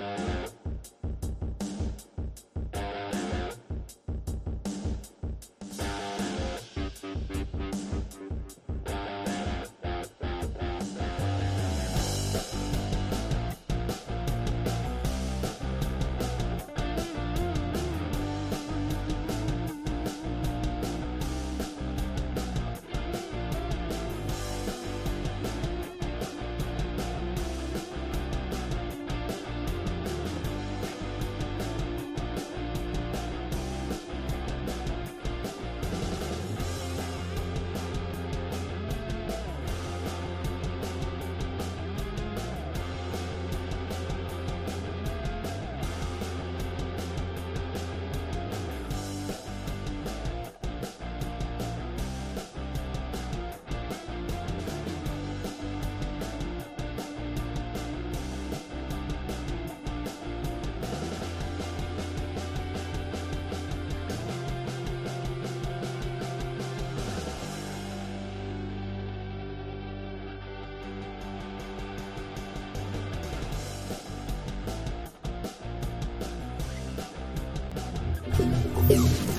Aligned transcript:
Bye. 0.00 0.23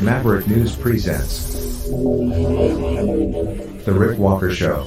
Maverick 0.05 0.47
News 0.47 0.75
presents 0.75 1.87
The 1.87 3.91
Rick 3.91 4.19
Walker 4.19 4.51
Show. 4.51 4.83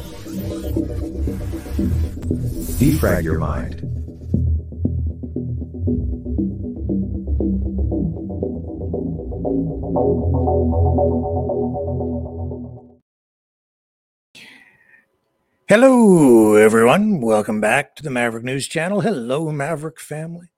Defrag 2.79 3.25
your 3.25 3.41
mind. 3.41 3.81
Hello, 15.69 16.55
everyone. 16.55 17.21
Welcome 17.21 17.61
back 17.61 17.97
to 17.97 18.05
the 18.05 18.11
Maverick 18.11 18.45
News 18.45 18.69
Channel. 18.69 19.01
Hello, 19.01 19.51
Maverick 19.51 19.99
family, 19.99 20.53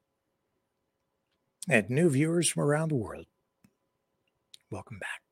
and 1.66 1.88
new 1.88 2.10
viewers 2.10 2.50
from 2.50 2.64
around 2.64 2.90
the 2.90 2.96
world. 2.96 3.24
Welcome 4.70 5.00
back. 5.00 5.22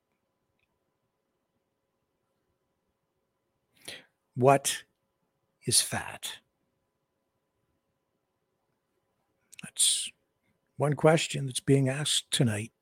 What 4.35 4.83
is 5.65 5.81
fat? 5.81 6.33
That's 9.63 10.11
one 10.77 10.95
question 10.95 11.47
that's 11.47 11.61
being 11.61 11.89
asked 11.89 12.33
tonight 12.33 12.73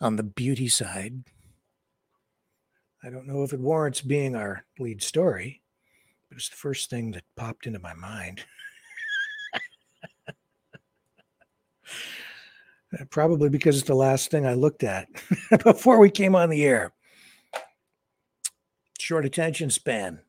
on 0.00 0.14
the 0.14 0.22
beauty 0.22 0.68
side. 0.68 1.24
I 3.02 3.10
don't 3.10 3.26
know 3.26 3.42
if 3.42 3.52
it 3.52 3.60
warrants 3.60 4.00
being 4.00 4.36
our 4.36 4.64
lead 4.78 5.02
story, 5.02 5.60
but 6.28 6.38
it's 6.38 6.48
the 6.48 6.56
first 6.56 6.88
thing 6.88 7.10
that 7.12 7.24
popped 7.36 7.66
into 7.66 7.80
my 7.80 7.94
mind. 7.94 8.44
Uh, 12.98 13.04
Probably 13.10 13.48
because 13.48 13.78
it's 13.78 13.86
the 13.86 13.94
last 13.94 14.30
thing 14.30 14.46
I 14.46 14.54
looked 14.54 14.84
at 14.84 15.08
before 15.64 15.98
we 15.98 16.10
came 16.10 16.34
on 16.34 16.50
the 16.50 16.64
air. 16.64 16.92
Short 18.98 19.24
attention 19.24 19.70
span. 19.70 20.20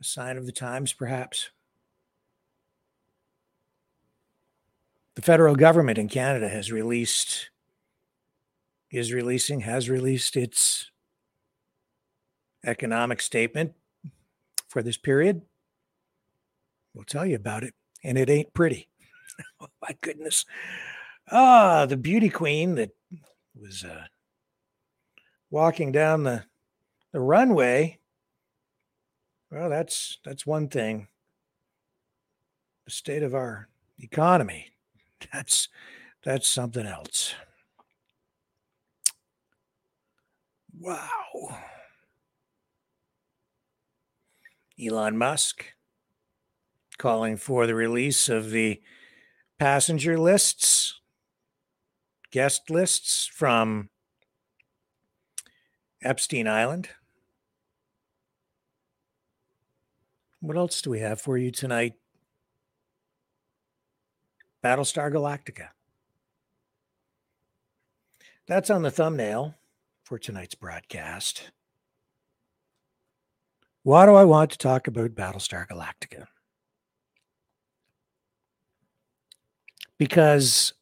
A 0.00 0.04
sign 0.04 0.36
of 0.36 0.46
the 0.46 0.52
times, 0.52 0.92
perhaps. 0.92 1.50
The 5.14 5.22
federal 5.22 5.56
government 5.56 5.98
in 5.98 6.08
Canada 6.08 6.48
has 6.48 6.72
released, 6.72 7.50
is 8.90 9.12
releasing, 9.12 9.60
has 9.60 9.90
released 9.90 10.36
its 10.36 10.90
economic 12.64 13.20
statement 13.20 13.72
for 14.68 14.82
this 14.82 14.96
period. 14.96 15.42
We'll 16.94 17.04
tell 17.04 17.26
you 17.26 17.36
about 17.36 17.64
it, 17.64 17.74
and 18.02 18.16
it 18.16 18.30
ain't 18.30 18.54
pretty. 18.54 18.88
oh, 19.60 19.68
my 19.82 19.96
goodness. 20.00 20.44
Ah, 21.30 21.86
the 21.86 21.96
beauty 21.96 22.28
queen 22.28 22.74
that 22.74 22.90
was 23.54 23.84
uh, 23.84 24.04
walking 25.50 25.92
down 25.92 26.24
the 26.24 26.44
the 27.12 27.20
runway. 27.20 27.98
Well, 29.50 29.68
that's 29.68 30.18
that's 30.24 30.46
one 30.46 30.68
thing. 30.68 31.08
The 32.84 32.90
state 32.90 33.22
of 33.22 33.34
our 33.34 33.68
economy. 33.98 34.72
That's 35.32 35.68
that's 36.24 36.48
something 36.48 36.86
else. 36.86 37.34
Wow. 40.78 41.58
Elon 44.82 45.18
Musk 45.18 45.66
calling 46.96 47.36
for 47.36 47.66
the 47.66 47.74
release 47.74 48.28
of 48.28 48.50
the 48.50 48.80
passenger 49.58 50.18
lists, 50.18 50.99
guest 52.30 52.70
lists 52.70 53.26
from 53.26 53.90
Epstein 56.02 56.46
Island. 56.46 56.88
What 60.40 60.56
else 60.56 60.80
do 60.80 60.90
we 60.90 61.00
have 61.00 61.20
for 61.20 61.36
you 61.36 61.50
tonight? 61.50 61.94
Battlestar 64.64 65.12
Galactica. 65.12 65.68
That's 68.46 68.70
on 68.70 68.82
the 68.82 68.90
thumbnail 68.90 69.54
for 70.02 70.18
tonight's 70.18 70.54
broadcast. 70.54 71.50
Why 73.82 74.06
do 74.06 74.14
I 74.14 74.24
want 74.24 74.50
to 74.50 74.58
talk 74.58 74.86
about 74.86 75.14
Battlestar 75.14 75.66
Galactica? 75.68 76.26
Because 79.98 80.72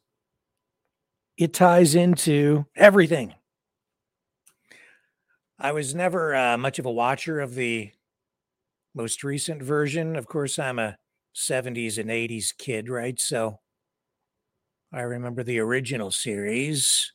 it 1.39 1.53
ties 1.53 1.95
into 1.95 2.65
everything. 2.75 3.33
I 5.57 5.71
was 5.71 5.95
never 5.95 6.35
uh, 6.35 6.57
much 6.57 6.79
of 6.79 6.85
a 6.85 6.91
watcher 6.91 7.39
of 7.39 7.55
the 7.55 7.91
most 8.93 9.23
recent 9.23 9.63
version. 9.63 10.17
Of 10.17 10.27
course, 10.27 10.59
I'm 10.59 10.79
a 10.79 10.97
70s 11.33 11.97
and 11.97 12.09
80s 12.11 12.51
kid, 12.57 12.89
right? 12.89 13.17
So 13.21 13.59
I 14.91 14.99
remember 15.01 15.41
the 15.41 15.59
original 15.59 16.11
series, 16.11 17.13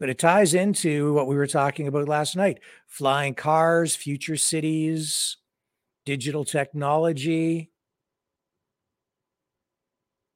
but 0.00 0.08
it 0.08 0.18
ties 0.18 0.54
into 0.54 1.12
what 1.12 1.26
we 1.26 1.36
were 1.36 1.46
talking 1.46 1.86
about 1.86 2.08
last 2.08 2.34
night 2.34 2.60
flying 2.86 3.34
cars, 3.34 3.94
future 3.94 4.38
cities, 4.38 5.36
digital 6.06 6.44
technology, 6.44 7.72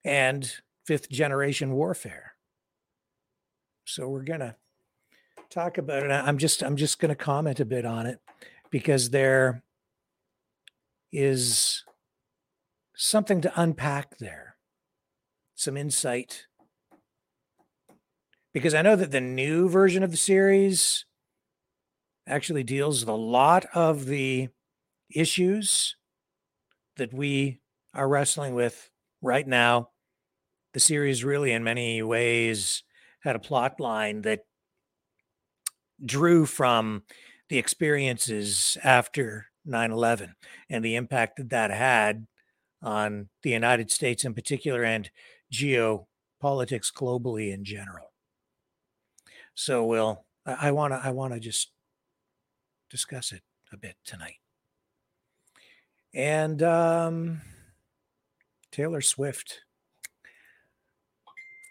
and 0.04 0.52
fifth 0.84 1.08
generation 1.08 1.72
warfare. 1.72 2.25
So 3.86 4.08
we're 4.08 4.24
to 4.40 4.56
talk 5.48 5.78
about 5.78 6.02
it. 6.02 6.10
I'm 6.10 6.38
just 6.38 6.62
I'm 6.62 6.76
just 6.76 6.98
to 7.10 7.14
comment 7.14 7.60
a 7.60 7.64
bit 7.64 7.86
on 7.86 8.06
it 8.06 8.20
because 8.70 9.10
there 9.10 9.62
is 11.12 11.84
something 12.96 13.40
to 13.42 13.60
unpack 13.60 14.18
there. 14.18 14.56
Some 15.54 15.76
insight. 15.76 16.46
Because 18.52 18.74
I 18.74 18.82
know 18.82 18.96
that 18.96 19.12
the 19.12 19.20
new 19.20 19.68
version 19.68 20.02
of 20.02 20.10
the 20.10 20.16
series 20.16 21.04
actually 22.26 22.64
deals 22.64 23.00
with 23.00 23.08
a 23.08 23.12
lot 23.12 23.66
of 23.72 24.06
the 24.06 24.48
issues 25.14 25.94
that 26.96 27.14
we 27.14 27.60
are 27.94 28.08
wrestling 28.08 28.54
with 28.54 28.90
right 29.22 29.46
now. 29.46 29.90
The 30.72 30.80
series 30.80 31.22
really, 31.22 31.52
in 31.52 31.62
many 31.62 32.02
ways, 32.02 32.82
had 33.26 33.36
a 33.36 33.40
plot 33.40 33.80
line 33.80 34.22
that 34.22 34.46
drew 36.04 36.46
from 36.46 37.02
the 37.48 37.58
experiences 37.58 38.78
after 38.84 39.46
9 39.64 39.90
11 39.90 40.34
and 40.70 40.84
the 40.84 40.94
impact 40.94 41.36
that 41.36 41.50
that 41.50 41.70
had 41.70 42.26
on 42.82 43.28
the 43.42 43.50
United 43.50 43.90
States 43.90 44.24
in 44.24 44.32
particular 44.32 44.84
and 44.84 45.10
geopolitics 45.52 46.92
globally 46.92 47.52
in 47.52 47.64
general. 47.64 48.12
So 49.54 49.84
we'll 49.84 50.24
I 50.44 50.70
want 50.70 50.92
to 50.92 51.00
I 51.02 51.10
want 51.10 51.34
to 51.34 51.40
just 51.40 51.72
discuss 52.90 53.32
it 53.32 53.42
a 53.72 53.76
bit 53.76 53.96
tonight. 54.04 54.36
And 56.14 56.62
um, 56.62 57.40
Taylor 58.70 59.00
Swift 59.00 59.62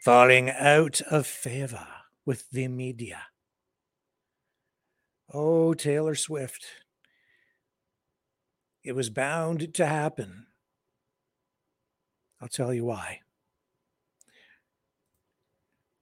falling 0.06 0.52
out 0.52 1.02
of 1.10 1.26
favor 1.26 1.88
with 2.28 2.48
the 2.52 2.68
media. 2.68 3.24
Oh, 5.34 5.74
Taylor 5.74 6.14
Swift. 6.14 6.64
It 8.84 8.92
was 8.92 9.10
bound 9.10 9.74
to 9.74 9.86
happen. 9.88 10.46
I'll 12.40 12.48
tell 12.48 12.72
you 12.72 12.86
why. 12.86 13.22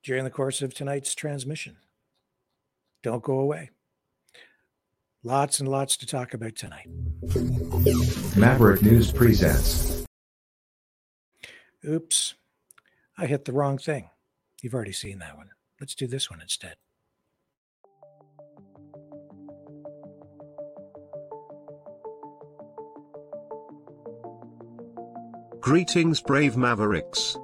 During 0.04 0.26
the 0.26 0.30
course 0.30 0.62
of 0.62 0.74
tonight's 0.74 1.16
transmission. 1.16 1.78
Don't 3.04 3.24
go 3.24 3.40
away. 3.40 3.70
Lots 5.24 5.62
and 5.62 5.70
lots 5.70 5.96
to 5.96 6.06
talk 6.06 6.34
about 6.34 6.58
tonight. 6.58 6.90
Maverick 8.36 8.82
News 8.82 9.14
presents. 9.14 10.06
Oops, 11.88 12.34
I 13.24 13.26
hit 13.26 13.46
the 13.46 13.54
wrong 13.54 13.78
thing. 13.78 14.10
You've 14.62 14.74
already 14.74 14.92
seen 14.92 15.20
that 15.20 15.38
one. 15.38 15.52
Let's 15.80 15.96
do 15.96 16.08
this 16.08 16.30
one 16.30 16.42
instead. 16.42 16.76
Greetings, 25.62 26.20
brave 26.20 26.58
mavericks. 26.58 27.38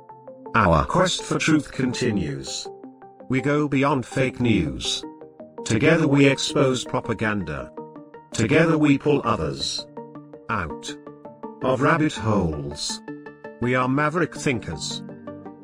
Our 0.54 0.84
quest 0.84 1.24
for 1.24 1.40
truth 1.40 1.72
continues. 1.72 2.68
We 3.30 3.40
go 3.40 3.70
beyond 3.70 4.06
fake 4.06 4.42
news. 4.42 5.06
Together 5.64 6.10
we 6.10 6.26
expose 6.26 6.84
propaganda. 6.84 7.72
Together 8.34 8.78
we 8.78 8.98
pull 8.98 9.22
others 9.24 9.88
out 10.50 10.94
of 11.64 11.80
rabbit 11.80 12.16
holes. 12.16 13.02
We 13.62 13.76
are 13.76 13.88
maverick 13.88 14.36
thinkers. 14.36 15.04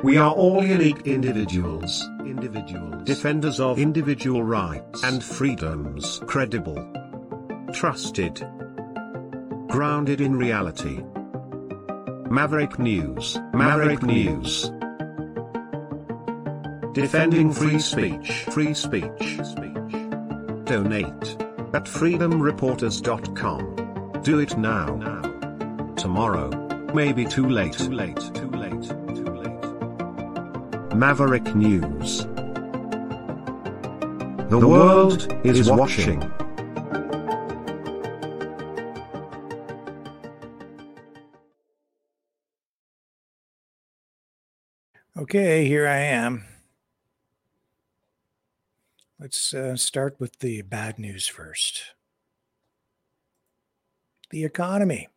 We 0.06 0.18
are 0.18 0.32
all 0.32 0.64
unique 0.64 1.08
individuals, 1.08 2.08
individuals, 2.20 3.04
defenders 3.06 3.60
of 3.60 3.80
individual 3.80 4.44
rights 4.44 5.04
and 5.04 5.24
freedoms, 5.24 6.22
credible, 6.28 6.78
trusted, 7.74 8.48
grounded 9.68 10.22
in 10.22 10.36
reality. 10.36 11.04
Maverick 12.30 12.78
News, 12.78 13.40
Maverick 13.52 14.04
News. 14.04 14.72
Defending 16.94 17.52
free 17.52 17.80
speech, 17.80 18.44
free 18.52 18.76
speech, 18.76 19.40
speech. 19.44 19.74
Donate 20.66 21.36
at 21.74 21.86
freedomreporters.com. 21.86 24.22
Do 24.22 24.38
it 24.38 24.56
now. 24.56 25.00
Tomorrow. 25.96 26.52
may 26.94 27.12
be. 27.12 27.26
Too 27.26 27.50
late. 27.50 27.74
Too 27.74 27.92
late. 27.92 28.18
Too 28.18 28.34
late. 28.34 28.45
Maverick 30.96 31.54
News. 31.54 32.24
The 34.50 34.66
world 34.66 35.28
is 35.46 35.70
watching. 35.70 36.24
Okay, 45.18 45.66
here 45.68 45.86
I 45.86 45.98
am. 45.98 46.46
Let's 49.20 49.54
uh, 49.54 49.76
start 49.76 50.16
with 50.18 50.40
the 50.40 50.62
bad 50.62 50.98
news 50.98 51.28
first. 51.28 51.94
The 54.30 54.46
economy. 54.46 55.10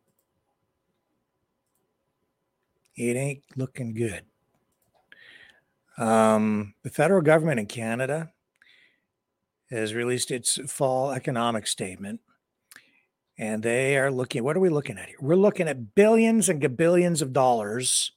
It 2.95 3.15
ain't 3.15 3.43
looking 3.55 3.93
good. 3.93 4.25
Um, 5.99 6.75
the 6.83 6.89
federal 6.89 7.21
government 7.21 7.59
in 7.59 7.65
Canada 7.65 8.31
has 9.69 9.93
released 9.93 10.31
its 10.31 10.57
fall 10.71 11.11
economic 11.11 11.67
statement. 11.67 12.21
And 13.37 13.61
they 13.61 13.97
are 13.97 14.09
looking, 14.09 14.43
what 14.43 14.57
are 14.57 14.61
we 14.61 14.69
looking 14.69 14.97
at 14.97 15.09
here? 15.09 15.17
We're 15.21 15.35
looking 15.35 15.67
at 15.67 15.95
billions 15.95 16.49
and 16.49 16.61
gabillions 16.61 17.21
of 17.21 17.33
dollars 17.33 18.13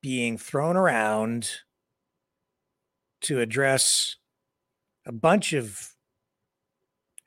being 0.00 0.38
thrown 0.38 0.76
around 0.76 1.50
to 3.22 3.40
address 3.40 4.16
a 5.04 5.12
bunch 5.12 5.52
of 5.52 5.94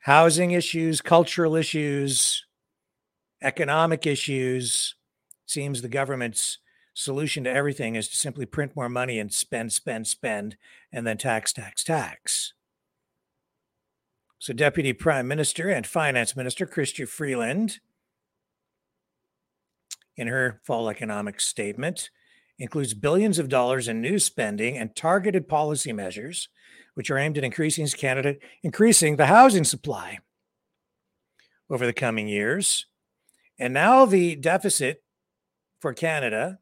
housing 0.00 0.52
issues, 0.52 1.00
cultural 1.02 1.56
issues, 1.56 2.44
economic 3.42 4.06
issues. 4.06 4.94
Seems 5.46 5.82
the 5.82 5.88
government's 5.88 6.58
solution 7.00 7.44
to 7.44 7.50
everything 7.50 7.96
is 7.96 8.08
to 8.08 8.16
simply 8.16 8.46
print 8.46 8.76
more 8.76 8.88
money 8.88 9.18
and 9.18 9.32
spend, 9.32 9.72
spend, 9.72 10.06
spend, 10.06 10.56
and 10.92 11.06
then 11.06 11.16
tax, 11.16 11.52
tax, 11.52 11.82
tax. 11.82 12.52
So, 14.38 14.52
Deputy 14.52 14.92
Prime 14.92 15.26
Minister 15.26 15.68
and 15.68 15.86
Finance 15.86 16.36
Minister 16.36 16.66
Chrystia 16.66 17.08
Freeland, 17.08 17.80
in 20.16 20.28
her 20.28 20.60
fall 20.64 20.88
economic 20.88 21.40
statement, 21.40 22.10
includes 22.58 22.94
billions 22.94 23.38
of 23.38 23.48
dollars 23.48 23.88
in 23.88 24.00
new 24.00 24.18
spending 24.18 24.76
and 24.76 24.94
targeted 24.94 25.48
policy 25.48 25.92
measures, 25.92 26.48
which 26.94 27.10
are 27.10 27.18
aimed 27.18 27.38
at 27.38 27.44
increasing 27.44 27.86
Canada, 27.88 28.36
increasing 28.62 29.16
the 29.16 29.26
housing 29.26 29.64
supply 29.64 30.18
over 31.70 31.86
the 31.86 31.92
coming 31.92 32.28
years. 32.28 32.86
And 33.58 33.72
now 33.72 34.04
the 34.04 34.36
deficit 34.36 35.02
for 35.80 35.94
Canada 35.94 36.58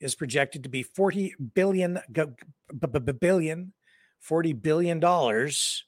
is 0.00 0.14
projected 0.14 0.62
to 0.62 0.68
be 0.68 0.82
40 0.82 1.34
billion 1.54 1.98
billion 3.20 3.72
40 4.20 4.52
billion 4.54 5.00
dollars 5.00 5.84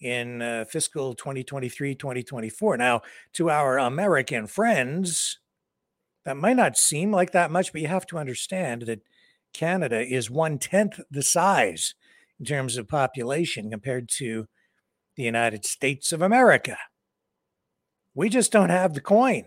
in 0.00 0.40
uh, 0.42 0.64
fiscal 0.64 1.14
2023 1.14 1.94
2024 1.94 2.76
now 2.76 3.00
to 3.32 3.50
our 3.50 3.78
american 3.78 4.46
friends 4.46 5.40
that 6.24 6.36
might 6.36 6.56
not 6.56 6.76
seem 6.76 7.10
like 7.10 7.32
that 7.32 7.50
much, 7.50 7.72
but 7.72 7.80
you 7.80 7.88
have 7.88 8.06
to 8.06 8.18
understand 8.18 8.82
that 8.82 9.02
Canada 9.52 10.00
is 10.00 10.30
one 10.30 10.58
tenth 10.58 11.00
the 11.10 11.22
size 11.22 11.94
in 12.38 12.44
terms 12.46 12.76
of 12.76 12.88
population 12.88 13.70
compared 13.70 14.08
to 14.08 14.46
the 15.16 15.22
United 15.22 15.64
States 15.64 16.12
of 16.12 16.22
America. 16.22 16.76
We 18.14 18.28
just 18.28 18.52
don't 18.52 18.70
have 18.70 18.94
the 18.94 19.00
coin. 19.00 19.46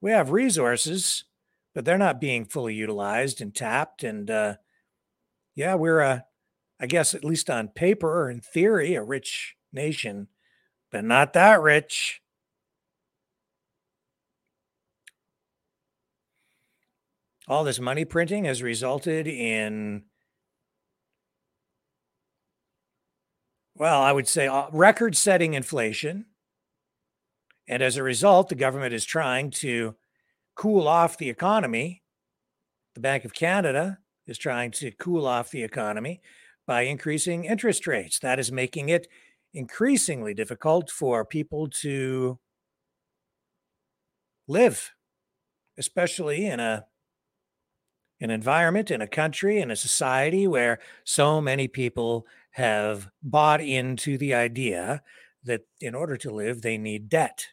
We 0.00 0.10
have 0.10 0.30
resources, 0.30 1.24
but 1.74 1.84
they're 1.84 1.98
not 1.98 2.20
being 2.20 2.44
fully 2.44 2.74
utilized 2.74 3.40
and 3.40 3.54
tapped. 3.54 4.02
And 4.04 4.30
uh, 4.30 4.56
yeah, 5.54 5.74
we're 5.74 6.22
I 6.80 6.86
guess, 6.86 7.14
at 7.14 7.24
least 7.24 7.50
on 7.50 7.68
paper 7.68 8.22
or 8.22 8.30
in 8.30 8.40
theory, 8.40 8.94
a 8.94 9.02
rich 9.02 9.54
nation, 9.72 10.28
but 10.90 11.04
not 11.04 11.34
that 11.34 11.60
rich. 11.60 12.22
all 17.48 17.64
this 17.64 17.80
money 17.80 18.04
printing 18.04 18.44
has 18.44 18.62
resulted 18.62 19.26
in 19.26 20.04
well 23.74 24.00
i 24.00 24.12
would 24.12 24.28
say 24.28 24.46
uh, 24.46 24.66
record 24.70 25.16
setting 25.16 25.54
inflation 25.54 26.26
and 27.66 27.82
as 27.82 27.96
a 27.96 28.04
result 28.04 28.50
the 28.50 28.54
government 28.54 28.94
is 28.94 29.04
trying 29.04 29.50
to 29.50 29.96
cool 30.60 30.86
off 30.86 31.16
the 31.16 31.30
economy. 31.30 32.02
The 32.94 33.00
bank 33.00 33.24
of 33.24 33.32
canada 33.32 33.98
is 34.26 34.36
trying 34.36 34.72
to 34.72 34.90
cool 34.90 35.26
off 35.26 35.50
the 35.50 35.62
economy 35.62 36.20
by 36.66 36.82
increasing 36.82 37.46
interest 37.46 37.86
rates. 37.86 38.18
That 38.18 38.38
is 38.38 38.52
making 38.52 38.90
it 38.90 39.06
increasingly 39.54 40.34
difficult 40.34 40.90
for 40.90 41.24
people 41.24 41.68
to 41.80 42.38
live 44.46 44.92
especially 45.78 46.46
in 46.46 46.60
a 46.60 46.84
an 48.22 48.28
environment, 48.28 48.90
in 48.90 49.00
a 49.00 49.06
country, 49.06 49.60
in 49.60 49.70
a 49.70 49.76
society 49.76 50.46
where 50.46 50.78
so 51.04 51.40
many 51.40 51.66
people 51.66 52.26
have 52.50 53.08
bought 53.22 53.62
into 53.62 54.18
the 54.18 54.34
idea 54.34 55.02
that 55.42 55.62
in 55.80 55.94
order 55.94 56.18
to 56.18 56.30
live, 56.30 56.60
they 56.60 56.76
need 56.76 57.08
debt. 57.08 57.46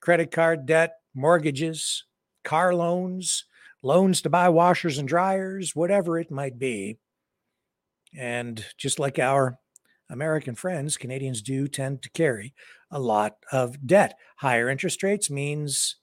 Credit 0.00 0.32
card 0.32 0.66
debt, 0.66 0.96
mortgages, 1.14 2.02
car 2.46 2.74
loans, 2.74 3.44
loans 3.82 4.22
to 4.22 4.30
buy 4.30 4.48
washers 4.48 4.96
and 4.96 5.06
dryers, 5.06 5.76
whatever 5.76 6.18
it 6.18 6.30
might 6.30 6.58
be. 6.58 6.96
And 8.16 8.64
just 8.78 8.98
like 8.98 9.18
our 9.18 9.58
American 10.08 10.54
friends, 10.54 10.96
Canadians 10.96 11.42
do 11.42 11.68
tend 11.68 12.02
to 12.02 12.10
carry 12.10 12.54
a 12.90 13.00
lot 13.00 13.36
of 13.52 13.86
debt. 13.86 14.16
Higher 14.38 14.70
interest 14.70 15.02
rates 15.02 15.28
means 15.28 15.96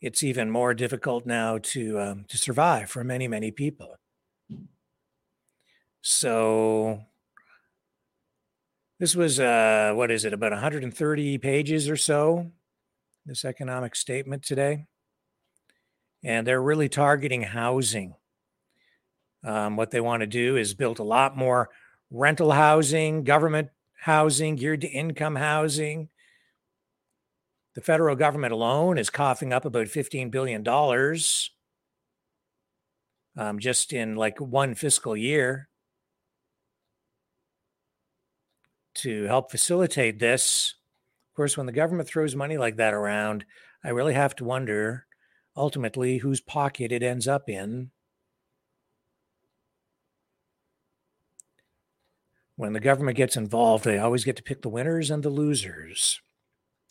it's 0.00 0.22
even 0.22 0.50
more 0.50 0.74
difficult 0.74 1.26
now 1.26 1.58
to 1.58 2.00
um, 2.00 2.24
to 2.28 2.38
survive 2.38 2.90
for 2.90 3.04
many 3.04 3.28
many 3.28 3.50
people. 3.50 3.96
So 6.00 7.02
this 8.98 9.14
was 9.14 9.38
uh, 9.38 9.92
what 9.94 10.10
is 10.10 10.24
it 10.24 10.32
about 10.32 10.52
130 10.52 11.38
pages 11.38 11.88
or 11.88 11.96
so? 11.96 12.50
This 13.24 13.44
economic 13.44 13.94
statement 13.94 14.42
today, 14.42 14.86
and 16.24 16.46
they're 16.46 16.62
really 16.62 16.88
targeting 16.88 17.42
housing. 17.42 18.14
Um, 19.44 19.76
what 19.76 19.90
they 19.90 20.00
want 20.00 20.22
to 20.22 20.26
do 20.26 20.56
is 20.56 20.74
build 20.74 20.98
a 20.98 21.04
lot 21.04 21.36
more 21.36 21.70
rental 22.10 22.52
housing, 22.52 23.24
government 23.24 23.68
housing, 24.00 24.56
geared 24.56 24.80
to 24.80 24.88
income 24.88 25.36
housing. 25.36 26.08
The 27.74 27.80
federal 27.80 28.16
government 28.16 28.52
alone 28.52 28.98
is 28.98 29.08
coughing 29.08 29.52
up 29.52 29.64
about 29.64 29.86
$15 29.86 30.30
billion 30.30 30.66
um, 33.36 33.58
just 33.58 33.92
in 33.92 34.16
like 34.16 34.40
one 34.40 34.74
fiscal 34.74 35.16
year 35.16 35.68
to 38.96 39.24
help 39.24 39.50
facilitate 39.50 40.18
this. 40.18 40.74
Of 41.32 41.36
course, 41.36 41.56
when 41.56 41.64
the 41.64 41.72
government 41.72 42.10
throws 42.10 42.36
money 42.36 42.58
like 42.58 42.76
that 42.76 42.92
around, 42.92 43.46
I 43.82 43.88
really 43.88 44.12
have 44.12 44.36
to 44.36 44.44
wonder 44.44 45.06
ultimately 45.56 46.18
whose 46.18 46.42
pocket 46.42 46.92
it 46.92 47.02
ends 47.02 47.26
up 47.26 47.48
in. 47.48 47.90
When 52.56 52.74
the 52.74 52.80
government 52.80 53.16
gets 53.16 53.34
involved, 53.34 53.84
they 53.84 53.96
always 53.96 54.24
get 54.24 54.36
to 54.36 54.42
pick 54.42 54.60
the 54.60 54.68
winners 54.68 55.10
and 55.10 55.22
the 55.22 55.30
losers 55.30 56.20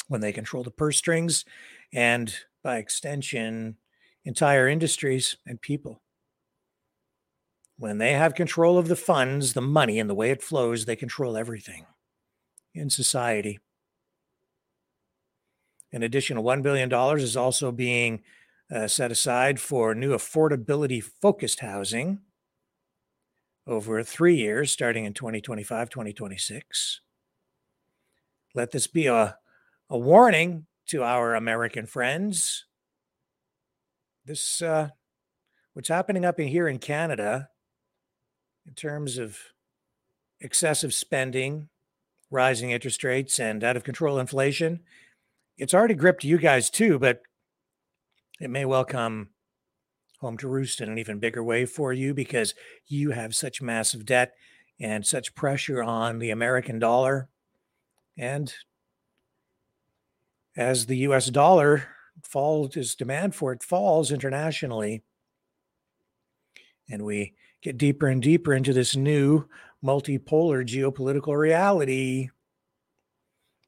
when 0.07 0.21
they 0.21 0.33
control 0.33 0.63
the 0.63 0.71
purse 0.71 0.98
strings 0.98 1.45
and, 1.93 2.36
by 2.63 2.77
extension, 2.77 3.77
entire 4.25 4.67
industries 4.67 5.38
and 5.45 5.62
people. 5.62 6.01
When 7.77 8.00
they 8.00 8.13
have 8.13 8.33
control 8.33 8.79
of 8.79 8.88
the 8.88 8.95
funds, 8.95 9.53
the 9.53 9.62
money, 9.62 10.00
and 10.00 10.10
the 10.10 10.15
way 10.15 10.31
it 10.31 10.41
flows, 10.41 10.86
they 10.86 10.95
control 10.95 11.38
everything 11.38 11.86
in 12.74 12.89
society. 12.89 13.60
An 15.93 16.03
additional 16.03 16.43
$1 16.43 16.62
billion 16.62 16.91
is 17.19 17.36
also 17.36 17.71
being 17.71 18.21
uh, 18.74 18.88
set 18.88 19.12
aside 19.12 19.60
for 19.60 19.93
new 19.93 20.12
affordability 20.12 21.03
focused 21.03 21.60
housing 21.60 22.19
over 23.67 24.01
three 24.03 24.36
years, 24.36 24.71
starting 24.71 25.05
in 25.05 25.13
2025, 25.13 25.89
2026. 25.89 27.01
Let 28.55 28.71
this 28.71 28.88
be 28.88 29.07
a, 29.07 29.38
a 29.89 29.98
warning 29.98 30.65
to 30.88 31.03
our 31.03 31.36
American 31.36 31.86
friends. 31.86 32.65
This, 34.25 34.62
uh, 34.62 34.89
what's 35.74 35.89
happening 35.89 36.25
up 36.25 36.39
in 36.39 36.48
here 36.48 36.67
in 36.67 36.79
Canada 36.79 37.50
in 38.65 38.74
terms 38.74 39.17
of 39.17 39.38
excessive 40.39 40.93
spending, 40.93 41.69
rising 42.29 42.71
interest 42.71 43.03
rates, 43.03 43.39
and 43.39 43.63
out 43.63 43.77
of 43.77 43.83
control 43.83 44.19
inflation, 44.19 44.81
it's 45.61 45.75
already 45.75 45.93
gripped 45.93 46.23
you 46.23 46.39
guys 46.39 46.71
too, 46.71 46.97
but 46.97 47.21
it 48.39 48.49
may 48.49 48.65
well 48.65 48.83
come 48.83 49.29
home 50.19 50.35
to 50.37 50.47
roost 50.47 50.81
in 50.81 50.89
an 50.89 50.97
even 50.97 51.19
bigger 51.19 51.43
way 51.43 51.67
for 51.67 51.93
you 51.93 52.15
because 52.15 52.55
you 52.87 53.11
have 53.11 53.35
such 53.35 53.61
massive 53.61 54.03
debt 54.03 54.33
and 54.79 55.05
such 55.05 55.35
pressure 55.35 55.83
on 55.83 56.17
the 56.17 56.31
American 56.31 56.79
dollar. 56.79 57.29
And 58.17 58.51
as 60.57 60.87
the 60.87 60.97
US 60.97 61.27
dollar 61.27 61.89
falls, 62.23 62.75
as 62.75 62.95
demand 62.95 63.35
for 63.35 63.53
it 63.53 63.61
falls 63.61 64.11
internationally, 64.11 65.03
and 66.89 67.05
we 67.05 67.35
get 67.61 67.77
deeper 67.77 68.07
and 68.07 68.19
deeper 68.19 68.51
into 68.51 68.73
this 68.73 68.95
new 68.95 69.45
multipolar 69.83 70.65
geopolitical 70.65 71.37
reality 71.37 72.29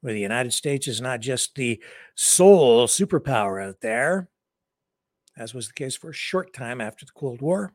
where 0.04 0.14
the 0.14 0.20
United 0.20 0.52
States 0.52 0.90
is 0.90 1.00
not 1.00 1.22
just 1.22 1.56
the 1.56 1.82
sole 2.14 2.88
superpower 2.88 3.66
out 3.66 3.80
there, 3.80 4.28
as 5.38 5.54
was 5.54 5.68
the 5.68 5.74
case 5.74 5.96
for 5.96 6.10
a 6.10 6.14
short 6.14 6.54
time 6.54 6.82
after 6.82 7.06
the 7.06 7.14
Cold 7.14 7.42
War. 7.42 7.72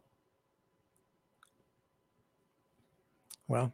Well, 3.49 3.73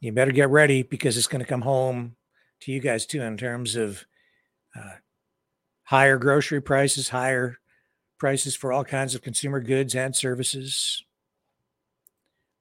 you 0.00 0.12
better 0.12 0.30
get 0.30 0.50
ready 0.50 0.82
because 0.82 1.16
it's 1.16 1.26
going 1.26 1.40
to 1.40 1.48
come 1.48 1.62
home 1.62 2.16
to 2.60 2.70
you 2.70 2.80
guys 2.80 3.06
too 3.06 3.22
in 3.22 3.38
terms 3.38 3.74
of 3.74 4.04
uh, 4.76 4.96
higher 5.84 6.18
grocery 6.18 6.60
prices, 6.60 7.08
higher 7.08 7.56
prices 8.18 8.54
for 8.54 8.74
all 8.74 8.84
kinds 8.84 9.14
of 9.14 9.22
consumer 9.22 9.60
goods 9.60 9.94
and 9.94 10.14
services. 10.14 11.02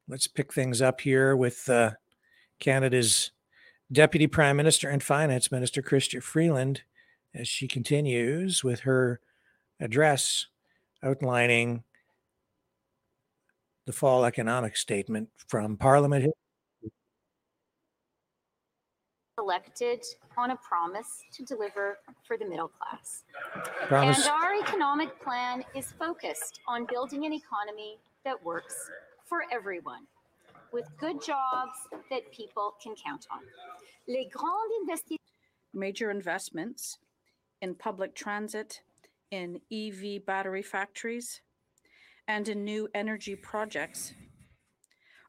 Let's 0.08 0.28
pick 0.28 0.54
things 0.54 0.82
up 0.82 1.02
here 1.02 1.36
with 1.36 1.68
uh, 1.68 1.92
Canada's 2.60 3.32
Deputy 3.92 4.28
Prime 4.28 4.58
Minister 4.58 4.90
and 4.90 5.02
Finance 5.02 5.52
Minister, 5.52 5.82
Chrystia 5.82 6.22
Freeland, 6.22 6.82
as 7.34 7.48
she 7.48 7.68
continues 7.68 8.64
with 8.64 8.82
her 8.82 9.22
address 9.80 10.48
outlining 11.04 11.84
the 13.86 13.94
fall 13.94 14.26
economic 14.26 14.76
statement 14.76 15.30
from 15.48 15.78
Parliament. 15.78 16.34
Elected 19.38 20.04
on 20.36 20.52
a 20.52 20.58
promise 20.58 21.24
to 21.32 21.46
deliver 21.46 22.00
for 22.28 22.38
the 22.38 22.46
middle 22.46 22.68
class. 22.68 23.24
Promise. 23.88 24.26
And 24.26 24.28
our 24.28 24.56
economic 24.62 25.22
plan 25.22 25.64
is 25.74 25.94
focused 25.94 26.60
on 26.68 26.86
building 26.90 27.26
an 27.26 27.32
economy 27.32 28.00
that 28.26 28.44
works 28.44 28.90
for 29.26 29.44
everyone 29.54 30.02
with 30.72 30.86
good 30.98 31.22
jobs 31.22 31.78
that 32.10 32.32
people 32.32 32.76
can 32.82 32.96
count 32.96 33.26
on. 33.32 33.40
Les 34.08 34.30
grandes 34.32 35.20
major 35.74 36.10
investments 36.10 36.98
in 37.62 37.76
public 37.76 38.16
transit, 38.16 38.82
in 39.32 39.60
EV 39.72 40.26
battery 40.26 40.62
factories, 40.62 41.42
and 42.28 42.48
in 42.48 42.64
new 42.64 42.88
energy 42.94 43.36
projects 43.36 44.14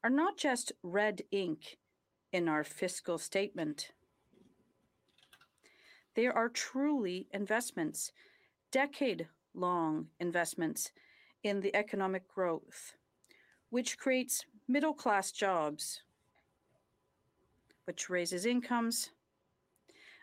are 0.03 0.11
not 0.11 0.37
just 0.37 0.73
red 0.83 1.23
ink 1.31 1.79
in 2.33 2.49
our 2.49 2.65
fiscal 2.65 3.19
statement. 3.19 3.91
They 6.15 6.27
are 6.27 6.49
truly 6.49 7.29
investments, 7.33 8.13
decade 8.73 9.29
long 9.55 10.09
investments 10.19 10.91
in 11.43 11.61
the 11.61 11.75
economic 11.75 12.27
growth, 12.29 12.95
which 13.71 13.99
creates 13.99 14.45
middle 14.69 14.93
class 14.93 15.33
jobs, 15.33 16.03
which 17.87 18.11
raises 18.11 18.45
incomes 18.45 19.11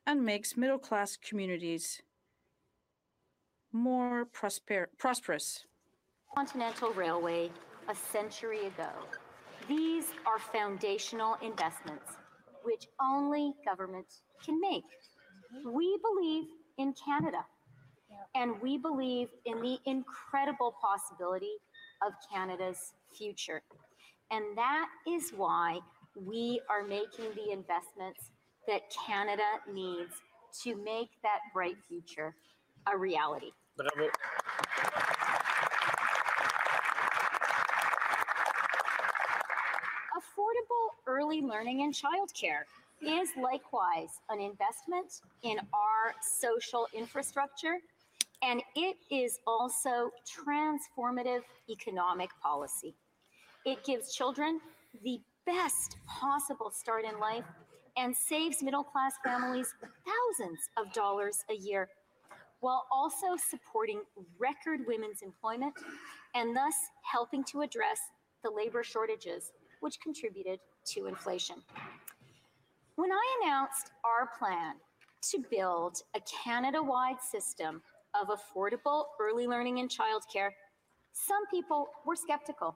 and 0.05 0.23
makes 0.23 0.55
middle 0.55 0.77
class 0.77 1.17
communities 1.17 2.01
more 3.71 4.25
prosper- 4.25 4.89
prosperous. 4.97 5.65
Continental 6.35 6.91
Railway 6.91 7.49
a 7.89 7.95
century 7.95 8.67
ago. 8.67 8.89
These 9.67 10.05
are 10.27 10.37
foundational 10.37 11.37
investments 11.41 12.11
which 12.63 12.87
only 13.01 13.53
governments 13.65 14.21
can 14.43 14.59
make. 14.59 14.83
We 15.65 15.97
believe 16.01 16.45
in 16.77 16.93
Canada 16.93 17.45
and 18.35 18.59
we 18.61 18.77
believe 18.77 19.29
in 19.45 19.61
the 19.61 19.77
incredible 19.85 20.75
possibility 20.81 21.57
of 22.05 22.13
Canada's 22.31 22.93
future. 23.17 23.61
And 24.31 24.57
that 24.57 24.87
is 25.07 25.31
why 25.35 25.79
we 26.15 26.61
are 26.69 26.83
making 26.83 27.33
the 27.35 27.51
investments 27.51 28.31
that 28.67 28.81
Canada 28.89 29.43
needs 29.71 30.13
to 30.63 30.75
make 30.77 31.09
that 31.21 31.39
bright 31.53 31.75
future 31.87 32.35
a 32.91 32.97
reality. 32.97 33.51
Bravo. 33.77 34.09
Affordable 40.17 40.87
early 41.07 41.41
learning 41.41 41.83
and 41.83 41.93
childcare 41.93 42.63
is 43.01 43.29
likewise 43.41 44.21
an 44.29 44.39
investment 44.39 45.21
in 45.43 45.57
our 45.73 46.15
social 46.21 46.87
infrastructure, 46.93 47.77
and 48.41 48.61
it 48.75 48.97
is 49.11 49.39
also 49.45 50.11
transformative 50.25 51.41
economic 51.69 52.29
policy. 52.41 52.95
It 53.65 53.83
gives 53.83 54.13
children 54.13 54.59
the 55.03 55.19
best 55.47 55.97
possible 56.07 56.69
start 56.69 57.03
in 57.03 57.19
life 57.19 57.45
and 57.97 58.15
saves 58.15 58.61
middle 58.61 58.83
class 58.83 59.13
families 59.23 59.73
thousands 60.05 60.69
of 60.77 60.93
dollars 60.93 61.43
a 61.49 61.55
year 61.55 61.89
while 62.59 62.85
also 62.91 63.35
supporting 63.35 64.01
record 64.37 64.81
women's 64.85 65.23
employment 65.23 65.73
and 66.35 66.55
thus 66.55 66.75
helping 67.01 67.43
to 67.45 67.61
address 67.61 67.99
the 68.43 68.51
labor 68.51 68.83
shortages 68.83 69.51
which 69.79 69.99
contributed 69.99 70.59
to 70.85 71.07
inflation. 71.07 71.55
When 72.97 73.11
I 73.11 73.39
announced 73.41 73.91
our 74.03 74.29
plan 74.37 74.75
to 75.31 75.43
build 75.49 76.03
a 76.15 76.19
Canada 76.21 76.83
wide 76.83 77.19
system 77.19 77.81
of 78.13 78.27
affordable 78.27 79.05
early 79.19 79.47
learning 79.47 79.79
and 79.79 79.89
childcare, 79.89 80.51
some 81.13 81.47
people 81.47 81.87
were 82.05 82.15
skeptical, 82.15 82.75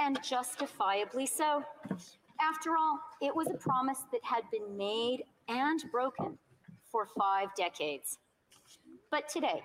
and 0.00 0.18
justifiably 0.22 1.26
so. 1.26 1.64
After 2.40 2.76
all, 2.76 2.98
it 3.20 3.34
was 3.34 3.48
a 3.48 3.54
promise 3.54 4.04
that 4.12 4.20
had 4.22 4.44
been 4.50 4.76
made 4.76 5.24
and 5.48 5.82
broken 5.92 6.38
for 6.90 7.06
five 7.18 7.48
decades. 7.56 8.18
But 9.10 9.28
today, 9.28 9.62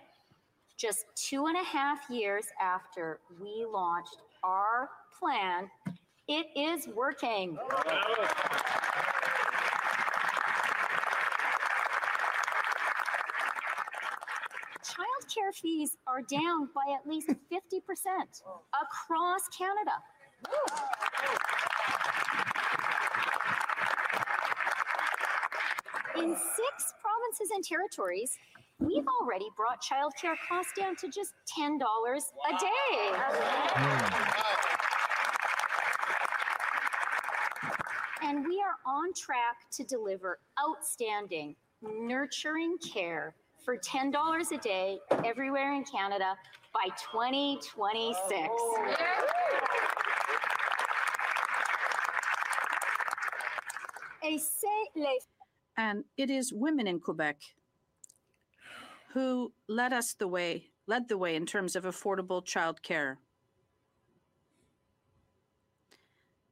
just 0.78 1.06
two 1.16 1.46
and 1.46 1.56
a 1.58 1.64
half 1.64 2.10
years 2.10 2.48
after 2.62 3.20
we 3.42 3.66
launched 3.66 4.18
our 4.44 4.90
plan, 5.18 5.70
it 6.28 6.48
is 6.56 6.88
working. 6.88 7.58
Childcare 15.36 15.54
fees 15.54 15.98
are 16.08 16.22
down 16.22 16.70
by 16.74 16.94
at 16.94 17.08
least 17.08 17.28
50% 17.52 17.82
across 18.82 19.48
Canada. 19.58 19.92
In 26.18 26.36
six 26.36 26.94
provinces 27.02 27.52
and 27.54 27.64
territories, 27.64 28.38
we've 28.80 29.06
already 29.22 29.48
brought 29.56 29.82
childcare 29.82 30.36
costs 30.48 30.72
down 30.78 30.96
to 30.98 31.08
just 31.10 31.34
$10 31.58 31.80
a 31.80 32.60
day. 32.60 33.18
And 38.22 38.46
we 38.46 38.62
are 38.62 38.76
on 38.86 39.14
track 39.14 39.70
to 39.74 39.84
deliver 39.84 40.40
outstanding, 40.60 41.56
nurturing 41.82 42.78
care 42.78 43.36
for 43.66 43.76
$10 43.76 44.52
a 44.52 44.58
day 44.60 45.00
everywhere 45.26 45.74
in 45.74 45.84
Canada 45.84 46.38
by 46.72 46.88
2026. 47.12 48.50
Et 54.24 54.40
And 55.78 56.04
it 56.16 56.30
is 56.30 56.54
women 56.54 56.86
in 56.88 57.00
Quebec 57.00 57.38
who 59.14 59.52
led 59.68 59.94
us 59.94 60.14
the 60.14 60.28
way, 60.28 60.66
led 60.88 61.08
the 61.08 61.18
way 61.18 61.36
in 61.36 61.46
terms 61.46 61.76
of 61.76 61.86
affordable 61.86 62.46
childcare. 62.46 63.16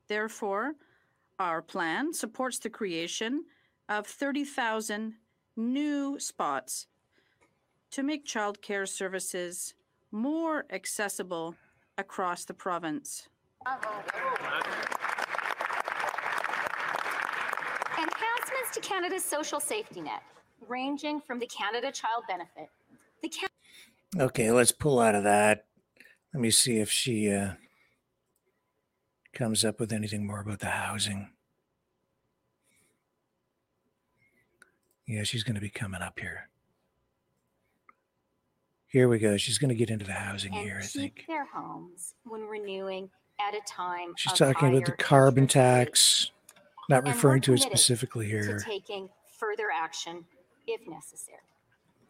Therefore, 0.08 0.74
our 1.40 1.62
plan 1.62 2.14
supports 2.14 2.60
the 2.60 2.70
creation 2.70 3.46
of 3.90 4.08
30,000 4.08 5.14
new 5.56 6.18
spots 6.20 6.88
to 7.94 8.02
make 8.02 8.26
childcare 8.26 8.88
services 8.88 9.76
more 10.12 10.66
accessible 10.72 11.54
across 12.00 12.44
the 12.44 12.54
province. 12.54 13.30
enhancements 17.96 18.72
to 18.74 18.80
Canada's 18.82 19.24
social 19.24 19.60
safety 19.60 20.02
net, 20.02 20.24
ranging 20.68 21.22
from 21.22 21.38
the 21.38 21.46
Canada 21.46 21.92
Child 21.92 22.24
Benefit, 22.28 22.70
the 23.22 23.30
Can- 23.30 23.50
Okay, 24.20 24.52
let's 24.52 24.72
pull 24.72 25.00
out 25.00 25.14
of 25.14 25.24
that. 25.24 25.66
Let 26.34 26.42
me 26.42 26.50
see 26.50 26.80
if 26.80 26.90
she 26.90 27.32
uh, 27.32 27.54
comes 29.34 29.64
up 29.64 29.80
with 29.80 29.94
anything 29.94 30.26
more 30.26 30.42
about 30.42 30.60
the 30.60 30.68
housing. 30.68 31.30
Yeah, 35.08 35.24
she's 35.24 35.44
going 35.44 35.56
to 35.56 35.62
be 35.62 35.70
coming 35.70 36.02
up 36.02 36.20
here. 36.20 36.50
Here 38.94 39.10
we 39.10 39.18
go. 39.18 39.38
She's 39.38 39.58
going 39.58 39.70
to 39.70 39.76
get 39.76 39.90
into 39.90 40.06
the 40.06 40.14
housing 40.14 40.54
and 40.54 40.64
here, 40.64 40.80
I 40.80 40.86
think. 40.86 41.26
their 41.28 41.46
homes 41.46 42.14
when 42.26 42.42
renewing 42.42 43.10
at 43.40 43.56
a 43.56 43.62
time. 43.66 44.14
She's 44.16 44.34
talking 44.34 44.70
about 44.70 44.86
the 44.86 44.92
carbon 44.92 45.48
tax, 45.48 46.30
not 46.90 47.08
referring 47.08 47.42
to 47.42 47.54
it 47.56 47.62
specifically 47.62 48.28
To 48.28 48.32
here, 48.32 48.60
taking 48.60 49.10
further 49.40 49.66
action 49.76 50.24
if 50.68 50.88
necessary. 50.88 51.40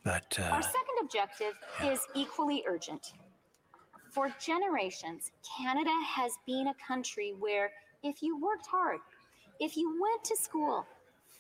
but 0.04 0.38
uh, 0.38 0.44
Our 0.44 0.62
second 0.62 0.98
objective 1.02 1.54
is 1.86 2.02
equally 2.16 2.66
urgent. 2.68 3.14
For 4.12 4.30
generations, 4.46 5.32
Canada 5.58 5.94
has 6.06 6.34
been 6.46 6.68
a 6.68 6.76
country 6.86 7.34
where 7.40 7.72
if 8.04 8.22
you 8.22 8.38
worked 8.42 8.68
hard, 8.68 9.00
if 9.62 9.78
you 9.78 10.02
went 10.02 10.26
to 10.26 10.36
school, 10.36 10.86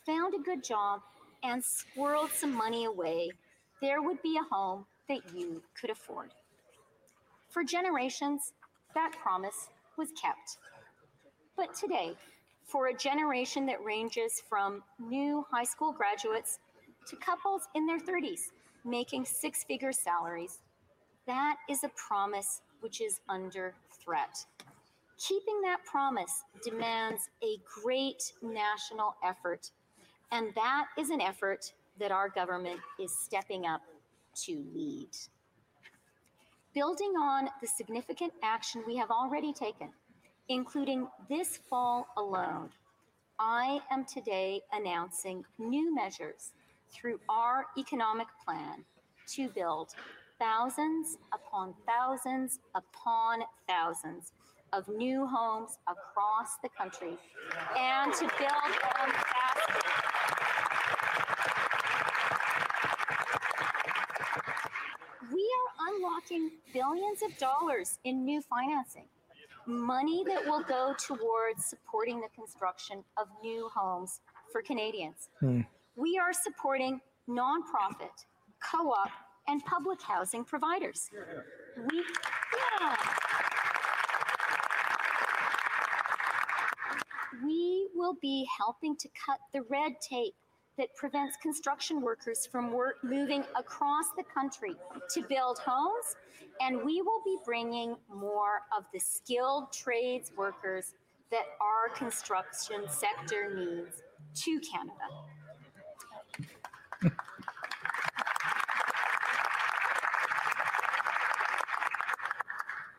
found 0.05 0.35
a 0.35 0.39
good 0.39 0.63
job, 0.63 1.01
and 1.43 1.61
squirreled 1.61 2.31
some 2.31 2.53
money 2.53 2.85
away, 2.85 3.29
there 3.81 4.01
would 4.01 4.21
be 4.21 4.37
a 4.37 4.55
home 4.55 4.85
that 5.09 5.19
you 5.35 5.61
could 5.79 5.89
afford. 5.89 6.31
For 7.49 7.63
generations, 7.63 8.53
that 8.95 9.11
promise 9.21 9.69
was 9.97 10.09
kept. 10.19 10.57
But 11.55 11.75
today, 11.75 12.15
for 12.65 12.87
a 12.87 12.97
generation 12.97 13.65
that 13.67 13.83
ranges 13.83 14.41
from 14.49 14.81
new 14.99 15.45
high 15.51 15.63
school 15.63 15.91
graduates 15.91 16.59
to 17.07 17.15
couples 17.17 17.63
in 17.75 17.85
their 17.85 17.99
30s 17.99 18.51
making 18.85 19.25
six 19.25 19.63
figure 19.63 19.91
salaries, 19.91 20.59
that 21.25 21.57
is 21.69 21.83
a 21.83 21.89
promise 21.95 22.61
which 22.81 23.01
is 23.01 23.21
under 23.29 23.73
threat. 24.03 24.45
Keeping 25.17 25.61
that 25.61 25.85
promise 25.85 26.43
demands 26.63 27.29
a 27.43 27.57
great 27.81 28.33
national 28.41 29.15
effort, 29.23 29.71
and 30.31 30.53
that 30.55 30.87
is 30.97 31.11
an 31.11 31.21
effort 31.21 31.71
that 31.99 32.11
our 32.11 32.27
government 32.27 32.79
is 32.99 33.17
stepping 33.17 33.65
up 33.65 33.81
to 34.35 34.63
lead. 34.73 35.09
Building 36.73 37.13
on 37.19 37.49
the 37.61 37.67
significant 37.67 38.33
action 38.41 38.83
we 38.87 38.95
have 38.97 39.11
already 39.11 39.53
taken, 39.53 39.89
including 40.49 41.07
this 41.29 41.57
fall 41.69 42.07
alone, 42.17 42.69
I 43.39 43.79
am 43.91 44.05
today 44.05 44.61
announcing 44.71 45.43
new 45.59 45.93
measures 45.93 46.51
through 46.91 47.19
our 47.29 47.65
economic 47.77 48.27
plan 48.45 48.83
to 49.27 49.49
build 49.49 49.89
thousands 50.39 51.17
upon 51.33 51.73
thousands 51.87 52.59
upon 52.75 53.39
thousands 53.67 54.33
of 54.73 54.87
new 54.87 55.25
homes 55.27 55.77
across 55.87 56.57
the 56.63 56.69
country 56.69 57.17
and 57.77 58.11
to 58.13 58.21
build 58.21 58.49
them 58.49 59.11
faster. 59.11 60.03
We 65.31 65.49
are 65.57 65.72
unlocking 65.87 66.51
billions 66.73 67.21
of 67.23 67.37
dollars 67.37 67.99
in 68.03 68.25
new 68.25 68.41
financing, 68.41 69.05
money 69.65 70.23
that 70.27 70.45
will 70.45 70.63
go 70.63 70.93
towards 70.97 71.65
supporting 71.65 72.21
the 72.21 72.29
construction 72.35 73.03
of 73.17 73.27
new 73.41 73.69
homes 73.73 74.21
for 74.51 74.61
Canadians. 74.61 75.29
Hmm. 75.39 75.61
We 75.95 76.17
are 76.17 76.33
supporting 76.33 76.99
nonprofit, 77.29 78.25
co 78.71 78.89
op, 78.91 79.09
and 79.47 79.63
public 79.65 80.01
housing 80.01 80.43
providers. 80.43 81.09
We, 81.89 82.03
yeah. 82.79 82.95
We 87.43 87.89
will 87.93 88.15
be 88.21 88.47
helping 88.57 88.95
to 88.97 89.09
cut 89.25 89.39
the 89.53 89.63
red 89.63 89.93
tape 90.01 90.35
that 90.77 90.95
prevents 90.95 91.37
construction 91.37 92.01
workers 92.01 92.47
from 92.51 92.71
work 92.71 92.97
moving 93.03 93.43
across 93.57 94.05
the 94.17 94.23
country 94.23 94.75
to 95.13 95.21
build 95.23 95.59
homes. 95.59 96.15
And 96.61 96.83
we 96.83 97.01
will 97.01 97.21
be 97.23 97.37
bringing 97.45 97.95
more 98.13 98.61
of 98.75 98.85
the 98.93 98.99
skilled 98.99 99.71
trades 99.71 100.31
workers 100.35 100.93
that 101.31 101.45
our 101.61 101.95
construction 101.95 102.83
sector 102.87 103.53
needs 103.55 104.01
to 104.35 104.59
Canada. 104.59 105.09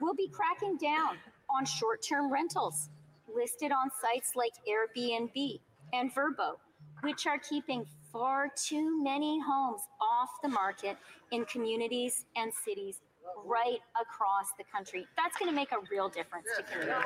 We'll 0.00 0.14
be 0.14 0.28
cracking 0.28 0.76
down 0.76 1.16
on 1.48 1.64
short 1.64 2.02
term 2.06 2.30
rentals 2.30 2.90
listed 3.34 3.72
on 3.72 3.90
sites 4.00 4.32
like 4.37 4.52
Airbnb 4.68 5.60
and 5.92 6.14
Vrbo, 6.14 6.56
which 7.04 7.26
are 7.26 7.38
keeping 7.38 7.84
far 8.10 8.48
too 8.56 9.02
many 9.02 9.38
homes 9.40 9.82
off 10.00 10.30
the 10.42 10.48
market 10.48 10.96
in 11.32 11.44
communities 11.44 12.24
and 12.36 12.52
cities 12.52 13.02
right 13.44 13.80
across 14.00 14.52
the 14.58 14.64
country. 14.64 15.06
That's 15.16 15.36
going 15.36 15.50
to 15.50 15.54
make 15.54 15.72
a 15.72 15.76
real 15.90 16.08
difference 16.08 16.46
to 16.56 16.62
communities. 16.62 17.04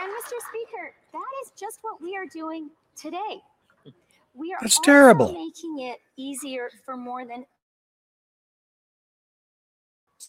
And 0.00 0.12
Mr. 0.12 0.38
Speaker, 0.48 0.92
that 1.12 1.30
is 1.44 1.52
just 1.58 1.78
what 1.82 2.00
we 2.00 2.16
are 2.16 2.26
doing 2.26 2.70
today. 2.94 3.42
We 4.34 4.52
are 4.52 4.58
That's 4.60 4.76
also 4.76 4.84
terrible. 4.84 5.32
making 5.32 5.80
it 5.80 5.98
easier 6.16 6.70
for 6.84 6.96
more 6.96 7.26
than 7.26 7.44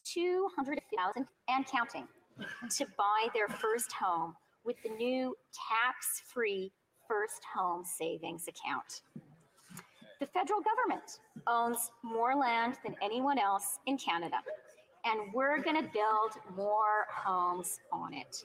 200,000 0.06 1.28
and 1.50 1.68
counting 1.68 2.08
to 2.78 2.86
buy 2.98 3.28
their 3.36 3.48
first 3.48 3.92
home 3.92 4.36
with 4.70 4.78
the 4.84 4.90
new 4.90 5.36
tax-free 5.52 6.72
first 7.08 7.42
home 7.56 7.84
savings 7.84 8.46
account. 8.48 9.02
The 10.20 10.28
federal 10.28 10.60
government 10.62 11.18
owns 11.48 11.90
more 12.04 12.36
land 12.36 12.76
than 12.86 12.96
anyone 13.02 13.40
else 13.40 13.80
in 13.88 13.98
Canada, 13.98 14.36
and 15.06 15.34
we're 15.34 15.60
going 15.64 15.76
to 15.76 15.90
build 15.92 16.56
more 16.56 17.08
homes 17.12 17.80
on 17.92 18.14
it. 18.14 18.44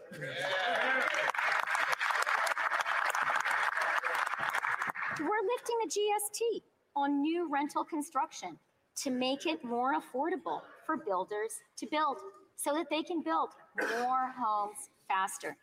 We're 5.20 5.44
lifting 5.52 5.76
the 5.82 5.90
GST 5.90 6.62
on 6.96 7.20
new 7.20 7.52
rental 7.52 7.84
construction 7.84 8.58
to 9.02 9.10
make 9.10 9.44
it 9.44 9.62
more 9.62 9.92
affordable 9.92 10.62
for 10.86 10.96
builders 10.96 11.60
to 11.76 11.86
build 11.86 12.16
so 12.56 12.72
that 12.72 12.86
they 12.88 13.02
can 13.02 13.22
build 13.22 13.50
more 13.98 14.32
homes 14.38 14.88
faster. 15.06 15.54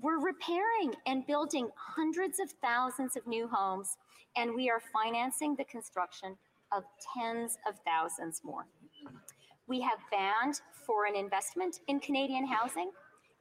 We're 0.00 0.20
repairing 0.20 0.94
and 1.06 1.26
building 1.26 1.70
hundreds 1.74 2.38
of 2.38 2.50
thousands 2.62 3.16
of 3.16 3.26
new 3.26 3.48
homes, 3.48 3.96
and 4.36 4.54
we 4.54 4.68
are 4.68 4.80
financing 4.92 5.56
the 5.56 5.64
construction 5.64 6.36
of 6.70 6.84
tens 7.14 7.56
of 7.66 7.76
thousands 7.86 8.42
more. 8.44 8.66
We 9.66 9.80
have 9.80 9.98
banned 10.10 10.60
foreign 10.86 11.16
investment 11.16 11.80
in 11.88 12.00
Canadian 12.00 12.46
housing, 12.46 12.90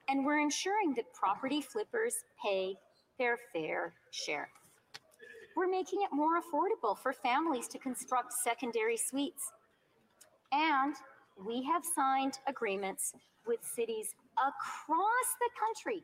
and 0.07 0.25
we're 0.25 0.39
ensuring 0.39 0.93
that 0.95 1.13
property 1.13 1.61
flippers 1.61 2.23
pay 2.41 2.75
their 3.19 3.37
fair 3.51 3.93
share. 4.11 4.49
We're 5.57 5.69
making 5.69 6.03
it 6.03 6.15
more 6.15 6.39
affordable 6.39 6.97
for 6.97 7.11
families 7.11 7.67
to 7.69 7.79
construct 7.79 8.31
secondary 8.31 8.97
suites. 8.97 9.51
And 10.51 10.95
we 11.45 11.63
have 11.63 11.83
signed 11.95 12.39
agreements 12.47 13.13
with 13.45 13.59
cities 13.63 14.15
across 14.37 15.27
the 15.39 15.49
country 15.59 16.03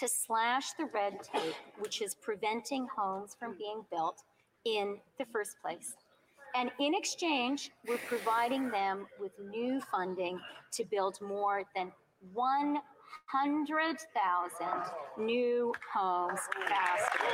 to 0.00 0.08
slash 0.08 0.72
the 0.72 0.86
red 0.92 1.22
tape, 1.22 1.54
which 1.78 2.02
is 2.02 2.14
preventing 2.14 2.88
homes 2.96 3.36
from 3.38 3.56
being 3.56 3.84
built 3.90 4.22
in 4.64 4.98
the 5.18 5.26
first 5.26 5.56
place. 5.62 5.94
And 6.56 6.70
in 6.80 6.94
exchange, 6.94 7.70
we're 7.86 7.98
providing 7.98 8.70
them 8.70 9.06
with 9.20 9.32
new 9.50 9.80
funding 9.90 10.40
to 10.72 10.84
build 10.84 11.20
more 11.20 11.64
than 11.74 11.92
100,000 12.32 14.66
new 15.18 15.74
homes 15.92 16.40
faster. 16.68 17.26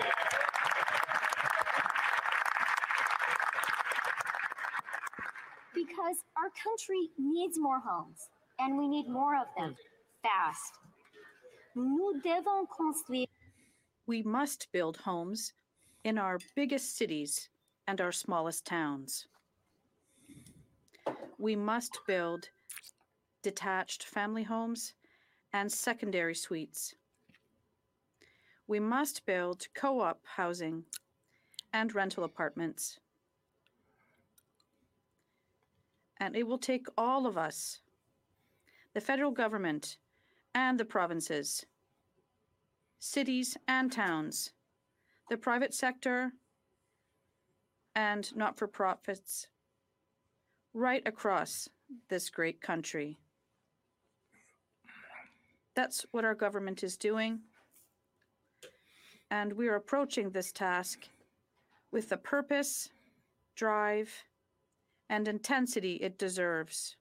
Because 5.75 6.25
our 6.37 6.51
country 6.63 7.11
needs 7.19 7.59
more 7.59 7.81
homes 7.81 8.29
and 8.59 8.79
we 8.79 8.89
need 8.89 9.09
more 9.09 9.37
of 9.37 9.47
them 9.57 9.71
hmm. 9.71 9.75
fast. 10.23 10.79
Nous 11.81 12.21
devons 12.23 12.67
construire 12.69 13.27
We 14.07 14.23
must 14.23 14.69
build 14.71 14.99
homes 14.99 15.55
in 16.05 16.19
our 16.19 16.39
biggest 16.55 16.99
cities 16.99 17.49
and 17.87 18.01
our 18.03 18.13
smallest 18.13 18.67
towns. 18.67 19.27
We 21.39 21.57
must 21.57 21.99
build 22.07 22.51
detached 23.43 24.05
family 24.05 24.43
homes 24.43 24.93
and 25.55 25.73
secondary 25.73 26.35
suites. 26.35 26.95
We 28.67 28.79
must 28.79 29.25
build 29.25 29.67
co 29.75 30.01
op 30.01 30.21
housing 30.37 30.85
and 31.73 31.95
rental 31.95 32.25
apartments. 32.25 32.99
And 36.19 36.37
it 36.37 36.47
will 36.47 36.59
take 36.59 36.87
all 36.99 37.27
of 37.27 37.39
us, 37.39 37.81
the 38.93 39.01
federal 39.01 39.31
government 39.31 39.97
and 40.55 40.79
the 40.79 40.85
provinces, 40.85 41.65
cities 43.01 43.57
and 43.67 43.91
towns, 43.91 44.53
the 45.31 45.37
private 45.37 45.75
sector, 45.75 46.33
and 47.97 48.35
not 48.37 48.57
for 48.59 48.69
profits, 48.69 49.49
right 50.75 51.03
across 51.07 51.69
this 52.09 52.31
great 52.31 52.61
country. 52.61 53.19
That's 55.75 56.05
what 56.13 56.25
our 56.25 56.35
government 56.35 56.85
is 56.85 56.97
doing. 56.97 57.41
And 59.31 59.55
we 59.55 59.69
are 59.69 59.77
approaching 59.77 60.31
this 60.31 60.53
task 60.53 61.09
with 61.91 62.11
the 62.11 62.17
purpose, 62.17 62.91
drive, 63.57 64.13
and 65.09 65.27
intensity 65.27 65.95
it 65.95 66.19
deserves. 66.19 66.97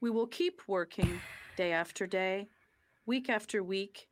We 0.00 0.10
will 0.10 0.26
keep 0.26 0.62
working 0.68 1.20
day 1.56 1.72
after 1.72 2.06
day, 2.06 2.48
week 3.06 3.28
after 3.28 3.62
week, 3.62 4.08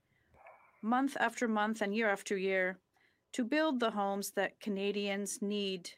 month 0.82 1.16
after 1.20 1.46
month, 1.46 1.80
and 1.80 1.94
year 1.94 2.10
after 2.10 2.36
year 2.36 2.78
to 3.32 3.44
build 3.44 3.80
the 3.80 3.90
homes 3.90 4.30
that 4.32 4.60
Canadians 4.60 5.40
need 5.42 5.90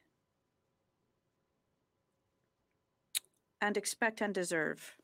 and 3.60 3.76
expect 3.76 4.20
and 4.20 4.34
deserve. 4.34 4.96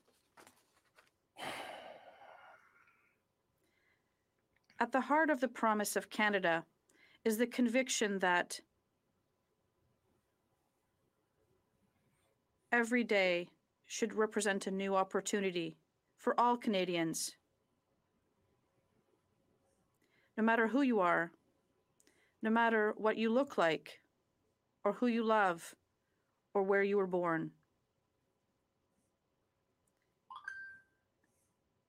At 4.79 4.93
the 4.93 5.03
heart 5.03 5.31
of 5.31 5.41
the 5.41 5.49
promise 5.49 5.95
of 5.95 6.11
Canada 6.11 6.65
is 7.25 7.39
the 7.39 7.47
conviction 7.47 8.19
that 8.19 8.61
every 12.73 13.05
day 13.05 13.49
should 13.87 14.15
represent 14.15 14.67
a 14.67 14.71
new 14.71 14.97
opportunity 14.97 15.77
for 16.23 16.39
all 16.41 16.57
Canadians. 16.57 17.33
No 20.39 20.45
matter 20.45 20.69
who 20.69 20.83
you 20.83 21.01
are, 21.01 21.33
no 22.43 22.51
matter 22.51 22.95
what 22.97 23.19
you 23.19 23.29
look 23.29 23.59
like, 23.59 24.01
or 24.85 24.93
who 24.95 25.09
you 25.09 25.25
love, 25.25 25.75
or 26.55 26.63
where 26.63 26.83
you 26.83 26.97
were 26.97 27.09
born. 27.09 27.51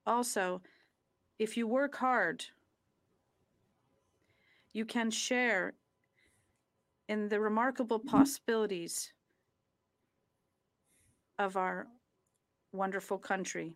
Also, 0.06 0.62
if 1.38 1.56
you 1.56 1.68
work 1.68 1.96
hard, 1.96 2.44
you 4.74 4.84
can 4.84 5.12
share 5.12 5.74
in 7.08 7.30
the 7.30 7.40
remarkable 7.40 8.00
possibilities 8.00 9.14
of 11.38 11.56
our 11.56 11.88
wonderful 12.72 13.20
country. 13.20 13.76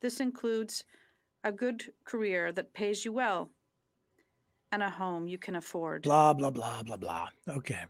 This 0.00 0.20
includes 0.20 0.84
a 1.44 1.52
good 1.52 1.92
career 2.04 2.52
that 2.52 2.72
pays 2.72 3.04
you 3.04 3.12
well 3.12 3.50
and 4.72 4.82
a 4.82 4.90
home 4.90 5.26
you 5.26 5.38
can 5.38 5.56
afford. 5.56 6.02
Blah, 6.02 6.32
blah, 6.34 6.50
blah, 6.50 6.82
blah, 6.82 6.96
blah. 6.96 7.28
Okay. 7.48 7.84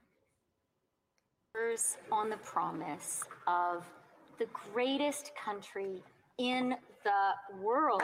on 2.11 2.31
the 2.31 2.37
promise 2.38 3.25
of 3.46 3.85
the 4.38 4.46
greatest 4.73 5.33
country 5.37 6.03
in 6.38 6.75
the 7.05 7.59
world. 7.61 8.03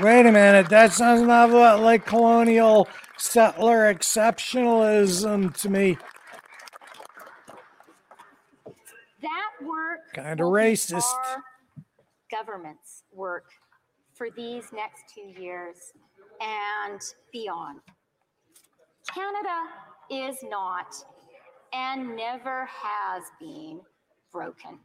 Wait 0.00 0.26
a 0.26 0.30
minute. 0.30 0.68
That 0.68 0.92
sounds 0.92 1.22
an 1.22 1.30
awful 1.30 1.58
lot 1.58 1.80
like 1.80 2.06
colonial 2.06 2.86
settler 3.16 3.92
exceptionalism 3.92 5.56
to 5.56 5.68
me. 5.68 5.98
That 9.20 9.50
work 10.18 10.26
Kinda 10.26 10.42
racist. 10.44 11.02
our 11.26 11.44
government's 12.30 13.04
work 13.12 13.46
for 14.14 14.28
these 14.30 14.72
next 14.72 15.04
two 15.14 15.40
years 15.40 15.92
and 16.40 17.00
beyond. 17.32 17.80
Canada 19.12 19.62
is 20.10 20.36
not 20.42 20.94
and 21.72 22.16
never 22.16 22.66
has 22.66 23.24
been 23.40 23.80
broken. 24.32 24.78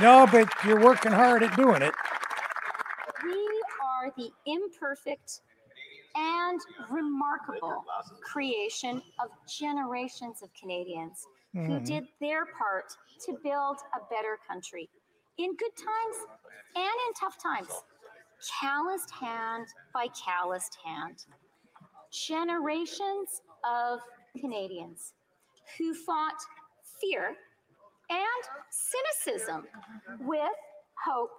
No, 0.00 0.26
but 0.30 0.48
you're 0.64 0.80
working 0.80 1.12
hard 1.12 1.42
at 1.42 1.56
doing 1.56 1.82
it. 1.82 1.94
We 3.24 3.62
are 3.84 4.12
the 4.16 4.30
imperfect 4.46 5.40
and 6.14 6.60
remarkable 6.90 7.84
creation 8.22 9.02
of 9.20 9.30
generations 9.48 10.42
of 10.42 10.50
Canadians 10.60 11.26
who 11.52 11.80
Mhm. 11.80 11.84
did 11.86 12.08
their 12.20 12.46
part 12.46 12.96
to 13.20 13.32
build 13.42 13.78
a 13.94 14.00
better 14.10 14.38
country 14.46 14.90
in 15.38 15.56
good 15.56 15.76
times 15.76 16.16
and 16.74 17.00
in 17.06 17.14
tough 17.14 17.38
times. 17.38 17.72
Calloused 18.60 19.10
hand 19.10 19.66
by 19.92 20.08
calloused 20.08 20.76
hand. 20.84 21.26
Generations 22.10 23.42
of 23.64 24.00
Canadians 24.40 25.14
who 25.76 25.94
fought 25.94 26.40
fear 27.00 27.36
and 28.10 28.48
cynicism 28.70 29.66
with 30.20 30.54
hope 31.04 31.30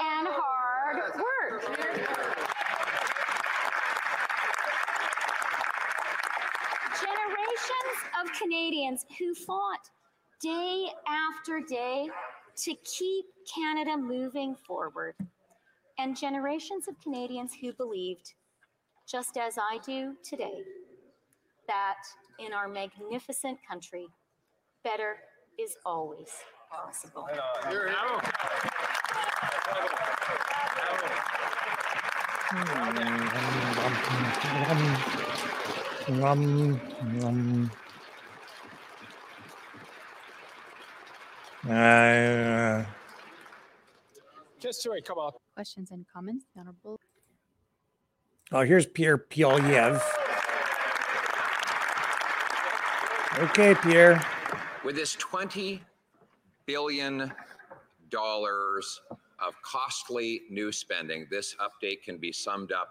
and 0.00 0.28
hard 0.28 1.14
work. 1.16 2.53
Of 8.20 8.32
Canadians 8.32 9.04
who 9.18 9.34
fought 9.34 9.90
day 10.42 10.88
after 11.08 11.60
day 11.60 12.08
to 12.56 12.74
keep 12.84 13.26
Canada 13.52 13.96
moving 13.96 14.54
forward, 14.54 15.14
and 15.98 16.16
generations 16.16 16.88
of 16.88 16.94
Canadians 17.00 17.52
who 17.60 17.72
believed, 17.72 18.34
just 19.10 19.36
as 19.36 19.58
I 19.58 19.78
do 19.84 20.14
today, 20.22 20.62
that 21.66 22.02
in 22.38 22.52
our 22.52 22.68
magnificent 22.68 23.58
country, 23.66 24.06
better 24.82 25.16
is 25.58 25.76
always 25.84 26.30
possible. 26.70 27.28
Um, 36.06 36.78
um, 37.22 37.70
uh, 41.66 42.84
Just 44.60 44.82
to 44.82 45.00
come 45.02 45.18
up. 45.18 45.40
Questions 45.54 45.90
and 45.92 46.04
comments, 46.12 46.44
the 46.54 46.60
Honorable. 46.60 47.00
oh, 48.52 48.62
here's 48.62 48.84
Pierre 48.84 49.16
Poilievre. 49.16 50.02
Okay, 53.38 53.74
Pierre. 53.82 54.22
With 54.84 54.96
this 54.96 55.16
$20 55.16 55.80
billion 56.66 57.32
of 58.12 59.62
costly 59.62 60.42
new 60.50 60.70
spending, 60.70 61.26
this 61.30 61.56
update 61.60 62.02
can 62.02 62.18
be 62.18 62.30
summed 62.30 62.72
up 62.72 62.90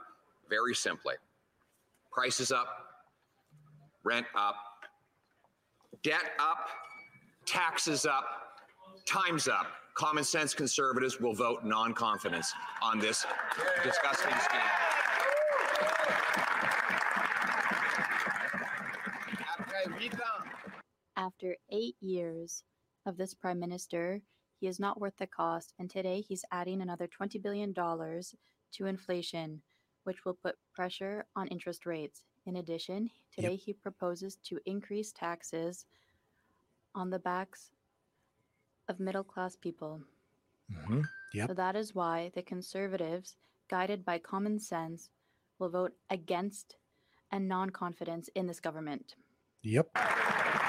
very 0.49 0.73
simply. 0.73 1.13
Prices 2.11 2.51
up, 2.51 2.82
rent 4.03 4.25
up, 4.35 4.55
debt 6.03 6.31
up, 6.39 6.67
taxes 7.45 8.05
up, 8.05 8.25
time's 9.05 9.47
up. 9.47 9.67
Common 9.95 10.23
sense 10.23 10.53
conservatives 10.53 11.19
will 11.19 11.35
vote 11.35 11.63
non-confidence 11.63 12.51
on 12.81 12.99
this 12.99 13.25
disgusting 13.83 14.33
scam. 14.33 14.83
After 21.15 21.55
eight 21.71 21.95
years 22.01 22.63
of 23.05 23.17
this 23.17 23.33
prime 23.33 23.59
minister, 23.59 24.21
he 24.59 24.67
is 24.67 24.79
not 24.79 24.99
worth 24.99 25.15
the 25.17 25.27
cost, 25.27 25.73
and 25.77 25.89
today 25.89 26.21
he's 26.21 26.43
adding 26.51 26.81
another 26.81 27.07
$20 27.07 27.41
billion 27.41 27.73
to 27.73 28.85
inflation, 28.85 29.61
which 30.05 30.25
will 30.25 30.37
put 30.41 30.55
pressure 30.73 31.25
on 31.35 31.47
interest 31.47 31.85
rates. 31.85 32.23
In 32.45 32.57
addition, 32.57 33.09
today 33.33 33.55
he 33.55 33.73
proposes 33.73 34.35
to 34.43 34.59
increase 34.65 35.11
taxes 35.11 35.85
on 36.93 37.09
the 37.09 37.19
backs 37.19 37.71
of 38.89 38.99
middle 38.99 39.23
class 39.23 39.55
people. 39.55 40.01
Mhm, 40.71 41.07
Yep. 41.33 41.47
So 41.49 41.53
that 41.55 41.75
is 41.75 41.95
why 41.95 42.29
the 42.35 42.43
conservatives, 42.43 43.35
guided 43.67 44.05
by 44.05 44.19
common 44.19 44.59
sense, 44.59 45.09
will 45.57 45.69
vote 45.69 45.93
against 46.09 46.77
and 47.31 47.47
non 47.47 47.69
confidence 47.71 48.27
in 48.35 48.45
this 48.45 48.59
government. 48.59 49.15
Yep. 49.63 49.89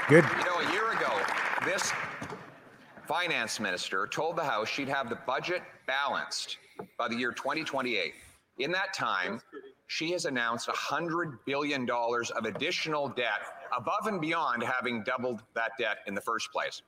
Good. 0.09 0.25
You 0.25 0.45
know, 0.45 0.61
a 0.61 0.73
year 0.73 0.93
ago, 0.93 1.21
this 1.65 1.93
finance 3.07 3.61
minister 3.61 4.07
told 4.07 4.37
the 4.37 4.45
House 4.45 4.69
she'd 4.69 4.89
have 4.89 5.09
the 5.11 5.17
budget 5.27 5.63
balanced 5.87 6.59
by 6.97 7.09
the 7.09 7.17
year 7.17 7.33
2028. 7.33 8.15
In 8.59 8.71
that 8.73 8.95
time, 8.95 9.41
she 9.87 10.11
has 10.13 10.25
announced 10.25 10.69
$100 10.69 11.39
billion 11.47 11.89
of 11.91 12.45
additional 12.45 13.09
debt 13.09 13.43
above 13.77 14.07
and 14.07 14.21
beyond 14.21 14.63
having 14.63 15.03
doubled 15.03 15.43
that 15.55 15.73
debt 15.79 15.99
in 16.07 16.15
the 16.15 16.21
first 16.21 16.51
place. 16.53 16.83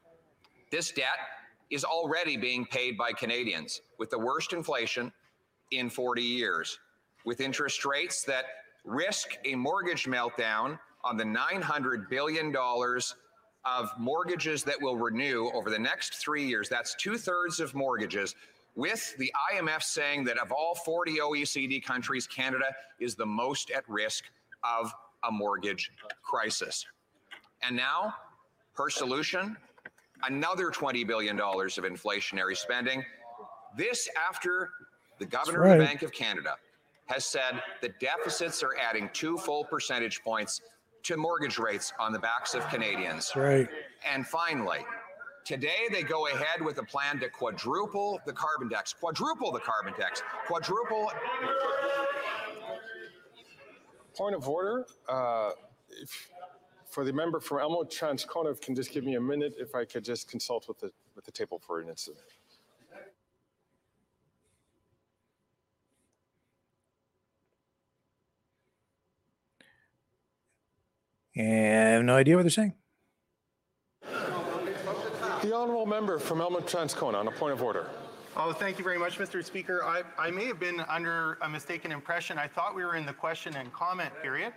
This 0.71 0.91
debt 0.93 1.19
is 1.71 1.85
already 1.85 2.37
being 2.37 2.65
paid 2.67 2.97
by 2.97 3.13
Canadians 3.13 3.83
with 3.99 4.11
the 4.11 4.19
worst 4.19 4.53
inflation 4.53 5.13
in 5.73 5.91
40 5.91 6.23
years, 6.23 6.79
with 7.25 7.41
interest 7.41 7.85
rates 7.85 8.23
that 8.25 8.45
risk 8.85 9.37
a 9.45 9.55
mortgage 9.55 10.05
meltdown 10.05 10.79
on 11.05 11.17
the 11.17 11.25
$900 11.25 12.09
billion 12.09 12.55
of 13.65 13.91
mortgages 13.99 14.63
that 14.63 14.81
will 14.81 14.97
renew 14.97 15.51
over 15.55 15.71
the 15.71 15.79
next 15.79 16.15
three 16.15 16.47
years. 16.47 16.69
That's 16.69 16.95
two 16.95 17.19
thirds 17.19 17.59
of 17.59 17.75
mortgages, 17.75 18.35
with 18.77 19.17
the 19.19 19.33
IMF 19.53 19.83
saying 19.83 20.25
that 20.25 20.39
of 20.39 20.53
all 20.53 20.75
40 20.75 21.19
OECD 21.19 21.83
countries, 21.83 22.27
Canada 22.27 22.67
is 23.01 23.15
the 23.15 23.27
most 23.27 23.71
at 23.71 23.89
risk 23.89 24.25
of 24.63 24.93
a 25.25 25.33
mortgage 25.33 25.91
crisis. 26.23 26.85
And 27.63 27.75
now, 27.75 28.15
her 28.75 28.91
solution 28.91 29.57
another 30.25 30.71
$20 30.71 31.07
billion 31.07 31.39
of 31.39 31.85
inflationary 31.85 32.57
spending. 32.57 33.05
This 33.77 34.09
after 34.29 34.71
the 35.19 35.27
governor 35.27 35.65
of 35.65 35.79
the. 35.79 35.85
Bank 35.85 36.03
of 36.03 36.13
Canada 36.13 36.57
has 37.07 37.25
said 37.25 37.63
the 37.81 37.91
deficits 38.01 38.63
are 38.63 38.77
adding 38.77 39.09
two 39.13 39.39
full 39.39 39.65
percentage 39.65 40.23
points 40.23 40.61
to 41.05 41.17
mortgage 41.17 41.59
rates 41.59 41.93
on 42.01 42.13
the 42.13 42.19
backs 42.19 42.55
of 42.55 42.67
Canadians. 42.69 43.33
Right. 43.37 43.69
And 44.11 44.27
finally, 44.27 44.81
today 45.47 45.87
they 45.93 46.03
go 46.03 46.27
ahead 46.27 46.61
with 46.61 46.79
a 46.79 46.83
plan 46.83 47.21
to 47.21 47.31
quadruple 47.31 48.21
the 48.27 48.33
carbon 48.33 48.69
tax, 48.69 48.93
quadruple 48.93 49.53
the 49.53 49.61
carbon 49.61 49.95
tax, 49.95 50.23
quadruple. 50.47 51.11
Point 54.15 54.35
of 54.35 54.49
order. 54.49 54.87
Uh, 55.09 55.51
if, 56.03 56.29
for 56.91 57.05
the 57.05 57.13
member 57.13 57.39
from 57.39 57.61
Elmwood 57.61 57.91
Transcona, 57.91 58.51
if 58.51 58.61
can 58.61 58.75
just 58.75 58.91
give 58.91 59.05
me 59.05 59.15
a 59.15 59.21
minute, 59.21 59.55
if 59.59 59.75
I 59.75 59.85
could 59.85 60.05
just 60.05 60.29
consult 60.29 60.67
with 60.69 60.81
the 60.81 60.91
with 61.15 61.25
the 61.25 61.33
table 61.33 61.61
for 61.65 61.81
an 61.81 61.89
instant. 61.89 62.17
And 71.37 71.89
I 71.89 71.93
have 71.93 72.05
no 72.05 72.17
idea 72.17 72.37
what 72.37 72.43
they're 72.43 72.51
saying. 72.51 72.73
The 75.47 75.55
honourable 75.55 75.87
member 75.87 76.19
from 76.19 76.41
Elmwood 76.41 76.67
Transcona 76.67 77.15
on 77.15 77.29
a 77.29 77.31
point 77.31 77.53
of 77.53 77.63
order. 77.63 77.89
Oh, 78.37 78.53
thank 78.53 78.79
you 78.79 78.85
very 78.85 78.99
much, 78.99 79.17
Mr. 79.17 79.45
Speaker. 79.45 79.85
I, 79.85 80.03
I 80.19 80.29
may 80.29 80.45
have 80.47 80.59
been 80.59 80.81
under 80.81 81.39
a 81.41 81.49
mistaken 81.49 81.93
impression. 81.93 82.37
I 82.37 82.49
thought 82.49 82.75
we 82.75 82.85
were 82.85 82.97
in 82.97 83.07
the 83.07 83.13
question 83.13 83.55
and 83.55 83.73
comment 83.73 84.11
period, 84.21 84.53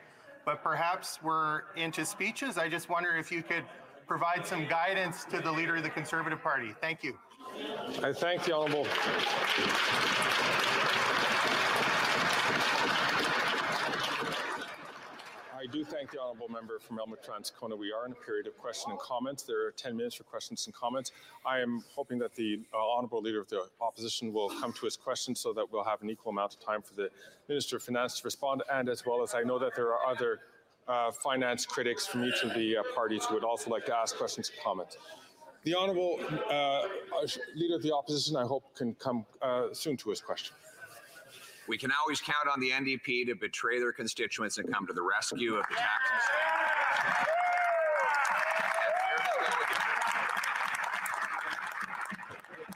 but 0.45 0.63
perhaps 0.63 1.19
we're 1.21 1.61
into 1.75 2.03
speeches. 2.03 2.57
I 2.57 2.69
just 2.69 2.89
wonder 2.89 3.15
if 3.15 3.31
you 3.31 3.43
could 3.43 3.65
provide 4.07 4.47
some 4.47 4.67
guidance 4.67 5.25
to 5.25 5.39
the 5.39 5.51
leader 5.51 5.75
of 5.75 5.83
the 5.83 5.91
Conservative 5.91 6.41
Party. 6.41 6.73
Thank 6.81 7.03
you. 7.03 7.19
I 8.01 8.11
thank 8.11 8.43
the 8.45 8.53
honourable. 8.53 8.87
I 15.59 15.65
do 15.65 15.83
thank 15.83 16.11
the 16.11 16.21
honourable 16.21 16.47
member 16.47 16.79
from 16.79 16.99
Elmwood 16.99 17.19
Transcona. 17.21 17.77
We 17.77 17.91
are 17.91 18.05
in 18.05 18.13
a 18.13 18.15
period 18.15 18.47
of 18.47 18.57
question 18.57 18.91
and 18.91 18.99
comments. 18.99 19.43
There 19.43 19.67
are 19.67 19.71
10 19.71 19.97
minutes 19.97 20.15
for 20.15 20.23
questions 20.23 20.65
and 20.67 20.73
comments. 20.73 21.11
I 21.45 21.59
am 21.59 21.83
hoping 21.93 22.17
that 22.19 22.33
the 22.33 22.61
uh, 22.73 22.77
honourable 22.77 23.21
leader 23.21 23.41
of 23.41 23.49
the 23.49 23.67
opposition 23.81 24.31
will 24.31 24.49
come 24.61 24.71
to 24.71 24.85
his 24.85 24.95
questions 24.95 25.41
so 25.41 25.51
that 25.51 25.69
we'll 25.69 25.83
have 25.83 26.01
an 26.01 26.09
equal 26.09 26.31
amount 26.31 26.53
of 26.53 26.61
time 26.61 26.81
for 26.81 26.93
the 26.93 27.09
Minister 27.49 27.75
of 27.75 27.83
Finance 27.83 28.21
to 28.21 28.23
respond. 28.23 28.63
And 28.71 28.87
as 28.87 29.05
well 29.05 29.21
as 29.21 29.35
I 29.35 29.41
know 29.41 29.59
that 29.59 29.75
there 29.75 29.89
are 29.89 30.05
other 30.07 30.39
uh, 30.87 31.11
finance 31.11 31.65
critics 31.65 32.07
from 32.07 32.23
each 32.23 32.41
of 32.43 32.53
the 32.53 32.77
uh, 32.77 32.83
parties 32.95 33.25
who 33.25 33.33
would 33.33 33.43
also 33.43 33.69
like 33.69 33.85
to 33.87 33.95
ask 33.95 34.15
questions 34.15 34.49
and 34.49 34.63
comments. 34.63 34.97
The 35.65 35.75
honourable 35.75 36.21
uh, 36.49 36.83
leader 37.57 37.75
of 37.75 37.83
the 37.83 37.93
opposition, 37.93 38.37
I 38.37 38.45
hope, 38.45 38.63
can 38.77 38.93
come 38.93 39.25
uh, 39.41 39.73
soon 39.73 39.97
to 39.97 40.09
his 40.09 40.21
question. 40.21 40.55
We 41.69 41.77
can 41.77 41.91
always 41.91 42.19
count 42.19 42.47
on 42.51 42.59
the 42.59 42.71
NDP 42.71 43.27
to 43.27 43.35
betray 43.35 43.77
their 43.77 43.91
constituents 43.91 44.57
and 44.57 44.73
come 44.73 44.87
to 44.87 44.93
the 44.93 45.03
rescue 45.03 45.55
of 45.55 45.65
the 45.69 45.75
tax 45.75 46.09
and 46.09 46.19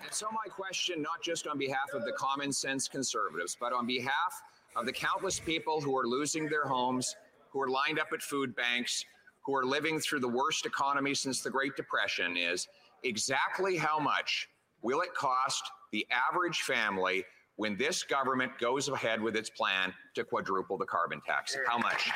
And 0.03 0.13
so 0.13 0.27
my 0.27 0.47
question, 0.47 1.01
not 1.01 1.23
just 1.23 1.47
on 1.47 1.58
behalf 1.58 1.89
of 1.95 2.06
the 2.06 2.12
common 2.12 2.53
sense 2.53 2.88
conservatives, 2.88 3.58
but 3.60 3.73
on 3.73 3.88
behalf 3.88 4.43
of 4.75 4.86
the 4.86 4.93
countless 4.93 5.39
people 5.39 5.82
who 5.82 5.97
are 5.97 6.06
losing 6.06 6.47
their 6.47 6.65
homes, 6.65 7.15
who 7.49 7.60
are 7.63 7.69
lined 7.69 7.97
up 7.97 8.10
at 8.13 8.21
food 8.21 8.56
banks, 8.56 9.03
who 9.43 9.56
are 9.56 9.65
living 9.65 9.99
through 9.99 10.19
the 10.19 10.29
worst 10.29 10.67
economy 10.67 11.15
since 11.15 11.41
the 11.41 11.49
Great 11.49 11.75
Depression 11.75 12.38
is 12.38 12.67
exactly 13.03 13.75
how 13.75 13.97
much 13.97 14.49
will 14.84 15.01
it 15.01 15.15
cost 15.15 15.63
the 15.91 16.06
average 16.12 16.62
family 16.62 17.25
when 17.56 17.78
this 17.78 18.04
government 18.04 18.52
goes 18.60 18.89
ahead 18.89 19.22
with 19.22 19.36
its 19.36 19.50
plan 19.50 19.94
to 20.16 20.24
quadruple 20.24 20.78
the 20.78 20.86
carbon 20.86 21.22
tax? 21.26 21.56
How 21.68 21.78
much? 21.78 22.10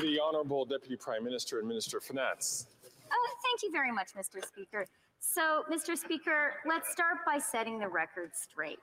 The 0.00 0.18
Honourable 0.20 0.64
Deputy 0.64 0.96
Prime 0.96 1.22
Minister 1.22 1.58
and 1.58 1.68
Minister 1.68 1.98
of 1.98 2.04
Finance. 2.04 2.66
Oh, 3.12 3.28
thank 3.44 3.62
you 3.62 3.70
very 3.70 3.92
much, 3.92 4.14
Mr. 4.14 4.44
Speaker. 4.44 4.86
So, 5.20 5.62
Mr. 5.70 5.96
Speaker, 5.96 6.54
let's 6.66 6.90
start 6.90 7.18
by 7.24 7.38
setting 7.38 7.78
the 7.78 7.88
record 7.88 8.30
straight. 8.34 8.78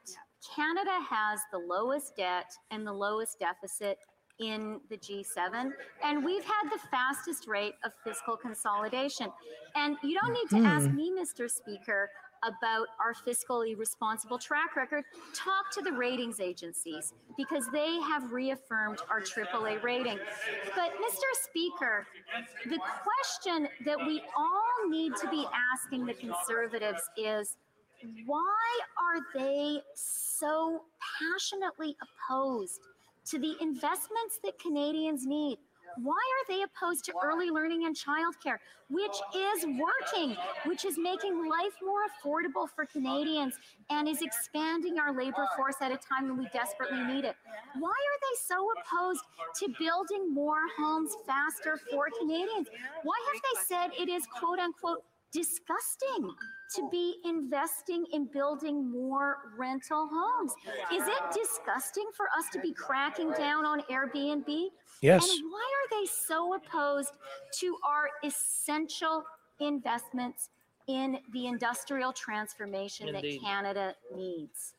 Canada 0.55 0.97
has 1.09 1.41
the 1.51 1.57
lowest 1.57 2.15
debt 2.15 2.53
and 2.71 2.87
the 2.87 2.93
lowest 2.93 3.39
deficit 3.39 3.97
in 4.39 4.79
the 4.89 4.97
G7, 4.97 5.71
and 6.03 6.23
we've 6.23 6.43
had 6.43 6.69
the 6.71 6.79
fastest 6.89 7.47
rate 7.47 7.73
of 7.83 7.91
fiscal 8.03 8.37
consolidation. 8.37 9.27
And 9.75 9.97
you 10.03 10.17
don't 10.19 10.33
need 10.33 10.49
to 10.49 10.57
hmm. 10.57 10.65
ask 10.65 10.89
me, 10.89 11.11
Mr. 11.11 11.49
Speaker, 11.49 12.09
about 12.43 12.87
our 12.99 13.13
fiscally 13.13 13.77
responsible 13.77 14.37
track 14.37 14.75
record. 14.75 15.03
Talk 15.33 15.71
to 15.73 15.81
the 15.81 15.91
ratings 15.91 16.39
agencies 16.39 17.13
because 17.37 17.67
they 17.71 17.99
have 18.01 18.31
reaffirmed 18.31 18.99
our 19.09 19.21
AAA 19.21 19.83
rating. 19.83 20.17
But, 20.75 20.91
Mr. 20.91 21.27
Speaker, 21.43 22.07
the 22.65 22.79
question 23.03 23.67
that 23.85 23.97
we 23.97 24.21
all 24.37 24.89
need 24.89 25.15
to 25.17 25.29
be 25.29 25.45
asking 25.73 26.05
the 26.05 26.13
Conservatives 26.13 27.01
is 27.17 27.57
why 28.25 28.79
are 28.97 29.19
they 29.33 29.81
so 29.93 30.83
passionately 31.19 31.97
opposed 32.01 32.79
to 33.29 33.39
the 33.39 33.55
investments 33.61 34.39
that 34.43 34.59
Canadians 34.59 35.25
need? 35.25 35.57
Why 35.97 36.13
are 36.13 36.45
they 36.47 36.63
opposed 36.63 37.05
to 37.05 37.13
early 37.23 37.49
learning 37.49 37.85
and 37.85 37.95
childcare, 37.95 38.57
which 38.89 39.17
is 39.35 39.65
working, 39.65 40.35
which 40.65 40.85
is 40.85 40.97
making 40.97 41.49
life 41.49 41.73
more 41.83 42.01
affordable 42.07 42.67
for 42.75 42.85
Canadians 42.85 43.55
and 43.89 44.07
is 44.07 44.21
expanding 44.21 44.99
our 44.99 45.13
labor 45.13 45.47
force 45.57 45.75
at 45.81 45.91
a 45.91 45.97
time 45.97 46.27
when 46.29 46.37
we 46.37 46.47
desperately 46.53 47.03
need 47.03 47.25
it? 47.25 47.35
Why 47.79 47.89
are 47.89 48.19
they 48.21 48.37
so 48.45 48.67
opposed 48.77 49.21
to 49.55 49.73
building 49.79 50.33
more 50.33 50.61
homes 50.77 51.15
faster 51.25 51.79
for 51.91 52.07
Canadians? 52.19 52.67
Why 53.03 53.15
have 53.33 53.41
they 53.41 53.61
said 53.65 54.01
it 54.01 54.09
is 54.09 54.25
quote 54.27 54.59
unquote 54.59 55.03
disgusting 55.31 56.33
to 56.75 56.87
be 56.91 57.15
investing 57.25 58.05
in 58.13 58.25
building 58.25 58.89
more 58.89 59.37
rental 59.57 60.07
homes. 60.11 60.53
Is 60.93 61.07
it 61.07 61.21
disgusting 61.33 62.05
for 62.15 62.27
us 62.37 62.45
to 62.53 62.59
be 62.59 62.73
cracking 62.73 63.31
down 63.31 63.65
on 63.65 63.81
Airbnb? 63.91 64.67
Yes. 65.01 65.23
And 65.23 65.51
why 65.51 65.71
are 65.77 65.99
they 65.99 66.07
so 66.07 66.53
opposed 66.55 67.11
to 67.59 67.77
our 67.87 68.09
essential 68.23 69.23
investments 69.59 70.49
in 70.87 71.19
the 71.33 71.47
industrial 71.47 72.13
transformation 72.13 73.09
Indeed. 73.09 73.39
that 73.41 73.45
Canada 73.45 73.95
needs? 74.15 74.73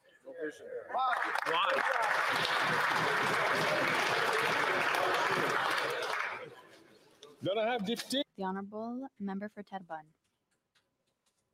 Then 7.42 7.58
I 7.58 7.72
have 7.72 7.86
Deputy. 7.86 8.22
The 8.36 8.44
Honourable 8.44 9.08
Member 9.18 9.50
for 9.54 9.62
Terrebonne. 9.62 10.04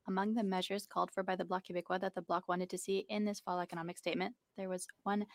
Among 0.08 0.34
the 0.34 0.44
measures 0.44 0.86
called 0.86 1.10
for 1.10 1.22
by 1.22 1.36
the 1.36 1.44
Bloc 1.44 1.64
Québécois 1.66 2.00
that 2.00 2.14
the 2.14 2.22
Bloc 2.22 2.48
wanted 2.48 2.70
to 2.70 2.78
see 2.78 3.06
in 3.08 3.24
this 3.24 3.40
fall 3.40 3.60
economic 3.60 3.98
statement, 3.98 4.34
there 4.56 4.68
was 4.68 4.86
one 5.02 5.26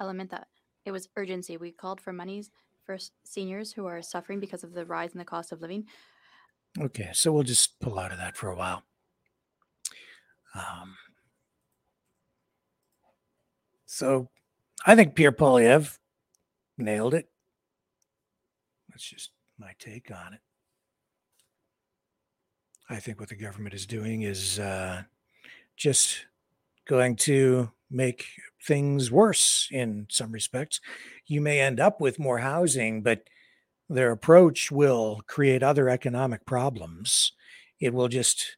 element 0.00 0.30
that 0.30 0.48
it 0.84 0.90
was 0.90 1.08
urgency. 1.16 1.56
We 1.56 1.70
called 1.70 2.00
for 2.00 2.12
monies 2.12 2.50
for 2.84 2.98
seniors 3.24 3.72
who 3.72 3.86
are 3.86 4.02
suffering 4.02 4.40
because 4.40 4.64
of 4.64 4.72
the 4.72 4.86
rise 4.86 5.12
in 5.12 5.18
the 5.18 5.24
cost 5.24 5.52
of 5.52 5.60
living. 5.60 5.84
Okay, 6.80 7.10
so 7.12 7.32
we'll 7.32 7.42
just 7.42 7.78
pull 7.80 7.98
out 7.98 8.12
of 8.12 8.18
that 8.18 8.36
for 8.36 8.50
a 8.50 8.56
while. 8.56 8.82
Um, 10.54 10.96
so 13.86 14.28
I 14.86 14.94
think 14.96 15.14
Pierre 15.14 15.32
Poilievre 15.32 15.98
nailed 16.76 17.14
it. 17.14 17.28
That's 18.88 19.04
just 19.04 19.30
my 19.58 19.72
take 19.78 20.10
on 20.10 20.34
it. 20.34 20.40
I 22.88 22.96
think 22.96 23.20
what 23.20 23.28
the 23.28 23.36
government 23.36 23.74
is 23.74 23.86
doing 23.86 24.22
is 24.22 24.58
uh, 24.58 25.02
just 25.76 26.26
going 26.86 27.16
to 27.16 27.70
make 27.90 28.26
things 28.66 29.10
worse 29.10 29.68
in 29.70 30.06
some 30.10 30.32
respects. 30.32 30.80
You 31.26 31.40
may 31.40 31.60
end 31.60 31.80
up 31.80 32.00
with 32.00 32.18
more 32.18 32.38
housing, 32.38 33.02
but 33.02 33.24
their 33.88 34.10
approach 34.10 34.70
will 34.70 35.20
create 35.26 35.62
other 35.62 35.88
economic 35.88 36.46
problems. 36.46 37.32
It 37.80 37.92
will 37.92 38.08
just 38.08 38.56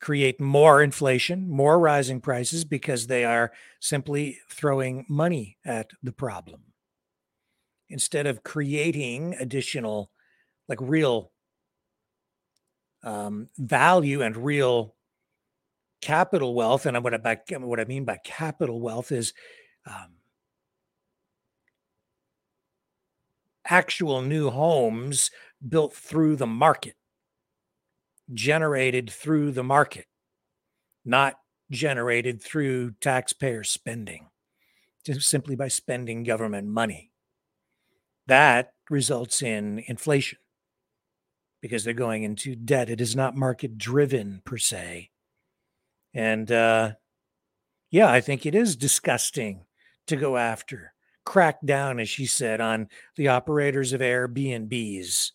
create 0.00 0.40
more 0.40 0.82
inflation, 0.82 1.48
more 1.48 1.78
rising 1.78 2.20
prices 2.20 2.64
because 2.64 3.06
they 3.06 3.24
are 3.24 3.52
simply 3.80 4.38
throwing 4.50 5.06
money 5.08 5.56
at 5.64 5.90
the 6.02 6.12
problem 6.12 6.62
instead 7.88 8.26
of 8.26 8.42
creating 8.42 9.34
additional, 9.38 10.10
like 10.68 10.78
real 10.80 11.30
um, 13.04 13.48
value 13.58 14.22
and 14.22 14.36
real 14.36 14.94
capital 16.00 16.54
wealth. 16.54 16.86
And 16.86 17.02
what 17.04 17.14
I, 17.14 17.18
by, 17.18 17.38
what 17.58 17.80
I 17.80 17.84
mean 17.84 18.04
by 18.04 18.18
capital 18.24 18.80
wealth 18.80 19.12
is 19.12 19.32
um, 19.86 20.14
actual 23.66 24.22
new 24.22 24.50
homes 24.50 25.30
built 25.66 25.94
through 25.94 26.36
the 26.36 26.46
market, 26.46 26.96
generated 28.32 29.10
through 29.10 29.52
the 29.52 29.62
market, 29.62 30.06
not 31.04 31.38
generated 31.70 32.42
through 32.42 32.92
taxpayer 33.00 33.64
spending, 33.64 34.28
just 35.04 35.28
simply 35.28 35.56
by 35.56 35.68
spending 35.68 36.22
government 36.22 36.68
money. 36.68 37.10
That 38.26 38.72
results 38.90 39.42
in 39.42 39.82
inflation 39.86 40.38
because 41.64 41.82
they're 41.82 41.94
going 41.94 42.24
into 42.24 42.54
debt. 42.54 42.90
It 42.90 43.00
is 43.00 43.16
not 43.16 43.34
market 43.34 43.78
driven 43.78 44.42
per 44.44 44.58
se. 44.58 45.08
And 46.12 46.52
uh, 46.52 46.92
yeah, 47.90 48.10
I 48.10 48.20
think 48.20 48.44
it 48.44 48.54
is 48.54 48.76
disgusting 48.76 49.64
to 50.08 50.16
go 50.16 50.36
after, 50.36 50.92
crack 51.24 51.64
down, 51.64 52.00
as 52.00 52.10
she 52.10 52.26
said, 52.26 52.60
on 52.60 52.88
the 53.16 53.28
operators 53.28 53.94
of 53.94 54.02
Airbnbs. 54.02 55.30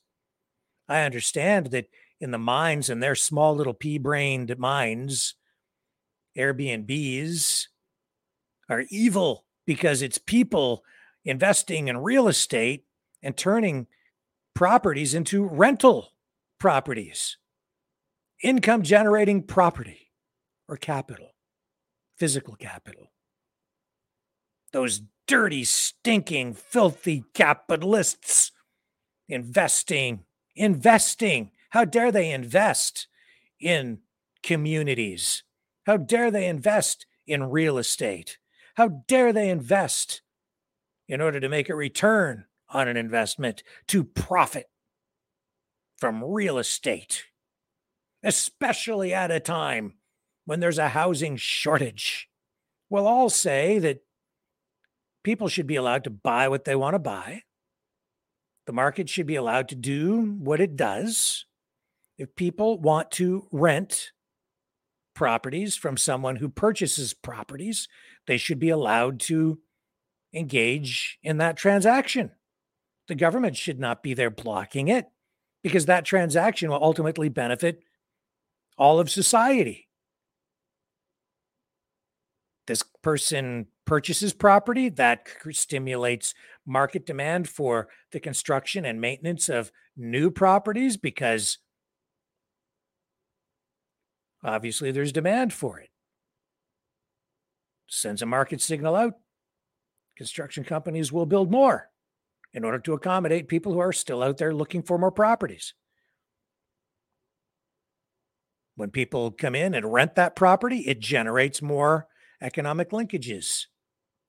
I 0.88 1.02
understand 1.02 1.72
that 1.72 1.89
in 2.22 2.30
the 2.30 2.38
minds 2.38 2.92
and 2.92 3.02
their 3.02 3.15
small 3.15 3.56
little 3.56 3.74
pea 3.74 3.98
brained 3.98 4.56
minds, 4.60 5.34
Airbnbs 6.38 7.70
are 8.70 8.86
evil 8.92 9.46
because 9.65 10.04
it's 10.04 10.20
people 10.20 10.84
investing 11.26 11.88
in 11.88 11.98
real 11.98 12.28
estate 12.28 12.86
and 13.24 13.36
turning 13.36 13.88
properties 14.54 15.15
into 15.15 15.44
rental 15.44 16.12
properties, 16.60 17.38
income 18.43 18.84
generating 18.84 19.43
property 19.43 20.12
or 20.67 20.78
capital, 20.78 21.36
physical 22.17 22.56
capital. 22.56 23.12
Those 24.72 25.02
dirty, 25.28 25.63
stinking, 25.63 26.54
filthy 26.54 27.24
capitalists 27.34 28.52
investing, 29.30 30.24
investing. 30.56 31.52
How 31.69 31.86
dare 31.86 32.12
they 32.12 32.32
invest 32.32 33.08
in 33.60 34.00
communities? 34.43 35.43
How 35.86 35.98
dare 35.98 36.32
they 36.32 36.48
invest 36.48 37.06
in 37.26 37.50
real 37.50 37.78
estate? 37.78 38.38
How 38.76 39.04
dare 39.08 39.32
they 39.32 39.50
invest 39.50 40.22
in 41.08 41.22
order 41.22 41.39
to 41.39 41.50
make 41.50 41.69
a 41.69 41.76
return 41.76 42.45
on 42.69 42.88
an 42.88 42.98
investment 42.98 43.63
to 43.88 44.04
profit 44.04 44.69
from 45.99 46.23
real 46.23 46.57
estate, 46.57 47.25
especially 48.23 49.13
at 49.13 49.31
a 49.31 49.39
time 49.39 49.95
when 50.45 50.59
there's 50.59 50.77
a 50.77 50.89
housing 50.89 51.38
shortage? 51.38 52.29
We'll 52.89 53.07
all 53.07 53.29
say 53.29 53.79
that 53.79 54.03
people 55.23 55.47
should 55.47 55.67
be 55.67 55.75
allowed 55.75 56.03
to 56.05 56.09
buy 56.09 56.47
what 56.47 56.65
they 56.65 56.75
want 56.75 56.95
to 56.95 56.99
buy. 56.99 57.43
The 58.65 58.73
market 58.73 59.09
should 59.09 59.27
be 59.27 59.35
allowed 59.35 59.67
to 59.69 59.75
do 59.75 60.37
what 60.39 60.62
it 60.62 60.75
does. 60.75 61.45
If 62.17 62.35
people 62.35 62.79
want 62.79 63.12
to 63.12 63.47
rent 63.52 64.12
properties 65.15 65.75
from 65.75 65.97
someone 65.97 66.37
who 66.37 66.50
purchases 66.50 67.13
properties, 67.13 67.87
they 68.27 68.37
should 68.37 68.60
be 68.60 68.69
allowed 68.69 69.19
to 69.21 69.60
engage 70.33 71.17
in 71.23 71.37
that 71.37 71.58
transaction. 71.58 72.31
The 73.08 73.15
government 73.15 73.58
should 73.58 73.79
not 73.79 74.04
be 74.04 74.13
there 74.13 74.29
blocking 74.29 74.87
it 74.87 75.08
because 75.63 75.85
that 75.85 76.05
transaction 76.05 76.69
will 76.69 76.83
ultimately 76.83 77.29
benefit 77.29 77.83
all 78.77 78.99
of 78.99 79.10
society. 79.10 79.87
This 82.67 82.83
person 83.01 83.67
purchases 83.85 84.33
property 84.33 84.89
that 84.89 85.27
stimulates 85.51 86.35
market 86.65 87.05
demand 87.05 87.49
for 87.49 87.89
the 88.12 88.19
construction 88.19 88.85
and 88.85 89.01
maintenance 89.01 89.49
of 89.49 89.71
new 89.97 90.29
properties 90.29 90.95
because 90.95 91.57
obviously 94.43 94.91
there's 94.91 95.12
demand 95.12 95.51
for 95.51 95.79
it. 95.79 95.89
Sends 97.87 98.21
a 98.21 98.27
market 98.27 98.62
signal 98.62 98.95
out. 98.95 99.13
Construction 100.15 100.63
companies 100.63 101.12
will 101.12 101.25
build 101.25 101.49
more 101.49 101.89
in 102.54 102.63
order 102.63 102.79
to 102.79 102.93
accommodate 102.93 103.47
people 103.47 103.73
who 103.73 103.79
are 103.79 103.93
still 103.93 104.23
out 104.23 104.37
there 104.37 104.54
looking 104.54 104.81
for 104.81 104.97
more 104.97 105.12
properties. 105.12 105.73
When 108.75 108.91
people 108.91 109.31
come 109.31 109.56
in 109.56 109.73
and 109.73 109.91
rent 109.91 110.15
that 110.15 110.35
property, 110.35 110.79
it 110.87 111.00
generates 111.00 111.62
more 111.62 112.08
economic 112.41 112.91
linkages. 112.91 113.65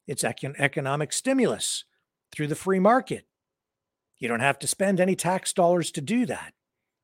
It's 0.06 0.24
econ- 0.24 0.58
economic 0.58 1.12
stimulus 1.12 1.84
through 2.32 2.48
the 2.48 2.56
free 2.56 2.80
market. 2.80 3.26
You 4.18 4.28
don't 4.28 4.40
have 4.40 4.58
to 4.58 4.66
spend 4.66 5.00
any 5.00 5.14
tax 5.14 5.52
dollars 5.52 5.90
to 5.92 6.00
do 6.00 6.26
that. 6.26 6.52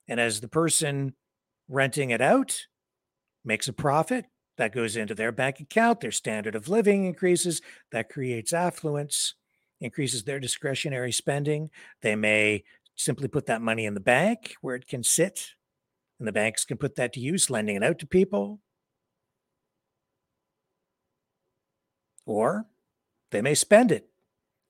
And 0.09 0.21
as 0.21 0.41
the 0.41 0.49
person 0.49 1.15
renting 1.69 2.11
it 2.11 2.21
out 2.21 2.67
makes 3.45 3.69
a 3.69 3.73
profit, 3.73 4.27
that 4.57 4.73
goes 4.73 4.97
into 4.97 5.15
their 5.15 5.33
bank 5.33 5.61
account, 5.61 6.01
their 6.01 6.11
standard 6.11 6.55
of 6.55 6.69
living 6.69 7.05
increases, 7.05 7.61
that 7.93 8.09
creates 8.09 8.53
affluence, 8.53 9.35
increases 9.81 10.25
their 10.25 10.41
discretionary 10.41 11.13
spending. 11.13 11.71
They 12.03 12.17
may 12.17 12.65
simply 12.95 13.29
put 13.29 13.47
that 13.47 13.63
money 13.63 13.85
in 13.85 13.95
the 13.95 14.01
bank 14.01 14.57
where 14.61 14.75
it 14.75 14.87
can 14.87 15.03
sit, 15.03 15.55
and 16.19 16.27
the 16.27 16.33
banks 16.33 16.65
can 16.65 16.79
put 16.79 16.97
that 16.97 17.13
to 17.15 17.21
use, 17.21 17.51
lending 17.51 17.77
it 17.77 17.83
out 17.83 17.99
to 17.99 18.07
people. 18.07 18.61
Or 22.25 22.67
they 23.31 23.43
may 23.43 23.55
spend 23.55 23.93
it 23.93 24.09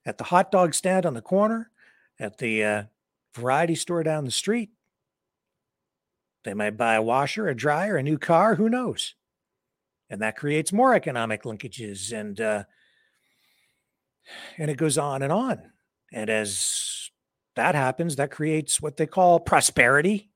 at 0.05 0.17
the 0.17 0.25
hot 0.25 0.51
dog 0.51 0.73
stand 0.73 1.05
on 1.05 1.13
the 1.13 1.21
corner, 1.21 1.71
at 2.19 2.37
the 2.37 2.63
uh, 2.63 2.83
variety 3.35 3.75
store 3.75 4.03
down 4.03 4.25
the 4.25 4.31
street. 4.31 4.69
They 6.43 6.53
might 6.53 6.77
buy 6.77 6.95
a 6.95 7.01
washer, 7.01 7.47
a 7.47 7.55
dryer, 7.55 7.97
a 7.97 8.03
new 8.03 8.17
car, 8.17 8.55
who 8.55 8.69
knows? 8.69 9.15
And 10.09 10.21
that 10.21 10.37
creates 10.37 10.71
more 10.71 10.93
economic 10.93 11.43
linkages 11.43 12.17
and 12.17 12.39
uh, 12.39 12.63
and 14.57 14.69
it 14.69 14.77
goes 14.77 14.97
on 14.97 15.21
and 15.21 15.31
on. 15.31 15.61
And 16.11 16.29
as 16.29 17.09
that 17.55 17.75
happens, 17.75 18.15
that 18.15 18.31
creates 18.31 18.81
what 18.81 18.97
they 18.97 19.05
call 19.05 19.39
prosperity. 19.39 20.31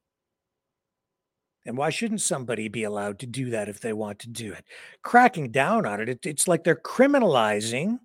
And 1.65 1.77
why 1.77 1.91
shouldn't 1.91 2.21
somebody 2.21 2.67
be 2.67 2.83
allowed 2.83 3.19
to 3.19 3.27
do 3.27 3.51
that 3.51 3.69
if 3.69 3.79
they 3.79 3.93
want 3.93 4.19
to 4.19 4.29
do 4.29 4.51
it? 4.51 4.65
Cracking 5.03 5.51
down 5.51 5.85
on 5.85 6.01
it, 6.01 6.09
it 6.09 6.25
it's 6.25 6.47
like 6.47 6.63
they're 6.63 6.75
criminalizing 6.75 7.99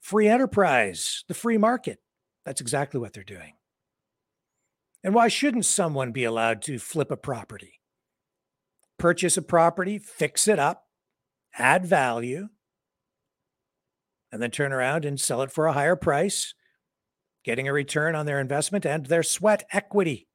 free 0.00 0.28
enterprise, 0.28 1.24
the 1.28 1.34
free 1.34 1.58
market. 1.58 1.98
That's 2.44 2.60
exactly 2.60 3.00
what 3.00 3.12
they're 3.12 3.24
doing. 3.24 3.54
And 5.04 5.14
why 5.14 5.28
shouldn't 5.28 5.66
someone 5.66 6.12
be 6.12 6.24
allowed 6.24 6.62
to 6.62 6.78
flip 6.78 7.10
a 7.10 7.16
property? 7.16 7.80
Purchase 8.98 9.36
a 9.36 9.42
property, 9.42 9.98
fix 9.98 10.48
it 10.48 10.58
up, 10.58 10.86
add 11.58 11.84
value, 11.84 12.48
and 14.36 14.42
then 14.42 14.50
turn 14.50 14.70
around 14.70 15.06
and 15.06 15.18
sell 15.18 15.40
it 15.40 15.50
for 15.50 15.64
a 15.64 15.72
higher 15.72 15.96
price, 15.96 16.52
getting 17.42 17.66
a 17.68 17.72
return 17.72 18.14
on 18.14 18.26
their 18.26 18.38
investment 18.38 18.84
and 18.84 19.06
their 19.06 19.22
sweat 19.22 19.64
equity, 19.72 20.28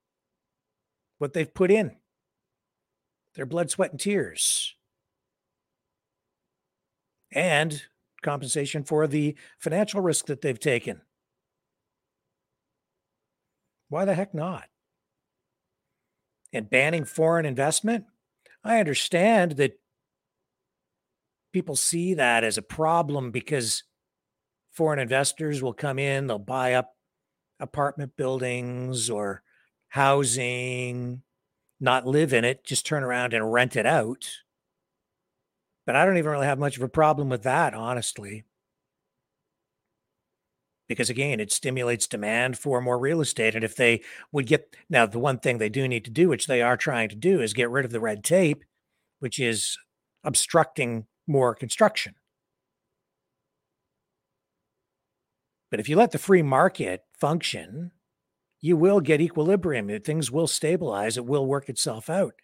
what 1.20 1.34
they've 1.34 1.54
put 1.54 1.70
in, 1.70 1.95
their 3.36 3.45
blood, 3.45 3.70
sweat, 3.70 3.91
and 3.91 3.99
tears. 3.99 4.74
And 7.32 7.80
compensation 8.24 8.84
for 8.84 9.06
the 9.06 9.36
financial 9.60 10.02
risk 10.02 10.26
that 10.26 10.41
they've 10.41 10.60
taken. 10.60 11.02
Why 13.89 14.06
the 14.06 14.16
heck 14.16 14.34
not? 14.34 14.66
And 16.52 16.72
banning 16.72 17.06
foreign 17.06 17.45
investment? 17.45 18.06
I 18.64 18.80
understand 18.80 19.58
that 19.58 19.80
people 21.54 21.76
see 21.76 22.16
that 22.16 22.43
as 22.43 22.58
a 22.58 22.64
problem 22.64 23.30
because 23.30 23.84
foreign 24.72 24.99
investors 24.99 25.61
will 25.61 25.74
come 25.74 25.99
in, 25.99 26.28
they'll 26.28 26.39
buy 26.39 26.74
up 26.74 26.95
apartment 27.59 28.15
buildings 28.17 29.09
or 29.09 29.43
housing, 29.89 31.22
not 31.80 32.07
live 32.07 32.34
in 32.34 32.45
it, 32.45 32.63
just 32.63 32.86
turn 32.86 33.03
around 33.03 33.34
and 33.34 33.51
rent 33.51 33.76
it 33.76 33.86
out. 33.86 34.30
But 35.86 35.95
I 35.95 36.05
don't 36.05 36.17
even 36.17 36.32
really 36.32 36.45
have 36.45 36.59
much 36.59 36.78
of 36.78 36.84
a 36.84 36.89
problem 36.89 37.30
with 37.30 37.43
that, 37.43 37.74
honestly. 37.74 38.45
Because 40.88 41.09
again, 41.09 41.39
it 41.39 41.51
stimulates 41.51 42.07
demand 42.07 42.57
for 42.57 42.82
more 42.82 42.99
real 42.99 43.22
estate. 43.22 43.55
And 43.55 43.63
if 43.63 43.76
they 43.76 44.01
would 44.32 44.45
get 44.45 44.76
now, 44.89 45.05
the 45.05 45.19
one 45.19 45.39
thing 45.39 45.57
they 45.57 45.69
do 45.69 45.88
need 45.88 46.05
to 46.05 46.11
do, 46.11 46.30
which 46.30 46.47
they 46.47 46.61
are 46.61 46.78
trying 46.78 47.09
to 47.09 47.15
do, 47.15 47.41
is 47.41 47.53
get 47.53 47.69
rid 47.69 47.86
of 47.86 47.91
the 47.91 47.99
red 47.99 48.24
tape, 48.24 48.63
which 49.19 49.39
is 49.39 49.78
obstructing 50.24 51.07
more 51.28 51.55
construction. 51.55 52.15
But 55.72 55.80
if 55.80 55.89
you 55.89 55.95
let 55.95 56.11
the 56.11 56.19
free 56.19 56.43
market 56.43 57.05
function, 57.17 57.91
you 58.59 58.78
will 58.78 58.99
get 58.99 59.22
equilibrium. 59.22 59.89
Things 60.01 60.30
will 60.30 60.47
stabilize. 60.47 61.17
It 61.17 61.26
will 61.26 61.47
work 61.47 61.69
itself 61.69 62.09
out 62.09 62.36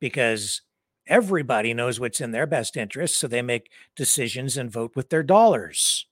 because 0.00 0.62
everybody 1.06 1.74
knows 1.74 2.00
what's 2.00 2.20
in 2.20 2.30
their 2.30 2.46
best 2.46 2.76
interest. 2.76 3.18
So 3.18 3.26
they 3.28 3.42
make 3.42 3.70
decisions 3.96 4.56
and 4.56 4.70
vote 4.70 4.92
with 4.94 5.10
their 5.10 5.22
dollars 5.22 6.06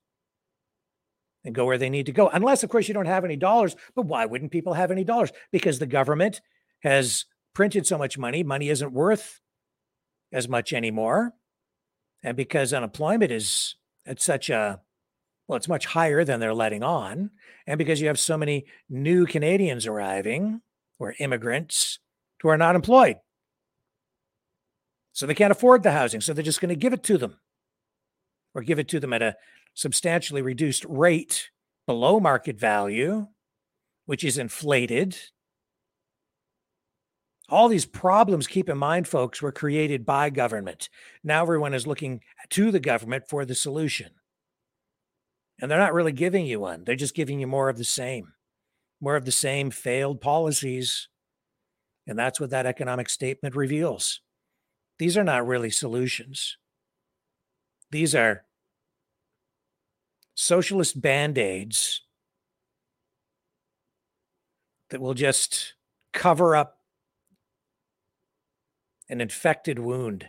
and 1.44 1.54
go 1.54 1.64
where 1.64 1.78
they 1.78 1.90
need 1.90 2.06
to 2.06 2.12
go. 2.12 2.28
Unless, 2.28 2.62
of 2.62 2.70
course, 2.70 2.88
you 2.88 2.94
don't 2.94 3.06
have 3.06 3.24
any 3.24 3.36
dollars. 3.36 3.76
But 3.94 4.06
why 4.06 4.26
wouldn't 4.26 4.52
people 4.52 4.74
have 4.74 4.90
any 4.90 5.04
dollars? 5.04 5.30
Because 5.52 5.78
the 5.78 5.86
government 5.86 6.40
has 6.80 7.24
printed 7.54 7.86
so 7.86 7.96
much 7.96 8.18
money, 8.18 8.42
money 8.42 8.68
isn't 8.68 8.92
worth 8.92 9.40
as 10.32 10.48
much 10.48 10.72
anymore. 10.72 11.32
And 12.22 12.36
because 12.36 12.72
unemployment 12.72 13.30
is 13.30 13.76
at 14.06 14.20
such 14.20 14.50
a 14.50 14.80
well, 15.46 15.56
it's 15.56 15.68
much 15.68 15.86
higher 15.86 16.24
than 16.24 16.40
they're 16.40 16.54
letting 16.54 16.82
on. 16.82 17.30
And 17.66 17.78
because 17.78 18.00
you 18.00 18.08
have 18.08 18.18
so 18.18 18.38
many 18.38 18.66
new 18.88 19.26
Canadians 19.26 19.86
arriving 19.86 20.62
or 20.98 21.14
immigrants 21.18 21.98
who 22.40 22.48
are 22.48 22.56
not 22.56 22.76
employed. 22.76 23.16
So 25.12 25.26
they 25.26 25.34
can't 25.34 25.52
afford 25.52 25.82
the 25.82 25.92
housing. 25.92 26.20
So 26.20 26.32
they're 26.32 26.42
just 26.42 26.60
going 26.60 26.70
to 26.70 26.76
give 26.76 26.92
it 26.92 27.02
to 27.04 27.18
them 27.18 27.36
or 28.54 28.62
give 28.62 28.78
it 28.78 28.88
to 28.88 29.00
them 29.00 29.12
at 29.12 29.22
a 29.22 29.36
substantially 29.74 30.42
reduced 30.42 30.84
rate 30.88 31.50
below 31.86 32.20
market 32.20 32.58
value, 32.58 33.26
which 34.06 34.24
is 34.24 34.38
inflated. 34.38 35.16
All 37.50 37.68
these 37.68 37.86
problems, 37.86 38.46
keep 38.46 38.70
in 38.70 38.78
mind, 38.78 39.06
folks, 39.06 39.42
were 39.42 39.52
created 39.52 40.06
by 40.06 40.30
government. 40.30 40.88
Now 41.22 41.42
everyone 41.42 41.74
is 41.74 41.86
looking 41.86 42.22
to 42.50 42.70
the 42.70 42.80
government 42.80 43.28
for 43.28 43.44
the 43.44 43.54
solution. 43.54 44.10
And 45.60 45.70
they're 45.70 45.78
not 45.78 45.94
really 45.94 46.12
giving 46.12 46.46
you 46.46 46.60
one, 46.60 46.84
they're 46.84 46.96
just 46.96 47.14
giving 47.14 47.40
you 47.40 47.46
more 47.46 47.68
of 47.68 47.78
the 47.78 47.84
same, 47.84 48.34
more 49.00 49.16
of 49.16 49.24
the 49.24 49.32
same 49.32 49.70
failed 49.70 50.20
policies. 50.20 51.08
And 52.06 52.18
that's 52.18 52.38
what 52.38 52.50
that 52.50 52.66
economic 52.66 53.08
statement 53.08 53.56
reveals. 53.56 54.20
These 54.98 55.16
are 55.16 55.24
not 55.24 55.46
really 55.46 55.70
solutions. 55.70 56.58
These 57.90 58.14
are 58.14 58.44
socialist 60.34 61.00
band 61.00 61.38
aids 61.38 62.02
that 64.90 65.00
will 65.00 65.14
just 65.14 65.74
cover 66.12 66.54
up 66.54 66.78
an 69.08 69.20
infected 69.20 69.78
wound. 69.78 70.28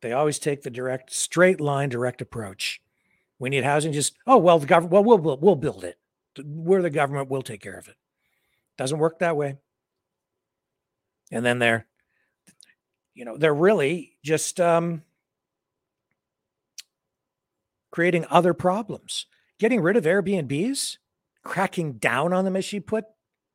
They 0.00 0.12
always 0.12 0.38
take 0.38 0.62
the 0.62 0.70
direct, 0.70 1.12
straight 1.12 1.60
line, 1.60 1.88
direct 1.88 2.20
approach. 2.22 2.80
We 3.38 3.50
need 3.50 3.64
housing. 3.64 3.92
Just 3.92 4.14
oh 4.26 4.38
well, 4.38 4.58
the 4.58 4.66
government. 4.66 4.92
Well, 4.92 5.18
we'll 5.18 5.38
we'll 5.38 5.56
build 5.56 5.84
it. 5.84 5.98
We're 6.44 6.82
the 6.82 6.90
government. 6.90 7.28
We'll 7.28 7.42
take 7.42 7.60
care 7.60 7.78
of 7.78 7.88
it. 7.88 7.96
Doesn't 8.76 8.98
work 8.98 9.18
that 9.18 9.36
way. 9.36 9.56
And 11.30 11.44
then 11.44 11.58
they're, 11.58 11.86
you 13.14 13.24
know, 13.24 13.36
they're 13.36 13.54
really 13.54 14.16
just 14.24 14.60
um, 14.60 15.02
creating 17.90 18.24
other 18.30 18.54
problems. 18.54 19.26
Getting 19.58 19.80
rid 19.80 19.96
of 19.96 20.04
Airbnbs, 20.04 20.98
cracking 21.44 21.94
down 21.94 22.32
on 22.32 22.44
them 22.44 22.56
as 22.56 22.64
she 22.64 22.80
put 22.80 23.04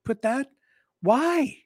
put 0.03 0.21
that. 0.21 0.51
Why? 1.01 1.62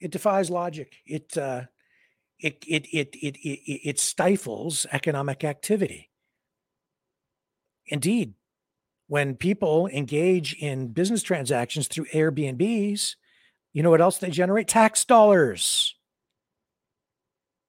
It 0.00 0.10
defies 0.10 0.50
logic. 0.50 0.94
It 1.04 1.36
uh, 1.36 1.62
it, 2.38 2.64
it 2.66 2.86
it 2.92 3.14
it 3.16 3.36
it 3.36 3.80
it 3.88 3.98
stifles 3.98 4.86
economic 4.92 5.44
activity. 5.44 6.10
Indeed, 7.86 8.34
when 9.08 9.34
people 9.34 9.88
engage 9.88 10.54
in 10.54 10.88
business 10.88 11.22
transactions 11.22 11.88
through 11.88 12.06
Airbnbs, 12.06 13.16
you 13.72 13.82
know 13.82 13.90
what 13.90 14.00
else 14.00 14.18
they 14.18 14.30
generate? 14.30 14.68
Tax 14.68 15.04
dollars, 15.04 15.96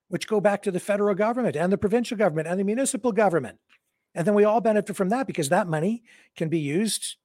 which 0.07 0.27
go 0.27 0.39
back 0.39 0.63
to 0.63 0.71
the 0.71 0.79
federal 0.79 1.15
government 1.15 1.55
and 1.55 1.71
the 1.71 1.77
provincial 1.77 2.17
government 2.17 2.47
and 2.47 2.59
the 2.59 2.63
municipal 2.63 3.11
government. 3.11 3.57
And 4.13 4.27
then 4.27 4.35
we 4.35 4.43
all 4.43 4.61
benefit 4.61 4.95
from 4.95 5.09
that 5.09 5.27
because 5.27 5.49
that 5.49 5.67
money 5.67 6.03
can 6.35 6.49
be 6.49 6.59
used 6.59 7.15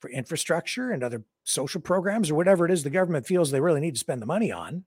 for 0.00 0.10
infrastructure 0.10 0.90
and 0.90 1.02
other 1.02 1.24
social 1.44 1.80
programs 1.80 2.30
or 2.30 2.34
whatever 2.34 2.64
it 2.64 2.70
is 2.70 2.82
the 2.82 2.90
government 2.90 3.26
feels 3.26 3.50
they 3.50 3.60
really 3.60 3.80
need 3.80 3.94
to 3.94 4.00
spend 4.00 4.22
the 4.22 4.26
money 4.26 4.52
on. 4.52 4.84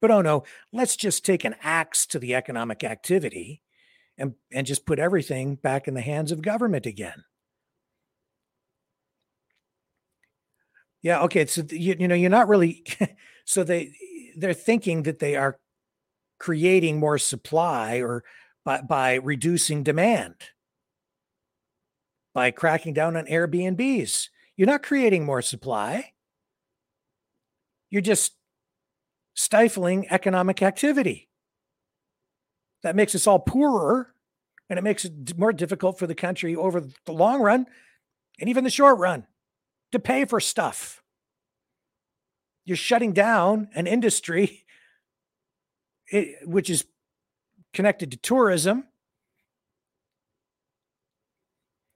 But 0.00 0.10
oh 0.10 0.20
no, 0.20 0.44
let's 0.72 0.96
just 0.96 1.24
take 1.24 1.44
an 1.44 1.54
axe 1.62 2.06
to 2.06 2.18
the 2.18 2.34
economic 2.34 2.82
activity 2.82 3.62
and, 4.18 4.34
and 4.52 4.66
just 4.66 4.84
put 4.84 4.98
everything 4.98 5.54
back 5.54 5.86
in 5.88 5.94
the 5.94 6.00
hands 6.00 6.32
of 6.32 6.42
government 6.42 6.86
again. 6.86 7.24
Yeah, 11.02 11.22
okay. 11.22 11.46
So 11.46 11.62
you, 11.70 11.96
you 11.98 12.08
know 12.08 12.14
you're 12.14 12.30
not 12.30 12.48
really 12.48 12.84
so 13.44 13.64
they 13.64 13.92
they're 14.36 14.54
thinking 14.54 15.04
that 15.04 15.18
they 15.18 15.36
are 15.36 15.58
creating 16.38 16.98
more 16.98 17.18
supply 17.18 18.00
or 18.00 18.24
by, 18.64 18.80
by 18.80 19.14
reducing 19.14 19.82
demand 19.82 20.34
by 22.34 22.50
cracking 22.50 22.94
down 22.94 23.16
on 23.16 23.26
Airbnbs. 23.26 24.28
You're 24.56 24.66
not 24.66 24.82
creating 24.82 25.24
more 25.24 25.42
supply. 25.42 26.12
You're 27.90 28.02
just 28.02 28.32
stifling 29.34 30.06
economic 30.10 30.62
activity. 30.62 31.28
That 32.82 32.96
makes 32.96 33.14
us 33.14 33.26
all 33.26 33.38
poorer 33.38 34.14
and 34.68 34.78
it 34.78 34.82
makes 34.82 35.04
it 35.04 35.38
more 35.38 35.52
difficult 35.52 35.98
for 35.98 36.06
the 36.06 36.14
country 36.14 36.56
over 36.56 36.80
the 36.80 37.12
long 37.12 37.40
run 37.42 37.66
and 38.40 38.48
even 38.48 38.64
the 38.64 38.70
short 38.70 38.98
run 38.98 39.26
to 39.92 39.98
pay 39.98 40.24
for 40.24 40.40
stuff. 40.40 41.02
You're 42.64 42.76
shutting 42.76 43.12
down 43.12 43.68
an 43.74 43.86
industry 43.86 44.64
eh, 46.10 46.32
which 46.44 46.70
is 46.70 46.86
connected 47.72 48.10
to 48.12 48.16
tourism. 48.16 48.84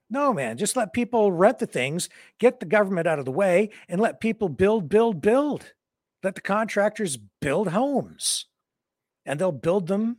No, 0.09 0.33
man, 0.33 0.57
just 0.57 0.75
let 0.75 0.93
people 0.93 1.31
rent 1.31 1.59
the 1.59 1.67
things, 1.67 2.07
get 2.39 2.59
the 2.59 2.65
government 2.65 3.07
out 3.07 3.19
of 3.19 3.25
the 3.25 3.31
way, 3.31 3.71
and 3.89 3.99
let 3.99 4.21
people 4.21 4.47
build, 4.47 4.87
build, 4.87 5.21
build. 5.21 5.73
Let 6.23 6.35
the 6.35 6.41
contractors 6.41 7.17
build 7.17 7.69
homes. 7.69 8.45
And 9.25 9.39
they'll 9.39 9.51
build 9.51 9.87
them 9.87 10.17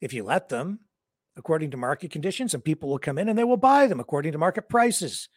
if 0.00 0.12
you 0.12 0.24
let 0.24 0.48
them 0.48 0.80
according 1.36 1.70
to 1.70 1.78
market 1.78 2.10
conditions, 2.10 2.52
and 2.52 2.62
people 2.62 2.90
will 2.90 2.98
come 2.98 3.16
in 3.16 3.26
and 3.26 3.38
they 3.38 3.44
will 3.44 3.56
buy 3.56 3.86
them 3.86 4.00
according 4.00 4.32
to 4.32 4.38
market 4.38 4.68
prices. 4.68 5.30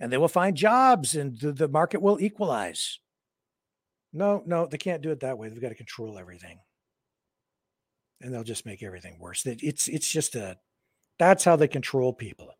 And 0.00 0.12
they 0.12 0.16
will 0.16 0.28
find 0.28 0.56
jobs 0.56 1.14
and 1.14 1.38
the, 1.38 1.52
the 1.52 1.68
market 1.68 2.02
will 2.02 2.20
equalize. 2.20 2.98
No, 4.12 4.42
no, 4.44 4.66
they 4.66 4.78
can't 4.78 5.02
do 5.02 5.12
it 5.12 5.20
that 5.20 5.38
way. 5.38 5.48
They've 5.48 5.60
got 5.60 5.68
to 5.68 5.74
control 5.76 6.18
everything 6.18 6.58
and 8.20 8.32
they'll 8.32 8.44
just 8.44 8.66
make 8.66 8.82
everything 8.82 9.18
worse. 9.18 9.44
It's 9.46 9.88
it's 9.88 10.10
just 10.10 10.34
a 10.34 10.56
that's 11.18 11.44
how 11.44 11.56
they 11.56 11.68
control 11.68 12.12
people. 12.12 12.54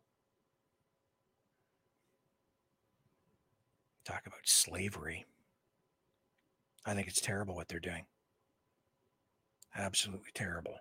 Talk 4.05 4.23
about 4.25 4.39
slavery. 4.45 5.25
I 6.85 6.93
think 6.93 7.07
it's 7.07 7.21
terrible 7.21 7.55
what 7.55 7.67
they're 7.67 7.79
doing. 7.79 8.05
Absolutely 9.75 10.31
terrible. 10.33 10.75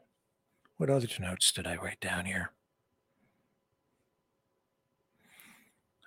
What 0.79 0.91
other 0.91 1.07
notes 1.21 1.53
did 1.53 1.67
I 1.67 1.77
write 1.77 2.01
down 2.01 2.25
here? 2.25 2.53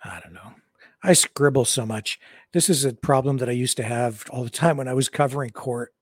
I 0.03 0.19
don't 0.19 0.33
know. 0.33 0.53
I 1.03 1.13
scribble 1.13 1.65
so 1.65 1.85
much. 1.85 2.19
This 2.53 2.69
is 2.69 2.83
a 2.83 2.93
problem 2.93 3.37
that 3.37 3.49
I 3.49 3.53
used 3.53 3.77
to 3.77 3.83
have 3.83 4.25
all 4.31 4.43
the 4.43 4.49
time 4.49 4.77
when 4.77 4.87
I 4.87 4.93
was 4.93 5.09
covering 5.09 5.51
court. 5.51 5.93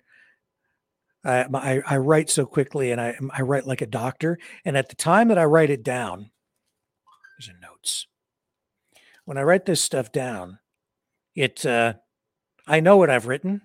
I, 1.23 1.45
I, 1.53 1.81
I 1.85 1.97
write 1.97 2.29
so 2.29 2.45
quickly 2.45 2.91
and 2.91 2.99
I, 2.99 3.15
I 3.31 3.41
write 3.41 3.67
like 3.67 3.81
a 3.81 3.87
doctor. 3.87 4.39
And 4.65 4.77
at 4.77 4.89
the 4.89 4.95
time 4.95 5.27
that 5.27 5.37
I 5.37 5.45
write 5.45 5.69
it 5.69 5.83
down, 5.83 6.31
these 7.37 7.49
are 7.49 7.59
notes. 7.61 8.07
When 9.25 9.37
I 9.37 9.43
write 9.43 9.65
this 9.65 9.81
stuff 9.81 10.11
down, 10.11 10.59
it 11.35 11.65
uh, 11.65 11.93
I 12.67 12.79
know 12.79 12.97
what 12.97 13.09
I've 13.09 13.27
written. 13.27 13.61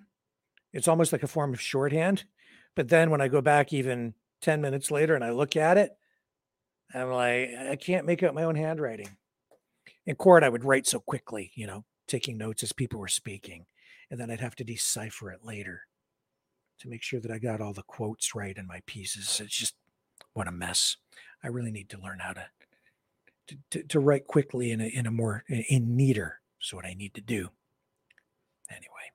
It's 0.73 0.87
almost 0.87 1.11
like 1.11 1.23
a 1.23 1.27
form 1.27 1.53
of 1.53 1.61
shorthand. 1.61 2.25
But 2.75 2.89
then 2.89 3.09
when 3.09 3.21
I 3.21 3.27
go 3.27 3.41
back 3.41 3.73
even 3.73 4.13
10 4.41 4.61
minutes 4.61 4.91
later 4.91 5.15
and 5.15 5.23
I 5.23 5.31
look 5.31 5.55
at 5.55 5.77
it, 5.77 5.91
I'm 6.93 7.09
like, 7.09 7.49
I 7.69 7.75
can't 7.75 8.05
make 8.05 8.23
out 8.23 8.35
my 8.35 8.43
own 8.43 8.55
handwriting. 8.55 9.17
In 10.05 10.15
court, 10.15 10.43
I 10.43 10.49
would 10.49 10.63
write 10.63 10.87
so 10.87 10.99
quickly, 10.99 11.51
you 11.55 11.67
know, 11.67 11.83
taking 12.07 12.37
notes 12.37 12.63
as 12.63 12.71
people 12.71 12.99
were 12.99 13.07
speaking. 13.07 13.65
And 14.09 14.19
then 14.19 14.31
I'd 14.31 14.39
have 14.39 14.55
to 14.55 14.63
decipher 14.63 15.31
it 15.31 15.43
later 15.43 15.81
to 16.79 16.87
make 16.87 17.03
sure 17.03 17.19
that 17.19 17.31
I 17.31 17.39
got 17.39 17.59
all 17.59 17.73
the 17.73 17.83
quotes 17.83 18.35
right 18.35 18.55
in 18.55 18.67
my 18.67 18.81
pieces. 18.85 19.41
It's 19.43 19.57
just 19.57 19.75
what 20.33 20.47
a 20.47 20.51
mess. 20.51 20.97
I 21.43 21.47
really 21.47 21.71
need 21.71 21.89
to 21.89 21.99
learn 21.99 22.19
how 22.19 22.33
to 22.33 22.45
to, 23.47 23.57
to, 23.71 23.83
to 23.83 23.99
write 23.99 24.27
quickly 24.27 24.71
in 24.71 24.81
a 24.81 24.85
in 24.85 25.05
a 25.05 25.11
more 25.11 25.43
in 25.47 25.95
neater. 25.95 26.41
Is 26.61 26.73
what 26.73 26.85
I 26.85 26.93
need 26.93 27.13
to 27.13 27.21
do. 27.21 27.49
Anyway, 28.69 29.11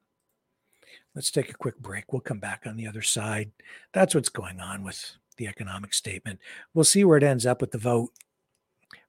let's 1.15 1.31
take 1.31 1.51
a 1.51 1.55
quick 1.55 1.79
break. 1.79 2.13
We'll 2.13 2.21
come 2.21 2.39
back 2.39 2.63
on 2.67 2.77
the 2.77 2.87
other 2.87 3.03
side. 3.03 3.51
That's 3.93 4.15
what's 4.15 4.29
going 4.29 4.61
on 4.61 4.85
with 4.85 5.17
the 5.37 5.49
economic 5.49 5.93
statement. 5.93 6.39
We'll 6.73 6.85
see 6.85 7.05
where 7.05 7.19
it 7.19 7.23
ends 7.23 7.45
up 7.45 7.61
with 7.61 7.73
the 7.73 7.79
vote, 7.79 8.11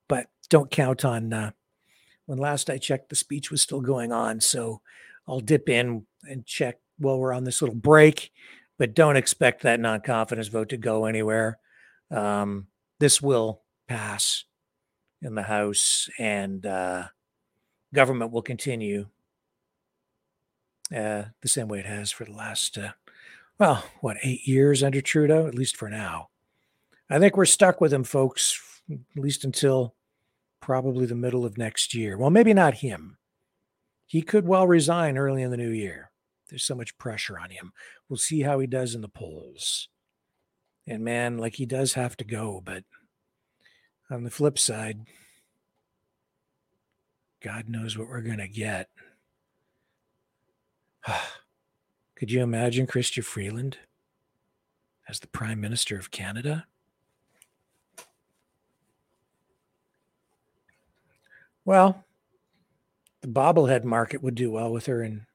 but 0.07 0.27
don't 0.49 0.71
count 0.71 1.05
on. 1.05 1.31
Uh, 1.31 1.51
when 2.25 2.39
last 2.39 2.69
I 2.69 2.77
checked, 2.77 3.09
the 3.09 3.15
speech 3.15 3.51
was 3.51 3.61
still 3.61 3.81
going 3.81 4.11
on, 4.11 4.41
so 4.41 4.81
I'll 5.27 5.39
dip 5.39 5.69
in 5.69 6.05
and 6.23 6.45
check 6.45 6.77
while 6.97 7.19
we're 7.19 7.33
on 7.33 7.43
this 7.43 7.61
little 7.61 7.75
break, 7.75 8.31
but 8.77 8.93
don't 8.93 9.17
expect 9.17 9.63
that 9.63 9.79
non 9.79 10.01
confidence 10.01 10.47
vote 10.47 10.69
to 10.69 10.77
go 10.77 11.05
anywhere. 11.05 11.59
Um, 12.11 12.67
this 12.99 13.21
will 13.21 13.61
pass 13.87 14.45
in 15.21 15.35
the 15.35 15.43
House, 15.43 16.09
and 16.19 16.65
uh, 16.65 17.07
government 17.93 18.31
will 18.31 18.41
continue 18.41 19.07
uh, 20.95 21.23
the 21.41 21.47
same 21.47 21.67
way 21.67 21.79
it 21.79 21.85
has 21.85 22.11
for 22.11 22.25
the 22.25 22.31
last, 22.31 22.77
uh, 22.77 22.91
well, 23.59 23.85
what, 24.01 24.17
eight 24.23 24.47
years 24.47 24.83
under 24.83 25.01
Trudeau, 25.01 25.47
at 25.47 25.55
least 25.55 25.77
for 25.77 25.89
now. 25.89 26.29
I 27.09 27.19
think 27.19 27.37
we're 27.37 27.45
stuck 27.45 27.79
with 27.79 27.93
him, 27.93 28.03
folks, 28.03 28.59
at 28.91 29.21
least 29.21 29.43
until 29.43 29.95
probably 30.59 31.05
the 31.05 31.15
middle 31.15 31.45
of 31.45 31.57
next 31.57 31.93
year. 31.93 32.17
Well, 32.17 32.29
maybe 32.29 32.53
not 32.53 32.75
him. 32.75 33.17
He 34.05 34.21
could 34.21 34.45
well 34.45 34.67
resign 34.67 35.17
early 35.17 35.41
in 35.41 35.51
the 35.51 35.57
new 35.57 35.69
year. 35.69 36.11
There's 36.49 36.63
so 36.63 36.75
much 36.75 36.97
pressure 36.97 37.39
on 37.39 37.49
him. 37.49 37.73
We'll 38.07 38.17
see 38.17 38.41
how 38.41 38.59
he 38.59 38.67
does 38.67 38.95
in 38.95 39.01
the 39.01 39.07
polls. 39.07 39.89
And 40.85 41.03
man, 41.03 41.37
like 41.37 41.55
he 41.55 41.65
does 41.65 41.93
have 41.93 42.15
to 42.17 42.23
go, 42.23 42.61
but 42.63 42.83
on 44.11 44.23
the 44.23 44.29
flip 44.29 44.59
side, 44.59 44.99
God 47.43 47.67
knows 47.67 47.97
what 47.97 48.07
we're 48.07 48.21
going 48.21 48.37
to 48.37 48.47
get. 48.47 48.89
Could 52.15 52.31
you 52.31 52.41
imagine 52.41 52.87
Chrystia 52.87 53.21
Freeland 53.23 53.79
as 55.09 55.19
the 55.19 55.27
Prime 55.27 55.59
Minister 55.59 55.97
of 55.97 56.09
Canada? 56.09 56.67
Well, 61.65 62.05
the 63.21 63.27
bobblehead 63.27 63.83
market 63.83 64.23
would 64.23 64.35
do 64.35 64.49
well 64.49 64.71
with 64.71 64.85
her 64.85 65.03
in 65.03 65.25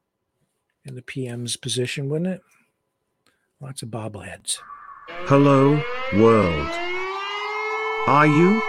in 0.85 0.95
the 0.95 1.01
PM's 1.03 1.57
position, 1.57 2.09
wouldn't 2.09 2.31
it? 2.31 2.41
Lots 3.61 3.83
of 3.83 3.89
bobbleheads. 3.89 4.57
Hello, 5.27 5.83
world. 6.15 6.71
Are 8.07 8.25
you 8.25 8.63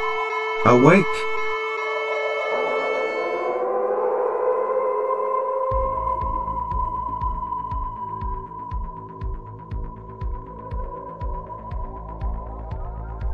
awake? 0.66 1.39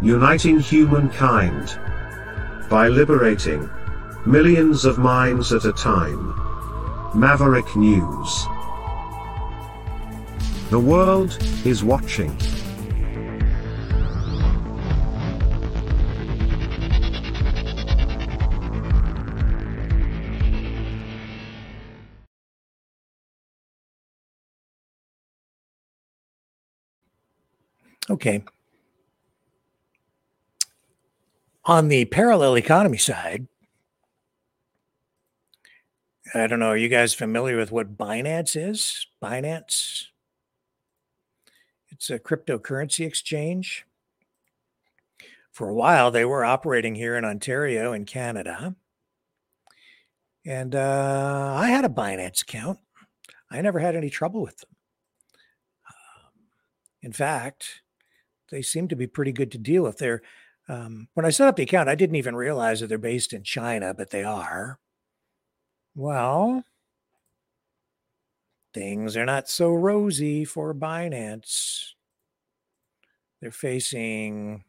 Uniting 0.03 0.61
humankind 0.61 1.79
by 2.69 2.87
liberating 2.87 3.69
millions 4.27 4.85
of 4.85 4.99
minds 4.99 5.53
at 5.53 5.65
a 5.65 5.73
time. 5.73 6.35
Maverick 7.15 7.75
News. 7.75 8.47
The 10.69 10.79
world 10.79 11.39
is 11.65 11.83
watching. 11.83 12.37
Okay. 28.11 28.45
On 31.69 31.89
the 31.89 32.05
parallel 32.05 32.57
economy 32.57 32.97
side, 32.97 33.49
I 36.33 36.47
don't 36.47 36.61
know. 36.61 36.69
Are 36.69 36.77
you 36.77 36.89
guys 36.89 37.13
familiar 37.13 37.57
with 37.57 37.73
what 37.73 37.97
Binance 37.97 38.55
is? 38.57 39.09
Binance? 39.21 40.05
It's 41.89 42.09
a 42.09 42.21
cryptocurrency 42.21 43.05
exchange. 43.05 43.85
For 45.51 45.69
a 45.69 45.75
while, 45.75 46.13
they 46.13 46.25
were 46.25 46.45
operating 46.45 46.95
here 46.95 47.17
in 47.17 47.25
Ontario 47.25 47.93
and 47.93 48.07
Canada. 48.07 48.77
And 50.45 50.77
uh, 50.77 51.55
I 51.57 51.69
had 51.69 51.85
a 51.85 51.89
Binance 51.89 52.43
account. 52.43 52.79
I 53.51 53.61
never 53.61 53.81
had 53.81 53.97
any 53.97 54.11
trouble 54.11 54.41
with 54.41 54.59
them. 54.59 54.71
Um, 55.89 56.43
in 57.03 57.13
fact, 57.13 57.83
they 58.51 58.63
seem 58.63 58.87
to 58.87 58.97
be 58.97 59.09
pretty 59.09 59.33
good 59.33 59.51
to 59.51 59.59
deal 59.59 59.83
with. 59.83 59.99
They're, 59.99 60.23
um, 60.69 61.09
when 61.15 61.25
I 61.25 61.31
set 61.31 61.49
up 61.49 61.57
the 61.57 61.63
account, 61.63 61.89
I 61.89 61.95
didn't 61.95 62.17
even 62.17 62.35
realize 62.35 62.81
that 62.81 62.89
they're 62.89 62.99
based 62.99 63.33
in 63.33 63.43
China, 63.43 63.95
but 63.95 64.11
they 64.11 64.25
are. 64.25 64.79
Well, 65.95 66.65
things 68.75 69.17
are 69.17 69.25
not 69.25 69.49
so 69.49 69.73
rosy 69.73 70.45
for 70.45 70.75
Binance. 70.75 71.93
They're 73.41 73.51
facing 73.51 74.65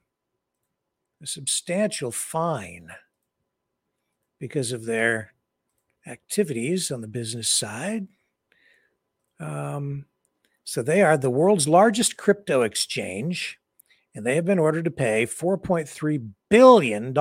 a 1.21 1.27
substantial 1.27 2.11
fine 2.11 2.91
because 4.39 4.71
of 4.71 4.85
their 4.85 5.33
activities 6.05 6.91
on 6.91 7.01
the 7.01 7.07
business 7.07 7.49
side. 7.49 8.07
Um, 9.39 10.05
so 10.63 10.81
they 10.81 11.01
are 11.01 11.17
the 11.17 11.29
world's 11.29 11.67
largest 11.67 12.17
crypto 12.17 12.61
exchange, 12.61 13.59
and 14.17 14.25
they 14.25 14.33
have 14.33 14.45
been 14.45 14.57
ordered 14.57 14.85
to 14.85 14.89
pay 14.89 15.27
$4.3 15.27 16.29
billion. 16.49 17.15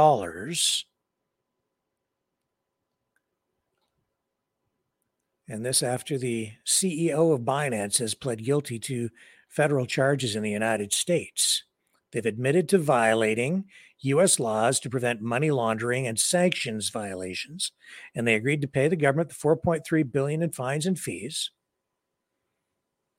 And 5.47 5.67
this 5.67 5.83
after 5.83 6.17
the 6.17 6.53
CEO 6.67 7.35
of 7.35 7.43
Binance 7.43 7.99
has 7.99 8.15
pled 8.15 8.43
guilty 8.43 8.79
to 8.79 9.11
federal 9.51 9.85
charges 9.85 10.35
in 10.35 10.43
the 10.43 10.51
United 10.51 10.95
States. 10.95 11.65
They've 12.13 12.25
admitted 12.25 12.67
to 12.71 12.79
violating 12.79 13.67
U.S. 14.01 14.41
laws 14.41 14.81
to 14.81 14.89
prevent 14.89 15.21
money 15.21 15.51
laundering 15.51 16.07
and 16.07 16.19
sanctions 16.19 16.89
violations, 16.89 17.73
and 18.15 18.27
they 18.27 18.35
agreed 18.35 18.63
to 18.63 18.69
pay 18.69 18.89
the 18.89 18.97
government 18.97 19.29
the 19.29 19.35
4.3 19.35 20.11
billion 20.11 20.43
in 20.43 20.51
fines 20.51 20.87
and 20.87 20.99
fees. 20.99 21.51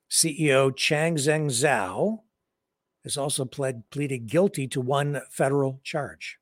CEO 0.09 0.71
Changpeng 0.71 1.51
Zhao 1.51 2.21
has 3.07 3.17
also 3.17 3.45
pled, 3.45 3.83
pleaded 3.89 4.27
guilty 4.27 4.67
to 4.67 4.81
one 4.81 5.21
federal 5.29 5.79
charge. 5.83 6.37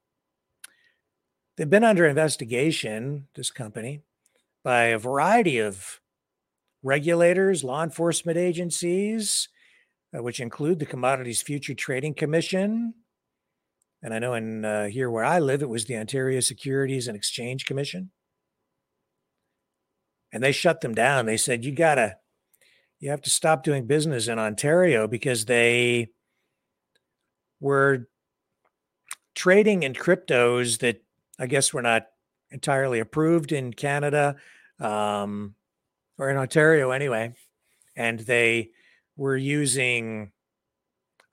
They've 1.56 1.70
been 1.70 1.84
under 1.84 2.06
investigation, 2.06 3.28
this 3.36 3.52
company, 3.52 4.02
by 4.64 4.86
a 4.86 5.00
variety 5.00 5.60
of 5.60 6.02
regulators, 6.84 7.64
law 7.64 7.84
enforcement 7.84 8.38
agencies, 8.38 9.48
uh, 10.16 10.22
which 10.22 10.40
include 10.40 10.80
the 10.80 10.86
Commodities 10.86 11.42
Future 11.42 11.74
Trading 11.74 12.14
Commission. 12.14 12.96
And 14.04 14.14
I 14.14 14.20
know 14.20 14.34
in 14.34 14.66
uh, 14.66 14.88
here 14.88 15.10
where 15.10 15.24
I 15.24 15.40
live, 15.40 15.62
it 15.62 15.70
was 15.70 15.86
the 15.86 15.98
Ontario 15.98 16.40
Securities 16.40 17.08
and 17.08 17.16
Exchange 17.16 17.66
Commission. 17.66 18.12
And 20.34 20.44
they 20.44 20.52
shut 20.52 20.82
them 20.82 20.94
down. 20.94 21.26
They 21.26 21.38
said, 21.38 21.64
you 21.64 21.72
got 21.72 21.96
to, 21.96 22.18
you 23.00 23.10
have 23.10 23.22
to 23.22 23.30
stop 23.30 23.64
doing 23.64 23.88
business 23.88 24.28
in 24.28 24.40
Ontario 24.40 25.08
because 25.08 25.46
they 25.46 26.10
were 27.60 28.08
trading 29.34 29.84
in 29.84 29.94
cryptos 29.94 30.80
that 30.80 31.04
I 31.38 31.48
guess 31.48 31.74
were 31.74 31.82
not 31.82 32.08
entirely 32.52 33.00
approved 33.00 33.52
in 33.52 33.74
Canada 33.74 34.36
um, 34.80 35.56
or 36.18 36.30
in 36.30 36.38
Ontario 36.38 36.92
anyway. 36.92 37.34
And 37.96 38.20
they 38.20 38.72
were 39.18 39.38
using, 39.38 40.32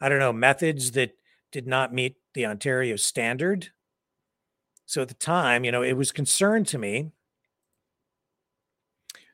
I 0.01 0.09
don't 0.09 0.19
know, 0.19 0.33
methods 0.33 0.93
that 0.93 1.17
did 1.51 1.67
not 1.67 1.93
meet 1.93 2.17
the 2.35 2.47
Ontario 2.47 2.97
standard. 2.97 3.69
So 4.87 5.03
at 5.03 5.09
the 5.09 5.15
time, 5.15 5.65
you 5.65 5.73
know, 5.73 5.83
it 5.83 5.95
was 5.95 6.13
concern 6.13 6.65
to 6.67 6.79
me 6.79 7.13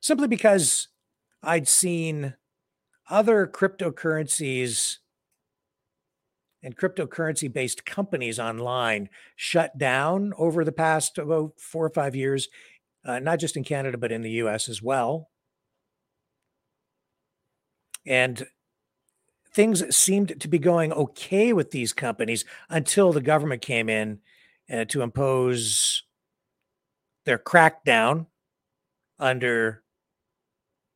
simply 0.00 0.28
because 0.28 0.88
I'd 1.42 1.68
seen 1.68 2.34
other 3.10 3.46
cryptocurrencies 3.46 4.98
and 6.62 6.76
cryptocurrency 6.76 7.52
based 7.52 7.84
companies 7.84 8.38
online 8.38 9.08
shut 9.36 9.76
down 9.78 10.32
over 10.36 10.64
the 10.64 10.72
past 10.72 11.18
about 11.18 11.52
four 11.58 11.84
or 11.84 11.90
five 11.90 12.16
years, 12.16 12.48
uh, 13.04 13.18
not 13.18 13.38
just 13.38 13.56
in 13.56 13.64
Canada, 13.64 13.96
but 13.96 14.12
in 14.12 14.22
the 14.22 14.32
US 14.32 14.68
as 14.68 14.82
well. 14.82 15.30
And 18.06 18.46
things 19.52 19.94
seemed 19.94 20.40
to 20.40 20.48
be 20.48 20.58
going 20.58 20.92
okay 20.92 21.52
with 21.52 21.70
these 21.70 21.92
companies 21.92 22.44
until 22.68 23.12
the 23.12 23.20
government 23.20 23.62
came 23.62 23.88
in 23.88 24.20
uh, 24.72 24.84
to 24.86 25.02
impose 25.02 26.04
their 27.24 27.38
crackdown 27.38 28.26
under 29.18 29.82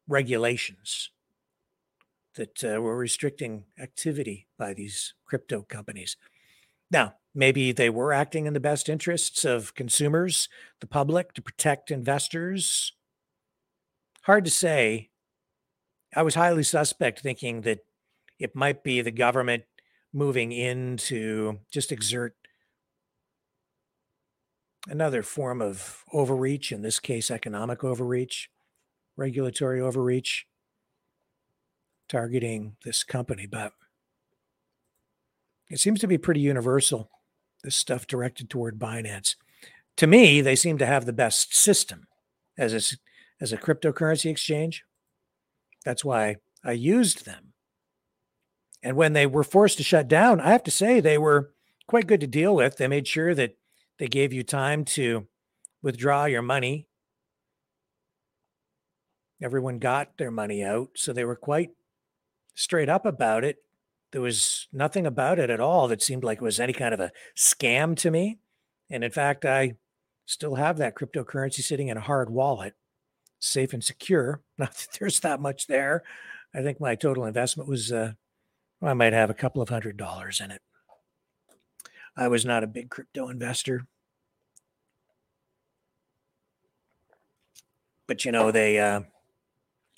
regulations 0.09 1.11
that 2.35 2.65
uh, 2.65 2.81
were 2.81 2.97
restricting 2.97 3.65
activity 3.79 4.49
by 4.59 4.75
these 4.75 5.15
crypto 5.27 5.63
companies. 5.63 6.17
Now, 6.91 7.15
maybe 7.35 7.73
they 7.73 7.91
were 7.91 8.13
acting 8.13 8.47
in 8.47 8.53
the 8.53 8.61
best 8.61 8.89
interests 8.89 9.45
of 9.45 9.75
consumers, 9.75 10.49
the 10.81 10.87
public, 10.87 11.33
to 11.35 11.43
protect 11.43 11.91
investors. 11.91 12.93
Hard 14.23 14.45
to 14.45 14.51
say. 14.51 15.11
I 16.15 16.23
was 16.23 16.35
highly 16.35 16.63
suspect 16.63 17.21
thinking 17.21 17.63
that 17.63 17.81
it 18.39 18.55
might 18.55 18.85
be 18.85 19.01
the 19.01 19.11
government 19.11 19.65
moving 20.13 20.53
in 20.53 20.99
to 20.99 21.61
just 21.71 21.91
exert 21.91 22.35
another 24.89 25.23
form 25.23 25.63
of 25.63 26.05
overreach, 26.13 26.73
in 26.73 26.83
this 26.83 27.01
case, 27.01 27.31
economic 27.31 27.83
overreach, 27.83 28.51
regulatory 29.17 29.81
overreach, 29.81 30.47
targeting 32.09 32.77
this 32.85 33.05
company. 33.05 33.47
But 33.47 33.73
it 35.71 35.81
seems 35.81 36.01
to 36.01 36.07
be 36.07 36.19
pretty 36.19 36.41
universal, 36.41 37.11
this 37.65 37.77
stuff 37.77 38.07
directed 38.07 38.51
toward 38.51 38.79
Binance. 38.79 39.37
To 39.97 40.07
me, 40.07 40.41
they 40.41 40.57
seem 40.57 40.79
to 40.79 40.87
have 40.87 41.07
the 41.07 41.13
best 41.13 41.55
system 41.55 42.07
as 42.59 42.73
a, 42.73 42.97
as 43.43 43.53
a 43.53 43.59
cryptocurrency 43.59 44.31
exchange. 44.31 44.85
That's 45.85 46.05
why 46.05 46.37
I 46.65 46.73
used 46.73 47.25
them. 47.25 47.53
And 48.83 48.97
when 48.97 49.13
they 49.13 49.27
were 49.27 49.45
forced 49.45 49.79
to 49.79 49.85
shut 49.85 50.09
down, 50.09 50.41
I 50.41 50.51
have 50.51 50.65
to 50.65 50.71
say 50.71 51.01
they 51.01 51.19
were 51.19 51.53
quite 51.87 52.07
good 52.07 52.21
to 52.21 52.27
deal 52.27 52.55
with. 52.55 52.77
They 52.77 52.89
made 52.89 53.07
sure 53.07 53.35
that 53.35 53.57
they 53.99 54.09
gave 54.09 54.33
you 54.33 54.43
time 54.43 54.85
to 54.87 55.29
withdraw 55.83 56.25
your 56.25 56.43
money. 56.43 56.89
Everyone 59.41 59.79
got 59.79 60.19
their 60.19 60.31
money 60.31 60.65
out. 60.65 60.91
So 60.97 61.13
they 61.13 61.25
were 61.25 61.37
quite 61.37 61.71
straight 62.55 62.89
up 62.89 63.07
about 63.07 63.45
it. 63.45 63.59
There 64.13 64.21
was 64.21 64.69
nothing 64.73 65.07
about 65.07 65.39
it 65.39 65.51
at 65.51 65.61
all 65.61 65.89
that 65.89 66.03
seemed 66.03 66.25
like 66.25 66.39
it 66.39 66.45
was 66.45 66.61
any 66.61 66.73
kind 66.73 66.93
of 66.93 67.01
a 67.01 67.13
scam 67.37 67.97
to 67.99 68.11
me. 68.11 68.39
And 68.91 69.03
in 69.03 69.11
fact, 69.11 69.45
I 69.45 69.77
still 70.27 70.57
have 70.57 70.77
that 70.79 70.95
cryptocurrency 70.95 71.63
sitting 71.63 71.89
in 71.89 71.97
a 71.97 72.03
hard 72.03 72.29
wallet, 72.29 72.75
safe 73.39 73.73
and 73.73 73.83
secure. 73.83 74.43
Not 74.59 74.75
that 74.75 74.99
there's 74.99 75.21
that 75.21 75.41
much 75.41 75.67
there. 75.67 76.03
I 76.55 76.63
think 76.63 76.81
my 76.81 76.95
total 76.95 77.25
investment 77.25 77.69
was, 77.69 77.91
uh, 77.91 78.13
I 78.83 78.93
might 78.93 79.15
have 79.15 79.31
a 79.31 79.35
couple 79.35 79.63
of 79.63 79.71
hundred 79.71 79.97
dollars 79.97 80.41
in 80.41 80.51
it. 80.51 80.61
I 82.15 82.29
was 82.29 82.45
not 82.45 82.63
a 82.63 82.67
big 82.67 82.91
crypto 82.91 83.29
investor. 83.29 83.87
But 88.07 88.27
you 88.27 88.33
know, 88.33 88.51
they, 88.51 88.79
uh, 88.79 89.03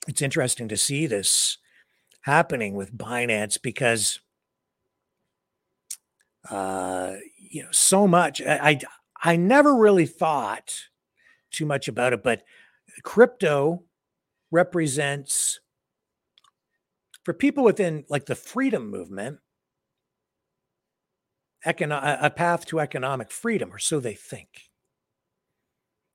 it's 0.07 0.23
interesting 0.23 0.69
to 0.69 0.77
see 0.77 1.09
this 1.09 1.59
happening 2.25 2.75
with 2.75 2.97
Binance 2.97 3.61
because 3.61 4.21
uh, 6.51 7.15
you 7.39 7.63
know 7.63 7.69
so 7.71 8.07
much. 8.07 8.41
I, 8.43 8.71
I 8.71 8.81
I 9.33 9.37
never 9.37 9.75
really 9.75 10.07
thought 10.07 10.89
too 11.51 11.67
much 11.67 11.89
about 11.89 12.13
it, 12.13 12.23
but 12.23 12.43
crypto 13.03 13.83
represents 14.51 15.61
for 17.25 17.33
people 17.33 17.65
within 17.65 18.05
like 18.09 18.27
the 18.27 18.35
freedom 18.35 18.91
movement 18.91 19.39
econo- 21.67 22.19
a 22.21 22.31
path 22.31 22.67
to 22.67 22.81
economic 22.81 23.31
freedom 23.31 23.73
or 23.73 23.79
so 23.79 23.99
they 23.99 24.15
think 24.15 24.71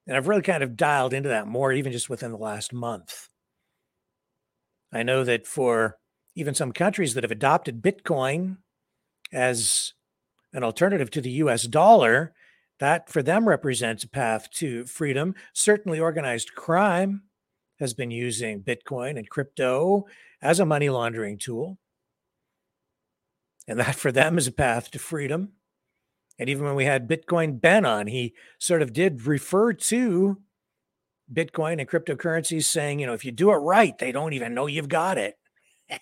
and 0.08 0.16
i've 0.16 0.28
really 0.28 0.42
kind 0.42 0.64
of 0.64 0.78
dialed 0.78 1.14
into 1.14 1.30
that 1.30 1.48
more 1.48 1.74
even 1.74 1.92
just 1.92 2.10
within 2.10 2.32
the 2.32 2.38
last 2.38 2.72
month 2.72 3.29
I 4.92 5.04
know 5.04 5.24
that 5.24 5.46
for 5.46 5.98
even 6.36 6.54
some 6.54 6.72
countries 6.72 7.14
that 7.14 7.24
have 7.24 7.32
adopted 7.32 7.82
Bitcoin 7.82 8.58
as 9.32 9.94
an 10.54 10.64
alternative 10.64 11.12
to 11.12 11.22
the 11.22 11.32
US 11.32 11.64
dollar, 11.64 12.34
that 12.80 13.10
for 13.10 13.22
them 13.22 13.48
represents 13.48 14.04
a 14.04 14.10
path 14.10 14.50
to 14.52 14.86
freedom. 14.86 15.36
Certainly, 15.54 16.00
organized 16.00 16.56
crime 16.56 17.24
has 17.80 17.94
been 17.94 18.12
using 18.12 18.62
Bitcoin 18.62 19.18
and 19.18 19.30
crypto 19.30 20.06
as 20.42 20.60
a 20.60 20.66
money 20.66 20.90
laundering 20.90 21.38
tool. 21.38 21.78
And 23.68 23.80
that 23.80 23.96
for 23.96 24.12
them 24.12 24.38
is 24.38 24.48
a 24.48 24.52
path 24.52 24.92
to 24.92 25.00
freedom. 25.00 25.54
And 26.40 26.50
even 26.50 26.66
when 26.66 26.76
we 26.76 26.86
had 26.86 27.08
Bitcoin 27.08 27.60
Ben 27.60 27.86
on, 27.86 28.08
he 28.08 28.34
sort 28.58 28.82
of 28.82 28.94
did 28.94 29.28
refer 29.28 29.74
to 29.74 30.38
Bitcoin 31.32 31.80
and 31.80 31.90
cryptocurrencies 31.90 32.66
saying, 32.66 33.00
you 33.00 33.06
know, 33.06 33.14
if 33.14 33.24
you 33.24 33.32
do 33.32 33.52
it 33.52 33.56
right, 33.56 33.98
they 33.98 34.12
don't 34.12 34.34
even 34.34 34.54
know 34.54 34.66
you've 34.68 34.90
got 34.90 35.18
it. 35.18 35.38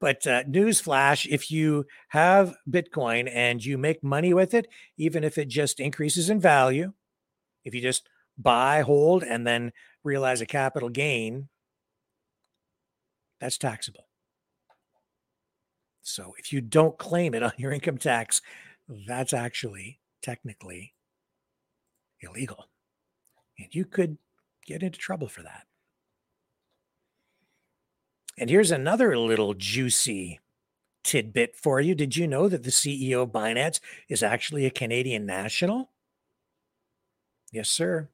but 0.00 0.26
uh, 0.26 0.44
newsflash 0.44 1.26
if 1.26 1.50
you 1.50 1.86
have 2.08 2.54
Bitcoin 2.68 3.30
and 3.32 3.64
you 3.64 3.78
make 3.78 4.02
money 4.02 4.32
with 4.32 4.54
it, 4.54 4.66
even 4.96 5.24
if 5.24 5.38
it 5.38 5.48
just 5.48 5.80
increases 5.80 6.30
in 6.30 6.40
value, 6.40 6.92
if 7.64 7.74
you 7.74 7.80
just 7.80 8.08
buy, 8.38 8.82
hold, 8.82 9.22
and 9.22 9.46
then 9.46 9.72
realize 10.04 10.40
a 10.40 10.46
capital 10.46 10.88
gain, 10.88 11.48
that's 13.40 13.58
taxable. 13.58 14.06
So 16.02 16.34
if 16.38 16.52
you 16.52 16.60
don't 16.60 16.98
claim 16.98 17.34
it 17.34 17.42
on 17.42 17.52
your 17.56 17.72
income 17.72 17.98
tax, 17.98 18.42
that's 19.06 19.32
actually 19.32 20.00
technically 20.20 20.94
illegal. 22.20 22.68
And 23.58 23.68
you 23.72 23.84
could 23.84 24.18
get 24.66 24.82
into 24.82 24.98
trouble 24.98 25.28
for 25.28 25.42
that. 25.42 25.66
And 28.38 28.48
here's 28.48 28.70
another 28.70 29.16
little 29.16 29.54
juicy 29.54 30.40
tidbit 31.04 31.56
for 31.56 31.80
you. 31.80 31.94
Did 31.94 32.16
you 32.16 32.26
know 32.26 32.48
that 32.48 32.62
the 32.62 32.70
CEO 32.70 33.22
of 33.22 33.30
Binance 33.30 33.80
is 34.08 34.22
actually 34.22 34.64
a 34.66 34.70
Canadian 34.70 35.26
national? 35.26 35.90
Yes, 37.52 37.68
sir. 37.68 38.08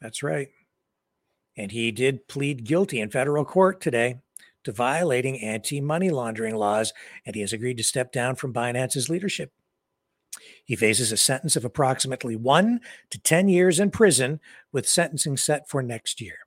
That's 0.00 0.22
right. 0.22 0.48
And 1.56 1.72
he 1.72 1.90
did 1.90 2.28
plead 2.28 2.64
guilty 2.64 3.00
in 3.00 3.10
federal 3.10 3.44
court 3.44 3.80
today 3.80 4.20
to 4.64 4.72
violating 4.72 5.40
anti 5.40 5.80
money 5.80 6.10
laundering 6.10 6.54
laws, 6.54 6.92
and 7.24 7.34
he 7.34 7.40
has 7.40 7.52
agreed 7.52 7.76
to 7.76 7.84
step 7.84 8.12
down 8.12 8.36
from 8.36 8.52
Binance's 8.52 9.08
leadership. 9.08 9.52
He 10.64 10.76
faces 10.76 11.12
a 11.12 11.16
sentence 11.16 11.56
of 11.56 11.64
approximately 11.64 12.36
one 12.36 12.80
to 13.10 13.18
10 13.18 13.48
years 13.48 13.80
in 13.80 13.90
prison, 13.90 14.40
with 14.72 14.88
sentencing 14.88 15.36
set 15.36 15.68
for 15.68 15.82
next 15.82 16.20
year. 16.20 16.38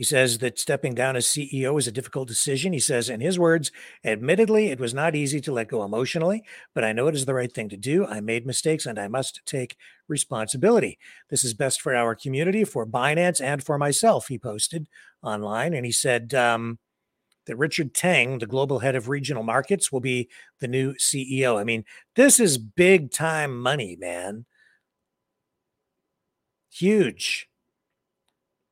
He 0.00 0.04
says 0.04 0.38
that 0.38 0.58
stepping 0.58 0.94
down 0.94 1.14
as 1.14 1.26
CEO 1.26 1.78
is 1.78 1.86
a 1.86 1.92
difficult 1.92 2.26
decision. 2.26 2.72
He 2.72 2.80
says, 2.80 3.10
in 3.10 3.20
his 3.20 3.38
words, 3.38 3.70
admittedly, 4.02 4.68
it 4.68 4.80
was 4.80 4.94
not 4.94 5.14
easy 5.14 5.42
to 5.42 5.52
let 5.52 5.68
go 5.68 5.84
emotionally, 5.84 6.42
but 6.74 6.84
I 6.84 6.94
know 6.94 7.06
it 7.08 7.14
is 7.14 7.26
the 7.26 7.34
right 7.34 7.52
thing 7.52 7.68
to 7.68 7.76
do. 7.76 8.06
I 8.06 8.22
made 8.22 8.46
mistakes 8.46 8.86
and 8.86 8.98
I 8.98 9.08
must 9.08 9.42
take 9.44 9.76
responsibility. 10.08 10.98
This 11.28 11.44
is 11.44 11.52
best 11.52 11.82
for 11.82 11.94
our 11.94 12.14
community, 12.14 12.64
for 12.64 12.86
Binance, 12.86 13.42
and 13.42 13.62
for 13.62 13.76
myself, 13.76 14.28
he 14.28 14.38
posted 14.38 14.88
online. 15.22 15.74
And 15.74 15.84
he 15.84 15.92
said 15.92 16.32
um, 16.32 16.78
that 17.50 17.56
Richard 17.56 17.94
Tang, 17.94 18.38
the 18.38 18.46
global 18.46 18.78
head 18.78 18.94
of 18.94 19.08
regional 19.08 19.42
markets, 19.42 19.92
will 19.92 20.00
be 20.00 20.28
the 20.60 20.68
new 20.68 20.94
CEO. 20.94 21.58
I 21.58 21.64
mean, 21.64 21.84
this 22.16 22.40
is 22.40 22.58
big 22.58 23.10
time 23.10 23.60
money, 23.60 23.96
man. 23.98 24.46
Huge. 26.70 27.48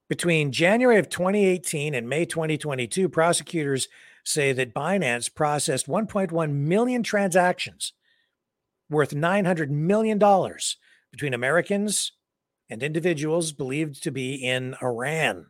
Between 0.08 0.52
January 0.52 0.98
of 0.98 1.10
2018 1.10 1.94
and 1.94 2.08
May 2.08 2.24
2022, 2.24 3.08
prosecutors 3.08 3.88
say 4.24 4.52
that 4.52 4.74
Binance 4.74 5.34
processed 5.34 5.86
1.1 5.86 6.52
million 6.52 7.02
transactions 7.02 7.92
worth 8.88 9.10
$900 9.10 9.68
million 9.68 10.18
between 11.10 11.34
Americans 11.34 12.12
and 12.70 12.82
individuals 12.82 13.52
believed 13.52 14.02
to 14.02 14.10
be 14.10 14.34
in 14.34 14.76
Iran. 14.82 15.46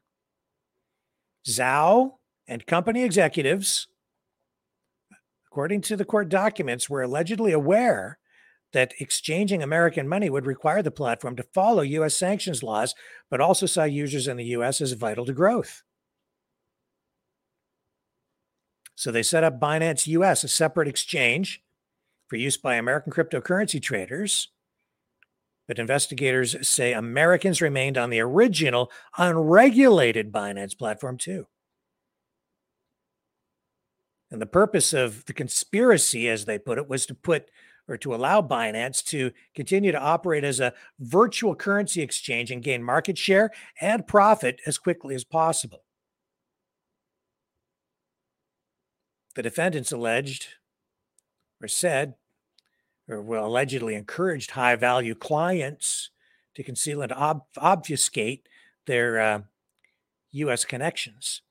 Zhao 1.46 2.17
and 2.48 2.66
company 2.66 3.04
executives, 3.04 3.86
according 5.46 5.82
to 5.82 5.96
the 5.96 6.04
court 6.04 6.28
documents, 6.30 6.88
were 6.88 7.02
allegedly 7.02 7.52
aware 7.52 8.18
that 8.72 8.94
exchanging 8.98 9.62
American 9.62 10.08
money 10.08 10.28
would 10.28 10.46
require 10.46 10.82
the 10.82 10.90
platform 10.90 11.36
to 11.36 11.42
follow 11.42 11.82
U.S. 11.82 12.16
sanctions 12.16 12.62
laws, 12.62 12.94
but 13.30 13.40
also 13.40 13.66
saw 13.66 13.84
users 13.84 14.26
in 14.26 14.36
the 14.36 14.44
U.S. 14.46 14.80
as 14.80 14.92
vital 14.92 15.24
to 15.26 15.32
growth. 15.32 15.82
So 18.94 19.12
they 19.12 19.22
set 19.22 19.44
up 19.44 19.60
Binance 19.60 20.08
US, 20.08 20.42
a 20.42 20.48
separate 20.48 20.88
exchange 20.88 21.62
for 22.26 22.36
use 22.36 22.56
by 22.56 22.74
American 22.74 23.12
cryptocurrency 23.12 23.80
traders. 23.80 24.48
But 25.68 25.78
investigators 25.78 26.66
say 26.66 26.94
Americans 26.94 27.62
remained 27.62 27.96
on 27.96 28.10
the 28.10 28.20
original 28.20 28.90
unregulated 29.16 30.32
Binance 30.32 30.76
platform 30.76 31.16
too. 31.16 31.46
And 34.30 34.42
the 34.42 34.46
purpose 34.46 34.92
of 34.92 35.24
the 35.24 35.32
conspiracy, 35.32 36.28
as 36.28 36.44
they 36.44 36.58
put 36.58 36.78
it, 36.78 36.88
was 36.88 37.06
to 37.06 37.14
put 37.14 37.50
or 37.88 37.96
to 37.96 38.14
allow 38.14 38.42
Binance 38.42 39.02
to 39.06 39.32
continue 39.54 39.90
to 39.90 39.98
operate 39.98 40.44
as 40.44 40.60
a 40.60 40.74
virtual 41.00 41.54
currency 41.54 42.02
exchange 42.02 42.50
and 42.50 42.62
gain 42.62 42.82
market 42.82 43.16
share 43.16 43.50
and 43.80 44.06
profit 44.06 44.60
as 44.66 44.76
quickly 44.76 45.14
as 45.14 45.24
possible. 45.24 45.84
The 49.34 49.42
defendants 49.42 49.90
alleged 49.90 50.48
or 51.62 51.68
said, 51.68 52.14
or 53.08 53.22
well, 53.22 53.46
allegedly 53.46 53.94
encouraged 53.94 54.50
high 54.50 54.76
value 54.76 55.14
clients 55.14 56.10
to 56.54 56.62
conceal 56.62 57.00
and 57.00 57.12
ob- 57.12 57.46
obfuscate 57.56 58.48
their 58.86 59.18
uh, 59.18 59.40
U.S. 60.32 60.64
connections. 60.64 61.42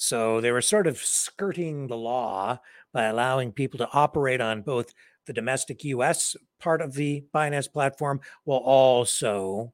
So 0.00 0.40
they 0.40 0.52
were 0.52 0.62
sort 0.62 0.86
of 0.86 0.96
skirting 0.98 1.88
the 1.88 1.96
law 1.96 2.60
by 2.92 3.06
allowing 3.06 3.50
people 3.50 3.78
to 3.78 3.88
operate 3.92 4.40
on 4.40 4.62
both 4.62 4.94
the 5.26 5.32
domestic 5.32 5.82
US 5.82 6.36
part 6.60 6.80
of 6.80 6.94
the 6.94 7.24
Binance 7.34 7.70
platform 7.70 8.20
while 8.44 8.60
also 8.60 9.72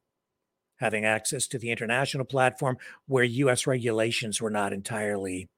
having 0.76 1.04
access 1.04 1.46
to 1.48 1.58
the 1.58 1.70
international 1.70 2.24
platform 2.24 2.78
where 3.06 3.22
US 3.22 3.66
regulations 3.66 4.40
were 4.40 4.48
not 4.48 4.72
entirely, 4.72 5.50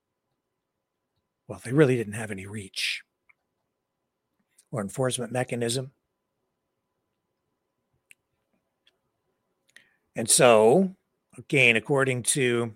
well, 1.47 1.61
they 1.65 1.73
really 1.73 1.97
didn't 1.97 2.15
have 2.15 2.33
any 2.33 2.45
reach 2.45 3.05
or 4.73 4.81
enforcement 4.81 5.31
mechanism. 5.31 5.93
And 10.17 10.29
so, 10.29 10.97
again, 11.39 11.77
according 11.77 12.25
to 12.25 12.75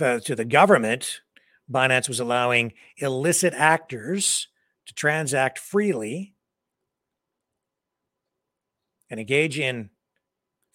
Uh, 0.00 0.20
to 0.20 0.34
the 0.34 0.44
government, 0.44 1.20
Binance 1.70 2.08
was 2.08 2.20
allowing 2.20 2.72
illicit 2.96 3.52
actors 3.54 4.48
to 4.86 4.94
transact 4.94 5.58
freely 5.58 6.34
and 9.10 9.20
engage 9.20 9.58
in 9.58 9.90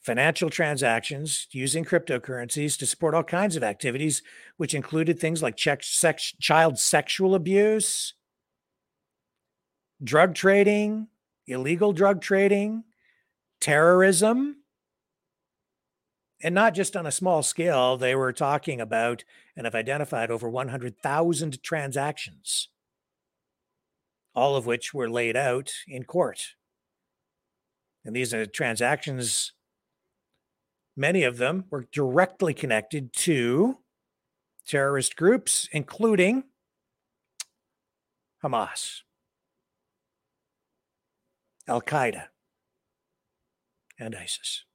financial 0.02 0.50
transactions 0.50 1.48
using 1.52 1.84
cryptocurrencies 1.84 2.78
to 2.78 2.86
support 2.86 3.14
all 3.14 3.24
kinds 3.24 3.56
of 3.56 3.64
activities, 3.64 4.22
which 4.58 4.74
included 4.74 5.20
things 5.20 5.42
like 5.44 5.60
sex, 5.60 6.34
child 6.40 6.80
sexual 6.80 7.36
abuse, 7.36 8.14
drug 10.04 10.34
trading, 10.34 11.08
illegal 11.48 11.92
drug 11.92 12.22
trading, 12.22 12.84
terrorism, 13.60 14.58
and 16.42 16.54
not 16.54 16.76
just 16.76 16.96
on 16.96 17.06
a 17.08 17.12
small 17.12 17.42
scale, 17.42 17.98
they 17.98 18.16
were 18.16 18.34
talking 18.34 18.80
about 18.80 19.24
and 19.56 19.66
have 19.66 19.76
identified 19.76 20.30
over 20.30 20.50
100,000 20.50 21.64
transactions, 21.64 22.70
all 24.36 24.56
of 24.56 24.66
which 24.66 24.94
were 24.94 25.10
laid 25.10 25.36
out 25.36 25.72
in 25.88 26.04
court. 26.04 26.56
And 28.06 28.16
these 28.16 28.34
are 28.34 28.46
transactions, 28.46 29.54
many 30.96 31.24
of 31.24 31.38
them 31.38 31.66
were 31.70 31.88
directly 31.92 32.54
connected 32.54 33.14
to 33.14 33.80
terrorist 34.68 35.16
groups, 35.16 35.68
including 35.72 36.44
Hamas, 38.44 39.02
Al 41.68 41.82
Qaeda, 41.82 42.26
and 44.00 44.16
ISIS. 44.16 44.67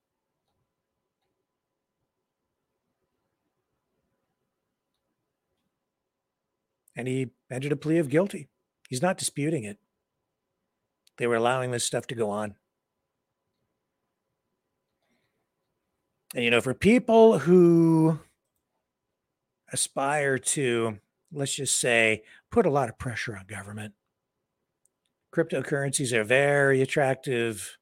And 6.96 7.08
he 7.08 7.30
entered 7.50 7.72
a 7.72 7.76
plea 7.76 7.98
of 7.98 8.08
guilty. 8.08 8.48
He's 8.88 9.02
not 9.02 9.18
disputing 9.18 9.64
it. 9.64 9.78
They 11.18 11.26
were 11.26 11.36
allowing 11.36 11.70
this 11.70 11.84
stuff 11.84 12.06
to 12.08 12.14
go 12.14 12.30
on. 12.30 12.54
And, 16.34 16.44
you 16.44 16.50
know, 16.50 16.60
for 16.60 16.74
people 16.74 17.38
who 17.38 18.18
aspire 19.72 20.38
to, 20.38 20.98
let's 21.32 21.54
just 21.54 21.78
say, 21.78 22.22
put 22.50 22.66
a 22.66 22.70
lot 22.70 22.88
of 22.88 22.98
pressure 22.98 23.36
on 23.36 23.46
government, 23.46 23.94
cryptocurrencies 25.34 26.12
are 26.12 26.24
very 26.24 26.82
attractive 26.82 27.76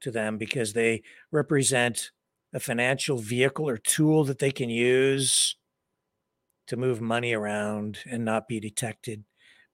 to 0.00 0.10
them 0.10 0.36
because 0.36 0.72
they 0.72 1.02
represent 1.30 2.10
a 2.52 2.60
financial 2.60 3.18
vehicle 3.18 3.68
or 3.68 3.78
tool 3.78 4.24
that 4.24 4.38
they 4.38 4.50
can 4.50 4.68
use 4.68 5.56
to 6.66 6.76
move 6.76 7.00
money 7.00 7.32
around 7.32 7.98
and 8.10 8.24
not 8.24 8.48
be 8.48 8.60
detected 8.60 9.24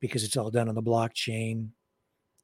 because 0.01 0.24
it's 0.24 0.36
all 0.36 0.51
done 0.51 0.68
on 0.68 0.74
the 0.74 0.82
blockchain 0.82 1.68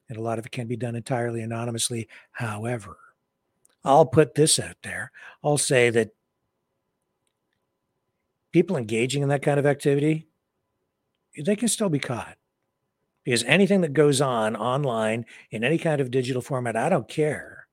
and 0.08 0.18
a 0.18 0.22
lot 0.22 0.38
of 0.38 0.46
it 0.46 0.52
can 0.52 0.66
be 0.66 0.76
done 0.76 0.94
entirely 0.94 1.40
anonymously. 1.40 2.08
However, 2.32 2.96
I'll 3.84 4.06
put 4.06 4.34
this 4.34 4.58
out 4.58 4.76
there. 4.82 5.12
I'll 5.42 5.58
say 5.58 5.90
that 5.90 6.10
people 8.52 8.76
engaging 8.76 9.22
in 9.22 9.28
that 9.28 9.42
kind 9.42 9.58
of 9.58 9.66
activity, 9.66 10.26
they 11.36 11.56
can 11.56 11.68
still 11.68 11.88
be 11.88 11.98
caught. 11.98 12.36
Because 13.24 13.42
anything 13.44 13.80
that 13.80 13.94
goes 13.94 14.20
on 14.20 14.54
online 14.54 15.24
in 15.50 15.64
any 15.64 15.78
kind 15.78 16.00
of 16.00 16.10
digital 16.10 16.42
format, 16.42 16.76
I 16.76 16.90
don't 16.90 17.08
care 17.08 17.66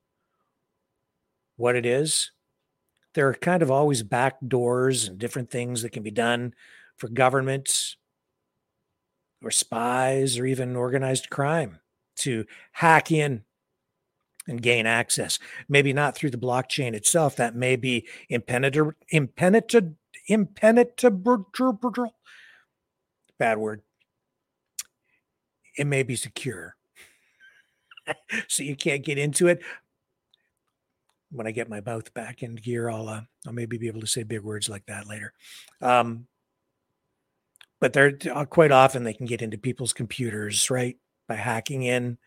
what 1.57 1.75
it 1.75 1.85
is, 1.85 2.31
there 3.13 3.27
are 3.27 3.33
kind 3.33 3.61
of 3.61 3.71
always 3.71 4.03
back 4.03 4.37
doors 4.47 5.07
and 5.07 5.17
different 5.17 5.51
things 5.51 5.81
that 5.81 5.91
can 5.91 6.03
be 6.03 6.11
done 6.11 6.53
for 6.97 7.07
governments 7.09 7.97
or 9.43 9.51
spies 9.51 10.37
or 10.37 10.45
even 10.45 10.75
organized 10.75 11.29
crime 11.29 11.79
to 12.17 12.45
hack 12.73 13.11
in 13.11 13.43
and 14.47 14.61
gain 14.61 14.85
access. 14.85 15.39
Maybe 15.67 15.93
not 15.93 16.15
through 16.15 16.31
the 16.31 16.37
blockchain 16.37 16.93
itself. 16.93 17.35
That 17.35 17.55
may 17.55 17.75
be 17.75 18.07
impenetrable, 18.29 18.93
impenetrable, 19.09 19.95
impenetrable. 20.27 22.15
Bad 23.37 23.57
word. 23.57 23.81
It 25.77 25.87
may 25.87 26.03
be 26.03 26.15
secure. 26.15 26.75
so 28.47 28.63
you 28.63 28.75
can't 28.75 29.03
get 29.03 29.17
into 29.17 29.47
it. 29.47 29.61
When 31.31 31.47
I 31.47 31.51
get 31.51 31.69
my 31.69 31.81
mouth 31.81 32.13
back 32.13 32.43
in 32.43 32.55
gear, 32.55 32.89
I'll 32.89 33.07
uh, 33.07 33.21
I'll 33.47 33.53
maybe 33.53 33.77
be 33.77 33.87
able 33.87 34.01
to 34.01 34.07
say 34.07 34.23
big 34.23 34.41
words 34.41 34.67
like 34.69 34.85
that 34.87 35.07
later. 35.07 35.33
Um, 35.81 36.27
but 37.79 37.93
they're 37.93 38.17
uh, 38.31 38.45
quite 38.45 38.71
often 38.71 39.03
they 39.03 39.13
can 39.13 39.25
get 39.25 39.41
into 39.41 39.57
people's 39.57 39.93
computers, 39.93 40.69
right? 40.69 40.97
By 41.27 41.35
hacking 41.35 41.83
in, 41.83 42.17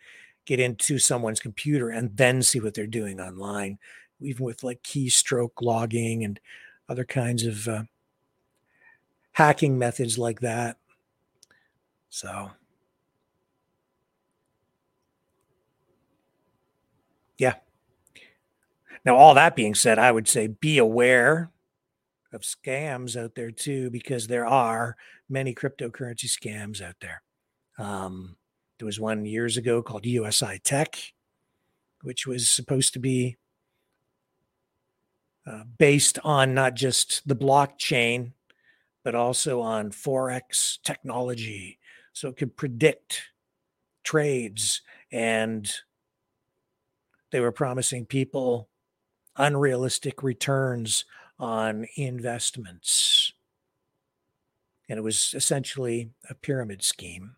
get 0.47 0.61
into 0.61 0.99
someone's 0.99 1.41
computer 1.41 1.91
and 1.91 2.17
then 2.17 2.43
see 2.43 2.61
what 2.61 2.75
they're 2.75 2.87
doing 2.87 3.21
online, 3.21 3.79
even 4.21 4.45
with 4.45 4.65
like 4.65 4.83
keystroke 4.83 5.63
logging 5.63 6.25
and 6.25 6.41
other 6.89 7.05
kinds 7.05 7.45
of 7.45 7.69
uh, 7.69 7.85
hacking 9.33 9.79
methods 9.79 10.19
like 10.19 10.41
that. 10.41 10.77
So, 12.09 12.51
yeah. 17.39 17.55
Now, 19.05 19.17
all 19.17 19.35
that 19.35 19.57
being 19.57 19.75
said, 19.75 19.99
I 19.99 20.13
would 20.13 20.29
say 20.29 20.47
be 20.47 20.79
aware 20.79 21.51
of 22.33 22.43
scams 22.43 23.21
out 23.21 23.35
there 23.35 23.51
too, 23.51 23.91
because 23.91 24.27
there 24.27 24.47
are 24.47 24.97
many 25.29 25.55
cryptocurrency 25.55 26.27
scams 26.27 26.81
out 26.81 26.97
there. 27.01 27.23
Um, 27.79 28.37
there 28.79 28.87
was 28.87 28.99
one 28.99 29.25
years 29.25 29.57
ago 29.57 29.83
called 29.83 30.07
USI 30.07 30.59
Tech, 30.65 30.97
which 32.03 32.27
was 32.27 32.49
supposed 32.49 32.93
to 32.95 32.99
be 32.99 33.37
uh, 35.47 35.65
based 35.79 36.19
on 36.25 36.55
not 36.55 36.75
just 36.75 37.27
the 37.29 37.37
blockchain, 37.37 38.33
but 39.05 39.15
also 39.15 39.61
on 39.61 39.91
Forex 39.91 40.79
technology. 40.83 41.79
So 42.15 42.29
it 42.29 42.37
could 42.37 42.57
predict 42.57 43.23
trades. 44.03 44.81
And 45.13 45.71
they 47.31 47.41
were 47.41 47.53
promising 47.53 48.07
people 48.07 48.69
unrealistic 49.37 50.23
returns 50.23 51.05
on 51.39 51.87
investments. 51.97 53.33
And 54.89 54.99
it 54.99 55.03
was 55.03 55.35
essentially 55.35 56.11
a 56.29 56.35
pyramid 56.35 56.83
scheme, 56.83 57.37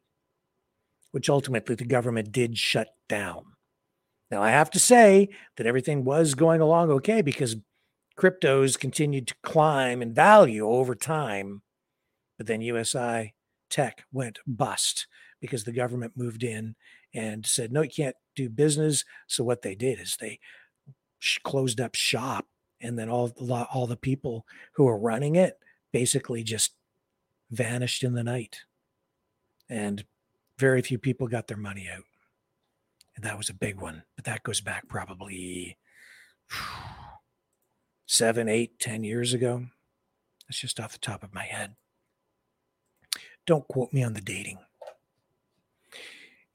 which 1.12 1.30
ultimately 1.30 1.74
the 1.74 1.84
government 1.84 2.32
did 2.32 2.59
shut 2.59 2.88
down. 3.09 3.44
Now, 4.30 4.42
I 4.42 4.51
have 4.51 4.70
to 4.70 4.80
say 4.80 5.28
that 5.57 5.66
everything 5.66 6.05
was 6.05 6.34
going 6.34 6.61
along 6.61 6.90
okay 6.90 7.22
because 7.22 7.57
cryptos 8.18 8.78
continued 8.78 9.28
to 9.28 9.34
climb 9.42 10.03
in 10.03 10.12
value 10.12 10.66
over 10.66 10.94
time. 10.94 11.62
But 12.36 12.47
then 12.47 12.61
USI 12.61 13.34
Tech 13.70 14.05
went 14.12 14.38
bust 14.47 15.07
because 15.40 15.64
the 15.64 15.72
government 15.72 16.16
moved 16.16 16.42
in 16.42 16.74
and 17.14 17.47
said, 17.47 17.72
no, 17.72 17.82
you 17.82 17.90
can't 17.90 18.16
do 18.34 18.49
business. 18.49 19.05
So 19.26 19.44
what 19.44 19.62
they 19.62 19.74
did 19.74 20.01
is 20.01 20.16
they 20.16 20.40
closed 21.43 21.81
up 21.81 21.95
shop 21.95 22.47
and 22.81 22.99
then 22.99 23.09
all 23.09 23.33
all 23.73 23.87
the 23.87 23.97
people 23.97 24.47
who 24.73 24.85
were 24.85 24.99
running 24.99 25.37
it 25.37 25.59
basically 25.93 26.43
just 26.43 26.73
vanished 27.51 28.03
in 28.03 28.14
the 28.14 28.25
night. 28.25 28.61
And 29.69 30.05
very 30.59 30.83
few 30.83 30.99
people 30.99 31.27
got 31.29 31.49
their 31.49 31.57
money 31.57 31.89
out. 31.93 32.05
And 33.14 33.25
that 33.25 33.39
was 33.39 33.49
a 33.49 33.55
big 33.55 33.81
one 33.81 34.03
but 34.14 34.25
that 34.25 34.43
goes 34.43 34.61
back 34.61 34.89
probably 34.89 35.77
seven 38.07 38.49
eight 38.49 38.79
ten 38.79 39.05
years 39.05 39.33
ago. 39.33 39.67
That's 40.47 40.61
just 40.61 40.79
off 40.79 40.93
the 40.93 40.99
top 40.99 41.25
of 41.25 41.35
my 41.35 41.45
head. 41.45 41.75
Don't 43.47 43.67
quote 43.69 43.93
me 43.93 44.03
on 44.03 44.14
the 44.14 44.21
dating. 44.21 44.59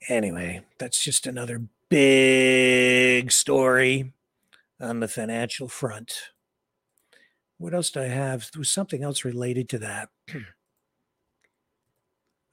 Anyway 0.07 0.64
that's 0.78 1.03
just 1.03 1.26
another 1.28 1.64
big 1.89 3.32
story 3.32 4.14
on 4.82 4.99
the 4.99 5.07
financial 5.07 5.67
front. 5.67 6.32
What 7.57 7.73
else 7.73 7.91
do 7.91 8.01
I 8.01 8.07
have? 8.07 8.49
There 8.51 8.59
was 8.59 8.71
something 8.71 9.03
else 9.03 9.23
related 9.23 9.69
to 9.69 9.79
that. 9.79 10.09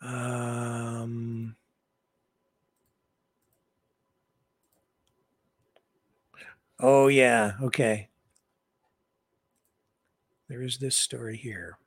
um, 0.02 1.56
oh, 6.78 7.08
yeah. 7.08 7.52
Okay. 7.62 8.08
There 10.48 10.62
is 10.62 10.78
this 10.78 10.96
story 10.96 11.36
here 11.36 11.78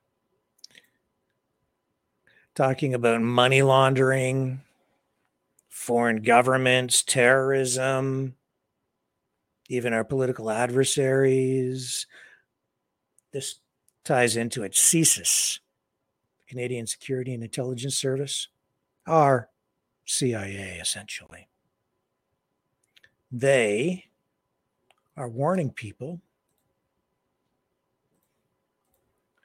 talking 2.54 2.94
about 2.94 3.20
money 3.20 3.62
laundering, 3.62 4.60
foreign 5.68 6.22
governments, 6.22 7.02
terrorism 7.02 8.34
even 9.72 9.94
our 9.94 10.04
political 10.04 10.50
adversaries. 10.50 12.06
This 13.32 13.58
ties 14.04 14.36
into 14.36 14.64
it. 14.64 14.72
CSIS, 14.72 15.60
Canadian 16.46 16.86
Security 16.86 17.32
and 17.32 17.42
Intelligence 17.42 17.96
Service, 17.96 18.48
our 19.06 19.48
CIA 20.04 20.78
essentially. 20.78 21.48
They 23.30 24.04
are 25.16 25.28
warning 25.28 25.70
people 25.70 26.20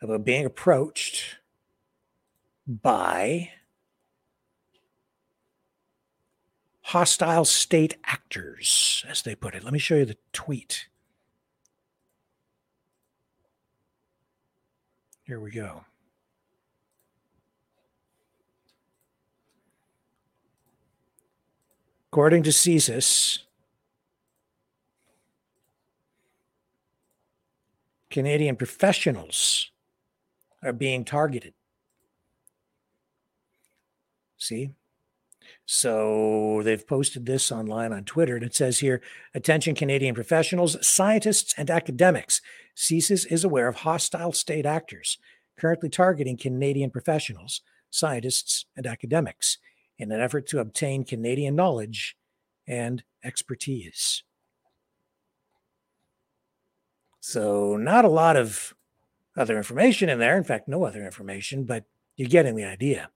about 0.01 0.25
being 0.25 0.45
approached 0.45 1.37
by 2.67 3.49
hostile 6.87 7.43
state 7.43 7.97
actors, 8.05 9.03
as 9.09 9.21
they 9.21 9.35
put 9.35 9.53
it. 9.53 9.61
Let 9.61 9.73
me 9.73 9.79
show 9.79 9.95
you 9.95 10.05
the 10.05 10.15
tweet. 10.31 10.87
Here 15.25 15.37
we 15.37 15.51
go. 15.51 15.83
According 22.09 22.43
to 22.43 22.51
CSIS, 22.51 23.39
Canadian 28.09 28.55
professionals 28.55 29.71
are 30.63 30.71
being 30.71 31.03
targeted. 31.03 31.53
See, 34.37 34.71
so 35.67 36.61
they've 36.63 36.87
posted 36.87 37.25
this 37.25 37.51
online 37.51 37.91
on 37.91 38.05
Twitter, 38.05 38.35
and 38.35 38.45
it 38.45 38.55
says 38.55 38.79
here 38.79 39.01
Attention, 39.35 39.75
Canadian 39.75 40.15
professionals, 40.15 40.77
scientists, 40.85 41.53
and 41.57 41.69
academics. 41.69 42.41
CSIS 42.75 43.29
is 43.29 43.43
aware 43.43 43.67
of 43.67 43.77
hostile 43.77 44.31
state 44.31 44.65
actors 44.65 45.17
currently 45.59 45.89
targeting 45.89 46.37
Canadian 46.37 46.89
professionals, 46.89 47.61
scientists, 47.89 48.65
and 48.75 48.85
academics 48.85 49.57
in 49.97 50.11
an 50.11 50.21
effort 50.21 50.47
to 50.47 50.59
obtain 50.59 51.03
Canadian 51.03 51.55
knowledge 51.55 52.15
and 52.67 53.03
expertise. 53.23 54.23
So, 57.19 57.75
not 57.75 58.05
a 58.05 58.09
lot 58.09 58.37
of 58.37 58.73
other 59.35 59.57
information 59.57 60.07
in 60.07 60.19
there. 60.19 60.37
In 60.37 60.43
fact, 60.43 60.67
no 60.67 60.85
other 60.85 61.03
information, 61.03 61.65
but 61.65 61.83
you're 62.15 62.29
getting 62.29 62.55
the 62.55 62.63
idea. 62.63 63.09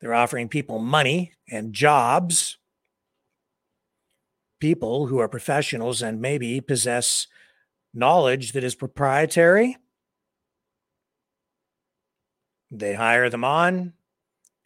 They're 0.00 0.14
offering 0.14 0.48
people 0.48 0.78
money 0.78 1.32
and 1.50 1.72
jobs, 1.72 2.58
people 4.60 5.06
who 5.06 5.18
are 5.18 5.28
professionals 5.28 6.02
and 6.02 6.20
maybe 6.20 6.60
possess 6.60 7.26
knowledge 7.94 8.52
that 8.52 8.64
is 8.64 8.74
proprietary. 8.74 9.76
They 12.70 12.94
hire 12.94 13.30
them 13.30 13.44
on 13.44 13.94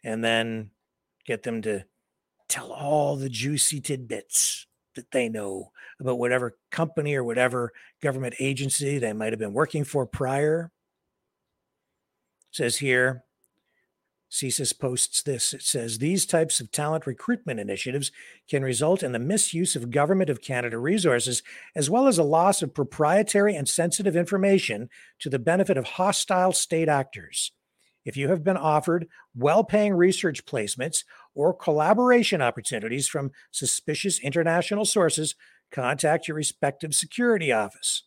and 0.03 0.23
then 0.23 0.71
get 1.25 1.43
them 1.43 1.61
to 1.61 1.85
tell 2.49 2.71
all 2.71 3.15
the 3.15 3.29
juicy 3.29 3.79
tidbits 3.79 4.67
that 4.95 5.11
they 5.11 5.29
know 5.29 5.71
about 5.99 6.19
whatever 6.19 6.57
company 6.71 7.15
or 7.15 7.23
whatever 7.23 7.71
government 8.01 8.35
agency 8.39 8.97
they 8.97 9.13
might 9.13 9.31
have 9.31 9.39
been 9.39 9.53
working 9.53 9.85
for 9.85 10.05
prior. 10.05 10.71
It 12.49 12.55
says 12.55 12.77
here 12.77 13.23
CSIS 14.31 14.79
posts 14.79 15.21
this. 15.21 15.53
It 15.53 15.61
says 15.61 15.97
these 15.97 16.25
types 16.25 16.61
of 16.61 16.71
talent 16.71 17.05
recruitment 17.05 17.59
initiatives 17.59 18.11
can 18.49 18.63
result 18.63 19.03
in 19.03 19.11
the 19.11 19.19
misuse 19.19 19.75
of 19.75 19.91
Government 19.91 20.29
of 20.29 20.41
Canada 20.41 20.77
resources, 20.77 21.43
as 21.75 21.89
well 21.89 22.07
as 22.07 22.17
a 22.17 22.23
loss 22.23 22.61
of 22.61 22.73
proprietary 22.73 23.55
and 23.55 23.67
sensitive 23.67 24.15
information 24.15 24.89
to 25.19 25.29
the 25.29 25.37
benefit 25.37 25.77
of 25.77 25.85
hostile 25.85 26.53
state 26.53 26.87
actors. 26.87 27.51
If 28.05 28.15
you 28.15 28.29
have 28.29 28.43
been 28.43 28.57
offered 28.57 29.07
well 29.35 29.65
paying 29.65 29.93
research 29.93 30.45
placements 30.45 31.03
or 31.35 31.53
collaboration 31.53 32.41
opportunities 32.41 33.07
from 33.07 33.31
suspicious 33.51 34.17
international 34.19 34.85
sources, 34.85 35.35
contact 35.71 36.27
your 36.27 36.35
respective 36.35 36.95
security 36.95 37.51
office, 37.51 38.03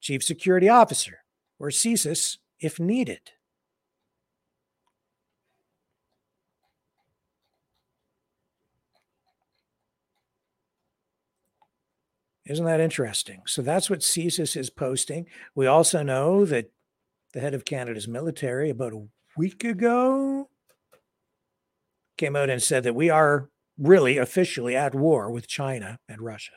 chief 0.00 0.22
security 0.22 0.68
officer, 0.68 1.20
or 1.58 1.68
CSIS 1.68 2.36
if 2.60 2.78
needed. 2.78 3.32
Isn't 12.46 12.64
that 12.64 12.80
interesting? 12.80 13.42
So 13.46 13.62
that's 13.62 13.88
what 13.88 14.00
CSIS 14.00 14.56
is 14.56 14.70
posting. 14.70 15.26
We 15.54 15.66
also 15.66 16.02
know 16.02 16.44
that 16.44 16.70
the 17.32 17.40
head 17.40 17.54
of 17.54 17.64
Canada's 17.64 18.08
military, 18.08 18.70
about 18.70 18.92
a 18.92 19.06
week 19.36 19.64
ago, 19.64 20.48
came 22.18 22.36
out 22.36 22.50
and 22.50 22.62
said 22.62 22.82
that 22.84 22.94
we 22.94 23.10
are 23.10 23.48
really 23.78 24.18
officially 24.18 24.76
at 24.76 24.94
war 24.94 25.30
with 25.30 25.48
China 25.48 25.98
and 26.08 26.20
Russia. 26.20 26.52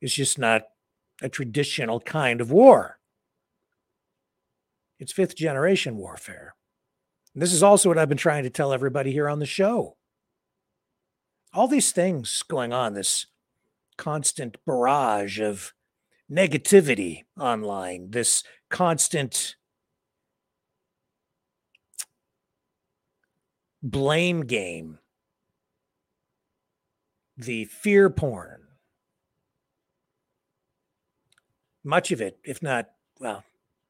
It's 0.00 0.14
just 0.14 0.38
not 0.38 0.62
a 1.22 1.28
traditional 1.28 2.00
kind 2.00 2.40
of 2.40 2.50
war. 2.50 2.98
It's 4.98 5.12
fifth 5.12 5.36
generation 5.36 5.96
warfare. 5.96 6.54
And 7.34 7.42
this 7.42 7.52
is 7.52 7.62
also 7.62 7.88
what 7.88 7.98
I've 7.98 8.08
been 8.08 8.18
trying 8.18 8.44
to 8.44 8.50
tell 8.50 8.72
everybody 8.72 9.12
here 9.12 9.28
on 9.28 9.38
the 9.38 9.46
show. 9.46 9.96
All 11.52 11.68
these 11.68 11.90
things 11.90 12.42
going 12.42 12.72
on, 12.72 12.94
this 12.94 13.26
constant 13.96 14.56
barrage 14.66 15.40
of 15.40 15.72
negativity 16.30 17.24
online, 17.38 18.10
this 18.10 18.42
constant 18.70 19.56
blame 23.82 24.46
game, 24.46 24.98
the 27.36 27.66
fear 27.66 28.08
porn. 28.08 28.62
Much 31.84 32.10
of 32.10 32.20
it, 32.22 32.38
if 32.44 32.62
not, 32.62 32.86
well, 33.20 33.44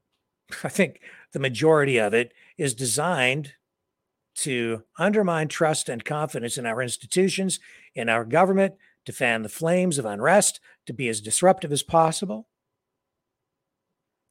I 0.65 0.69
think 0.69 1.01
the 1.33 1.39
majority 1.39 1.99
of 1.99 2.13
it 2.13 2.33
is 2.59 2.75
designed 2.75 3.53
to 4.37 4.83
undermine 4.99 5.47
trust 5.47 5.89
and 5.89 6.05
confidence 6.05 6.59
in 6.59 6.67
our 6.67 6.83
institutions, 6.83 7.61
in 7.95 8.09
our 8.09 8.25
government, 8.25 8.75
to 9.05 9.13
fan 9.13 9.43
the 9.43 9.49
flames 9.49 9.99
of 9.99 10.05
unrest, 10.05 10.61
to 10.87 10.93
be 10.93 11.09
as 11.09 11.21
disruptive 11.21 11.73
as 11.73 11.83
possible. 11.83 12.49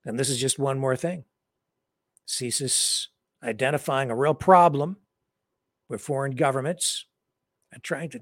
And 0.05 0.19
this 0.19 0.29
is 0.29 0.39
just 0.39 0.59
one 0.59 0.79
more 0.79 0.95
thing. 0.95 1.25
CSIS 2.27 3.07
identifying 3.43 4.09
a 4.09 4.15
real 4.15 4.33
problem 4.33 4.97
with 5.89 6.01
foreign 6.01 6.35
governments 6.35 7.05
and 7.71 7.83
trying 7.83 8.09
to 8.09 8.21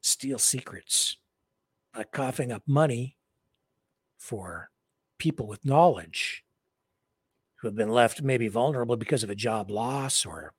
steal 0.00 0.38
secrets 0.38 1.16
by 1.94 2.04
coughing 2.04 2.52
up 2.52 2.62
money 2.66 3.16
for 4.16 4.70
people 5.18 5.46
with 5.46 5.64
knowledge 5.64 6.44
who 7.56 7.68
have 7.68 7.74
been 7.74 7.90
left 7.90 8.22
maybe 8.22 8.48
vulnerable 8.48 8.96
because 8.96 9.24
of 9.24 9.30
a 9.30 9.34
job 9.34 9.70
loss 9.70 10.24
or 10.24 10.54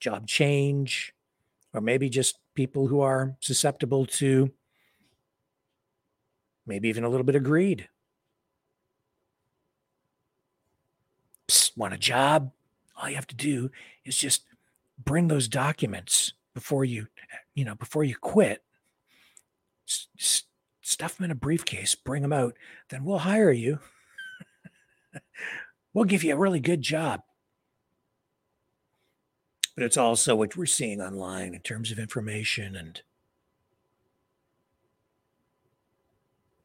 job 0.00 0.26
change, 0.26 1.14
or 1.72 1.80
maybe 1.80 2.08
just 2.08 2.38
people 2.60 2.88
who 2.88 3.00
are 3.00 3.34
susceptible 3.40 4.04
to 4.04 4.50
maybe 6.66 6.90
even 6.90 7.04
a 7.04 7.08
little 7.08 7.24
bit 7.24 7.34
of 7.34 7.42
greed. 7.42 7.88
Psst, 11.48 11.74
want 11.74 11.94
a 11.94 11.96
job? 11.96 12.52
All 12.94 13.08
you 13.08 13.14
have 13.14 13.26
to 13.28 13.34
do 13.34 13.70
is 14.04 14.14
just 14.14 14.44
bring 15.02 15.28
those 15.28 15.48
documents 15.48 16.34
before 16.52 16.84
you, 16.84 17.06
you 17.54 17.64
know, 17.64 17.74
before 17.74 18.04
you 18.04 18.14
quit. 18.14 18.62
S- 19.88 20.42
stuff 20.82 21.16
them 21.16 21.24
in 21.24 21.30
a 21.30 21.34
briefcase, 21.34 21.94
bring 21.94 22.20
them 22.20 22.34
out, 22.34 22.58
then 22.90 23.04
we'll 23.04 23.20
hire 23.20 23.52
you. 23.52 23.78
we'll 25.94 26.04
give 26.04 26.22
you 26.22 26.34
a 26.34 26.38
really 26.38 26.60
good 26.60 26.82
job. 26.82 27.22
But 29.80 29.86
it's 29.86 29.96
also 29.96 30.36
what 30.36 30.58
we're 30.58 30.66
seeing 30.66 31.00
online 31.00 31.54
in 31.54 31.60
terms 31.60 31.90
of 31.90 31.98
information 31.98 32.76
and 32.76 33.00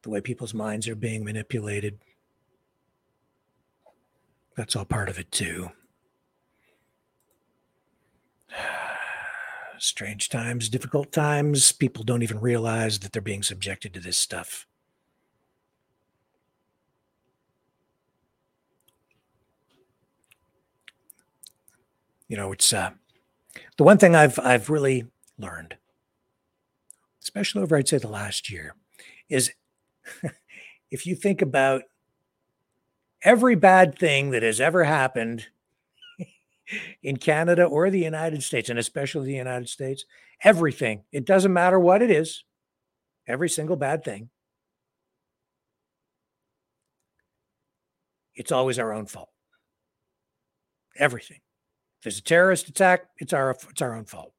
the 0.02 0.10
way 0.10 0.20
people's 0.20 0.52
minds 0.52 0.86
are 0.86 0.94
being 0.94 1.24
manipulated. 1.24 1.98
That's 4.54 4.76
all 4.76 4.84
part 4.84 5.08
of 5.08 5.18
it, 5.18 5.32
too. 5.32 5.70
Strange 9.78 10.28
times, 10.28 10.68
difficult 10.68 11.10
times. 11.10 11.72
People 11.72 12.04
don't 12.04 12.22
even 12.22 12.38
realize 12.38 12.98
that 12.98 13.14
they're 13.14 13.22
being 13.22 13.42
subjected 13.42 13.94
to 13.94 14.00
this 14.00 14.18
stuff. 14.18 14.66
You 22.28 22.36
know, 22.36 22.52
it's 22.52 22.74
uh, 22.74 22.90
the 23.76 23.84
one 23.84 23.98
thing 23.98 24.14
I've 24.14 24.38
I've 24.38 24.70
really 24.70 25.06
learned, 25.38 25.76
especially 27.22 27.62
over 27.62 27.76
I'd 27.76 27.88
say 27.88 27.98
the 27.98 28.08
last 28.08 28.50
year, 28.50 28.74
is 29.28 29.52
if 30.90 31.06
you 31.06 31.14
think 31.14 31.42
about 31.42 31.82
every 33.22 33.54
bad 33.54 33.98
thing 33.98 34.30
that 34.30 34.42
has 34.42 34.60
ever 34.60 34.84
happened 34.84 35.46
in 37.02 37.16
Canada 37.16 37.64
or 37.64 37.90
the 37.90 38.04
United 38.04 38.42
States, 38.42 38.68
and 38.68 38.78
especially 38.78 39.26
the 39.26 39.34
United 39.34 39.68
States, 39.68 40.04
everything, 40.42 41.02
it 41.12 41.24
doesn't 41.24 41.52
matter 41.52 41.78
what 41.78 42.02
it 42.02 42.10
is, 42.10 42.44
every 43.26 43.48
single 43.48 43.76
bad 43.76 44.04
thing, 44.04 44.30
it's 48.34 48.52
always 48.52 48.78
our 48.78 48.92
own 48.92 49.06
fault. 49.06 49.30
Everything. 50.98 51.40
There's 52.06 52.18
a 52.18 52.22
terrorist 52.22 52.68
attack, 52.68 53.06
it's 53.16 53.32
our 53.32 53.50
it's 53.68 53.82
our 53.82 53.92
own 53.92 54.04
fault. 54.04 54.32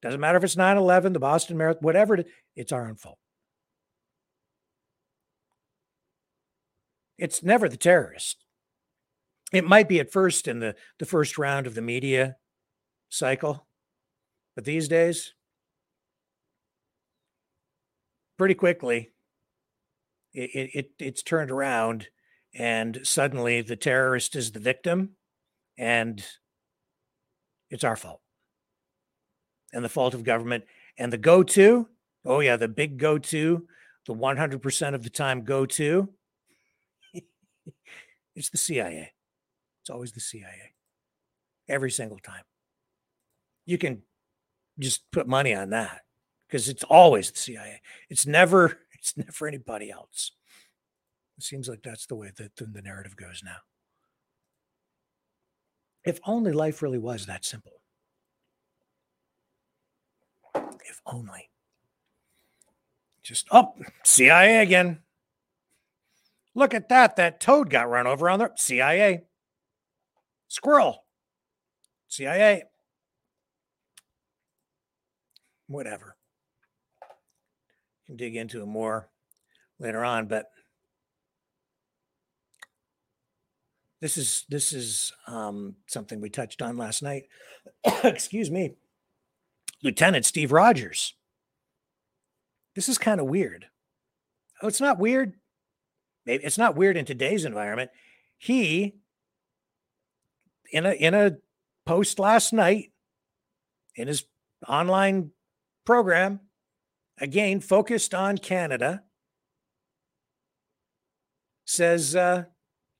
Doesn't 0.00 0.20
matter 0.20 0.38
if 0.38 0.44
it's 0.44 0.54
9-11, 0.54 1.12
the 1.12 1.18
Boston 1.18 1.56
Marathon, 1.56 1.82
whatever 1.82 2.14
it 2.14 2.20
is, 2.20 2.32
it's 2.54 2.70
our 2.70 2.86
own 2.88 2.94
fault. 2.94 3.18
It's 7.18 7.42
never 7.42 7.68
the 7.68 7.76
terrorist. 7.76 8.44
It 9.52 9.64
might 9.64 9.88
be 9.88 9.98
at 9.98 10.12
first 10.12 10.46
in 10.46 10.60
the, 10.60 10.76
the 11.00 11.04
first 11.04 11.36
round 11.36 11.66
of 11.66 11.74
the 11.74 11.82
media 11.82 12.36
cycle, 13.08 13.66
but 14.54 14.64
these 14.64 14.86
days, 14.86 15.34
pretty 18.38 18.54
quickly, 18.54 19.10
it, 20.32 20.70
it, 20.72 20.90
it's 21.00 21.24
turned 21.24 21.50
around 21.50 22.06
and 22.54 23.00
suddenly 23.02 23.62
the 23.62 23.74
terrorist 23.74 24.36
is 24.36 24.52
the 24.52 24.60
victim 24.60 25.16
and 25.76 26.24
it's 27.70 27.84
our 27.84 27.96
fault. 27.96 28.20
And 29.72 29.84
the 29.84 29.88
fault 29.88 30.14
of 30.14 30.24
government 30.24 30.64
and 30.98 31.12
the 31.12 31.18
go 31.18 31.42
to 31.42 31.88
oh 32.24 32.40
yeah 32.40 32.56
the 32.56 32.68
big 32.68 32.98
go 32.98 33.18
to 33.18 33.66
the 34.06 34.14
100% 34.14 34.94
of 34.94 35.02
the 35.02 35.10
time 35.10 35.42
go 35.42 35.66
to 35.66 36.08
it's 38.36 38.50
the 38.50 38.58
cia 38.58 39.12
it's 39.80 39.90
always 39.90 40.12
the 40.12 40.20
cia 40.20 40.72
every 41.68 41.90
single 41.90 42.18
time. 42.18 42.44
You 43.66 43.78
can 43.78 44.02
just 44.78 45.10
put 45.10 45.26
money 45.26 45.54
on 45.54 45.70
that 45.70 46.02
because 46.46 46.68
it's 46.68 46.84
always 46.84 47.30
the 47.30 47.38
cia 47.38 47.80
it's 48.08 48.26
never 48.26 48.78
it's 48.92 49.16
never 49.16 49.46
anybody 49.46 49.90
else. 49.90 50.32
It 51.36 51.42
seems 51.42 51.68
like 51.68 51.82
that's 51.82 52.06
the 52.06 52.14
way 52.14 52.30
that 52.36 52.56
the 52.56 52.82
narrative 52.82 53.16
goes 53.16 53.42
now 53.44 53.56
if 56.04 56.20
only 56.26 56.52
life 56.52 56.82
really 56.82 56.98
was 56.98 57.26
that 57.26 57.44
simple. 57.44 57.72
If 60.54 61.00
only. 61.06 61.50
Just, 63.22 63.46
oh, 63.50 63.74
CIA 64.02 64.62
again. 64.62 65.00
Look 66.54 66.74
at 66.74 66.90
that. 66.90 67.16
That 67.16 67.40
toad 67.40 67.70
got 67.70 67.88
run 67.88 68.06
over 68.06 68.28
on 68.28 68.38
the 68.38 68.52
CIA. 68.56 69.22
Squirrel. 70.48 71.04
CIA. 72.08 72.64
Whatever. 75.66 76.16
Can 78.06 78.16
dig 78.16 78.36
into 78.36 78.62
it 78.62 78.66
more 78.66 79.08
later 79.78 80.04
on, 80.04 80.26
but 80.26 80.50
this 84.04 84.18
is 84.18 84.44
this 84.50 84.74
is 84.74 85.14
um, 85.26 85.76
something 85.86 86.20
we 86.20 86.28
touched 86.28 86.60
on 86.60 86.76
last 86.76 87.02
night. 87.02 87.24
Excuse 88.04 88.50
me, 88.50 88.74
Lieutenant 89.82 90.26
Steve 90.26 90.52
Rogers. 90.52 91.14
This 92.74 92.86
is 92.90 92.98
kind 92.98 93.18
of 93.18 93.28
weird. 93.28 93.64
Oh, 94.60 94.68
it's 94.68 94.80
not 94.82 94.98
weird. 94.98 95.36
Maybe 96.26 96.44
it's 96.44 96.58
not 96.58 96.76
weird 96.76 96.98
in 96.98 97.06
today's 97.06 97.46
environment. 97.46 97.92
He 98.36 98.96
in 100.70 100.84
a 100.84 100.92
in 100.92 101.14
a 101.14 101.38
post 101.86 102.18
last 102.18 102.52
night 102.52 102.92
in 103.96 104.08
his 104.08 104.24
online 104.68 105.30
program 105.86 106.40
again 107.16 107.58
focused 107.58 108.12
on 108.12 108.36
Canada 108.36 109.02
says 111.64 112.14
uh, 112.14 112.44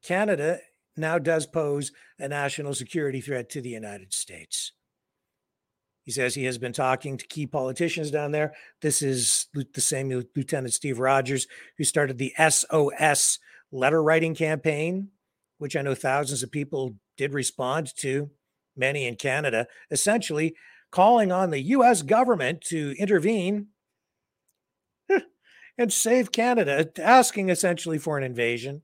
Canada 0.02 0.60
now 0.96 1.18
does 1.18 1.46
pose 1.46 1.92
a 2.18 2.28
national 2.28 2.74
security 2.74 3.20
threat 3.20 3.48
to 3.50 3.60
the 3.60 3.70
United 3.70 4.12
States. 4.12 4.72
He 6.02 6.10
says 6.10 6.34
he 6.34 6.44
has 6.44 6.58
been 6.58 6.74
talking 6.74 7.16
to 7.16 7.26
key 7.26 7.46
politicians 7.46 8.10
down 8.10 8.32
there. 8.32 8.52
This 8.82 9.00
is 9.00 9.46
the 9.54 9.80
same 9.80 10.08
Lieutenant 10.36 10.74
Steve 10.74 10.98
Rogers 10.98 11.46
who 11.78 11.84
started 11.84 12.18
the 12.18 12.34
SOS 12.36 13.38
letter 13.72 14.02
writing 14.02 14.34
campaign, 14.34 15.08
which 15.58 15.74
I 15.74 15.82
know 15.82 15.94
thousands 15.94 16.42
of 16.42 16.52
people 16.52 16.96
did 17.16 17.32
respond 17.32 17.90
to, 17.96 18.30
many 18.76 19.06
in 19.06 19.16
Canada, 19.16 19.66
essentially 19.90 20.54
calling 20.90 21.32
on 21.32 21.50
the 21.50 21.62
US 21.62 22.02
government 22.02 22.60
to 22.68 22.94
intervene 22.98 23.68
and 25.78 25.92
save 25.92 26.32
Canada, 26.32 26.90
asking 27.00 27.48
essentially 27.48 27.98
for 27.98 28.18
an 28.18 28.24
invasion 28.24 28.82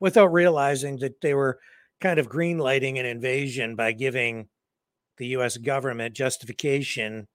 without 0.00 0.32
realizing 0.32 0.98
that 0.98 1.20
they 1.20 1.34
were 1.34 1.58
kind 2.00 2.18
of 2.18 2.28
greenlighting 2.28 2.98
an 2.98 3.06
invasion 3.06 3.76
by 3.76 3.92
giving 3.92 4.48
the 5.16 5.28
US 5.28 5.56
government 5.56 6.14
justification 6.14 7.28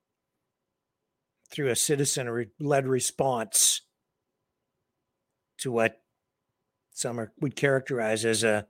through 1.51 1.69
a 1.69 1.75
citizen 1.75 2.51
led 2.59 2.87
response 2.87 3.81
to 5.57 5.71
what 5.71 6.01
some 6.91 7.19
are, 7.19 7.31
would 7.39 7.55
characterize 7.55 8.25
as 8.25 8.43
a, 8.43 8.67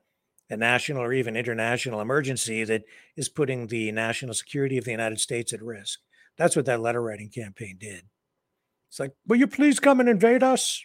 a 0.50 0.58
national 0.58 1.02
or 1.02 1.14
even 1.14 1.36
international 1.36 2.02
emergency 2.02 2.64
that 2.64 2.84
is 3.16 3.30
putting 3.30 3.68
the 3.68 3.92
national 3.92 4.34
security 4.34 4.78
of 4.78 4.86
the 4.86 4.92
United 4.92 5.20
States 5.20 5.52
at 5.54 5.62
risk. 5.62 6.00
That's 6.38 6.56
what 6.56 6.66
that 6.66 6.80
letter 6.80 7.02
writing 7.02 7.30
campaign 7.30 7.78
did. 7.80 8.04
It's 8.90 9.00
like, 9.00 9.12
will 9.28 9.38
you 9.38 9.48
please 9.48 9.80
come 9.80 10.00
and 10.00 10.08
invade 10.08 10.42
us? 10.42 10.84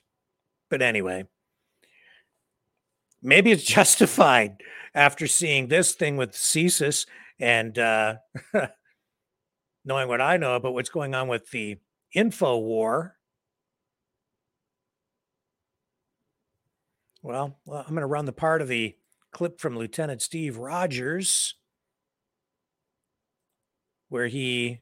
But 0.68 0.82
anyway, 0.82 1.24
maybe 3.24 3.50
it's 3.50 3.64
justified 3.78 4.62
after 4.94 5.26
seeing 5.26 5.66
this 5.66 5.92
thing 5.92 6.16
with 6.16 6.32
CSIS 6.32 7.06
and 7.40 7.76
uh, 7.76 8.16
knowing 9.84 10.06
what 10.06 10.20
I 10.20 10.36
know 10.36 10.54
about 10.54 10.74
what's 10.74 10.90
going 10.90 11.14
on 11.16 11.26
with 11.26 11.50
the 11.50 11.78
info 12.14 12.58
war. 12.58 13.16
Well, 17.22 17.58
well 17.64 17.80
I'm 17.80 17.94
going 17.94 18.02
to 18.02 18.06
run 18.06 18.26
the 18.26 18.32
part 18.32 18.62
of 18.62 18.68
the 18.68 18.94
clip 19.32 19.58
from 19.60 19.76
Lieutenant 19.76 20.22
Steve 20.22 20.58
Rogers 20.58 21.54
where 24.10 24.28
he 24.28 24.80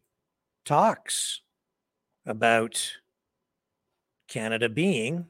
talks 0.66 1.40
about 2.26 2.93
Canada 4.28 4.68
being 4.68 5.26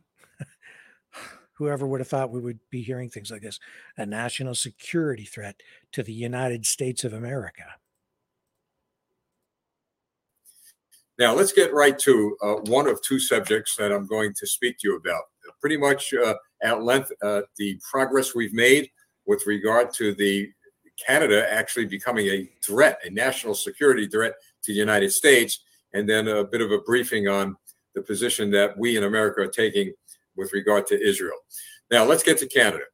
whoever 1.54 1.86
would 1.86 2.00
have 2.00 2.08
thought 2.08 2.30
we 2.30 2.40
would 2.40 2.58
be 2.70 2.82
hearing 2.82 3.08
things 3.08 3.30
like 3.30 3.42
this 3.42 3.60
a 3.96 4.06
national 4.06 4.54
security 4.54 5.24
threat 5.24 5.62
to 5.92 6.02
the 6.02 6.12
United 6.12 6.66
States 6.66 7.04
of 7.04 7.12
America. 7.12 7.64
Now, 11.18 11.34
let's 11.34 11.52
get 11.52 11.74
right 11.74 11.98
to 12.00 12.36
uh, 12.42 12.54
one 12.64 12.88
of 12.88 13.00
two 13.02 13.20
subjects 13.20 13.76
that 13.76 13.92
I'm 13.92 14.06
going 14.06 14.32
to 14.34 14.46
speak 14.46 14.78
to 14.78 14.88
you 14.88 14.96
about. 14.96 15.22
Pretty 15.60 15.76
much 15.76 16.12
uh, 16.14 16.34
at 16.62 16.82
length, 16.82 17.12
uh, 17.22 17.42
the 17.58 17.78
progress 17.88 18.34
we've 18.34 18.54
made 18.54 18.90
with 19.26 19.46
regard 19.46 19.92
to 19.94 20.14
the 20.14 20.50
Canada 21.06 21.50
actually 21.52 21.86
becoming 21.86 22.26
a 22.28 22.50
threat, 22.64 22.98
a 23.04 23.10
national 23.10 23.54
security 23.54 24.06
threat 24.06 24.32
to 24.62 24.72
the 24.72 24.78
United 24.78 25.12
States, 25.12 25.60
and 25.92 26.08
then 26.08 26.28
a 26.28 26.44
bit 26.44 26.60
of 26.60 26.70
a 26.70 26.78
briefing 26.78 27.28
on 27.28 27.56
the 27.94 28.02
position 28.02 28.50
that 28.50 28.76
we 28.78 28.96
in 28.96 29.04
America 29.04 29.42
are 29.42 29.46
taking 29.46 29.92
with 30.36 30.52
regard 30.52 30.86
to 30.88 31.00
Israel. 31.00 31.38
Now, 31.90 32.04
let's 32.04 32.22
get 32.22 32.38
to 32.38 32.46
Canada. 32.46 32.84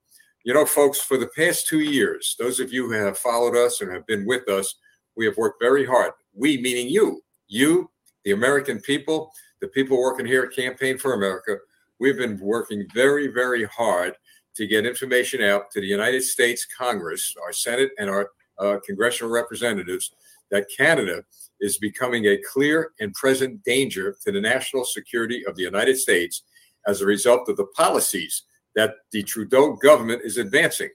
You 0.44 0.54
know, 0.54 0.64
folks, 0.64 1.00
for 1.00 1.18
the 1.18 1.28
past 1.36 1.66
two 1.66 1.80
years, 1.80 2.36
those 2.38 2.60
of 2.60 2.72
you 2.72 2.86
who 2.86 2.92
have 2.92 3.18
followed 3.18 3.56
us 3.56 3.80
and 3.80 3.92
have 3.92 4.06
been 4.06 4.26
with 4.26 4.48
us, 4.48 4.76
we 5.16 5.24
have 5.26 5.36
worked 5.36 5.60
very 5.60 5.84
hard. 5.84 6.12
We, 6.32 6.58
meaning 6.58 6.88
you, 6.88 7.22
you, 7.48 7.90
the 8.24 8.32
American 8.32 8.80
people, 8.80 9.32
the 9.60 9.68
people 9.68 9.98
working 9.98 10.26
here 10.26 10.44
at 10.44 10.54
Campaign 10.54 10.98
for 10.98 11.14
America, 11.14 11.56
we've 11.98 12.16
been 12.16 12.38
working 12.38 12.86
very, 12.94 13.28
very 13.28 13.64
hard 13.64 14.14
to 14.54 14.66
get 14.66 14.86
information 14.86 15.42
out 15.42 15.70
to 15.72 15.80
the 15.80 15.86
United 15.86 16.22
States 16.22 16.66
Congress, 16.66 17.34
our 17.44 17.52
Senate, 17.52 17.90
and 17.98 18.08
our 18.08 18.30
uh, 18.58 18.78
congressional 18.84 19.32
representatives 19.32 20.12
that 20.50 20.66
Canada 20.76 21.22
is 21.60 21.78
becoming 21.78 22.26
a 22.26 22.38
clear 22.52 22.92
and 23.00 23.12
present 23.14 23.62
danger 23.64 24.16
to 24.24 24.32
the 24.32 24.40
national 24.40 24.84
security 24.84 25.44
of 25.46 25.56
the 25.56 25.62
United 25.62 25.96
States 25.96 26.42
as 26.88 27.00
a 27.00 27.06
result 27.06 27.48
of 27.48 27.56
the 27.56 27.66
policies 27.66 28.42
that 28.74 28.94
the 29.12 29.22
Trudeau 29.22 29.74
government 29.74 30.22
is 30.24 30.38
advancing. 30.38 30.90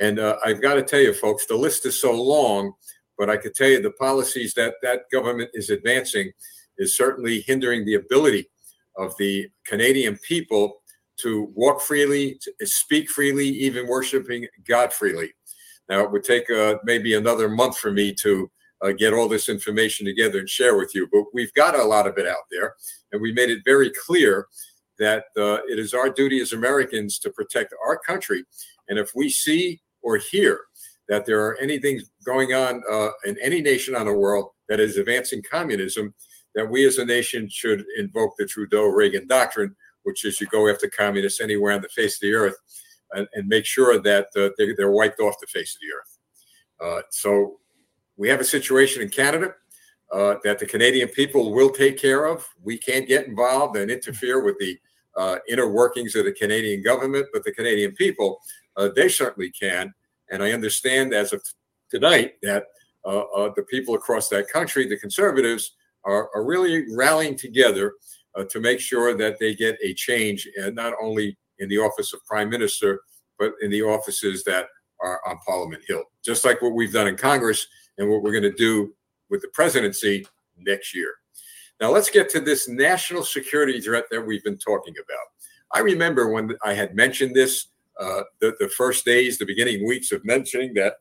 And 0.00 0.18
uh, 0.18 0.36
I've 0.44 0.62
got 0.62 0.74
to 0.74 0.82
tell 0.82 1.00
you, 1.00 1.12
folks, 1.12 1.46
the 1.46 1.56
list 1.56 1.86
is 1.86 2.00
so 2.00 2.12
long, 2.12 2.72
but 3.18 3.30
I 3.30 3.36
could 3.36 3.54
tell 3.54 3.68
you 3.68 3.80
the 3.80 3.92
policies 3.92 4.54
that 4.54 4.74
that 4.82 5.02
government 5.12 5.50
is 5.54 5.70
advancing 5.70 6.32
is 6.78 6.96
certainly 6.96 7.40
hindering 7.40 7.84
the 7.84 7.94
ability 7.94 8.48
of 8.96 9.16
the 9.18 9.48
Canadian 9.66 10.18
people 10.18 10.82
to 11.18 11.50
walk 11.54 11.80
freely, 11.80 12.38
to 12.58 12.66
speak 12.66 13.08
freely, 13.08 13.48
even 13.48 13.86
worshiping 13.86 14.46
God 14.68 14.92
freely. 14.92 15.32
Now, 15.88 16.02
it 16.02 16.10
would 16.10 16.24
take 16.24 16.50
uh, 16.50 16.76
maybe 16.84 17.14
another 17.14 17.48
month 17.48 17.78
for 17.78 17.90
me 17.90 18.12
to 18.14 18.50
uh, 18.82 18.92
get 18.92 19.14
all 19.14 19.28
this 19.28 19.48
information 19.48 20.04
together 20.04 20.38
and 20.38 20.48
share 20.48 20.76
with 20.76 20.94
you, 20.94 21.08
but 21.10 21.24
we've 21.32 21.52
got 21.54 21.78
a 21.78 21.84
lot 21.84 22.06
of 22.06 22.18
it 22.18 22.26
out 22.26 22.44
there, 22.50 22.74
and 23.12 23.22
we 23.22 23.32
made 23.32 23.48
it 23.48 23.60
very 23.64 23.90
clear 24.06 24.46
that 24.98 25.24
uh, 25.36 25.58
it 25.68 25.78
is 25.78 25.94
our 25.94 26.10
duty 26.10 26.40
as 26.40 26.52
Americans 26.52 27.18
to 27.20 27.30
protect 27.30 27.74
our 27.86 27.98
country. 27.98 28.44
And 28.88 28.98
if 28.98 29.10
we 29.14 29.28
see 29.28 29.80
or 30.02 30.16
hear 30.16 30.60
that 31.08 31.26
there 31.26 31.44
are 31.44 31.56
anything 31.58 32.00
going 32.24 32.52
on 32.52 32.82
uh, 32.90 33.10
in 33.24 33.36
any 33.42 33.60
nation 33.60 33.94
on 33.94 34.06
the 34.06 34.12
world 34.12 34.50
that 34.68 34.80
is 34.80 34.96
advancing 34.96 35.42
communism, 35.48 36.14
that 36.54 36.68
we 36.68 36.86
as 36.86 36.98
a 36.98 37.04
nation 37.04 37.48
should 37.48 37.84
invoke 37.98 38.32
the 38.38 38.46
Trudeau 38.46 38.86
Reagan 38.86 39.26
doctrine, 39.26 39.76
which 40.02 40.24
is 40.24 40.40
you 40.40 40.46
go 40.46 40.68
after 40.68 40.88
communists 40.88 41.40
anywhere 41.40 41.72
on 41.72 41.82
the 41.82 41.88
face 41.88 42.16
of 42.16 42.20
the 42.22 42.34
earth 42.34 42.56
and, 43.12 43.28
and 43.34 43.46
make 43.46 43.66
sure 43.66 44.00
that 44.00 44.26
uh, 44.36 44.48
they're, 44.56 44.74
they're, 44.76 44.90
wiped 44.90 45.20
off 45.20 45.34
the 45.40 45.46
face 45.46 45.76
of 45.76 45.80
the 45.80 46.88
earth. 46.88 46.98
Uh, 46.98 47.02
so 47.10 47.60
we 48.16 48.28
have 48.28 48.40
a 48.40 48.44
situation 48.44 49.02
in 49.02 49.08
Canada 49.08 49.54
uh, 50.12 50.36
that 50.44 50.58
the 50.58 50.66
Canadian 50.66 51.08
people 51.08 51.52
will 51.52 51.70
take 51.70 51.98
care 51.98 52.26
of. 52.26 52.46
We 52.62 52.78
can't 52.78 53.06
get 53.06 53.26
involved 53.26 53.76
and 53.76 53.90
interfere 53.90 54.42
with 54.42 54.58
the 54.58 54.78
uh, 55.16 55.36
inner 55.48 55.68
workings 55.68 56.14
of 56.14 56.24
the 56.24 56.32
Canadian 56.32 56.82
government, 56.82 57.26
but 57.32 57.44
the 57.44 57.52
Canadian 57.52 57.92
people, 57.92 58.40
uh, 58.76 58.88
they 58.94 59.08
certainly 59.08 59.50
can. 59.50 59.92
And 60.30 60.42
I 60.42 60.52
understand 60.52 61.14
as 61.14 61.32
of 61.32 61.42
tonight 61.90 62.34
that 62.42 62.64
uh, 63.04 63.20
uh 63.36 63.52
the 63.54 63.62
people 63.62 63.94
across 63.94 64.28
that 64.28 64.48
country, 64.48 64.86
the 64.86 64.98
conservatives, 64.98 65.72
are, 66.04 66.30
are 66.34 66.44
really 66.44 66.84
rallying 66.94 67.36
together 67.36 67.94
uh, 68.36 68.44
to 68.44 68.60
make 68.60 68.80
sure 68.80 69.16
that 69.16 69.38
they 69.38 69.54
get 69.54 69.76
a 69.82 69.92
change, 69.94 70.48
and 70.56 70.74
not 70.74 70.94
only 71.02 71.36
in 71.58 71.68
the 71.68 71.78
office 71.78 72.12
of 72.12 72.24
prime 72.26 72.48
minister, 72.48 73.00
but 73.38 73.52
in 73.62 73.70
the 73.70 73.82
offices 73.82 74.44
that 74.44 74.66
are 75.00 75.20
on 75.26 75.38
Parliament 75.46 75.82
Hill, 75.86 76.04
just 76.24 76.44
like 76.44 76.62
what 76.62 76.74
we've 76.74 76.92
done 76.92 77.08
in 77.08 77.16
Congress 77.16 77.66
and 77.98 78.08
what 78.08 78.22
we're 78.22 78.32
going 78.32 78.42
to 78.42 78.52
do 78.52 78.94
with 79.30 79.42
the 79.42 79.48
presidency 79.48 80.26
next 80.58 80.94
year. 80.94 81.14
Now, 81.80 81.90
let's 81.90 82.10
get 82.10 82.30
to 82.30 82.40
this 82.40 82.68
national 82.68 83.22
security 83.22 83.80
threat 83.80 84.04
that 84.10 84.26
we've 84.26 84.44
been 84.44 84.58
talking 84.58 84.94
about. 84.94 85.26
I 85.74 85.80
remember 85.80 86.30
when 86.30 86.56
I 86.64 86.72
had 86.72 86.94
mentioned 86.94 87.34
this 87.34 87.68
uh, 88.00 88.22
the, 88.40 88.54
the 88.60 88.68
first 88.68 89.04
days, 89.04 89.38
the 89.38 89.46
beginning 89.46 89.86
weeks 89.86 90.12
of 90.12 90.24
mentioning 90.24 90.74
that 90.74 90.94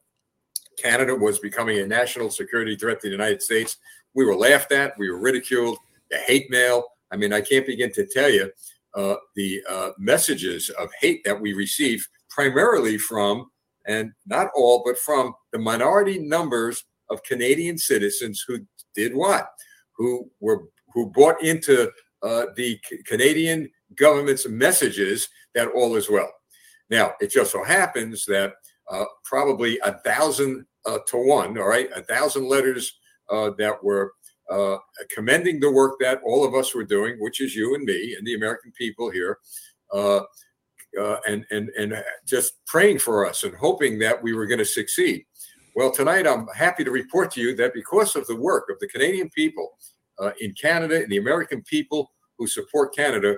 Canada 0.81 1.15
was 1.15 1.39
becoming 1.39 1.79
a 1.79 1.87
national 1.87 2.29
security 2.29 2.75
threat 2.75 3.01
to 3.01 3.07
the 3.07 3.11
United 3.11 3.41
States. 3.41 3.77
We 4.13 4.25
were 4.25 4.35
laughed 4.35 4.71
at, 4.71 4.97
we 4.97 5.09
were 5.09 5.19
ridiculed, 5.19 5.77
the 6.09 6.17
hate 6.17 6.49
mail. 6.49 6.83
I 7.11 7.17
mean, 7.17 7.33
I 7.33 7.41
can't 7.41 7.65
begin 7.65 7.91
to 7.93 8.05
tell 8.05 8.29
you 8.29 8.51
uh, 8.95 9.15
the 9.35 9.61
uh, 9.69 9.89
messages 9.97 10.69
of 10.69 10.89
hate 10.99 11.23
that 11.25 11.39
we 11.39 11.53
receive 11.53 12.07
primarily 12.29 12.97
from, 12.97 13.49
and 13.87 14.11
not 14.25 14.49
all, 14.55 14.81
but 14.85 14.97
from 14.97 15.33
the 15.51 15.59
minority 15.59 16.19
numbers 16.19 16.85
of 17.09 17.23
Canadian 17.23 17.77
citizens 17.77 18.43
who 18.47 18.59
did 18.95 19.13
what? 19.13 19.47
Who 19.97 20.29
were 20.39 20.63
who 20.93 21.11
bought 21.11 21.41
into 21.43 21.91
uh, 22.23 22.45
the 22.55 22.79
C- 22.89 22.99
Canadian 23.05 23.69
government's 23.97 24.47
messages 24.47 25.27
that 25.53 25.67
all 25.69 25.95
is 25.95 26.09
well. 26.09 26.31
Now, 26.89 27.13
it 27.19 27.31
just 27.31 27.51
so 27.51 27.63
happens 27.63 28.25
that 28.25 28.53
uh, 28.89 29.05
probably 29.23 29.79
a 29.83 29.93
thousand 29.99 30.65
uh, 30.85 30.99
to 31.07 31.17
one, 31.17 31.57
all 31.57 31.67
right, 31.67 31.89
a 31.95 32.03
thousand 32.03 32.47
letters 32.47 32.93
uh, 33.29 33.51
that 33.57 33.83
were 33.83 34.13
uh, 34.49 34.77
commending 35.13 35.59
the 35.59 35.71
work 35.71 35.95
that 35.99 36.21
all 36.25 36.45
of 36.45 36.53
us 36.53 36.75
were 36.75 36.83
doing, 36.83 37.15
which 37.19 37.41
is 37.41 37.55
you 37.55 37.75
and 37.75 37.83
me 37.83 38.15
and 38.17 38.25
the 38.25 38.35
American 38.35 38.71
people 38.77 39.09
here, 39.09 39.39
uh, 39.91 40.21
and 41.27 41.45
and 41.51 41.69
and 41.77 42.03
just 42.25 42.53
praying 42.65 42.99
for 42.99 43.27
us 43.27 43.43
and 43.43 43.55
hoping 43.55 43.99
that 43.99 44.21
we 44.21 44.33
were 44.33 44.45
going 44.45 44.59
to 44.59 44.65
succeed. 44.65 45.25
Well, 45.75 45.91
tonight 45.91 46.25
I'm 46.25 46.47
happy 46.55 46.85
to 46.85 46.91
report 46.91 47.31
to 47.31 47.41
you 47.41 47.53
that 47.57 47.73
because 47.73 48.15
of 48.15 48.25
the 48.27 48.35
work 48.35 48.69
of 48.69 48.79
the 48.79 48.87
Canadian 48.87 49.29
people 49.31 49.77
in 50.39 50.53
Canada 50.53 51.03
and 51.03 51.11
the 51.11 51.17
American 51.17 51.61
people 51.63 52.13
who 52.37 52.47
support 52.47 52.95
Canada, 52.95 53.35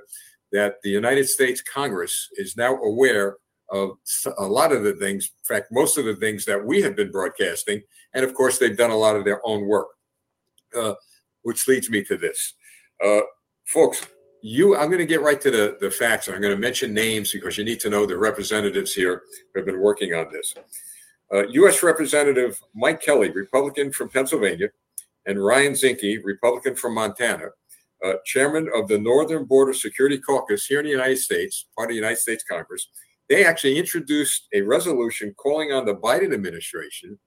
that 0.51 0.75
the 0.83 0.89
United 0.91 1.27
States 1.27 1.63
Congress 1.63 2.29
is 2.33 2.55
now 2.55 2.75
aware 2.75 3.37
of 3.71 3.97
a 4.37 4.45
lot 4.45 4.71
of 4.71 4.83
the 4.83 4.93
things, 4.93 5.31
in 5.39 5.55
fact, 5.55 5.69
most 5.71 5.97
of 5.97 6.05
the 6.05 6.15
things 6.15 6.45
that 6.45 6.63
we 6.63 6.79
have 6.83 6.95
been 6.95 7.09
broadcasting. 7.09 7.81
And 8.13 8.23
of 8.23 8.35
course, 8.35 8.59
they've 8.59 8.77
done 8.77 8.91
a 8.91 8.97
lot 8.97 9.15
of 9.15 9.25
their 9.25 9.41
own 9.43 9.65
work, 9.65 9.87
uh, 10.77 10.93
which 11.41 11.67
leads 11.67 11.89
me 11.89 12.03
to 12.03 12.17
this. 12.17 12.53
Uh, 13.03 13.21
folks, 13.65 14.05
you, 14.43 14.77
I'm 14.77 14.89
going 14.89 14.99
to 14.99 15.07
get 15.07 15.23
right 15.23 15.41
to 15.41 15.49
the, 15.49 15.77
the 15.81 15.89
facts. 15.89 16.27
I'm 16.27 16.39
going 16.39 16.53
to 16.53 16.61
mention 16.61 16.93
names 16.93 17.33
because 17.33 17.57
you 17.57 17.65
need 17.65 17.79
to 17.79 17.89
know 17.89 18.05
the 18.05 18.17
representatives 18.17 18.93
here 18.93 19.23
who 19.53 19.59
have 19.59 19.65
been 19.65 19.81
working 19.81 20.13
on 20.13 20.31
this. 20.31 20.53
Uh, 21.33 21.47
U.S. 21.49 21.83
Representative 21.83 22.61
Mike 22.73 23.01
Kelly, 23.01 23.31
Republican 23.31 23.91
from 23.91 24.09
Pennsylvania, 24.09 24.69
and 25.25 25.43
Ryan 25.43 25.73
Zinke, 25.73 26.23
Republican 26.23 26.75
from 26.75 26.93
Montana, 26.93 27.49
uh, 28.05 28.13
chairman 28.25 28.69
of 28.73 28.87
the 28.87 28.97
Northern 28.97 29.45
Border 29.45 29.73
Security 29.73 30.17
Caucus 30.17 30.65
here 30.65 30.79
in 30.79 30.85
the 30.85 30.91
United 30.91 31.17
States, 31.17 31.65
part 31.75 31.89
of 31.89 31.93
the 31.93 31.95
United 31.95 32.17
States 32.19 32.43
Congress, 32.49 32.87
they 33.27 33.43
actually 33.43 33.77
introduced 33.77 34.47
a 34.53 34.61
resolution 34.61 35.33
calling 35.37 35.73
on 35.73 35.85
the 35.85 35.95
Biden 35.95 36.33
administration 36.33 37.19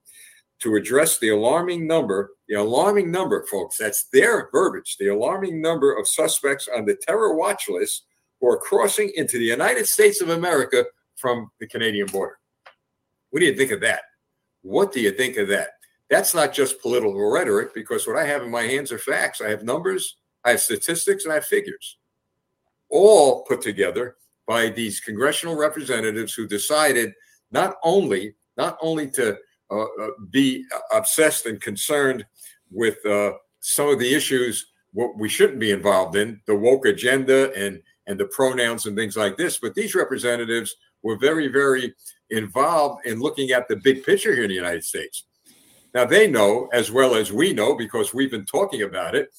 to 0.59 0.75
address 0.75 1.17
the 1.19 1.29
alarming 1.29 1.87
number, 1.87 2.31
the 2.47 2.55
alarming 2.55 3.11
number, 3.11 3.45
folks, 3.49 3.77
that's 3.77 4.05
their 4.13 4.49
verbiage, 4.51 4.95
the 4.99 5.07
alarming 5.07 5.61
number 5.61 5.93
of 5.93 6.07
suspects 6.07 6.67
on 6.75 6.85
the 6.85 6.95
terror 6.95 7.35
watch 7.35 7.67
list 7.67 8.05
who 8.39 8.47
are 8.47 8.57
crossing 8.57 9.11
into 9.15 9.37
the 9.37 9.45
United 9.45 9.87
States 9.87 10.21
of 10.21 10.29
America 10.29 10.85
from 11.15 11.49
the 11.59 11.67
Canadian 11.67 12.07
border. 12.07 12.37
What 13.31 13.39
do 13.39 13.45
you 13.45 13.55
think 13.55 13.71
of 13.71 13.81
that? 13.81 14.01
What 14.61 14.93
do 14.93 15.01
you 15.01 15.11
think 15.11 15.37
of 15.37 15.47
that? 15.47 15.69
That's 16.09 16.35
not 16.35 16.53
just 16.53 16.81
political 16.81 17.29
rhetoric 17.31 17.73
because 17.73 18.05
what 18.05 18.17
I 18.17 18.25
have 18.25 18.43
in 18.43 18.51
my 18.51 18.63
hands 18.63 18.91
are 18.91 18.99
facts. 18.99 19.41
I 19.41 19.49
have 19.49 19.63
numbers, 19.63 20.17
I 20.43 20.51
have 20.51 20.61
statistics, 20.61 21.23
and 21.23 21.31
I 21.31 21.35
have 21.35 21.45
figures, 21.45 21.97
all 22.89 23.43
put 23.43 23.61
together 23.61 24.17
by 24.45 24.69
these 24.69 24.99
congressional 24.99 25.55
representatives 25.55 26.33
who 26.33 26.47
decided 26.47 27.13
not 27.51 27.75
only 27.83 28.35
not 28.57 28.77
only 28.81 29.09
to 29.09 29.37
uh, 29.71 29.83
uh, 29.83 30.09
be 30.29 30.65
obsessed 30.93 31.45
and 31.45 31.61
concerned 31.61 32.25
with 32.69 33.03
uh, 33.05 33.31
some 33.61 33.87
of 33.87 33.99
the 33.99 34.13
issues 34.13 34.67
what 34.91 35.17
we 35.17 35.29
shouldn't 35.29 35.59
be 35.59 35.71
involved 35.71 36.17
in 36.17 36.41
the 36.47 36.55
woke 36.55 36.85
agenda 36.85 37.53
and 37.53 37.81
and 38.07 38.19
the 38.19 38.25
pronouns 38.25 38.85
and 38.85 38.97
things 38.97 39.15
like 39.15 39.37
this 39.37 39.57
but 39.59 39.73
these 39.73 39.95
representatives 39.95 40.75
were 41.03 41.17
very 41.17 41.47
very 41.47 41.93
involved 42.31 43.05
in 43.05 43.19
looking 43.19 43.51
at 43.51 43.67
the 43.67 43.75
big 43.75 44.03
picture 44.03 44.33
here 44.33 44.43
in 44.43 44.49
the 44.49 44.55
united 44.55 44.83
states 44.83 45.25
now 45.93 46.05
they 46.05 46.27
know 46.27 46.67
as 46.73 46.91
well 46.91 47.15
as 47.15 47.31
we 47.31 47.53
know 47.53 47.75
because 47.75 48.13
we've 48.13 48.31
been 48.31 48.45
talking 48.45 48.81
about 48.81 49.15
it 49.15 49.29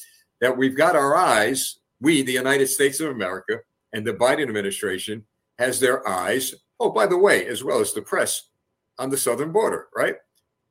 that 0.41 0.57
we've 0.57 0.77
got 0.77 0.97
our 0.97 1.17
eyes 1.17 1.79
we 2.01 2.23
the 2.23 2.33
united 2.33 2.67
states 2.67 3.01
of 3.01 3.11
america 3.11 3.59
and 3.93 4.07
the 4.07 4.15
Biden 4.15 4.43
administration 4.43 5.25
has 5.59 5.79
their 5.79 6.07
eyes, 6.09 6.55
oh, 6.81 6.91
by 6.91 7.07
the 7.07 7.19
way, 7.19 7.47
as 7.47 7.63
well 7.63 7.81
as 7.81 7.93
the 7.93 8.03
press, 8.03 8.49
on 8.99 9.11
the 9.11 9.17
southern 9.17 9.53
border, 9.53 9.89
right? 9.95 10.17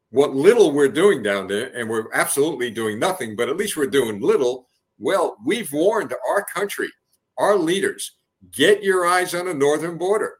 What 0.09 0.35
little 0.35 0.71
we're 0.71 0.89
doing 0.89 1.23
down 1.23 1.47
there, 1.47 1.67
and 1.75 1.89
we're 1.89 2.11
absolutely 2.13 2.71
doing 2.71 2.99
nothing, 2.99 3.35
but 3.35 3.49
at 3.49 3.57
least 3.57 3.77
we're 3.77 3.87
doing 3.87 4.19
little. 4.19 4.67
Well, 4.97 5.37
we've 5.45 5.71
warned 5.71 6.13
our 6.29 6.43
country, 6.43 6.89
our 7.37 7.55
leaders, 7.55 8.15
get 8.51 8.83
your 8.83 9.05
eyes 9.05 9.33
on 9.33 9.45
the 9.45 9.53
northern 9.53 9.97
border. 9.97 10.37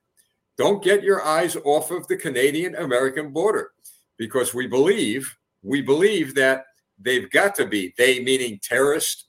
Don't 0.62 0.84
get 0.84 1.02
your 1.02 1.24
eyes 1.24 1.58
off 1.64 1.90
of 1.90 2.08
the 2.08 2.16
Canadian 2.16 2.76
American 2.76 3.32
border 3.32 3.72
because 4.18 4.54
we 4.54 4.68
believe, 4.68 5.36
we 5.64 5.82
believe 5.82 6.36
that 6.36 6.66
they've 7.00 7.28
got 7.32 7.56
to 7.56 7.66
be, 7.66 7.96
they 7.98 8.20
meaning 8.20 8.60
terrorists, 8.62 9.26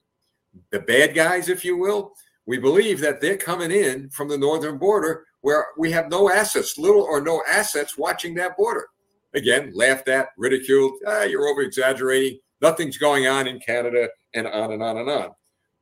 the 0.73 0.81
bad 0.81 1.15
guys, 1.15 1.49
if 1.49 1.65
you 1.65 1.79
will, 1.79 2.13
we 2.45 2.59
believe 2.59 3.01
that 3.01 3.23
they're 3.23 3.39
coming 3.39 3.71
in 3.71 4.11
from 4.11 4.29
the 4.29 4.37
northern 4.37 4.77
border 4.77 5.25
where 5.41 5.69
we 5.79 5.91
have 5.91 6.11
no 6.11 6.31
assets, 6.31 6.77
little 6.77 7.01
or 7.01 7.23
no 7.23 7.43
assets 7.49 7.97
watching 7.97 8.35
that 8.35 8.55
border. 8.59 8.89
Again, 9.33 9.73
laughed 9.75 10.09
at, 10.09 10.29
ridiculed. 10.37 10.93
Ah, 11.07 11.23
you're 11.23 11.49
over 11.49 11.63
exaggerating. 11.63 12.41
Nothing's 12.61 12.99
going 12.99 13.27
on 13.27 13.47
in 13.47 13.59
Canada, 13.59 14.11
and 14.35 14.47
on 14.47 14.73
and 14.73 14.83
on 14.83 14.99
and 14.99 15.09
on. 15.09 15.31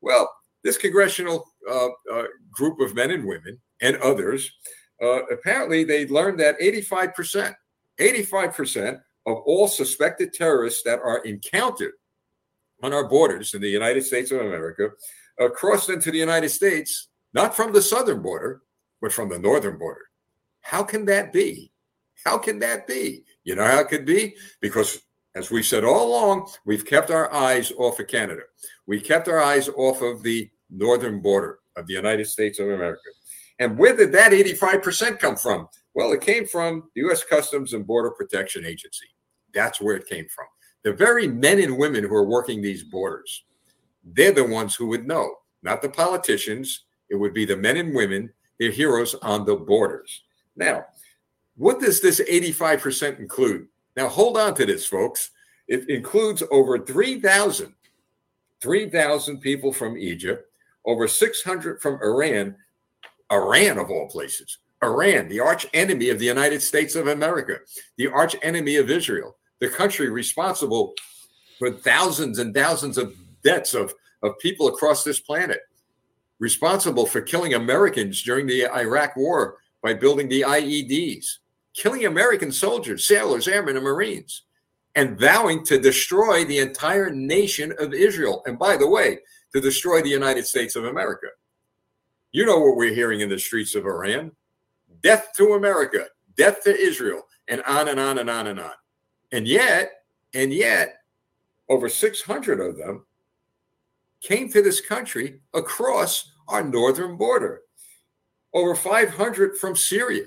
Well, 0.01 0.33
this 0.63 0.77
congressional 0.77 1.45
uh, 1.69 1.89
uh, 2.09 2.27
group 2.53 2.79
of 2.79 2.95
men 2.95 3.11
and 3.11 3.25
women 3.25 3.59
and 3.81 3.97
others 3.97 4.49
uh, 5.03 5.25
apparently 5.27 5.85
they 5.85 6.07
learned 6.07 6.41
that 6.41 6.61
85%, 6.61 7.55
85% 7.99 9.01
of 9.27 9.37
all 9.47 9.69
suspected 9.69 10.33
terrorists 10.33 10.83
that 10.85 10.99
are 11.01 11.19
encountered 11.25 11.93
on 12.83 12.93
our 12.93 13.09
borders 13.09 13.55
in 13.55 13.61
the 13.61 13.69
United 13.69 14.05
States 14.05 14.31
of 14.31 14.41
America 14.41 14.91
uh, 15.41 15.49
crossed 15.49 15.91
into 15.91 16.11
the 16.11 16.19
United 16.19 16.49
States, 16.49 17.09
not 17.33 17.55
from 17.55 17.73
the 17.73 17.83
southern 17.83 18.23
border, 18.23 18.63
but 19.01 19.13
from 19.13 19.29
the 19.29 19.39
northern 19.39 19.79
border. 19.79 20.07
How 20.61 20.83
can 20.83 21.05
that 21.07 21.33
be? 21.33 21.73
How 22.25 22.39
can 22.39 22.59
that 22.59 22.87
be? 22.87 23.25
You 23.45 23.55
know 23.57 23.65
how 23.65 23.81
it 23.81 23.89
could 23.89 24.05
be? 24.05 24.37
Because, 24.61 25.01
as 25.35 25.51
we 25.51 25.63
said 25.63 25.85
all 25.85 26.09
along, 26.09 26.51
we've 26.67 26.85
kept 26.85 27.11
our 27.11 27.33
eyes 27.33 27.73
off 27.79 27.99
of 27.99 28.09
Canada. 28.09 28.43
We 28.87 29.01
kept 29.01 29.29
our 29.29 29.41
eyes 29.41 29.69
off 29.71 30.03
of 30.03 30.23
the 30.23 30.51
northern 30.69 31.21
border 31.21 31.59
of 31.77 31.87
the 31.87 31.95
United 31.95 32.27
States 32.27 32.59
of 32.59 32.69
America. 32.69 33.01
And 33.61 33.79
where 33.79 33.95
did 33.95 34.11
that 34.13 34.33
85% 34.33 35.21
come 35.21 35.37
from? 35.37 35.69
Well, 35.95 36.13
it 36.13 36.21
came 36.21 36.47
from 36.47 36.91
the 36.95 37.03
U.S. 37.03 37.23
Customs 37.23 37.73
and 37.73 37.87
Border 37.87 38.11
Protection 38.11 38.65
Agency. 38.65 39.07
That's 39.55 39.81
where 39.81 39.95
it 39.95 40.09
came 40.09 40.27
from. 40.29 40.47
The 40.83 40.93
very 40.93 41.29
men 41.29 41.61
and 41.61 41.79
women 41.79 42.03
who 42.03 42.15
are 42.15 42.25
working 42.25 42.61
these 42.61 42.83
borders 42.83 43.45
they're 44.05 44.33
the 44.33 44.45
ones 44.45 44.75
who 44.75 44.87
would 44.89 45.07
know, 45.07 45.35
not 45.63 45.83
the 45.83 45.89
politicians. 45.89 46.85
It 47.09 47.17
would 47.17 47.35
be 47.35 47.45
the 47.45 47.57
men 47.57 47.77
and 47.77 47.95
women, 47.95 48.33
the 48.59 48.71
heroes 48.71 49.15
on 49.17 49.45
the 49.45 49.57
borders. 49.57 50.23
Now, 50.57 50.87
what 51.57 51.81
does 51.81 52.01
this 52.01 52.21
85% 52.21 53.19
include? 53.19 53.69
Now, 53.97 54.09
hold 54.09 54.37
on 54.37 54.55
to 54.55 54.67
this, 54.67 54.87
folks. 54.87 55.31
It 55.69 55.89
includes 55.89 56.43
over 56.51 56.79
3,000, 56.79 57.75
3,000 58.61 59.41
people 59.41 59.73
from 59.73 59.99
Egypt, 59.99 60.51
over 60.85 61.07
600 61.07 61.81
from 61.83 62.01
Iran, 62.03 62.57
Iran 63.31 63.79
of 63.79 63.91
all 63.91 64.09
places, 64.09 64.59
Iran, 64.83 65.29
the 65.29 65.41
arch 65.41 65.67
enemy 65.75 66.09
of 66.09 66.19
the 66.19 66.27
United 66.27 66.63
States 66.63 66.95
of 66.95 67.07
America, 67.07 67.59
the 67.97 68.09
arch 68.09 68.35
enemy 68.43 68.77
of 68.77 68.91
Israel, 68.91 69.37
the 69.61 69.69
country 69.69 70.09
responsible 70.09 70.95
for 71.59 71.71
thousands 71.71 72.39
and 72.39 72.55
thousands 72.55 72.97
of 72.97 73.15
deaths 73.45 73.75
of, 73.75 73.95
of 74.23 74.39
people 74.39 74.69
across 74.69 75.05
this 75.05 75.21
planet, 75.21 75.61
responsible 76.39 77.07
for 77.07 77.21
killing 77.21 77.55
Americans 77.55 78.23
during 78.23 78.47
the 78.47 78.67
Iraq 78.75 79.17
War 79.17 79.59
by 79.83 79.95
building 79.95 80.29
the 80.29 80.43
IEDs, 80.43 81.27
killing 81.75 82.07
American 82.07 82.51
soldiers, 82.51 83.07
sailors, 83.07 83.47
airmen, 83.47 83.77
and 83.77 83.85
Marines, 83.85 84.43
and 84.95 85.21
vowing 85.21 85.65
to 85.65 85.79
destroy 85.79 86.45
the 86.45 86.59
entire 86.59 87.11
nation 87.11 87.73
of 87.79 87.95
Israel. 87.95 88.43
And 88.47 88.59
by 88.59 88.77
the 88.77 88.89
way, 88.89 89.19
to 89.53 89.61
destroy 89.61 90.03
the 90.03 90.09
United 90.09 90.47
States 90.47 90.77
of 90.77 90.85
America. 90.85 91.29
You 92.33 92.47
know 92.47 92.59
what 92.61 92.77
we're 92.77 92.95
hearing 92.95 93.21
in 93.21 93.29
the 93.29 93.39
streets 93.39 93.75
of 93.75 93.85
Iran 93.85 94.33
death 95.03 95.29
to 95.37 95.55
America, 95.55 96.07
death 96.37 96.63
to 96.65 96.77
Israel, 96.77 97.23
and 97.49 97.63
on 97.63 97.89
and 97.89 97.99
on 97.99 98.19
and 98.19 98.29
on 98.29 98.47
and 98.49 98.61
on. 98.61 98.73
And 99.33 99.47
yet, 99.47 99.91
and 100.35 100.53
yet, 100.53 100.99
over 101.69 101.89
600 101.89 102.61
of 102.61 102.77
them 102.77 103.07
came 104.21 104.51
to 104.51 104.61
this 104.63 104.81
country 104.81 105.41
across 105.55 106.33
our 106.49 106.63
northern 106.63 107.17
border. 107.17 107.63
Over 108.53 108.75
500 108.75 109.57
from 109.57 109.77
Syria. 109.77 110.27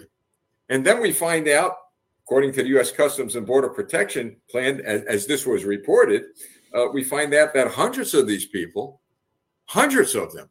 And 0.70 0.86
then 0.86 1.02
we 1.02 1.12
find 1.12 1.48
out, 1.48 1.74
according 2.26 2.54
to 2.54 2.64
the 2.64 2.70
U.S. 2.70 2.92
Customs 2.92 3.36
and 3.36 3.46
Border 3.46 3.70
Protection 3.70 4.38
Plan, 4.50 4.82
as, 4.82 5.04
as 5.04 5.28
this 5.28 5.46
was 5.46 5.66
reported, 5.66 6.24
uh, 6.74 6.88
we 6.92 7.04
find 7.04 7.34
out 7.34 7.54
that 7.54 7.68
hundreds 7.68 8.14
of 8.14 8.26
these 8.26 8.46
people, 8.46 9.02
hundreds 9.66 10.16
of 10.16 10.34
them, 10.34 10.50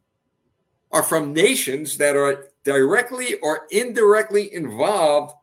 are 0.93 1.03
from 1.03 1.33
nations 1.33 1.97
that 1.97 2.15
are 2.15 2.47
directly 2.63 3.35
or 3.41 3.67
indirectly 3.71 4.53
involved 4.53 5.35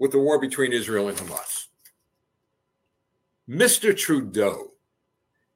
with 0.00 0.10
the 0.10 0.18
war 0.18 0.40
between 0.40 0.72
Israel 0.72 1.08
and 1.08 1.18
Hamas. 1.18 1.66
Mr. 3.48 3.96
Trudeau 3.96 4.70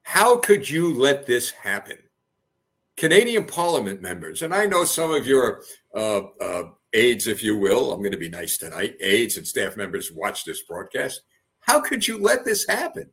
how 0.05 0.37
could 0.37 0.69
you 0.69 0.93
let 0.93 1.25
this 1.25 1.49
happen? 1.49 1.97
Canadian 2.95 3.43
Parliament 3.43 4.03
members, 4.03 4.43
and 4.43 4.53
I 4.53 4.67
know 4.67 4.85
some 4.85 5.11
of 5.11 5.25
your 5.25 5.63
uh, 5.95 6.21
uh, 6.39 6.63
aides, 6.93 7.25
if 7.25 7.43
you 7.43 7.57
will, 7.57 7.91
I'm 7.91 8.01
going 8.01 8.11
to 8.11 8.17
be 8.17 8.29
nice 8.29 8.59
tonight, 8.59 8.95
aides 9.01 9.37
and 9.37 9.47
staff 9.47 9.75
members 9.75 10.11
watch 10.11 10.45
this 10.45 10.61
broadcast. 10.61 11.21
How 11.61 11.81
could 11.81 12.07
you 12.07 12.19
let 12.19 12.45
this 12.45 12.67
happen? 12.67 13.09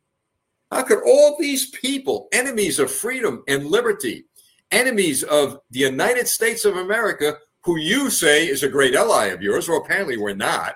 How 0.71 0.83
could 0.83 0.99
all 1.03 1.35
these 1.39 1.71
people, 1.71 2.27
enemies 2.31 2.77
of 2.77 2.91
freedom 2.91 3.43
and 3.47 3.65
liberty, 3.65 4.25
enemies 4.71 5.23
of 5.23 5.59
the 5.71 5.79
United 5.79 6.27
States 6.27 6.65
of 6.65 6.77
America, 6.77 7.37
who 7.61 7.77
you 7.77 8.09
say 8.09 8.47
is 8.47 8.63
a 8.63 8.69
great 8.69 8.95
ally 8.95 9.27
of 9.27 9.41
yours, 9.41 9.69
well, 9.69 9.81
apparently 9.83 10.17
we're 10.17 10.35
not. 10.35 10.75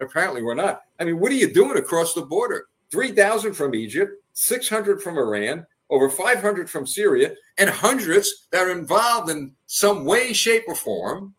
Apparently 0.00 0.42
we're 0.42 0.54
not. 0.54 0.82
I 1.00 1.04
mean, 1.04 1.18
what 1.18 1.32
are 1.32 1.36
you 1.36 1.52
doing 1.52 1.76
across 1.76 2.14
the 2.14 2.22
border? 2.22 2.66
3,000 2.90 3.52
from 3.52 3.74
Egypt, 3.74 4.12
600 4.32 5.02
from 5.02 5.18
Iran, 5.18 5.66
over 5.90 6.08
500 6.08 6.70
from 6.70 6.86
Syria, 6.86 7.34
and 7.56 7.68
hundreds 7.68 8.46
that 8.52 8.62
are 8.62 8.72
involved 8.72 9.30
in 9.30 9.54
some 9.66 10.04
way, 10.04 10.32
shape, 10.32 10.64
or 10.68 10.74
form 10.74 11.34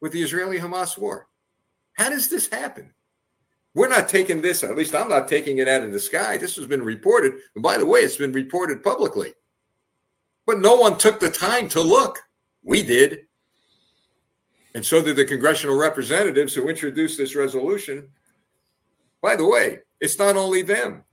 with 0.00 0.12
the 0.12 0.22
Israeli 0.22 0.58
Hamas 0.58 0.96
war. 0.96 1.28
How 1.94 2.08
does 2.08 2.28
this 2.28 2.48
happen? 2.48 2.92
We're 3.74 3.88
not 3.88 4.08
taking 4.08 4.40
this, 4.40 4.64
at 4.64 4.76
least 4.76 4.94
I'm 4.94 5.08
not 5.08 5.28
taking 5.28 5.58
it 5.58 5.68
out 5.68 5.82
of 5.82 5.92
the 5.92 6.00
sky. 6.00 6.36
This 6.36 6.56
has 6.56 6.66
been 6.66 6.82
reported. 6.82 7.34
And 7.54 7.62
by 7.62 7.76
the 7.78 7.86
way, 7.86 8.00
it's 8.00 8.16
been 8.16 8.32
reported 8.32 8.82
publicly. 8.82 9.34
But 10.48 10.60
no 10.60 10.76
one 10.76 10.96
took 10.96 11.20
the 11.20 11.30
time 11.30 11.68
to 11.68 11.82
look. 11.82 12.20
We 12.62 12.82
did. 12.82 13.26
And 14.74 14.82
so 14.84 15.02
did 15.02 15.16
the 15.16 15.26
congressional 15.26 15.76
representatives 15.76 16.54
who 16.54 16.70
introduced 16.70 17.18
this 17.18 17.36
resolution. 17.36 18.08
By 19.20 19.36
the 19.36 19.46
way, 19.46 19.80
it's 20.00 20.18
not 20.18 20.38
only 20.38 20.62
them. 20.62 21.04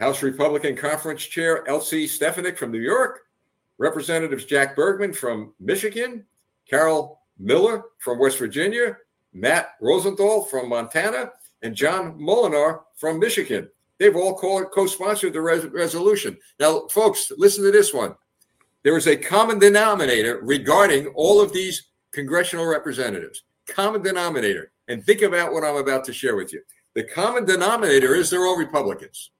House 0.00 0.24
Republican 0.24 0.74
Conference 0.74 1.22
Chair 1.22 1.62
Elise 1.66 2.12
Stefanik 2.12 2.58
from 2.58 2.72
New 2.72 2.80
York, 2.80 3.20
Representatives 3.78 4.44
Jack 4.44 4.74
Bergman 4.74 5.12
from 5.12 5.54
Michigan, 5.60 6.26
Carol 6.68 7.20
Miller 7.38 7.84
from 7.98 8.18
West 8.18 8.38
Virginia, 8.38 8.96
Matt 9.32 9.80
Rosendale 9.80 10.50
from 10.50 10.68
Montana, 10.68 11.30
and 11.62 11.76
John 11.76 12.18
Moolenaar 12.18 12.80
from 12.96 13.20
Michigan. 13.20 13.70
They've 14.00 14.16
all 14.16 14.34
co 14.34 14.86
sponsored 14.88 15.34
the 15.34 15.42
res- 15.42 15.66
resolution. 15.66 16.38
Now, 16.58 16.88
folks, 16.88 17.30
listen 17.36 17.62
to 17.62 17.70
this 17.70 17.94
one. 17.94 18.16
There 18.82 18.96
is 18.96 19.06
a 19.06 19.16
common 19.16 19.58
denominator 19.58 20.40
regarding 20.42 21.08
all 21.08 21.40
of 21.40 21.52
these 21.52 21.88
congressional 22.12 22.66
representatives. 22.66 23.44
Common 23.66 24.02
denominator. 24.02 24.72
And 24.88 25.04
think 25.04 25.22
about 25.22 25.52
what 25.52 25.64
I'm 25.64 25.76
about 25.76 26.04
to 26.04 26.12
share 26.12 26.34
with 26.34 26.52
you. 26.52 26.62
The 26.94 27.04
common 27.04 27.44
denominator 27.44 28.14
is 28.14 28.30
they're 28.30 28.46
all 28.46 28.56
Republicans. 28.56 29.30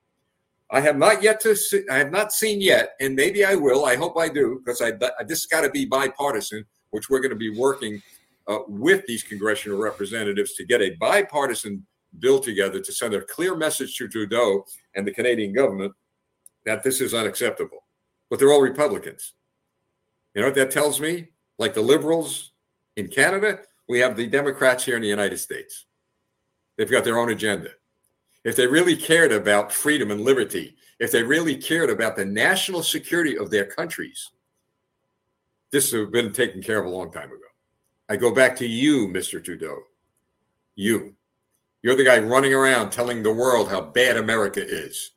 I 0.70 0.80
have 0.80 0.96
not 0.96 1.22
yet 1.22 1.40
to 1.40 1.56
see, 1.56 1.82
I 1.90 1.96
have 1.96 2.12
not 2.12 2.32
seen 2.32 2.60
yet, 2.60 2.90
and 3.00 3.16
maybe 3.16 3.44
I 3.44 3.56
will. 3.56 3.86
I 3.86 3.96
hope 3.96 4.16
I 4.16 4.28
do, 4.28 4.60
because 4.64 4.80
I, 4.80 4.92
I 5.18 5.24
this 5.26 5.46
got 5.46 5.62
to 5.62 5.70
be 5.70 5.84
bipartisan, 5.84 6.64
which 6.90 7.10
we're 7.10 7.18
going 7.18 7.30
to 7.30 7.36
be 7.36 7.50
working 7.50 8.00
uh, 8.46 8.58
with 8.68 9.04
these 9.06 9.24
congressional 9.24 9.78
representatives 9.78 10.54
to 10.54 10.64
get 10.64 10.80
a 10.80 10.90
bipartisan 11.00 11.84
bill 12.20 12.38
together 12.38 12.80
to 12.80 12.92
send 12.92 13.14
a 13.14 13.22
clear 13.22 13.56
message 13.56 13.96
to 13.96 14.06
Trudeau 14.06 14.64
and 14.94 15.04
the 15.04 15.12
Canadian 15.12 15.52
government 15.52 15.92
that 16.66 16.84
this 16.84 17.00
is 17.00 17.14
unacceptable. 17.14 17.79
But 18.30 18.38
they're 18.38 18.52
all 18.52 18.62
Republicans. 18.62 19.34
You 20.34 20.40
know 20.40 20.48
what 20.48 20.54
that 20.54 20.70
tells 20.70 21.00
me? 21.00 21.28
Like 21.58 21.74
the 21.74 21.82
liberals 21.82 22.52
in 22.96 23.08
Canada, 23.08 23.58
we 23.88 23.98
have 23.98 24.16
the 24.16 24.26
Democrats 24.26 24.84
here 24.84 24.96
in 24.96 25.02
the 25.02 25.08
United 25.08 25.38
States. 25.38 25.84
They've 26.78 26.90
got 26.90 27.04
their 27.04 27.18
own 27.18 27.30
agenda 27.30 27.70
if 28.44 28.56
they 28.56 28.66
really 28.66 28.96
cared 28.96 29.32
about 29.32 29.72
freedom 29.72 30.10
and 30.10 30.22
liberty, 30.22 30.76
if 30.98 31.10
they 31.12 31.22
really 31.22 31.56
cared 31.56 31.90
about 31.90 32.16
the 32.16 32.24
national 32.24 32.82
security 32.82 33.36
of 33.36 33.50
their 33.50 33.66
countries, 33.66 34.30
this 35.72 35.92
would 35.92 36.00
have 36.02 36.12
been 36.12 36.32
taken 36.32 36.62
care 36.62 36.78
of 36.80 36.86
a 36.86 36.90
long 36.90 37.12
time 37.12 37.28
ago. 37.28 37.36
I 38.08 38.16
go 38.16 38.34
back 38.34 38.56
to 38.56 38.66
you, 38.66 39.08
Mr. 39.08 39.42
Trudeau. 39.42 39.82
You. 40.74 41.14
You're 41.82 41.96
the 41.96 42.04
guy 42.04 42.18
running 42.18 42.52
around 42.52 42.90
telling 42.90 43.22
the 43.22 43.32
world 43.32 43.68
how 43.68 43.80
bad 43.80 44.16
America 44.16 44.62
is, 44.66 45.12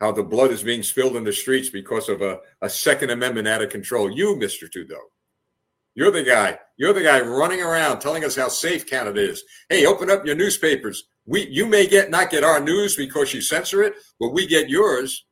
how 0.00 0.12
the 0.12 0.22
blood 0.22 0.50
is 0.50 0.62
being 0.62 0.82
spilled 0.82 1.16
in 1.16 1.24
the 1.24 1.32
streets 1.32 1.70
because 1.70 2.08
of 2.08 2.22
a, 2.22 2.40
a 2.62 2.70
Second 2.70 3.10
Amendment 3.10 3.48
out 3.48 3.62
of 3.62 3.70
control. 3.70 4.10
You, 4.10 4.36
Mr. 4.36 4.70
Trudeau. 4.70 5.00
You're 5.94 6.12
the 6.12 6.22
guy. 6.22 6.58
You're 6.76 6.92
the 6.92 7.02
guy 7.02 7.20
running 7.20 7.60
around 7.60 7.98
telling 7.98 8.24
us 8.24 8.36
how 8.36 8.48
safe 8.48 8.86
Canada 8.86 9.20
is. 9.20 9.42
Hey, 9.68 9.86
open 9.86 10.10
up 10.10 10.24
your 10.24 10.36
newspapers 10.36 11.04
we 11.28 11.46
you 11.48 11.66
may 11.66 11.86
get 11.86 12.10
not 12.10 12.30
get 12.30 12.42
our 12.42 12.58
news 12.58 12.96
because 12.96 13.32
you 13.34 13.42
censor 13.42 13.82
it, 13.82 13.94
but 14.18 14.30
we 14.30 14.46
get 14.46 14.70
yours. 14.70 15.26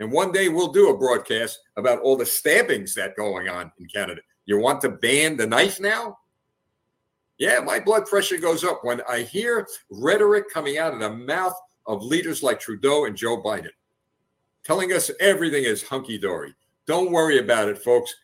And 0.00 0.10
one 0.10 0.32
day 0.32 0.48
we'll 0.48 0.72
do 0.72 0.88
a 0.88 0.96
broadcast 0.96 1.58
about 1.76 2.00
all 2.00 2.16
the 2.16 2.26
stabbings 2.26 2.94
that 2.94 3.14
going 3.16 3.48
on 3.48 3.70
in 3.78 3.86
Canada. 3.86 4.22
You 4.46 4.58
want 4.58 4.80
to 4.80 4.88
ban 4.88 5.36
the 5.36 5.46
knife 5.46 5.78
now? 5.78 6.16
Yeah, 7.38 7.60
my 7.60 7.78
blood 7.78 8.06
pressure 8.06 8.38
goes 8.38 8.64
up 8.64 8.80
when 8.82 9.02
I 9.08 9.20
hear 9.20 9.68
rhetoric 9.90 10.50
coming 10.52 10.78
out 10.78 10.94
of 10.94 11.00
the 11.00 11.10
mouth 11.10 11.54
of 11.86 12.02
leaders 12.02 12.42
like 12.42 12.58
Trudeau 12.58 13.04
and 13.04 13.14
Joe 13.14 13.42
Biden, 13.42 13.70
telling 14.64 14.92
us 14.92 15.10
everything 15.20 15.64
is 15.64 15.82
hunky 15.82 16.18
dory. 16.18 16.54
Don't 16.86 17.12
worry 17.12 17.38
about 17.38 17.68
it, 17.68 17.78
folks. 17.78 18.14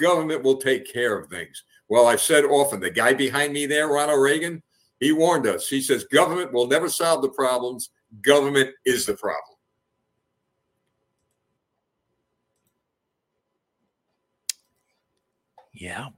Government 0.00 0.42
will 0.42 0.56
take 0.56 0.90
care 0.90 1.18
of 1.18 1.28
things. 1.28 1.64
Well, 1.88 2.06
I've 2.06 2.20
said 2.20 2.44
often, 2.44 2.80
the 2.80 2.90
guy 2.90 3.12
behind 3.12 3.52
me 3.52 3.66
there, 3.66 3.88
Ronald 3.88 4.22
Reagan, 4.22 4.62
he 5.00 5.12
warned 5.12 5.46
us. 5.46 5.68
He 5.68 5.80
says, 5.80 6.04
government 6.04 6.52
will 6.52 6.66
never 6.66 6.88
solve 6.88 7.22
the 7.22 7.28
problems. 7.28 7.90
Government 8.22 8.70
is 8.84 9.04
the 9.04 9.14
problem. 9.14 9.56
Yeah. 15.72 16.08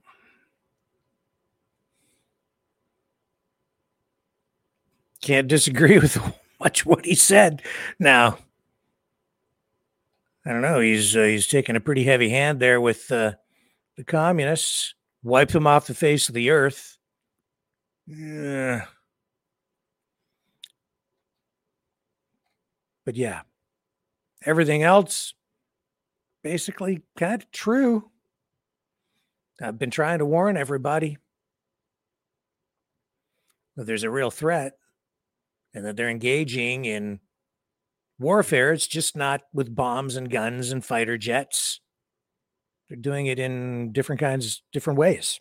Can't 5.21 5.47
disagree 5.47 5.97
with 5.99 6.17
much 6.59 6.85
what 6.85 7.03
he 7.05 7.15
said. 7.15 7.63
Now, 7.99 8.37
I 10.45 10.51
don't 10.51 10.61
know. 10.61 10.79
He's 10.79 11.15
uh, 11.15 11.23
he's 11.23 11.47
taking 11.47 11.75
a 11.75 11.79
pretty 11.79 12.03
heavy 12.03 12.29
hand 12.29 12.59
there 12.59 12.79
with 12.79 13.11
uh, 13.11 13.33
the 13.97 14.03
communists. 14.03 14.93
Wiped 15.23 15.53
them 15.53 15.65
off 15.65 15.87
the 15.87 15.95
face 15.95 16.29
of 16.29 16.35
the 16.35 16.51
earth 16.51 16.95
yeah. 18.07 18.85
But 23.05 23.15
yeah, 23.15 23.41
everything 24.43 24.83
else 24.83 25.33
basically 26.43 27.03
kind 27.17 27.41
of 27.41 27.51
true. 27.51 28.09
I've 29.61 29.79
been 29.79 29.91
trying 29.91 30.19
to 30.19 30.25
warn 30.25 30.57
everybody 30.57 31.17
that 33.75 33.85
there's 33.85 34.03
a 34.03 34.09
real 34.09 34.31
threat 34.31 34.77
and 35.73 35.85
that 35.85 35.95
they're 35.95 36.09
engaging 36.09 36.85
in 36.85 37.19
warfare. 38.19 38.71
It's 38.71 38.87
just 38.87 39.15
not 39.15 39.41
with 39.53 39.75
bombs 39.75 40.15
and 40.15 40.29
guns 40.29 40.71
and 40.71 40.83
fighter 40.83 41.17
jets. 41.17 41.79
They're 42.89 42.97
doing 42.97 43.25
it 43.25 43.39
in 43.39 43.91
different 43.91 44.21
kinds, 44.21 44.61
different 44.71 44.99
ways. 44.99 45.39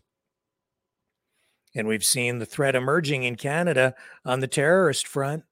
And 1.75 1.89
we've 1.89 2.05
seen 2.05 2.39
the 2.39 2.47
threat 2.47 2.75
emerging 2.75 3.25
in 3.25 3.37
Canada 3.37 3.95
on 4.25 4.41
the 4.41 4.47
terrorist 4.47 5.07
front 5.07 5.45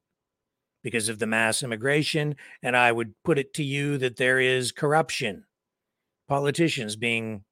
because 0.82 1.08
of 1.08 1.18
the 1.18 1.26
mass 1.26 1.62
immigration. 1.62 2.36
And 2.62 2.76
I 2.76 2.92
would 2.92 3.14
put 3.24 3.38
it 3.38 3.54
to 3.54 3.64
you 3.64 3.98
that 3.98 4.16
there 4.16 4.40
is 4.40 4.72
corruption, 4.72 5.44
politicians 6.28 6.96
being 6.96 7.44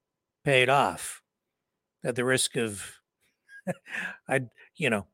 paid 0.45 0.69
off 0.69 1.23
at 2.05 2.17
the 2.17 2.25
risk 2.25 2.57
of, 2.57 2.99
I, 4.29 4.43
you 4.77 4.89
know, 4.89 5.07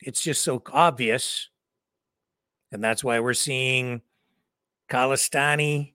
it's 0.00 0.22
just 0.22 0.42
so 0.42 0.62
obvious. 0.72 1.50
And 2.76 2.84
that's 2.84 3.02
why 3.02 3.20
we're 3.20 3.32
seeing 3.32 4.02
Khalistani 4.90 5.94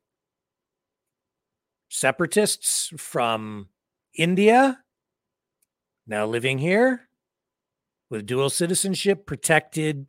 separatists 1.89 2.91
from 2.97 3.69
India 4.15 4.79
now 6.07 6.25
living 6.25 6.57
here 6.57 7.07
with 8.09 8.25
dual 8.25 8.49
citizenship 8.49 9.27
protected 9.27 10.07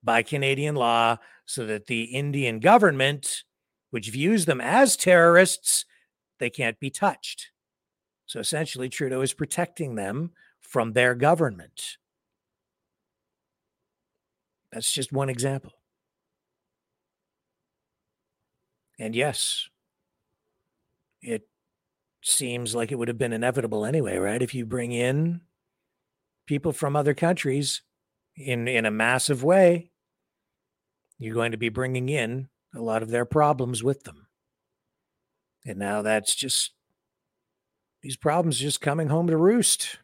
by 0.00 0.22
Canadian 0.22 0.76
law 0.76 1.16
so 1.44 1.66
that 1.66 1.86
the 1.86 2.04
Indian 2.04 2.60
government, 2.60 3.42
which 3.90 4.10
views 4.10 4.44
them 4.44 4.60
as 4.60 4.96
terrorists, 4.96 5.84
they 6.38 6.50
can't 6.50 6.78
be 6.78 6.88
touched. 6.88 7.50
So 8.26 8.38
essentially, 8.38 8.88
Trudeau 8.88 9.22
is 9.22 9.34
protecting 9.34 9.96
them 9.96 10.30
from 10.60 10.92
their 10.92 11.16
government. 11.16 11.96
That's 14.70 14.92
just 14.92 15.12
one 15.12 15.28
example. 15.28 15.72
And 19.02 19.16
yes, 19.16 19.68
it 21.22 21.48
seems 22.22 22.72
like 22.72 22.92
it 22.92 22.94
would 22.94 23.08
have 23.08 23.18
been 23.18 23.32
inevitable 23.32 23.84
anyway, 23.84 24.16
right? 24.16 24.40
If 24.40 24.54
you 24.54 24.64
bring 24.64 24.92
in 24.92 25.40
people 26.46 26.72
from 26.72 26.94
other 26.94 27.12
countries 27.12 27.82
in 28.36 28.68
in 28.68 28.86
a 28.86 28.92
massive 28.92 29.42
way, 29.42 29.90
you're 31.18 31.34
going 31.34 31.50
to 31.50 31.58
be 31.58 31.68
bringing 31.68 32.10
in 32.10 32.48
a 32.76 32.80
lot 32.80 33.02
of 33.02 33.10
their 33.10 33.24
problems 33.24 33.82
with 33.82 34.04
them. 34.04 34.28
And 35.66 35.80
now 35.80 36.02
that's 36.02 36.36
just 36.36 36.70
these 38.02 38.16
problems 38.16 38.60
just 38.60 38.80
coming 38.80 39.08
home 39.08 39.26
to 39.26 39.36
roost. 39.36 39.98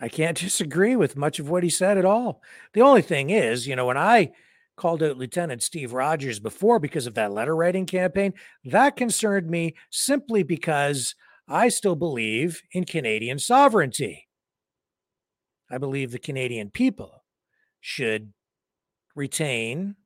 I 0.00 0.08
can't 0.08 0.36
disagree 0.40 0.96
with 0.96 1.16
much 1.16 1.38
of 1.38 1.48
what 1.48 1.62
he 1.62 1.70
said 1.70 1.98
at 1.98 2.04
all. 2.04 2.42
The 2.72 2.82
only 2.82 3.02
thing 3.02 3.30
is, 3.30 3.68
you 3.68 3.76
know, 3.76 3.86
when 3.86 3.96
I 3.96 4.32
called 4.78 5.02
out 5.02 5.18
Lieutenant 5.18 5.62
Steve 5.62 5.92
Rogers 5.92 6.38
before 6.38 6.78
because 6.78 7.06
of 7.06 7.14
that 7.14 7.32
letter 7.32 7.54
writing 7.54 7.84
campaign, 7.84 8.32
that 8.64 8.96
concerned 8.96 9.50
me 9.50 9.74
simply 9.90 10.42
because 10.42 11.14
I 11.46 11.68
still 11.68 11.96
believe 11.96 12.62
in 12.72 12.84
Canadian 12.84 13.38
sovereignty. 13.38 14.28
I 15.70 15.76
believe 15.76 16.12
the 16.12 16.18
Canadian 16.18 16.70
people 16.70 17.24
should 17.80 18.32
retain 19.14 19.96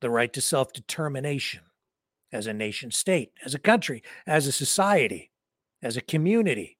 the 0.00 0.10
right 0.10 0.32
to 0.32 0.40
self 0.40 0.72
determination 0.72 1.62
as 2.32 2.46
a 2.46 2.52
nation 2.52 2.90
state, 2.90 3.32
as 3.44 3.54
a 3.54 3.58
country, 3.58 4.02
as 4.26 4.46
a 4.46 4.52
society, 4.52 5.30
as 5.82 5.96
a 5.96 6.02
community. 6.02 6.78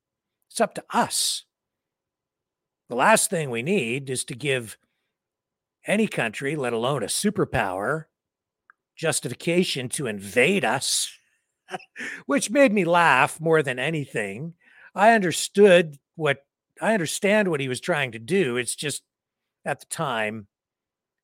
It's 0.50 0.60
up 0.60 0.74
to 0.74 0.84
us. 0.90 1.44
The 2.88 2.96
last 2.96 3.30
thing 3.30 3.50
we 3.50 3.62
need 3.62 4.08
is 4.08 4.24
to 4.24 4.34
give 4.34 4.78
any 5.88 6.06
country, 6.06 6.54
let 6.54 6.72
alone 6.72 7.02
a 7.02 7.06
superpower, 7.06 8.04
justification 8.94 9.88
to 9.88 10.06
invade 10.06 10.64
us, 10.64 11.10
which 12.26 12.50
made 12.50 12.72
me 12.72 12.84
laugh 12.84 13.40
more 13.40 13.62
than 13.62 13.78
anything. 13.78 14.54
I 14.94 15.12
understood 15.12 15.98
what 16.14 16.44
I 16.80 16.94
understand 16.94 17.48
what 17.48 17.60
he 17.60 17.68
was 17.68 17.80
trying 17.80 18.12
to 18.12 18.18
do. 18.18 18.56
It's 18.56 18.76
just 18.76 19.02
at 19.64 19.80
the 19.80 19.86
time, 19.86 20.46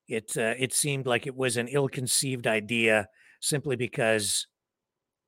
it 0.07 0.35
uh, 0.37 0.53
it 0.57 0.73
seemed 0.73 1.05
like 1.05 1.27
it 1.27 1.35
was 1.35 1.57
an 1.57 1.67
ill-conceived 1.67 2.47
idea 2.47 3.07
simply 3.39 3.75
because 3.75 4.47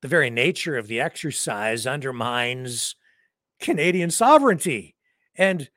the 0.01 0.07
very 0.07 0.29
nature 0.29 0.77
of 0.77 0.87
the 0.87 0.99
exercise 0.99 1.87
undermines 1.87 2.95
Canadian 3.59 4.11
sovereignty. 4.11 4.95
And 5.35 5.69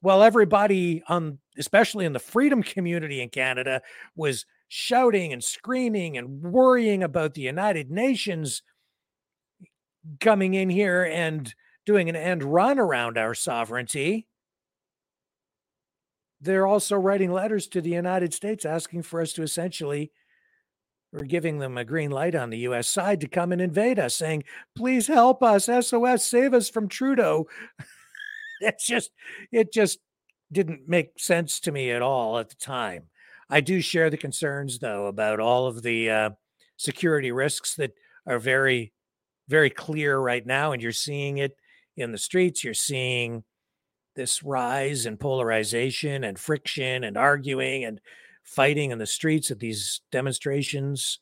while 0.00 0.22
everybody 0.22 1.02
on 1.08 1.38
especially 1.58 2.04
in 2.04 2.12
the 2.12 2.18
freedom 2.18 2.62
community 2.62 3.20
in 3.20 3.28
Canada 3.28 3.82
was 4.16 4.46
shouting 4.68 5.32
and 5.32 5.42
screaming 5.42 6.16
and 6.16 6.42
worrying 6.42 7.02
about 7.02 7.34
the 7.34 7.42
United 7.42 7.90
Nations 7.90 8.62
coming 10.20 10.54
in 10.54 10.70
here 10.70 11.04
and 11.04 11.54
doing 11.84 12.08
an 12.08 12.16
end 12.16 12.42
run 12.42 12.78
around 12.78 13.16
our 13.16 13.34
sovereignty, 13.34 14.26
they're 16.40 16.66
also 16.66 16.96
writing 16.96 17.32
letters 17.32 17.66
to 17.68 17.80
the 17.80 17.90
United 17.90 18.32
States 18.32 18.64
asking 18.64 19.02
for 19.02 19.20
us 19.20 19.32
to 19.32 19.42
essentially 19.42 20.12
or 21.12 21.24
giving 21.24 21.58
them 21.58 21.78
a 21.78 21.84
green 21.84 22.10
light 22.10 22.34
on 22.34 22.50
the 22.50 22.58
US 22.58 22.86
side 22.86 23.20
to 23.22 23.28
come 23.28 23.50
and 23.52 23.62
invade 23.62 23.98
us, 23.98 24.14
saying, 24.14 24.44
please 24.76 25.06
help 25.06 25.42
us, 25.42 25.64
SOS, 25.64 26.24
save 26.24 26.52
us 26.52 26.68
from 26.68 26.88
Trudeau. 26.88 27.46
it's 28.60 28.86
just, 28.86 29.10
it 29.50 29.72
just 29.72 29.98
didn't 30.50 30.88
make 30.88 31.18
sense 31.18 31.60
to 31.60 31.72
me 31.72 31.90
at 31.90 32.02
all 32.02 32.38
at 32.38 32.48
the 32.48 32.56
time. 32.56 33.04
I 33.50 33.60
do 33.60 33.80
share 33.80 34.10
the 34.10 34.16
concerns, 34.16 34.78
though, 34.78 35.06
about 35.06 35.40
all 35.40 35.66
of 35.66 35.82
the 35.82 36.10
uh, 36.10 36.30
security 36.76 37.32
risks 37.32 37.74
that 37.76 37.92
are 38.26 38.38
very, 38.38 38.92
very 39.48 39.70
clear 39.70 40.18
right 40.18 40.44
now. 40.44 40.72
And 40.72 40.82
you're 40.82 40.92
seeing 40.92 41.38
it 41.38 41.56
in 41.96 42.12
the 42.12 42.18
streets. 42.18 42.62
You're 42.62 42.74
seeing 42.74 43.44
this 44.16 44.42
rise 44.42 45.06
in 45.06 45.16
polarization 45.16 46.24
and 46.24 46.38
friction 46.38 47.04
and 47.04 47.16
arguing 47.16 47.84
and 47.84 48.00
fighting 48.44 48.90
in 48.90 48.98
the 48.98 49.06
streets 49.06 49.50
at 49.50 49.60
these 49.60 50.00
demonstrations. 50.10 51.20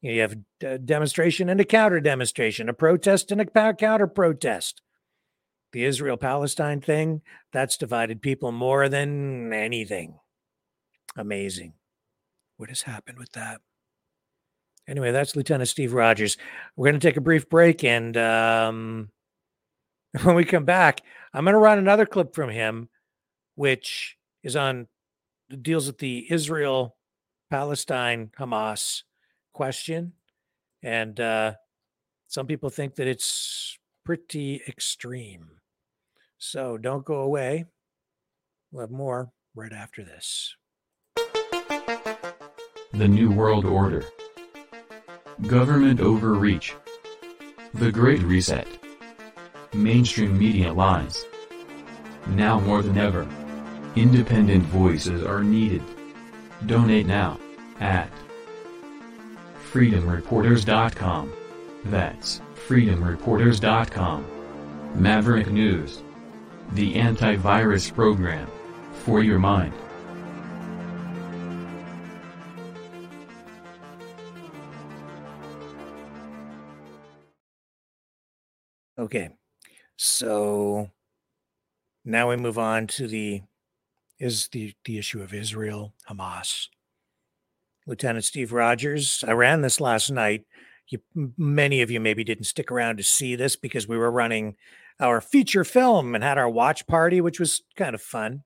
You 0.00 0.20
have 0.20 0.36
a 0.62 0.78
demonstration 0.78 1.48
and 1.48 1.60
a 1.60 1.64
counter 1.64 2.00
demonstration, 2.00 2.68
a 2.68 2.72
protest 2.72 3.30
and 3.30 3.40
a 3.40 3.74
counter 3.74 4.08
protest. 4.08 4.82
The 5.72 5.84
Israel 5.84 6.16
Palestine 6.16 6.80
thing, 6.80 7.22
that's 7.52 7.76
divided 7.76 8.20
people 8.20 8.52
more 8.52 8.88
than 8.88 9.52
anything. 9.52 10.18
Amazing. 11.16 11.74
What 12.56 12.68
has 12.68 12.82
happened 12.82 13.18
with 13.18 13.32
that? 13.32 13.60
Anyway, 14.88 15.12
that's 15.12 15.36
Lieutenant 15.36 15.68
Steve 15.68 15.92
Rogers. 15.92 16.36
We're 16.76 16.90
going 16.90 17.00
to 17.00 17.06
take 17.06 17.16
a 17.16 17.22
brief 17.22 17.48
break. 17.48 17.84
And 17.84 18.16
um, 18.16 19.10
when 20.22 20.34
we 20.34 20.44
come 20.44 20.64
back, 20.64 21.00
I'm 21.32 21.44
going 21.44 21.54
to 21.54 21.58
run 21.58 21.78
another 21.78 22.06
clip 22.06 22.34
from 22.34 22.50
him, 22.50 22.88
which 23.54 24.16
is 24.42 24.56
on 24.56 24.88
deals 25.60 25.86
with 25.86 25.98
the 25.98 26.26
Israel 26.30 26.96
Palestine 27.50 28.30
Hamas 28.38 29.02
question. 29.52 30.12
And 30.82 31.18
uh, 31.20 31.54
some 32.26 32.46
people 32.46 32.70
think 32.70 32.96
that 32.96 33.06
it's 33.06 33.78
pretty 34.04 34.60
extreme. 34.66 35.50
So 36.44 36.76
don't 36.76 37.04
go 37.04 37.20
away. 37.20 37.66
We'll 38.72 38.80
have 38.80 38.90
more 38.90 39.30
right 39.54 39.72
after 39.72 40.02
this. 40.02 40.56
The 42.92 43.06
New 43.06 43.30
World 43.30 43.64
Order. 43.64 44.04
Government 45.46 46.00
overreach. 46.00 46.74
The 47.74 47.92
Great 47.92 48.22
Reset. 48.22 48.66
Mainstream 49.72 50.36
media 50.36 50.72
lies. 50.72 51.24
Now 52.26 52.58
more 52.58 52.82
than 52.82 52.98
ever. 52.98 53.28
Independent 53.94 54.64
voices 54.64 55.22
are 55.22 55.44
needed. 55.44 55.82
Donate 56.66 57.06
now 57.06 57.38
at 57.78 58.10
freedomreporters.com. 59.70 61.32
That's 61.84 62.40
freedomreporters.com. 62.66 64.26
Maverick 65.00 65.46
News. 65.46 66.02
The 66.74 66.94
antivirus 66.94 67.94
program. 67.94 68.48
For 69.04 69.22
your 69.22 69.38
mind. 69.38 69.74
Okay. 78.98 79.30
So 79.96 80.90
now 82.04 82.30
we 82.30 82.36
move 82.36 82.58
on 82.58 82.86
to 82.88 83.08
the 83.08 83.42
is 84.18 84.48
the, 84.52 84.72
the 84.84 84.98
issue 84.98 85.20
of 85.20 85.34
Israel, 85.34 85.92
Hamas. 86.08 86.68
Lieutenant 87.86 88.24
Steve 88.24 88.52
Rogers, 88.52 89.24
I 89.26 89.32
ran 89.32 89.62
this 89.62 89.80
last 89.80 90.10
night. 90.10 90.44
You, 90.88 91.00
many 91.36 91.82
of 91.82 91.90
you 91.90 91.98
maybe 91.98 92.22
didn't 92.22 92.44
stick 92.44 92.70
around 92.70 92.98
to 92.98 93.02
see 93.02 93.34
this 93.34 93.56
because 93.56 93.88
we 93.88 93.96
were 93.96 94.12
running 94.12 94.54
our 95.02 95.20
feature 95.20 95.64
film 95.64 96.14
and 96.14 96.24
had 96.24 96.38
our 96.38 96.48
watch 96.48 96.86
party, 96.86 97.20
which 97.20 97.40
was 97.40 97.62
kind 97.76 97.94
of 97.94 98.00
fun. 98.00 98.44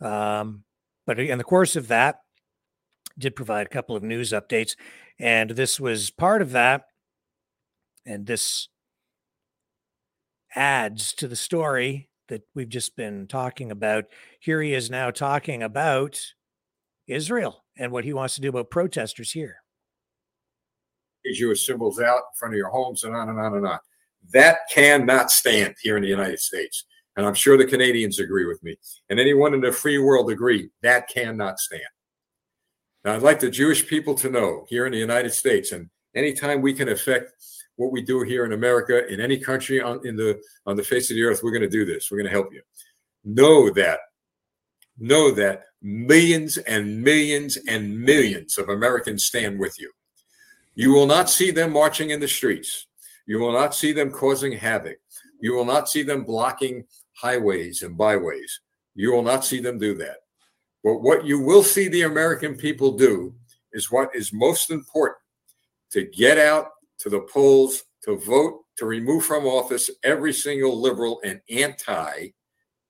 Um, 0.00 0.64
but 1.06 1.18
in 1.18 1.38
the 1.38 1.44
course 1.44 1.76
of 1.76 1.88
that, 1.88 2.20
did 3.18 3.34
provide 3.34 3.66
a 3.66 3.70
couple 3.70 3.96
of 3.96 4.02
news 4.02 4.30
updates, 4.32 4.76
and 5.18 5.50
this 5.50 5.80
was 5.80 6.10
part 6.10 6.42
of 6.42 6.52
that. 6.52 6.84
And 8.06 8.26
this 8.26 8.68
adds 10.54 11.12
to 11.14 11.28
the 11.28 11.36
story 11.36 12.08
that 12.28 12.42
we've 12.54 12.68
just 12.68 12.96
been 12.96 13.26
talking 13.26 13.70
about. 13.70 14.04
Here 14.40 14.62
he 14.62 14.72
is 14.72 14.90
now 14.90 15.10
talking 15.10 15.62
about 15.62 16.20
Israel 17.06 17.64
and 17.76 17.90
what 17.90 18.04
he 18.04 18.12
wants 18.12 18.34
to 18.36 18.40
do 18.40 18.50
about 18.50 18.70
protesters 18.70 19.32
here. 19.32 19.56
Jewish 21.34 21.66
symbols 21.66 22.00
out 22.00 22.16
in 22.16 22.38
front 22.38 22.54
of 22.54 22.58
your 22.58 22.70
homes 22.70 23.04
and 23.04 23.14
on 23.14 23.28
and 23.28 23.38
on 23.38 23.54
and 23.54 23.66
on. 23.66 23.78
That 24.32 24.58
cannot 24.72 25.30
stand 25.30 25.74
here 25.82 25.96
in 25.96 26.02
the 26.02 26.08
United 26.08 26.40
States. 26.40 26.84
And 27.16 27.26
I'm 27.26 27.34
sure 27.34 27.56
the 27.56 27.64
Canadians 27.64 28.20
agree 28.20 28.46
with 28.46 28.62
me. 28.62 28.76
And 29.10 29.18
anyone 29.18 29.52
in 29.54 29.60
the 29.60 29.72
free 29.72 29.98
world 29.98 30.30
agree 30.30 30.70
that 30.82 31.08
cannot 31.08 31.58
stand. 31.58 31.82
Now, 33.04 33.14
I'd 33.14 33.22
like 33.22 33.40
the 33.40 33.50
Jewish 33.50 33.86
people 33.86 34.14
to 34.16 34.30
know 34.30 34.66
here 34.68 34.86
in 34.86 34.92
the 34.92 34.98
United 34.98 35.32
States, 35.32 35.72
and 35.72 35.88
anytime 36.14 36.60
we 36.60 36.74
can 36.74 36.88
affect 36.88 37.32
what 37.76 37.92
we 37.92 38.02
do 38.02 38.22
here 38.22 38.44
in 38.44 38.52
America, 38.52 39.06
in 39.06 39.20
any 39.20 39.38
country 39.38 39.80
on 39.80 40.04
in 40.06 40.16
the 40.16 40.40
on 40.66 40.76
the 40.76 40.82
face 40.82 41.10
of 41.10 41.16
the 41.16 41.22
earth, 41.22 41.40
we're 41.42 41.52
going 41.52 41.62
to 41.62 41.68
do 41.68 41.84
this. 41.84 42.10
We're 42.10 42.18
going 42.18 42.30
to 42.30 42.32
help 42.32 42.52
you. 42.52 42.60
Know 43.24 43.70
that, 43.70 44.00
know 44.98 45.30
that 45.32 45.62
millions 45.80 46.56
and 46.58 47.02
millions 47.02 47.56
and 47.68 48.00
millions 48.00 48.58
of 48.58 48.68
Americans 48.68 49.24
stand 49.24 49.58
with 49.58 49.80
you. 49.80 49.90
You 50.74 50.92
will 50.92 51.06
not 51.06 51.30
see 51.30 51.50
them 51.50 51.72
marching 51.72 52.10
in 52.10 52.20
the 52.20 52.28
streets. 52.28 52.86
You 53.28 53.38
will 53.38 53.52
not 53.52 53.74
see 53.74 53.92
them 53.92 54.10
causing 54.10 54.52
havoc. 54.52 54.96
You 55.42 55.52
will 55.52 55.66
not 55.66 55.90
see 55.90 56.02
them 56.02 56.24
blocking 56.24 56.84
highways 57.12 57.82
and 57.82 57.96
byways. 57.96 58.60
You 58.94 59.12
will 59.12 59.22
not 59.22 59.44
see 59.44 59.60
them 59.60 59.78
do 59.78 59.94
that. 59.96 60.16
But 60.82 61.02
what 61.02 61.26
you 61.26 61.38
will 61.38 61.62
see 61.62 61.88
the 61.88 62.02
American 62.02 62.56
people 62.56 62.96
do 62.96 63.34
is 63.74 63.92
what 63.92 64.08
is 64.14 64.32
most 64.32 64.70
important 64.70 65.18
to 65.90 66.06
get 66.06 66.38
out 66.38 66.70
to 67.00 67.10
the 67.10 67.20
polls 67.20 67.84
to 68.04 68.16
vote 68.16 68.62
to 68.78 68.86
remove 68.86 69.26
from 69.26 69.44
office 69.44 69.90
every 70.04 70.32
single 70.32 70.80
liberal 70.80 71.20
and 71.22 71.38
anti 71.50 72.28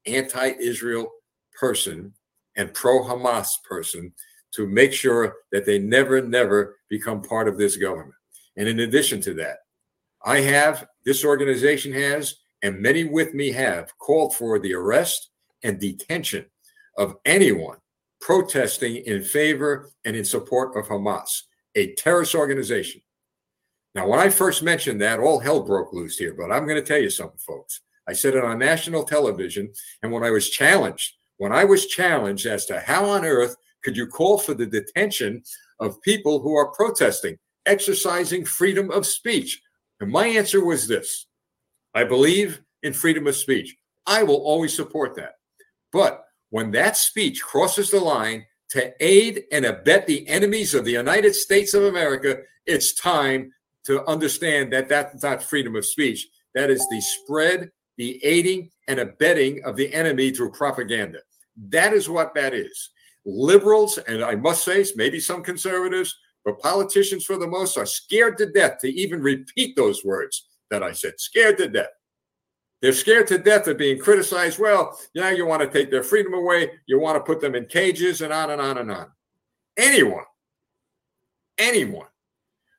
anti 0.06 0.52
Israel 0.60 1.10
person 1.58 2.12
and 2.54 2.72
pro 2.74 3.02
Hamas 3.02 3.48
person 3.68 4.12
to 4.52 4.68
make 4.68 4.92
sure 4.92 5.34
that 5.50 5.66
they 5.66 5.80
never, 5.80 6.22
never 6.22 6.76
become 6.88 7.22
part 7.22 7.48
of 7.48 7.58
this 7.58 7.76
government. 7.76 8.14
And 8.56 8.68
in 8.68 8.80
addition 8.80 9.20
to 9.22 9.34
that, 9.34 9.58
I 10.24 10.40
have, 10.40 10.86
this 11.04 11.24
organization 11.24 11.92
has, 11.92 12.36
and 12.62 12.80
many 12.80 13.04
with 13.04 13.34
me 13.34 13.52
have 13.52 13.96
called 13.98 14.34
for 14.34 14.58
the 14.58 14.74
arrest 14.74 15.30
and 15.62 15.78
detention 15.78 16.46
of 16.96 17.16
anyone 17.24 17.78
protesting 18.20 18.96
in 18.96 19.22
favor 19.22 19.90
and 20.04 20.16
in 20.16 20.24
support 20.24 20.76
of 20.76 20.88
Hamas, 20.88 21.42
a 21.76 21.94
terrorist 21.94 22.34
organization. 22.34 23.00
Now, 23.94 24.08
when 24.08 24.18
I 24.18 24.28
first 24.28 24.62
mentioned 24.62 25.00
that, 25.00 25.20
all 25.20 25.38
hell 25.38 25.62
broke 25.62 25.92
loose 25.92 26.18
here. 26.18 26.34
But 26.34 26.52
I'm 26.52 26.66
going 26.66 26.80
to 26.80 26.86
tell 26.86 27.00
you 27.00 27.10
something, 27.10 27.38
folks. 27.38 27.80
I 28.08 28.12
said 28.12 28.34
it 28.34 28.44
on 28.44 28.58
national 28.58 29.04
television. 29.04 29.72
And 30.02 30.12
when 30.12 30.24
I 30.24 30.30
was 30.30 30.50
challenged, 30.50 31.14
when 31.36 31.52
I 31.52 31.64
was 31.64 31.86
challenged 31.86 32.46
as 32.46 32.66
to 32.66 32.80
how 32.80 33.06
on 33.06 33.24
earth 33.24 33.56
could 33.84 33.96
you 33.96 34.06
call 34.06 34.38
for 34.38 34.54
the 34.54 34.66
detention 34.66 35.42
of 35.80 36.00
people 36.02 36.40
who 36.40 36.54
are 36.56 36.72
protesting, 36.72 37.38
exercising 37.66 38.44
freedom 38.44 38.90
of 38.90 39.06
speech? 39.06 39.60
And 40.00 40.10
my 40.10 40.26
answer 40.26 40.64
was 40.64 40.86
this 40.86 41.26
I 41.94 42.04
believe 42.04 42.60
in 42.82 42.92
freedom 42.92 43.26
of 43.26 43.36
speech. 43.36 43.76
I 44.06 44.22
will 44.22 44.36
always 44.36 44.74
support 44.74 45.14
that. 45.16 45.34
But 45.92 46.24
when 46.50 46.70
that 46.72 46.96
speech 46.96 47.42
crosses 47.42 47.90
the 47.90 48.00
line 48.00 48.46
to 48.70 48.92
aid 49.04 49.44
and 49.52 49.64
abet 49.64 50.06
the 50.06 50.26
enemies 50.28 50.74
of 50.74 50.84
the 50.84 50.92
United 50.92 51.34
States 51.34 51.74
of 51.74 51.84
America, 51.84 52.38
it's 52.66 52.94
time 52.94 53.52
to 53.84 54.06
understand 54.06 54.72
that 54.72 54.88
that's 54.88 55.22
not 55.22 55.42
freedom 55.42 55.74
of 55.76 55.84
speech. 55.84 56.28
That 56.54 56.70
is 56.70 56.86
the 56.90 57.00
spread, 57.00 57.70
the 57.96 58.22
aiding, 58.24 58.70
and 58.86 59.00
abetting 59.00 59.62
of 59.64 59.76
the 59.76 59.92
enemy 59.92 60.30
through 60.30 60.52
propaganda. 60.52 61.20
That 61.70 61.92
is 61.92 62.08
what 62.08 62.34
that 62.34 62.54
is. 62.54 62.90
Liberals, 63.24 63.98
and 63.98 64.22
I 64.22 64.34
must 64.34 64.64
say, 64.64 64.84
maybe 64.96 65.20
some 65.20 65.42
conservatives, 65.42 66.16
but 66.48 66.60
politicians 66.60 67.26
for 67.26 67.36
the 67.36 67.46
most 67.46 67.76
are 67.76 67.84
scared 67.84 68.38
to 68.38 68.50
death 68.50 68.78
to 68.78 68.88
even 68.88 69.20
repeat 69.20 69.76
those 69.76 70.02
words 70.02 70.46
that 70.70 70.82
I 70.82 70.92
said. 70.92 71.20
Scared 71.20 71.58
to 71.58 71.68
death. 71.68 71.90
They're 72.80 72.94
scared 72.94 73.26
to 73.26 73.36
death 73.36 73.66
of 73.66 73.76
being 73.76 73.98
criticized. 73.98 74.58
Well, 74.58 74.98
now 75.14 75.28
you 75.28 75.44
want 75.44 75.60
to 75.60 75.68
take 75.68 75.90
their 75.90 76.02
freedom 76.02 76.32
away. 76.32 76.70
You 76.86 76.98
want 77.00 77.16
to 77.16 77.20
put 77.22 77.42
them 77.42 77.54
in 77.54 77.66
cages 77.66 78.22
and 78.22 78.32
on 78.32 78.48
and 78.50 78.62
on 78.62 78.78
and 78.78 78.90
on. 78.90 79.08
Anyone, 79.76 80.24
anyone 81.58 82.06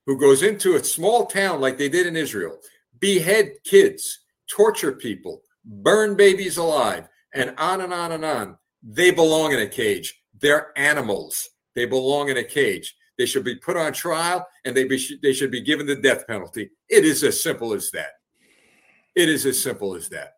who 0.08 0.18
goes 0.18 0.42
into 0.42 0.76
a 0.76 0.84
small 0.84 1.28
town 1.28 1.62
like 1.62 1.78
they 1.78 1.90
did 1.90 2.08
in 2.08 2.16
Israel, 2.16 2.58
behead 3.00 3.52
kids, 3.66 4.22
torture 4.50 4.94
people, 4.94 5.44
burn 5.64 6.16
babies 6.16 6.58
alive, 6.58 7.08
and 7.36 7.54
on 7.60 7.82
and 7.82 7.94
on 7.94 8.14
and 8.14 8.26
on, 8.26 8.58
they 8.82 9.12
belong 9.12 9.54
in 9.54 9.60
a 9.60 9.68
cage. 9.68 10.24
They're 10.42 10.72
animals. 10.76 11.48
They 11.76 11.86
belong 11.86 12.30
in 12.30 12.38
a 12.38 12.44
cage. 12.44 12.96
They 13.20 13.26
should 13.26 13.44
be 13.44 13.58
put 13.58 13.76
on 13.76 13.92
trial 13.92 14.48
and 14.64 14.76
they, 14.76 14.86
be, 14.86 15.20
they 15.22 15.34
should 15.34 15.52
be 15.52 15.60
given 15.60 15.86
the 15.86 15.98
death 15.98 16.26
penalty. 16.26 16.72
It 16.88 17.04
is 17.04 17.22
as 17.24 17.44
simple 17.44 17.74
as 17.74 17.92
that. 17.92 18.12
It 19.14 19.28
is 19.28 19.46
as 19.46 19.62
simple 19.62 19.94
as 19.94 20.08
that. 20.10 20.36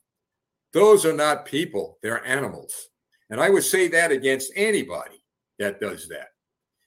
Those 0.74 1.06
are 1.06 1.14
not 1.14 1.46
people, 1.46 2.00
they're 2.02 2.26
animals. 2.26 2.90
And 3.30 3.40
I 3.40 3.52
would 3.52 3.64
say 3.64 3.88
that 3.90 4.12
against 4.12 4.52
anybody 4.56 5.24
that 5.60 5.80
does 5.80 6.08
that. 6.08 6.30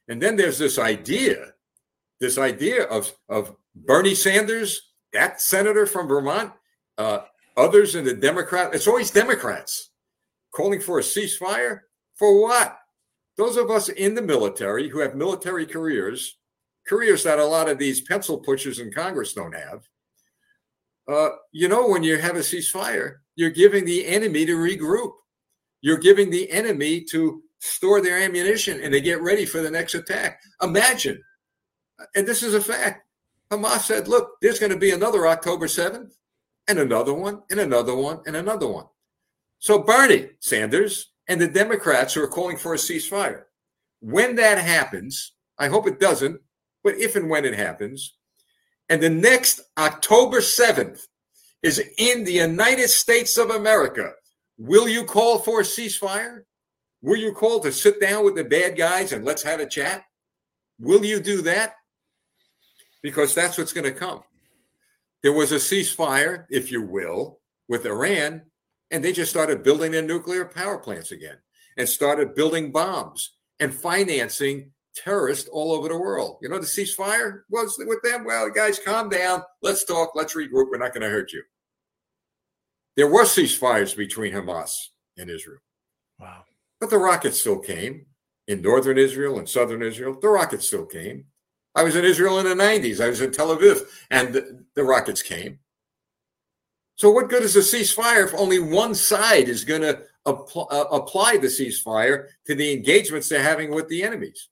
And 0.09 0.21
then 0.21 0.37
there's 0.37 0.59
this 0.59 0.81
idea, 0.81 1.53
this 2.21 2.39
idea 2.39 2.85
of, 2.85 3.13
of 3.29 3.55
Bernie 3.77 4.17
Sanders, 4.17 4.91
that 5.13 5.41
senator 5.41 5.87
from 5.87 6.09
Vermont, 6.09 6.53
uh, 6.99 7.21
others 7.57 7.95
in 7.95 8.05
the 8.05 8.15
Democrat, 8.15 8.75
it's 8.75 8.89
always 8.89 9.13
Democrats 9.13 9.91
calling 10.53 10.81
for 10.81 10.99
a 10.99 11.03
ceasefire. 11.03 11.81
For 12.17 12.43
what? 12.43 12.79
Those 13.37 13.57
of 13.57 13.71
us 13.71 13.89
in 13.89 14.15
the 14.15 14.23
military 14.23 14.89
who 14.89 15.01
have 15.01 15.15
military 15.15 15.67
careers, 15.67 16.39
careers 16.87 17.23
that 17.25 17.39
a 17.39 17.45
lot 17.45 17.69
of 17.69 17.79
these 17.79 18.01
pencil 18.01 18.39
pushers 18.39 18.79
in 18.79 18.93
Congress 18.93 19.33
don't 19.33 19.55
have, 19.55 19.89
uh, 21.09 21.31
you 21.53 21.69
know, 21.69 21.89
when 21.89 22.03
you 22.03 22.17
have 22.17 22.37
a 22.37 22.41
ceasefire, 22.41 23.17
you're 23.37 23.51
giving 23.51 23.85
the 23.85 24.07
enemy 24.07 24.47
to 24.47 24.57
regroup. 24.57 25.13
You're 25.81 25.99
giving 25.99 26.31
the 26.31 26.51
enemy 26.51 27.03
to 27.11 27.43
store 27.59 28.01
their 28.01 28.19
ammunition 28.19 28.81
and 28.81 28.93
they 28.93 29.01
get 29.01 29.21
ready 29.21 29.45
for 29.45 29.61
the 29.61 29.71
next 29.71 29.95
attack. 29.95 30.41
Imagine, 30.63 31.23
and 32.15 32.27
this 32.27 32.43
is 32.43 32.55
a 32.55 32.61
fact. 32.61 33.07
Hamas 33.51 33.81
said, 33.81 34.09
look, 34.09 34.33
there's 34.41 34.59
going 34.59 34.73
to 34.73 34.79
be 34.79 34.93
another 34.93 35.27
October 35.27 35.67
7th, 35.67 36.15
and 36.67 36.79
another 36.79 37.13
one, 37.13 37.43
and 37.51 37.61
another 37.61 37.95
one, 37.95 38.21
and 38.27 38.37
another 38.37 38.67
one. 38.67 38.87
So 39.59 39.83
Bernie 39.83 40.31
Sanders 40.41 41.13
and 41.29 41.41
the 41.41 41.49
Democrats 41.49 42.15
who 42.15 42.23
are 42.23 42.29
calling 42.29 42.57
for 42.57 42.75
a 42.75 42.79
ceasefire. 42.79 43.45
When 44.01 44.37
that 44.37 44.59
happens, 44.59 45.33
I 45.59 45.69
hope 45.69 45.87
it 45.87 46.01
doesn't, 46.01 46.41
but 46.83 46.97
if 46.97 47.17
and 47.17 47.31
when 47.31 47.45
it 47.45 47.55
happens, 47.55 48.15
and 48.89 49.03
the 49.03 49.11
next 49.11 49.63
October 49.79 50.41
7th 50.41 51.07
is 51.63 51.83
in 51.97 52.25
the 52.25 52.33
United 52.33 52.89
States 52.89 53.39
of 53.39 53.51
America. 53.51 54.13
Will 54.59 54.87
you 54.87 55.05
call 55.05 55.39
for 55.39 55.61
a 55.61 55.65
ceasefire? 55.65 56.43
Will 57.01 57.17
you 57.17 57.33
call 57.33 57.61
to 57.61 57.73
sit 57.73 58.01
down 58.01 58.25
with 58.25 58.35
the 58.35 58.45
bad 58.45 58.77
guys 58.77 59.13
and 59.13 59.25
let's 59.25 59.43
have 59.43 59.61
a 59.61 59.67
chat? 59.67 60.05
Will 60.79 61.05
you 61.05 61.21
do 61.21 61.41
that? 61.43 61.77
Because 63.03 63.35
that's 63.35 63.57
what's 63.57 63.73
going 63.73 63.85
to 63.85 63.99
come. 63.99 64.23
There 65.23 65.33
was 65.33 65.53
a 65.53 65.57
ceasefire, 65.57 66.45
if 66.51 66.71
you 66.71 66.83
will, 66.83 67.41
with 67.69 67.87
Iran, 67.87 68.43
and 68.95 69.05
they 69.05 69.13
just 69.13 69.31
started 69.31 69.65
building 69.65 69.91
their 69.91 70.03
nuclear 70.03 70.45
power 70.45 70.79
plants 70.79 71.11
again 71.11 71.37
and 71.77 71.89
started 71.89 72.37
building 72.37 72.71
bombs 72.71 73.33
and 73.59 73.75
financing 73.75 74.71
terrorists 74.95 75.49
all 75.49 75.73
over 75.73 75.89
the 75.89 75.99
world. 75.99 76.39
You 76.41 76.49
know, 76.49 76.61
the 76.61 76.65
ceasefire 76.65 77.41
was 77.51 77.75
with 77.77 78.01
them. 78.05 78.25
Well, 78.25 78.49
guys, 78.51 78.79
calm 78.79 79.09
down. 79.09 79.43
Let's 79.63 79.85
talk. 79.85 80.13
Let's 80.15 80.37
regroup. 80.37 80.71
We're 80.71 80.79
not 80.79 80.95
going 80.95 81.03
to 81.03 81.09
hurt 81.09 81.33
you. 81.33 81.43
There 82.97 83.11
were 83.11 83.25
ceasefires 83.25 83.97
between 83.97 84.33
Hamas 84.33 84.71
and 85.19 85.29
Israel. 85.29 85.59
Wow. 86.21 86.45
But 86.79 86.91
the 86.91 86.99
rockets 86.99 87.41
still 87.41 87.59
came 87.59 88.07
in 88.47 88.63
northern 88.63 88.97
Israel 88.97 89.41
and 89.41 89.49
southern 89.49 89.83
Israel. 89.83 90.17
The 90.21 90.29
rockets 90.29 90.69
still 90.69 90.87
came. 90.87 91.25
I 91.75 91.83
was 91.83 91.97
in 91.97 92.05
Israel 92.05 92.39
in 92.39 92.45
the 92.47 92.55
90s. 92.55 93.05
I 93.05 93.09
was 93.09 93.21
in 93.21 93.33
Tel 93.33 93.57
Aviv, 93.57 93.81
and 94.13 94.33
the, 94.33 94.65
the 94.77 94.85
rockets 94.85 95.21
came. 95.21 95.59
So, 96.97 97.11
what 97.11 97.29
good 97.29 97.43
is 97.43 97.57
a 97.57 97.61
ceasefire 97.61 98.25
if 98.25 98.35
only 98.35 98.61
one 98.61 98.95
side 98.95 99.49
is 99.49 99.65
going 99.65 99.83
to 99.83 100.03
apply, 100.27 100.65
uh, 100.71 100.85
apply 100.93 101.39
the 101.39 101.49
ceasefire 101.49 102.29
to 102.47 102.55
the 102.55 102.73
engagements 102.73 103.29
they're 103.29 103.43
having 103.43 103.75
with 103.75 103.89
the 103.89 104.03
enemies? 104.03 104.49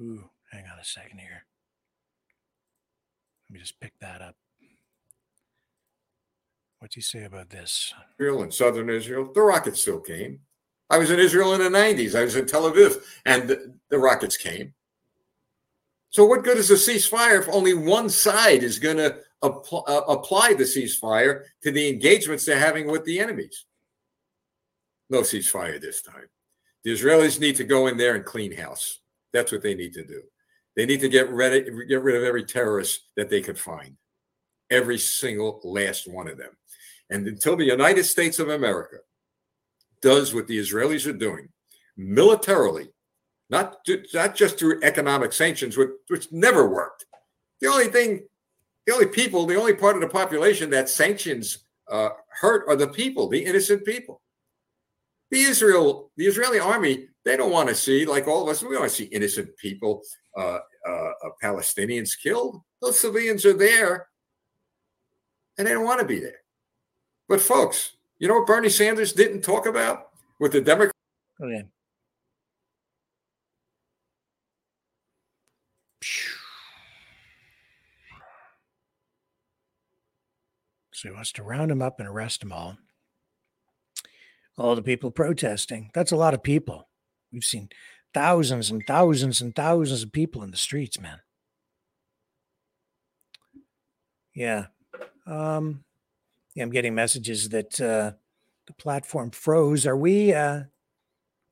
Ooh, 0.00 0.24
hang 0.50 0.64
on 0.64 0.78
a 0.80 0.84
second 0.84 1.18
here. 1.18 1.44
Let 3.48 3.54
me 3.54 3.60
just 3.60 3.78
pick 3.80 3.92
that 4.00 4.22
up. 4.22 4.34
What 6.78 6.88
What's 6.88 6.94
he 6.96 7.02
say 7.02 7.24
about 7.24 7.50
this? 7.50 7.92
Israel 8.18 8.42
and 8.42 8.52
southern 8.52 8.88
Israel, 8.88 9.30
the 9.32 9.42
rockets 9.42 9.82
still 9.82 10.00
came. 10.00 10.40
I 10.90 10.98
was 10.98 11.10
in 11.10 11.18
Israel 11.18 11.54
in 11.54 11.60
the 11.60 11.78
90s. 11.78 12.18
I 12.18 12.24
was 12.24 12.36
in 12.36 12.46
Tel 12.46 12.70
Aviv, 12.70 13.02
and 13.24 13.48
the, 13.48 13.74
the 13.90 13.98
rockets 13.98 14.36
came. 14.36 14.74
So, 16.14 16.24
what 16.24 16.44
good 16.44 16.58
is 16.58 16.70
a 16.70 16.74
ceasefire 16.74 17.40
if 17.40 17.48
only 17.48 17.74
one 17.74 18.08
side 18.08 18.62
is 18.62 18.78
going 18.78 18.98
to 18.98 19.18
apl- 19.42 19.82
uh, 19.88 20.02
apply 20.06 20.54
the 20.54 20.62
ceasefire 20.62 21.42
to 21.64 21.72
the 21.72 21.88
engagements 21.88 22.44
they're 22.44 22.56
having 22.56 22.86
with 22.86 23.04
the 23.04 23.18
enemies? 23.18 23.64
No 25.10 25.22
ceasefire 25.22 25.80
this 25.80 26.02
time. 26.02 26.28
The 26.84 26.92
Israelis 26.92 27.40
need 27.40 27.56
to 27.56 27.64
go 27.64 27.88
in 27.88 27.96
there 27.96 28.14
and 28.14 28.24
clean 28.24 28.56
house. 28.56 29.00
That's 29.32 29.50
what 29.50 29.62
they 29.62 29.74
need 29.74 29.92
to 29.94 30.04
do. 30.04 30.22
They 30.76 30.86
need 30.86 31.00
to 31.00 31.08
get 31.08 31.30
rid 31.30 31.66
of, 31.66 31.88
get 31.88 32.02
rid 32.04 32.14
of 32.14 32.22
every 32.22 32.44
terrorist 32.44 33.00
that 33.16 33.28
they 33.28 33.40
could 33.40 33.58
find, 33.58 33.96
every 34.70 34.98
single 34.98 35.60
last 35.64 36.06
one 36.06 36.28
of 36.28 36.38
them. 36.38 36.56
And 37.10 37.26
until 37.26 37.56
the 37.56 37.64
United 37.64 38.04
States 38.04 38.38
of 38.38 38.50
America 38.50 38.98
does 40.00 40.32
what 40.32 40.46
the 40.46 40.60
Israelis 40.60 41.08
are 41.08 41.12
doing 41.12 41.48
militarily, 41.96 42.93
not, 43.54 43.88
not 44.12 44.34
just 44.34 44.58
through 44.58 44.80
economic 44.82 45.32
sanctions, 45.32 45.76
which, 45.76 45.90
which 46.08 46.32
never 46.32 46.68
worked. 46.68 47.06
The 47.60 47.68
only 47.68 47.86
thing, 47.86 48.26
the 48.86 48.92
only 48.92 49.06
people, 49.06 49.46
the 49.46 49.56
only 49.56 49.74
part 49.74 49.94
of 49.94 50.02
the 50.02 50.08
population 50.08 50.70
that 50.70 50.88
sanctions 50.88 51.58
uh, 51.90 52.10
hurt 52.28 52.64
are 52.68 52.76
the 52.76 52.88
people, 52.88 53.28
the 53.28 53.44
innocent 53.44 53.84
people. 53.84 54.20
The 55.30 55.42
Israel, 55.42 56.10
the 56.16 56.26
Israeli 56.26 56.58
army 56.58 57.08
they 57.24 57.36
don't 57.36 57.52
want 57.52 57.70
to 57.70 57.74
see, 57.74 58.04
like 58.04 58.28
all 58.28 58.42
of 58.42 58.48
us, 58.48 58.62
we 58.62 58.76
want 58.76 58.90
to 58.90 58.96
see 58.96 59.04
innocent 59.04 59.56
people, 59.56 60.02
uh, 60.36 60.58
uh, 60.86 60.90
uh, 60.90 61.30
Palestinians 61.42 62.10
killed. 62.20 62.60
Those 62.82 63.00
civilians 63.00 63.46
are 63.46 63.56
there 63.56 64.08
and 65.56 65.66
they 65.66 65.72
don't 65.72 65.86
want 65.86 66.00
to 66.00 66.06
be 66.06 66.20
there. 66.20 66.42
But, 67.28 67.40
folks, 67.40 67.92
you 68.18 68.28
know 68.28 68.40
what 68.40 68.46
Bernie 68.46 68.68
Sanders 68.68 69.14
didn't 69.14 69.40
talk 69.40 69.66
about 69.66 70.08
with 70.38 70.52
the 70.52 70.60
Democrats? 70.60 70.92
Okay. 71.40 71.64
So 81.04 81.10
he 81.10 81.14
wants 81.14 81.32
to 81.32 81.42
round 81.42 81.70
them 81.70 81.82
up 81.82 82.00
and 82.00 82.08
arrest 82.08 82.40
them 82.40 82.50
all. 82.50 82.78
All 84.56 84.74
the 84.74 84.80
people 84.80 85.10
protesting. 85.10 85.90
That's 85.92 86.12
a 86.12 86.16
lot 86.16 86.32
of 86.32 86.42
people. 86.42 86.88
We've 87.30 87.44
seen 87.44 87.68
thousands 88.14 88.70
and 88.70 88.82
thousands 88.86 89.42
and 89.42 89.54
thousands 89.54 90.02
of 90.02 90.12
people 90.12 90.42
in 90.42 90.50
the 90.50 90.56
streets, 90.56 90.98
man. 90.98 91.18
Yeah. 94.34 94.68
Um, 95.26 95.84
yeah, 96.54 96.62
I'm 96.62 96.70
getting 96.70 96.94
messages 96.94 97.50
that 97.50 97.78
uh, 97.78 98.12
the 98.66 98.72
platform 98.72 99.30
froze. 99.30 99.86
Are 99.86 99.98
we 99.98 100.32
uh, 100.32 100.62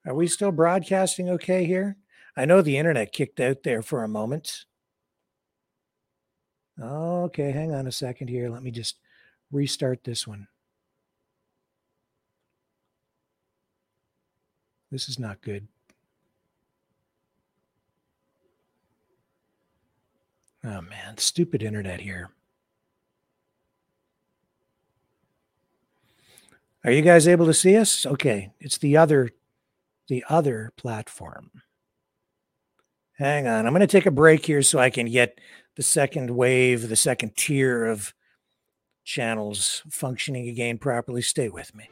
are 0.06 0.14
we 0.14 0.28
still 0.28 0.50
broadcasting 0.50 1.28
okay 1.28 1.66
here? 1.66 1.98
I 2.38 2.46
know 2.46 2.62
the 2.62 2.78
internet 2.78 3.12
kicked 3.12 3.38
out 3.38 3.64
there 3.64 3.82
for 3.82 4.02
a 4.02 4.08
moment. 4.08 4.64
Okay, 6.80 7.50
hang 7.50 7.74
on 7.74 7.86
a 7.86 7.92
second 7.92 8.28
here. 8.28 8.48
Let 8.48 8.62
me 8.62 8.70
just 8.70 8.96
restart 9.52 10.04
this 10.04 10.26
one. 10.26 10.48
This 14.90 15.08
is 15.08 15.18
not 15.18 15.40
good. 15.40 15.68
Oh 20.64 20.80
man, 20.80 21.18
stupid 21.18 21.62
internet 21.62 22.00
here. 22.00 22.30
Are 26.84 26.90
you 26.90 27.02
guys 27.02 27.28
able 27.28 27.46
to 27.46 27.54
see 27.54 27.76
us? 27.76 28.04
Okay, 28.06 28.52
it's 28.60 28.78
the 28.78 28.96
other 28.96 29.30
the 30.08 30.24
other 30.28 30.72
platform. 30.76 31.50
Hang 33.18 33.46
on. 33.46 33.66
I'm 33.66 33.72
going 33.72 33.80
to 33.80 33.86
take 33.86 34.06
a 34.06 34.10
break 34.10 34.44
here 34.44 34.62
so 34.62 34.78
I 34.78 34.90
can 34.90 35.06
get 35.06 35.38
the 35.76 35.82
second 35.82 36.30
wave, 36.30 36.88
the 36.88 36.96
second 36.96 37.36
tier 37.36 37.86
of 37.86 38.12
channels 39.04 39.82
functioning 39.90 40.48
again 40.48 40.78
properly. 40.78 41.22
Stay 41.22 41.48
with 41.48 41.74
me. 41.74 41.88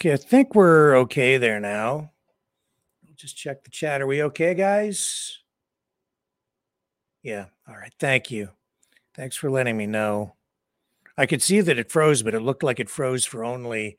Okay, 0.00 0.14
I 0.14 0.16
think 0.16 0.54
we're 0.54 0.96
okay 1.00 1.36
there 1.36 1.60
now. 1.60 2.10
Just 3.16 3.36
check 3.36 3.64
the 3.64 3.70
chat. 3.70 4.00
Are 4.00 4.06
we 4.06 4.22
okay, 4.22 4.54
guys? 4.54 5.40
Yeah. 7.22 7.44
All 7.68 7.76
right. 7.76 7.92
Thank 8.00 8.30
you. 8.30 8.48
Thanks 9.14 9.36
for 9.36 9.50
letting 9.50 9.76
me 9.76 9.84
know. 9.84 10.36
I 11.18 11.26
could 11.26 11.42
see 11.42 11.60
that 11.60 11.78
it 11.78 11.92
froze, 11.92 12.22
but 12.22 12.34
it 12.34 12.40
looked 12.40 12.62
like 12.62 12.80
it 12.80 12.88
froze 12.88 13.26
for 13.26 13.44
only 13.44 13.98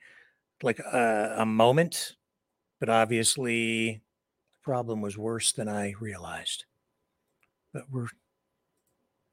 like 0.64 0.80
a, 0.80 1.36
a 1.38 1.46
moment. 1.46 2.16
But 2.80 2.90
obviously, 2.90 3.92
the 3.92 4.64
problem 4.64 5.02
was 5.02 5.20
worse 5.20 5.52
than 5.52 5.70
I 5.70 5.94
realized. 6.00 6.66
But 7.76 7.84
we're 7.92 8.08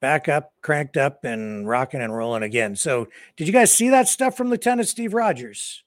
back 0.01 0.29
up, 0.29 0.53
cranked 0.61 0.97
up, 0.97 1.25
and 1.25 1.67
rocking 1.67 2.01
and 2.01 2.15
rolling 2.15 2.43
again. 2.43 2.75
So, 2.75 3.07
did 3.37 3.47
you 3.47 3.53
guys 3.53 3.71
see 3.71 3.89
that 3.89 4.07
stuff 4.07 4.37
from 4.37 4.51
Lieutenant 4.51 4.87
Steve 4.87 5.15
Rogers? 5.15 5.83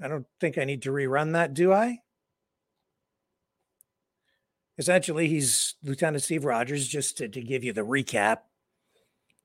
I 0.00 0.08
don't 0.08 0.26
think 0.40 0.58
I 0.58 0.64
need 0.64 0.82
to 0.82 0.90
rerun 0.90 1.32
that, 1.32 1.54
do 1.54 1.72
I? 1.72 1.98
Essentially, 4.78 5.26
he's 5.26 5.74
Lieutenant 5.82 6.22
Steve 6.22 6.44
Rogers, 6.44 6.86
just 6.86 7.16
to, 7.18 7.28
to 7.28 7.40
give 7.40 7.64
you 7.64 7.72
the 7.72 7.80
recap. 7.80 8.38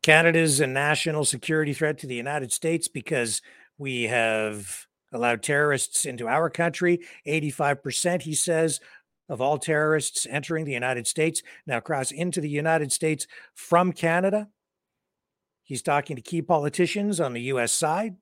Canada's 0.03 0.60
a 0.60 0.68
national 0.68 1.23
security 1.26 1.73
threat 1.73 1.99
to 1.99 2.07
the 2.07 2.15
United 2.15 2.52
States 2.52 2.88
because 2.88 3.41
we 3.78 4.03
have 4.03 4.88
allowed 5.14 5.44
terrorists 5.44 6.06
into 6.06 6.28
our 6.28 6.49
country. 6.49 6.99
85%, 7.26 8.23
he 8.23 8.34
says, 8.34 8.80
of 9.30 9.40
all 9.40 9.57
terrorists 9.57 10.28
entering 10.30 10.65
the 10.65 10.73
United 10.73 11.07
States 11.07 11.41
now 11.65 11.80
cross 11.80 12.11
into 12.11 12.41
the 12.41 12.49
United 12.49 12.91
States 12.91 13.28
from 13.53 13.94
Canada. 13.94 14.49
He's 15.64 15.82
talking 15.82 16.18
to 16.18 16.22
key 16.22 16.41
politicians 16.41 17.22
on 17.22 17.32
the 17.32 17.44
US 17.44 17.72
side 17.72 18.15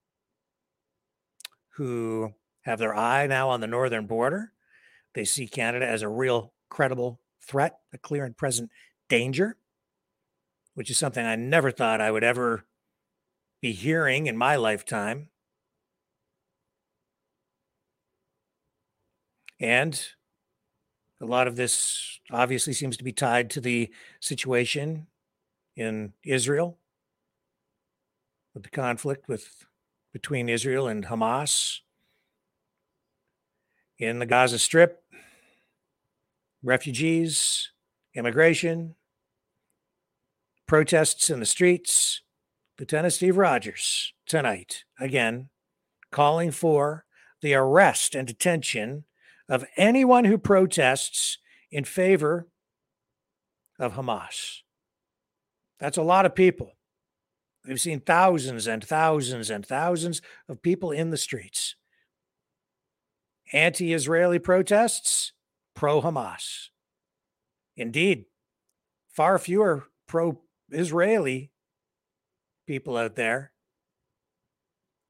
who 1.75 2.33
have 2.61 2.79
their 2.79 2.95
eye 2.95 3.27
now 3.27 3.49
on 3.49 3.61
the 3.61 3.67
northern 3.67 4.05
border. 4.05 4.51
They 5.13 5.25
see 5.25 5.47
Canada 5.47 5.87
as 5.87 6.01
a 6.01 6.09
real 6.09 6.53
credible 6.69 7.19
threat, 7.41 7.79
a 7.93 7.97
clear 7.97 8.25
and 8.25 8.37
present 8.37 8.69
danger, 9.07 9.57
which 10.75 10.89
is 10.89 10.97
something 10.97 11.25
I 11.25 11.35
never 11.35 11.71
thought 11.71 12.01
I 12.01 12.11
would 12.11 12.23
ever 12.23 12.65
be 13.61 13.71
hearing 13.71 14.27
in 14.27 14.37
my 14.37 14.55
lifetime. 14.55 15.29
And 19.59 20.01
a 21.21 21.25
lot 21.25 21.47
of 21.47 21.55
this 21.55 22.19
obviously 22.31 22.73
seems 22.73 22.95
to 22.97 23.03
be 23.03 23.11
tied 23.11 23.49
to 23.51 23.61
the 23.61 23.91
situation 24.21 25.07
in 25.75 26.13
Israel 26.23 26.77
with 28.53 28.63
the 28.63 28.69
conflict 28.69 29.27
with 29.27 29.65
between 30.13 30.49
Israel 30.49 30.87
and 30.87 31.05
Hamas 31.05 31.79
in 33.97 34.19
the 34.19 34.25
Gaza 34.25 34.59
Strip, 34.59 35.03
refugees, 36.63 37.71
immigration, 38.15 38.95
protests 40.67 41.29
in 41.29 41.39
the 41.39 41.45
streets. 41.45 42.21
Lieutenant 42.79 43.13
Steve 43.13 43.37
Rogers 43.37 44.13
tonight, 44.25 44.85
again, 44.99 45.49
calling 46.11 46.51
for 46.51 47.05
the 47.41 47.53
arrest 47.53 48.15
and 48.15 48.27
detention 48.27 49.03
of 49.49 49.65
anyone 49.75 50.25
who 50.25 50.37
protests 50.37 51.39
in 51.71 51.83
favor 51.83 52.47
of 53.77 53.93
Hamas. 53.93 54.59
That's 55.79 55.97
a 55.97 56.03
lot 56.03 56.25
of 56.25 56.35
people. 56.35 56.73
We've 57.69 57.79
seen 57.79 57.99
thousands 57.99 58.65
and 58.65 58.83
thousands 58.83 59.51
and 59.51 59.63
thousands 59.63 60.23
of 60.47 60.63
people 60.63 60.89
in 60.89 61.11
the 61.11 61.17
streets. 61.17 61.75
Anti 63.53 63.93
Israeli 63.93 64.39
protests, 64.39 65.33
pro 65.75 66.01
Hamas. 66.01 66.69
Indeed, 67.77 68.25
far 69.11 69.37
fewer 69.37 69.85
pro 70.07 70.41
Israeli 70.71 71.51
people 72.65 72.97
out 72.97 73.15
there 73.15 73.51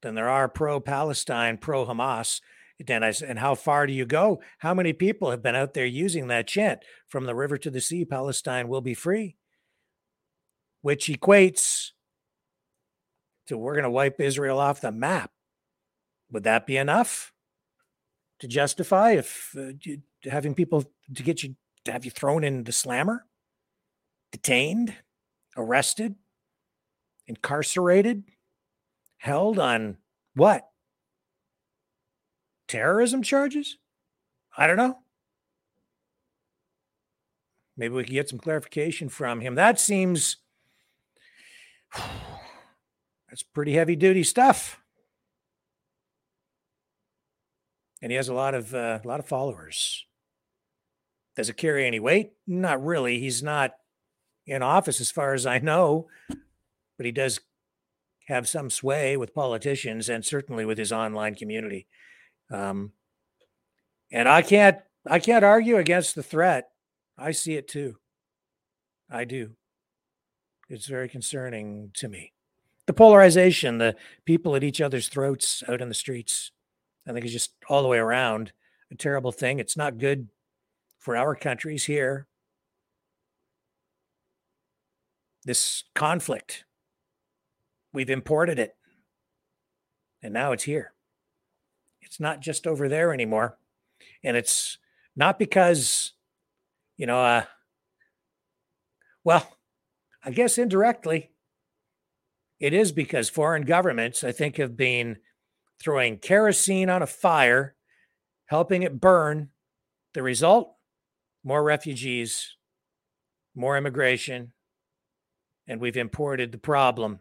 than 0.02 0.16
there 0.16 0.30
are 0.30 0.50
pro 0.50 0.82
Palestine, 0.82 1.58
pro 1.58 1.86
Hamas. 1.86 2.42
And, 2.86 3.06
I, 3.06 3.14
and 3.26 3.40
how 3.40 3.56
far 3.56 3.88
do 3.88 3.94
you 3.94 4.06
go? 4.06 4.42
How 4.58 4.74
many 4.74 4.92
people 4.92 5.32
have 5.32 5.42
been 5.42 5.56
out 5.56 5.76
there 5.76 5.86
using 5.86 6.28
that 6.28 6.48
chant 6.48 6.82
from 7.08 7.26
the 7.26 7.36
river 7.36 7.58
to 7.58 7.70
the 7.70 7.82
sea? 7.82 8.04
Palestine 8.04 8.68
will 8.68 8.82
be 8.82 8.94
free, 8.94 9.38
which 10.82 11.08
equates 11.08 11.92
to 13.50 13.58
we're 13.58 13.74
going 13.74 13.84
to 13.84 13.90
wipe 13.90 14.22
Israel 14.22 14.60
off 14.60 14.82
the 14.82 14.92
map. 14.92 15.32
Would 16.32 16.44
that 16.44 16.66
be 16.66 16.78
enough 16.78 17.34
to 18.40 18.48
justify 18.48 19.12
if 19.12 19.56
uh, 19.60 19.72
having 20.24 20.54
people 20.54 20.86
to 21.14 21.24
get 21.24 21.44
you 21.44 21.56
to 21.86 21.92
have 21.92 22.06
you 22.06 22.12
thrown 22.12 22.44
in 22.44 22.64
the 22.64 22.72
slammer, 22.72 23.26
detained, 24.32 24.94
arrested, 25.58 26.16
incarcerated, 27.28 28.24
held 29.18 29.60
on 29.60 29.98
what? 30.36 30.68
Terrorism 32.68 33.24
charges? 33.24 33.78
I 34.56 34.68
don't 34.68 34.78
know. 34.78 35.00
Maybe 37.76 37.96
we 37.96 38.04
can 38.04 38.14
get 38.14 38.30
some 38.30 38.40
clarification 38.40 39.10
from 39.10 39.40
him. 39.40 39.56
That 39.56 39.80
seems 39.80 40.38
that's 43.30 43.44
pretty 43.44 43.74
heavy 43.74 43.96
duty 43.96 44.24
stuff. 44.24 44.82
And 48.02 48.12
he 48.12 48.16
has 48.16 48.30
a 48.30 48.34
lot 48.34 48.56
of 48.56 48.74
uh, 48.74 49.00
a 49.04 49.08
lot 49.08 49.20
of 49.20 49.28
followers. 49.28 50.06
Does 51.36 51.50
it 51.50 51.58
carry 51.58 51.86
any 51.86 52.00
weight? 52.00 52.32
Not 52.48 52.84
really. 52.84 53.20
He's 53.20 53.44
not 53.44 53.74
in 54.46 54.62
office 54.62 55.00
as 55.00 55.12
far 55.12 55.34
as 55.34 55.46
I 55.46 55.60
know, 55.60 56.08
but 56.98 57.06
he 57.06 57.12
does 57.12 57.40
have 58.28 58.48
some 58.48 58.70
sway 58.70 59.18
with 59.18 59.34
politicians 59.34 60.10
and 60.10 60.26
certainly 60.26 60.66
with 60.66 60.78
his 60.78 60.92
online 60.92 61.36
community. 61.36 61.88
Um, 62.52 62.94
and 64.12 64.28
I 64.28 64.42
can't 64.42 64.80
I 65.08 65.20
can't 65.20 65.46
argue 65.46 65.78
against 65.78 66.16
the 66.16 66.24
threat. 66.24 66.70
I 67.18 67.32
see 67.32 67.56
it 67.56 67.68
too. 67.68 67.98
I 69.10 69.26
do. 69.26 69.52
It's 70.70 70.88
very 70.88 71.10
concerning 71.10 71.92
to 71.96 72.08
me. 72.08 72.34
The 72.90 72.94
polarization, 72.94 73.78
the 73.78 73.96
people 74.26 74.56
at 74.56 74.64
each 74.64 74.82
other's 74.82 75.10
throats 75.10 75.62
out 75.70 75.80
in 75.80 75.90
the 75.90 75.94
streets, 75.94 76.50
I 77.08 77.14
think 77.14 77.24
it's 77.24 77.32
just 77.32 77.52
all 77.68 77.84
the 77.84 77.88
way 77.88 78.00
around 78.00 78.52
a 78.90 78.96
terrible 78.96 79.32
thing. 79.32 79.60
It's 79.60 79.78
not 79.78 80.00
good 80.00 80.30
for 80.98 81.16
our 81.16 81.36
countries 81.36 81.86
here. 81.86 82.26
This 85.46 85.84
conflict, 85.94 86.66
we've 87.94 88.10
imported 88.10 88.58
it, 88.58 88.76
and 90.24 90.34
now 90.34 90.52
it's 90.52 90.64
here. 90.64 90.94
It's 92.02 92.20
not 92.20 92.40
just 92.40 92.66
over 92.66 92.90
there 92.90 93.14
anymore. 93.14 93.60
And 94.24 94.36
it's 94.36 94.80
not 95.16 95.38
because, 95.38 96.14
you 96.98 97.06
know, 97.06 97.20
uh, 97.24 97.44
well, 99.24 99.48
I 100.24 100.32
guess 100.32 100.58
indirectly, 100.58 101.30
it 102.60 102.74
is 102.74 102.92
because 102.92 103.30
foreign 103.30 103.64
governments, 103.64 104.24
I 104.24 104.32
think, 104.32 104.58
have 104.58 104.76
been 104.76 105.18
throwing 105.80 106.18
kerosene 106.18 106.90
on 106.90 107.02
a 107.02 107.08
fire, 107.08 107.76
helping 108.48 108.84
it 108.84 109.00
burn. 109.00 109.50
The 110.14 110.24
result 110.24 110.76
more 111.44 111.64
refugees, 111.64 112.56
more 113.56 113.78
immigration, 113.78 114.52
and 115.68 115.80
we've 115.80 115.96
imported 115.96 116.52
the 116.52 116.58
problem 116.58 117.20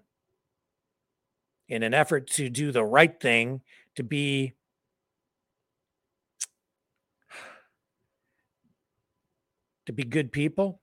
in 1.69 1.83
an 1.83 1.95
effort 1.95 2.27
to 2.29 2.49
do 2.49 2.73
the 2.73 2.85
right 2.85 3.21
thing, 3.21 3.61
to 3.95 4.03
be 4.03 4.55
to 9.87 9.93
be 9.93 10.05
good 10.05 10.33
people. 10.33 10.81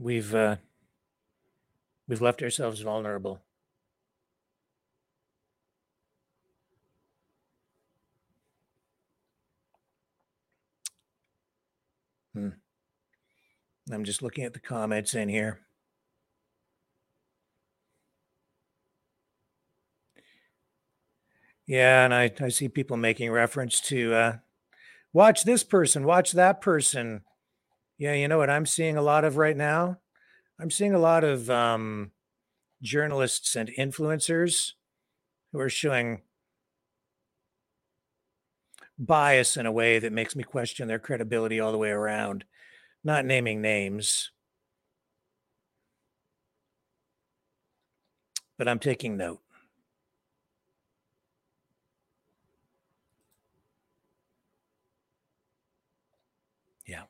We've 0.00 0.34
uh, 0.34 0.56
we've 2.08 2.22
left 2.22 2.42
ourselves 2.42 2.80
vulnerable. 2.80 3.42
Hmm. 12.32 12.48
I'm 13.92 14.04
just 14.04 14.22
looking 14.22 14.44
at 14.44 14.54
the 14.54 14.58
comments 14.58 15.12
in 15.12 15.28
here. 15.28 15.60
Yeah, 21.66 22.06
and 22.06 22.14
I, 22.14 22.32
I 22.40 22.48
see 22.48 22.70
people 22.70 22.96
making 22.96 23.30
reference 23.30 23.82
to 23.82 24.14
uh, 24.14 24.36
watch 25.12 25.44
this 25.44 25.62
person, 25.62 26.04
watch 26.04 26.32
that 26.32 26.62
person. 26.62 27.20
Yeah, 28.00 28.14
you 28.14 28.28
know 28.28 28.38
what 28.38 28.48
I'm 28.48 28.64
seeing 28.64 28.96
a 28.96 29.02
lot 29.02 29.26
of 29.26 29.36
right 29.36 29.56
now? 29.56 29.98
I'm 30.60 30.70
seeing 30.70 30.94
a 30.94 30.98
lot 30.98 31.24
of 31.24 31.50
um, 31.50 32.12
journalists 32.82 33.56
and 33.56 33.70
influencers 33.78 34.72
who 35.52 35.60
are 35.60 35.70
showing 35.70 36.22
bias 39.00 39.56
in 39.56 39.66
a 39.66 39.72
way 39.72 39.98
that 39.98 40.12
makes 40.12 40.36
me 40.36 40.44
question 40.44 40.86
their 40.86 40.98
credibility 41.00 41.58
all 41.58 41.72
the 41.72 41.78
way 41.78 41.90
around. 41.90 42.44
Not 43.04 43.26
naming 43.26 43.62
names, 43.62 44.30
but 48.56 48.68
I'm 48.68 48.78
taking 48.78 49.16
note. 49.16 49.40
Yeah. 56.86 57.04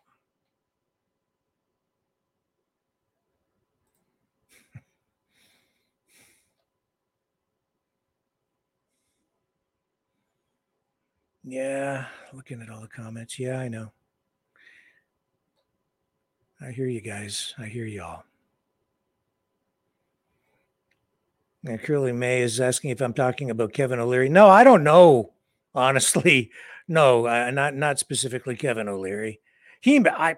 Yeah, 11.50 12.04
looking 12.32 12.62
at 12.62 12.70
all 12.70 12.80
the 12.80 12.86
comments. 12.86 13.36
Yeah, 13.36 13.58
I 13.58 13.66
know. 13.66 13.90
I 16.60 16.70
hear 16.70 16.86
you 16.86 17.00
guys. 17.00 17.54
I 17.58 17.66
hear 17.66 17.86
y'all. 17.86 18.22
And 21.66 21.82
Curly 21.82 22.12
May 22.12 22.42
is 22.42 22.60
asking 22.60 22.90
if 22.90 23.00
I'm 23.00 23.12
talking 23.12 23.50
about 23.50 23.72
Kevin 23.72 23.98
O'Leary. 23.98 24.28
No, 24.28 24.48
I 24.48 24.62
don't 24.62 24.84
know. 24.84 25.32
Honestly, 25.74 26.52
no, 26.86 27.26
uh, 27.26 27.50
not 27.50 27.74
not 27.74 27.98
specifically 27.98 28.54
Kevin 28.54 28.88
O'Leary. 28.88 29.40
He, 29.80 29.98
I, 30.06 30.36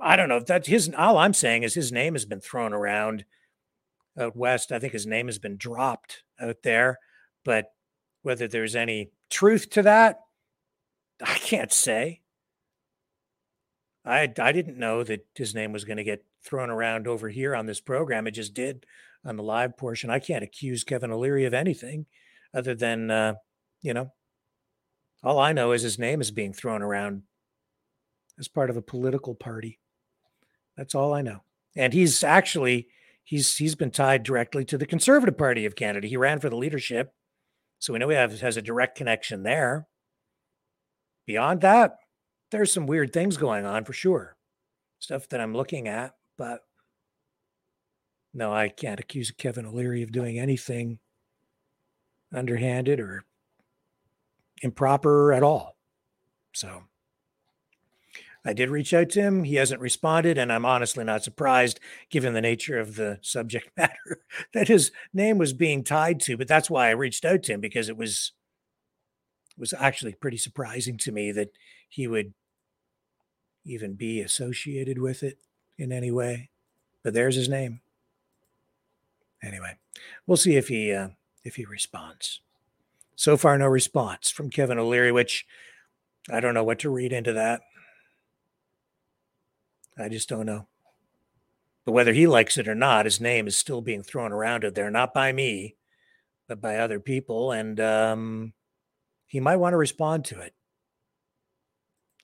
I 0.00 0.16
don't 0.16 0.30
know 0.30 0.38
if 0.38 0.46
that's 0.46 0.68
his. 0.68 0.90
All 0.96 1.18
I'm 1.18 1.34
saying 1.34 1.64
is 1.64 1.74
his 1.74 1.92
name 1.92 2.14
has 2.14 2.24
been 2.24 2.40
thrown 2.40 2.72
around 2.72 3.26
out 4.18 4.34
west. 4.34 4.72
I 4.72 4.78
think 4.78 4.94
his 4.94 5.06
name 5.06 5.26
has 5.26 5.38
been 5.38 5.58
dropped 5.58 6.22
out 6.40 6.56
there, 6.62 6.98
but 7.44 7.72
whether 8.22 8.48
there's 8.48 8.74
any 8.74 9.10
truth 9.28 9.68
to 9.70 9.82
that, 9.82 10.20
I 11.24 11.34
can't 11.38 11.72
say. 11.72 12.20
I 14.04 14.32
I 14.38 14.52
didn't 14.52 14.78
know 14.78 15.02
that 15.02 15.26
his 15.34 15.54
name 15.54 15.72
was 15.72 15.84
going 15.84 15.96
to 15.96 16.04
get 16.04 16.24
thrown 16.44 16.70
around 16.70 17.08
over 17.08 17.28
here 17.28 17.54
on 17.54 17.66
this 17.66 17.80
program. 17.80 18.26
It 18.26 18.32
just 18.32 18.54
did 18.54 18.86
on 19.24 19.36
the 19.36 19.42
live 19.42 19.76
portion. 19.76 20.10
I 20.10 20.20
can't 20.20 20.44
accuse 20.44 20.84
Kevin 20.84 21.10
O'Leary 21.10 21.44
of 21.44 21.54
anything 21.54 22.06
other 22.54 22.74
than 22.74 23.10
uh, 23.10 23.34
you 23.82 23.94
know. 23.94 24.12
All 25.24 25.38
I 25.38 25.52
know 25.52 25.72
is 25.72 25.82
his 25.82 25.98
name 25.98 26.20
is 26.20 26.30
being 26.30 26.52
thrown 26.52 26.82
around 26.82 27.22
as 28.38 28.48
part 28.48 28.70
of 28.70 28.76
a 28.76 28.82
political 28.82 29.34
party. 29.34 29.80
That's 30.76 30.94
all 30.94 31.12
I 31.12 31.22
know. 31.22 31.42
And 31.74 31.92
he's 31.92 32.22
actually 32.22 32.88
he's 33.24 33.56
he's 33.56 33.74
been 33.74 33.90
tied 33.90 34.22
directly 34.22 34.64
to 34.66 34.78
the 34.78 34.86
Conservative 34.86 35.36
Party 35.36 35.66
of 35.66 35.74
Canada. 35.74 36.06
He 36.06 36.16
ran 36.16 36.38
for 36.38 36.48
the 36.48 36.56
leadership, 36.56 37.12
so 37.78 37.92
we 37.92 37.98
know 37.98 38.08
he 38.08 38.14
have, 38.14 38.40
has 38.40 38.56
a 38.56 38.62
direct 38.62 38.96
connection 38.96 39.42
there. 39.42 39.86
Beyond 41.26 41.60
that, 41.62 41.98
there's 42.50 42.72
some 42.72 42.86
weird 42.86 43.12
things 43.12 43.36
going 43.36 43.66
on 43.66 43.84
for 43.84 43.92
sure. 43.92 44.36
Stuff 44.98 45.28
that 45.28 45.40
I'm 45.40 45.54
looking 45.54 45.88
at, 45.88 46.14
but 46.38 46.60
no, 48.32 48.52
I 48.52 48.68
can't 48.68 49.00
accuse 49.00 49.30
Kevin 49.30 49.66
O'Leary 49.66 50.02
of 50.02 50.12
doing 50.12 50.38
anything 50.38 50.98
underhanded 52.34 53.00
or 53.00 53.24
improper 54.62 55.32
at 55.32 55.42
all. 55.42 55.76
So 56.52 56.84
I 58.44 58.52
did 58.52 58.70
reach 58.70 58.94
out 58.94 59.10
to 59.10 59.20
him. 59.20 59.44
He 59.44 59.56
hasn't 59.56 59.80
responded, 59.80 60.38
and 60.38 60.52
I'm 60.52 60.64
honestly 60.64 61.02
not 61.02 61.24
surprised 61.24 61.80
given 62.10 62.32
the 62.32 62.40
nature 62.40 62.78
of 62.78 62.94
the 62.94 63.18
subject 63.20 63.70
matter 63.76 64.20
that 64.54 64.68
his 64.68 64.92
name 65.12 65.38
was 65.38 65.52
being 65.52 65.82
tied 65.82 66.20
to. 66.20 66.36
But 66.36 66.46
that's 66.46 66.70
why 66.70 66.88
I 66.88 66.92
reached 66.92 67.24
out 67.24 67.42
to 67.44 67.54
him 67.54 67.60
because 67.60 67.88
it 67.88 67.96
was 67.96 68.32
was 69.58 69.74
actually 69.78 70.14
pretty 70.14 70.36
surprising 70.36 70.98
to 70.98 71.12
me 71.12 71.32
that 71.32 71.50
he 71.88 72.06
would 72.06 72.34
even 73.64 73.94
be 73.94 74.20
associated 74.20 74.98
with 74.98 75.22
it 75.22 75.38
in 75.78 75.92
any 75.92 76.10
way. 76.10 76.50
But 77.02 77.14
there's 77.14 77.36
his 77.36 77.48
name. 77.48 77.80
Anyway, 79.42 79.76
we'll 80.26 80.36
see 80.36 80.56
if 80.56 80.68
he 80.68 80.92
uh, 80.92 81.08
if 81.44 81.56
he 81.56 81.64
responds. 81.64 82.40
So 83.14 83.36
far, 83.36 83.56
no 83.56 83.66
response 83.66 84.30
from 84.30 84.50
Kevin 84.50 84.78
O'Leary, 84.78 85.12
which 85.12 85.46
I 86.30 86.40
don't 86.40 86.54
know 86.54 86.64
what 86.64 86.80
to 86.80 86.90
read 86.90 87.12
into 87.12 87.32
that. 87.32 87.62
I 89.98 90.08
just 90.08 90.28
don't 90.28 90.46
know. 90.46 90.66
But 91.84 91.92
whether 91.92 92.12
he 92.12 92.26
likes 92.26 92.58
it 92.58 92.68
or 92.68 92.74
not, 92.74 93.04
his 93.04 93.20
name 93.20 93.46
is 93.46 93.56
still 93.56 93.80
being 93.80 94.02
thrown 94.02 94.32
around 94.32 94.64
out 94.64 94.74
there, 94.74 94.90
not 94.90 95.14
by 95.14 95.32
me, 95.32 95.76
but 96.48 96.60
by 96.60 96.76
other 96.78 96.98
people. 96.98 97.52
And 97.52 97.78
um, 97.80 98.52
he 99.26 99.40
might 99.40 99.56
want 99.56 99.72
to 99.72 99.78
respond 99.78 100.24
to 100.26 100.40
it. 100.40 100.54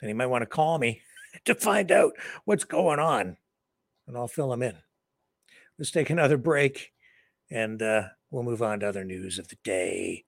And 0.00 0.08
he 0.08 0.14
might 0.14 0.26
want 0.26 0.42
to 0.42 0.46
call 0.46 0.78
me 0.78 1.02
to 1.44 1.54
find 1.54 1.90
out 1.92 2.12
what's 2.44 2.64
going 2.64 2.98
on. 2.98 3.36
And 4.06 4.16
I'll 4.16 4.28
fill 4.28 4.52
him 4.52 4.62
in. 4.62 4.76
Let's 5.78 5.90
take 5.90 6.10
another 6.10 6.36
break 6.36 6.92
and 7.50 7.80
uh, 7.82 8.04
we'll 8.30 8.42
move 8.42 8.62
on 8.62 8.80
to 8.80 8.88
other 8.88 9.04
news 9.04 9.38
of 9.38 9.48
the 9.48 9.56
day. 9.64 10.24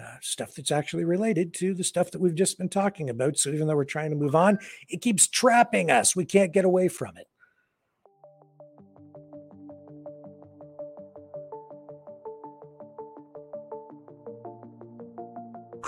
Uh, 0.00 0.16
stuff 0.20 0.54
that's 0.54 0.70
actually 0.70 1.04
related 1.04 1.52
to 1.52 1.74
the 1.74 1.82
stuff 1.82 2.12
that 2.12 2.20
we've 2.20 2.36
just 2.36 2.56
been 2.56 2.68
talking 2.68 3.10
about. 3.10 3.36
So 3.36 3.50
even 3.50 3.66
though 3.66 3.74
we're 3.74 3.84
trying 3.84 4.10
to 4.10 4.16
move 4.16 4.36
on, 4.36 4.58
it 4.88 5.02
keeps 5.02 5.26
trapping 5.26 5.90
us. 5.90 6.14
We 6.14 6.24
can't 6.24 6.52
get 6.52 6.64
away 6.64 6.86
from 6.86 7.16
it. 7.16 7.26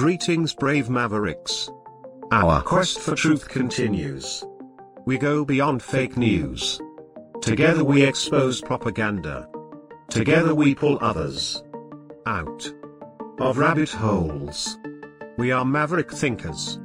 Greetings, 0.00 0.54
brave 0.54 0.88
mavericks. 0.88 1.68
Our 2.32 2.62
quest 2.62 3.00
for 3.00 3.14
truth 3.14 3.46
continues. 3.46 4.42
We 5.04 5.18
go 5.18 5.44
beyond 5.44 5.82
fake 5.82 6.16
news. 6.16 6.80
Together 7.42 7.84
we 7.84 8.02
expose 8.02 8.62
propaganda. 8.62 9.46
Together 10.08 10.54
we 10.54 10.74
pull 10.74 10.96
others 11.02 11.62
out 12.24 12.72
of 13.40 13.58
rabbit 13.58 13.90
holes. 13.90 14.78
We 15.36 15.52
are 15.52 15.66
maverick 15.66 16.10
thinkers. 16.10 16.78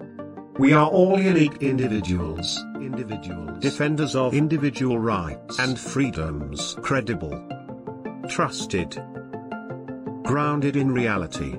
We 0.60 0.74
are 0.74 0.90
all 0.90 1.18
unique 1.18 1.64
individuals, 1.64 2.62
individuals, 2.82 3.62
defenders 3.62 4.18
of 4.18 4.34
individual 4.34 5.00
rights 5.00 5.58
and 5.58 5.80
freedoms, 5.80 6.76
credible, 6.82 7.48
trusted, 8.28 9.02
grounded 10.26 10.76
in 10.76 10.92
reality. 10.92 11.58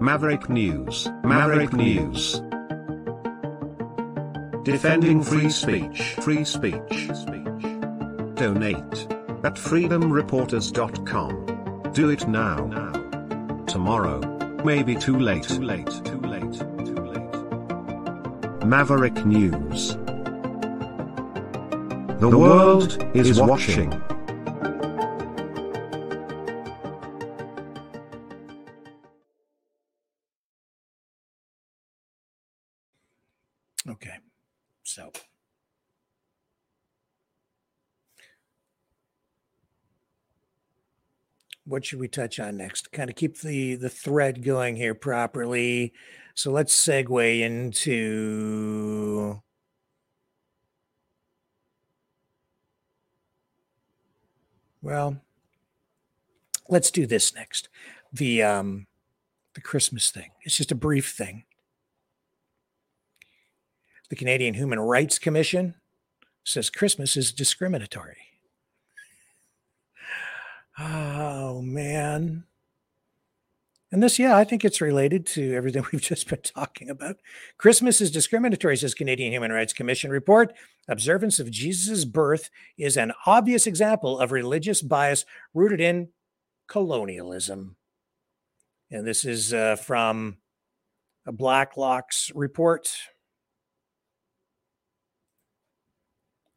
Maverick 0.00 0.48
News, 0.48 1.08
Maverick 1.22 1.72
News. 1.74 2.40
Defending 4.64 5.22
free 5.22 5.50
speech, 5.50 6.14
free 6.22 6.42
speech, 6.42 7.10
speech. 7.12 7.62
Donate 8.34 9.06
at 9.44 9.56
freedomreporters.com. 9.56 11.90
Do 11.92 12.08
it 12.08 12.26
now. 12.26 12.64
Now. 12.64 12.92
Tomorrow. 13.66 14.20
Maybe 14.64 14.96
too 14.96 15.18
late. 15.18 15.42
Too 15.42 15.60
late. 15.60 15.90
Too 16.02 16.20
late. 16.20 16.50
Too 16.50 17.04
late. 17.04 18.64
Maverick 18.64 19.26
News. 19.26 19.98
The 22.20 22.34
world 22.34 22.96
is 23.14 23.38
watching. 23.38 23.92
What 41.70 41.84
should 41.84 42.00
we 42.00 42.08
touch 42.08 42.40
on 42.40 42.56
next? 42.56 42.90
Kind 42.90 43.08
of 43.08 43.16
keep 43.16 43.38
the 43.38 43.76
the 43.76 43.88
thread 43.88 44.44
going 44.44 44.74
here 44.74 44.94
properly. 44.94 45.92
So 46.34 46.50
let's 46.50 46.74
segue 46.74 47.40
into 47.40 49.40
well, 54.82 55.20
let's 56.68 56.90
do 56.90 57.06
this 57.06 57.34
next. 57.34 57.68
The 58.12 58.42
um 58.42 58.86
the 59.54 59.60
Christmas 59.60 60.10
thing. 60.10 60.30
It's 60.42 60.56
just 60.56 60.72
a 60.72 60.76
brief 60.76 61.12
thing. 61.12 61.44
The 64.08 64.16
Canadian 64.16 64.54
Human 64.54 64.80
Rights 64.80 65.20
Commission 65.20 65.76
says 66.42 66.68
Christmas 66.68 67.16
is 67.16 67.30
discriminatory. 67.30 68.29
Oh, 70.80 71.60
man. 71.60 72.44
And 73.92 74.02
this, 74.02 74.18
yeah, 74.18 74.36
I 74.36 74.44
think 74.44 74.64
it's 74.64 74.80
related 74.80 75.26
to 75.26 75.54
everything 75.54 75.84
we've 75.92 76.00
just 76.00 76.28
been 76.28 76.40
talking 76.42 76.88
about. 76.88 77.16
Christmas 77.58 78.00
is 78.00 78.10
discriminatory, 78.10 78.76
says 78.76 78.94
Canadian 78.94 79.32
Human 79.32 79.52
Rights 79.52 79.72
Commission 79.72 80.10
report. 80.10 80.54
Observance 80.88 81.38
of 81.38 81.50
Jesus' 81.50 82.04
birth 82.04 82.50
is 82.78 82.96
an 82.96 83.12
obvious 83.26 83.66
example 83.66 84.18
of 84.18 84.32
religious 84.32 84.80
bias 84.80 85.26
rooted 85.52 85.80
in 85.80 86.08
colonialism. 86.66 87.76
And 88.90 89.06
this 89.06 89.24
is 89.24 89.52
uh, 89.52 89.76
from 89.76 90.38
a 91.26 91.32
Blacklock's 91.32 92.32
report. 92.34 92.90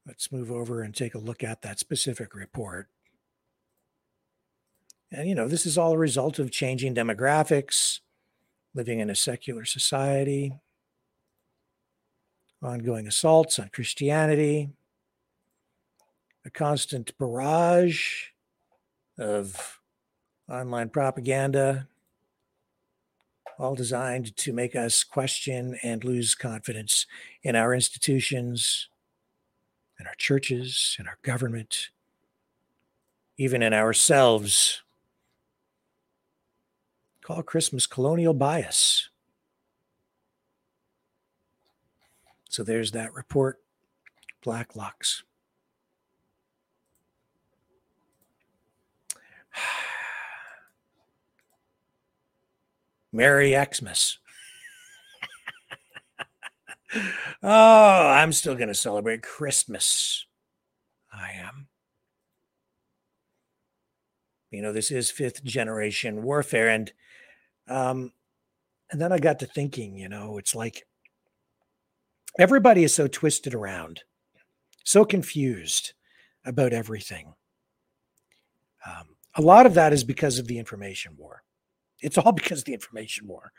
Let's 0.06 0.32
move 0.32 0.52
over 0.52 0.82
and 0.82 0.96
take 0.96 1.14
a 1.14 1.20
look 1.20 1.44
at 1.44 1.62
that 1.64 1.80
specific 1.80 2.36
report. 2.36 2.90
And, 5.14 5.30
you 5.30 5.36
know, 5.36 5.48
this 5.48 5.68
is 5.68 5.78
all 5.78 5.94
a 5.94 5.98
result 5.98 6.40
of 6.40 6.50
changing 6.50 6.96
demographics, 6.96 8.00
living 8.74 9.00
in 9.00 9.12
a 9.12 9.16
secular 9.16 9.64
society, 9.64 10.54
ongoing 12.64 13.06
assaults 13.06 13.60
on 13.60 13.70
Christianity, 13.72 14.70
a 16.46 16.50
constant 16.50 17.16
barrage 17.20 18.30
of 19.20 19.80
online 20.50 20.90
propaganda, 20.90 21.88
all 23.60 23.76
designed 23.76 24.36
to 24.36 24.52
make 24.52 24.76
us 24.76 25.04
question 25.04 25.78
and 25.84 26.04
lose 26.04 26.34
confidence 26.34 27.06
in 27.44 27.56
our 27.56 27.76
institutions, 27.76 28.90
in 30.00 30.08
our 30.08 30.16
churches, 30.16 30.98
in 31.00 31.08
our 31.08 31.20
government, 31.22 31.92
even 33.38 33.62
in 33.62 33.74
ourselves. 33.74 34.83
Call 37.24 37.42
Christmas 37.42 37.88
colonial 37.88 38.34
bias. 38.34 39.10
So 42.50 42.64
there's 42.64 42.92
that 42.92 43.14
report, 43.14 43.62
Blacklocks. 44.46 45.24
Merry 53.14 53.56
Xmas. 53.56 54.20
oh, 57.42 58.10
I'm 58.10 58.34
still 58.34 58.56
going 58.56 58.68
to 58.68 58.74
celebrate 58.74 59.24
Christmas. 59.24 60.26
I 61.14 61.32
am. 61.32 61.68
You 64.52 64.62
know, 64.62 64.74
this 64.74 64.92
is 64.92 65.10
fifth 65.10 65.44
generation 65.44 66.22
warfare. 66.22 66.68
And 66.68 66.92
um, 67.68 68.12
and 68.92 69.00
then 69.02 69.12
I 69.12 69.20
got 69.20 69.40
to 69.40 69.46
thinking, 69.46 69.98
you 69.98 70.10
know, 70.10 70.38
it's 70.38 70.56
like 70.56 70.86
everybody 72.38 72.84
is 72.84 72.94
so 72.94 73.08
twisted 73.08 73.54
around, 73.54 74.02
so 74.84 75.06
confused 75.06 75.94
about 76.46 76.74
everything. 76.74 77.34
Um, 78.86 79.16
a 79.36 79.42
lot 79.42 79.66
of 79.66 79.74
that 79.76 79.94
is 79.94 80.04
because 80.04 80.40
of 80.40 80.48
the 80.48 80.60
information 80.60 81.16
war. 81.18 81.44
It's 82.02 82.18
all 82.18 82.32
because 82.34 82.60
of 82.60 82.66
the 82.66 82.74
information 82.74 83.28
war. 83.28 83.52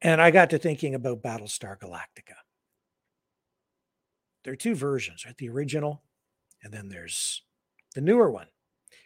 And 0.00 0.20
I 0.20 0.32
got 0.32 0.50
to 0.50 0.58
thinking 0.58 0.94
about 0.94 1.22
Battlestar 1.22 1.78
Galactica. 1.78 2.34
There 4.42 4.52
are 4.52 4.56
two 4.56 4.74
versions, 4.74 5.24
right? 5.24 5.36
The 5.36 5.48
original, 5.48 6.02
and 6.64 6.72
then 6.72 6.88
there's 6.88 7.42
the 7.94 8.00
newer 8.00 8.28
one. 8.30 8.48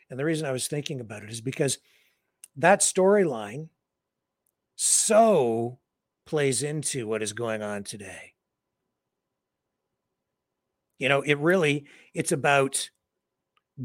And 0.08 0.18
the 0.18 0.24
reason 0.24 0.46
I 0.46 0.52
was 0.52 0.68
thinking 0.68 1.00
about 1.00 1.22
it 1.22 1.30
is 1.30 1.42
because 1.42 1.78
that 2.56 2.80
storyline 2.80 3.68
so 4.76 5.78
plays 6.26 6.62
into 6.62 7.06
what 7.06 7.22
is 7.22 7.32
going 7.32 7.62
on 7.62 7.84
today. 7.84 8.34
You 10.98 11.08
know, 11.08 11.22
it 11.22 11.38
really 11.38 11.86
it's 12.14 12.32
about 12.32 12.90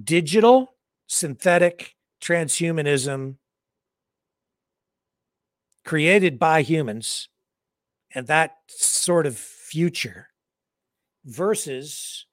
digital 0.03 0.76
synthetic 1.07 1.95
transhumanism 2.22 3.35
created 5.84 6.39
by 6.39 6.61
humans 6.61 7.27
and 8.14 8.27
that 8.27 8.57
sort 8.68 9.26
of 9.26 9.38
future 9.38 10.27
versus 11.26 12.26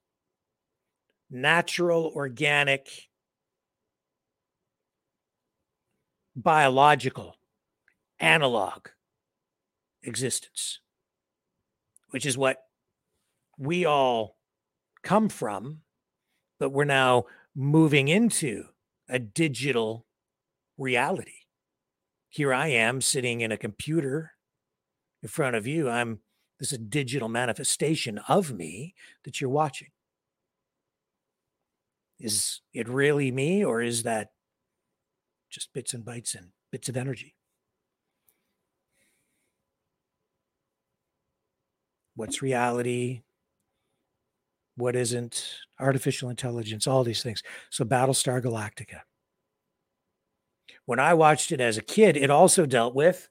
natural 1.30 2.12
organic 2.14 3.07
biological 6.42 7.34
analog 8.20 8.88
existence, 10.02 10.80
which 12.10 12.24
is 12.24 12.38
what 12.38 12.58
we 13.58 13.84
all 13.84 14.36
come 15.02 15.28
from, 15.28 15.80
but 16.60 16.70
we're 16.70 16.84
now 16.84 17.24
moving 17.54 18.08
into 18.08 18.64
a 19.08 19.18
digital 19.18 20.06
reality. 20.76 21.32
Here 22.28 22.54
I 22.54 22.68
am 22.68 23.00
sitting 23.00 23.40
in 23.40 23.50
a 23.50 23.56
computer 23.56 24.32
in 25.22 25.28
front 25.28 25.56
of 25.56 25.66
you. 25.66 25.88
I'm 25.88 26.20
this 26.58 26.72
is 26.72 26.78
a 26.78 26.82
digital 26.82 27.28
manifestation 27.28 28.18
of 28.28 28.52
me 28.52 28.94
that 29.24 29.40
you're 29.40 29.50
watching. 29.50 29.88
Is 32.18 32.60
it 32.74 32.88
really 32.88 33.30
me 33.30 33.64
or 33.64 33.80
is 33.80 34.02
that 34.02 34.30
just 35.50 35.72
bits 35.72 35.94
and 35.94 36.04
bytes 36.04 36.34
and 36.34 36.48
bits 36.70 36.88
of 36.88 36.96
energy. 36.96 37.34
What's 42.14 42.42
reality? 42.42 43.22
What 44.76 44.96
isn't? 44.96 45.54
Artificial 45.80 46.30
intelligence, 46.30 46.86
all 46.86 47.04
these 47.04 47.22
things. 47.22 47.42
So, 47.70 47.84
Battlestar 47.84 48.42
Galactica. 48.42 49.00
When 50.84 50.98
I 50.98 51.14
watched 51.14 51.52
it 51.52 51.60
as 51.60 51.76
a 51.76 51.82
kid, 51.82 52.16
it 52.16 52.30
also 52.30 52.66
dealt 52.66 52.94
with 52.94 53.28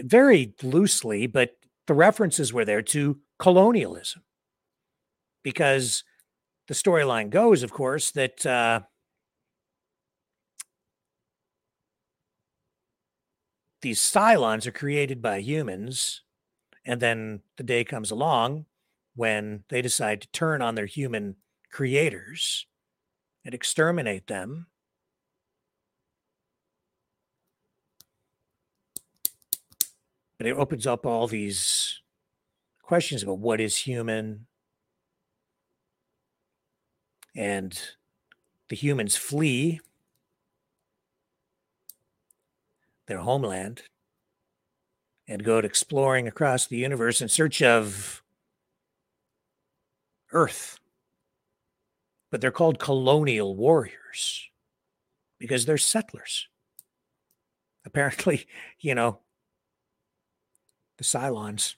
very 0.00 0.54
loosely, 0.62 1.26
but 1.26 1.56
the 1.86 1.94
references 1.94 2.52
were 2.52 2.64
there 2.64 2.82
to 2.82 3.18
colonialism. 3.38 4.22
Because 5.42 6.04
the 6.66 6.74
storyline 6.74 7.30
goes, 7.30 7.62
of 7.62 7.72
course, 7.72 8.10
that 8.12 8.44
uh, 8.44 8.80
these 13.80 14.00
Cylons 14.00 14.66
are 14.66 14.72
created 14.72 15.22
by 15.22 15.40
humans, 15.40 16.22
and 16.84 17.00
then 17.00 17.40
the 17.56 17.62
day 17.62 17.84
comes 17.84 18.10
along 18.10 18.66
when 19.14 19.64
they 19.68 19.82
decide 19.82 20.20
to 20.20 20.28
turn 20.28 20.62
on 20.62 20.74
their 20.74 20.86
human 20.86 21.36
creators 21.70 22.66
and 23.44 23.54
exterminate 23.54 24.26
them. 24.26 24.66
But 30.38 30.46
it 30.46 30.56
opens 30.56 30.86
up 30.86 31.04
all 31.04 31.26
these 31.26 32.00
questions 32.82 33.22
about 33.22 33.38
what 33.38 33.60
is 33.60 33.76
human. 33.76 34.46
And 37.34 37.78
the 38.68 38.76
humans 38.76 39.16
flee 39.16 39.80
their 43.08 43.18
homeland 43.18 43.82
and 45.26 45.44
go 45.44 45.58
exploring 45.58 46.28
across 46.28 46.66
the 46.66 46.76
universe 46.76 47.20
in 47.20 47.28
search 47.28 47.60
of 47.60 48.22
Earth. 50.32 50.78
But 52.30 52.40
they're 52.40 52.50
called 52.50 52.78
colonial 52.78 53.56
warriors 53.56 54.48
because 55.38 55.66
they're 55.66 55.78
settlers. 55.78 56.48
Apparently, 57.84 58.46
you 58.80 58.94
know, 58.94 59.20
the 60.98 61.04
Cylons, 61.04 61.76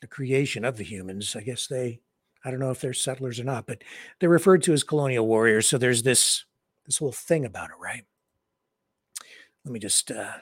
the 0.00 0.06
creation 0.06 0.64
of 0.64 0.76
the 0.76 0.84
humans, 0.84 1.34
I 1.36 1.42
guess 1.42 1.66
they, 1.66 2.00
I 2.44 2.50
don't 2.50 2.60
know 2.60 2.70
if 2.70 2.80
they're 2.80 2.92
settlers 2.92 3.40
or 3.40 3.44
not, 3.44 3.66
but 3.66 3.82
they're 4.20 4.28
referred 4.28 4.62
to 4.64 4.72
as 4.72 4.84
colonial 4.84 5.26
warriors. 5.26 5.68
So 5.68 5.78
there's 5.78 6.02
this 6.02 6.44
this 6.84 6.98
whole 6.98 7.12
thing 7.12 7.46
about 7.46 7.70
it, 7.70 7.76
right? 7.80 8.04
Let 9.64 9.72
me 9.72 9.80
just 9.80 10.10
uh, 10.10 10.34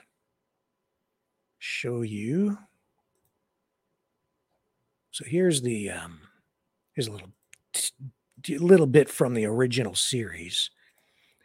show 1.58 2.02
you. 2.02 2.58
So 5.12 5.24
here's 5.24 5.62
the 5.62 5.90
um, 5.90 6.20
here's 6.94 7.06
a 7.06 7.12
little 7.12 7.32
a 8.48 8.58
little 8.58 8.86
bit 8.86 9.08
from 9.08 9.34
the 9.34 9.44
original 9.44 9.94
series. 9.94 10.70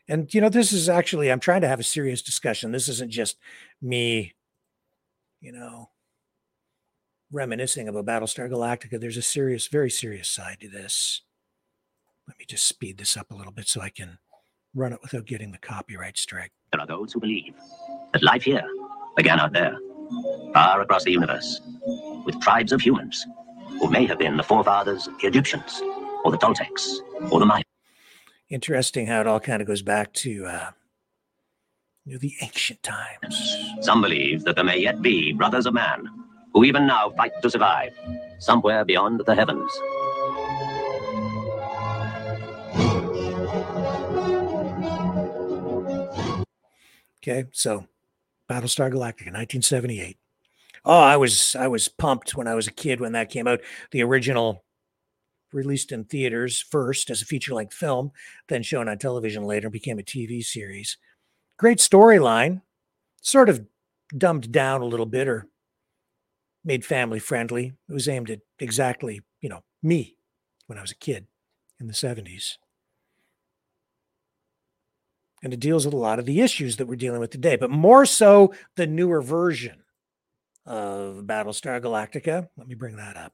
And 0.07 0.33
you 0.33 0.41
know, 0.41 0.49
this 0.49 0.71
is 0.73 0.89
actually 0.89 1.31
I'm 1.31 1.39
trying 1.39 1.61
to 1.61 1.67
have 1.67 1.79
a 1.79 1.83
serious 1.83 2.21
discussion. 2.21 2.71
This 2.71 2.87
isn't 2.87 3.11
just 3.11 3.37
me, 3.81 4.33
you 5.41 5.51
know, 5.51 5.89
reminiscing 7.31 7.87
about 7.87 8.05
Battlestar 8.05 8.49
Galactica. 8.49 8.99
There's 8.99 9.17
a 9.17 9.21
serious, 9.21 9.67
very 9.67 9.89
serious 9.89 10.29
side 10.29 10.57
to 10.61 10.69
this. 10.69 11.21
Let 12.27 12.39
me 12.39 12.45
just 12.47 12.65
speed 12.65 12.97
this 12.97 13.15
up 13.15 13.31
a 13.31 13.35
little 13.35 13.53
bit 13.53 13.67
so 13.67 13.81
I 13.81 13.89
can 13.89 14.17
run 14.73 14.93
it 14.93 15.01
without 15.01 15.25
getting 15.25 15.51
the 15.51 15.57
copyright 15.57 16.17
strike. 16.17 16.51
There 16.77 16.83
are 16.83 16.99
those 16.99 17.11
who 17.11 17.19
believe 17.19 17.55
that 18.13 18.21
life 18.21 18.43
here 18.43 18.63
began 19.15 19.39
out 19.39 19.51
there, 19.51 19.75
far 20.53 20.79
across 20.79 21.05
the 21.05 21.11
universe, 21.11 21.59
with 22.23 22.39
tribes 22.39 22.71
of 22.71 22.81
humans 22.81 23.25
who 23.79 23.89
may 23.89 24.05
have 24.05 24.19
been 24.19 24.37
the 24.37 24.43
forefathers 24.43 25.07
of 25.07 25.17
the 25.19 25.25
Egyptians, 25.25 25.81
or 26.23 26.29
the 26.29 26.37
Toltecs, 26.37 26.97
or 27.31 27.39
the 27.39 27.47
Mayans. 27.47 27.63
Interesting 28.49 29.07
how 29.07 29.21
it 29.21 29.27
all 29.27 29.39
kind 29.39 29.59
of 29.59 29.67
goes 29.67 29.81
back 29.81 30.13
to 30.13 30.45
uh, 30.45 30.69
you 32.05 32.13
know, 32.13 32.19
the 32.19 32.35
ancient 32.41 32.83
times. 32.83 33.57
Some 33.81 34.03
believe 34.03 34.43
that 34.43 34.53
there 34.53 34.63
may 34.63 34.77
yet 34.79 35.01
be 35.01 35.33
brothers 35.33 35.65
of 35.65 35.73
man 35.73 36.07
who 36.53 36.63
even 36.63 36.85
now 36.85 37.09
fight 37.09 37.31
to 37.41 37.49
survive 37.49 37.91
somewhere 38.37 38.85
beyond 38.85 39.23
the 39.25 39.33
heavens. 39.33 39.71
Okay, 47.27 47.47
so 47.51 47.85
Battlestar 48.49 48.89
Galactica, 48.89 49.33
1978. 49.33 50.17
Oh, 50.85 50.99
I 50.99 51.17
was 51.17 51.55
I 51.55 51.67
was 51.67 51.89
pumped 51.89 52.35
when 52.35 52.47
I 52.47 52.55
was 52.55 52.67
a 52.67 52.71
kid 52.71 53.01
when 53.01 53.11
that 53.13 53.29
came 53.29 53.47
out. 53.47 53.59
The 53.91 54.01
original 54.03 54.63
released 55.51 55.91
in 55.91 56.05
theaters 56.05 56.61
first 56.61 57.09
as 57.09 57.21
a 57.21 57.25
feature-length 57.25 57.73
film, 57.73 58.11
then 58.47 58.63
shown 58.63 58.87
on 58.87 58.97
television 58.97 59.43
later, 59.43 59.69
became 59.69 59.99
a 59.99 60.03
TV 60.03 60.43
series. 60.43 60.97
Great 61.57 61.79
storyline, 61.79 62.61
sort 63.21 63.49
of 63.49 63.65
dumbed 64.17 64.51
down 64.51 64.81
a 64.81 64.85
little 64.85 65.05
bit 65.05 65.27
or 65.27 65.47
made 66.63 66.85
family 66.85 67.19
friendly. 67.19 67.73
It 67.89 67.93
was 67.93 68.07
aimed 68.07 68.29
at 68.29 68.39
exactly, 68.59 69.21
you 69.41 69.49
know, 69.49 69.63
me 69.83 70.15
when 70.67 70.77
I 70.77 70.81
was 70.81 70.91
a 70.91 70.95
kid 70.95 71.27
in 71.79 71.87
the 71.87 71.93
70s 71.93 72.57
and 75.43 75.53
it 75.53 75.59
deals 75.59 75.85
with 75.85 75.93
a 75.93 75.97
lot 75.97 76.19
of 76.19 76.25
the 76.25 76.41
issues 76.41 76.77
that 76.77 76.87
we're 76.87 76.95
dealing 76.95 77.19
with 77.19 77.29
today, 77.31 77.55
but 77.55 77.69
more 77.69 78.05
so 78.05 78.53
the 78.75 78.87
newer 78.87 79.21
version 79.21 79.83
of 80.65 81.23
Battlestar 81.25 81.81
Galactica. 81.81 82.49
Let 82.57 82.67
me 82.67 82.75
bring 82.75 82.97
that 82.97 83.15
up. 83.15 83.33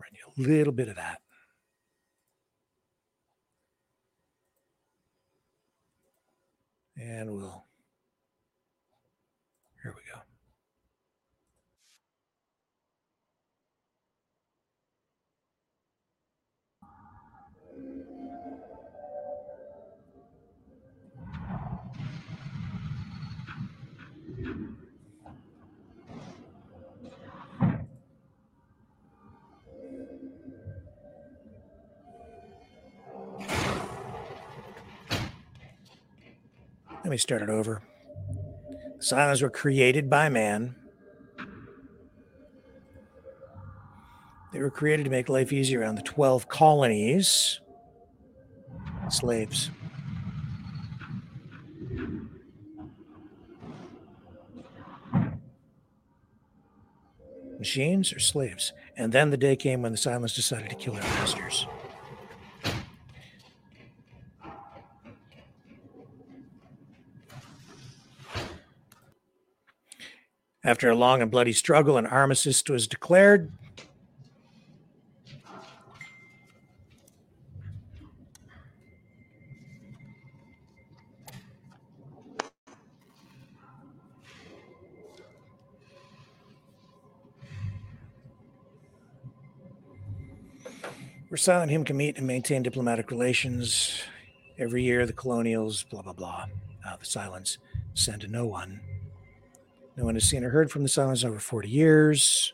Run 0.00 0.10
you 0.12 0.44
a 0.44 0.48
little 0.48 0.72
bit 0.72 0.88
of 0.88 0.96
that. 0.96 1.20
And 6.96 7.32
we'll, 7.32 7.64
Let 37.12 37.16
me 37.16 37.18
start 37.18 37.42
it 37.42 37.50
over. 37.50 37.82
The 38.96 39.04
Cylons 39.04 39.42
were 39.42 39.50
created 39.50 40.08
by 40.08 40.30
man. 40.30 40.76
They 44.50 44.60
were 44.60 44.70
created 44.70 45.04
to 45.04 45.10
make 45.10 45.28
life 45.28 45.52
easier 45.52 45.84
on 45.84 45.94
the 45.94 46.00
12 46.00 46.48
colonies, 46.48 47.60
slaves. 49.10 49.70
Machines 57.58 58.14
or 58.14 58.20
slaves? 58.20 58.72
And 58.96 59.12
then 59.12 59.28
the 59.28 59.36
day 59.36 59.54
came 59.54 59.82
when 59.82 59.92
the 59.92 59.98
Cylons 59.98 60.34
decided 60.34 60.70
to 60.70 60.76
kill 60.76 60.94
their 60.94 61.02
masters. 61.02 61.66
After 70.64 70.88
a 70.88 70.94
long 70.94 71.20
and 71.20 71.30
bloody 71.30 71.52
struggle, 71.52 71.96
an 71.96 72.06
armistice 72.06 72.62
was 72.68 72.86
declared. 72.86 73.50
Versailles 91.28 91.62
and 91.62 91.70
him 91.70 91.82
can 91.82 91.96
meet 91.96 92.18
and 92.18 92.26
maintain 92.26 92.62
diplomatic 92.62 93.10
relations. 93.10 94.02
Every 94.58 94.84
year, 94.84 95.06
the 95.06 95.14
colonials, 95.14 95.82
blah, 95.82 96.02
blah, 96.02 96.12
blah. 96.12 96.46
Uh, 96.86 96.96
the 96.96 97.06
Cylons 97.06 97.56
send 97.94 98.20
to 98.20 98.28
no 98.28 98.46
one. 98.46 98.80
No 99.96 100.04
one 100.04 100.14
has 100.14 100.24
seen 100.24 100.42
or 100.44 100.50
heard 100.50 100.70
from 100.70 100.82
the 100.82 100.88
Cylons 100.88 101.22
in 101.22 101.30
over 101.30 101.38
40 101.38 101.68
years. 101.68 102.52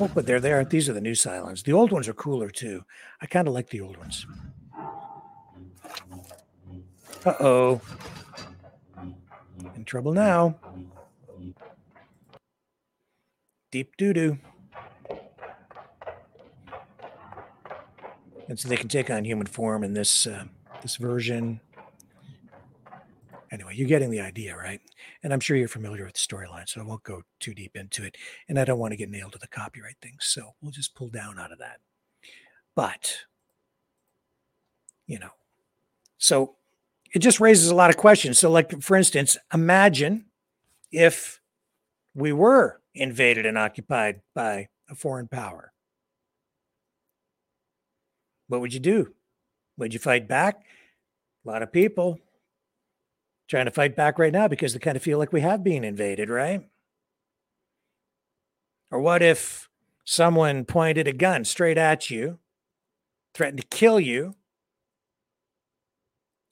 Oh, 0.00 0.08
but 0.14 0.26
they're 0.26 0.40
there. 0.40 0.64
These 0.64 0.88
are 0.88 0.92
the 0.92 1.00
new 1.00 1.12
Cylons. 1.12 1.64
The 1.64 1.72
old 1.72 1.90
ones 1.90 2.06
are 2.06 2.12
cooler 2.12 2.50
too. 2.50 2.84
I 3.20 3.26
kind 3.26 3.48
of 3.48 3.54
like 3.54 3.70
the 3.70 3.80
old 3.80 3.96
ones. 3.96 4.26
Uh 7.24 7.34
oh. 7.40 7.80
In 9.74 9.84
trouble 9.84 10.12
now. 10.12 10.54
Deep 13.72 13.96
doo 13.96 14.12
doo. 14.12 14.38
And 18.48 18.58
so 18.58 18.68
they 18.68 18.76
can 18.76 18.88
take 18.88 19.10
on 19.10 19.24
human 19.24 19.46
form 19.46 19.82
in 19.84 19.94
this 19.94 20.26
uh, 20.26 20.44
this 20.82 20.96
version. 20.96 21.60
Anyway, 23.50 23.74
you're 23.74 23.88
getting 23.88 24.10
the 24.10 24.20
idea, 24.20 24.54
right? 24.56 24.80
And 25.22 25.32
I'm 25.32 25.40
sure 25.40 25.56
you're 25.56 25.68
familiar 25.68 26.04
with 26.04 26.14
the 26.14 26.20
storyline, 26.20 26.68
so 26.68 26.80
I 26.80 26.84
won't 26.84 27.02
go 27.02 27.22
too 27.40 27.54
deep 27.54 27.76
into 27.76 28.04
it. 28.04 28.16
And 28.48 28.58
I 28.58 28.64
don't 28.64 28.78
want 28.78 28.92
to 28.92 28.96
get 28.96 29.08
nailed 29.08 29.32
to 29.32 29.38
the 29.38 29.48
copyright 29.48 29.96
thing, 30.02 30.16
so 30.20 30.54
we'll 30.60 30.70
just 30.70 30.94
pull 30.94 31.08
down 31.08 31.38
out 31.38 31.52
of 31.52 31.58
that. 31.58 31.78
But 32.74 33.24
you 35.08 35.18
know. 35.18 35.30
So 36.18 36.54
it 37.12 37.18
just 37.18 37.40
raises 37.40 37.70
a 37.70 37.74
lot 37.74 37.90
of 37.90 37.96
questions. 37.96 38.38
So, 38.38 38.50
like, 38.50 38.80
for 38.82 38.96
instance, 38.96 39.36
imagine 39.52 40.26
if 40.92 41.40
we 42.14 42.32
were 42.32 42.80
invaded 42.94 43.46
and 43.46 43.58
occupied 43.58 44.20
by 44.34 44.68
a 44.88 44.94
foreign 44.94 45.28
power. 45.28 45.72
What 48.46 48.60
would 48.60 48.72
you 48.72 48.80
do? 48.80 49.14
Would 49.78 49.94
you 49.94 50.00
fight 50.00 50.26
back? 50.26 50.64
A 51.44 51.48
lot 51.48 51.62
of 51.62 51.72
people 51.72 52.18
trying 53.48 53.64
to 53.64 53.70
fight 53.70 53.96
back 53.96 54.18
right 54.18 54.32
now 54.32 54.48
because 54.48 54.72
they 54.72 54.78
kind 54.78 54.96
of 54.96 55.02
feel 55.02 55.18
like 55.18 55.32
we 55.32 55.40
have 55.40 55.64
been 55.64 55.84
invaded, 55.84 56.28
right? 56.28 56.68
Or 58.90 59.00
what 59.00 59.22
if 59.22 59.68
someone 60.04 60.64
pointed 60.64 61.06
a 61.06 61.12
gun 61.12 61.44
straight 61.44 61.78
at 61.78 62.10
you, 62.10 62.38
threatened 63.34 63.60
to 63.60 63.66
kill 63.68 64.00
you, 64.00 64.34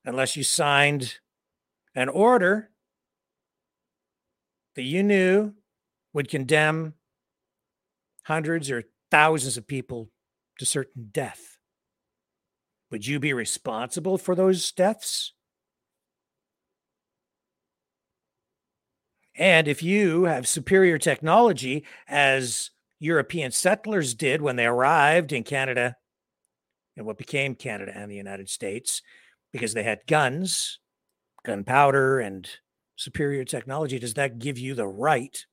unless 0.04 0.36
you 0.36 0.44
signed 0.44 1.18
an 1.94 2.08
order 2.08 2.70
that 4.76 4.82
you 4.82 5.02
knew 5.02 5.52
would 6.12 6.28
condemn 6.28 6.94
hundreds 8.22 8.70
or 8.70 8.84
thousands 9.10 9.56
of 9.56 9.66
people 9.66 10.10
to 10.58 10.64
certain 10.64 11.10
death? 11.12 11.55
Would 12.90 13.06
you 13.06 13.18
be 13.18 13.32
responsible 13.32 14.18
for 14.18 14.34
those 14.34 14.70
deaths? 14.72 15.32
And 19.34 19.68
if 19.68 19.82
you 19.82 20.24
have 20.24 20.48
superior 20.48 20.98
technology, 20.98 21.84
as 22.08 22.70
European 22.98 23.50
settlers 23.50 24.14
did 24.14 24.40
when 24.40 24.56
they 24.56 24.66
arrived 24.66 25.32
in 25.32 25.42
Canada 25.42 25.96
and 26.96 27.04
what 27.04 27.18
became 27.18 27.54
Canada 27.54 27.92
and 27.94 28.10
the 28.10 28.16
United 28.16 28.48
States, 28.48 29.02
because 29.52 29.74
they 29.74 29.82
had 29.82 30.06
guns, 30.06 30.78
gunpowder, 31.44 32.20
and 32.20 32.48
superior 32.96 33.44
technology, 33.44 33.98
does 33.98 34.14
that 34.14 34.38
give 34.38 34.58
you 34.58 34.74
the 34.74 34.86
right 34.86 35.44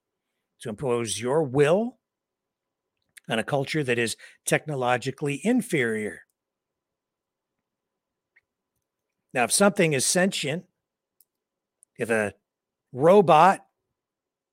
to 0.61 0.69
impose 0.69 1.19
your 1.19 1.43
will 1.43 1.97
on 3.27 3.39
a 3.39 3.43
culture 3.43 3.83
that 3.83 3.99
is 3.99 4.15
technologically 4.45 5.41
inferior? 5.43 6.21
Now, 9.33 9.45
if 9.45 9.51
something 9.51 9.93
is 9.93 10.05
sentient, 10.05 10.65
if 11.97 12.09
a 12.09 12.33
robot 12.91 13.65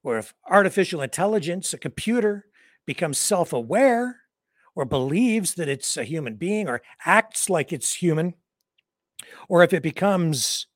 or 0.03 0.19
if 0.19 0.35
artificial 0.49 1.03
intelligence, 1.03 1.75
a 1.75 1.79
computer, 1.79 2.47
becomes 2.87 3.19
self 3.19 3.53
aware 3.53 4.21
or 4.75 4.85
believes 4.85 5.55
that 5.55 5.69
it's 5.69 5.97
a 5.97 6.05
human 6.05 6.37
being 6.37 6.69
or 6.69 6.81
acts 7.05 7.51
like 7.51 7.73
it's 7.73 7.95
human, 7.95 8.35
or 9.49 9.63
if 9.63 9.73
it 9.73 9.83
becomes 9.83 10.67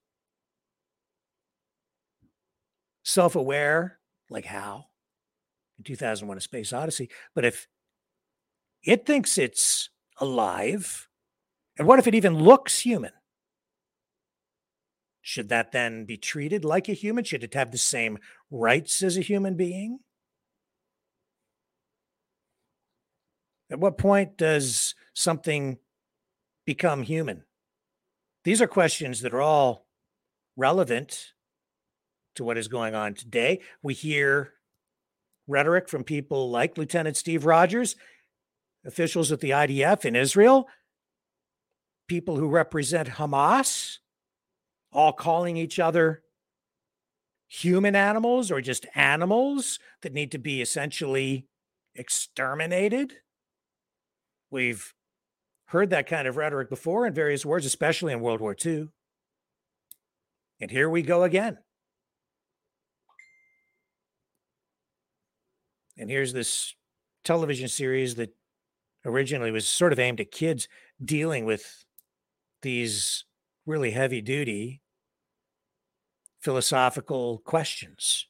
self 3.04 3.36
aware, 3.36 3.98
like 4.28 4.44
how 4.44 4.86
in 5.78 5.84
2001 5.84 6.36
A 6.36 6.40
Space 6.40 6.72
Odyssey, 6.72 7.08
but 7.34 7.44
if 7.44 7.66
it 8.82 9.06
thinks 9.06 9.38
it's 9.38 9.88
alive, 10.18 11.08
and 11.78 11.88
what 11.88 11.98
if 11.98 12.06
it 12.06 12.14
even 12.14 12.38
looks 12.38 12.80
human? 12.80 13.12
Should 15.26 15.48
that 15.48 15.72
then 15.72 16.04
be 16.04 16.18
treated 16.18 16.66
like 16.66 16.86
a 16.86 16.92
human? 16.92 17.24
Should 17.24 17.42
it 17.42 17.54
have 17.54 17.72
the 17.72 17.78
same 17.78 18.18
rights 18.50 19.02
as 19.02 19.16
a 19.16 19.22
human 19.22 19.56
being? 19.56 20.00
At 23.70 23.80
what 23.80 23.96
point 23.96 24.36
does 24.36 24.94
something 25.14 25.78
become 26.66 27.04
human? 27.04 27.44
These 28.44 28.60
are 28.60 28.66
questions 28.66 29.22
that 29.22 29.32
are 29.32 29.40
all 29.40 29.86
relevant 30.58 31.32
to 32.34 32.44
what 32.44 32.58
is 32.58 32.68
going 32.68 32.94
on 32.94 33.14
today. 33.14 33.62
We 33.82 33.94
hear 33.94 34.52
rhetoric 35.48 35.88
from 35.88 36.04
people 36.04 36.50
like 36.50 36.76
Lieutenant 36.76 37.16
Steve 37.16 37.46
Rogers, 37.46 37.96
officials 38.84 39.32
at 39.32 39.40
the 39.40 39.50
IDF 39.50 40.04
in 40.04 40.16
Israel, 40.16 40.68
people 42.08 42.36
who 42.36 42.46
represent 42.46 43.08
Hamas, 43.08 44.00
all 44.94 45.12
calling 45.12 45.56
each 45.56 45.78
other 45.78 46.22
human 47.48 47.94
animals 47.94 48.50
or 48.50 48.60
just 48.60 48.86
animals 48.94 49.78
that 50.02 50.14
need 50.14 50.30
to 50.32 50.38
be 50.38 50.62
essentially 50.62 51.46
exterminated. 51.94 53.12
We've 54.50 54.94
heard 55.66 55.90
that 55.90 56.06
kind 56.06 56.26
of 56.28 56.36
rhetoric 56.36 56.70
before 56.70 57.06
in 57.06 57.12
various 57.12 57.44
wars, 57.44 57.66
especially 57.66 58.12
in 58.12 58.20
World 58.20 58.40
War 58.40 58.56
II. 58.64 58.88
And 60.60 60.70
here 60.70 60.88
we 60.88 61.02
go 61.02 61.24
again. 61.24 61.58
And 65.98 66.10
here's 66.10 66.32
this 66.32 66.74
television 67.24 67.68
series 67.68 68.14
that 68.16 68.34
originally 69.04 69.50
was 69.50 69.66
sort 69.66 69.92
of 69.92 69.98
aimed 69.98 70.20
at 70.20 70.30
kids 70.30 70.68
dealing 71.04 71.44
with 71.44 71.84
these 72.62 73.24
really 73.66 73.90
heavy 73.90 74.20
duty 74.20 74.80
philosophical 76.44 77.38
questions. 77.38 78.26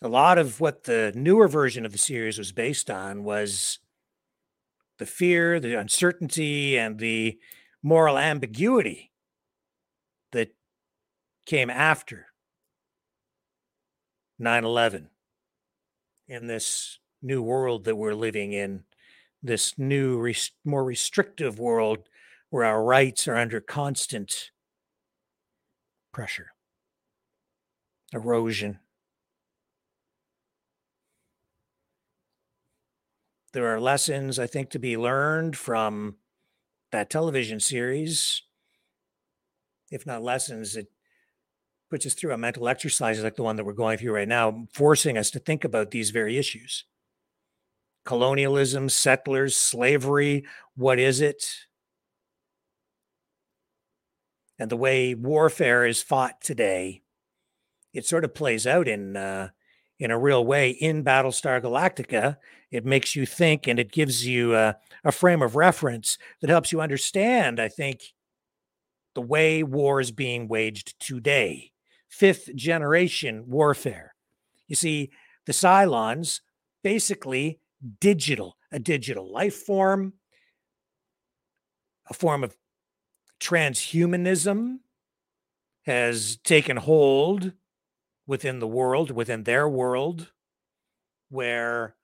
A 0.00 0.06
lot 0.06 0.38
of 0.38 0.60
what 0.60 0.84
the 0.84 1.10
newer 1.16 1.48
version 1.48 1.84
of 1.84 1.90
the 1.90 1.98
series 1.98 2.38
was 2.38 2.52
based 2.52 2.88
on 2.88 3.24
was 3.24 3.80
the 4.98 5.06
fear, 5.06 5.58
the 5.58 5.74
uncertainty, 5.74 6.78
and 6.78 7.00
the 7.00 7.36
moral 7.82 8.16
ambiguity 8.16 9.10
that 10.30 10.50
came 11.46 11.68
after 11.68 12.26
9 14.38 14.64
11 14.64 15.08
in 16.28 16.46
this 16.46 17.00
new 17.20 17.42
world 17.42 17.84
that 17.84 17.96
we're 17.96 18.14
living 18.14 18.52
in 18.52 18.84
this 19.42 19.78
new, 19.78 20.18
res- 20.18 20.52
more 20.64 20.84
restrictive 20.84 21.58
world 21.58 22.08
where 22.50 22.64
our 22.64 22.82
rights 22.82 23.28
are 23.28 23.36
under 23.36 23.60
constant 23.60 24.50
pressure, 26.12 26.52
erosion. 28.12 28.78
There 33.52 33.66
are 33.66 33.80
lessons, 33.80 34.38
I 34.38 34.46
think, 34.46 34.70
to 34.70 34.78
be 34.78 34.96
learned 34.96 35.56
from 35.56 36.16
that 36.92 37.10
television 37.10 37.60
series. 37.60 38.42
If 39.90 40.06
not 40.06 40.22
lessons, 40.22 40.76
it 40.76 40.88
puts 41.90 42.04
us 42.04 42.14
through 42.14 42.32
a 42.32 42.38
mental 42.38 42.68
exercise 42.68 43.22
like 43.22 43.36
the 43.36 43.42
one 43.42 43.56
that 43.56 43.64
we're 43.64 43.72
going 43.72 43.96
through 43.96 44.12
right 44.12 44.28
now, 44.28 44.66
forcing 44.74 45.16
us 45.16 45.30
to 45.30 45.38
think 45.38 45.64
about 45.64 45.90
these 45.90 46.10
very 46.10 46.36
issues 46.36 46.84
colonialism, 48.08 48.88
settlers, 48.88 49.54
slavery. 49.54 50.42
What 50.76 50.98
is 50.98 51.20
it? 51.20 51.46
And 54.58 54.70
the 54.70 54.78
way 54.78 55.14
warfare 55.14 55.84
is 55.84 56.02
fought 56.02 56.40
today, 56.40 57.02
it 57.92 58.06
sort 58.06 58.24
of 58.24 58.34
plays 58.34 58.66
out 58.66 58.88
in 58.88 59.14
uh, 59.14 59.50
in 59.98 60.10
a 60.10 60.18
real 60.18 60.42
way 60.42 60.70
in 60.70 61.04
Battlestar 61.04 61.60
Galactica. 61.60 62.38
It 62.70 62.86
makes 62.86 63.14
you 63.14 63.26
think, 63.26 63.66
and 63.66 63.78
it 63.78 63.92
gives 63.92 64.26
you 64.26 64.56
a, 64.56 64.76
a 65.04 65.12
frame 65.12 65.42
of 65.42 65.54
reference 65.54 66.16
that 66.40 66.48
helps 66.48 66.72
you 66.72 66.80
understand. 66.80 67.60
I 67.60 67.68
think 67.68 68.14
the 69.14 69.20
way 69.20 69.62
war 69.62 70.00
is 70.00 70.12
being 70.12 70.48
waged 70.48 70.98
today, 70.98 71.72
fifth 72.08 72.56
generation 72.56 73.44
warfare. 73.46 74.14
You 74.66 74.76
see, 74.76 75.10
the 75.44 75.52
Cylons 75.52 76.40
basically 76.82 77.60
digital, 78.00 78.56
a 78.72 78.78
digital 78.78 79.30
life 79.30 79.54
form, 79.54 80.14
a 82.08 82.14
form 82.14 82.44
of 82.44 82.56
transhumanism 83.40 84.78
has 85.82 86.36
taken 86.38 86.76
hold 86.76 87.52
within 88.26 88.58
the 88.58 88.66
world, 88.66 89.10
within 89.10 89.44
their 89.44 89.68
world, 89.68 90.32
where 91.30 91.96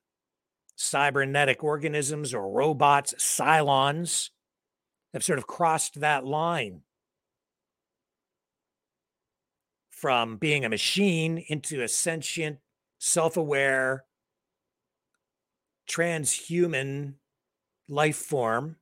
cybernetic 0.76 1.62
organisms 1.62 2.32
or 2.34 2.50
robots, 2.50 3.14
Cylons, 3.18 4.30
have 5.12 5.22
sort 5.22 5.38
of 5.38 5.46
crossed 5.46 6.00
that 6.00 6.24
line 6.24 6.82
from 9.90 10.36
being 10.36 10.64
a 10.64 10.68
machine 10.68 11.44
into 11.48 11.82
a 11.82 11.88
sentient, 11.88 12.58
self 12.98 13.36
aware, 13.36 14.04
transhuman 15.88 17.14
life 17.88 18.16
form, 18.16 18.76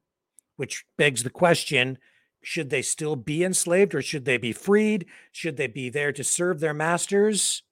which 0.57 0.85
begs 0.97 1.23
the 1.23 1.31
question 1.31 1.99
should 2.43 2.71
they 2.71 2.83
still 2.83 3.15
be 3.15 3.45
enslaved 3.45 3.95
or 3.95 4.03
should 4.03 4.25
they 4.25 4.37
be 4.37 4.53
freed? 4.53 5.07
Should 5.31 5.57
they 5.57 5.69
be 5.69 5.91
there 5.91 6.13
to 6.13 6.25
serve 6.25 6.59
their 6.59 6.75
masters? 6.75 7.63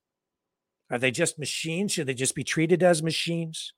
Are 0.91 0.99
they 0.99 1.11
just 1.11 1.39
machines? 1.39 1.93
Should 1.93 2.07
they 2.07 2.15
just 2.15 2.35
be 2.35 2.45
treated 2.45 2.83
as 2.83 3.03
machines? 3.03 3.73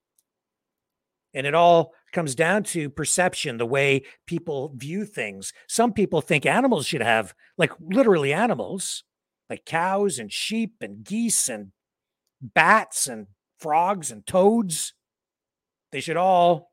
And 1.34 1.46
it 1.46 1.54
all 1.54 1.94
comes 2.12 2.34
down 2.34 2.64
to 2.64 2.90
perception, 2.90 3.56
the 3.56 3.66
way 3.66 4.02
people 4.26 4.74
view 4.76 5.06
things. 5.06 5.54
Some 5.66 5.94
people 5.94 6.20
think 6.20 6.44
animals 6.44 6.86
should 6.86 7.00
have, 7.00 7.34
like 7.56 7.72
literally 7.80 8.34
animals, 8.34 9.04
like 9.48 9.64
cows 9.64 10.18
and 10.18 10.30
sheep 10.30 10.74
and 10.82 11.02
geese 11.02 11.48
and 11.48 11.72
bats 12.42 13.06
and 13.06 13.28
frogs 13.58 14.10
and 14.10 14.26
toads. 14.26 14.92
They 15.92 16.00
should 16.00 16.16
all 16.16 16.72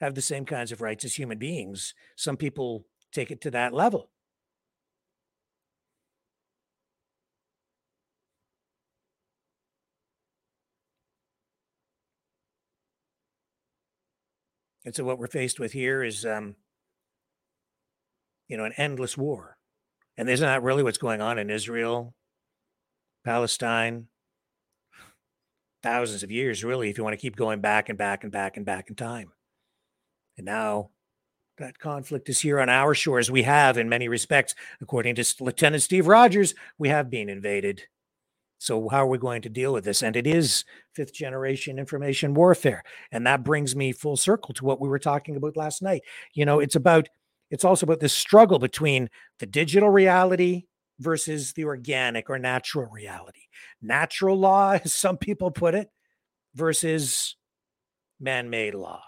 have 0.00 0.14
the 0.14 0.22
same 0.22 0.44
kinds 0.44 0.72
of 0.72 0.80
rights 0.80 1.04
as 1.04 1.14
human 1.14 1.38
beings. 1.38 1.94
Some 2.16 2.36
people 2.36 2.86
take 3.12 3.30
it 3.30 3.40
to 3.42 3.50
that 3.52 3.72
level. 3.72 4.10
And 14.84 14.94
so 14.94 15.04
what 15.04 15.18
we're 15.18 15.26
faced 15.28 15.58
with 15.58 15.72
here 15.72 16.02
is, 16.02 16.26
um, 16.26 16.56
you 18.48 18.56
know, 18.56 18.64
an 18.64 18.74
endless 18.76 19.16
war. 19.16 19.56
And 20.16 20.28
isn't 20.28 20.46
that 20.46 20.62
really 20.62 20.82
what's 20.82 20.98
going 20.98 21.20
on 21.20 21.38
in 21.38 21.48
Israel, 21.48 22.14
Palestine? 23.24 24.08
Thousands 25.84 26.22
of 26.22 26.30
years, 26.30 26.64
really, 26.64 26.88
if 26.88 26.96
you 26.96 27.04
want 27.04 27.12
to 27.12 27.20
keep 27.20 27.36
going 27.36 27.60
back 27.60 27.90
and 27.90 27.98
back 27.98 28.22
and 28.22 28.32
back 28.32 28.56
and 28.56 28.64
back 28.64 28.88
in 28.88 28.94
time. 28.94 29.32
And 30.38 30.46
now 30.46 30.88
that 31.58 31.78
conflict 31.78 32.30
is 32.30 32.40
here 32.40 32.58
on 32.58 32.70
our 32.70 32.94
shores. 32.94 33.30
We 33.30 33.42
have, 33.42 33.76
in 33.76 33.90
many 33.90 34.08
respects, 34.08 34.54
according 34.80 35.16
to 35.16 35.34
Lieutenant 35.40 35.82
Steve 35.82 36.06
Rogers, 36.06 36.54
we 36.78 36.88
have 36.88 37.10
been 37.10 37.28
invaded. 37.28 37.82
So, 38.56 38.88
how 38.88 39.02
are 39.02 39.06
we 39.06 39.18
going 39.18 39.42
to 39.42 39.50
deal 39.50 39.74
with 39.74 39.84
this? 39.84 40.02
And 40.02 40.16
it 40.16 40.26
is 40.26 40.64
fifth 40.94 41.12
generation 41.12 41.78
information 41.78 42.32
warfare. 42.32 42.82
And 43.12 43.26
that 43.26 43.44
brings 43.44 43.76
me 43.76 43.92
full 43.92 44.16
circle 44.16 44.54
to 44.54 44.64
what 44.64 44.80
we 44.80 44.88
were 44.88 44.98
talking 44.98 45.36
about 45.36 45.54
last 45.54 45.82
night. 45.82 46.00
You 46.32 46.46
know, 46.46 46.60
it's 46.60 46.76
about, 46.76 47.10
it's 47.50 47.62
also 47.62 47.84
about 47.84 48.00
this 48.00 48.14
struggle 48.14 48.58
between 48.58 49.10
the 49.38 49.44
digital 49.44 49.90
reality 49.90 50.64
versus 50.98 51.52
the 51.52 51.64
organic 51.64 52.30
or 52.30 52.38
natural 52.38 52.86
reality. 52.86 53.42
Natural 53.82 54.38
law, 54.38 54.72
as 54.84 54.92
some 54.92 55.16
people 55.16 55.50
put 55.50 55.74
it, 55.74 55.90
versus 56.54 57.36
man 58.20 58.50
made 58.50 58.74
law. 58.74 59.02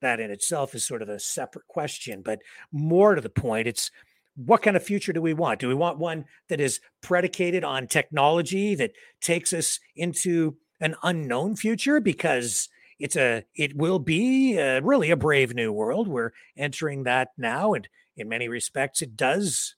That 0.00 0.18
in 0.18 0.30
itself 0.30 0.74
is 0.74 0.84
sort 0.84 1.02
of 1.02 1.08
a 1.08 1.20
separate 1.20 1.68
question, 1.68 2.22
but 2.22 2.40
more 2.72 3.14
to 3.14 3.20
the 3.20 3.28
point, 3.28 3.68
it's 3.68 3.90
what 4.34 4.62
kind 4.62 4.76
of 4.76 4.82
future 4.82 5.12
do 5.12 5.22
we 5.22 5.34
want? 5.34 5.60
Do 5.60 5.68
we 5.68 5.74
want 5.74 5.98
one 5.98 6.24
that 6.48 6.60
is 6.60 6.80
predicated 7.02 7.62
on 7.62 7.86
technology 7.86 8.74
that 8.74 8.92
takes 9.20 9.52
us 9.52 9.78
into 9.94 10.56
an 10.80 10.96
unknown 11.02 11.54
future 11.54 12.00
because 12.00 12.68
it's 12.98 13.16
a 13.16 13.44
it 13.54 13.76
will 13.76 13.98
be 13.98 14.56
a, 14.58 14.80
really 14.80 15.10
a 15.10 15.16
brave 15.16 15.54
new 15.54 15.72
world. 15.72 16.08
We're 16.08 16.32
entering 16.56 17.04
that 17.04 17.28
now, 17.36 17.72
and 17.72 17.88
in 18.16 18.28
many 18.28 18.48
respects, 18.48 19.02
it 19.02 19.16
does 19.16 19.74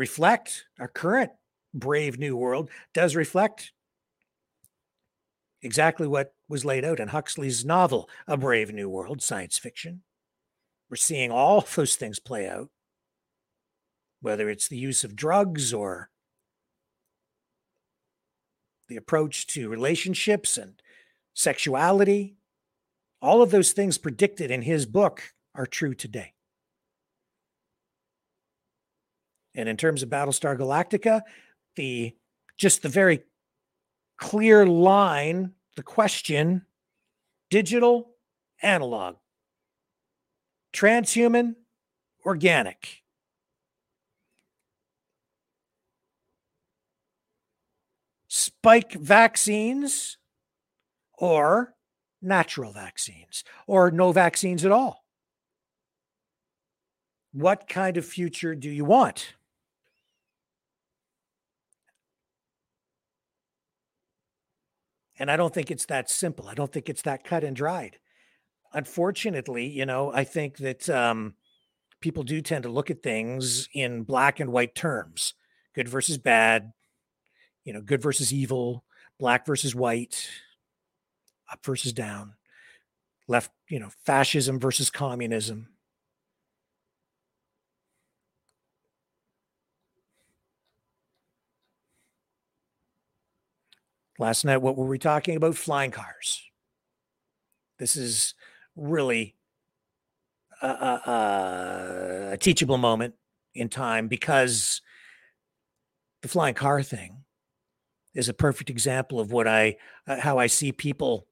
reflect 0.00 0.64
our 0.78 0.88
current 0.88 1.30
brave 1.74 2.18
new 2.18 2.34
world. 2.34 2.70
Does 2.94 3.14
reflect 3.14 3.72
exactly 5.60 6.08
what 6.08 6.32
was 6.48 6.64
laid 6.64 6.86
out 6.86 6.98
in 6.98 7.08
Huxley's 7.08 7.66
novel, 7.66 8.08
A 8.26 8.38
Brave 8.38 8.72
New 8.72 8.88
World, 8.88 9.20
science 9.20 9.58
fiction. 9.58 10.00
We're 10.88 10.96
seeing 10.96 11.30
all 11.30 11.60
those 11.76 11.96
things 11.96 12.18
play 12.18 12.48
out, 12.48 12.70
whether 14.22 14.48
it's 14.48 14.68
the 14.68 14.78
use 14.78 15.04
of 15.04 15.14
drugs 15.14 15.74
or 15.74 16.08
the 18.88 18.96
approach 18.96 19.46
to 19.48 19.68
relationships 19.68 20.56
and 20.56 20.80
sexuality. 21.34 22.36
All 23.20 23.42
of 23.42 23.50
those 23.50 23.72
things 23.72 23.98
predicted 23.98 24.50
in 24.50 24.62
his 24.62 24.86
book 24.86 25.34
are 25.54 25.66
true 25.66 25.94
today. 25.94 26.32
And 29.54 29.68
in 29.68 29.76
terms 29.76 30.02
of 30.02 30.08
Battlestar 30.08 30.56
Galactica, 30.56 31.22
the 31.76 32.14
just 32.56 32.82
the 32.82 32.88
very 32.88 33.24
clear 34.18 34.66
line, 34.66 35.52
the 35.76 35.82
question 35.82 36.66
digital, 37.50 38.10
analog 38.62 39.16
transhuman, 40.72 41.54
organic. 42.24 43.02
Spike 48.28 48.92
vaccines 48.92 50.18
or 51.18 51.74
natural 52.22 52.72
vaccines 52.72 53.44
or 53.66 53.90
no 53.90 54.12
vaccines 54.12 54.64
at 54.64 54.70
all. 54.70 55.04
What 57.32 57.68
kind 57.68 57.96
of 57.96 58.04
future 58.04 58.54
do 58.54 58.70
you 58.70 58.84
want? 58.84 59.34
And 65.20 65.30
I 65.30 65.36
don't 65.36 65.54
think 65.54 65.70
it's 65.70 65.86
that 65.86 66.10
simple. 66.10 66.48
I 66.48 66.54
don't 66.54 66.72
think 66.72 66.88
it's 66.88 67.02
that 67.02 67.22
cut 67.22 67.44
and 67.44 67.54
dried 67.54 67.98
unfortunately, 68.72 69.66
you 69.66 69.86
know, 69.86 70.12
I 70.12 70.24
think 70.24 70.58
that 70.58 70.88
um, 70.88 71.34
people 72.00 72.22
do 72.22 72.40
tend 72.40 72.64
to 72.64 72.68
look 72.68 72.90
at 72.90 73.02
things 73.02 73.68
in 73.72 74.02
black 74.02 74.40
and 74.40 74.52
white 74.52 74.74
terms 74.74 75.34
good 75.74 75.88
versus 75.88 76.18
bad, 76.18 76.72
you 77.64 77.72
know, 77.72 77.80
good 77.80 78.02
versus 78.02 78.32
evil, 78.32 78.84
black 79.18 79.46
versus 79.46 79.74
white, 79.74 80.28
up 81.50 81.64
versus 81.64 81.92
down, 81.92 82.34
left, 83.28 83.50
you 83.68 83.78
know, 83.78 83.90
fascism 84.04 84.58
versus 84.58 84.90
communism. 84.90 85.68
Last 94.20 94.44
night, 94.44 94.58
what 94.58 94.76
were 94.76 94.86
we 94.86 94.98
talking 94.98 95.34
about? 95.34 95.56
Flying 95.56 95.90
cars. 95.90 96.42
This 97.78 97.96
is 97.96 98.34
really 98.76 99.34
a, 100.60 100.68
a, 100.68 102.28
a 102.32 102.36
teachable 102.36 102.76
moment 102.76 103.14
in 103.54 103.70
time 103.70 104.08
because 104.08 104.82
the 106.20 106.28
flying 106.28 106.52
car 106.52 106.82
thing 106.82 107.24
is 108.14 108.28
a 108.28 108.34
perfect 108.34 108.68
example 108.68 109.20
of 109.20 109.32
what 109.32 109.48
I 109.48 109.76
uh, 110.06 110.20
how 110.20 110.36
I 110.36 110.48
see 110.48 110.70
people 110.70 111.26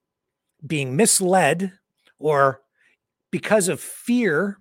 being 0.66 0.96
misled 0.96 1.72
or 2.18 2.62
because 3.30 3.68
of 3.68 3.80
fear 3.80 4.60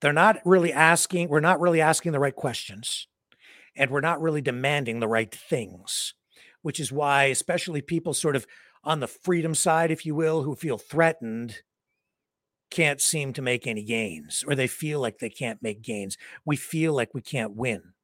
they're 0.00 0.12
not 0.12 0.38
really 0.44 0.72
asking 0.72 1.28
we're 1.28 1.40
not 1.40 1.60
really 1.60 1.80
asking 1.80 2.12
the 2.12 2.20
right 2.20 2.36
questions 2.36 3.08
and 3.78 3.90
we're 3.90 4.00
not 4.00 4.20
really 4.20 4.42
demanding 4.42 5.00
the 5.00 5.08
right 5.08 5.34
things 5.34 6.14
which 6.62 6.80
is 6.80 6.92
why 6.92 7.24
especially 7.24 7.80
people 7.80 8.12
sort 8.12 8.36
of 8.36 8.46
on 8.84 9.00
the 9.00 9.06
freedom 9.06 9.54
side, 9.54 9.90
if 9.90 10.06
you 10.06 10.14
will, 10.14 10.42
who 10.42 10.54
feel 10.54 10.78
threatened 10.78 11.62
can't 12.70 13.00
seem 13.00 13.32
to 13.32 13.42
make 13.42 13.66
any 13.66 13.82
gains 13.82 14.44
or 14.46 14.54
they 14.54 14.66
feel 14.66 15.00
like 15.00 15.18
they 15.18 15.30
can't 15.30 15.62
make 15.62 15.82
gains. 15.82 16.16
We 16.44 16.56
feel 16.56 16.92
like 16.92 17.14
we 17.14 17.22
can't 17.22 17.56
win. 17.56 17.94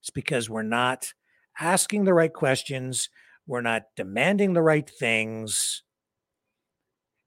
It's 0.00 0.10
because 0.10 0.48
we're 0.48 0.62
not 0.62 1.12
asking 1.60 2.04
the 2.04 2.14
right 2.14 2.32
questions, 2.32 3.10
we're 3.46 3.60
not 3.60 3.82
demanding 3.96 4.54
the 4.54 4.62
right 4.62 4.88
things. 4.88 5.82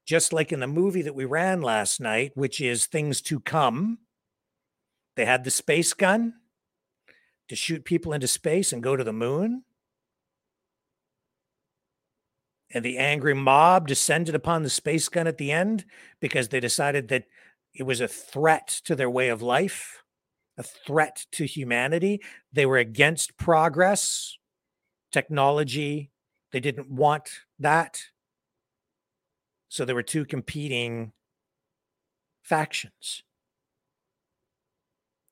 Just 0.04 0.32
like 0.32 0.52
in 0.52 0.60
the 0.60 0.66
movie 0.66 1.02
that 1.02 1.14
we 1.14 1.24
ran 1.24 1.62
last 1.62 2.00
night, 2.00 2.32
which 2.34 2.60
is 2.60 2.86
Things 2.86 3.20
to 3.22 3.40
Come, 3.40 3.98
they 5.16 5.24
had 5.24 5.44
the 5.44 5.50
space 5.50 5.92
gun 5.94 6.34
to 7.48 7.56
shoot 7.56 7.84
people 7.84 8.12
into 8.12 8.26
space 8.26 8.72
and 8.72 8.82
go 8.82 8.96
to 8.96 9.04
the 9.04 9.12
moon 9.12 9.64
and 12.72 12.84
the 12.84 12.98
angry 12.98 13.34
mob 13.34 13.86
descended 13.86 14.34
upon 14.34 14.62
the 14.62 14.70
space 14.70 15.08
gun 15.08 15.26
at 15.26 15.38
the 15.38 15.52
end 15.52 15.84
because 16.20 16.48
they 16.48 16.60
decided 16.60 17.08
that 17.08 17.24
it 17.74 17.84
was 17.84 18.00
a 18.00 18.08
threat 18.08 18.68
to 18.84 18.94
their 18.94 19.10
way 19.10 19.28
of 19.28 19.42
life, 19.42 20.02
a 20.58 20.62
threat 20.62 21.26
to 21.32 21.46
humanity. 21.46 22.20
They 22.52 22.66
were 22.66 22.78
against 22.78 23.36
progress, 23.36 24.36
technology. 25.12 26.10
They 26.52 26.60
didn't 26.60 26.90
want 26.90 27.30
that. 27.58 28.02
So 29.68 29.84
there 29.84 29.94
were 29.94 30.02
two 30.02 30.24
competing 30.24 31.12
factions. 32.42 33.22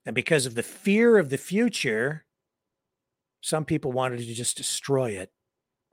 And 0.07 0.15
because 0.15 0.47
of 0.47 0.55
the 0.55 0.63
fear 0.63 1.19
of 1.19 1.31
the 1.31 1.39
future, 1.39 2.25
some 3.41 3.65
people 3.65 3.93
wanted 3.93 4.19
to 4.19 4.35
just 4.35 4.57
destroy 4.57 5.11
it 5.13 5.31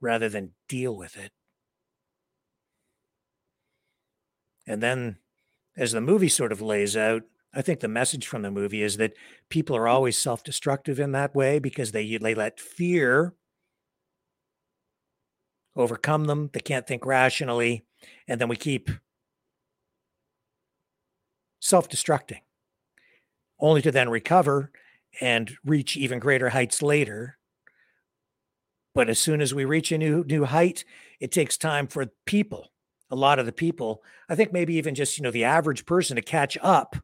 rather 0.00 0.28
than 0.28 0.52
deal 0.68 0.96
with 0.96 1.16
it. 1.16 1.32
And 4.66 4.82
then, 4.82 5.16
as 5.76 5.92
the 5.92 6.00
movie 6.00 6.28
sort 6.28 6.52
of 6.52 6.60
lays 6.60 6.96
out, 6.96 7.22
I 7.54 7.62
think 7.62 7.80
the 7.80 7.88
message 7.88 8.26
from 8.26 8.42
the 8.42 8.50
movie 8.50 8.82
is 8.82 8.96
that 8.96 9.14
people 9.48 9.76
are 9.76 9.88
always 9.88 10.16
self 10.16 10.42
destructive 10.42 10.98
in 11.00 11.12
that 11.12 11.34
way 11.34 11.58
because 11.58 11.92
they, 11.92 12.16
they 12.16 12.34
let 12.34 12.60
fear 12.60 13.34
overcome 15.76 16.24
them. 16.24 16.50
They 16.52 16.60
can't 16.60 16.86
think 16.86 17.04
rationally. 17.04 17.84
And 18.28 18.40
then 18.40 18.48
we 18.48 18.56
keep 18.56 18.90
self 21.60 21.88
destructing, 21.88 22.40
only 23.62 23.80
to 23.80 23.92
then 23.92 24.10
recover 24.10 24.70
and 25.20 25.56
reach 25.64 25.96
even 25.96 26.18
greater 26.18 26.50
heights 26.50 26.82
later. 26.82 27.38
But 28.94 29.08
as 29.08 29.18
soon 29.18 29.40
as 29.40 29.54
we 29.54 29.64
reach 29.64 29.90
a 29.92 29.98
new 29.98 30.24
new 30.24 30.44
height, 30.44 30.84
it 31.20 31.32
takes 31.32 31.56
time 31.56 31.86
for 31.86 32.06
people, 32.26 32.72
a 33.10 33.16
lot 33.16 33.38
of 33.38 33.46
the 33.46 33.52
people, 33.52 34.02
I 34.28 34.34
think 34.34 34.52
maybe 34.52 34.74
even 34.74 34.94
just 34.94 35.16
you 35.16 35.22
know 35.24 35.30
the 35.30 35.44
average 35.44 35.86
person 35.86 36.16
to 36.16 36.22
catch 36.22 36.58
up 36.60 36.96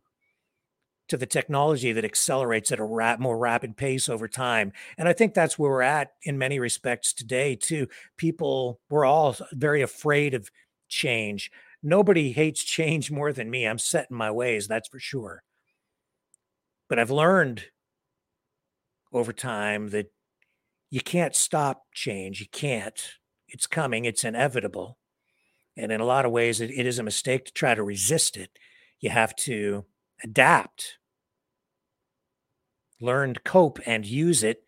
to 1.09 1.17
the 1.17 1.27
technology 1.27 1.93
that 1.93 2.05
accelerates 2.05 2.71
at 2.71 2.79
a 2.79 2.85
rap, 2.85 3.19
more 3.19 3.39
rapid 3.39 3.77
pace 3.77 4.09
over 4.09 4.29
time. 4.29 4.73
And 4.99 5.09
I 5.09 5.13
think 5.13 5.35
that's 5.35 5.59
where 5.59 5.71
we're 5.71 5.83
at 5.83 6.13
in 6.23 6.39
many 6.39 6.59
respects 6.59 7.13
today, 7.13 7.57
too. 7.57 7.89
People, 8.19 8.81
we're 8.91 9.07
all 9.07 9.35
very 9.53 9.81
afraid 9.81 10.35
of 10.35 10.51
change. 10.89 11.51
Nobody 11.83 12.33
hates 12.33 12.63
change 12.65 13.11
more 13.11 13.33
than 13.33 13.51
me. 13.51 13.67
I'm 13.67 13.79
set 13.79 14.09
in 14.11 14.17
my 14.17 14.31
ways, 14.31 14.69
that's 14.69 14.89
for 14.89 14.99
sure. 14.99 15.43
But 16.89 16.99
I've 16.99 17.11
learned 17.11 17.65
over 19.13 19.33
time 19.33 19.91
that 19.91 20.11
you 20.91 21.01
can't 21.01 21.35
stop 21.35 21.85
change. 21.93 22.41
You 22.41 22.47
can't. 22.51 23.01
It's 23.49 23.67
coming, 23.67 24.05
it's 24.05 24.25
inevitable. 24.25 24.99
And 25.77 25.93
in 25.93 26.01
a 26.01 26.05
lot 26.05 26.25
of 26.25 26.33
ways, 26.33 26.61
it, 26.61 26.71
it 26.71 26.87
is 26.87 26.99
a 26.99 27.05
mistake 27.05 27.45
to 27.47 27.53
try 27.53 27.75
to 27.75 27.83
resist 27.83 28.37
it. 28.37 28.51
You 29.01 29.11
have 29.11 29.35
to 29.37 29.85
adapt, 30.23 30.99
learn 33.01 33.35
to 33.35 33.41
cope 33.41 33.79
and 33.87 34.05
use 34.05 34.43
it. 34.43 34.65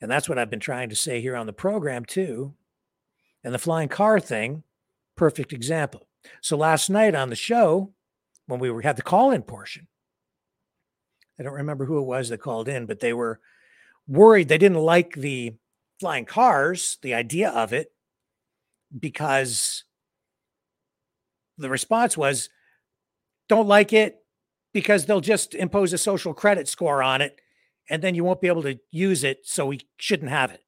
And 0.00 0.10
that's 0.10 0.28
what 0.28 0.38
I've 0.38 0.50
been 0.50 0.60
trying 0.60 0.88
to 0.88 0.96
say 0.96 1.20
here 1.20 1.36
on 1.36 1.46
the 1.46 1.52
program, 1.52 2.04
too. 2.04 2.54
And 3.44 3.52
the 3.52 3.58
flying 3.58 3.88
car 3.88 4.18
thing, 4.18 4.62
perfect 5.16 5.52
example. 5.52 6.08
So 6.40 6.56
last 6.56 6.88
night 6.88 7.14
on 7.14 7.28
the 7.30 7.36
show, 7.36 7.92
when 8.46 8.60
we 8.60 8.82
had 8.82 8.96
the 8.96 9.02
call 9.02 9.30
in 9.30 9.42
portion, 9.42 9.88
I 11.38 11.42
don't 11.42 11.54
remember 11.54 11.84
who 11.84 11.98
it 11.98 12.06
was 12.06 12.28
that 12.28 12.38
called 12.38 12.68
in, 12.68 12.86
but 12.86 13.00
they 13.00 13.12
were 13.12 13.40
worried. 14.06 14.48
They 14.48 14.58
didn't 14.58 14.78
like 14.78 15.14
the 15.14 15.54
flying 16.00 16.24
cars, 16.24 16.98
the 17.02 17.14
idea 17.14 17.50
of 17.50 17.72
it, 17.72 17.92
because 18.98 19.84
the 21.58 21.68
response 21.68 22.16
was, 22.16 22.48
don't 23.48 23.68
like 23.68 23.92
it 23.92 24.16
because 24.72 25.06
they'll 25.06 25.20
just 25.20 25.54
impose 25.54 25.92
a 25.92 25.98
social 25.98 26.34
credit 26.34 26.68
score 26.68 27.02
on 27.02 27.20
it 27.20 27.40
and 27.88 28.02
then 28.02 28.14
you 28.14 28.22
won't 28.24 28.40
be 28.40 28.48
able 28.48 28.62
to 28.62 28.78
use 28.90 29.24
it. 29.24 29.40
So 29.44 29.66
we 29.66 29.80
shouldn't 29.96 30.30
have 30.30 30.50
it. 30.50 30.62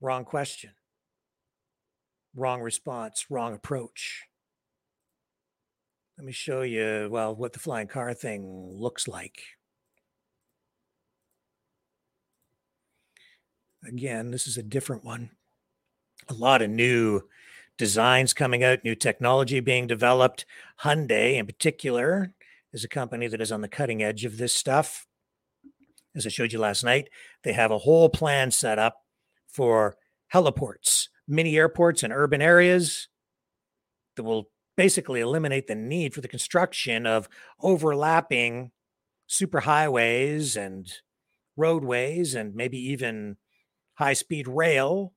Wrong 0.00 0.24
question. 0.24 0.70
Wrong 2.34 2.60
response, 2.62 3.26
wrong 3.28 3.54
approach. 3.54 4.29
Let 6.20 6.26
me 6.26 6.32
show 6.32 6.60
you, 6.60 7.08
well, 7.10 7.34
what 7.34 7.54
the 7.54 7.58
flying 7.58 7.86
car 7.86 8.12
thing 8.12 8.74
looks 8.76 9.08
like. 9.08 9.40
Again, 13.88 14.30
this 14.30 14.46
is 14.46 14.58
a 14.58 14.62
different 14.62 15.02
one. 15.02 15.30
A 16.28 16.34
lot 16.34 16.60
of 16.60 16.68
new 16.68 17.22
designs 17.78 18.34
coming 18.34 18.62
out, 18.62 18.84
new 18.84 18.94
technology 18.94 19.60
being 19.60 19.86
developed. 19.86 20.44
Hyundai, 20.82 21.38
in 21.38 21.46
particular, 21.46 22.34
is 22.74 22.84
a 22.84 22.88
company 22.88 23.26
that 23.26 23.40
is 23.40 23.50
on 23.50 23.62
the 23.62 23.66
cutting 23.66 24.02
edge 24.02 24.26
of 24.26 24.36
this 24.36 24.52
stuff. 24.52 25.06
As 26.14 26.26
I 26.26 26.28
showed 26.28 26.52
you 26.52 26.58
last 26.58 26.84
night, 26.84 27.08
they 27.44 27.54
have 27.54 27.70
a 27.70 27.78
whole 27.78 28.10
plan 28.10 28.50
set 28.50 28.78
up 28.78 29.06
for 29.48 29.96
heliports, 30.34 31.08
mini 31.26 31.56
airports 31.56 32.02
in 32.02 32.12
urban 32.12 32.42
areas 32.42 33.08
that 34.16 34.24
will 34.24 34.50
basically 34.80 35.20
eliminate 35.20 35.66
the 35.66 35.74
need 35.74 36.14
for 36.14 36.22
the 36.22 36.28
construction 36.28 37.06
of 37.06 37.28
overlapping 37.60 38.70
superhighways 39.28 40.56
and 40.56 40.90
roadways 41.54 42.34
and 42.34 42.54
maybe 42.54 42.78
even 42.78 43.36
high 43.92 44.14
speed 44.14 44.48
rail. 44.48 45.12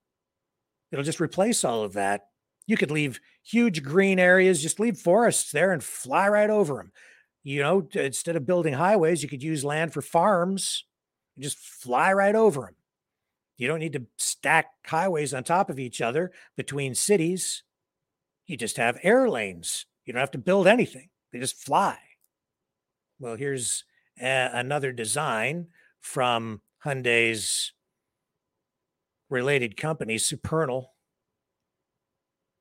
It'll 0.92 1.06
just 1.06 1.22
replace 1.22 1.64
all 1.64 1.82
of 1.84 1.94
that 1.94 2.24
you 2.66 2.78
could 2.78 2.92
leave 2.92 3.20
huge 3.44 3.84
green 3.84 4.20
areas, 4.20 4.62
just 4.62 4.80
leave 4.80 4.98
forests 4.98 5.52
there 5.52 5.72
and 5.72 5.84
fly 5.84 6.28
right 6.28 6.50
over 6.50 6.76
them. 6.76 6.92
You 7.44 7.62
know, 7.62 7.88
instead 7.94 8.36
of 8.36 8.46
building 8.46 8.74
highways, 8.74 9.22
you 9.22 9.30
could 9.30 9.44
use 9.44 9.66
land 9.66 9.94
for 9.94 10.02
farms 10.02 10.86
and 11.36 11.44
just 11.44 11.58
fly 11.58 12.14
right 12.14 12.36
over 12.36 12.62
them. 12.62 12.76
You 13.58 13.68
don't 13.68 13.80
need 13.80 13.94
to 13.94 14.06
stack 14.18 14.68
highways 14.86 15.34
on 15.34 15.44
top 15.44 15.70
of 15.70 15.80
each 15.80 16.02
other 16.02 16.32
between 16.56 16.96
cities. 16.96 17.64
You 18.48 18.58
just 18.58 18.78
have 18.78 19.00
air 19.04 19.30
lanes. 19.30 19.86
You 20.06 20.14
don't 20.14 20.20
have 20.20 20.32
to 20.32 20.38
build 20.38 20.68
anything, 20.68 21.10
they 21.32 21.40
just 21.40 21.58
fly. 21.58 21.98
Well, 23.20 23.36
here's 23.36 23.86
a- 24.20 24.50
another 24.54 24.92
design 24.92 25.68
from 26.02 26.62
Hyundai's 26.84 27.72
related 29.30 29.78
company, 29.78 30.18
Supernal 30.18 30.94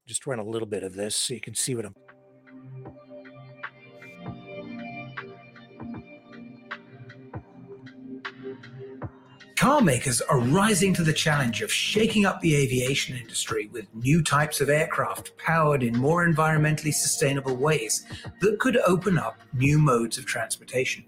just 0.06 0.26
run 0.26 0.38
a 0.38 0.44
little 0.44 0.66
bit 0.66 0.82
of 0.82 0.94
this 0.94 1.14
so 1.14 1.34
you 1.34 1.40
can 1.40 1.54
see 1.54 1.74
what 1.74 1.86
I'm. 1.86 1.94
Car 9.62 9.80
makers 9.80 10.20
are 10.20 10.40
rising 10.40 10.92
to 10.92 11.04
the 11.04 11.12
challenge 11.12 11.62
of 11.62 11.72
shaking 11.72 12.26
up 12.26 12.40
the 12.40 12.56
aviation 12.56 13.16
industry 13.16 13.68
with 13.70 13.86
new 13.94 14.20
types 14.20 14.60
of 14.60 14.68
aircraft 14.68 15.38
powered 15.38 15.84
in 15.84 15.96
more 15.96 16.26
environmentally 16.26 16.92
sustainable 16.92 17.54
ways 17.54 18.04
that 18.40 18.58
could 18.58 18.76
open 18.78 19.16
up 19.16 19.38
new 19.52 19.78
modes 19.78 20.18
of 20.18 20.26
transportation. 20.26 21.04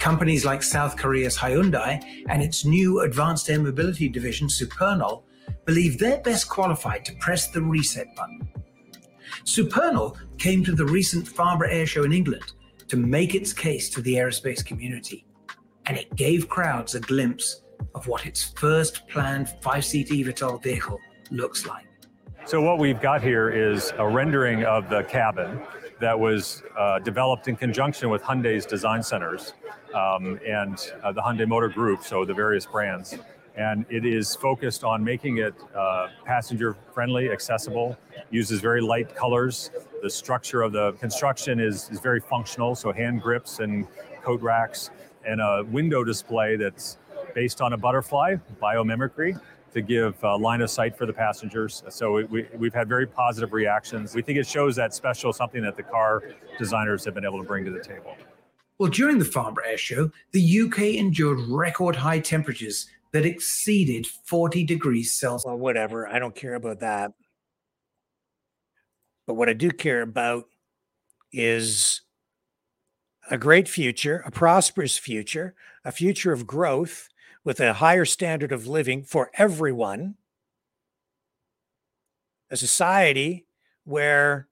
Companies 0.00 0.44
like 0.44 0.60
South 0.60 0.96
Korea's 0.96 1.38
Hyundai 1.38 2.02
and 2.28 2.42
its 2.42 2.64
new 2.64 3.02
advanced 3.02 3.48
air 3.48 3.60
mobility 3.60 4.08
division, 4.08 4.48
Supernal, 4.48 5.22
believe 5.64 6.00
they're 6.00 6.18
best 6.18 6.48
qualified 6.48 7.04
to 7.04 7.14
press 7.20 7.46
the 7.52 7.62
reset 7.62 8.08
button. 8.16 8.40
Supernal 9.44 10.16
came 10.36 10.64
to 10.64 10.72
the 10.72 10.86
recent 10.86 11.28
Farnborough 11.28 11.70
Air 11.70 11.86
Show 11.86 12.02
in 12.02 12.12
England 12.12 12.54
to 12.88 12.96
make 12.96 13.36
its 13.36 13.52
case 13.52 13.88
to 13.90 14.02
the 14.02 14.14
aerospace 14.14 14.66
community, 14.66 15.24
and 15.86 15.96
it 15.96 16.14
gave 16.16 16.48
crowds 16.48 16.94
a 16.94 17.00
glimpse 17.00 17.62
of 17.94 18.06
what 18.06 18.26
its 18.26 18.52
first 18.56 19.06
planned 19.08 19.48
five 19.60 19.84
seat 19.84 20.08
eVTOL 20.08 20.62
vehicle 20.62 20.98
looks 21.30 21.66
like. 21.66 21.86
So, 22.44 22.60
what 22.60 22.78
we've 22.78 23.00
got 23.00 23.22
here 23.22 23.50
is 23.50 23.92
a 23.98 24.08
rendering 24.08 24.64
of 24.64 24.88
the 24.88 25.02
cabin 25.04 25.60
that 26.00 26.18
was 26.18 26.62
uh, 26.76 26.98
developed 26.98 27.46
in 27.46 27.54
conjunction 27.54 28.10
with 28.10 28.22
Hyundai's 28.22 28.66
design 28.66 29.02
centers 29.02 29.54
um, 29.94 30.40
and 30.46 30.92
uh, 31.02 31.12
the 31.12 31.20
Hyundai 31.20 31.46
Motor 31.46 31.68
Group, 31.68 32.02
so 32.02 32.24
the 32.24 32.34
various 32.34 32.66
brands 32.66 33.16
and 33.56 33.84
it 33.90 34.06
is 34.06 34.34
focused 34.34 34.84
on 34.84 35.04
making 35.04 35.38
it 35.38 35.54
uh, 35.76 36.08
passenger 36.24 36.76
friendly, 36.92 37.30
accessible, 37.30 37.96
uses 38.30 38.60
very 38.60 38.80
light 38.80 39.14
colors. 39.14 39.70
The 40.02 40.10
structure 40.10 40.62
of 40.62 40.72
the 40.72 40.92
construction 40.92 41.60
is, 41.60 41.88
is 41.90 42.00
very 42.00 42.20
functional, 42.20 42.74
so 42.74 42.92
hand 42.92 43.20
grips 43.20 43.58
and 43.58 43.86
coat 44.22 44.40
racks, 44.40 44.90
and 45.26 45.40
a 45.40 45.64
window 45.70 46.04
display 46.04 46.56
that's 46.56 46.98
based 47.34 47.60
on 47.60 47.72
a 47.72 47.76
butterfly 47.76 48.36
biomimicry 48.60 49.40
to 49.72 49.80
give 49.80 50.22
uh, 50.22 50.36
line 50.36 50.60
of 50.60 50.70
sight 50.70 50.96
for 50.96 51.06
the 51.06 51.12
passengers. 51.12 51.82
So 51.88 52.24
we, 52.26 52.46
we've 52.56 52.74
had 52.74 52.88
very 52.88 53.06
positive 53.06 53.52
reactions. 53.52 54.14
We 54.14 54.22
think 54.22 54.38
it 54.38 54.46
shows 54.46 54.76
that 54.76 54.94
special 54.94 55.32
something 55.32 55.62
that 55.62 55.76
the 55.76 55.82
car 55.82 56.22
designers 56.58 57.04
have 57.04 57.14
been 57.14 57.24
able 57.24 57.38
to 57.38 57.46
bring 57.46 57.64
to 57.64 57.70
the 57.70 57.82
table. 57.82 58.16
Well, 58.78 58.90
during 58.90 59.18
the 59.18 59.24
Farnborough 59.24 59.64
Air 59.64 59.78
Show, 59.78 60.10
the 60.32 60.60
UK 60.60 60.96
endured 60.96 61.38
record 61.48 61.96
high 61.96 62.20
temperatures 62.20 62.88
that 63.12 63.24
exceeded 63.24 64.06
40 64.06 64.64
degrees 64.64 65.12
Celsius. 65.12 65.46
Well, 65.46 65.58
whatever. 65.58 66.08
I 66.08 66.18
don't 66.18 66.34
care 66.34 66.54
about 66.54 66.80
that. 66.80 67.12
But 69.26 69.34
what 69.34 69.48
I 69.48 69.52
do 69.52 69.70
care 69.70 70.02
about 70.02 70.44
is 71.32 72.01
a 73.30 73.38
great 73.38 73.68
future, 73.68 74.22
a 74.26 74.30
prosperous 74.30 74.98
future, 74.98 75.54
a 75.84 75.92
future 75.92 76.32
of 76.32 76.46
growth 76.46 77.08
with 77.44 77.60
a 77.60 77.74
higher 77.74 78.04
standard 78.04 78.52
of 78.52 78.66
living 78.66 79.02
for 79.02 79.30
everyone, 79.34 80.16
a 82.50 82.56
society 82.56 83.46
where 83.84 84.48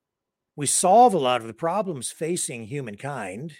we 0.56 0.66
solve 0.66 1.14
a 1.14 1.18
lot 1.18 1.40
of 1.40 1.46
the 1.46 1.54
problems 1.54 2.10
facing 2.10 2.66
humankind. 2.66 3.54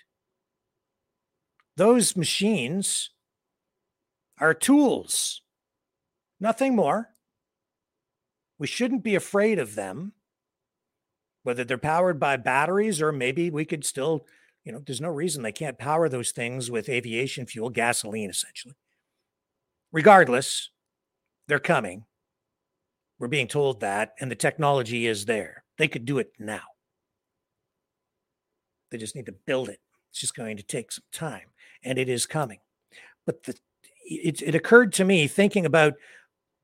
Those 1.77 2.17
machines 2.17 3.11
are 4.39 4.55
tools, 4.55 5.43
nothing 6.41 6.75
more. 6.75 7.11
We 8.59 8.67
shouldn't 8.67 9.05
be 9.05 9.15
afraid 9.15 9.59
of 9.59 9.75
them, 9.75 10.13
whether 11.43 11.65
they're 11.65 11.79
powered 11.79 12.21
by 12.21 12.37
batteries 12.37 13.01
or 13.01 13.13
maybe 13.13 13.51
we 13.51 13.65
could 13.65 13.85
still, 13.85 14.27
you 14.65 14.73
know, 14.73 14.83
there's 14.85 15.01
no 15.01 15.09
reason 15.09 15.43
they 15.43 15.53
can't 15.53 15.79
power 15.79 16.09
those 16.09 16.33
things 16.33 16.71
with 16.71 16.89
aviation 16.89 17.47
fuel, 17.47 17.71
gasoline, 17.71 18.31
essentially. 18.31 18.75
Regardless, 19.93 20.71
They're 21.49 21.59
coming. 21.59 22.05
We're 23.19 23.27
being 23.27 23.49
told 23.49 23.81
that, 23.81 24.15
and 24.21 24.31
the 24.31 24.37
technology 24.37 25.07
is 25.09 25.25
there. 25.25 25.65
They 25.79 25.89
could 25.89 26.05
do 26.05 26.19
it 26.19 26.33
now. 26.39 26.63
They 28.91 28.99
just 28.99 29.17
need 29.17 29.27
to 29.27 29.33
build 29.33 29.69
it. 29.69 29.81
It's 30.11 30.21
just 30.21 30.37
going 30.37 30.57
to 30.59 30.63
take 30.63 30.93
some 30.93 31.05
time, 31.13 31.49
and 31.83 31.99
it 31.99 32.09
is 32.09 32.25
coming. 32.25 32.59
But 33.27 33.43
the, 33.43 33.57
it, 34.05 34.43
it 34.43 34.55
occurred 34.55 34.93
to 34.95 35.05
me 35.05 35.27
thinking 35.27 35.67
about 35.67 35.95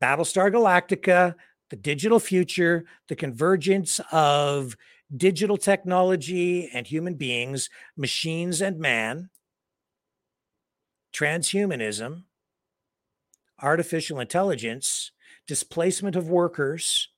Battlestar 0.00 0.52
Galactica, 0.52 1.34
the 1.70 1.76
digital 1.76 2.20
future, 2.20 2.84
the 3.08 3.16
convergence 3.16 4.00
of 4.12 4.76
digital 5.14 5.56
technology 5.56 6.70
and 6.72 6.86
human 6.86 7.14
beings, 7.14 7.70
machines 7.96 8.60
and 8.60 8.78
man, 8.78 9.30
transhumanism, 11.12 12.24
artificial 13.60 14.20
intelligence, 14.20 15.12
displacement 15.46 16.16
of 16.16 16.28
workers. 16.28 17.08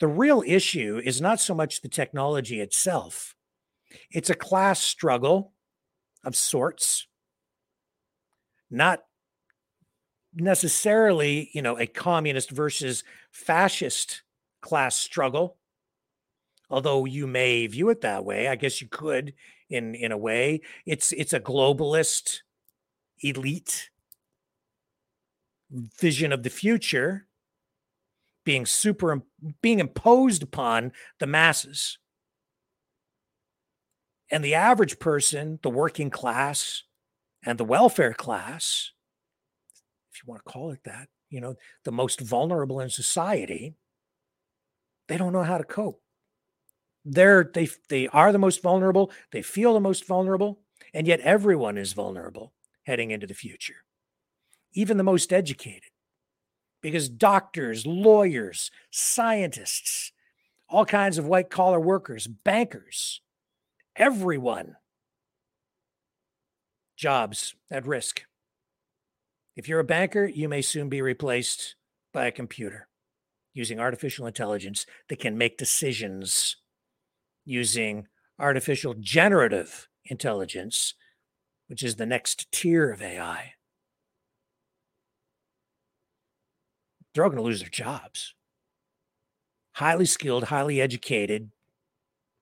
The 0.00 0.08
real 0.08 0.42
issue 0.46 1.00
is 1.04 1.20
not 1.20 1.40
so 1.40 1.54
much 1.54 1.80
the 1.80 1.88
technology 1.88 2.60
itself, 2.60 3.34
it's 4.10 4.30
a 4.30 4.34
class 4.34 4.80
struggle 4.80 5.54
of 6.24 6.36
sorts, 6.36 7.06
not 8.70 9.00
necessarily, 10.34 11.50
you 11.52 11.62
know, 11.62 11.78
a 11.78 11.86
communist 11.86 12.50
versus 12.50 13.02
fascist 13.32 14.22
class 14.60 14.96
struggle. 14.96 15.57
Although 16.70 17.06
you 17.06 17.26
may 17.26 17.66
view 17.66 17.88
it 17.90 18.02
that 18.02 18.24
way, 18.24 18.48
I 18.48 18.56
guess 18.56 18.80
you 18.80 18.88
could 18.88 19.34
in 19.70 19.94
in 19.94 20.12
a 20.12 20.18
way. 20.18 20.60
It's 20.86 21.12
it's 21.12 21.32
a 21.32 21.40
globalist 21.40 22.40
elite 23.20 23.90
vision 25.70 26.32
of 26.32 26.42
the 26.42 26.50
future 26.50 27.26
being 28.44 28.64
super 28.64 29.22
being 29.60 29.78
imposed 29.78 30.42
upon 30.42 30.92
the 31.18 31.26
masses 31.26 31.98
and 34.30 34.42
the 34.42 34.54
average 34.54 34.98
person 34.98 35.58
the 35.62 35.70
working 35.70 36.08
class 36.08 36.84
and 37.44 37.58
the 37.58 37.64
welfare 37.64 38.14
class 38.14 38.92
if 40.12 40.22
you 40.22 40.24
want 40.26 40.42
to 40.42 40.50
call 40.50 40.70
it 40.70 40.82
that 40.84 41.08
you 41.28 41.40
know 41.40 41.54
the 41.84 41.92
most 41.92 42.20
vulnerable 42.20 42.80
in 42.80 42.88
society 42.88 43.74
they 45.08 45.18
don't 45.18 45.32
know 45.32 45.42
how 45.42 45.58
to 45.58 45.64
cope 45.64 46.00
they're 47.12 47.50
they 47.54 47.68
they 47.88 48.08
are 48.08 48.32
the 48.32 48.38
most 48.38 48.62
vulnerable 48.62 49.10
they 49.32 49.42
feel 49.42 49.74
the 49.74 49.80
most 49.80 50.06
vulnerable 50.06 50.60
and 50.94 51.06
yet 51.06 51.20
everyone 51.20 51.76
is 51.78 51.92
vulnerable 51.92 52.52
heading 52.84 53.10
into 53.10 53.26
the 53.26 53.34
future 53.34 53.84
even 54.72 54.96
the 54.96 55.02
most 55.02 55.32
educated 55.32 55.90
because 56.80 57.08
doctors, 57.08 57.86
lawyers, 57.86 58.70
scientists, 58.90 60.12
all 60.68 60.84
kinds 60.84 61.18
of 61.18 61.26
white 61.26 61.50
collar 61.50 61.80
workers, 61.80 62.26
bankers, 62.26 63.20
everyone, 63.96 64.76
jobs 66.96 67.54
at 67.70 67.86
risk. 67.86 68.22
If 69.56 69.68
you're 69.68 69.80
a 69.80 69.84
banker, 69.84 70.26
you 70.26 70.48
may 70.48 70.62
soon 70.62 70.88
be 70.88 71.02
replaced 71.02 71.74
by 72.12 72.26
a 72.26 72.32
computer 72.32 72.88
using 73.54 73.80
artificial 73.80 74.26
intelligence 74.26 74.86
that 75.08 75.18
can 75.18 75.36
make 75.36 75.58
decisions 75.58 76.56
using 77.48 78.06
artificial 78.38 78.94
generative 78.94 79.88
intelligence, 80.04 80.94
which 81.66 81.82
is 81.82 81.96
the 81.96 82.06
next 82.06 82.50
tier 82.52 82.90
of 82.90 83.02
AI. 83.02 83.54
they're 87.18 87.24
all 87.24 87.30
going 87.30 87.42
to 87.42 87.42
lose 87.42 87.58
their 87.58 87.68
jobs. 87.68 88.34
Highly 89.72 90.06
skilled, 90.06 90.44
highly 90.44 90.80
educated 90.80 91.50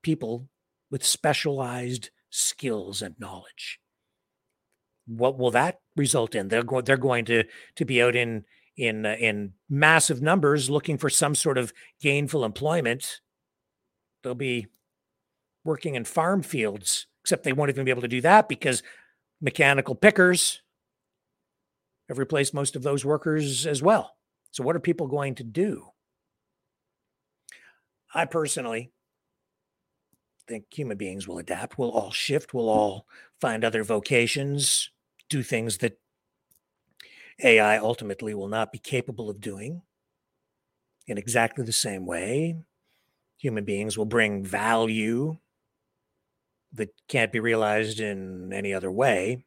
people 0.02 0.50
with 0.90 1.02
specialized 1.02 2.10
skills 2.28 3.00
and 3.00 3.14
knowledge. 3.18 3.80
What 5.06 5.38
will 5.38 5.50
that 5.52 5.80
result 5.96 6.34
in? 6.34 6.48
They're 6.48 6.62
going. 6.62 6.84
They're 6.84 6.98
going 6.98 7.24
to 7.24 7.44
to 7.76 7.84
be 7.86 8.02
out 8.02 8.14
in 8.14 8.44
in 8.76 9.06
uh, 9.06 9.16
in 9.18 9.54
massive 9.70 10.20
numbers 10.20 10.68
looking 10.68 10.98
for 10.98 11.08
some 11.08 11.34
sort 11.34 11.56
of 11.56 11.72
gainful 12.02 12.44
employment. 12.44 13.20
They'll 14.22 14.34
be 14.34 14.66
working 15.66 15.94
in 15.94 16.05
farm 16.05 16.43
fields, 16.43 17.06
except 17.22 17.44
they 17.44 17.52
won't 17.52 17.70
even 17.70 17.84
be 17.84 17.90
able 17.90 18.02
to 18.02 18.09
do 18.09 18.20
that 18.22 18.48
because 18.48 18.82
mechanical 19.40 19.94
pickers 19.94 20.62
have 22.09 22.18
replaced 22.18 22.55
most 22.55 22.76
of 22.76 22.82
those 22.82 23.05
workers 23.05 23.66
as 23.66 23.82
well. 23.82 24.16
So, 24.51 24.62
what 24.62 24.76
are 24.76 24.80
people 24.80 25.06
going 25.06 25.34
to 25.36 25.44
do? 25.44 25.88
I 28.14 28.24
personally 28.24 28.93
think 30.48 30.66
human 30.70 30.97
beings 30.97 31.26
will 31.26 31.38
adapt. 31.38 31.76
We'll 31.76 31.90
all 31.90 32.12
shift. 32.12 32.55
We'll 32.55 32.68
all 32.68 33.06
find 33.40 33.64
other 33.64 33.84
vocations, 33.84 34.90
do 35.28 35.43
things 35.43 35.78
that 35.78 35.98
AI 37.43 37.76
ultimately 37.78 38.32
will 38.34 38.48
not 38.48 38.72
be 38.72 38.78
capable 38.78 39.28
of 39.28 39.40
doing 39.40 39.82
in 41.06 41.18
exactly 41.18 41.64
the 41.64 41.72
same 41.72 42.06
way. 42.06 42.56
Human 43.38 43.64
beings 43.64 43.98
will 43.98 44.06
bring 44.06 44.44
value 44.44 45.36
that 46.77 46.94
can't 47.09 47.32
be 47.32 47.40
realized 47.40 48.01
in 48.01 48.53
any 48.53 48.73
other 48.73 48.90
way. 48.90 49.44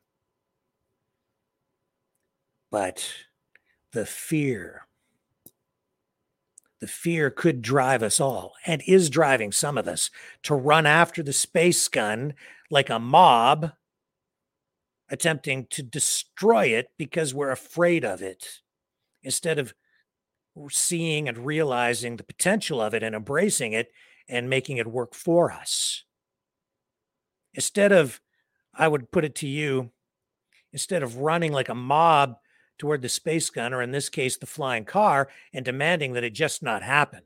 But 2.72 3.12
the 3.92 4.06
fear 4.06 4.86
the 6.80 6.88
fear 6.88 7.30
could 7.30 7.62
drive 7.62 8.02
us 8.02 8.20
all 8.20 8.54
and 8.66 8.82
is 8.88 9.10
driving 9.10 9.52
some 9.52 9.78
of 9.78 9.88
us 9.88 10.10
to 10.44 10.56
run 10.56 10.86
after 10.86 11.22
the 11.22 11.34
space 11.34 11.88
gun 11.88 12.34
like 12.72 12.90
a 12.90 13.00
mob 13.00 13.74
attempting 15.10 15.68
to 15.70 15.84
destroy 15.84 16.68
it 16.68 16.88
because 16.98 17.34
we're 17.34 17.52
afraid 17.52 18.06
of 18.06 18.22
it 18.22 18.62
instead 19.24 19.60
of 19.60 19.74
seeing 20.70 21.28
and 21.28 21.38
realizing 21.40 22.16
the 22.16 22.24
potential 22.24 22.82
of 22.82 22.94
it 22.94 23.04
and 23.04 23.16
embracing 23.16 23.74
it 23.74 23.92
and 24.28 24.50
making 24.50 24.78
it 24.78 24.88
work 24.88 25.14
for 25.14 25.52
us. 25.52 26.04
Instead 27.54 27.92
of, 27.92 28.22
I 28.74 28.88
would 28.88 29.12
put 29.12 29.26
it 29.26 29.36
to 29.36 29.48
you, 29.48 29.92
instead 30.72 31.04
of 31.04 31.18
running 31.18 31.52
like 31.52 31.70
a 31.70 31.76
mob 31.76 32.36
toward 32.78 33.02
the 33.02 33.10
space 33.10 33.50
gun, 33.50 33.74
or 33.74 33.82
in 33.82 33.92
this 33.92 34.10
case, 34.10 34.38
the 34.38 34.46
flying 34.46 34.86
car, 34.86 35.28
and 35.54 35.66
demanding 35.66 36.14
that 36.14 36.24
it 36.24 36.34
just 36.34 36.64
not 36.64 36.82
happen. 36.82 37.22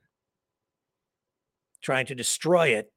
Trying 1.82 2.06
to 2.08 2.16
destroy 2.16 2.70
it, 2.70 2.92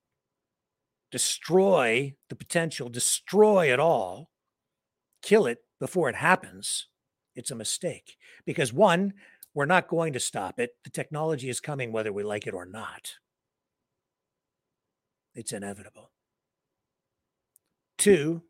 destroy 1.10 2.14
the 2.28 2.36
potential, 2.36 2.88
destroy 2.88 3.72
it 3.72 3.80
all, 3.80 4.30
kill 5.22 5.46
it 5.46 5.58
before 5.78 6.08
it 6.08 6.16
happens. 6.16 6.86
It's 7.34 7.50
a 7.50 7.56
mistake 7.56 8.16
because 8.46 8.72
one, 8.72 9.12
we're 9.52 9.66
not 9.66 9.88
going 9.88 10.12
to 10.12 10.20
stop 10.20 10.58
it. 10.58 10.76
The 10.84 10.90
technology 10.90 11.48
is 11.48 11.60
coming 11.60 11.92
whether 11.92 12.12
we 12.12 12.22
like 12.22 12.46
it 12.46 12.54
or 12.54 12.64
not. 12.64 13.14
It's 15.34 15.52
inevitable. 15.52 16.10
Two, 18.06 18.42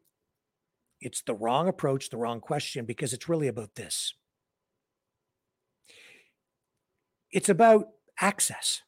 it's 1.01 1.23
the 1.23 1.33
wrong 1.33 1.67
approach, 1.67 2.11
the 2.11 2.19
wrong 2.19 2.43
question, 2.43 2.85
because 2.85 3.15
it's 3.15 3.27
really 3.27 3.49
about 3.49 3.75
this. 3.75 4.13
It's 7.33 7.49
about 7.49 7.89
access. 8.21 8.83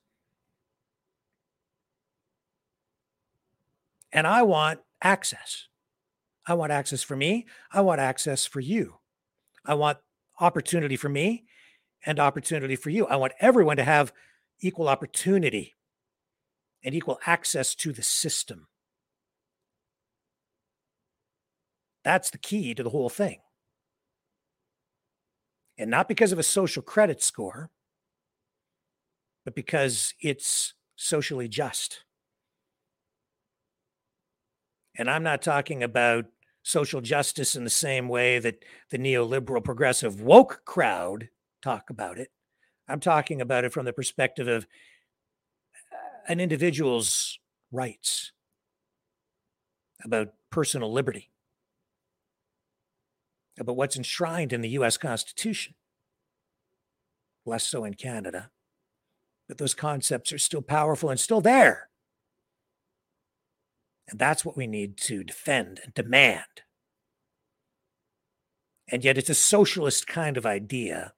And 4.13 4.27
I 4.27 4.43
want 4.43 4.81
access. 5.01 5.69
I 6.47 6.53
want 6.53 6.71
access 6.71 7.03
for 7.03 7.17
me. 7.17 7.47
I 7.73 7.81
want 7.81 8.03
access 8.03 8.45
for 8.45 8.61
you. 8.61 8.99
I 9.65 9.73
want 9.73 9.97
opportunity 10.39 10.97
for 10.97 11.09
me 11.09 11.47
and 12.05 12.21
opportunity 12.21 12.77
for 12.77 12.91
you. 12.91 13.07
I 13.07 13.17
want 13.17 13.33
everyone 13.41 13.79
to 13.79 13.85
have 13.85 14.13
equal 14.61 14.91
opportunity 14.91 15.77
and 16.85 16.95
equal 16.95 17.21
access 17.25 17.75
to 17.77 17.91
the 17.91 18.03
system. 18.03 18.68
That's 22.05 22.31
the 22.31 22.39
key 22.39 22.75
to 22.75 22.83
the 22.83 22.91
whole 22.91 23.09
thing. 23.09 23.39
And 25.77 25.91
not 25.91 26.09
because 26.09 26.33
of 26.33 26.39
a 26.39 26.45
social 26.45 26.83
credit 26.83 27.23
score, 27.23 27.71
but 29.45 29.55
because 29.55 30.15
it's 30.21 30.75
socially 30.97 31.49
just. 31.49 32.05
And 34.97 35.09
I'm 35.09 35.23
not 35.23 35.43
talking 35.43 35.83
about 35.83 36.27
social 36.65 37.01
justice 37.01 37.55
in 37.55 37.63
the 37.65 37.71
same 37.71 38.09
way 38.09 38.41
that 38.41 38.65
the 38.91 38.99
neoliberal 38.99 39.63
progressive 39.63 40.21
woke 40.21 40.63
crowd 40.65 41.29
talk 41.63 41.89
about 41.89 42.19
it. 42.19 42.31
I'm 42.89 43.01
talking 43.01 43.41
about 43.41 43.65
it 43.65 43.73
from 43.73 43.85
the 43.85 43.93
perspective 43.93 44.49
of 44.49 44.67
uh, 45.93 45.97
an 46.29 46.41
individual's 46.41 47.39
rights, 47.71 48.33
about 50.05 50.35
personal 50.51 50.93
liberty 50.93 51.31
about 53.59 53.77
what's 53.77 53.97
enshrined 53.97 54.53
in 54.53 54.61
the 54.61 54.71
US 54.71 54.97
Constitution. 54.97 55.75
less 57.45 57.65
so 57.65 57.85
in 57.85 57.95
Canada. 57.95 58.51
But 59.49 59.57
those 59.57 59.75
concepts 59.75 60.33
are 60.33 60.39
still 60.39 60.61
powerful 60.61 61.09
and 61.09 61.19
still 61.19 61.41
there. 61.41 61.89
And 64.09 64.19
that's 64.19 64.45
what 64.45 64.57
we 64.57 64.67
need 64.67 64.99
to 64.99 65.25
defend 65.25 65.81
and 65.83 65.95
demand. 65.95 66.63
And 68.91 69.05
yet 69.05 69.19
it's 69.19 69.31
a 69.31 69.35
socialist 69.35 70.07
kind 70.07 70.37
of 70.37 70.47
idea. 70.47 71.13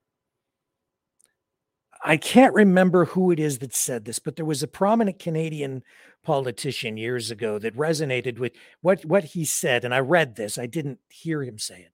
I 2.03 2.17
can't 2.17 2.55
remember 2.55 3.07
who 3.07 3.31
it 3.31 3.39
is 3.39 3.59
that 3.59 3.75
said 3.75 4.05
this, 4.05 4.19
but 4.19 4.37
there 4.37 4.45
was 4.45 4.63
a 4.63 4.69
prominent 4.69 5.19
Canadian 5.19 5.83
politician 6.23 6.97
years 6.97 7.31
ago 7.31 7.59
that 7.59 7.77
resonated 7.77 8.39
with 8.39 8.53
what, 8.81 9.05
what 9.05 9.25
he 9.25 9.45
said. 9.45 9.85
And 9.85 9.95
I 9.95 9.99
read 10.01 10.37
this, 10.37 10.59
I 10.59 10.67
didn't 10.67 10.99
hear 11.09 11.43
him 11.43 11.59
say 11.59 11.81
it, 11.81 11.93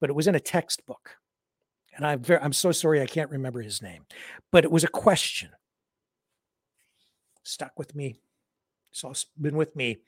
but 0.00 0.10
it 0.10 0.14
was 0.14 0.26
in 0.26 0.34
a 0.34 0.40
textbook. 0.40 1.16
And 1.96 2.06
I'm, 2.06 2.20
very, 2.20 2.40
I'm 2.40 2.52
so 2.52 2.72
sorry 2.72 3.00
I 3.00 3.06
can't 3.06 3.30
remember 3.30 3.62
his 3.62 3.80
name, 3.80 4.06
but 4.50 4.64
it 4.64 4.70
was 4.70 4.84
a 4.84 4.88
question. 4.88 5.50
Stuck 7.44 7.78
with 7.78 7.94
me. 7.94 8.16
It's 8.90 9.26
been 9.40 9.56
with 9.56 9.74
me 9.76 9.98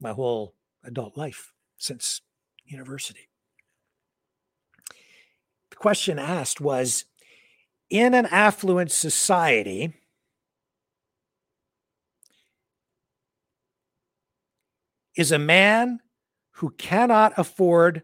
my 0.00 0.12
whole 0.12 0.54
adult 0.84 1.16
life 1.16 1.52
since 1.76 2.20
university. 2.64 3.28
The 5.70 5.76
question 5.76 6.18
asked 6.18 6.60
was 6.60 7.04
In 7.90 8.14
an 8.14 8.26
affluent 8.26 8.90
society, 8.90 9.94
is 15.14 15.32
a 15.32 15.38
man 15.38 16.00
who 16.52 16.70
cannot 16.70 17.32
afford 17.36 18.02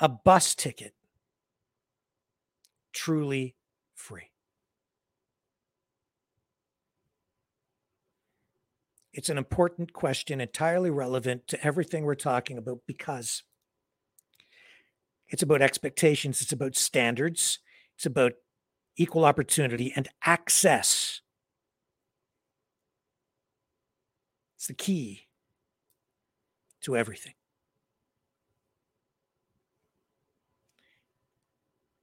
a 0.00 0.08
bus 0.08 0.54
ticket 0.54 0.94
truly 2.92 3.56
free? 3.94 4.30
It's 9.12 9.28
an 9.28 9.36
important 9.36 9.92
question, 9.92 10.40
entirely 10.40 10.90
relevant 10.90 11.46
to 11.48 11.64
everything 11.64 12.04
we're 12.04 12.14
talking 12.14 12.56
about 12.56 12.80
because 12.86 13.42
it's 15.28 15.42
about 15.42 15.60
expectations, 15.60 16.40
it's 16.40 16.52
about 16.52 16.76
standards, 16.76 17.58
it's 17.96 18.06
about 18.06 18.32
equal 18.96 19.24
opportunity 19.24 19.92
and 19.94 20.08
access. 20.24 21.20
It's 24.56 24.66
the 24.66 24.74
key 24.74 25.26
to 26.82 26.96
everything. 26.96 27.34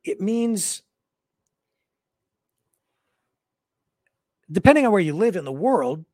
It 0.04 0.22
means, 0.22 0.82
depending 4.52 4.86
on 4.86 4.92
where 4.92 5.02
you 5.02 5.16
live 5.16 5.36
in 5.36 5.46
the 5.46 5.52
world, 5.52 6.06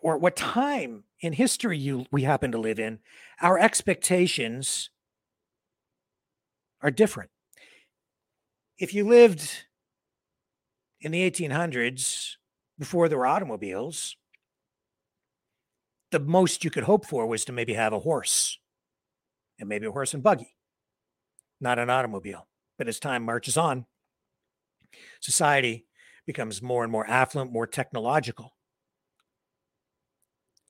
or 0.00 0.18
what 0.18 0.34
time 0.34 1.04
in 1.20 1.32
history 1.32 1.78
you 1.78 2.04
we 2.10 2.22
happen 2.22 2.50
to 2.52 2.58
live 2.58 2.80
in, 2.80 2.98
our 3.40 3.58
expectations 3.58 4.90
are 6.80 6.90
different. 6.90 7.30
If 8.78 8.92
you 8.92 9.06
lived 9.06 9.66
in 11.00 11.12
the 11.12 11.30
1800s 11.30 12.36
before 12.78 13.08
there 13.08 13.18
were 13.18 13.26
automobiles, 13.26 14.16
the 16.10 16.18
most 16.18 16.64
you 16.64 16.70
could 16.70 16.84
hope 16.84 17.06
for 17.06 17.26
was 17.26 17.44
to 17.44 17.52
maybe 17.52 17.74
have 17.74 17.92
a 17.92 18.00
horse 18.00 18.58
and 19.60 19.68
maybe 19.68 19.86
a 19.86 19.92
horse 19.92 20.14
and 20.14 20.22
buggy, 20.22 20.56
not 21.62 21.78
an 21.78 21.88
automobile. 21.88 22.48
But 22.78 22.88
as 22.88 22.98
time 22.98 23.24
marches 23.24 23.56
on, 23.56 23.86
society 25.20 25.86
becomes 26.26 26.60
more 26.60 26.82
and 26.82 26.92
more 26.92 27.08
affluent, 27.08 27.52
more 27.52 27.66
technological 27.66 28.54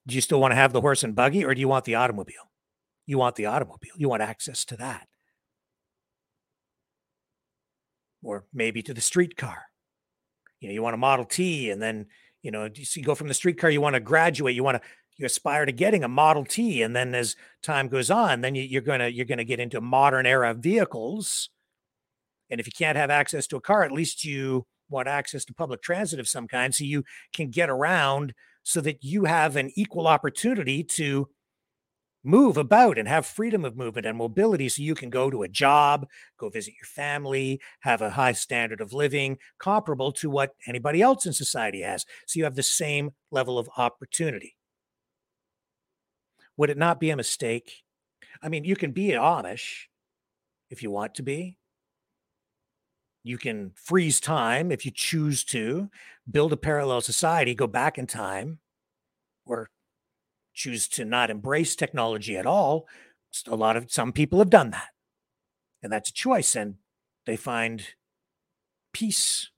do 0.06 0.14
you 0.14 0.20
still 0.20 0.40
want 0.40 0.52
to 0.52 0.56
have 0.56 0.73
the 0.73 0.81
horse 0.81 1.05
and 1.05 1.14
buggy 1.14 1.44
or 1.44 1.55
do 1.55 1.60
you 1.60 1.69
want 1.69 1.85
the 1.85 1.94
automobile? 1.94 2.51
You 3.06 3.19
want 3.19 3.36
the 3.36 3.47
automobile. 3.47 3.93
You 3.97 4.09
want 4.09 4.23
access 4.23 4.64
to 4.66 4.77
that. 4.77 5.09
Or 8.23 8.44
maybe 8.52 8.82
to 8.82 8.94
the 8.94 9.01
streetcar. 9.01 9.64
You 10.60 10.69
know, 10.69 10.74
you 10.74 10.82
want 10.82 10.94
a 10.94 10.98
Model 10.98 11.24
T 11.24 11.70
and 11.70 11.81
then, 11.81 12.06
you 12.43 12.51
know, 12.51 12.69
you 12.74 13.02
go 13.02 13.14
from 13.14 13.28
the 13.28 13.35
streetcar, 13.35 13.70
you 13.70 13.81
want 13.81 13.94
to 13.94 14.01
graduate, 14.01 14.55
you 14.55 14.64
want 14.64 14.82
to 14.82 14.89
you 15.17 15.27
aspire 15.27 15.67
to 15.67 15.73
getting 15.73 16.05
a 16.05 16.09
Model 16.09 16.45
T 16.45 16.83
and 16.83 16.97
then 16.97 17.15
as 17.15 17.37
time 17.63 17.89
goes 17.89 18.11
on, 18.11 18.41
then 18.41 18.55
you, 18.55 18.63
you're 18.63 18.83
going 18.83 19.01
to 19.01 19.13
you're 19.13 19.27
going 19.27 19.39
to 19.39 19.45
get 19.45 19.61
into 19.61 19.81
modern 19.81 20.27
era 20.27 20.55
vehicles. 20.55 21.51
And 22.51 22.61
if 22.61 22.67
you 22.67 22.73
can't 22.77 22.97
have 22.97 23.11
access 23.11 23.47
to 23.49 23.57
a 23.57 23.61
car, 23.61 23.83
at 23.83 23.93
least 23.93 24.25
you 24.25 24.67
want 24.91 25.09
access 25.09 25.45
to 25.47 25.55
public 25.55 25.83
transit 25.83 26.21
of 26.21 26.29
some 26.29 26.47
kind 26.47 26.75
so 26.75 26.85
you 26.85 27.05
can 27.33 27.51
get 27.51 27.71
around 27.71 28.35
so 28.63 28.81
that 28.83 29.03
you 29.03 29.25
have 29.25 29.57
an 29.57 29.71
equal 29.75 30.07
opportunity 30.07 30.85
to 30.85 31.29
move 32.25 32.57
about 32.57 32.99
and 32.99 33.09
have 33.09 33.27
freedom 33.27 33.65
of 33.65 33.77
movement 33.77 34.07
and 34.07 34.17
mobility 34.17 34.69
so 34.69 34.83
you 34.83 34.95
can 34.95 35.11
go 35.11 35.29
to 35.31 35.43
a 35.43 35.49
job, 35.49 36.07
go 36.39 36.49
visit 36.49 36.75
your 36.75 36.87
family, 36.87 37.61
have 37.81 38.01
a 38.01 38.11
high 38.11 38.33
standard 38.33 38.81
of 38.81 38.93
living 38.93 39.39
comparable 39.59 40.13
to 40.13 40.31
what 40.31 40.51
anybody 40.69 41.03
else 41.03 41.27
in 41.27 41.33
society 41.33 41.83
has. 41.83 42.05
So 42.27 42.39
you 42.39 42.45
have 42.45 42.55
the 42.55 42.63
same 42.63 43.11
level 43.31 43.59
of 43.59 43.69
opportunity. 43.77 44.55
Would 46.57 46.70
it 46.70 46.79
not 46.79 47.01
be 47.01 47.11
a 47.11 47.16
mistake? 47.16 47.83
I 48.43 48.49
mean, 48.49 48.65
you 48.65 48.77
can 48.77 48.93
be 48.93 49.09
Amish 49.09 49.87
if 50.70 50.83
you 50.83 50.91
want 50.91 51.15
to 51.16 51.23
be. 51.23 51.59
You 53.24 53.39
can 53.39 53.73
freeze 53.74 54.20
time 54.20 54.73
if 54.73 54.85
you 54.85 54.91
choose 54.91 55.45
to, 55.45 55.91
build 56.29 56.53
a 56.53 56.57
parallel 56.57 57.01
society, 57.01 57.55
go 57.55 57.66
back 57.66 57.97
in 57.97 58.07
time, 58.07 58.59
or 59.47 59.70
choose 60.55 60.89
to 60.89 61.05
not 61.05 61.31
embrace 61.31 61.77
technology 61.77 62.37
at 62.37 62.47
all. 62.47 62.87
A 63.47 63.57
lot 63.57 63.77
of 63.77 63.91
some 63.91 64.12
people 64.12 64.41
have 64.41 64.51
done 64.51 64.70
that. 64.70 64.89
And 65.83 65.93
that's 65.93 66.11
a 66.11 66.15
choice. 66.15 66.55
And 66.57 66.77
they 67.27 67.37
find 67.37 67.83
peace 68.93 69.51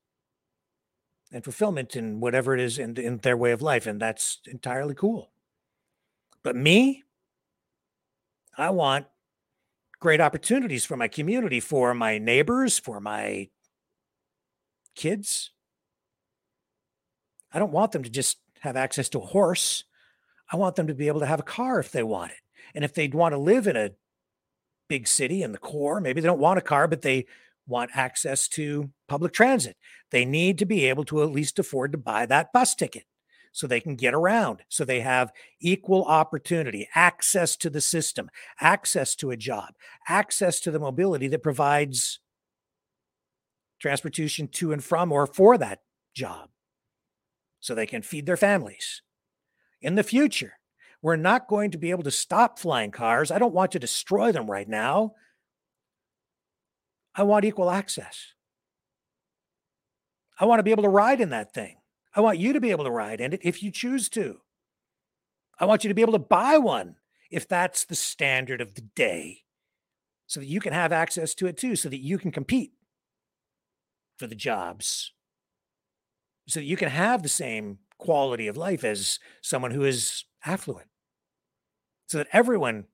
and 1.32 1.42
fulfillment 1.42 1.96
in 1.96 2.20
whatever 2.20 2.54
it 2.54 2.60
is 2.60 2.78
in, 2.78 2.96
in 2.96 3.18
their 3.18 3.36
way 3.36 3.50
of 3.50 3.62
life. 3.62 3.86
And 3.86 4.00
that's 4.00 4.40
entirely 4.46 4.94
cool. 4.94 5.30
But 6.44 6.54
me, 6.54 7.02
I 8.56 8.70
want 8.70 9.06
great 9.98 10.20
opportunities 10.20 10.84
for 10.84 10.96
my 10.96 11.08
community, 11.08 11.58
for 11.58 11.94
my 11.94 12.18
neighbors, 12.18 12.78
for 12.78 13.00
my 13.00 13.48
kids. 14.94 15.50
I 17.50 17.58
don't 17.58 17.72
want 17.72 17.92
them 17.92 18.02
to 18.02 18.10
just 18.10 18.38
have 18.60 18.76
access 18.76 19.08
to 19.10 19.18
a 19.18 19.26
horse. 19.26 19.84
I 20.52 20.56
want 20.56 20.76
them 20.76 20.86
to 20.88 20.94
be 20.94 21.08
able 21.08 21.20
to 21.20 21.26
have 21.26 21.40
a 21.40 21.44
car 21.44 21.80
if 21.80 21.90
they 21.90 22.02
want 22.02 22.32
it. 22.32 22.38
And 22.74 22.84
if 22.84 22.92
they 22.92 23.08
want 23.08 23.32
to 23.32 23.38
live 23.38 23.66
in 23.66 23.76
a 23.76 23.92
big 24.88 25.08
city 25.08 25.42
in 25.42 25.52
the 25.52 25.58
core, 25.58 26.00
maybe 26.00 26.20
they 26.20 26.26
don't 26.26 26.38
want 26.40 26.58
a 26.58 26.62
car, 26.62 26.86
but 26.86 27.00
they 27.00 27.26
want 27.66 27.90
access 27.94 28.46
to 28.48 28.90
public 29.08 29.32
transit. 29.32 29.76
They 30.10 30.26
need 30.26 30.58
to 30.58 30.66
be 30.66 30.84
able 30.84 31.04
to 31.04 31.22
at 31.22 31.32
least 31.32 31.58
afford 31.58 31.92
to 31.92 31.98
buy 31.98 32.26
that 32.26 32.52
bus 32.52 32.74
ticket 32.74 33.04
so 33.54 33.68
they 33.68 33.80
can 33.80 33.94
get 33.94 34.14
around, 34.14 34.64
so 34.68 34.84
they 34.84 35.00
have 35.00 35.32
equal 35.60 36.04
opportunity, 36.06 36.88
access 36.96 37.56
to 37.56 37.70
the 37.70 37.80
system, 37.80 38.28
access 38.60 39.14
to 39.14 39.30
a 39.30 39.36
job, 39.36 39.74
access 40.08 40.58
to 40.58 40.72
the 40.72 40.80
mobility 40.80 41.28
that 41.28 41.44
provides 41.44 42.18
transportation 43.78 44.48
to 44.48 44.72
and 44.72 44.82
from 44.82 45.12
or 45.12 45.24
for 45.24 45.56
that 45.56 45.82
job 46.14 46.48
so 47.60 47.74
they 47.74 47.86
can 47.86 48.02
feed 48.02 48.26
their 48.26 48.36
families. 48.36 49.02
In 49.80 49.94
the 49.94 50.02
future, 50.02 50.54
we're 51.00 51.14
not 51.14 51.46
going 51.46 51.70
to 51.70 51.78
be 51.78 51.92
able 51.92 52.02
to 52.02 52.10
stop 52.10 52.58
flying 52.58 52.90
cars. 52.90 53.30
I 53.30 53.38
don't 53.38 53.54
want 53.54 53.70
to 53.72 53.78
destroy 53.78 54.32
them 54.32 54.50
right 54.50 54.68
now. 54.68 55.12
I 57.14 57.22
want 57.22 57.44
equal 57.44 57.70
access. 57.70 58.32
I 60.40 60.44
want 60.46 60.58
to 60.58 60.64
be 60.64 60.72
able 60.72 60.82
to 60.82 60.88
ride 60.88 61.20
in 61.20 61.30
that 61.30 61.54
thing. 61.54 61.76
I 62.14 62.20
want 62.20 62.38
you 62.38 62.52
to 62.52 62.60
be 62.60 62.70
able 62.70 62.84
to 62.84 62.90
ride 62.90 63.20
in 63.20 63.32
it 63.32 63.40
if 63.42 63.62
you 63.62 63.70
choose 63.70 64.08
to. 64.10 64.40
I 65.58 65.66
want 65.66 65.84
you 65.84 65.88
to 65.88 65.94
be 65.94 66.02
able 66.02 66.12
to 66.12 66.18
buy 66.18 66.58
one 66.58 66.96
if 67.30 67.48
that's 67.48 67.84
the 67.84 67.94
standard 67.94 68.60
of 68.60 68.74
the 68.74 68.82
day 68.82 69.42
so 70.26 70.40
that 70.40 70.46
you 70.46 70.60
can 70.60 70.72
have 70.72 70.92
access 70.92 71.34
to 71.34 71.46
it 71.46 71.56
too, 71.56 71.76
so 71.76 71.88
that 71.88 72.00
you 72.00 72.18
can 72.18 72.30
compete 72.30 72.72
for 74.16 74.26
the 74.26 74.34
jobs 74.34 75.12
so 76.46 76.60
that 76.60 76.66
you 76.66 76.76
can 76.76 76.90
have 76.90 77.22
the 77.22 77.28
same 77.28 77.78
quality 77.98 78.46
of 78.46 78.56
life 78.56 78.84
as 78.84 79.18
someone 79.40 79.70
who 79.70 79.84
is 79.84 80.24
affluent 80.44 80.88
so 82.06 82.18
that 82.18 82.28
everyone 82.32 82.84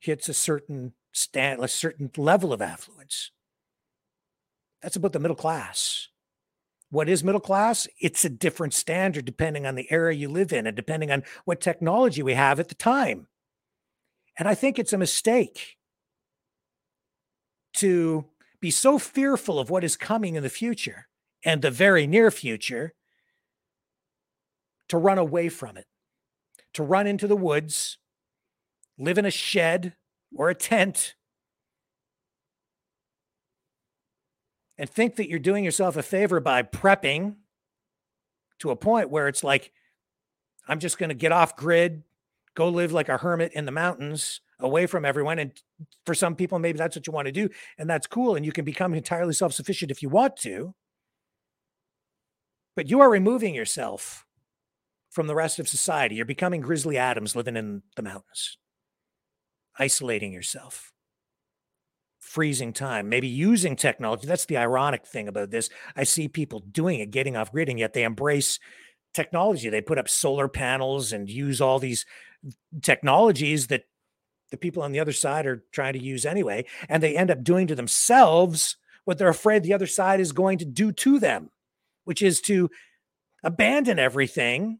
hits 0.00 0.28
a 0.28 0.34
certain 0.34 0.92
stand 1.12 1.62
a 1.62 1.68
certain 1.68 2.10
level 2.16 2.52
of 2.52 2.62
affluence 2.62 3.30
that's 4.80 4.96
about 4.96 5.12
the 5.12 5.18
middle 5.18 5.36
class 5.36 6.08
what 6.92 7.08
is 7.08 7.24
middle 7.24 7.40
class? 7.40 7.88
It's 7.98 8.22
a 8.22 8.28
different 8.28 8.74
standard 8.74 9.24
depending 9.24 9.64
on 9.64 9.76
the 9.76 9.90
area 9.90 10.18
you 10.18 10.28
live 10.28 10.52
in 10.52 10.66
and 10.66 10.76
depending 10.76 11.10
on 11.10 11.22
what 11.46 11.58
technology 11.58 12.22
we 12.22 12.34
have 12.34 12.60
at 12.60 12.68
the 12.68 12.74
time. 12.74 13.28
And 14.38 14.46
i 14.46 14.54
think 14.54 14.78
it's 14.78 14.92
a 14.92 14.98
mistake 14.98 15.78
to 17.74 18.26
be 18.60 18.70
so 18.70 18.98
fearful 18.98 19.58
of 19.58 19.70
what 19.70 19.84
is 19.84 19.96
coming 19.96 20.34
in 20.34 20.42
the 20.42 20.50
future 20.50 21.08
and 21.42 21.62
the 21.62 21.70
very 21.70 22.06
near 22.06 22.30
future 22.30 22.92
to 24.90 24.98
run 24.98 25.16
away 25.16 25.48
from 25.48 25.78
it, 25.78 25.86
to 26.74 26.82
run 26.82 27.06
into 27.06 27.26
the 27.26 27.36
woods, 27.36 27.96
live 28.98 29.16
in 29.16 29.24
a 29.24 29.30
shed 29.30 29.94
or 30.36 30.50
a 30.50 30.54
tent, 30.54 31.14
and 34.78 34.88
think 34.88 35.16
that 35.16 35.28
you're 35.28 35.38
doing 35.38 35.64
yourself 35.64 35.96
a 35.96 36.02
favor 36.02 36.40
by 36.40 36.62
prepping 36.62 37.36
to 38.58 38.70
a 38.70 38.76
point 38.76 39.10
where 39.10 39.28
it's 39.28 39.44
like, 39.44 39.72
I'm 40.68 40.78
just 40.78 40.98
going 40.98 41.08
to 41.08 41.14
get 41.14 41.32
off 41.32 41.56
grid, 41.56 42.04
go 42.54 42.68
live 42.68 42.92
like 42.92 43.08
a 43.08 43.18
hermit 43.18 43.52
in 43.54 43.66
the 43.66 43.72
mountains 43.72 44.40
away 44.60 44.86
from 44.86 45.04
everyone. 45.04 45.38
And 45.38 45.52
for 46.06 46.14
some 46.14 46.36
people, 46.36 46.58
maybe 46.58 46.78
that's 46.78 46.96
what 46.96 47.06
you 47.06 47.12
want 47.12 47.26
to 47.26 47.32
do. 47.32 47.48
And 47.78 47.90
that's 47.90 48.06
cool. 48.06 48.36
And 48.36 48.46
you 48.46 48.52
can 48.52 48.64
become 48.64 48.94
entirely 48.94 49.34
self 49.34 49.52
sufficient 49.52 49.90
if 49.90 50.02
you 50.02 50.08
want 50.08 50.36
to. 50.38 50.74
But 52.74 52.88
you 52.88 53.00
are 53.00 53.10
removing 53.10 53.54
yourself 53.54 54.24
from 55.10 55.26
the 55.26 55.34
rest 55.34 55.58
of 55.58 55.68
society. 55.68 56.14
You're 56.14 56.24
becoming 56.24 56.62
Grizzly 56.62 56.96
Adams 56.96 57.36
living 57.36 57.56
in 57.56 57.82
the 57.96 58.02
mountains, 58.02 58.56
isolating 59.78 60.32
yourself, 60.32 60.91
freezing 62.22 62.72
time, 62.72 63.08
maybe 63.08 63.26
using 63.26 63.74
technology. 63.74 64.26
That's 64.26 64.46
the 64.46 64.56
ironic 64.56 65.04
thing 65.06 65.28
about 65.28 65.50
this. 65.50 65.68
I 65.96 66.04
see 66.04 66.28
people 66.28 66.60
doing 66.60 67.00
it, 67.00 67.10
getting 67.10 67.36
off 67.36 67.52
grid, 67.52 67.68
and 67.68 67.78
yet 67.78 67.92
they 67.92 68.04
embrace 68.04 68.60
technology. 69.12 69.68
They 69.68 69.80
put 69.80 69.98
up 69.98 70.08
solar 70.08 70.48
panels 70.48 71.12
and 71.12 71.28
use 71.28 71.60
all 71.60 71.78
these 71.78 72.06
technologies 72.80 73.66
that 73.66 73.82
the 74.50 74.56
people 74.56 74.82
on 74.82 74.92
the 74.92 75.00
other 75.00 75.12
side 75.12 75.46
are 75.46 75.64
trying 75.72 75.94
to 75.94 76.02
use 76.02 76.24
anyway. 76.24 76.64
And 76.88 77.02
they 77.02 77.16
end 77.16 77.30
up 77.30 77.42
doing 77.42 77.66
to 77.66 77.74
themselves 77.74 78.76
what 79.04 79.18
they're 79.18 79.28
afraid 79.28 79.62
the 79.62 79.74
other 79.74 79.86
side 79.86 80.20
is 80.20 80.32
going 80.32 80.58
to 80.58 80.64
do 80.64 80.92
to 80.92 81.18
them, 81.18 81.50
which 82.04 82.22
is 82.22 82.40
to 82.42 82.70
abandon 83.42 83.98
everything 83.98 84.78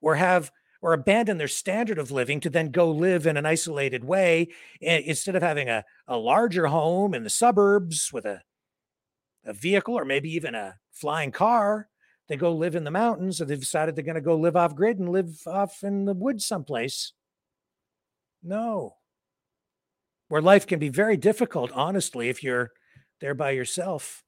or 0.00 0.14
have 0.14 0.52
or 0.84 0.92
abandon 0.92 1.38
their 1.38 1.48
standard 1.48 1.98
of 1.98 2.10
living 2.10 2.40
to 2.40 2.50
then 2.50 2.70
go 2.70 2.90
live 2.90 3.26
in 3.26 3.38
an 3.38 3.46
isolated 3.46 4.04
way 4.04 4.48
eh, 4.82 5.00
instead 5.06 5.34
of 5.34 5.42
having 5.42 5.66
a, 5.66 5.82
a 6.06 6.18
larger 6.18 6.66
home 6.66 7.14
in 7.14 7.24
the 7.24 7.30
suburbs 7.30 8.10
with 8.12 8.26
a, 8.26 8.42
a 9.46 9.54
vehicle 9.54 9.94
or 9.94 10.04
maybe 10.04 10.30
even 10.30 10.54
a 10.54 10.74
flying 10.92 11.32
car 11.32 11.88
they 12.28 12.36
go 12.36 12.54
live 12.54 12.76
in 12.76 12.84
the 12.84 12.90
mountains 12.90 13.40
or 13.40 13.46
they've 13.46 13.58
decided 13.58 13.96
they're 13.96 14.04
going 14.04 14.14
to 14.14 14.20
go 14.20 14.36
live 14.36 14.56
off 14.56 14.74
grid 14.74 14.98
and 14.98 15.08
live 15.08 15.40
off 15.46 15.82
in 15.82 16.04
the 16.04 16.12
woods 16.12 16.44
someplace. 16.44 17.14
No. 18.42 18.96
Where 20.28 20.42
life 20.42 20.66
can 20.66 20.78
be 20.78 20.90
very 20.90 21.16
difficult 21.16 21.72
honestly 21.72 22.28
if 22.28 22.42
you're 22.42 22.72
there 23.22 23.34
by 23.34 23.52
yourself 23.52 24.22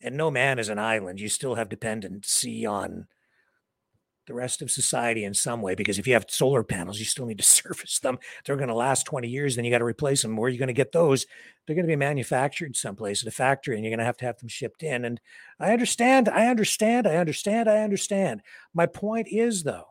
and 0.00 0.16
no 0.16 0.28
man 0.28 0.58
is 0.58 0.68
an 0.68 0.78
island 0.80 1.20
you 1.20 1.28
still 1.28 1.54
have 1.54 1.68
dependency 1.68 2.66
on 2.66 3.06
the 4.26 4.34
rest 4.34 4.62
of 4.62 4.70
society 4.70 5.24
in 5.24 5.34
some 5.34 5.60
way 5.60 5.74
because 5.74 5.98
if 5.98 6.06
you 6.06 6.14
have 6.14 6.24
solar 6.28 6.62
panels 6.62 6.98
you 6.98 7.04
still 7.04 7.26
need 7.26 7.38
to 7.38 7.44
service 7.44 7.98
them. 7.98 8.18
They're 8.44 8.56
going 8.56 8.68
to 8.68 8.74
last 8.74 9.04
20 9.06 9.28
years 9.28 9.56
then 9.56 9.64
you 9.64 9.70
got 9.70 9.78
to 9.78 9.84
replace 9.84 10.22
them 10.22 10.36
where 10.36 10.48
are 10.48 10.50
you 10.50 10.58
going 10.58 10.68
to 10.68 10.72
get 10.72 10.92
those 10.92 11.26
they're 11.66 11.76
going 11.76 11.86
to 11.86 11.92
be 11.92 11.96
manufactured 11.96 12.76
someplace 12.76 13.22
at 13.22 13.28
a 13.28 13.30
factory 13.30 13.76
and 13.76 13.84
you're 13.84 13.90
going 13.90 13.98
to 13.98 14.04
have 14.04 14.16
to 14.18 14.26
have 14.26 14.38
them 14.38 14.48
shipped 14.48 14.82
in. 14.82 15.04
And 15.04 15.20
i 15.60 15.72
understand 15.72 16.28
i 16.28 16.46
understand 16.46 17.06
i 17.06 17.16
understand 17.16 17.68
i 17.68 17.78
understand. 17.78 18.42
My 18.72 18.86
point 18.86 19.28
is 19.30 19.62
though 19.62 19.88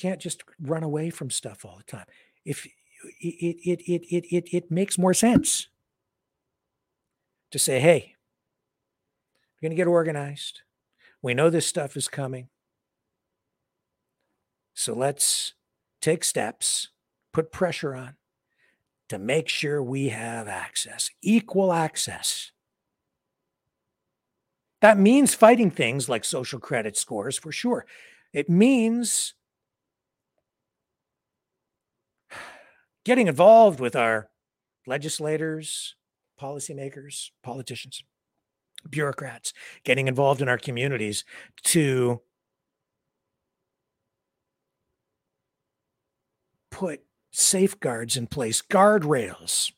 can't 0.00 0.20
just 0.20 0.42
run 0.60 0.82
away 0.82 1.10
from 1.10 1.30
stuff 1.30 1.64
all 1.64 1.76
the 1.76 1.84
time. 1.84 2.06
If 2.44 2.66
it 3.20 3.56
it 3.64 3.80
it 3.86 4.02
it 4.10 4.24
it, 4.30 4.54
it 4.54 4.70
makes 4.70 4.98
more 4.98 5.14
sense 5.14 5.68
to 7.50 7.58
say 7.58 7.80
hey 7.80 8.14
we're 9.60 9.68
going 9.68 9.76
to 9.76 9.80
get 9.80 9.88
organized. 9.88 10.62
We 11.22 11.34
know 11.34 11.50
this 11.50 11.66
stuff 11.66 11.96
is 11.96 12.08
coming. 12.08 12.48
So 14.72 14.94
let's 14.94 15.52
take 16.00 16.24
steps, 16.24 16.88
put 17.32 17.52
pressure 17.52 17.94
on 17.94 18.14
to 19.10 19.18
make 19.18 19.48
sure 19.48 19.82
we 19.82 20.08
have 20.08 20.48
access, 20.48 21.10
equal 21.20 21.72
access. 21.72 22.52
That 24.80 24.98
means 24.98 25.34
fighting 25.34 25.70
things 25.70 26.08
like 26.08 26.24
social 26.24 26.58
credit 26.58 26.96
scores 26.96 27.36
for 27.36 27.52
sure. 27.52 27.84
It 28.32 28.48
means 28.48 29.34
getting 33.04 33.26
involved 33.26 33.78
with 33.78 33.94
our 33.94 34.30
legislators, 34.86 35.96
policymakers, 36.40 37.30
politicians 37.42 38.02
bureaucrats 38.88 39.52
getting 39.84 40.08
involved 40.08 40.40
in 40.40 40.48
our 40.48 40.58
communities 40.58 41.24
to 41.64 42.20
put 46.70 47.02
safeguards 47.30 48.16
in 48.16 48.26
place, 48.26 48.62
guardrails 48.62 49.72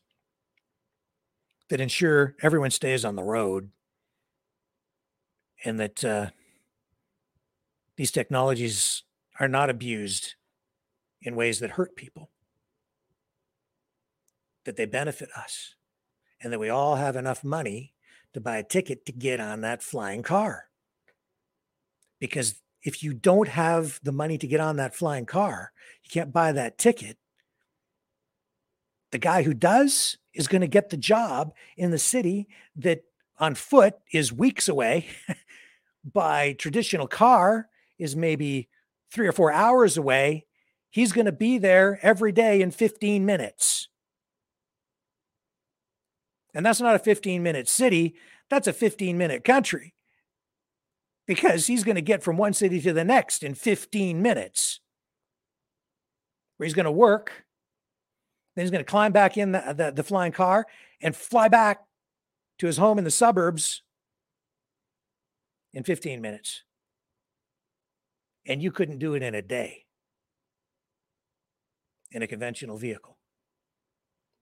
that 1.68 1.80
ensure 1.80 2.36
everyone 2.42 2.70
stays 2.70 3.04
on 3.04 3.16
the 3.16 3.22
road 3.22 3.70
and 5.64 5.80
that 5.80 6.04
uh, 6.04 6.26
these 7.96 8.10
technologies 8.10 9.02
are 9.40 9.48
not 9.48 9.70
abused 9.70 10.34
in 11.22 11.36
ways 11.36 11.60
that 11.60 11.70
hurt 11.70 11.96
people, 11.96 12.30
that 14.64 14.76
they 14.76 14.86
benefit 14.86 15.28
us, 15.36 15.74
and 16.42 16.52
that 16.52 16.60
we 16.60 16.68
all 16.68 16.96
have 16.96 17.16
enough 17.16 17.44
money 17.44 17.94
to 18.34 18.40
buy 18.40 18.58
a 18.58 18.64
ticket 18.64 19.06
to 19.06 19.12
get 19.12 19.40
on 19.40 19.60
that 19.60 19.82
flying 19.82 20.22
car. 20.22 20.68
Because 22.18 22.60
if 22.82 23.02
you 23.02 23.14
don't 23.14 23.48
have 23.48 24.00
the 24.02 24.12
money 24.12 24.38
to 24.38 24.46
get 24.46 24.60
on 24.60 24.76
that 24.76 24.94
flying 24.94 25.26
car, 25.26 25.72
you 26.02 26.10
can't 26.10 26.32
buy 26.32 26.52
that 26.52 26.78
ticket. 26.78 27.18
The 29.10 29.18
guy 29.18 29.42
who 29.42 29.54
does 29.54 30.16
is 30.32 30.48
going 30.48 30.62
to 30.62 30.66
get 30.66 30.90
the 30.90 30.96
job 30.96 31.52
in 31.76 31.90
the 31.90 31.98
city 31.98 32.48
that 32.76 33.04
on 33.38 33.54
foot 33.54 33.94
is 34.12 34.32
weeks 34.32 34.68
away, 34.68 35.08
by 36.04 36.54
traditional 36.54 37.06
car 37.06 37.68
is 37.98 38.16
maybe 38.16 38.68
three 39.12 39.26
or 39.26 39.32
four 39.32 39.52
hours 39.52 39.96
away. 39.96 40.46
He's 40.90 41.12
going 41.12 41.26
to 41.26 41.32
be 41.32 41.58
there 41.58 41.98
every 42.02 42.32
day 42.32 42.60
in 42.60 42.70
15 42.70 43.24
minutes. 43.24 43.88
And 46.54 46.64
that's 46.64 46.80
not 46.80 46.94
a 46.94 46.98
15 46.98 47.42
minute 47.42 47.68
city, 47.68 48.14
that's 48.50 48.66
a 48.66 48.72
15 48.72 49.16
minute 49.16 49.44
country 49.44 49.94
because 51.26 51.66
he's 51.66 51.84
going 51.84 51.94
to 51.94 52.02
get 52.02 52.22
from 52.22 52.36
one 52.36 52.52
city 52.52 52.80
to 52.80 52.92
the 52.92 53.04
next 53.04 53.42
in 53.42 53.54
15 53.54 54.20
minutes. 54.20 54.80
Where 56.56 56.66
he's 56.66 56.74
going 56.74 56.84
to 56.84 56.92
work, 56.92 57.44
then 58.54 58.64
he's 58.64 58.70
going 58.70 58.84
to 58.84 58.90
climb 58.90 59.12
back 59.12 59.36
in 59.36 59.52
the, 59.52 59.74
the, 59.76 59.92
the 59.92 60.02
flying 60.02 60.32
car 60.32 60.66
and 61.00 61.16
fly 61.16 61.48
back 61.48 61.80
to 62.58 62.66
his 62.66 62.76
home 62.76 62.98
in 62.98 63.04
the 63.04 63.10
suburbs 63.10 63.82
in 65.72 65.82
15 65.82 66.20
minutes. 66.20 66.62
And 68.46 68.62
you 68.62 68.70
couldn't 68.70 68.98
do 68.98 69.14
it 69.14 69.22
in 69.22 69.34
a 69.34 69.42
day 69.42 69.86
in 72.10 72.22
a 72.22 72.26
conventional 72.26 72.76
vehicle 72.76 73.16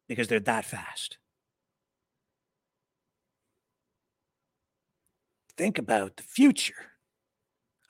because 0.08 0.26
they're 0.26 0.40
that 0.40 0.64
fast. 0.64 1.18
Think 5.60 5.76
about 5.76 6.16
the 6.16 6.22
future. 6.22 6.86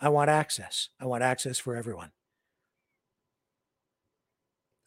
I 0.00 0.08
want 0.08 0.28
access. 0.28 0.88
I 0.98 1.06
want 1.06 1.22
access 1.22 1.56
for 1.56 1.76
everyone. 1.76 2.10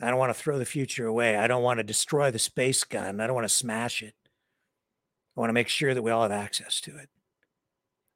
I 0.02 0.10
don't 0.10 0.20
want 0.20 0.36
to 0.36 0.40
throw 0.40 0.60
the 0.60 0.66
future 0.66 1.06
away. 1.06 1.38
I 1.38 1.48
don't 1.48 1.64
want 1.64 1.78
to 1.78 1.84
destroy 1.84 2.30
the 2.30 2.40
space 2.40 2.84
gun. 2.84 3.22
I 3.22 3.26
don't 3.26 3.36
want 3.36 3.48
to 3.48 3.56
smash 3.56 4.04
it. 4.04 4.16
I 5.38 5.40
want 5.40 5.48
to 5.48 5.54
make 5.54 5.70
sure 5.70 5.94
that 5.94 6.02
we 6.02 6.12
all 6.12 6.24
have 6.24 6.32
access 6.34 6.82
to 6.82 6.98
it. 6.98 7.08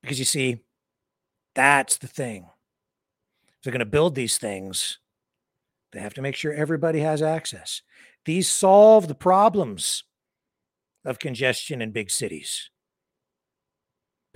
Because 0.02 0.20
you 0.20 0.26
see, 0.26 0.64
that's 1.56 1.98
the 1.98 2.08
thing. 2.08 2.50
If 3.48 3.64
they're 3.64 3.72
going 3.72 3.80
to 3.80 3.86
build 3.86 4.16
these 4.16 4.38
things, 4.38 5.00
they 5.94 6.02
have 6.02 6.14
to 6.16 6.22
make 6.22 6.36
sure 6.36 6.52
everybody 6.52 7.00
has 7.00 7.22
access. 7.22 7.84
These 8.26 8.50
solve 8.50 9.08
the 9.08 9.16
problems 9.16 10.04
of 11.06 11.20
congestion 11.20 11.82
in 11.82 11.92
big 11.92 12.12
cities 12.12 12.70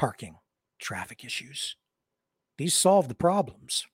parking, 0.01 0.37
traffic 0.79 1.23
issues. 1.23 1.75
These 2.57 2.73
solve 2.73 3.07
the 3.07 3.13
problems. 3.13 3.85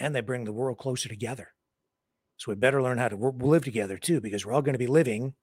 And 0.00 0.12
they 0.12 0.20
bring 0.20 0.42
the 0.42 0.52
world 0.52 0.78
closer 0.78 1.08
together. 1.08 1.50
So 2.38 2.50
we 2.50 2.56
better 2.56 2.82
learn 2.82 2.98
how 2.98 3.06
to 3.06 3.32
live 3.38 3.62
together 3.62 3.98
too, 3.98 4.20
because 4.20 4.44
we're 4.44 4.52
all 4.52 4.62
going 4.62 4.74
to 4.74 4.80
be 4.80 4.88
living 4.88 5.34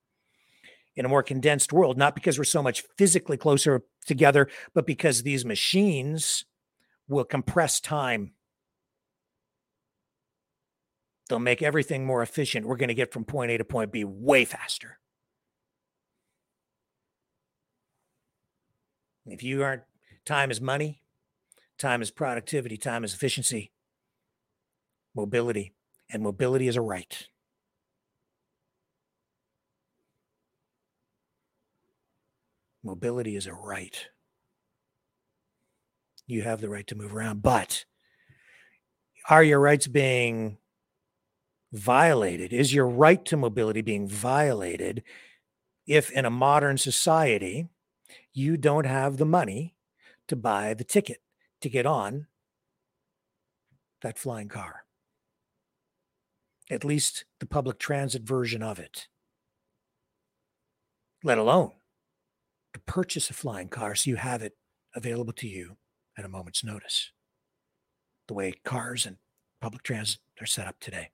in 0.97 1.05
a 1.05 1.07
more 1.07 1.23
condensed 1.23 1.71
world, 1.71 1.97
not 1.97 2.13
because 2.13 2.37
we're 2.37 2.43
so 2.43 2.61
much 2.61 2.83
physically 2.97 3.37
closer 3.37 3.83
together, 4.05 4.49
but 4.73 4.85
because 4.85 5.23
these 5.23 5.45
machines 5.45 6.43
will 7.07 7.23
compress 7.23 7.79
time. 7.79 8.33
They'll 11.29 11.39
make 11.39 11.61
everything 11.61 12.05
more 12.05 12.21
efficient. 12.21 12.67
We're 12.67 12.75
going 12.75 12.89
to 12.89 12.93
get 12.93 13.13
from 13.13 13.23
point 13.23 13.49
A 13.51 13.57
to 13.59 13.63
point 13.63 13.93
B 13.93 14.03
way 14.03 14.43
faster. 14.43 14.97
If 19.25 19.43
you 19.43 19.63
aren't, 19.63 19.83
time 20.25 20.51
is 20.51 20.59
money, 20.59 21.01
time 21.77 22.01
is 22.01 22.11
productivity, 22.11 22.77
time 22.77 23.03
is 23.03 23.13
efficiency, 23.13 23.71
mobility, 25.15 25.73
and 26.11 26.23
mobility 26.23 26.67
is 26.67 26.75
a 26.75 26.81
right. 26.81 27.27
Mobility 32.83 33.35
is 33.35 33.45
a 33.45 33.53
right. 33.53 34.07
You 36.25 36.41
have 36.41 36.61
the 36.61 36.69
right 36.69 36.87
to 36.87 36.95
move 36.95 37.13
around, 37.13 37.43
but 37.43 37.85
are 39.29 39.43
your 39.43 39.59
rights 39.59 39.87
being 39.87 40.57
violated? 41.71 42.53
Is 42.53 42.73
your 42.73 42.87
right 42.87 43.23
to 43.25 43.37
mobility 43.37 43.81
being 43.81 44.07
violated 44.07 45.03
if 45.85 46.11
in 46.11 46.25
a 46.25 46.29
modern 46.29 46.77
society 46.77 47.69
you 48.33 48.57
don't 48.57 48.85
have 48.85 49.17
the 49.17 49.25
money 49.25 49.75
to 50.27 50.35
buy 50.35 50.73
the 50.73 50.83
ticket 50.83 51.21
to 51.61 51.69
get 51.69 51.85
on 51.85 52.27
that 54.01 54.17
flying 54.17 54.47
car? 54.47 54.85
At 56.69 56.85
least 56.85 57.25
the 57.39 57.45
public 57.45 57.79
transit 57.79 58.23
version 58.23 58.63
of 58.63 58.79
it, 58.79 59.07
let 61.23 61.37
alone 61.37 61.73
to 62.73 62.79
purchase 62.79 63.29
a 63.29 63.33
flying 63.33 63.67
car 63.67 63.95
so 63.95 64.09
you 64.09 64.15
have 64.15 64.41
it 64.41 64.57
available 64.95 65.33
to 65.33 65.47
you 65.47 65.77
at 66.17 66.25
a 66.25 66.29
moment's 66.29 66.63
notice. 66.63 67.11
The 68.27 68.33
way 68.33 68.53
cars 68.63 69.05
and 69.05 69.17
public 69.59 69.83
transit 69.83 70.19
are 70.39 70.45
set 70.45 70.67
up 70.67 70.79
today. 70.79 71.09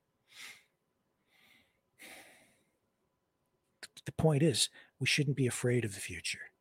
The 4.06 4.12
point 4.12 4.44
is, 4.44 4.70
we 5.00 5.08
shouldn't 5.08 5.36
be 5.36 5.48
afraid 5.48 5.84
of 5.84 5.94
the 5.94 6.00
future. 6.00 6.52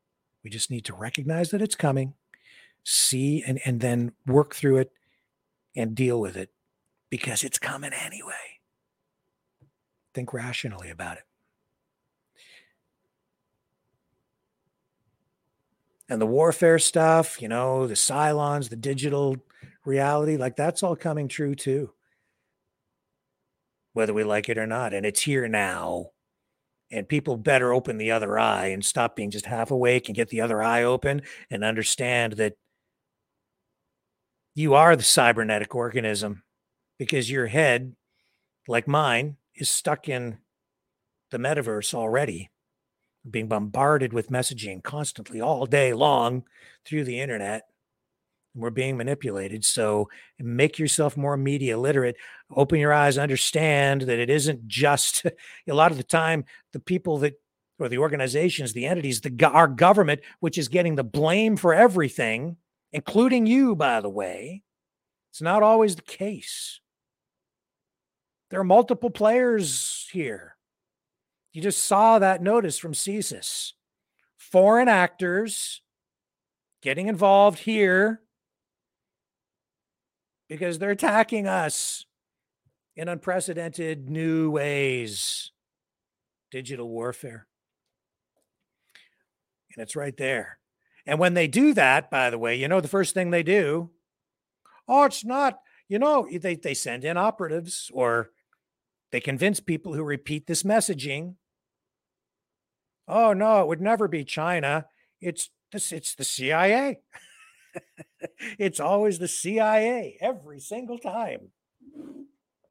We 0.46 0.50
just 0.50 0.70
need 0.70 0.84
to 0.84 0.94
recognize 0.94 1.50
that 1.50 1.60
it's 1.60 1.74
coming, 1.74 2.14
see, 2.84 3.42
and, 3.44 3.58
and 3.64 3.80
then 3.80 4.12
work 4.28 4.54
through 4.54 4.76
it 4.76 4.92
and 5.74 5.92
deal 5.92 6.20
with 6.20 6.36
it 6.36 6.50
because 7.10 7.42
it's 7.42 7.58
coming 7.58 7.90
anyway. 7.92 8.60
Think 10.14 10.32
rationally 10.32 10.88
about 10.88 11.16
it. 11.16 11.24
and 16.08 16.22
the 16.22 16.26
warfare 16.26 16.78
stuff, 16.78 17.42
you 17.42 17.48
know, 17.48 17.88
the 17.88 17.94
Cylons, 17.94 18.68
the 18.68 18.76
digital 18.76 19.34
reality, 19.84 20.36
like 20.36 20.54
that's 20.54 20.84
all 20.84 20.94
coming 20.94 21.26
true 21.26 21.56
too. 21.56 21.90
Whether 23.94 24.14
we 24.14 24.22
like 24.22 24.48
it 24.48 24.58
or 24.58 24.66
not. 24.68 24.94
And 24.94 25.04
it's 25.04 25.22
here 25.22 25.48
now. 25.48 26.12
And 26.90 27.08
people 27.08 27.36
better 27.36 27.72
open 27.72 27.98
the 27.98 28.12
other 28.12 28.38
eye 28.38 28.68
and 28.68 28.84
stop 28.84 29.16
being 29.16 29.30
just 29.30 29.46
half 29.46 29.70
awake 29.70 30.08
and 30.08 30.14
get 30.14 30.28
the 30.28 30.40
other 30.40 30.62
eye 30.62 30.84
open 30.84 31.22
and 31.50 31.64
understand 31.64 32.34
that 32.34 32.54
you 34.54 34.74
are 34.74 34.94
the 34.94 35.02
cybernetic 35.02 35.74
organism 35.74 36.44
because 36.98 37.30
your 37.30 37.46
head, 37.46 37.94
like 38.68 38.86
mine, 38.86 39.36
is 39.54 39.68
stuck 39.68 40.08
in 40.08 40.38
the 41.30 41.38
metaverse 41.38 41.92
already 41.92 42.50
being 43.28 43.48
bombarded 43.48 44.12
with 44.12 44.30
messaging 44.30 44.82
constantly 44.82 45.40
all 45.40 45.66
day 45.66 45.92
long 45.92 46.44
through 46.84 47.04
the 47.04 47.20
internet. 47.20 47.64
We're 48.56 48.70
being 48.70 48.96
manipulated. 48.96 49.64
So 49.64 50.08
make 50.38 50.78
yourself 50.78 51.16
more 51.16 51.36
media 51.36 51.78
literate. 51.78 52.16
Open 52.50 52.80
your 52.80 52.92
eyes, 52.92 53.18
understand 53.18 54.02
that 54.02 54.18
it 54.18 54.30
isn't 54.30 54.66
just 54.66 55.24
a 55.68 55.74
lot 55.74 55.90
of 55.90 55.98
the 55.98 56.02
time 56.02 56.44
the 56.72 56.80
people 56.80 57.18
that 57.18 57.34
or 57.78 57.90
the 57.90 57.98
organizations, 57.98 58.72
the 58.72 58.86
entities, 58.86 59.20
the 59.20 59.46
our 59.46 59.68
government, 59.68 60.22
which 60.40 60.56
is 60.56 60.68
getting 60.68 60.94
the 60.94 61.04
blame 61.04 61.56
for 61.56 61.74
everything, 61.74 62.56
including 62.92 63.46
you, 63.46 63.76
by 63.76 64.00
the 64.00 64.08
way. 64.08 64.62
It's 65.30 65.42
not 65.42 65.62
always 65.62 65.96
the 65.96 66.02
case. 66.02 66.80
There 68.48 68.60
are 68.60 68.64
multiple 68.64 69.10
players 69.10 70.08
here. 70.10 70.56
You 71.52 71.60
just 71.60 71.84
saw 71.84 72.18
that 72.18 72.42
notice 72.42 72.78
from 72.78 72.94
CSIS. 72.94 73.72
Foreign 74.38 74.88
actors 74.88 75.82
getting 76.80 77.08
involved 77.08 77.58
here 77.58 78.20
because 80.48 80.78
they're 80.78 80.90
attacking 80.90 81.46
us 81.46 82.06
in 82.94 83.08
unprecedented 83.08 84.08
new 84.08 84.50
ways. 84.50 85.50
Digital 86.50 86.88
warfare. 86.88 87.46
And 89.74 89.82
it's 89.82 89.96
right 89.96 90.16
there. 90.16 90.58
And 91.04 91.18
when 91.18 91.34
they 91.34 91.46
do 91.48 91.74
that, 91.74 92.10
by 92.10 92.30
the 92.30 92.38
way, 92.38 92.56
you 92.56 92.68
know 92.68 92.80
the 92.80 92.88
first 92.88 93.14
thing 93.14 93.30
they 93.30 93.42
do? 93.42 93.90
Oh, 94.88 95.04
it's 95.04 95.24
not, 95.24 95.58
you 95.88 95.98
know, 95.98 96.26
they, 96.32 96.54
they 96.54 96.74
send 96.74 97.04
in 97.04 97.16
operatives 97.16 97.90
or 97.92 98.30
they 99.12 99.20
convince 99.20 99.60
people 99.60 99.94
who 99.94 100.02
repeat 100.02 100.46
this 100.46 100.62
messaging 100.62 101.34
Oh 103.08 103.32
no, 103.32 103.60
it 103.62 103.68
would 103.68 103.80
never 103.80 104.08
be 104.08 104.24
China. 104.24 104.86
It's 105.20 105.50
this 105.72 105.92
it's 105.92 106.14
the 106.14 106.24
CIA. 106.24 107.00
it's 108.58 108.80
always 108.80 109.18
the 109.18 109.28
CIA 109.28 110.16
every 110.20 110.60
single 110.60 110.98
time. 110.98 111.50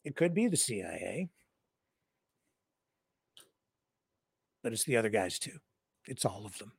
It 0.04 0.16
could 0.16 0.34
be 0.34 0.48
the 0.48 0.58
CIA. 0.58 1.30
But 4.64 4.74
it's 4.74 4.84
the 4.84 4.98
other 4.98 5.10
guys 5.10 5.40
too. 5.40 5.60
It's 6.08 6.26
all 6.26 6.46
of 6.46 6.58
them. 6.58 6.72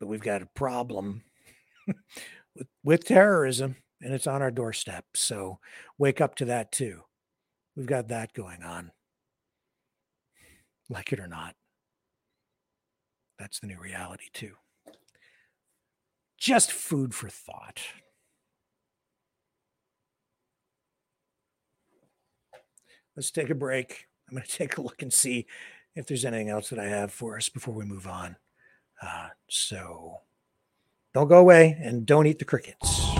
But 0.00 0.08
we've 0.08 0.20
got 0.20 0.42
a 0.42 0.46
problem 0.54 1.22
with, 2.56 2.66
with 2.82 3.04
terrorism 3.04 3.76
and 4.00 4.12
it's 4.12 4.26
on 4.26 4.42
our 4.42 4.50
doorstep. 4.50 5.04
So 5.14 5.58
wake 5.98 6.20
up 6.20 6.34
to 6.36 6.44
that 6.46 6.72
too. 6.72 7.02
We've 7.76 7.86
got 7.86 8.08
that 8.08 8.32
going 8.32 8.62
on 8.62 8.90
like 10.92 11.12
it 11.12 11.20
or 11.20 11.26
not. 11.26 11.54
That's 13.38 13.58
the 13.60 13.66
new 13.66 13.80
reality, 13.80 14.26
too. 14.32 14.52
Just 16.42 16.72
food 16.72 17.14
for 17.14 17.28
thought. 17.28 17.80
Let's 23.14 23.30
take 23.30 23.48
a 23.48 23.54
break. 23.54 24.08
I'm 24.28 24.34
going 24.34 24.44
to 24.48 24.52
take 24.52 24.76
a 24.76 24.82
look 24.82 25.02
and 25.02 25.12
see 25.12 25.46
if 25.94 26.08
there's 26.08 26.24
anything 26.24 26.48
else 26.48 26.70
that 26.70 26.80
I 26.80 26.86
have 26.86 27.12
for 27.12 27.36
us 27.36 27.48
before 27.48 27.74
we 27.74 27.84
move 27.84 28.08
on. 28.08 28.34
Uh, 29.00 29.28
so 29.48 30.22
don't 31.14 31.28
go 31.28 31.38
away 31.38 31.78
and 31.80 32.04
don't 32.04 32.26
eat 32.26 32.40
the 32.40 32.44
crickets. 32.44 33.12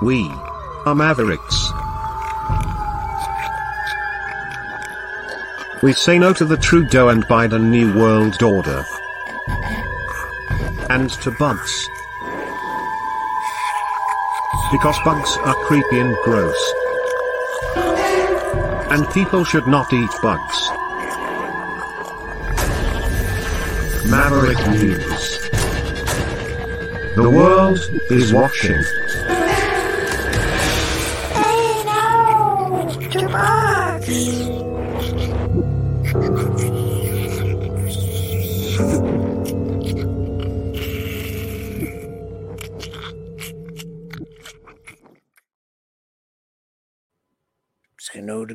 We 0.00 0.24
are 0.86 0.94
Mavericks. 0.94 1.72
We 5.82 5.94
say 5.94 6.16
no 6.20 6.32
to 6.34 6.44
the 6.44 6.56
Trudeau 6.56 7.08
and 7.08 7.24
Biden 7.24 7.70
New 7.70 7.92
World 7.98 8.40
Order. 8.40 8.84
And 10.90 11.10
to 11.22 11.30
bugs. 11.32 11.88
Because 14.72 14.96
bugs 15.04 15.36
are 15.44 15.54
creepy 15.66 16.00
and 16.00 16.16
gross. 16.24 16.74
And 18.90 19.08
people 19.10 19.44
should 19.44 19.66
not 19.66 19.92
eat 19.92 20.10
bugs. 20.22 20.70
Maverick 24.10 24.58
News. 24.68 25.38
The 27.16 27.30
world 27.30 27.78
is 28.10 28.32
watching. 28.32 28.82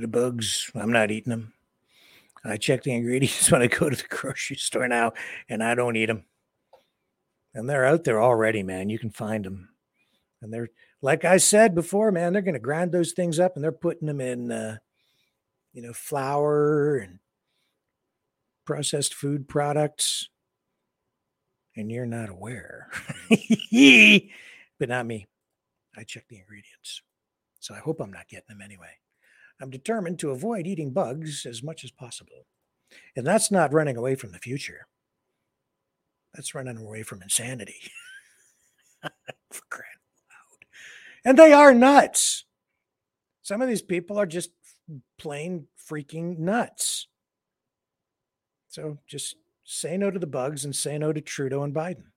The 0.03 0.07
bugs. 0.07 0.69
I'm 0.75 0.91
not 0.91 1.11
eating 1.11 1.31
them. 1.31 1.53
I 2.45 2.57
check 2.57 2.83
the 2.83 2.93
ingredients 2.93 3.51
when 3.51 3.61
I 3.61 3.67
go 3.67 3.89
to 3.89 3.95
the 3.95 4.07
grocery 4.07 4.57
store 4.57 4.87
now, 4.87 5.13
and 5.49 5.63
I 5.63 5.75
don't 5.75 5.95
eat 5.95 6.07
them. 6.07 6.25
And 7.53 7.69
they're 7.69 7.85
out 7.85 8.03
there 8.03 8.21
already, 8.21 8.63
man. 8.63 8.89
You 8.89 8.99
can 8.99 9.11
find 9.11 9.45
them. 9.45 9.69
And 10.41 10.53
they're, 10.53 10.69
like 11.01 11.23
I 11.23 11.37
said 11.37 11.75
before, 11.75 12.11
man, 12.11 12.33
they're 12.33 12.41
going 12.41 12.53
to 12.55 12.59
grind 12.59 12.91
those 12.91 13.11
things 13.11 13.39
up 13.39 13.55
and 13.55 13.63
they're 13.63 13.71
putting 13.71 14.07
them 14.07 14.19
in, 14.19 14.51
uh, 14.51 14.77
you 15.71 15.81
know, 15.81 15.93
flour 15.93 16.97
and 16.97 17.19
processed 18.65 19.13
food 19.13 19.47
products. 19.47 20.29
And 21.75 21.91
you're 21.91 22.05
not 22.05 22.29
aware. 22.29 22.89
but 24.79 24.89
not 24.89 25.05
me. 25.05 25.27
I 25.95 26.03
check 26.03 26.27
the 26.27 26.37
ingredients. 26.37 27.01
So 27.59 27.73
I 27.73 27.79
hope 27.79 28.01
I'm 28.01 28.11
not 28.11 28.27
getting 28.27 28.49
them 28.49 28.61
anyway. 28.61 28.97
I'm 29.63 29.69
determined 29.69 30.19
to 30.19 30.31
avoid 30.31 30.67
eating 30.67 30.91
bugs 30.91 31.45
as 31.45 31.63
much 31.63 31.85
as 31.85 31.91
possible. 31.91 32.45
And 33.15 33.25
that's 33.25 33.49
not 33.49 33.71
running 33.71 33.95
away 33.95 34.15
from 34.15 34.33
the 34.33 34.37
future. 34.37 34.87
That's 36.33 36.53
running 36.53 36.75
away 36.75 37.03
from 37.03 37.21
insanity. 37.21 37.79
For 39.51 39.61
crying 39.69 39.87
out. 40.31 40.65
And 41.23 41.39
they 41.39 41.53
are 41.53 41.73
nuts. 41.73 42.43
Some 43.41 43.61
of 43.61 43.69
these 43.69 43.81
people 43.81 44.19
are 44.19 44.25
just 44.25 44.49
plain 45.17 45.67
freaking 45.89 46.39
nuts. 46.39 47.07
So 48.67 48.97
just 49.07 49.37
say 49.63 49.95
no 49.95 50.11
to 50.11 50.19
the 50.19 50.27
bugs 50.27 50.65
and 50.65 50.75
say 50.75 50.97
no 50.97 51.13
to 51.13 51.21
Trudeau 51.21 51.63
and 51.63 51.73
Biden. 51.73 52.07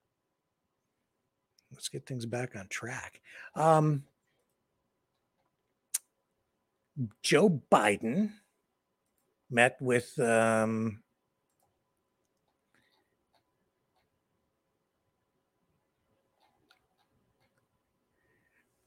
Let's 1.71 1.87
get 1.87 2.05
things 2.05 2.25
back 2.25 2.57
on 2.57 2.67
track. 2.67 3.21
Um, 3.55 4.03
Joe 7.21 7.61
Biden 7.71 8.31
met 9.49 9.77
with 9.79 10.17
um, 10.19 11.03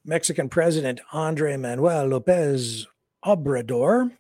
Mexican 0.05 0.49
President 0.49 1.01
Andre 1.13 1.57
Manuel 1.57 2.07
Lopez 2.07 2.87
Obrador. 3.25 4.11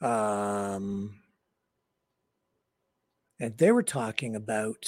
Um, 0.00 1.20
and 3.40 3.56
they 3.58 3.72
were 3.72 3.82
talking 3.82 4.36
about, 4.36 4.86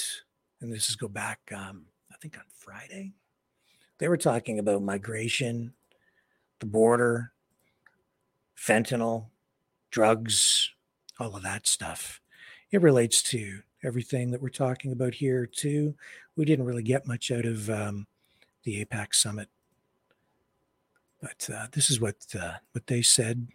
and 0.61 0.73
this 0.73 0.89
is 0.89 0.97
go 0.97 1.09
back, 1.09 1.41
um, 1.55 1.87
I 2.13 2.17
think 2.23 2.37
on 2.37 2.45
Friday, 2.55 3.15
they 3.99 4.07
were 4.07 4.17
talking 4.17 4.59
about 4.59 4.83
migration, 4.83 5.73
the 6.61 6.67
border, 6.67 7.33
fentanyl, 8.57 9.27
drugs, 9.91 10.71
all 11.19 11.37
of 11.37 11.43
that 11.43 11.67
stuff. 11.67 12.21
It 12.71 12.83
relates 12.83 13.23
to 13.25 13.61
everything 13.85 14.31
that 14.31 14.43
we're 14.43 14.49
talking 14.49 14.93
about 14.93 15.15
here, 15.15 15.47
too. 15.47 15.95
We 16.37 16.45
didn't 16.45 16.67
really 16.67 16.83
get 16.83 17.07
much 17.07 17.31
out 17.31 17.45
of 17.45 17.71
um, 17.71 18.07
the 18.65 18.85
APEC 18.85 19.15
summit. 19.15 19.49
But 21.21 21.49
uh, 21.53 21.67
this 21.73 21.91
is 21.91 22.01
what 22.01 22.17
uh, 22.39 22.55
what 22.73 22.87
they 22.87 23.03
said. 23.03 23.49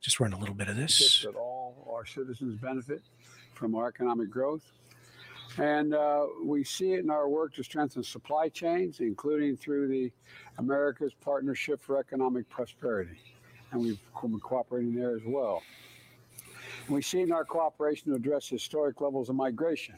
Just 0.00 0.20
run 0.20 0.32
a 0.32 0.38
little 0.38 0.54
bit 0.54 0.68
of 0.68 0.76
this. 0.76 1.22
That 1.22 1.36
all 1.36 1.90
our 1.92 2.06
citizens 2.06 2.58
benefit 2.60 3.02
from 3.54 3.74
our 3.74 3.88
economic 3.88 4.30
growth. 4.30 4.62
And 5.58 5.94
uh, 5.94 6.26
we 6.42 6.64
see 6.64 6.94
it 6.94 7.00
in 7.00 7.10
our 7.10 7.28
work 7.28 7.54
to 7.54 7.62
strengthen 7.62 8.02
supply 8.02 8.48
chains, 8.48 9.00
including 9.00 9.56
through 9.56 9.88
the 9.88 10.10
America's 10.58 11.14
Partnership 11.20 11.82
for 11.82 11.98
Economic 11.98 12.48
Prosperity. 12.48 13.18
And 13.70 13.80
we've 13.80 14.00
been 14.20 14.40
cooperating 14.40 14.94
there 14.94 15.16
as 15.16 15.22
well. 15.24 15.62
And 16.86 16.94
we 16.94 17.02
see 17.02 17.20
in 17.20 17.32
our 17.32 17.44
cooperation 17.44 18.10
to 18.10 18.16
address 18.16 18.48
historic 18.48 19.00
levels 19.00 19.28
of 19.28 19.36
migration. 19.36 19.94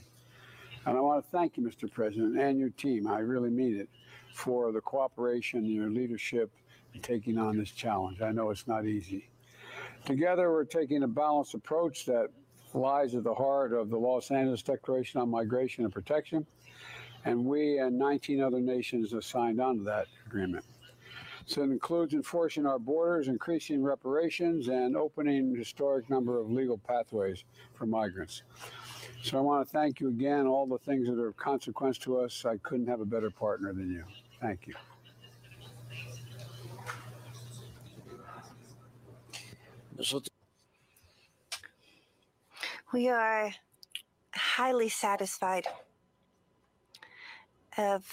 And 0.85 0.97
I 0.97 1.01
want 1.01 1.25
to 1.25 1.31
thank 1.31 1.57
you, 1.57 1.63
Mr. 1.63 1.91
President, 1.91 2.39
and 2.39 2.59
your 2.59 2.71
team. 2.71 3.09
I 3.09 3.19
really 3.19 3.51
mean 3.51 3.81
it 3.81 3.89
for 4.35 4.73
the 4.73 4.81
cooperation 4.81 5.61
and 5.61 5.73
your 5.73 5.91
leadership 5.91 6.51
in 6.95 7.01
taking 7.01 7.39
on 7.39 7.57
this 7.57 7.71
challenge. 7.71 8.21
I 8.21 8.31
know 8.31 8.51
it's 8.51 8.69
not 8.69 8.85
easy. 8.85 9.29
Together, 10.05 10.53
we're 10.53 10.65
taking 10.65 11.03
a 11.03 11.09
balanced 11.09 11.55
approach 11.55 12.05
that 12.05 12.29
lies 12.75 13.15
at 13.15 13.25
the 13.25 13.35
heart 13.35 13.73
of 13.73 13.91
the 13.91 13.97
Los 13.97 14.31
Angeles 14.31 14.63
Declaration 14.63 15.21
on 15.21 15.31
Migration 15.31 15.85
and 15.85 15.93
Protection, 15.93 16.47
and 17.25 17.45
we 17.45 17.79
and 17.79 17.99
19 17.99 18.43
other 18.43 18.61
nations 18.61 19.13
have 19.13 19.25
signed 19.25 19.61
on 19.61 19.79
to 19.79 19.85
that 19.85 20.07
agreement. 20.27 20.65
So 21.47 21.63
it 21.63 21.71
includes 21.71 22.13
enforcing 22.13 22.67
our 22.67 22.79
borders, 22.79 23.29
increasing 23.29 23.83
reparations, 23.83 24.67
and 24.67 24.97
opening 24.97 25.55
a 25.55 25.59
historic 25.59 26.11
number 26.11 26.41
of 26.41 26.51
legal 26.51 26.77
pathways 26.77 27.45
for 27.75 27.87
migrants. 27.87 28.43
So 29.23 29.39
I 29.39 29.41
want 29.41 29.67
to 29.67 29.73
thank 29.73 30.01
you 30.01 30.09
again. 30.09 30.47
All 30.47 30.67
the 30.67 30.79
things 30.79 31.07
that 31.09 31.19
are 31.19 31.29
of 31.29 31.37
consequence 31.37 31.99
to 31.99 32.19
us, 32.19 32.45
I 32.45 32.57
couldn't 32.59 32.89
have 32.89 33.01
a 33.01 33.05
better 33.05 33.31
partner 33.31 33.73
than 33.73 33.91
you. 33.91 34.05
Thank 34.41 34.67
you. 34.67 34.75
We 42.97 43.11
are 43.11 43.53
highly 44.35 44.89
satisfied 44.89 45.67
of 47.77 48.07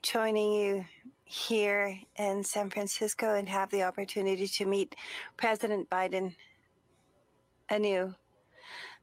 joining 0.00 0.52
you 0.52 0.84
here 1.24 1.98
in 2.14 2.44
San 2.44 2.70
Francisco 2.70 3.34
and 3.34 3.48
have 3.48 3.68
the 3.70 3.82
opportunity 3.82 4.46
to 4.46 4.64
meet 4.64 4.94
President 5.36 5.90
Biden 5.90 6.36
anew. 7.68 8.14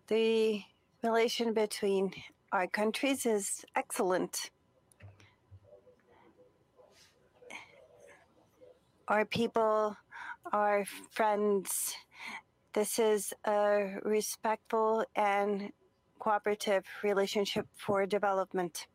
The 0.07 0.61
relation 1.03 1.53
between 1.53 2.13
our 2.53 2.67
countries 2.67 3.25
is 3.25 3.65
excellent. 3.75 4.51
Our 9.09 9.25
people, 9.25 9.97
our 10.53 10.85
friends, 11.11 11.93
this 12.73 12.97
is 12.97 13.33
a 13.45 13.99
respectful 14.03 15.05
and 15.15 15.71
cooperative 16.19 16.83
relationship 17.03 17.67
for 17.75 18.05
development. 18.05 18.87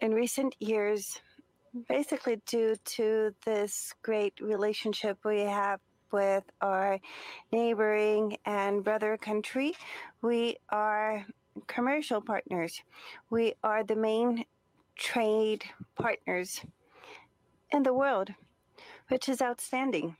In 0.00 0.12
recent 0.12 0.56
years, 0.58 1.20
basically 1.88 2.40
due 2.46 2.74
to 2.96 3.34
this 3.44 3.94
great 4.02 4.34
relationship 4.40 5.18
we 5.24 5.40
have 5.40 5.80
with 6.10 6.44
our 6.60 6.98
neighboring 7.52 8.36
and 8.44 8.82
brother 8.82 9.16
country, 9.16 9.74
we 10.20 10.56
are 10.70 11.24
commercial 11.68 12.20
partners. 12.20 12.82
We 13.30 13.54
are 13.62 13.84
the 13.84 13.96
main 13.96 14.44
trade 14.96 15.64
partners 15.96 16.60
in 17.72 17.82
the 17.84 17.94
world 17.94 18.30
which 19.08 19.28
is 19.28 19.42
outstanding. 19.42 20.16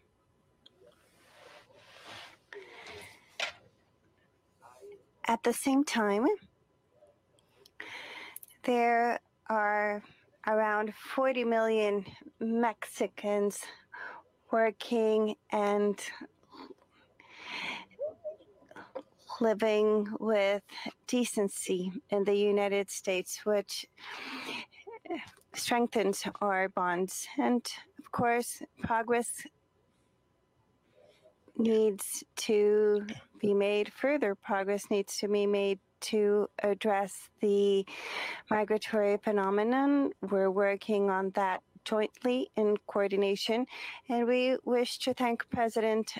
At 5.26 5.42
the 5.42 5.52
same 5.52 5.84
time, 5.84 6.26
there 8.64 9.20
are 9.48 10.02
around 10.46 10.94
40 10.94 11.44
million 11.44 12.04
Mexicans 12.40 13.60
working 14.50 15.34
and 15.50 15.98
living 19.40 20.06
with 20.20 20.62
decency 21.06 21.90
in 22.10 22.24
the 22.24 22.34
United 22.34 22.90
States, 22.90 23.40
which 23.44 23.86
strengthens 25.54 26.24
our 26.40 26.68
bonds. 26.68 27.26
And 27.38 27.66
course, 28.14 28.62
progress 28.80 29.28
needs 31.56 32.22
to 32.36 33.04
be 33.40 33.52
made. 33.52 33.92
Further 33.92 34.36
progress 34.36 34.84
needs 34.88 35.16
to 35.18 35.26
be 35.26 35.46
made 35.46 35.80
to 36.12 36.48
address 36.62 37.28
the 37.40 37.84
migratory 38.50 39.16
phenomenon. 39.16 40.12
We're 40.30 40.50
working 40.50 41.10
on 41.10 41.32
that 41.34 41.62
jointly 41.84 42.50
in 42.56 42.76
coordination. 42.86 43.66
And 44.08 44.28
we 44.28 44.58
wish 44.64 44.98
to 45.00 45.12
thank 45.12 45.50
President 45.50 46.14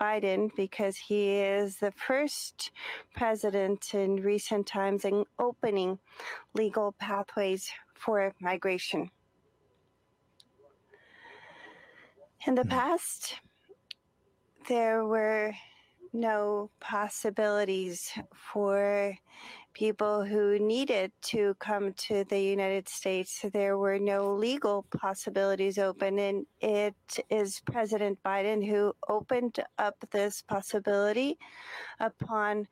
Biden 0.00 0.54
because 0.54 0.96
he 0.96 1.32
is 1.32 1.76
the 1.78 1.90
first 1.90 2.70
president 3.14 3.92
in 3.92 4.22
recent 4.22 4.68
times 4.68 5.04
in 5.04 5.24
opening 5.38 5.98
legal 6.54 6.92
pathways 6.92 7.70
for 7.94 8.32
migration. 8.40 9.10
In 12.46 12.54
the 12.54 12.62
mm-hmm. 12.62 12.70
past, 12.70 13.34
there 14.66 15.04
were 15.04 15.52
no 16.12 16.70
possibilities 16.80 18.10
for 18.34 19.14
people 19.74 20.24
who 20.24 20.58
needed 20.58 21.12
to 21.22 21.54
come 21.60 21.92
to 21.92 22.24
the 22.24 22.40
United 22.40 22.88
States. 22.88 23.44
There 23.52 23.76
were 23.76 23.98
no 23.98 24.34
legal 24.34 24.86
possibilities 24.96 25.78
open, 25.78 26.18
and 26.18 26.46
it 26.60 26.94
is 27.28 27.60
President 27.60 28.18
Biden 28.24 28.66
who 28.66 28.94
opened 29.08 29.60
up 29.78 29.96
this 30.10 30.42
possibility 30.42 31.38
upon 32.00 32.66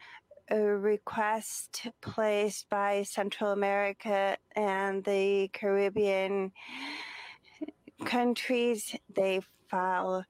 a 0.51 0.59
request 0.59 1.89
placed 2.01 2.71
by 2.71 3.03
Central 3.03 3.53
America 3.53 4.39
and 4.57 5.05
the 5.05 5.49
Caribbean 5.53 6.53
countries. 8.05 8.97
They 9.15 9.43
file 9.69 10.25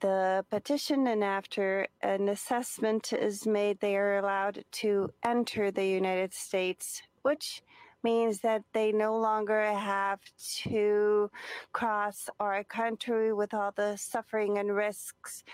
the 0.00 0.44
petition, 0.48 1.08
and 1.08 1.24
after 1.24 1.88
an 2.02 2.28
assessment 2.28 3.12
is 3.12 3.46
made, 3.46 3.80
they 3.80 3.96
are 3.96 4.18
allowed 4.18 4.64
to 4.70 5.12
enter 5.24 5.72
the 5.72 5.86
United 5.86 6.32
States 6.32 7.02
which 7.22 7.62
means 8.02 8.40
that 8.40 8.62
they 8.72 8.92
no 8.92 9.18
longer 9.18 9.60
have 9.72 10.20
to 10.62 11.30
cross 11.72 12.30
our 12.38 12.62
country 12.64 13.32
with 13.32 13.52
all 13.52 13.72
the 13.76 13.96
suffering 13.96 14.58
and 14.58 14.74
risks 14.74 15.44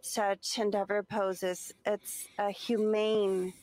such 0.00 0.58
endeavor 0.58 1.02
poses. 1.02 1.72
It's 1.86 2.28
a 2.38 2.50
humane 2.50 3.54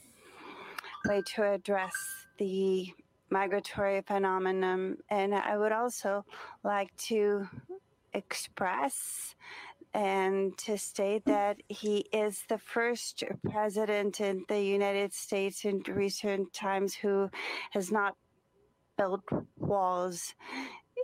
way 1.05 1.21
to 1.35 1.51
address 1.53 1.93
the 2.39 2.91
migratory 3.29 4.01
phenomenon. 4.01 4.97
And 5.09 5.33
I 5.35 5.57
would 5.57 5.71
also 5.71 6.25
like 6.63 6.95
to 7.07 7.47
express 8.13 9.35
and 9.93 10.57
to 10.57 10.77
state 10.77 11.25
that 11.25 11.61
he 11.67 12.05
is 12.13 12.43
the 12.47 12.57
first 12.57 13.23
president 13.49 14.21
in 14.21 14.45
the 14.47 14.61
United 14.61 15.13
States 15.13 15.65
in 15.65 15.83
recent 15.87 16.53
times 16.53 16.95
who 16.95 17.29
has 17.71 17.91
not 17.91 18.15
built 18.97 19.23
walls. 19.57 20.33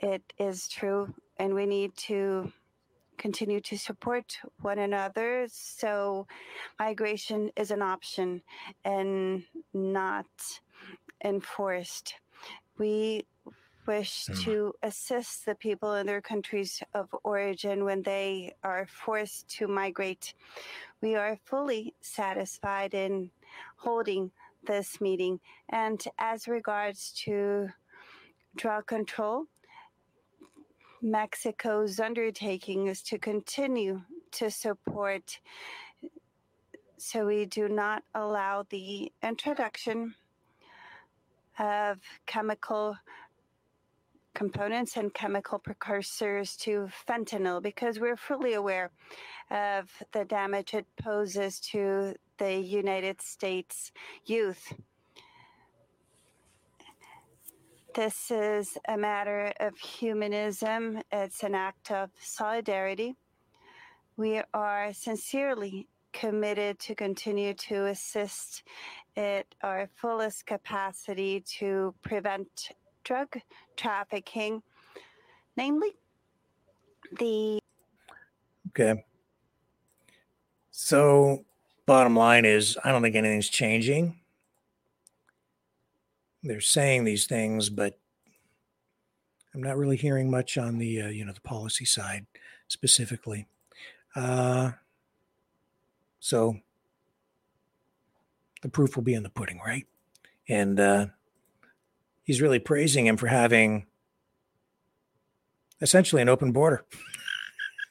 It 0.02 0.22
is 0.38 0.68
true, 0.68 1.14
and 1.38 1.54
we 1.54 1.66
need 1.66 1.98
to 1.98 2.52
continue 3.18 3.60
to 3.62 3.78
support 3.78 4.38
one 4.62 4.80
another. 4.80 5.48
So, 5.50 6.28
migration 6.80 7.52
is 7.58 7.72
an 7.72 7.82
option 7.82 8.42
and 8.86 9.44
not 9.74 10.28
enforced. 11.24 12.14
We 12.78 13.26
wish 13.88 14.26
Mm. 14.26 14.44
to 14.44 14.74
assist 14.84 15.46
the 15.46 15.56
people 15.56 15.96
in 15.96 16.06
their 16.06 16.22
countries 16.22 16.84
of 16.94 17.08
origin 17.24 17.86
when 17.86 18.04
they 18.04 18.56
are 18.64 18.86
forced 18.88 19.48
to 19.58 19.68
migrate. 19.68 20.34
We 21.02 21.16
are 21.16 21.38
fully 21.46 21.96
satisfied 22.02 22.94
in 22.94 23.32
holding 23.78 24.32
this 24.66 25.00
meeting. 25.00 25.40
And 25.70 26.04
as 26.18 26.48
regards 26.48 27.14
to 27.26 27.70
drug 28.56 28.88
control, 28.88 29.46
Mexico's 31.02 32.00
undertaking 32.00 32.88
is 32.88 33.02
to 33.04 33.18
continue 33.18 34.02
to 34.32 34.50
support 34.52 35.40
so 37.00 37.28
we 37.28 37.46
do 37.46 37.70
not 37.70 38.04
allow 38.16 38.64
the 38.70 39.12
introduction 39.22 40.16
of 41.60 42.00
chemical 42.26 42.98
components 44.38 44.98
and 44.98 45.12
chemical 45.16 45.58
precursors 45.58 46.56
to 46.56 46.88
fentanyl 47.10 47.60
because 47.60 48.00
we're 48.00 48.16
fully 48.16 48.54
aware 48.54 48.92
of 49.50 49.90
the 50.12 50.24
damage 50.26 50.76
it 50.76 50.86
poses 51.02 51.60
to 51.60 52.14
the 52.38 52.54
United 52.54 53.20
States 53.20 53.92
youth. 54.26 54.74
This 57.96 58.30
is 58.30 58.78
a 58.88 58.96
matter 58.96 59.52
of 59.60 59.76
humanism, 59.76 61.02
it's 61.12 61.42
an 61.42 61.56
act 61.56 61.90
of 61.90 62.12
solidarity. 62.20 63.16
We 64.18 64.44
are 64.54 64.94
sincerely 64.94 65.88
committed 66.14 66.78
to 66.82 66.94
continue 66.94 67.56
to 67.56 67.88
assist 67.88 68.62
at 69.16 69.48
our 69.64 69.90
fullest 69.96 70.46
capacity 70.46 71.44
to 71.58 71.96
prevent 72.04 72.70
drug 73.08 73.40
trafficking, 73.78 74.62
namely 75.56 75.92
the 77.20 77.60
Okay. 78.70 79.06
So, 80.72 81.46
bottom 81.86 82.16
line 82.16 82.44
is, 82.44 82.78
I 82.84 82.92
don't 82.92 83.02
think 83.02 83.16
anything's 83.16 83.50
changing. 83.50 84.20
They're 86.44 86.62
saying 86.62 87.06
these 87.06 87.26
things, 87.26 87.70
but 87.70 87.98
I'm 89.56 89.64
not 89.64 89.78
really 89.78 89.96
hearing 89.96 90.30
much 90.30 90.58
on 90.58 90.78
the 90.78 91.04
uh, 91.04 91.08
you 91.08 91.26
know 91.26 91.32
the 91.32 91.42
policy 91.42 91.86
side 91.86 92.28
specifically. 92.68 93.48
Uh, 94.16 94.72
so 96.20 96.58
the 98.62 98.70
proof 98.70 98.96
will 98.96 99.04
be 99.04 99.14
in 99.14 99.24
the 99.24 99.30
pudding, 99.30 99.60
right? 99.66 99.88
And 100.50 100.80
uh, 100.80 101.08
he's 102.28 102.42
really 102.42 102.60
praising 102.60 103.08
him 103.08 103.18
for 103.18 103.28
having 103.28 103.88
essentially 105.82 106.22
an 106.22 106.30
open 106.30 106.52
border. 106.52 106.86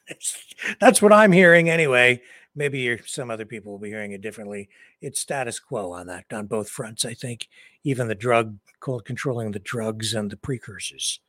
That's 0.81 1.03
what 1.03 1.13
I'm 1.13 1.33
hearing 1.33 1.69
anyway. 1.69 2.23
Maybe 2.55 2.99
some 3.05 3.31
other 3.31 3.45
people 3.45 3.73
will 3.73 3.79
be 3.79 3.89
hearing 3.89 4.13
it 4.13 4.21
differently. 4.21 4.69
It's 5.01 5.21
status 5.21 5.59
quo 5.59 5.91
on 5.93 6.07
that, 6.07 6.27
on 6.33 6.47
both 6.47 6.69
fronts. 6.69 7.05
I 7.05 7.15
think 7.15 7.49
even 7.83 8.09
the 8.09 8.15
drug, 8.15 8.59
called 8.79 9.05
controlling 9.05 9.51
the 9.51 9.59
drugs 9.59 10.15
and 10.15 10.31
the 10.31 10.37
precursors 10.37 11.21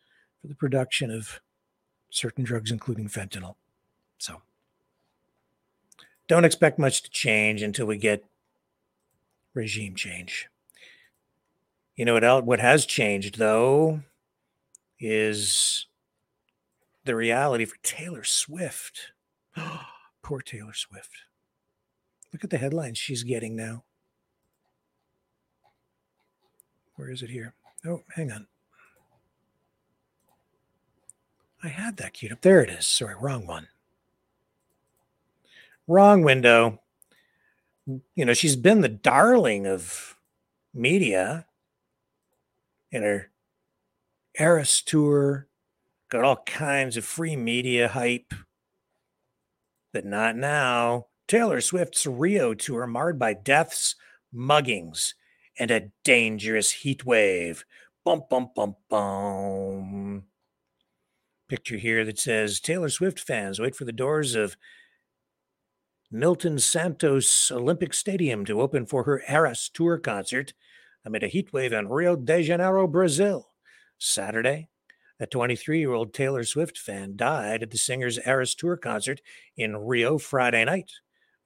for 0.42 0.48
the 0.48 0.56
production 0.56 1.10
of 1.10 1.40
certain 2.10 2.44
drugs, 2.44 2.72
including 2.72 3.08
fentanyl. 3.08 3.56
So 4.18 4.42
don't 6.28 6.46
expect 6.46 6.78
much 6.78 7.04
to 7.04 7.10
change 7.10 7.62
until 7.62 7.88
we 7.88 7.98
get 7.98 8.24
regime 9.54 9.96
change. 9.96 10.50
You 11.98 12.06
know 12.06 12.14
what? 12.14 12.46
What 12.46 12.60
has 12.60 12.86
changed 12.86 13.40
though 13.40 14.02
is 15.00 15.88
the 17.04 17.16
reality 17.16 17.66
for 17.66 17.78
Taylor 17.82 18.24
Swift. 18.24 19.12
Poor 20.22 20.42
Taylor 20.42 20.74
Swift. 20.74 21.24
Look 22.32 22.44
at 22.44 22.52
the 22.52 22.60
headlines 22.60 23.00
she's 23.00 23.24
getting 23.24 23.56
now. 23.56 23.84
Where 26.96 27.10
is 27.10 27.24
it 27.24 27.32
here? 27.32 27.56
Oh, 27.86 28.04
hang 28.16 28.32
on. 28.32 28.48
I 31.64 31.70
had 31.70 31.98
that 31.98 32.14
queued 32.14 32.32
up. 32.32 32.42
There 32.42 32.62
it 32.62 32.70
is. 32.70 32.86
Sorry, 32.86 33.16
wrong 33.20 33.48
one. 33.48 33.68
Wrong 35.88 36.22
window. 36.22 36.80
You 37.88 38.26
know, 38.26 38.34
she's 38.34 38.56
been 38.56 38.82
the 38.82 38.90
darling 38.90 39.66
of 39.66 40.16
media 40.74 41.48
in 42.92 43.04
her 43.04 43.32
Eras 44.40 44.82
tour, 44.82 45.48
got 46.10 46.24
all 46.24 46.44
kinds 46.46 46.98
of 46.98 47.06
free 47.06 47.36
media 47.36 47.88
hype. 47.88 48.34
But 49.94 50.06
not 50.06 50.36
now. 50.36 51.08
Taylor 51.28 51.60
Swift's 51.60 52.06
Rio 52.06 52.54
tour 52.54 52.88
marred 52.88 53.20
by 53.20 53.34
deaths, 53.34 53.96
muggings, 54.34 55.14
and 55.60 55.72
a 55.72 55.90
dangerous 56.04 56.72
heat 56.72 57.06
wave. 57.06 57.66
Bum, 58.06 58.24
bum, 58.30 58.52
bum, 58.56 58.76
bum. 58.90 60.24
Picture 61.50 61.78
here 61.78 62.06
that 62.06 62.20
says 62.20 62.60
Taylor 62.60 62.90
Swift 62.90 63.20
fans 63.20 63.60
wait 63.60 63.76
for 63.76 63.86
the 63.86 63.92
doors 63.92 64.36
of 64.36 64.56
Nilton 66.14 66.62
Santos 66.62 67.52
Olympic 67.52 67.94
Stadium 67.94 68.46
to 68.46 68.62
open 68.62 68.86
for 68.86 69.04
her 69.04 69.24
Eras 69.28 69.70
tour 69.74 69.98
concert 69.98 70.54
amid 71.08 71.24
a 71.24 71.28
heat 71.28 71.54
wave 71.54 71.72
in 71.72 71.88
Rio 71.88 72.18
de 72.18 72.44
Janeiro, 72.44 72.86
Brazil. 72.86 73.48
Saturday, 73.98 74.68
a 75.22 75.26
23 75.26 75.80
year 75.80 75.94
old 75.94 76.14
Taylor 76.14 76.44
Swift 76.44 76.78
fan 76.78 77.16
died 77.16 77.64
at 77.64 77.72
the 77.72 77.78
singer's 77.78 78.20
Eras 78.28 78.54
tour 78.54 78.76
concert 78.76 79.22
in 79.56 79.78
Rio 79.78 80.18
Friday 80.18 80.66
night, 80.66 80.92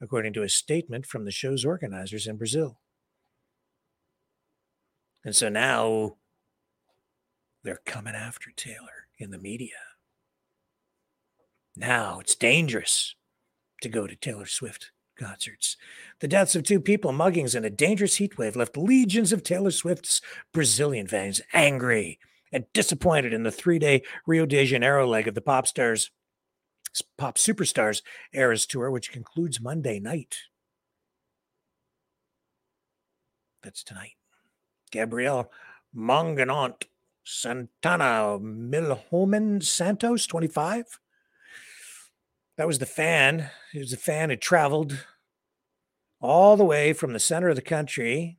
according 0.01 0.33
to 0.33 0.41
a 0.41 0.49
statement 0.49 1.05
from 1.05 1.25
the 1.25 1.31
show's 1.31 1.63
organizers 1.63 2.25
in 2.25 2.37
Brazil. 2.37 2.79
And 5.23 5.35
so 5.35 5.47
now 5.47 6.15
they're 7.63 7.81
coming 7.85 8.15
after 8.15 8.49
Taylor 8.55 9.07
in 9.19 9.29
the 9.29 9.37
media. 9.37 9.77
Now 11.75 12.19
it's 12.19 12.33
dangerous 12.33 13.13
to 13.81 13.89
go 13.89 14.07
to 14.07 14.15
Taylor 14.15 14.47
Swift 14.47 14.91
concerts. 15.21 15.77
The 16.19 16.27
deaths 16.27 16.55
of 16.55 16.63
two 16.63 16.79
people, 16.79 17.11
muggings, 17.11 17.55
and 17.55 17.65
a 17.65 17.69
dangerous 17.69 18.17
heat 18.17 18.37
wave 18.37 18.55
left 18.55 18.77
legions 18.77 19.31
of 19.31 19.43
Taylor 19.43 19.71
Swift's 19.71 20.21
Brazilian 20.51 21.07
fans 21.07 21.41
angry 21.53 22.19
and 22.51 22.65
disappointed 22.73 23.33
in 23.33 23.43
the 23.43 23.51
three 23.51 23.79
day 23.79 24.03
Rio 24.25 24.45
de 24.45 24.65
Janeiro 24.65 25.07
leg 25.07 25.27
of 25.27 25.35
the 25.35 25.41
pop 25.41 25.67
stars, 25.67 26.11
pop 27.17 27.37
superstars 27.37 28.01
Eras 28.33 28.65
tour, 28.65 28.91
which 28.91 29.11
concludes 29.11 29.61
Monday 29.61 29.99
night. 29.99 30.35
That's 33.63 33.83
tonight. 33.83 34.15
Gabriel 34.91 35.51
Mongenot 35.95 36.83
Santana 37.23 38.39
Milhomem 38.39 39.63
Santos, 39.63 40.25
25. 40.25 40.99
That 42.57 42.67
was 42.67 42.79
the 42.79 42.85
fan. 42.85 43.49
He 43.71 43.79
was 43.79 43.93
a 43.93 43.97
fan 43.97 44.29
who 44.29 44.35
traveled 44.35 45.05
all 46.21 46.55
the 46.55 46.63
way 46.63 46.93
from 46.93 47.13
the 47.13 47.19
center 47.19 47.49
of 47.49 47.55
the 47.55 47.61
country 47.61 48.37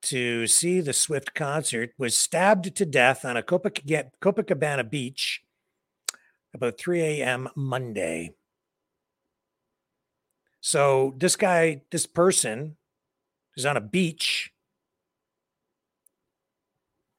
to 0.00 0.46
see 0.46 0.80
the 0.80 0.92
Swift 0.92 1.34
concert, 1.34 1.90
was 1.98 2.16
stabbed 2.16 2.74
to 2.74 2.86
death 2.86 3.24
on 3.24 3.36
a 3.36 3.42
Copac- 3.42 4.10
Copacabana 4.22 4.88
beach 4.88 5.42
about 6.54 6.78
3 6.78 7.02
a.m. 7.02 7.48
Monday. 7.54 8.32
So 10.60 11.14
this 11.18 11.36
guy, 11.36 11.82
this 11.90 12.06
person 12.06 12.76
is 13.56 13.66
on 13.66 13.76
a 13.76 13.80
beach 13.80 14.52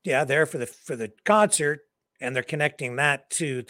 yeah, 0.03 0.24
there 0.24 0.45
for 0.45 0.58
the 0.58 0.66
for 0.66 0.95
the 0.95 1.11
concert, 1.25 1.82
and 2.19 2.35
they're 2.35 2.43
connecting 2.43 2.95
that 2.95 3.30
to 3.32 3.64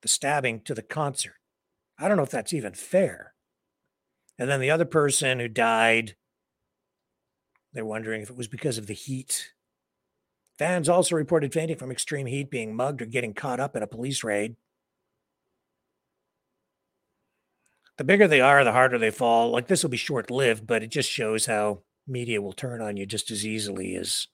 the 0.00 0.08
stabbing 0.08 0.60
to 0.62 0.74
the 0.74 0.82
concert. 0.82 1.36
I 1.98 2.08
don't 2.08 2.16
know 2.16 2.22
if 2.22 2.30
that's 2.30 2.52
even 2.52 2.72
fair. 2.72 3.31
And 4.38 4.50
then 4.50 4.60
the 4.60 4.70
other 4.70 4.84
person 4.84 5.38
who 5.38 5.48
died, 5.48 6.16
they're 7.72 7.84
wondering 7.84 8.22
if 8.22 8.30
it 8.30 8.36
was 8.36 8.48
because 8.48 8.78
of 8.78 8.86
the 8.86 8.94
heat. 8.94 9.52
Fans 10.58 10.88
also 10.88 11.16
reported 11.16 11.52
fainting 11.52 11.76
from 11.76 11.90
extreme 11.90 12.26
heat, 12.26 12.50
being 12.50 12.74
mugged, 12.74 13.02
or 13.02 13.06
getting 13.06 13.34
caught 13.34 13.60
up 13.60 13.76
in 13.76 13.82
a 13.82 13.86
police 13.86 14.22
raid. 14.22 14.56
The 17.98 18.04
bigger 18.04 18.26
they 18.26 18.40
are, 18.40 18.64
the 18.64 18.72
harder 18.72 18.98
they 18.98 19.10
fall. 19.10 19.50
Like 19.50 19.68
this 19.68 19.82
will 19.82 19.90
be 19.90 19.96
short 19.96 20.30
lived, 20.30 20.66
but 20.66 20.82
it 20.82 20.90
just 20.90 21.10
shows 21.10 21.46
how 21.46 21.82
media 22.06 22.42
will 22.42 22.52
turn 22.52 22.80
on 22.80 22.96
you 22.96 23.06
just 23.06 23.30
as 23.30 23.46
easily 23.46 23.94
as 23.96 24.26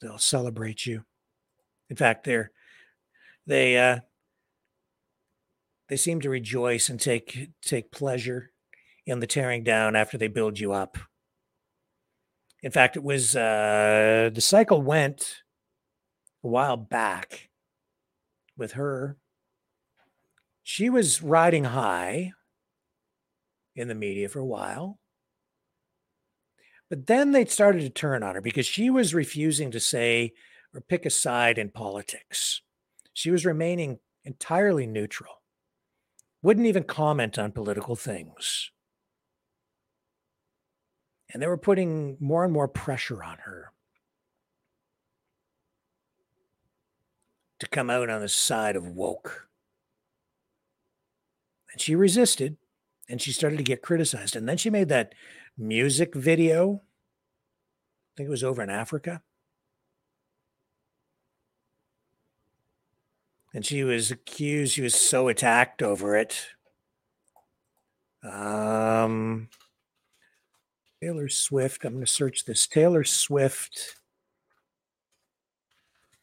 they'll 0.00 0.18
celebrate 0.18 0.86
you. 0.86 1.04
In 1.90 1.96
fact, 1.96 2.24
they're 2.24 2.50
they 3.46 3.78
uh 3.78 4.00
they 5.88 5.96
seem 5.96 6.20
to 6.20 6.30
rejoice 6.30 6.88
and 6.88 7.00
take 7.00 7.50
take 7.62 7.90
pleasure 7.90 8.52
in 9.08 9.20
the 9.20 9.26
tearing 9.26 9.64
down 9.64 9.96
after 9.96 10.18
they 10.18 10.28
build 10.28 10.60
you 10.60 10.72
up. 10.72 10.98
In 12.62 12.70
fact, 12.70 12.96
it 12.96 13.02
was 13.02 13.34
uh 13.34 14.30
the 14.32 14.40
cycle 14.40 14.82
went 14.82 15.42
a 16.44 16.48
while 16.48 16.76
back 16.76 17.48
with 18.56 18.72
her. 18.72 19.16
She 20.62 20.90
was 20.90 21.22
riding 21.22 21.64
high 21.64 22.32
in 23.74 23.88
the 23.88 23.94
media 23.94 24.28
for 24.28 24.40
a 24.40 24.44
while. 24.44 24.98
But 26.90 27.06
then 27.06 27.32
they 27.32 27.44
started 27.44 27.80
to 27.82 27.90
turn 27.90 28.22
on 28.22 28.34
her 28.34 28.40
because 28.40 28.66
she 28.66 28.90
was 28.90 29.14
refusing 29.14 29.70
to 29.70 29.80
say 29.80 30.32
or 30.74 30.80
pick 30.80 31.06
a 31.06 31.10
side 31.10 31.58
in 31.58 31.70
politics. 31.70 32.62
She 33.12 33.30
was 33.30 33.46
remaining 33.46 33.98
entirely 34.24 34.86
neutral, 34.86 35.42
wouldn't 36.42 36.66
even 36.66 36.84
comment 36.84 37.38
on 37.38 37.52
political 37.52 37.96
things. 37.96 38.70
And 41.32 41.42
they 41.42 41.46
were 41.46 41.58
putting 41.58 42.16
more 42.20 42.44
and 42.44 42.52
more 42.52 42.68
pressure 42.68 43.22
on 43.22 43.38
her 43.38 43.72
to 47.58 47.66
come 47.66 47.90
out 47.90 48.08
on 48.08 48.20
the 48.20 48.28
side 48.28 48.76
of 48.76 48.86
woke. 48.86 49.48
And 51.72 51.80
she 51.80 51.94
resisted 51.94 52.56
and 53.08 53.20
she 53.20 53.32
started 53.32 53.56
to 53.56 53.62
get 53.62 53.82
criticized. 53.82 54.36
And 54.36 54.48
then 54.48 54.56
she 54.56 54.70
made 54.70 54.88
that 54.88 55.14
music 55.56 56.14
video. 56.14 56.82
I 56.82 58.12
think 58.16 58.28
it 58.28 58.30
was 58.30 58.44
over 58.44 58.62
in 58.62 58.70
Africa. 58.70 59.22
And 63.54 63.64
she 63.64 63.82
was 63.82 64.10
accused, 64.10 64.74
she 64.74 64.82
was 64.82 64.94
so 64.94 65.28
attacked 65.28 65.82
over 65.82 66.16
it. 66.16 66.46
Um, 68.22 69.48
Taylor 71.00 71.28
Swift, 71.28 71.84
I'm 71.84 71.94
going 71.94 72.04
to 72.04 72.10
search 72.10 72.44
this. 72.44 72.66
Taylor 72.66 73.04
Swift 73.04 73.96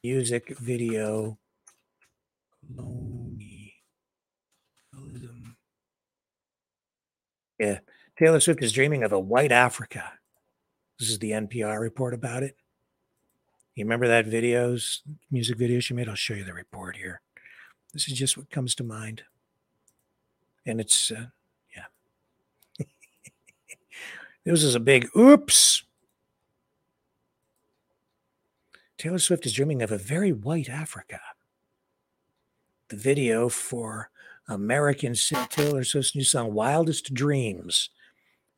music 0.04 0.58
video. 0.58 1.38
Yeah. 7.58 7.80
Taylor 8.20 8.40
Swift 8.40 8.62
is 8.62 8.74
dreaming 8.74 9.04
of 9.04 9.14
a 9.14 9.20
white 9.20 9.52
Africa. 9.52 10.12
This 11.00 11.10
is 11.10 11.20
the 11.20 11.32
NPR 11.32 11.80
report 11.80 12.14
about 12.14 12.44
it. 12.44 12.56
You 13.76 13.84
remember 13.84 14.08
that 14.08 14.26
videos, 14.26 15.00
music 15.32 15.58
video 15.58 15.80
she 15.80 15.94
made? 15.94 16.08
I'll 16.08 16.16
show 16.16 16.34
you 16.34 16.46
the 16.46 16.54
report 16.54 16.98
here. 16.98 17.22
This 17.94 18.08
is 18.08 18.18
just 18.18 18.38
what 18.38 18.50
comes 18.50 18.76
to 18.76 18.84
mind. 18.84 19.24
And 20.66 20.80
it's, 20.80 21.12
uh, 21.12 21.28
yeah. 21.76 22.86
This 24.46 24.64
is 24.64 24.76
a 24.76 24.80
big 24.80 25.08
oops. 25.18 25.84
Taylor 28.98 29.20
Swift 29.20 29.46
is 29.46 29.54
dreaming 29.54 29.82
of 29.82 29.92
a 29.92 29.98
very 29.98 30.32
white 30.32 30.70
Africa. 30.70 31.20
The 32.90 32.96
video 32.96 33.50
for 33.50 34.10
American 34.48 35.16
Taylor 35.50 35.84
Swift's 35.84 36.16
new 36.16 36.24
song, 36.24 36.54
Wildest 36.54 37.14
Dreams, 37.14 37.90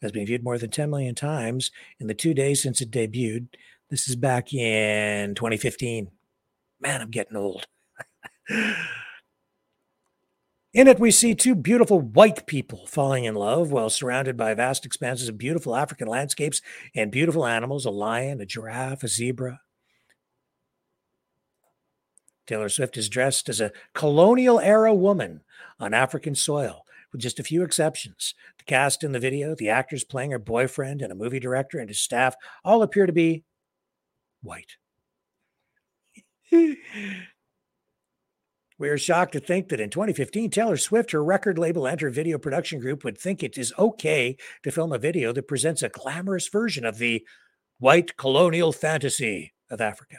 has 0.02 0.12
been 0.12 0.26
viewed 0.26 0.44
more 0.44 0.58
than 0.58 0.70
10 0.70 0.90
million 0.90 1.16
times 1.16 1.72
in 2.00 2.08
the 2.08 2.14
two 2.14 2.34
days 2.34 2.62
since 2.62 2.82
it 2.82 2.92
debuted. 2.92 3.48
This 3.90 4.08
is 4.10 4.16
back 4.16 4.54
in 4.54 5.34
2015. 5.34 6.12
Man, 6.82 7.02
I'm 7.02 7.10
getting 7.10 7.38
old. 7.38 7.66
In 10.74 10.88
it, 10.88 11.00
we 11.00 11.12
see 11.12 11.34
two 11.34 11.56
beautiful 11.56 12.00
white 12.00 12.46
people 12.46 12.86
falling 12.88 13.24
in 13.24 13.36
love 13.36 13.72
while 13.72 13.90
surrounded 13.90 14.36
by 14.36 14.54
vast 14.54 14.86
expanses 14.86 15.30
of 15.30 15.38
beautiful 15.38 15.76
African 15.76 16.08
landscapes 16.08 16.62
and 16.94 17.10
beautiful 17.10 17.46
animals 17.46 17.86
a 17.86 17.90
lion, 17.90 18.42
a 18.42 18.46
giraffe, 18.46 19.04
a 19.04 19.08
zebra. 19.08 19.62
Taylor 22.46 22.70
Swift 22.70 22.98
is 22.98 23.10
dressed 23.10 23.50
as 23.50 23.60
a 23.60 23.72
colonial 23.94 24.60
era 24.60 24.94
woman 24.94 25.42
on 25.80 25.94
African 25.94 26.36
soil, 26.36 26.84
with 27.12 27.22
just 27.22 27.40
a 27.40 27.44
few 27.44 27.64
exceptions. 27.64 28.34
The 28.58 28.64
cast 28.64 29.04
in 29.04 29.12
the 29.12 29.20
video, 29.20 29.56
the 29.56 29.70
actors 29.70 30.04
playing 30.04 30.32
her 30.32 30.40
boyfriend, 30.40 31.02
and 31.02 31.12
a 31.12 31.16
movie 31.16 31.40
director 31.40 31.80
and 31.80 31.90
his 31.90 32.00
staff 32.00 32.36
all 32.64 32.84
appear 32.84 33.06
to 33.06 33.14
be 33.14 33.44
white. 34.42 34.78
We 38.80 38.90
are 38.90 38.98
shocked 38.98 39.32
to 39.32 39.40
think 39.40 39.70
that 39.70 39.80
in 39.80 39.90
2015, 39.90 40.52
Taylor 40.52 40.78
Swift, 40.78 41.12
her 41.12 41.24
record 41.24 41.58
label, 41.58 41.88
and 41.88 42.00
her 42.00 42.12
video 42.12 42.38
production 42.38 42.80
group 42.80 43.04
would 43.04 43.18
think 43.18 43.42
it 43.42 43.58
is 43.58 43.74
okay 43.80 44.38
to 44.62 44.72
film 44.72 44.94
a 44.94 45.00
video 45.00 45.34
that 45.34 45.48
presents 45.48 45.82
a 45.82 45.90
glamorous 45.90 46.48
version 46.48 46.86
of 46.86 47.00
the 47.00 47.26
white 47.80 48.18
colonial 48.18 48.72
fantasy 48.72 49.54
of 49.72 49.82
Africa. 49.82 50.18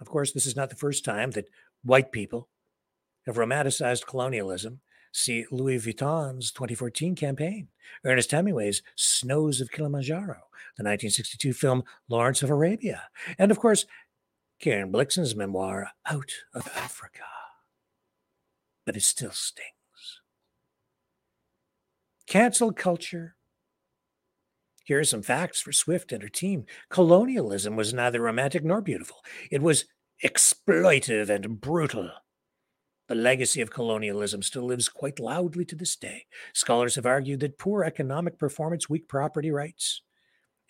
Of 0.00 0.08
course, 0.08 0.32
this 0.32 0.46
is 0.46 0.56
not 0.56 0.70
the 0.70 0.76
first 0.76 1.04
time 1.04 1.32
that 1.32 1.50
white 1.84 2.10
people 2.10 2.48
have 3.26 3.36
romanticized 3.36 4.06
colonialism. 4.06 4.80
See 5.12 5.44
Louis 5.50 5.76
Vuitton's 5.78 6.52
2014 6.52 7.16
campaign, 7.16 7.68
Ernest 8.04 8.30
Hemingway's 8.30 8.80
Snows 8.94 9.60
of 9.60 9.70
Kilimanjaro, 9.70 10.38
the 10.76 10.84
1962 10.84 11.52
film 11.52 11.82
Lawrence 12.08 12.42
of 12.44 12.50
Arabia, 12.50 13.02
and 13.36 13.50
of 13.50 13.58
course, 13.58 13.86
Karen 14.60 14.92
Blixen's 14.92 15.34
memoir, 15.34 15.88
Out 16.06 16.32
of 16.52 16.68
Africa. 16.76 17.24
But 18.84 18.96
it 18.96 19.02
still 19.02 19.30
stings. 19.30 19.70
Cancel 22.26 22.72
culture. 22.72 23.36
Here 24.84 25.00
are 25.00 25.04
some 25.04 25.22
facts 25.22 25.60
for 25.60 25.72
Swift 25.72 26.12
and 26.12 26.22
her 26.22 26.28
team. 26.28 26.66
Colonialism 26.90 27.74
was 27.74 27.94
neither 27.94 28.20
romantic 28.20 28.62
nor 28.62 28.82
beautiful, 28.82 29.24
it 29.50 29.62
was 29.62 29.86
exploitive 30.22 31.30
and 31.30 31.60
brutal. 31.60 32.10
The 33.08 33.14
legacy 33.14 33.60
of 33.60 33.70
colonialism 33.70 34.42
still 34.42 34.66
lives 34.66 34.88
quite 34.88 35.18
loudly 35.18 35.64
to 35.64 35.74
this 35.74 35.96
day. 35.96 36.26
Scholars 36.52 36.94
have 36.94 37.06
argued 37.06 37.40
that 37.40 37.58
poor 37.58 37.82
economic 37.82 38.38
performance, 38.38 38.88
weak 38.88 39.08
property 39.08 39.50
rights, 39.50 40.02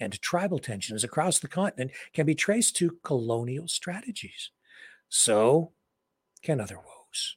and 0.01 0.21
tribal 0.21 0.59
tensions 0.59 1.05
across 1.05 1.39
the 1.39 1.49
continent 1.49 1.93
can 2.13 2.27
be 2.27 2.35
traced 2.35 2.77
to 2.77 2.97
colonial 3.05 3.69
strategies. 3.69 4.51
So 5.09 5.73
can 6.43 6.61
other 6.61 6.77
woes. 6.77 7.37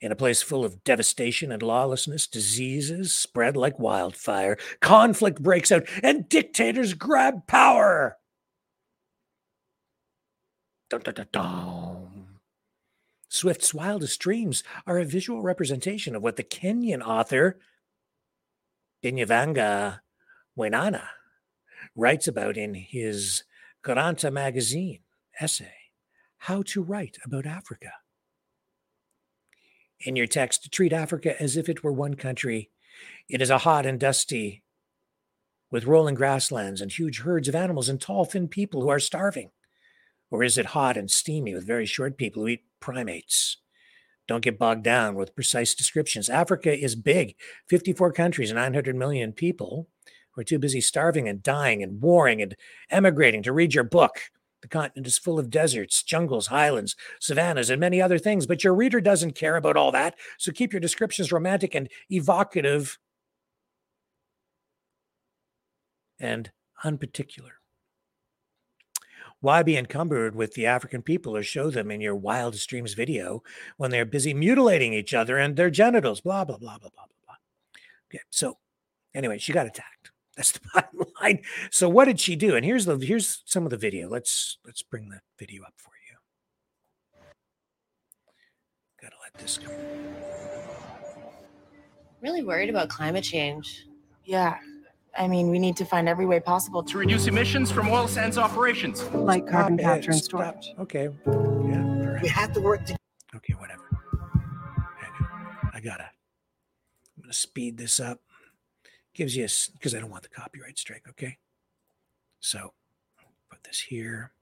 In 0.00 0.12
a 0.12 0.16
place 0.16 0.42
full 0.42 0.64
of 0.64 0.84
devastation 0.84 1.50
and 1.50 1.62
lawlessness, 1.62 2.26
diseases 2.26 3.14
spread 3.14 3.56
like 3.56 3.78
wildfire, 3.78 4.58
conflict 4.80 5.42
breaks 5.42 5.72
out, 5.72 5.88
and 6.02 6.28
dictators 6.28 6.92
grab 6.92 7.46
power. 7.46 8.18
Dun, 10.90 11.00
dun, 11.00 11.26
dun. 11.32 12.08
Swift's 13.30 13.72
wildest 13.72 14.20
dreams 14.20 14.62
are 14.86 14.98
a 14.98 15.06
visual 15.06 15.40
representation 15.40 16.14
of 16.14 16.22
what 16.22 16.36
the 16.36 16.44
Kenyan 16.44 17.00
author 17.00 17.58
Binyavanga 19.02 20.00
Wainaina 20.56 21.08
writes 21.94 22.26
about 22.26 22.56
in 22.56 22.74
his 22.74 23.44
Granta 23.82 24.30
magazine 24.30 25.00
essay, 25.40 25.74
How 26.38 26.62
to 26.62 26.82
Write 26.82 27.18
About 27.24 27.46
Africa. 27.46 27.92
In 30.00 30.16
your 30.16 30.26
text, 30.26 30.70
treat 30.72 30.92
Africa 30.92 31.40
as 31.40 31.56
if 31.56 31.68
it 31.68 31.84
were 31.84 31.92
one 31.92 32.14
country. 32.14 32.70
It 33.28 33.40
is 33.40 33.50
a 33.50 33.58
hot 33.58 33.86
and 33.86 34.00
dusty, 34.00 34.62
with 35.70 35.86
rolling 35.86 36.14
grasslands 36.14 36.80
and 36.80 36.90
huge 36.92 37.20
herds 37.20 37.48
of 37.48 37.54
animals 37.54 37.88
and 37.88 38.00
tall, 38.00 38.24
thin 38.24 38.48
people 38.48 38.82
who 38.82 38.88
are 38.88 39.00
starving. 39.00 39.50
Or 40.30 40.42
is 40.42 40.58
it 40.58 40.66
hot 40.66 40.96
and 40.96 41.10
steamy 41.10 41.54
with 41.54 41.66
very 41.66 41.86
short 41.86 42.16
people 42.16 42.42
who 42.42 42.48
eat 42.48 42.64
primates? 42.80 43.58
Don't 44.28 44.44
get 44.44 44.58
bogged 44.58 44.84
down 44.84 45.14
with 45.14 45.34
precise 45.34 45.74
descriptions. 45.74 46.28
Africa 46.28 46.76
is 46.76 46.94
big 46.94 47.36
54 47.68 48.12
countries, 48.12 48.52
900 48.52 48.94
million 48.96 49.32
people, 49.32 49.88
who 50.32 50.40
are 50.40 50.44
too 50.44 50.58
busy 50.58 50.80
starving 50.80 51.28
and 51.28 51.42
dying 51.42 51.82
and 51.82 52.00
warring 52.00 52.42
and 52.42 52.56
emigrating 52.90 53.42
to 53.42 53.52
read 53.52 53.74
your 53.74 53.84
book. 53.84 54.18
The 54.62 54.68
continent 54.68 55.06
is 55.06 55.18
full 55.18 55.38
of 55.38 55.50
deserts, 55.50 56.02
jungles, 56.02 56.46
highlands, 56.46 56.94
savannas, 57.20 57.68
and 57.68 57.80
many 57.80 58.00
other 58.00 58.18
things, 58.18 58.46
but 58.46 58.62
your 58.62 58.74
reader 58.74 59.00
doesn't 59.00 59.34
care 59.34 59.56
about 59.56 59.76
all 59.76 59.90
that. 59.92 60.14
So 60.38 60.52
keep 60.52 60.72
your 60.72 60.80
descriptions 60.80 61.32
romantic 61.32 61.74
and 61.74 61.88
evocative 62.10 62.98
and 66.20 66.52
unparticular. 66.84 67.54
Why 69.40 69.64
be 69.64 69.76
encumbered 69.76 70.36
with 70.36 70.54
the 70.54 70.66
African 70.66 71.02
people 71.02 71.36
or 71.36 71.42
show 71.42 71.68
them 71.68 71.90
in 71.90 72.00
your 72.00 72.14
wildest 72.14 72.70
dreams 72.70 72.94
video 72.94 73.42
when 73.76 73.90
they're 73.90 74.04
busy 74.04 74.32
mutilating 74.32 74.94
each 74.94 75.12
other 75.12 75.36
and 75.36 75.56
their 75.56 75.70
genitals? 75.70 76.20
Blah, 76.20 76.44
blah, 76.44 76.58
blah, 76.58 76.78
blah, 76.78 76.90
blah, 76.90 77.06
blah, 77.06 77.16
blah. 77.26 77.34
Okay, 78.08 78.22
so 78.30 78.58
anyway, 79.12 79.38
she 79.38 79.52
got 79.52 79.66
attacked. 79.66 80.11
That's 80.36 80.52
the 80.52 80.60
bottom 80.74 81.04
line. 81.20 81.42
So 81.70 81.88
what 81.88 82.06
did 82.06 82.20
she 82.20 82.36
do? 82.36 82.56
And 82.56 82.64
here's 82.64 82.84
the 82.84 82.96
here's 82.98 83.42
some 83.44 83.64
of 83.64 83.70
the 83.70 83.76
video. 83.76 84.08
Let's 84.08 84.58
let's 84.64 84.82
bring 84.82 85.08
the 85.08 85.20
video 85.38 85.62
up 85.62 85.74
for 85.76 85.92
you. 86.08 86.16
Gotta 89.00 89.16
let 89.22 89.34
this 89.40 89.58
go. 89.58 89.72
Really 92.20 92.42
worried 92.42 92.70
about 92.70 92.88
climate 92.88 93.24
change. 93.24 93.86
Yeah. 94.24 94.56
I 95.18 95.28
mean, 95.28 95.50
we 95.50 95.58
need 95.58 95.76
to 95.76 95.84
find 95.84 96.08
every 96.08 96.24
way 96.24 96.40
possible 96.40 96.82
to 96.84 96.98
reduce 96.98 97.26
emissions 97.26 97.70
from 97.70 97.88
oil 97.88 98.08
sands 98.08 98.38
operations. 98.38 99.02
Like 99.10 99.46
carbon 99.46 99.76
capture 99.76 100.12
and 100.12 100.20
storage. 100.20 100.72
Okay. 100.78 101.10
Yeah. 101.26 101.32
All 101.32 102.12
right. 102.12 102.22
We 102.22 102.28
have 102.28 102.52
to 102.54 102.60
work 102.60 102.80
together. 102.80 102.98
Okay, 103.34 103.54
whatever. 103.54 103.82
I 105.74 105.80
gotta. 105.80 106.04
I'm 107.16 107.22
gonna 107.22 107.32
speed 107.32 107.76
this 107.76 107.98
up. 107.98 108.20
Gives 109.14 109.36
you 109.36 109.46
because 109.74 109.94
I 109.94 110.00
don't 110.00 110.10
want 110.10 110.22
the 110.22 110.30
copyright 110.30 110.78
strike. 110.78 111.04
Okay. 111.10 111.36
So 112.40 112.72
put 113.50 113.62
this 113.62 113.78
here. 113.80 114.32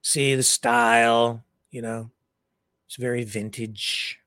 See 0.00 0.34
the 0.34 0.42
style. 0.42 1.44
You 1.70 1.82
know, 1.82 2.10
it's 2.86 2.96
very 2.96 3.24
vintage. 3.24 4.18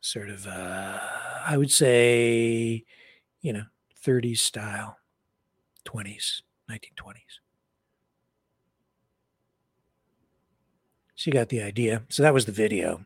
Sort 0.00 0.30
of, 0.30 0.46
uh, 0.46 0.98
I 1.44 1.56
would 1.56 1.70
say, 1.70 2.84
you 3.40 3.52
know, 3.52 3.64
30s 4.04 4.38
style, 4.38 4.98
20s, 5.84 6.42
1920s. 6.70 7.40
So 11.16 11.28
you 11.28 11.32
got 11.32 11.48
the 11.48 11.62
idea. 11.62 12.02
So 12.08 12.22
that 12.22 12.34
was 12.34 12.44
the 12.44 12.52
video. 12.52 13.04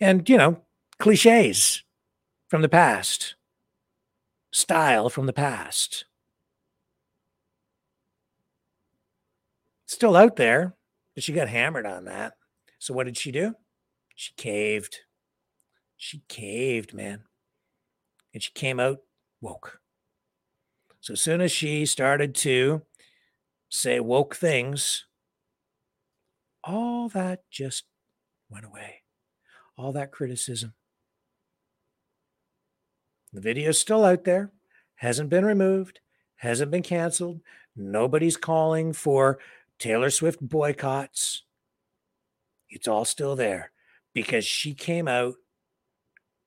And, 0.00 0.28
you 0.28 0.36
know, 0.36 0.60
cliches 0.98 1.82
from 2.48 2.62
the 2.62 2.68
past, 2.68 3.34
style 4.52 5.08
from 5.08 5.26
the 5.26 5.32
past. 5.32 6.04
Still 9.86 10.16
out 10.16 10.36
there, 10.36 10.74
but 11.14 11.24
she 11.24 11.32
got 11.32 11.48
hammered 11.48 11.86
on 11.86 12.04
that. 12.04 12.34
So 12.78 12.92
what 12.94 13.06
did 13.06 13.16
she 13.16 13.32
do? 13.32 13.54
She 14.14 14.32
caved. 14.36 15.00
She 15.96 16.22
caved, 16.28 16.92
man. 16.92 17.24
And 18.34 18.42
she 18.42 18.50
came 18.52 18.80
out 18.80 18.98
woke. 19.40 19.80
So 21.00 21.12
as 21.12 21.20
soon 21.20 21.40
as 21.40 21.52
she 21.52 21.86
started 21.86 22.34
to 22.36 22.82
say 23.68 24.00
woke 24.00 24.34
things, 24.34 25.06
all 26.64 27.08
that 27.10 27.42
just 27.50 27.84
went 28.50 28.64
away. 28.64 29.02
All 29.78 29.92
that 29.92 30.10
criticism. 30.10 30.74
The 33.36 33.42
video's 33.42 33.78
still 33.78 34.02
out 34.02 34.24
there, 34.24 34.50
hasn't 34.94 35.28
been 35.28 35.44
removed, 35.44 36.00
hasn't 36.36 36.70
been 36.70 36.82
canceled. 36.82 37.42
Nobody's 37.76 38.38
calling 38.38 38.94
for 38.94 39.38
Taylor 39.78 40.08
Swift 40.08 40.40
boycotts. 40.40 41.42
It's 42.70 42.88
all 42.88 43.04
still 43.04 43.36
there 43.36 43.72
because 44.14 44.46
she 44.46 44.72
came 44.72 45.06
out, 45.06 45.34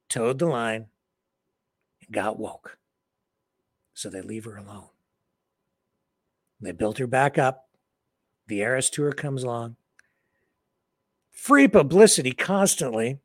toed 0.09 0.40
the 0.40 0.48
line, 0.48 0.88
and 2.01 2.11
got 2.11 2.40
woke. 2.40 2.80
So 3.93 4.09
they 4.09 4.22
leave 4.22 4.45
her 4.45 4.58
alone. 4.58 4.90
They 6.59 6.72
built 6.72 6.98
her 6.98 7.06
back 7.06 7.38
up. 7.38 7.69
The 8.48 8.61
Eras 8.61 8.90
Tour 8.90 9.11
comes 9.11 9.43
along. 9.43 9.76
Free 11.30 11.68
publicity 11.68 12.32
constantly. 12.32 13.19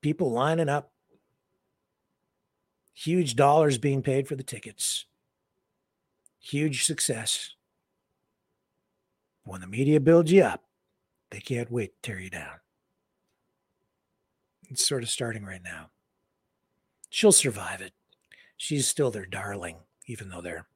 People 0.00 0.30
lining 0.30 0.68
up. 0.68 0.92
Huge 2.94 3.36
dollars 3.36 3.78
being 3.78 4.02
paid 4.02 4.28
for 4.28 4.36
the 4.36 4.42
tickets. 4.42 5.06
Huge 6.38 6.84
success. 6.84 7.54
When 9.44 9.60
the 9.60 9.66
media 9.66 10.00
builds 10.00 10.32
you 10.32 10.42
up, 10.42 10.64
they 11.30 11.40
can't 11.40 11.70
wait 11.70 11.92
to 12.02 12.10
tear 12.10 12.20
you 12.20 12.30
down. 12.30 12.60
It's 14.68 14.86
sort 14.86 15.02
of 15.02 15.08
starting 15.08 15.44
right 15.44 15.62
now. 15.62 15.90
She'll 17.08 17.32
survive 17.32 17.80
it. 17.80 17.92
She's 18.56 18.86
still 18.86 19.10
their 19.10 19.26
darling, 19.26 19.78
even 20.06 20.28
though 20.28 20.40
they're 20.40 20.66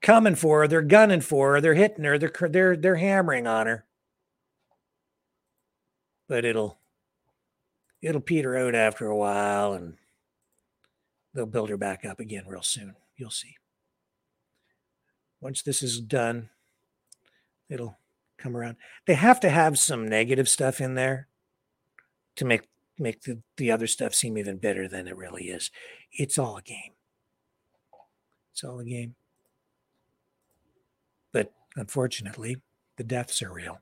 coming 0.00 0.34
for 0.34 0.60
her, 0.60 0.68
they're 0.68 0.82
gunning 0.82 1.20
for 1.20 1.54
her, 1.54 1.60
they're 1.60 1.74
hitting 1.74 2.04
her, 2.04 2.18
they're 2.18 2.48
they're 2.48 2.76
they're 2.76 2.96
hammering 2.96 3.46
on 3.46 3.66
her. 3.66 3.84
But 6.28 6.44
it'll 6.44 6.78
it'll 8.02 8.20
peter 8.20 8.56
out 8.56 8.74
after 8.74 9.06
a 9.06 9.16
while 9.16 9.72
and 9.72 9.94
they'll 11.34 11.46
build 11.46 11.70
her 11.70 11.76
back 11.76 12.04
up 12.04 12.20
again 12.20 12.44
real 12.46 12.62
soon. 12.62 12.96
You'll 13.16 13.30
see. 13.30 13.56
Once 15.40 15.62
this 15.62 15.82
is 15.82 16.00
done, 16.00 16.50
it'll 17.68 17.98
come 18.38 18.56
around. 18.56 18.76
They 19.06 19.14
have 19.14 19.40
to 19.40 19.50
have 19.50 19.78
some 19.78 20.08
negative 20.08 20.48
stuff 20.48 20.80
in 20.80 20.94
there 20.94 21.28
to 22.36 22.44
make 22.44 22.62
make 22.98 23.22
the, 23.22 23.42
the 23.56 23.70
other 23.70 23.86
stuff 23.86 24.14
seem 24.14 24.38
even 24.38 24.56
better 24.56 24.88
than 24.88 25.06
it 25.06 25.16
really 25.16 25.44
is. 25.44 25.70
It's 26.12 26.38
all 26.38 26.56
a 26.56 26.62
game. 26.62 26.92
It's 28.52 28.64
all 28.64 28.78
a 28.78 28.84
game. 28.84 29.16
But 31.32 31.52
unfortunately, 31.76 32.56
the 32.96 33.04
deaths 33.04 33.42
are 33.42 33.52
real. 33.52 33.80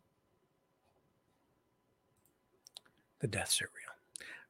The 3.21 3.29
deaths 3.29 3.63
are 3.63 3.71
real. 3.73 3.84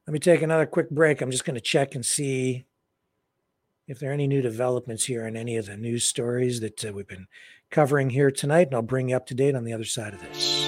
Let 0.07 0.13
me 0.13 0.19
take 0.19 0.43
another 0.43 0.67
quick 0.67 0.91
break. 0.91 1.21
I'm 1.21 1.31
just 1.31 1.45
going 1.45 1.55
to 1.55 1.61
check 1.61 1.95
and 1.95 2.05
see 2.05 2.65
if 3.87 3.99
there 3.99 4.11
are 4.11 4.13
any 4.13 4.27
new 4.27 4.41
developments 4.41 5.05
here 5.05 5.25
in 5.25 5.35
any 5.35 5.57
of 5.57 5.65
the 5.65 5.77
news 5.77 6.05
stories 6.05 6.59
that 6.59 6.85
uh, 6.85 6.93
we've 6.93 7.07
been 7.07 7.27
covering 7.71 8.11
here 8.11 8.29
tonight, 8.29 8.67
and 8.67 8.75
I'll 8.75 8.81
bring 8.83 9.09
you 9.09 9.15
up 9.15 9.25
to 9.27 9.35
date 9.35 9.55
on 9.55 9.63
the 9.63 9.73
other 9.73 9.83
side 9.83 10.13
of 10.13 10.21
this. 10.21 10.64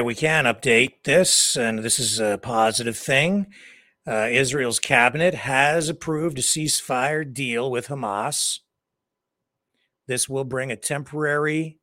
We 0.00 0.14
can 0.14 0.44
update 0.44 1.04
this, 1.04 1.56
and 1.56 1.80
this 1.80 1.98
is 1.98 2.20
a 2.20 2.38
positive 2.38 2.96
thing. 2.96 3.46
Uh, 4.06 4.28
Israel's 4.30 4.78
cabinet 4.78 5.34
has 5.34 5.88
approved 5.88 6.38
a 6.38 6.42
ceasefire 6.42 7.30
deal 7.30 7.70
with 7.70 7.88
Hamas. 7.88 8.60
This 10.06 10.28
will 10.28 10.44
bring 10.44 10.72
a 10.72 10.76
temporary 10.76 11.78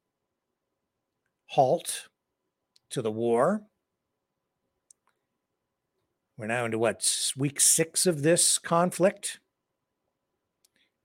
halt 1.48 2.10
to 2.90 3.02
the 3.02 3.12
war. 3.12 3.62
We're 6.38 6.48
now 6.48 6.66
into 6.66 6.80
what, 6.80 7.32
week 7.38 7.60
six 7.60 8.06
of 8.06 8.24
this 8.24 8.58
conflict? 8.58 9.40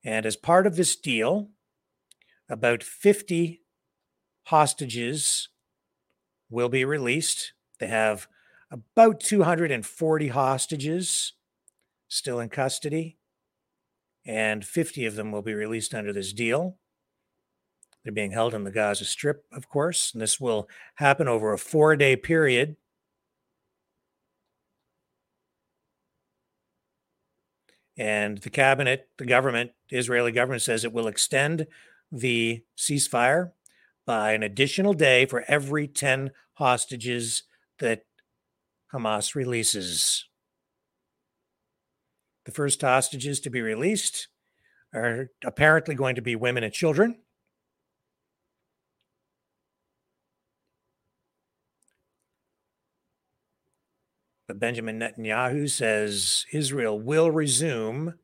And 0.02 0.26
as 0.26 0.36
part 0.36 0.66
of 0.66 0.76
this 0.76 0.96
deal, 0.96 1.50
about 2.48 2.82
50 2.82 3.60
hostages 4.44 5.48
will 6.50 6.68
be 6.68 6.84
released. 6.84 7.52
They 7.78 7.86
have 7.86 8.28
about 8.70 9.20
240 9.20 10.28
hostages 10.28 11.32
still 12.08 12.40
in 12.40 12.48
custody, 12.48 13.16
and 14.26 14.64
50 14.64 15.06
of 15.06 15.14
them 15.14 15.32
will 15.32 15.42
be 15.42 15.54
released 15.54 15.94
under 15.94 16.12
this 16.12 16.32
deal. 16.32 16.76
They're 18.04 18.12
being 18.12 18.32
held 18.32 18.54
in 18.54 18.64
the 18.64 18.70
Gaza 18.70 19.04
Strip, 19.04 19.44
of 19.52 19.68
course, 19.68 20.12
and 20.12 20.20
this 20.20 20.40
will 20.40 20.68
happen 20.96 21.28
over 21.28 21.52
a 21.52 21.58
four 21.58 21.96
day 21.96 22.16
period. 22.16 22.76
And 27.96 28.38
the 28.38 28.50
cabinet, 28.50 29.08
the 29.18 29.26
government, 29.26 29.72
Israeli 29.90 30.32
government 30.32 30.62
says 30.62 30.84
it 30.84 30.92
will 30.92 31.06
extend 31.06 31.66
the 32.10 32.62
ceasefire 32.76 33.52
by 34.10 34.32
an 34.32 34.42
additional 34.42 34.92
day 34.92 35.24
for 35.24 35.44
every 35.46 35.86
10 35.86 36.32
hostages 36.54 37.44
that 37.78 38.02
Hamas 38.92 39.36
releases. 39.36 40.26
The 42.44 42.50
first 42.50 42.80
hostages 42.80 43.38
to 43.38 43.50
be 43.50 43.62
released 43.62 44.26
are 44.92 45.28
apparently 45.44 45.94
going 45.94 46.16
to 46.16 46.22
be 46.22 46.34
women 46.34 46.64
and 46.64 46.72
children. 46.72 47.20
But 54.48 54.58
Benjamin 54.58 54.98
Netanyahu 54.98 55.70
says 55.70 56.46
Israel 56.52 56.98
will 56.98 57.30
resume 57.30 58.14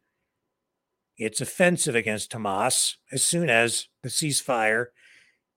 its 1.17 1.41
offensive 1.41 1.95
against 1.95 2.33
Hamas 2.33 2.97
as 3.13 3.23
soon 3.23 3.49
as 3.49 3.87
the 4.03 4.09
ceasefire 4.09 4.87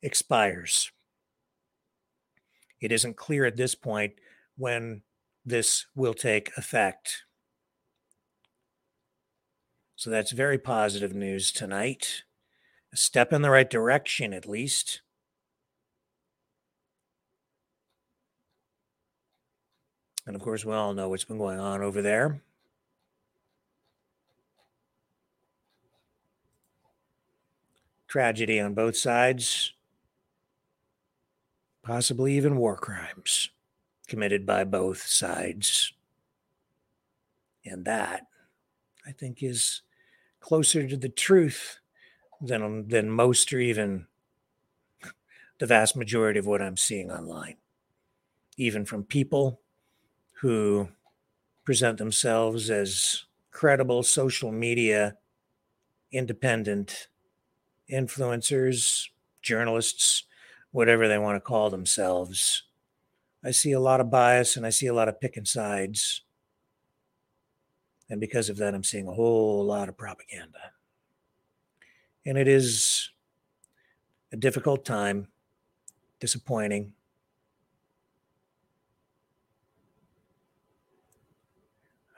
expires. 0.01 0.91
It 2.81 2.91
isn't 2.91 3.17
clear 3.17 3.45
at 3.45 3.57
this 3.57 3.75
point 3.75 4.13
when 4.57 5.01
this 5.45 5.85
will 5.95 6.13
take 6.13 6.51
effect. 6.57 7.23
So 9.95 10.09
that's 10.09 10.31
very 10.31 10.57
positive 10.57 11.13
news 11.13 11.51
tonight. 11.51 12.23
A 12.93 12.97
step 12.97 13.33
in 13.33 13.41
the 13.41 13.49
right 13.49 13.69
direction, 13.69 14.33
at 14.33 14.47
least. 14.47 15.01
And 20.25 20.35
of 20.35 20.41
course, 20.41 20.63
we 20.63 20.73
all 20.73 20.93
know 20.93 21.09
what's 21.09 21.25
been 21.25 21.37
going 21.37 21.59
on 21.59 21.81
over 21.81 22.01
there. 22.01 22.41
Tragedy 28.07 28.59
on 28.59 28.73
both 28.73 28.95
sides, 28.95 29.73
possibly 31.89 32.37
even 32.37 32.55
war 32.55 32.75
crimes 32.75 33.49
committed 34.07 34.45
by 34.45 34.63
both 34.63 35.01
sides. 35.07 35.91
And 37.65 37.83
that, 37.85 38.27
I 39.07 39.11
think, 39.11 39.41
is 39.41 39.81
closer 40.39 40.87
to 40.87 40.95
the 40.95 41.09
truth 41.09 41.79
than, 42.41 42.87
than 42.89 43.09
most 43.09 43.51
or 43.51 43.57
even 43.57 44.05
the 45.57 45.65
vast 45.65 45.95
majority 45.95 46.37
of 46.37 46.45
what 46.45 46.61
I'm 46.61 46.77
seeing 46.77 47.09
online, 47.09 47.55
even 48.55 48.85
from 48.85 49.03
people 49.03 49.59
who 50.41 50.89
present 51.65 51.97
themselves 51.97 52.69
as 52.69 53.23
credible 53.49 54.03
social 54.03 54.51
media 54.51 55.17
independent 56.11 57.07
influencers, 57.91 59.07
journalists, 59.41 60.25
whatever 60.71 61.07
they 61.07 61.17
want 61.17 61.35
to 61.35 61.39
call 61.39 61.69
themselves. 61.69 62.63
I 63.43 63.51
see 63.51 63.71
a 63.71 63.79
lot 63.79 64.01
of 64.01 64.11
bias 64.11 64.57
and 64.57 64.65
I 64.65 64.69
see 64.69 64.87
a 64.87 64.93
lot 64.93 65.07
of 65.07 65.19
picking 65.19 65.45
sides. 65.45 66.21
And 68.09 68.19
because 68.19 68.49
of 68.49 68.57
that, 68.57 68.73
I'm 68.73 68.83
seeing 68.83 69.07
a 69.07 69.13
whole 69.13 69.63
lot 69.65 69.87
of 69.87 69.97
propaganda. 69.97 70.73
And 72.25 72.37
it 72.37 72.47
is 72.47 73.09
a 74.31 74.37
difficult 74.37 74.83
time, 74.83 75.27
disappointing. 76.19 76.93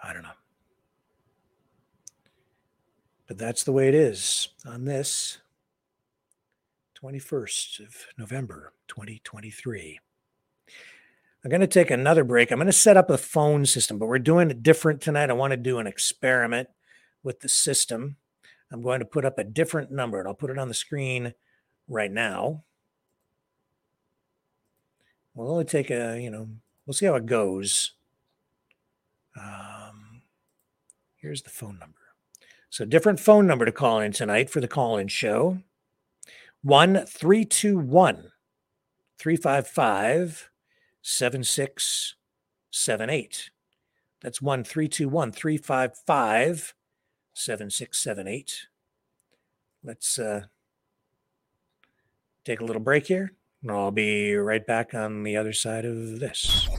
I 0.04 0.14
don't 0.14 0.24
know. 0.24 0.30
But 3.28 3.38
that's 3.38 3.64
the 3.64 3.72
way 3.72 3.88
it 3.88 3.96
is 3.96 4.50
on 4.66 4.86
this 4.86 5.41
21st 7.04 7.80
of 7.80 7.96
November, 8.18 8.74
2023. 8.88 10.00
I'm 11.44 11.50
going 11.50 11.62
to 11.62 11.68
take 11.68 11.90
another 11.90 12.24
break. 12.24 12.52
I'm 12.52 12.60
going 12.60 12.68
to 12.68 12.72
set 12.72 12.96
up 12.96 13.10
a 13.10 13.18
phone 13.18 13.66
system, 13.66 13.98
but 13.98 14.06
we're 14.06 14.20
doing 14.20 14.52
it 14.52 14.62
different 14.62 15.02
tonight. 15.02 15.32
I 15.32 15.34
want 15.34 15.50
to 15.52 15.58
do 15.58 15.80
an 15.80 15.88
experiment 15.88 16.70
with 17.24 17.40
the 17.40 17.50
system. 17.50 18.18
I'm 18.72 18.84
going 18.84 19.00
to 19.00 19.06
put 19.06 19.26
up 19.26 19.40
a 19.40 19.44
different 19.44 19.92
number 19.92 20.20
and 20.20 20.28
I'll 20.28 20.36
put 20.36 20.52
it 20.52 20.60
on 20.60 20.68
the 20.68 20.76
screen 20.76 21.34
right 21.88 22.12
now. 22.12 22.64
We'll 25.34 25.52
only 25.52 25.66
take 25.66 25.90
a, 25.90 26.22
you 26.22 26.30
know, 26.30 26.50
we'll 26.86 26.94
see 26.94 27.08
how 27.08 27.16
it 27.16 27.26
goes. 27.26 27.94
Um, 29.36 30.22
here's 31.16 31.42
the 31.42 31.50
phone 31.50 31.80
number. 31.80 31.98
So, 32.70 32.86
different 32.86 33.20
phone 33.20 33.48
number 33.48 33.66
to 33.66 33.72
call 33.72 34.00
in 34.00 34.12
tonight 34.12 34.50
for 34.50 34.62
the 34.62 34.68
call 34.68 34.98
in 34.98 35.08
show 35.08 35.58
1 36.64 37.06
321 37.08 38.32
355 39.18 40.52
7678. 41.02 43.50
That's 44.22 44.40
1 44.42 44.64
321 44.64 45.32
355 45.32 46.76
7678. 47.34 48.68
Let's 49.84 50.20
uh, 50.20 50.42
take 52.46 52.62
a 52.62 52.66
little 52.66 52.82
break 52.82 53.08
here, 53.08 53.34
and 53.64 53.72
I'll 53.72 53.90
be 53.90 54.36
right 54.36 54.64
back 54.66 54.94
on 54.94 55.24
the 55.24 55.38
other 55.38 55.54
side 55.54 55.86
of 55.86 56.20
this. 56.20 56.70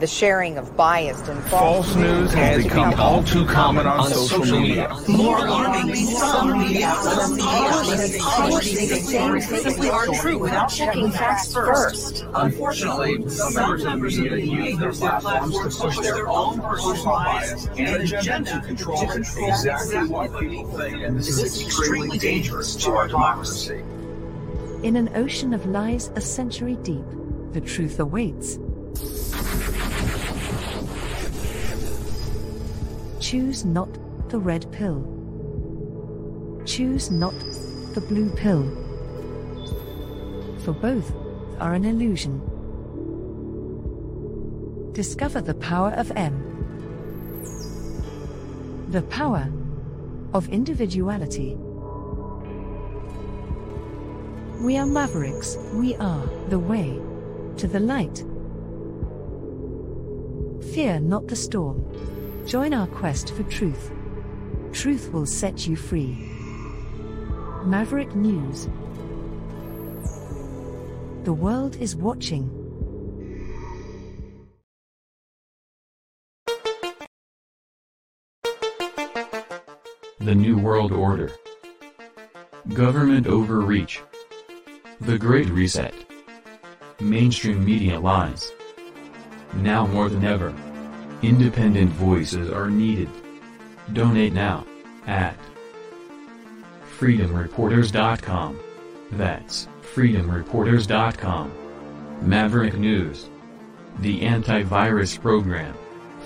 The 0.00 0.08
sharing 0.08 0.58
of 0.58 0.76
biased 0.76 1.28
and 1.28 1.42
False 1.44 1.94
news 1.94 2.32
has 2.34 2.64
become 2.64 2.94
all 3.00 3.22
too 3.22 3.46
common 3.46 3.86
on 3.86 4.10
social 4.10 4.44
media. 4.44 4.94
More 5.08 5.38
alarmingly, 5.38 6.04
some 6.04 6.58
media 6.58 6.88
outlets 6.88 8.18
publish 8.18 8.74
simply 8.74 9.88
aren't 9.88 10.14
true 10.16 10.38
without 10.38 10.66
checking 10.66 11.10
facts 11.10 11.54
first. 11.54 12.26
Unfortunately, 12.34 13.28
some 13.30 13.54
members 13.54 13.84
of 13.84 13.92
the 13.92 14.36
media 14.36 14.36
use 14.36 14.78
their 14.78 14.92
platforms 14.92 15.76
to 15.76 15.82
push 15.82 15.98
their 16.00 16.28
own 16.28 16.60
personal 16.60 17.04
bias 17.04 17.66
and 17.76 18.02
agenda 18.02 18.44
to 18.44 18.60
control 18.66 19.10
exactly 19.10 20.08
what 20.08 20.38
people 20.40 20.70
think, 20.72 21.02
and 21.02 21.18
this 21.18 21.28
is 21.28 21.62
extremely 21.62 22.18
dangerous 22.18 22.74
to 22.76 22.90
our 22.90 23.06
democracy. 23.08 23.82
In 24.82 24.96
an 24.96 25.08
ocean 25.14 25.54
of 25.54 25.64
lies 25.66 26.10
a 26.16 26.20
century 26.20 26.76
deep, 26.82 27.06
the 27.52 27.60
truth 27.60 28.00
awaits. 28.00 28.58
Choose 33.24 33.64
not 33.64 33.88
the 34.28 34.38
red 34.38 34.70
pill. 34.70 35.00
Choose 36.66 37.10
not 37.10 37.32
the 37.94 38.02
blue 38.02 38.28
pill. 38.28 38.64
For 40.62 40.72
both 40.74 41.10
are 41.58 41.72
an 41.72 41.86
illusion. 41.86 42.42
Discover 44.92 45.40
the 45.40 45.54
power 45.54 45.92
of 45.92 46.12
M. 46.16 46.36
The 48.90 49.00
power 49.00 49.50
of 50.34 50.50
individuality. 50.50 51.56
We 54.60 54.76
are 54.76 54.84
mavericks, 54.84 55.56
we 55.72 55.96
are 55.96 56.26
the 56.50 56.58
way 56.58 57.00
to 57.56 57.66
the 57.66 57.80
light. 57.80 58.22
Fear 60.74 61.00
not 61.00 61.28
the 61.28 61.36
storm. 61.36 62.13
Join 62.46 62.74
our 62.74 62.86
quest 62.86 63.32
for 63.32 63.42
truth. 63.44 63.90
Truth 64.72 65.12
will 65.12 65.24
set 65.24 65.66
you 65.66 65.76
free. 65.76 66.30
Maverick 67.64 68.14
News. 68.14 68.68
The 71.24 71.32
world 71.32 71.76
is 71.76 71.96
watching. 71.96 72.50
The 80.18 80.34
New 80.34 80.58
World 80.58 80.92
Order. 80.92 81.32
Government 82.74 83.26
overreach. 83.26 84.02
The 85.00 85.16
Great 85.16 85.48
Reset. 85.48 85.94
Mainstream 87.00 87.64
media 87.64 87.98
lies. 87.98 88.52
Now 89.54 89.86
more 89.86 90.10
than 90.10 90.24
ever, 90.24 90.54
independent 91.26 91.90
voices 91.90 92.50
are 92.50 92.70
needed. 92.70 93.08
Donate 93.92 94.32
now 94.32 94.66
at 95.06 95.36
freedomreporters.com. 96.98 98.58
That's 99.12 99.68
freedomreporters.com. 99.94 101.52
Maverick 102.22 102.74
News. 102.74 103.28
The 104.00 104.22
antivirus 104.22 105.20
program. 105.20 105.74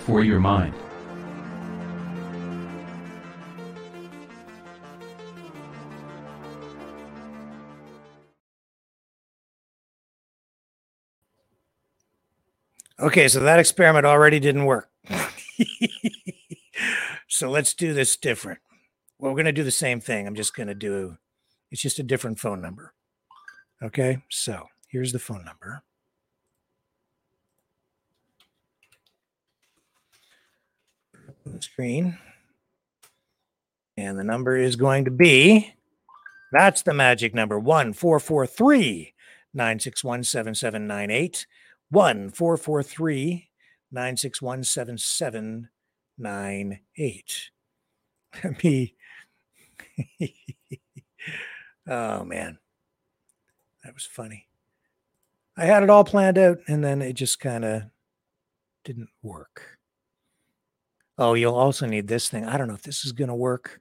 For 0.04 0.22
your 0.22 0.40
mind. 0.40 0.74
Okay, 13.00 13.28
so 13.28 13.40
that 13.40 13.60
experiment 13.60 14.04
already 14.04 14.40
didn't 14.40 14.64
work. 14.64 14.90
so 17.28 17.48
let's 17.48 17.74
do 17.74 17.94
this 17.94 18.16
different. 18.16 18.58
Well, 19.18 19.30
we're 19.30 19.36
going 19.36 19.46
to 19.46 19.52
do 19.52 19.64
the 19.64 19.70
same 19.70 20.00
thing. 20.00 20.26
I'm 20.26 20.34
just 20.34 20.54
going 20.54 20.68
to 20.68 20.74
do 20.74 21.16
it's 21.70 21.82
just 21.82 21.98
a 21.98 22.02
different 22.02 22.38
phone 22.38 22.60
number. 22.60 22.94
Okay, 23.82 24.22
so 24.28 24.66
here's 24.88 25.12
the 25.12 25.18
phone 25.18 25.44
number. 25.44 25.82
The 31.44 31.62
screen. 31.62 32.18
And 33.96 34.18
the 34.18 34.24
number 34.24 34.56
is 34.56 34.76
going 34.76 35.04
to 35.04 35.10
be 35.10 35.74
that's 36.50 36.82
the 36.82 36.94
magic 36.94 37.34
number 37.34 37.58
1443 37.58 39.12
961 39.54 40.24
7798. 40.24 41.46
1443 41.90 43.48
961 43.90 44.64
7798. 44.64 47.50
Me. 48.62 48.94
oh, 51.88 52.24
man. 52.24 52.58
That 53.84 53.94
was 53.94 54.04
funny. 54.04 54.46
I 55.56 55.64
had 55.64 55.82
it 55.82 55.90
all 55.90 56.04
planned 56.04 56.38
out 56.38 56.58
and 56.68 56.84
then 56.84 57.02
it 57.02 57.14
just 57.14 57.40
kind 57.40 57.64
of 57.64 57.82
didn't 58.84 59.08
work. 59.22 59.78
Oh, 61.16 61.34
you'll 61.34 61.54
also 61.54 61.86
need 61.86 62.06
this 62.06 62.28
thing. 62.28 62.44
I 62.44 62.56
don't 62.56 62.68
know 62.68 62.74
if 62.74 62.82
this 62.82 63.04
is 63.04 63.12
going 63.12 63.28
to 63.28 63.34
work. 63.34 63.80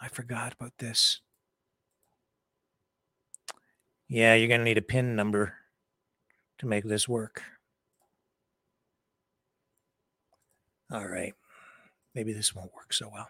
I 0.00 0.08
forgot 0.08 0.52
about 0.52 0.72
this. 0.78 1.20
Yeah, 4.08 4.34
you're 4.34 4.48
going 4.48 4.60
to 4.60 4.64
need 4.64 4.78
a 4.78 4.82
PIN 4.82 5.16
number 5.16 5.54
to 6.58 6.66
make 6.66 6.84
this 6.84 7.08
work. 7.08 7.42
All 10.90 11.06
right. 11.06 11.34
Maybe 12.14 12.32
this 12.32 12.54
won't 12.54 12.74
work 12.74 12.92
so 12.92 13.10
well. 13.12 13.28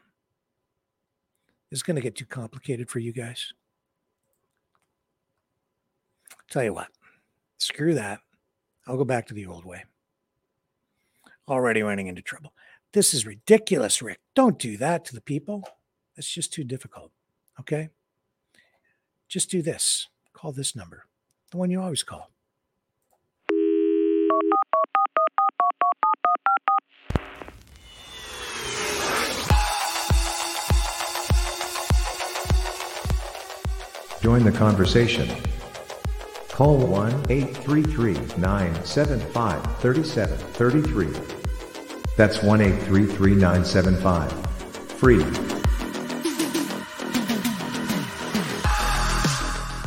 It's 1.71 1.83
going 1.83 1.97
to 1.97 2.03
get 2.03 2.17
too 2.17 2.25
complicated 2.25 2.89
for 2.89 2.99
you 2.99 3.13
guys. 3.13 3.53
Tell 6.49 6.65
you 6.65 6.73
what, 6.73 6.89
screw 7.59 7.95
that. 7.95 8.21
I'll 8.87 8.97
go 8.97 9.05
back 9.05 9.27
to 9.27 9.35
the 9.35 9.45
old 9.45 9.67
way. 9.67 9.85
Already 11.47 11.83
running 11.83 12.07
into 12.07 12.23
trouble. 12.23 12.55
This 12.93 13.13
is 13.13 13.27
ridiculous, 13.27 14.01
Rick. 14.01 14.21
Don't 14.35 14.59
do 14.59 14.79
that 14.79 15.05
to 15.07 15.15
the 15.15 15.21
people. 15.21 15.63
That's 16.17 16.33
just 16.33 16.53
too 16.53 16.65
difficult. 16.65 17.11
Okay? 17.61 17.91
Just 19.29 19.51
do 19.51 19.61
this. 19.61 20.09
Call 20.33 20.53
this 20.53 20.75
number, 20.75 21.05
the 21.51 21.59
one 21.59 21.71
you 21.71 21.83
always 21.83 22.03
call. 22.03 22.31
Join 34.29 34.45
the 34.45 34.53
conversation. 34.53 35.27
Call 36.51 36.77
1 36.77 37.31
833 37.31 38.13
975 38.37 39.81
3733. 39.81 41.07
That's 42.15 42.43
1 42.43 42.61
833 42.61 43.35
975. 43.37 44.31
Free. 45.01 45.25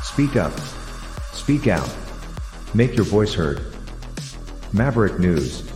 Speak 0.02 0.36
up. 0.36 0.60
Speak 1.34 1.68
out. 1.68 1.96
Make 2.74 2.96
your 2.96 3.06
voice 3.06 3.36
heard. 3.36 3.64
Maverick 4.74 5.20
News. 5.20 5.70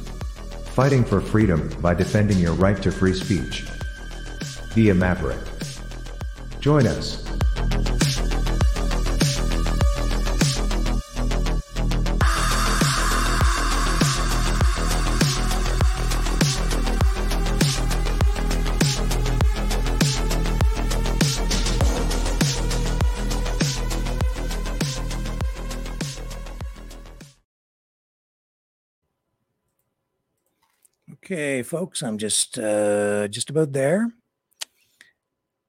Fighting 0.74 1.06
for 1.06 1.22
freedom 1.22 1.70
by 1.82 1.94
defending 1.94 2.40
your 2.40 2.54
right 2.54 2.82
to 2.82 2.92
free 2.92 3.14
speech. 3.14 3.68
Be 4.74 4.90
a 4.90 4.96
Maverick. 4.96 5.38
Join 6.62 6.88
us. 6.88 7.25
Folks, 31.76 32.02
I'm 32.02 32.18
just 32.18 32.58
uh, 32.58 33.28
just 33.28 33.50
about 33.50 33.74
there. 33.74 34.10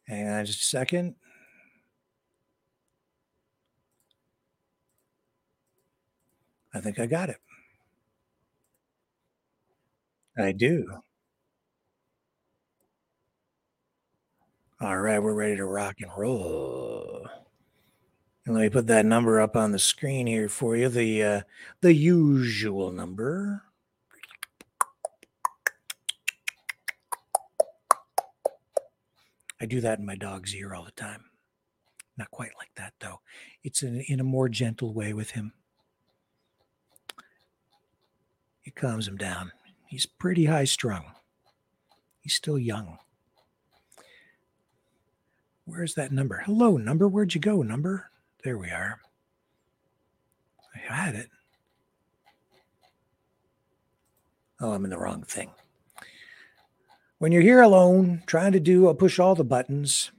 Hang 0.07 0.29
on 0.29 0.47
just 0.47 0.61
a 0.63 0.65
second. 0.65 1.17
I 6.73 6.79
think 6.79 7.01
I 7.01 7.07
got 7.07 7.29
it. 7.29 7.39
I 10.39 10.53
do. 10.53 10.87
All 14.81 14.99
right, 14.99 15.19
we're 15.19 15.35
ready 15.35 15.57
to 15.57 15.65
rock 15.65 15.97
and 15.99 16.13
roll. 16.17 17.27
And 18.45 18.55
let 18.55 18.61
me 18.63 18.69
put 18.69 18.87
that 18.87 19.07
number 19.07 19.41
up 19.41 19.57
on 19.57 19.73
the 19.73 19.81
screen 19.81 20.29
here 20.29 20.49
for 20.49 20.77
you. 20.77 20.89
The 20.89 21.25
uh, 21.25 21.41
the 21.81 21.95
usual 21.95 22.93
number. 22.93 23.65
I 29.61 29.67
do 29.67 29.81
that 29.81 29.99
in 29.99 30.07
my 30.07 30.17
dog's 30.17 30.55
ear 30.55 30.75
all 30.75 30.85
the 30.85 30.91
time. 30.93 31.25
Not 32.17 32.31
quite 32.31 32.53
like 32.59 32.71
that 32.77 32.95
though. 33.01 33.21
It's 33.63 33.83
in, 33.83 34.01
in 34.09 34.21
a 34.21 34.25
more 34.25 34.49
gentle 34.49 34.93
way 34.93 35.13
with 35.13 35.31
him. 35.31 35.53
It 38.65 38.75
calms 38.75 39.07
him 39.07 39.17
down. 39.17 39.53
He's 39.87 40.07
pretty 40.07 40.47
high 40.47 40.65
strung. 40.65 41.05
He's 42.21 42.35
still 42.35 42.59
young. 42.59 42.99
Where's 45.65 45.95
that 45.95 46.13
number? 46.13 46.43
Hello, 46.45 46.77
number. 46.77 47.09
Where'd 47.09 47.35
you 47.35 47.41
go, 47.41 47.63
number? 47.63 48.11
There 48.45 48.59
we 48.59 48.71
are. 48.71 49.01
I 50.75 50.79
had 50.79 51.15
it. 51.15 51.29
Oh, 54.61 54.73
I'm 54.73 54.85
in 54.85 54.91
the 54.91 54.99
wrong 54.99 55.23
thing. 55.23 55.51
When 57.19 57.33
you're 57.33 57.43
here 57.43 57.63
alone, 57.63 58.23
trying 58.27 58.53
to 58.53 58.61
do, 58.61 58.87
I'll 58.87 58.95
push 58.95 59.19
all 59.19 59.35
the 59.35 59.45
buttons. 59.45 60.11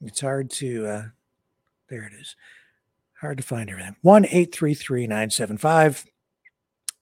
It's 0.00 0.20
hard 0.20 0.50
to, 0.52 0.86
uh, 0.86 1.02
there 1.88 2.04
it 2.04 2.12
is. 2.18 2.34
Hard 3.20 3.38
to 3.38 3.44
find 3.44 3.68
everything. 3.68 3.96
1 4.02 4.24
833 4.24 5.06
975 5.06 6.06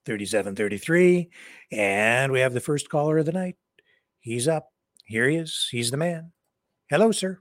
3733. 0.05 1.31
And 1.73 2.33
we 2.33 2.41
have 2.41 2.55
the 2.55 2.61
first 2.61 2.89
caller 2.89 3.19
of 3.19 3.27
the 3.27 3.33
night. 3.33 3.57
He's 4.19 4.49
up. 4.49 4.73
Here 5.05 5.29
he 5.29 5.37
is. 5.37 5.69
He's 5.71 5.91
the 5.91 5.97
man. 5.97 6.33
Hello, 6.89 7.13
sir. 7.13 7.39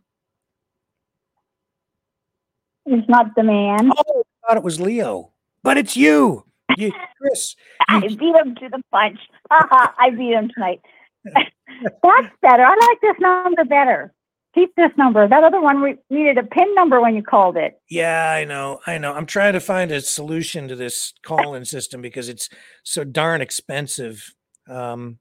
He's 2.86 3.08
not 3.08 3.34
the 3.36 3.44
man. 3.44 3.92
Oh, 3.98 4.24
I 4.44 4.48
thought 4.48 4.58
it 4.58 4.64
was 4.64 4.80
Leo, 4.80 5.32
but 5.64 5.78
it's 5.78 5.98
you. 5.98 6.46
You, 6.78 6.92
Chris. 7.20 7.56
I 7.88 8.00
beat 8.00 8.36
him 8.36 8.56
to 8.56 8.70
the 8.70 8.82
punch. 8.92 9.20
I 9.50 10.10
beat 10.12 10.34
him 10.34 10.50
tonight. 10.54 10.82
That's 11.26 12.28
better. 12.42 12.64
I 12.64 12.76
like 12.76 13.02
this 13.02 13.16
number 13.20 13.66
better. 13.66 14.14
Keep 14.54 14.76
this 14.76 14.92
number. 14.98 15.28
That 15.28 15.44
other 15.44 15.60
one 15.60 15.82
we 15.82 15.98
needed 16.10 16.38
a 16.38 16.44
pin 16.44 16.74
number 16.76 17.02
when 17.02 17.16
you 17.16 17.22
called 17.22 17.58
it. 17.58 17.80
Yeah, 17.90 18.32
I 18.32 18.46
know. 18.46 18.80
I 18.88 18.98
know. 18.98 19.14
I'm 19.14 19.26
trying 19.26 19.54
to 19.54 19.60
find 19.60 19.92
a 19.92 20.00
solution 20.00 20.70
to 20.70 20.78
this 20.78 21.14
call-in 21.24 21.66
system 21.66 22.02
because 22.02 22.30
it's 22.30 22.50
so 22.84 23.04
darn 23.04 23.42
expensive. 23.42 24.34
Um, 24.70 25.20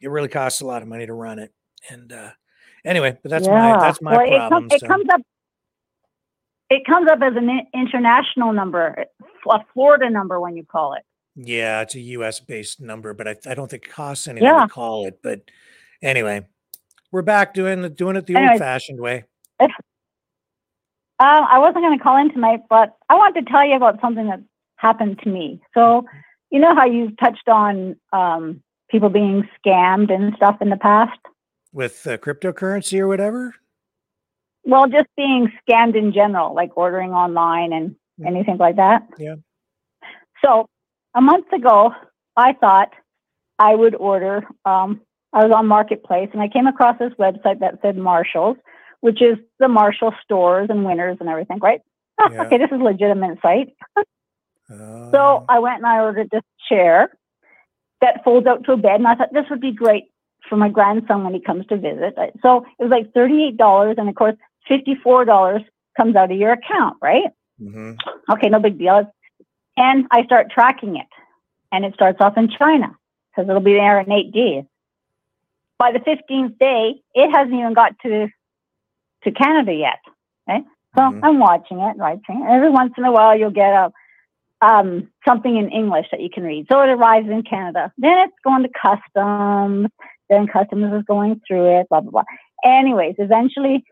it 0.00 0.08
really 0.08 0.28
costs 0.28 0.62
a 0.62 0.66
lot 0.66 0.80
of 0.80 0.88
money 0.88 1.06
to 1.06 1.12
run 1.12 1.38
it. 1.38 1.52
And 1.90 2.10
uh, 2.12 2.30
anyway, 2.84 3.18
but 3.22 3.30
that's 3.30 3.46
my 3.46 3.78
that's 3.78 4.00
my 4.00 4.16
well, 4.16 4.48
problem. 4.48 4.68
It, 4.70 4.70
com- 4.70 4.76
it 4.76 4.88
comes 4.88 5.04
up. 5.12 5.20
It 6.68 6.84
comes 6.86 7.08
up 7.10 7.20
as 7.22 7.34
an 7.36 7.60
international 7.74 8.52
number, 8.52 9.04
a 9.48 9.60
Florida 9.72 10.10
number 10.10 10.40
when 10.40 10.56
you 10.56 10.64
call 10.64 10.94
it. 10.94 11.02
Yeah, 11.36 11.82
it's 11.82 11.94
a 11.94 12.00
U.S. 12.00 12.40
based 12.40 12.80
number, 12.80 13.12
but 13.14 13.28
I, 13.28 13.36
I 13.46 13.54
don't 13.54 13.70
think 13.70 13.84
it 13.84 13.92
costs 13.92 14.26
anything 14.26 14.48
Yeah. 14.48 14.62
to 14.62 14.68
call 14.68 15.06
it. 15.06 15.20
But 15.22 15.42
anyway, 16.02 16.46
We're 17.12 17.22
back 17.22 17.54
doing 17.54 17.82
the 17.82 17.88
doing 17.90 18.16
it 18.16 18.26
the 18.26 18.36
old 18.36 18.58
fashioned 18.58 19.00
way. 19.00 19.24
Um, 19.60 19.70
I 21.48 21.58
wasn't 21.58 21.76
going 21.84 21.96
to 21.96 22.02
call 22.02 22.18
in 22.18 22.30
tonight, 22.32 22.60
but 22.68 22.94
I 23.08 23.14
wanted 23.14 23.46
to 23.46 23.50
tell 23.50 23.64
you 23.66 23.74
about 23.76 24.00
something 24.02 24.26
that 24.28 24.40
happened 24.76 25.18
to 25.20 25.30
me. 25.30 25.60
So, 25.72 26.04
you 26.50 26.58
know 26.60 26.74
how 26.74 26.84
you've 26.84 27.16
touched 27.16 27.48
on 27.48 27.96
um, 28.12 28.62
people 28.90 29.08
being 29.08 29.48
scammed 29.64 30.12
and 30.12 30.34
stuff 30.36 30.56
in 30.60 30.68
the 30.68 30.76
past? 30.76 31.18
With 31.72 32.06
uh, 32.06 32.18
cryptocurrency 32.18 32.98
or 32.98 33.08
whatever? 33.08 33.54
Well, 34.66 34.88
just 34.88 35.06
being 35.16 35.50
scammed 35.62 35.96
in 35.96 36.12
general, 36.12 36.54
like 36.54 36.76
ordering 36.76 37.12
online 37.12 37.72
and 37.72 37.94
anything 38.26 38.56
like 38.58 38.76
that. 38.76 39.06
Yeah. 39.18 39.36
So, 40.44 40.66
a 41.14 41.20
month 41.20 41.50
ago, 41.52 41.92
I 42.36 42.52
thought 42.52 42.92
I 43.58 43.74
would 43.74 43.94
order. 43.94 44.44
Um, 44.64 45.00
I 45.32 45.44
was 45.44 45.52
on 45.52 45.66
Marketplace 45.66 46.28
and 46.32 46.42
I 46.42 46.48
came 46.48 46.66
across 46.66 46.98
this 46.98 47.12
website 47.18 47.60
that 47.60 47.78
said 47.80 47.96
Marshalls, 47.96 48.56
which 49.00 49.22
is 49.22 49.38
the 49.58 49.68
Marshall 49.68 50.12
stores 50.22 50.68
and 50.68 50.84
winners 50.84 51.16
and 51.20 51.28
everything, 51.28 51.58
right? 51.60 51.80
Yeah. 52.32 52.44
Okay, 52.44 52.56
this 52.56 52.70
is 52.72 52.80
a 52.80 52.84
legitimate 52.84 53.38
site. 53.42 53.74
Uh, 53.94 54.02
So 55.10 55.44
I 55.48 55.58
went 55.58 55.76
and 55.76 55.86
I 55.86 56.00
ordered 56.00 56.30
this 56.32 56.42
chair 56.66 57.10
that 58.00 58.24
folds 58.24 58.46
out 58.46 58.64
to 58.64 58.72
a 58.72 58.76
bed, 58.78 58.94
and 58.96 59.06
I 59.06 59.14
thought 59.14 59.32
this 59.32 59.44
would 59.50 59.60
be 59.60 59.72
great 59.72 60.04
for 60.48 60.56
my 60.56 60.70
grandson 60.70 61.24
when 61.24 61.34
he 61.34 61.40
comes 61.40 61.66
to 61.66 61.76
visit. 61.76 62.14
So 62.42 62.64
it 62.78 62.82
was 62.82 62.90
like 62.90 63.12
thirty-eight 63.12 63.58
dollars, 63.58 63.96
and 63.98 64.08
of 64.08 64.14
course, 64.14 64.36
fifty-four 64.68 65.24
dollars 65.24 65.62
comes 65.96 66.16
out 66.16 66.30
of 66.30 66.38
your 66.38 66.52
account, 66.52 66.96
right? 67.02 67.30
hmm 67.58 67.92
Okay, 68.30 68.48
no 68.48 68.58
big 68.58 68.78
deal. 68.78 69.10
And 69.76 70.06
I 70.10 70.24
start 70.24 70.50
tracking 70.50 70.96
it, 70.96 71.06
and 71.72 71.84
it 71.84 71.94
starts 71.94 72.18
off 72.20 72.36
in 72.36 72.48
China 72.48 72.96
because 73.30 73.48
it'll 73.48 73.60
be 73.60 73.74
there 73.74 74.00
in 74.00 74.10
eight 74.10 74.32
days. 74.32 74.64
By 75.78 75.92
the 75.92 76.00
fifteenth 76.00 76.58
day, 76.58 77.02
it 77.14 77.30
hasn't 77.30 77.54
even 77.54 77.74
got 77.74 77.98
to 78.00 78.28
to 79.24 79.30
Canada 79.32 79.72
yet. 79.74 79.98
Okay, 80.48 80.62
so 80.96 81.02
I'm 81.22 81.38
watching 81.38 81.80
it, 81.80 81.96
right? 81.96 82.18
Every 82.48 82.70
once 82.70 82.94
in 82.96 83.04
a 83.04 83.12
while, 83.12 83.38
you'll 83.38 83.50
get 83.50 83.72
a 83.72 83.92
um, 84.62 85.08
something 85.26 85.56
in 85.56 85.70
English 85.70 86.06
that 86.10 86.20
you 86.20 86.30
can 86.32 86.44
read. 86.44 86.66
So 86.70 86.80
it 86.80 86.88
arrives 86.88 87.28
in 87.28 87.42
Canada. 87.42 87.92
Then 87.98 88.18
it's 88.18 88.36
going 88.44 88.62
to 88.62 88.70
customs. 88.70 89.88
Then 90.30 90.46
customs 90.46 90.92
is 90.94 91.04
going 91.06 91.40
through 91.46 91.80
it. 91.80 91.88
Blah 91.88 92.00
blah 92.00 92.10
blah. 92.10 92.24
Anyways, 92.64 93.16
eventually 93.18 93.84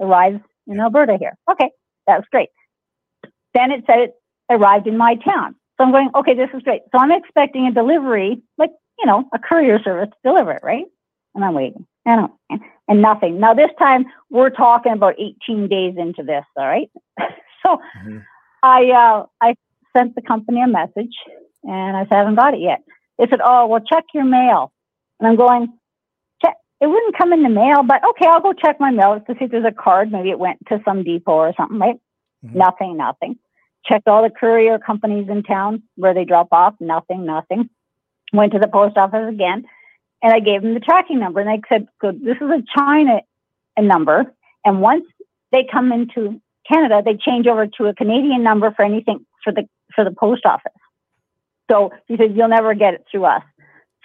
arrives 0.00 0.40
in 0.66 0.80
Alberta 0.80 1.16
here. 1.18 1.36
Okay, 1.50 1.70
that's 2.06 2.26
great. 2.30 2.48
Then 3.54 3.70
it 3.70 3.84
said 3.86 3.98
it 3.98 4.14
arrived 4.50 4.86
in 4.86 4.96
my 4.96 5.16
town. 5.16 5.54
So 5.76 5.84
I'm 5.84 5.92
going, 5.92 6.10
okay, 6.14 6.34
this 6.34 6.50
is 6.54 6.62
great. 6.62 6.82
So 6.92 6.98
I'm 6.98 7.12
expecting 7.12 7.66
a 7.66 7.72
delivery, 7.72 8.42
like, 8.58 8.70
you 8.98 9.06
know, 9.06 9.24
a 9.32 9.38
courier 9.38 9.80
service 9.82 10.10
to 10.10 10.28
deliver 10.28 10.52
it, 10.52 10.62
right? 10.62 10.84
And 11.34 11.44
I'm 11.44 11.54
waiting. 11.54 11.86
And, 12.04 12.28
and 12.88 13.02
nothing. 13.02 13.40
Now, 13.40 13.54
this 13.54 13.70
time 13.78 14.04
we're 14.30 14.50
talking 14.50 14.92
about 14.92 15.14
18 15.18 15.68
days 15.68 15.94
into 15.96 16.22
this, 16.22 16.44
all 16.56 16.66
right? 16.66 16.90
so 17.64 17.78
I, 18.62 18.90
uh, 18.90 19.26
I 19.40 19.54
sent 19.96 20.14
the 20.14 20.22
company 20.22 20.62
a 20.62 20.66
message 20.66 21.14
and 21.64 21.96
I 21.96 22.04
said, 22.04 22.12
I 22.12 22.18
haven't 22.18 22.34
got 22.36 22.54
it 22.54 22.60
yet. 22.60 22.82
They 23.18 23.26
said, 23.28 23.40
oh, 23.44 23.66
well, 23.66 23.80
check 23.80 24.04
your 24.14 24.24
mail. 24.24 24.72
And 25.18 25.28
I'm 25.28 25.36
going. 25.36 25.68
It 26.80 26.86
wouldn't 26.86 27.16
come 27.16 27.32
in 27.32 27.42
the 27.42 27.50
mail, 27.50 27.82
but 27.82 28.02
okay, 28.10 28.26
I'll 28.26 28.40
go 28.40 28.54
check 28.54 28.80
my 28.80 28.90
mail 28.90 29.20
to 29.20 29.34
see 29.34 29.44
if 29.44 29.50
there's 29.50 29.66
a 29.66 29.72
card. 29.72 30.10
Maybe 30.10 30.30
it 30.30 30.38
went 30.38 30.66
to 30.68 30.80
some 30.84 31.04
depot 31.04 31.32
or 31.32 31.52
something, 31.56 31.78
right? 31.78 32.00
Mm-hmm. 32.44 32.58
Nothing, 32.58 32.96
nothing. 32.96 33.38
Checked 33.84 34.08
all 34.08 34.22
the 34.22 34.30
courier 34.30 34.78
companies 34.78 35.28
in 35.28 35.42
town 35.42 35.82
where 35.96 36.14
they 36.14 36.24
drop 36.24 36.48
off. 36.52 36.74
Nothing, 36.80 37.26
nothing. 37.26 37.68
Went 38.32 38.52
to 38.52 38.58
the 38.58 38.68
post 38.68 38.96
office 38.96 39.28
again, 39.28 39.66
and 40.22 40.32
I 40.32 40.40
gave 40.40 40.62
them 40.62 40.72
the 40.72 40.80
tracking 40.80 41.18
number. 41.18 41.40
And 41.40 41.50
they 41.50 41.60
said, 41.68 41.86
"Good, 42.00 42.24
this 42.24 42.36
is 42.36 42.48
a 42.48 42.62
China 42.74 43.20
number, 43.78 44.32
and 44.64 44.80
once 44.80 45.04
they 45.52 45.64
come 45.70 45.92
into 45.92 46.40
Canada, 46.70 47.02
they 47.04 47.16
change 47.16 47.46
over 47.46 47.66
to 47.66 47.86
a 47.86 47.94
Canadian 47.94 48.42
number 48.42 48.70
for 48.70 48.84
anything 48.84 49.26
for 49.44 49.52
the 49.52 49.68
for 49.94 50.04
the 50.04 50.12
post 50.12 50.46
office." 50.46 50.72
So 51.70 51.92
he 52.06 52.16
said, 52.16 52.36
"You'll 52.36 52.48
never 52.48 52.74
get 52.74 52.94
it 52.94 53.04
through 53.10 53.24
us." 53.24 53.42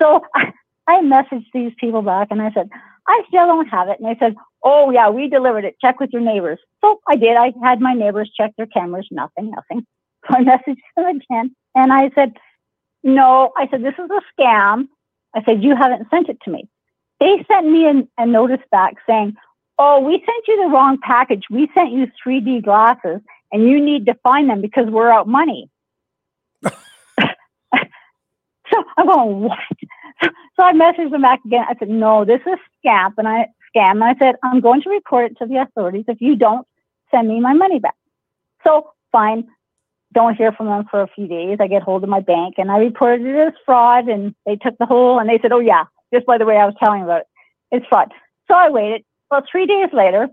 So 0.02 0.22
I, 0.88 1.02
messaged 1.02 1.48
these 1.54 1.74
people 1.80 2.02
back, 2.02 2.28
and 2.32 2.42
I 2.42 2.52
said, 2.52 2.70
"I 3.08 3.24
still 3.28 3.48
don't 3.48 3.68
have 3.68 3.90
it." 3.90 4.00
And 4.00 4.08
they 4.08 4.18
said, 4.20 4.36
"Oh 4.64 4.92
yeah, 4.92 5.10
we 5.10 5.30
delivered 5.30 5.66
it. 5.66 5.78
Check 5.80 6.00
with 6.00 6.12
your 6.12 6.22
neighbors." 6.22 6.60
So 6.82 7.00
I 7.08 7.16
did. 7.16 7.36
I 7.38 7.54
had 7.64 7.82
my 7.82 7.94
neighbors 7.94 8.32
check 8.36 8.52
their 8.58 8.68
cameras. 8.68 9.08
Nothing, 9.12 9.52
nothing. 9.52 9.86
So 10.28 10.38
I 10.38 10.44
messaged 10.44 10.78
them 10.96 11.06
again, 11.06 11.56
and 11.76 11.94
I 11.94 12.10
said, 12.16 12.34
"No." 13.04 13.52
I 13.56 13.68
said, 13.70 13.84
"This 13.84 13.94
is 13.94 14.10
a 14.10 14.42
scam." 14.42 14.88
I 15.36 15.44
said, 15.44 15.64
"You 15.64 15.76
haven't 15.76 16.10
sent 16.10 16.30
it 16.30 16.40
to 16.46 16.52
me." 16.52 16.68
They 17.20 17.46
sent 17.48 17.70
me 17.70 17.86
a, 17.86 18.08
a 18.18 18.26
notice 18.26 18.66
back 18.72 18.96
saying, 19.08 19.36
"Oh, 19.78 20.00
we 20.00 20.14
sent 20.14 20.48
you 20.48 20.64
the 20.64 20.70
wrong 20.74 20.98
package. 21.00 21.44
We 21.52 21.70
sent 21.76 21.92
you 21.92 22.08
3D 22.26 22.64
glasses, 22.64 23.22
and 23.52 23.70
you 23.70 23.80
need 23.80 24.08
to 24.08 24.16
find 24.24 24.50
them 24.50 24.62
because 24.62 24.88
we're 24.90 25.12
out 25.12 25.28
money." 25.28 25.70
So 28.72 28.84
I'm 28.98 29.06
going, 29.06 29.42
what? 29.42 29.60
So 30.22 30.64
I 30.64 30.72
messaged 30.74 31.12
them 31.12 31.22
back 31.22 31.42
again. 31.46 31.66
I 31.68 31.76
said, 31.78 31.90
no, 31.90 32.24
this 32.24 32.42
is 32.46 32.58
scam. 32.84 33.12
And 33.18 33.28
I 33.28 33.48
scam. 33.76 33.92
And 33.92 34.04
I 34.04 34.16
said, 34.18 34.36
I'm 34.44 34.62
going 34.62 34.82
to 34.84 34.90
report 34.90 35.32
it 35.32 35.38
to 35.40 35.46
the 35.46 35.58
authorities 35.58 36.06
if 36.08 36.22
you 36.22 36.36
don't 36.36 36.66
send 37.12 37.28
me 37.28 37.40
my 37.40 37.54
money 37.54 37.80
back. 37.80 37.96
So 38.66 38.92
fine. 39.12 39.48
Don't 40.14 40.36
hear 40.36 40.54
from 40.54 40.68
them 40.68 40.86
for 40.90 41.02
a 41.02 41.08
few 41.08 41.28
days. 41.28 41.58
I 41.60 41.68
get 41.68 41.84
hold 41.84 42.04
of 42.04 42.10
my 42.10 42.22
bank 42.22 42.56
and 42.58 42.72
I 42.72 42.78
reported 42.78 43.26
it 43.26 43.36
as 43.36 43.54
fraud 43.66 44.08
and 44.08 44.34
they 44.46 44.56
took 44.56 44.78
the 44.78 44.86
whole 44.86 45.20
and 45.20 45.30
they 45.30 45.40
said, 45.42 45.52
Oh 45.52 45.60
yeah, 45.60 45.86
just 46.14 46.26
by 46.26 46.38
the 46.38 46.46
way 46.46 46.56
I 46.56 46.66
was 46.66 46.76
telling 46.82 47.04
about 47.04 47.22
it, 47.22 47.28
it's 47.72 47.86
fraud. 47.88 48.14
So 48.48 48.54
I 48.56 48.70
waited. 48.70 49.04
Well, 49.30 49.42
three 49.52 49.66
days 49.66 49.90
later, 49.92 50.30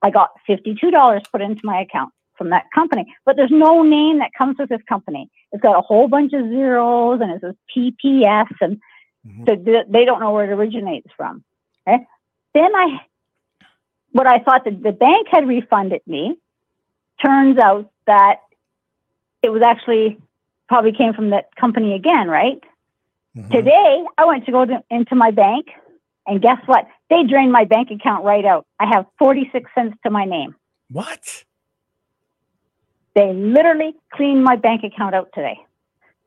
I 0.00 0.10
got 0.10 0.30
$52 0.48 1.22
put 1.30 1.42
into 1.42 1.60
my 1.64 1.80
account 1.82 2.12
from 2.38 2.50
that 2.50 2.64
company, 2.74 3.04
but 3.26 3.36
there's 3.36 3.50
no 3.50 3.82
name 3.82 4.18
that 4.20 4.30
comes 4.36 4.56
with 4.58 4.70
this 4.70 4.80
company. 4.88 5.28
It's 5.50 5.62
got 5.62 5.76
a 5.76 5.82
whole 5.82 6.08
bunch 6.08 6.32
of 6.32 6.48
zeros 6.48 7.20
and 7.20 7.32
it 7.32 7.40
says 7.42 7.54
PPS 7.76 8.46
and 8.62 8.80
Mm-hmm. 9.26 9.44
so 9.46 9.84
they 9.88 10.04
don't 10.04 10.18
know 10.18 10.32
where 10.32 10.50
it 10.50 10.54
originates 10.54 11.08
from. 11.16 11.44
Okay. 11.86 12.04
Then 12.54 12.74
I, 12.74 13.00
what 14.10 14.26
I 14.26 14.40
thought 14.40 14.64
that 14.64 14.82
the 14.82 14.92
bank 14.92 15.28
had 15.30 15.46
refunded 15.46 16.02
me, 16.06 16.36
turns 17.24 17.58
out 17.58 17.90
that 18.06 18.40
it 19.42 19.50
was 19.50 19.62
actually 19.62 20.18
probably 20.68 20.92
came 20.92 21.14
from 21.14 21.30
that 21.30 21.54
company 21.54 21.94
again, 21.94 22.28
right? 22.28 22.60
Mm-hmm. 23.36 23.52
Today 23.52 24.04
I 24.18 24.24
went 24.24 24.44
to 24.46 24.52
go 24.52 24.64
to, 24.64 24.82
into 24.90 25.14
my 25.14 25.30
bank 25.30 25.66
and 26.26 26.40
guess 26.40 26.58
what? 26.66 26.86
They 27.10 27.24
drained 27.24 27.52
my 27.52 27.64
bank 27.64 27.90
account 27.90 28.24
right 28.24 28.44
out. 28.44 28.66
I 28.78 28.86
have 28.86 29.06
46 29.18 29.70
cents 29.74 29.96
to 30.04 30.10
my 30.10 30.24
name. 30.24 30.54
What? 30.90 31.44
They 33.14 33.32
literally 33.32 33.94
cleaned 34.12 34.42
my 34.42 34.56
bank 34.56 34.82
account 34.84 35.14
out 35.14 35.30
today. 35.34 35.58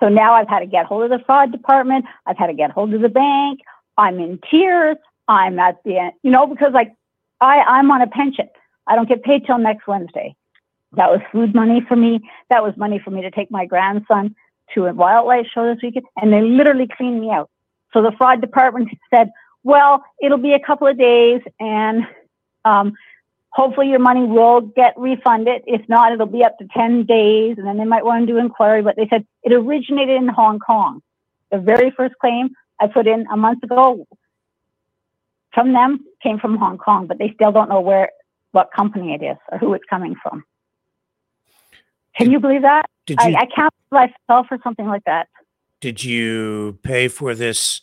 So 0.02 0.10
now 0.10 0.34
I've 0.34 0.50
had 0.50 0.60
to 0.60 0.66
get 0.66 0.86
hold 0.86 1.04
of 1.04 1.10
the 1.10 1.24
fraud 1.26 1.52
department. 1.52 2.06
I've 2.26 2.38
had 2.38 2.48
to 2.48 2.54
get 2.54 2.72
hold 2.72 2.94
of 2.94 3.02
the 3.02 3.10
bank. 3.10 3.60
I'm 3.98 4.20
in 4.20 4.40
tears. 4.50 4.98
I'm 5.28 5.58
at 5.60 5.78
the 5.84 5.98
end, 5.98 6.14
you 6.22 6.32
know, 6.32 6.46
because 6.46 6.74
like 6.74 6.94
I, 7.42 7.60
I'm 7.62 7.90
on 7.92 8.02
a 8.02 8.08
pension. 8.08 8.48
I 8.88 8.96
don't 8.96 9.10
get 9.10 9.24
paid 9.24 9.46
till 9.46 9.58
next 9.58 9.88
Wednesday. 9.88 10.36
That 10.94 11.10
was 11.10 11.22
food 11.32 11.56
money 11.56 11.82
for 11.88 11.96
me. 11.96 12.22
That 12.50 12.64
was 12.64 12.74
money 12.78 13.00
for 13.04 13.12
me 13.12 13.22
to 13.22 13.32
take 13.32 13.50
my 13.52 13.66
grandson 13.66 14.36
to 14.74 14.86
a 14.86 14.94
wildlife 14.94 15.48
show 15.54 15.66
this 15.74 15.82
weekend. 15.82 16.06
And 16.22 16.32
they 16.32 16.42
literally 16.42 16.88
cleaned 16.88 17.22
me 17.22 17.32
out. 17.32 17.50
So 17.94 18.02
the 18.02 18.12
fraud 18.18 18.42
department 18.42 18.90
said, 19.14 19.32
well, 19.64 20.04
it'll 20.22 20.38
be 20.38 20.54
a 20.54 20.60
couple 20.60 20.88
of 20.88 20.98
days 20.98 21.42
and 21.60 22.04
um, 22.66 22.94
hopefully 23.56 23.88
your 23.88 24.00
money 24.00 24.26
will 24.26 24.60
get 24.60 24.94
refunded. 24.98 25.62
If 25.66 25.88
not, 25.88 26.12
it'll 26.12 26.26
be 26.26 26.44
up 26.44 26.58
to 26.58 26.68
10 26.76 27.06
days 27.06 27.56
and 27.58 27.66
then 27.66 27.78
they 27.78 27.86
might 27.86 28.04
want 28.04 28.28
to 28.28 28.34
do 28.34 28.38
inquiry. 28.38 28.82
But 28.82 28.98
they 28.98 29.08
said 29.10 29.26
it 29.44 29.54
originated 29.54 30.18
in 30.18 30.28
Hong 30.28 30.60
Kong. 30.60 31.02
The 31.52 31.58
very 31.60 31.90
first 31.92 32.16
claim 32.20 32.50
I 32.82 32.88
put 32.88 33.08
in 33.08 33.26
a 33.32 33.38
month 33.38 33.64
ago 33.64 34.06
from 35.54 35.72
them 35.72 36.00
came 36.22 36.38
from 36.38 36.58
Hong 36.58 36.78
Kong, 36.78 37.08
but 37.08 37.18
they 37.18 37.32
still 37.34 37.54
don't 37.54 37.70
know 37.70 37.80
where, 37.80 38.10
what 38.52 38.72
company 38.76 39.14
it 39.14 39.24
is 39.24 39.38
or 39.50 39.58
who 39.58 39.74
it's 39.74 39.86
coming 39.90 40.16
from. 40.22 40.44
Can 42.18 42.32
you 42.32 42.40
believe 42.42 42.64
that? 42.64 42.86
did 43.06 43.20
I, 43.22 43.30
you- 43.30 43.36
I 43.38 43.46
can't 43.46 43.74
believe 43.90 44.10
I 44.10 44.14
fell 44.28 44.44
for 44.44 44.58
something 44.64 44.88
like 44.88 45.04
that. 45.06 45.30
Did 45.80 46.04
you 46.04 46.78
pay 46.84 47.08
for 47.08 47.34
this 47.36 47.82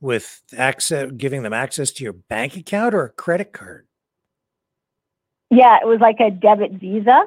with 0.00 0.42
access, 0.56 1.10
giving 1.16 1.42
them 1.42 1.52
access 1.54 1.92
to 1.92 2.04
your 2.04 2.12
bank 2.12 2.56
account 2.56 2.94
or 2.94 3.04
a 3.04 3.10
credit 3.10 3.52
card? 3.52 3.86
Yeah, 5.54 5.78
it 5.80 5.86
was 5.86 6.00
like 6.00 6.20
a 6.20 6.30
debit 6.30 6.72
visa. 6.72 7.24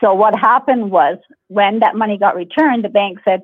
So 0.00 0.14
what 0.14 0.38
happened 0.38 0.90
was 0.90 1.18
when 1.48 1.80
that 1.80 1.96
money 1.96 2.18
got 2.18 2.36
returned, 2.36 2.84
the 2.84 2.88
bank 2.88 3.18
said, 3.24 3.42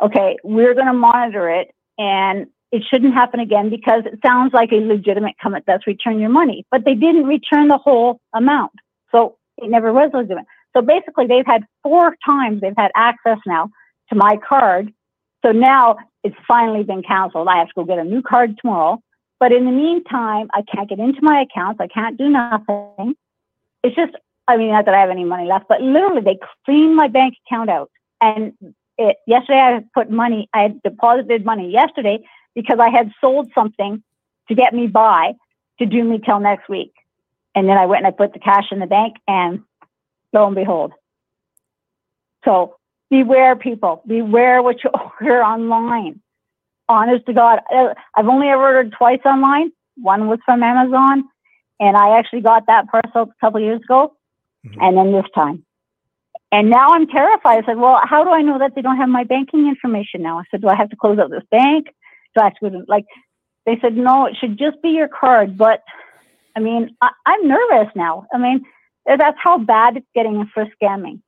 okay, 0.00 0.36
we're 0.44 0.74
going 0.74 0.86
to 0.86 0.92
monitor 0.92 1.48
it 1.48 1.74
and 1.98 2.46
it 2.70 2.82
shouldn't 2.90 3.14
happen 3.14 3.40
again 3.40 3.70
because 3.70 4.04
it 4.06 4.18
sounds 4.24 4.52
like 4.52 4.72
a 4.72 4.76
legitimate 4.76 5.34
company 5.42 5.64
that's 5.66 5.86
return 5.86 6.20
your 6.20 6.30
money, 6.30 6.66
but 6.70 6.84
they 6.84 6.94
didn't 6.94 7.24
return 7.24 7.68
the 7.68 7.78
whole 7.78 8.20
amount. 8.34 8.72
So 9.10 9.36
it 9.58 9.70
never 9.70 9.92
was 9.92 10.10
legitimate. 10.12 10.46
So 10.74 10.82
basically 10.82 11.26
they've 11.26 11.46
had 11.46 11.64
four 11.82 12.16
times 12.26 12.60
they've 12.60 12.74
had 12.76 12.90
access 12.94 13.38
now 13.46 13.70
to 14.10 14.14
my 14.16 14.38
card. 14.46 14.92
So 15.44 15.52
now 15.52 15.96
it's 16.24 16.36
finally 16.46 16.82
been 16.82 17.02
canceled. 17.02 17.48
I 17.48 17.58
have 17.58 17.68
to 17.68 17.74
go 17.76 17.84
get 17.84 17.98
a 17.98 18.04
new 18.04 18.22
card 18.22 18.58
tomorrow. 18.60 19.02
But 19.42 19.50
in 19.50 19.64
the 19.64 19.72
meantime, 19.72 20.48
I 20.54 20.62
can't 20.62 20.88
get 20.88 21.00
into 21.00 21.18
my 21.20 21.40
accounts. 21.40 21.80
I 21.80 21.88
can't 21.88 22.16
do 22.16 22.28
nothing. 22.28 23.16
It's 23.82 23.96
just, 23.96 24.12
I 24.46 24.56
mean, 24.56 24.70
not 24.70 24.84
that 24.84 24.94
I 24.94 25.00
have 25.00 25.10
any 25.10 25.24
money 25.24 25.48
left, 25.48 25.66
but 25.68 25.82
literally 25.82 26.20
they 26.20 26.38
cleaned 26.64 26.94
my 26.94 27.08
bank 27.08 27.34
account 27.44 27.68
out. 27.68 27.90
And 28.20 28.52
it, 28.98 29.16
yesterday 29.26 29.58
I 29.58 29.84
put 29.94 30.12
money, 30.12 30.48
I 30.54 30.62
had 30.62 30.82
deposited 30.84 31.44
money 31.44 31.72
yesterday 31.72 32.24
because 32.54 32.78
I 32.78 32.88
had 32.88 33.10
sold 33.20 33.50
something 33.52 34.04
to 34.46 34.54
get 34.54 34.74
me 34.74 34.86
by 34.86 35.32
to 35.80 35.86
do 35.86 36.04
me 36.04 36.20
till 36.24 36.38
next 36.38 36.68
week. 36.68 36.92
And 37.56 37.68
then 37.68 37.76
I 37.76 37.86
went 37.86 38.06
and 38.06 38.14
I 38.14 38.16
put 38.16 38.34
the 38.34 38.38
cash 38.38 38.66
in 38.70 38.78
the 38.78 38.86
bank 38.86 39.16
and 39.26 39.64
lo 40.32 40.46
and 40.46 40.54
behold. 40.54 40.92
So 42.44 42.76
beware 43.10 43.56
people, 43.56 44.04
beware 44.06 44.62
what 44.62 44.84
you 44.84 44.90
order 45.20 45.42
online. 45.42 46.20
Honest 46.88 47.26
to 47.26 47.32
God, 47.32 47.60
uh, 47.74 47.94
I've 48.16 48.26
only 48.26 48.48
ever 48.48 48.62
ordered 48.62 48.92
twice 48.96 49.20
online. 49.24 49.72
One 49.96 50.28
was 50.28 50.38
from 50.44 50.62
Amazon 50.62 51.24
and 51.80 51.96
I 51.96 52.18
actually 52.18 52.40
got 52.40 52.66
that 52.66 52.86
parcel 52.88 53.22
a 53.22 53.40
couple 53.40 53.60
years 53.60 53.80
ago 53.82 54.14
and 54.80 54.96
then 54.96 55.12
this 55.12 55.24
time. 55.34 55.64
And 56.52 56.68
now 56.68 56.90
I'm 56.90 57.06
terrified. 57.06 57.64
I 57.64 57.66
said, 57.66 57.78
well, 57.78 57.98
how 58.04 58.24
do 58.24 58.30
I 58.30 58.42
know 58.42 58.58
that 58.58 58.74
they 58.74 58.82
don't 58.82 58.98
have 58.98 59.08
my 59.08 59.24
banking 59.24 59.66
information 59.68 60.22
now? 60.22 60.38
I 60.38 60.44
said, 60.50 60.60
do 60.60 60.68
I 60.68 60.76
have 60.76 60.90
to 60.90 60.96
close 60.96 61.18
out 61.18 61.30
this 61.30 61.44
bank? 61.50 61.86
Do 62.34 62.42
I 62.42 62.44
have 62.44 62.54
to 62.54 62.60
go 62.60 62.70
to, 62.70 62.84
like, 62.88 63.06
they 63.64 63.78
said, 63.80 63.96
no, 63.96 64.26
it 64.26 64.36
should 64.38 64.58
just 64.58 64.82
be 64.82 64.90
your 64.90 65.08
card. 65.08 65.56
But 65.56 65.82
I 66.54 66.60
mean, 66.60 66.96
I, 67.00 67.10
I'm 67.26 67.48
nervous 67.48 67.92
now. 67.94 68.26
I 68.32 68.38
mean, 68.38 68.64
that's 69.06 69.38
how 69.42 69.58
bad 69.58 69.96
it's 69.96 70.06
getting 70.14 70.48
for 70.52 70.66
scamming. 70.80 71.20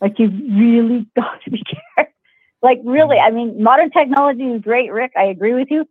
Like, 0.00 0.18
you 0.18 0.28
really 0.28 1.06
got 1.16 1.42
to 1.44 1.50
be 1.50 1.62
careful. 1.62 1.71
Like, 2.62 2.80
really, 2.84 3.16
mm-hmm. 3.16 3.26
I 3.26 3.36
mean, 3.36 3.62
modern 3.62 3.90
technology 3.90 4.44
is 4.44 4.62
great, 4.62 4.92
Rick. 4.92 5.12
I 5.16 5.24
agree 5.24 5.54
with 5.54 5.68
you. 5.70 5.88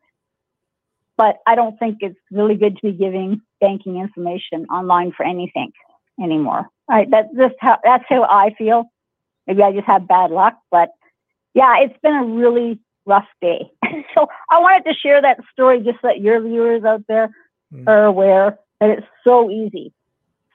But 1.17 1.37
I 1.45 1.55
don't 1.55 1.77
think 1.77 1.97
it's 2.01 2.17
really 2.31 2.55
good 2.55 2.77
to 2.77 2.81
be 2.81 2.93
giving 2.93 3.41
banking 3.59 3.97
information 3.97 4.65
online 4.67 5.11
for 5.11 5.23
anything 5.23 5.71
anymore. 6.21 6.67
Right? 6.89 7.09
That's 7.09 7.27
just 7.35 7.55
how 7.59 7.77
that's 7.83 8.05
how 8.09 8.23
I 8.23 8.55
feel. 8.57 8.85
Maybe 9.45 9.61
I 9.61 9.71
just 9.71 9.87
have 9.87 10.07
bad 10.07 10.31
luck, 10.31 10.57
but 10.71 10.91
yeah, 11.53 11.75
it's 11.79 11.97
been 12.01 12.15
a 12.15 12.25
really 12.25 12.79
rough 13.05 13.27
day. 13.41 13.71
so 14.15 14.27
I 14.49 14.59
wanted 14.59 14.89
to 14.89 14.97
share 14.97 15.21
that 15.21 15.39
story 15.51 15.79
just 15.81 15.99
so 16.01 16.07
that 16.07 16.21
your 16.21 16.41
viewers 16.41 16.83
out 16.83 17.03
there 17.07 17.29
mm. 17.73 17.87
are 17.87 18.05
aware 18.05 18.57
that 18.79 18.89
it's 18.89 19.07
so 19.27 19.49
easy, 19.49 19.93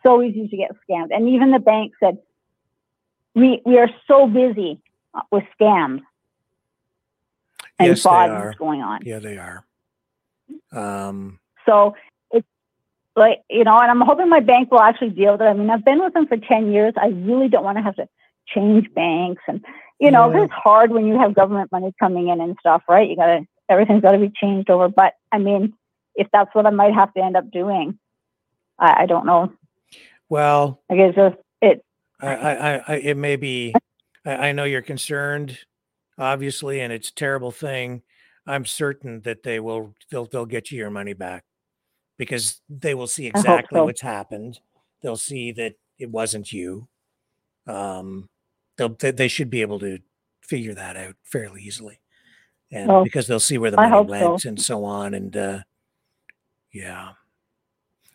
so 0.04 0.22
easy 0.22 0.48
to 0.48 0.56
get 0.56 0.70
scammed. 0.88 1.08
And 1.10 1.28
even 1.28 1.50
the 1.50 1.58
bank 1.58 1.92
said 2.00 2.18
we 3.34 3.60
we 3.64 3.78
are 3.78 3.90
so 4.08 4.26
busy 4.26 4.80
with 5.30 5.44
scams 5.60 6.02
and 7.78 7.88
yes, 7.88 8.02
fraud 8.02 8.56
going 8.58 8.82
on. 8.82 9.00
Yeah, 9.04 9.18
they 9.18 9.38
are. 9.38 9.64
Um, 10.72 11.38
So 11.66 11.94
it's 12.30 12.46
like, 13.16 13.42
you 13.50 13.64
know, 13.64 13.78
and 13.78 13.90
I'm 13.90 14.00
hoping 14.00 14.28
my 14.28 14.40
bank 14.40 14.70
will 14.70 14.80
actually 14.80 15.10
deal 15.10 15.32
with 15.32 15.42
it. 15.42 15.44
I 15.44 15.52
mean, 15.54 15.70
I've 15.70 15.84
been 15.84 16.00
with 16.00 16.14
them 16.14 16.26
for 16.26 16.36
10 16.36 16.72
years. 16.72 16.94
I 16.96 17.08
really 17.08 17.48
don't 17.48 17.64
want 17.64 17.78
to 17.78 17.82
have 17.82 17.96
to 17.96 18.08
change 18.46 18.92
banks. 18.94 19.42
And, 19.48 19.64
you 19.98 20.10
know, 20.10 20.30
Yeah. 20.32 20.44
it's 20.44 20.52
hard 20.52 20.90
when 20.92 21.06
you 21.06 21.18
have 21.18 21.34
government 21.34 21.72
money 21.72 21.92
coming 21.98 22.28
in 22.28 22.40
and 22.40 22.56
stuff, 22.60 22.82
right? 22.88 23.08
You 23.08 23.16
got 23.16 23.26
to, 23.26 23.46
everything's 23.68 24.02
got 24.02 24.12
to 24.12 24.18
be 24.18 24.30
changed 24.34 24.70
over. 24.70 24.88
But 24.88 25.14
I 25.32 25.38
mean, 25.38 25.74
if 26.14 26.28
that's 26.32 26.54
what 26.54 26.66
I 26.66 26.70
might 26.70 26.94
have 26.94 27.12
to 27.14 27.22
end 27.22 27.36
up 27.36 27.50
doing, 27.50 27.98
I, 28.78 29.02
I 29.02 29.06
don't 29.06 29.26
know. 29.26 29.52
well, 30.28 30.80
I 30.90 30.96
guess 30.96 31.14
just, 31.14 31.36
it, 31.62 31.84
I, 32.20 32.34
I, 32.34 32.76
I- 32.94 32.96
it 32.96 33.16
may 33.16 33.36
be. 33.36 33.74
I, 34.26 34.48
I 34.48 34.52
know 34.52 34.64
you're 34.64 34.82
concerned, 34.82 35.58
obviously, 36.18 36.80
and 36.80 36.92
it's 36.92 37.08
a 37.08 37.14
terrible 37.14 37.52
thing. 37.52 38.02
I'm 38.46 38.66
certain 38.66 39.22
that 39.22 39.42
they 39.42 39.60
will. 39.60 39.94
They'll 40.10 40.26
they'll 40.26 40.46
get 40.46 40.70
you 40.70 40.78
your 40.78 40.90
money 40.90 41.14
back 41.14 41.44
because 42.18 42.60
they 42.68 42.94
will 42.94 43.06
see 43.06 43.26
exactly 43.26 43.78
so. 43.78 43.84
what's 43.84 44.02
happened. 44.02 44.60
They'll 45.02 45.16
see 45.16 45.52
that 45.52 45.74
it 45.98 46.10
wasn't 46.10 46.52
you. 46.52 46.88
Um, 47.66 48.28
they'll 48.76 48.90
they, 48.90 49.10
they 49.10 49.28
should 49.28 49.50
be 49.50 49.62
able 49.62 49.78
to 49.80 49.98
figure 50.42 50.74
that 50.74 50.96
out 50.96 51.16
fairly 51.24 51.62
easily, 51.62 52.00
and 52.70 52.88
Well, 52.88 53.04
because 53.04 53.26
they'll 53.26 53.40
see 53.40 53.58
where 53.58 53.70
the 53.70 53.78
money 53.78 54.08
went 54.08 54.42
so. 54.42 54.48
and 54.48 54.60
so 54.60 54.84
on. 54.84 55.14
And 55.14 55.36
uh, 55.36 55.58
yeah, 56.72 57.12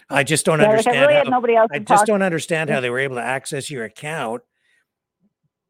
I 0.10 0.24
just 0.24 0.46
don't 0.46 0.60
Yeah, 0.60 0.68
like, 0.68 0.70
I 0.70 0.80
understand. 0.80 1.08
really 1.08 1.24
how, 1.26 1.30
nobody 1.30 1.56
else 1.56 1.70
I 1.74 1.80
just 1.80 2.06
don't 2.06 2.22
understand 2.22 2.70
how 2.70 2.80
they 2.80 2.90
were 2.90 3.00
able 3.00 3.16
to 3.16 3.24
access 3.24 3.70
your 3.70 3.84
account 3.84 4.44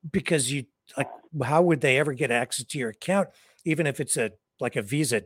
because 0.10 0.52
you 0.52 0.66
like 0.98 1.10
how 1.44 1.62
would 1.62 1.82
they 1.82 1.98
ever 1.98 2.14
get 2.14 2.32
access 2.32 2.66
to 2.66 2.78
your 2.78 2.90
account 2.90 3.30
even 3.66 3.86
if 3.86 4.00
it's 4.00 4.18
a 4.18 4.32
like 4.60 4.76
a 4.76 4.82
visa 4.82 5.24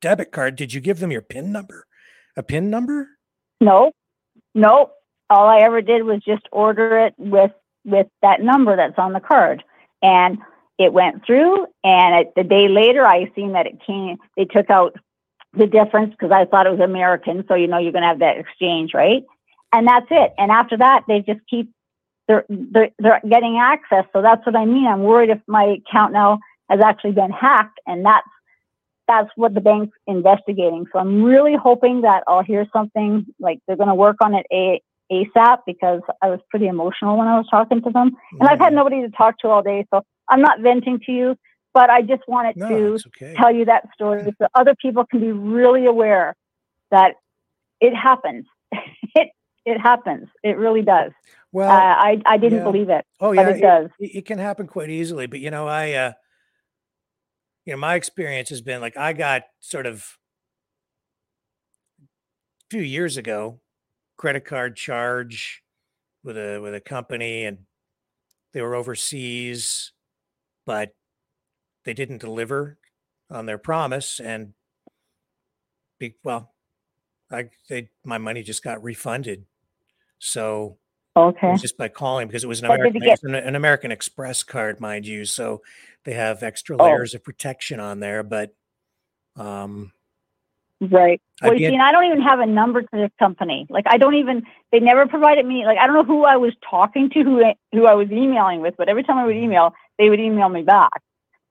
debit 0.00 0.32
card 0.32 0.56
did 0.56 0.72
you 0.72 0.80
give 0.80 1.00
them 1.00 1.10
your 1.10 1.22
pin 1.22 1.52
number 1.52 1.86
a 2.36 2.42
pin 2.42 2.70
number 2.70 3.08
no, 3.62 3.92
no. 4.54 4.90
All 5.30 5.48
I 5.48 5.60
ever 5.60 5.80
did 5.80 6.02
was 6.02 6.20
just 6.26 6.46
order 6.50 6.98
it 6.98 7.14
with, 7.16 7.52
with 7.84 8.08
that 8.20 8.42
number 8.42 8.76
that's 8.76 8.98
on 8.98 9.12
the 9.12 9.20
card. 9.20 9.62
And 10.02 10.38
it 10.78 10.92
went 10.92 11.24
through 11.24 11.66
and 11.84 12.26
it, 12.26 12.32
the 12.34 12.42
day 12.42 12.68
later 12.68 13.06
I 13.06 13.30
seen 13.36 13.52
that 13.52 13.66
it 13.66 13.78
came, 13.86 14.16
they 14.36 14.44
took 14.44 14.68
out 14.68 14.96
the 15.54 15.66
difference 15.66 16.10
because 16.10 16.32
I 16.32 16.44
thought 16.44 16.66
it 16.66 16.72
was 16.72 16.80
American. 16.80 17.44
So, 17.46 17.54
you 17.54 17.68
know, 17.68 17.78
you're 17.78 17.92
going 17.92 18.02
to 18.02 18.08
have 18.08 18.18
that 18.18 18.38
exchange, 18.38 18.92
right? 18.94 19.22
And 19.72 19.86
that's 19.86 20.06
it. 20.10 20.32
And 20.36 20.50
after 20.50 20.76
that, 20.78 21.04
they 21.06 21.20
just 21.20 21.40
keep, 21.48 21.70
they're, 22.28 22.44
they're, 22.48 22.90
they're 22.98 23.20
getting 23.28 23.58
access. 23.58 24.04
So 24.12 24.22
that's 24.22 24.44
what 24.46 24.56
I 24.56 24.64
mean. 24.64 24.86
I'm 24.86 25.02
worried 25.02 25.30
if 25.30 25.40
my 25.46 25.76
account 25.88 26.12
now 26.12 26.38
has 26.70 26.80
actually 26.80 27.12
been 27.12 27.30
hacked 27.30 27.80
and 27.86 28.04
that's, 28.04 28.26
that's 29.08 29.28
what 29.36 29.54
the 29.54 29.60
bank's 29.60 29.96
investigating. 30.06 30.86
So 30.92 30.98
I'm 30.98 31.22
really 31.22 31.56
hoping 31.56 32.02
that 32.02 32.22
I'll 32.26 32.42
hear 32.42 32.66
something 32.72 33.26
like 33.40 33.58
they're 33.66 33.76
going 33.76 33.88
to 33.88 33.94
work 33.94 34.16
on 34.20 34.34
it 34.34 34.46
a, 34.52 34.80
ASAP 35.12 35.58
because 35.66 36.00
I 36.22 36.28
was 36.28 36.40
pretty 36.48 36.66
emotional 36.66 37.18
when 37.18 37.28
I 37.28 37.36
was 37.36 37.46
talking 37.50 37.82
to 37.82 37.90
them. 37.90 38.12
And 38.40 38.48
I've 38.48 38.58
had 38.58 38.72
mm. 38.72 38.76
nobody 38.76 39.02
to 39.02 39.10
talk 39.10 39.38
to 39.40 39.48
all 39.48 39.62
day. 39.62 39.86
So 39.92 40.02
I'm 40.28 40.40
not 40.40 40.60
venting 40.60 41.00
to 41.06 41.12
you, 41.12 41.36
but 41.74 41.90
I 41.90 42.02
just 42.02 42.22
wanted 42.26 42.56
No, 42.56 42.68
to 42.68 43.08
okay. 43.08 43.34
tell 43.34 43.54
you 43.54 43.66
that 43.66 43.88
story 43.94 44.24
so 44.40 44.46
other 44.54 44.74
people 44.80 45.04
can 45.04 45.20
be 45.20 45.32
really 45.32 45.86
aware 45.86 46.34
that 46.90 47.14
it 47.80 47.94
happens. 47.94 48.46
it, 48.72 49.28
it 49.66 49.78
happens. 49.78 50.28
It 50.42 50.56
really 50.56 50.82
does. 50.82 51.12
Well, 51.52 51.70
uh, 51.70 51.74
I, 51.74 52.22
I 52.24 52.38
didn't 52.38 52.58
yeah. 52.58 52.64
believe 52.64 52.88
it. 52.88 53.04
oh 53.20 53.34
but 53.34 53.40
yeah 53.40 53.48
it 53.48 53.60
does. 53.60 53.90
it, 53.98 54.16
it 54.16 54.26
can 54.26 54.38
happen 54.38 54.66
quite 54.66 54.90
easily 54.90 55.26
but 55.26 55.38
you 55.40 55.50
know 55.50 55.68
i 55.68 55.92
uh 55.92 56.12
you 57.66 57.72
know 57.72 57.78
my 57.78 57.94
experience 57.94 58.48
has 58.48 58.62
been 58.62 58.80
like 58.80 58.96
i 58.96 59.12
got 59.12 59.42
sort 59.60 59.86
of 59.86 60.16
a 62.00 62.06
few 62.70 62.80
years 62.80 63.16
ago 63.16 63.60
credit 64.16 64.44
card 64.44 64.76
charge 64.76 65.62
with 66.24 66.36
a 66.36 66.58
with 66.58 66.74
a 66.74 66.80
company 66.80 67.44
and 67.44 67.58
they 68.52 68.62
were 68.62 68.74
overseas 68.74 69.92
but 70.64 70.94
they 71.84 71.92
didn't 71.92 72.18
deliver 72.18 72.78
on 73.30 73.46
their 73.46 73.58
promise 73.58 74.20
and 74.20 74.54
be, 75.98 76.14
well 76.24 76.54
i 77.30 77.50
they 77.68 77.90
my 78.04 78.18
money 78.18 78.42
just 78.42 78.64
got 78.64 78.82
refunded 78.82 79.44
so 80.18 80.76
it 80.76 80.81
Okay. 81.14 81.54
just 81.56 81.76
by 81.76 81.88
calling 81.88 82.26
because 82.26 82.42
it 82.42 82.46
was 82.48 82.60
an 82.62 82.68
did 82.68 82.74
American, 82.74 83.02
you 83.02 83.08
get- 83.08 83.22
an, 83.22 83.34
an 83.34 83.54
American 83.54 83.92
Express 83.92 84.42
card, 84.42 84.80
mind 84.80 85.06
you. 85.06 85.24
So 85.24 85.62
they 86.04 86.14
have 86.14 86.42
extra 86.42 86.76
Oh. 86.78 86.84
layers 86.84 87.14
of 87.14 87.22
protection 87.22 87.80
on 87.80 88.00
there. 88.00 88.22
But 88.22 88.54
um, 89.36 89.92
Right. 90.80 91.20
I'd 91.40 91.46
Well, 91.48 91.56
be 91.56 91.62
you 91.62 91.68
see, 91.68 91.74
and 91.74 91.82
I 91.82 91.92
don't 91.92 92.06
even 92.06 92.22
have 92.22 92.40
a 92.40 92.46
number 92.46 92.82
to 92.82 92.88
this 92.92 93.10
company. 93.18 93.66
Like, 93.70 93.84
I 93.86 93.98
don't 93.98 94.14
even. 94.16 94.42
They 94.72 94.80
never 94.80 95.06
provided 95.06 95.46
me. 95.46 95.64
Like, 95.64 95.78
I 95.78 95.86
don't 95.86 95.94
know 95.94 96.02
who 96.02 96.24
I 96.24 96.36
was 96.36 96.52
talking 96.68 97.08
to, 97.10 97.22
who 97.22 97.44
I- 97.44 97.54
who 97.72 97.86
I 97.86 97.94
was 97.94 98.10
emailing 98.10 98.60
with. 98.62 98.74
But 98.76 98.88
every 98.88 99.04
time 99.04 99.16
I 99.18 99.24
would 99.24 99.36
email, 99.36 99.74
they 99.98 100.10
would 100.10 100.18
email 100.18 100.48
me 100.48 100.62
back. 100.62 100.90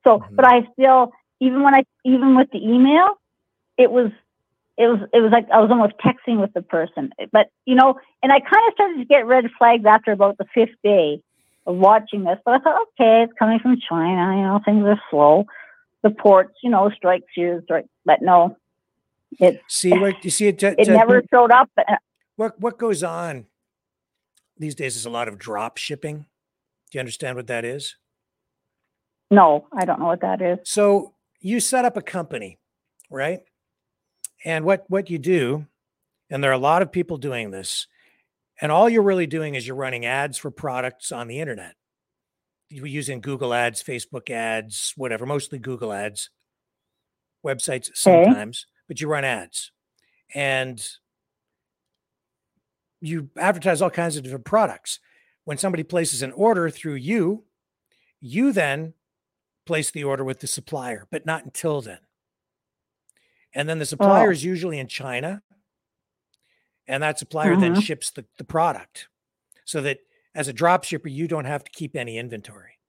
So, 0.04 0.22
but 0.32 0.46
I 0.46 0.68
still, 0.74 1.14
even 1.40 1.64
when 1.64 1.74
I, 1.76 1.84
even 2.04 2.36
with 2.36 2.50
the 2.52 2.58
email, 2.62 3.10
it 3.78 3.90
was, 3.92 4.12
it 4.77 4.88
was, 4.88 5.00
it 5.14 5.19
was 5.19 5.32
like 5.32 5.48
I 5.51 5.59
was 5.59 5.69
almost 5.69 5.93
texting 6.03 6.40
with 6.40 6.53
the 6.53 6.61
person. 6.61 7.11
But 7.32 7.50
you 7.66 7.75
know, 7.75 8.00
and 8.24 8.32
I 8.32 8.40
kind 8.40 8.67
of 8.67 8.74
started 8.74 8.98
to 9.00 9.06
get 9.06 9.25
red 9.27 9.45
flags 9.58 9.85
after 9.85 10.11
about 10.11 10.38
the 10.38 10.45
fifth 10.53 10.75
day 10.83 11.22
of 11.67 11.75
watching 11.75 12.24
this. 12.24 12.38
But 12.45 12.56
I 12.56 12.59
thought, 12.59 12.82
okay, 13.00 13.24
it's 13.24 13.33
coming 13.38 13.59
from 13.59 13.77
China. 13.88 14.35
You 14.35 14.43
know, 14.43 14.61
things 14.64 14.85
are 14.85 15.01
slow. 15.09 15.45
The 16.03 16.09
ports, 16.09 16.56
you 16.64 16.69
know, 16.69 16.90
strike 16.95 17.24
fears, 17.35 17.64
strike. 17.66 17.85
But 18.06 18.22
no, 18.22 18.58
it 19.40 19.61
see 19.67 19.98
what 19.98 20.24
you 20.24 20.32
see 20.32 20.48
it. 20.48 20.61
it 20.64 20.88
never 20.88 21.22
showed 21.32 21.51
up. 21.51 21.69
uh, 21.77 21.95
What 22.35 22.59
what 22.59 22.77
goes 22.77 23.03
on 23.03 23.45
these 24.58 24.75
days 24.75 24.95
is 24.95 25.06
a 25.06 25.09
lot 25.09 25.27
of 25.27 25.38
drop 25.38 25.77
shipping. 25.77 26.25
Do 26.90 26.98
you 26.98 27.00
understand 27.00 27.35
what 27.35 27.48
that 27.48 27.66
is? 27.66 27.95
No, 29.30 29.67
I 29.74 29.85
don't 29.85 30.00
know 30.00 30.08
what 30.08 30.22
that 30.22 30.41
is. 30.41 30.59
So 30.64 31.14
you 31.40 31.59
set 31.59 31.85
up 31.85 31.95
a 31.95 32.01
company, 32.01 32.59
right? 33.09 33.40
And 34.44 34.66
what 34.66 34.86
what 34.90 35.10
you 35.10 35.18
do, 35.20 35.68
and 36.30 36.44
there 36.44 36.52
are 36.52 36.56
a 36.56 36.58
lot 36.58 36.82
of 36.82 36.92
people 36.92 37.18
doing 37.18 37.52
this, 37.52 37.88
and 38.60 38.72
all 38.72 38.90
you're 38.90 39.02
really 39.02 39.28
doing 39.28 39.56
is 39.56 39.68
you're 39.68 39.76
running 39.76 40.06
ads 40.06 40.38
for 40.38 40.52
products 40.52 41.11
on 41.11 41.28
the 41.28 41.40
internet. 41.40 41.76
You're 42.70 42.88
using 42.88 43.22
Google 43.22 43.53
ads, 43.53 43.84
Facebook 43.84 44.30
ads, 44.30 44.94
whatever, 44.95 45.26
mostly 45.26 45.60
Google 45.60 45.92
ads, 45.92 46.30
websites 47.45 47.90
sometimes, 47.94 48.66
but 48.88 49.02
you 49.02 49.08
run 49.08 49.26
ads 49.26 49.72
and 50.34 50.88
you 53.02 53.30
advertise 53.38 53.82
all 53.82 53.90
kinds 53.90 54.16
of 54.16 54.24
different 54.24 54.45
products. 54.45 55.00
When 55.44 55.58
somebody 55.58 55.84
places 55.84 56.22
an 56.22 56.32
order 56.34 56.70
through 56.70 56.95
you, 56.95 57.45
you 58.22 58.53
then 58.53 58.94
place 59.66 59.92
the 59.92 60.03
order 60.03 60.24
with 60.24 60.40
the 60.40 60.48
supplier, 60.48 61.08
but 61.11 61.26
not 61.26 61.44
until 61.44 61.82
then. 61.82 62.00
And 63.54 63.68
then 63.68 63.80
the 63.80 63.86
supplier 63.86 64.30
Oh. 64.30 64.32
is 64.32 64.44
usually 64.44 64.80
in 64.80 64.88
China. 64.88 65.44
And 66.88 67.04
that 67.04 67.20
supplier 67.20 67.56
then 67.56 67.74
Mhm. 67.74 67.82
ships 67.82 68.12
the, 68.12 68.26
the 68.38 68.44
product 68.44 69.08
so 69.66 69.82
that 69.82 70.00
as 70.36 70.48
a 70.48 70.54
drop 70.54 70.84
shipper, 70.84 71.10
you 71.10 71.28
don't 71.28 71.46
have 71.46 71.64
to 71.64 71.72
keep 71.72 71.96
any 71.96 72.18
inventory. 72.18 72.80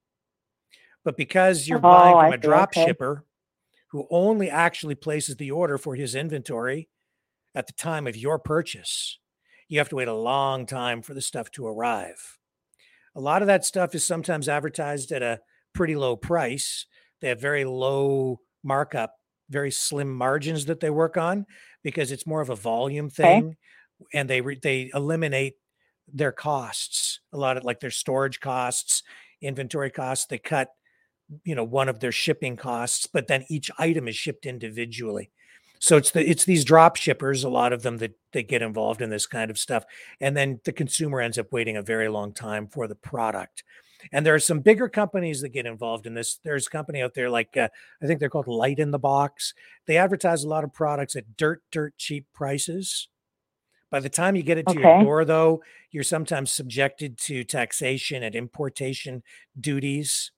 But 1.03 1.17
because 1.17 1.67
you're 1.67 1.79
Oh, 1.79 1.89
buying 1.91 2.15
from 2.17 2.31
a 2.31 2.37
see, 2.41 2.47
drop 2.47 2.69
okay. 2.69 2.85
shipper 2.85 3.25
who 3.89 4.07
only 4.09 4.49
actually 4.49 4.95
places 4.95 5.35
the 5.37 5.51
order 5.51 5.77
for 5.77 5.95
his 5.95 6.15
inventory 6.15 6.89
at 7.55 7.67
the 7.67 7.73
time 7.73 8.07
of 8.07 8.17
your 8.17 8.39
purchase, 8.39 9.19
you 9.67 9.77
have 9.79 9.89
to 9.89 9.95
wait 9.97 10.07
a 10.07 10.13
long 10.13 10.65
time 10.65 11.01
for 11.01 11.13
the 11.13 11.21
stuff 11.21 11.51
to 11.51 11.67
arrive. 11.67 12.39
A 13.15 13.21
lot 13.21 13.41
of 13.43 13.47
that 13.47 13.65
stuff 13.65 13.93
is 13.95 14.03
sometimes 14.05 14.49
advertised 14.49 15.11
at 15.11 15.21
a 15.21 15.41
pretty 15.73 15.95
low 15.95 16.15
price. 16.15 16.85
They 17.21 17.29
have 17.29 17.39
very 17.41 17.65
low 17.65 18.41
markup, 18.63 19.15
very 19.53 19.71
slim 19.71 20.13
margins 20.13 20.65
that 20.65 20.81
they 20.81 20.89
work 20.89 21.15
on 21.15 21.45
because 21.83 22.11
it's 22.11 22.27
more 22.27 22.41
of 22.41 22.49
a 22.49 22.55
volume 22.55 23.09
thing 23.09 23.55
and 24.13 24.29
they 24.29 24.41
re- 24.41 24.59
they 24.61 24.91
eliminate 24.93 25.55
their 26.11 26.33
costs. 26.33 27.21
A 27.31 27.37
lot 27.37 27.55
of 27.55 27.63
like 27.63 27.79
their 27.79 27.91
storage 27.91 28.41
costs, 28.41 29.03
inventory 29.41 29.91
costs, 29.91 30.25
they 30.25 30.37
cut 30.37 30.69
you 31.43 31.55
know 31.55 31.63
one 31.63 31.89
of 31.89 31.99
their 31.99 32.11
shipping 32.11 32.57
costs, 32.57 33.07
but 33.07 33.27
then 33.27 33.45
each 33.49 33.71
item 33.77 34.07
is 34.07 34.15
shipped 34.15 34.45
individually. 34.45 35.31
So 35.79 35.97
it's 35.97 36.11
the 36.11 36.29
it's 36.29 36.45
these 36.45 36.65
drop 36.65 36.95
shippers, 36.95 37.43
a 37.43 37.49
lot 37.49 37.73
of 37.73 37.83
them 37.83 37.97
that 37.97 38.17
that 38.33 38.47
get 38.47 38.61
involved 38.61 39.01
in 39.01 39.09
this 39.09 39.27
kind 39.27 39.51
of 39.51 39.59
stuff, 39.59 39.85
and 40.19 40.35
then 40.35 40.59
the 40.65 40.73
consumer 40.73 41.21
ends 41.21 41.37
up 41.37 41.51
waiting 41.51 41.77
a 41.77 41.81
very 41.81 42.09
long 42.09 42.33
time 42.33 42.67
for 42.67 42.87
the 42.87 42.95
product. 42.95 43.63
And 44.11 44.25
there 44.25 44.35
are 44.35 44.39
some 44.39 44.59
bigger 44.59 44.89
companies 44.89 45.41
that 45.41 45.49
get 45.49 45.65
involved 45.65 46.05
in 46.05 46.13
this. 46.13 46.39
There's 46.43 46.67
a 46.67 46.69
company 46.69 47.01
out 47.01 47.13
there 47.13 47.29
like 47.29 47.55
uh, 47.57 47.69
I 48.01 48.05
think 48.07 48.19
they're 48.19 48.29
called 48.29 48.47
Light 48.47 48.79
in 48.79 48.91
the 48.91 48.99
Box. 48.99 49.53
They 49.85 49.97
advertise 49.97 50.43
a 50.43 50.49
lot 50.49 50.63
of 50.63 50.73
products 50.73 51.15
at 51.15 51.37
dirt 51.37 51.61
dirt 51.71 51.97
cheap 51.97 52.25
prices. 52.33 53.07
By 53.89 53.99
the 53.99 54.09
time 54.09 54.35
you 54.35 54.41
get 54.41 54.57
it 54.57 54.67
to 54.69 54.73
your 54.79 55.03
door, 55.03 55.23
though, 55.25 55.61
you're 55.91 56.03
sometimes 56.03 56.51
subjected 56.51 57.17
to 57.19 57.43
taxation 57.43 58.23
and 58.23 58.33
importation 58.33 59.21
duties, 59.59 60.31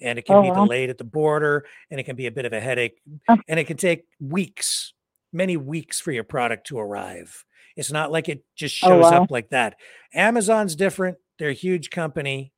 and 0.00 0.16
it 0.16 0.26
can 0.26 0.36
Oh, 0.36 0.42
be 0.42 0.50
wow. 0.50 0.64
delayed 0.64 0.90
at 0.90 0.98
the 0.98 1.02
border, 1.04 1.66
and 1.90 1.98
it 1.98 2.04
can 2.04 2.14
be 2.14 2.26
a 2.26 2.30
bit 2.30 2.44
of 2.44 2.52
a 2.52 2.60
headache, 2.60 3.00
Oh. 3.28 3.36
and 3.48 3.58
it 3.58 3.64
can 3.66 3.76
take 3.76 4.06
weeks, 4.20 4.92
many 5.32 5.56
weeks 5.56 5.98
for 6.00 6.12
your 6.12 6.22
product 6.22 6.68
to 6.68 6.78
arrive. 6.78 7.44
It's 7.74 7.90
not 7.90 8.12
like 8.12 8.28
it 8.28 8.44
just 8.54 8.82
Oh, 8.84 8.88
shows 8.90 9.10
wow. 9.10 9.22
up 9.24 9.30
like 9.32 9.48
that. 9.50 9.74
Amazon's 10.14 10.76
different. 10.76 11.18
They're 11.38 11.48
a 11.50 11.52
huge 11.52 11.90
company, 11.90 12.52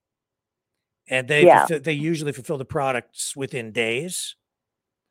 and 1.08 1.28
they 1.28 1.44
Yeah. 1.46 1.60
fulfill- 1.66 1.80
they 1.80 1.92
usually 1.92 2.32
fulfill 2.32 2.58
the 2.58 2.64
products 2.64 3.36
within 3.36 3.72
days 3.72 4.36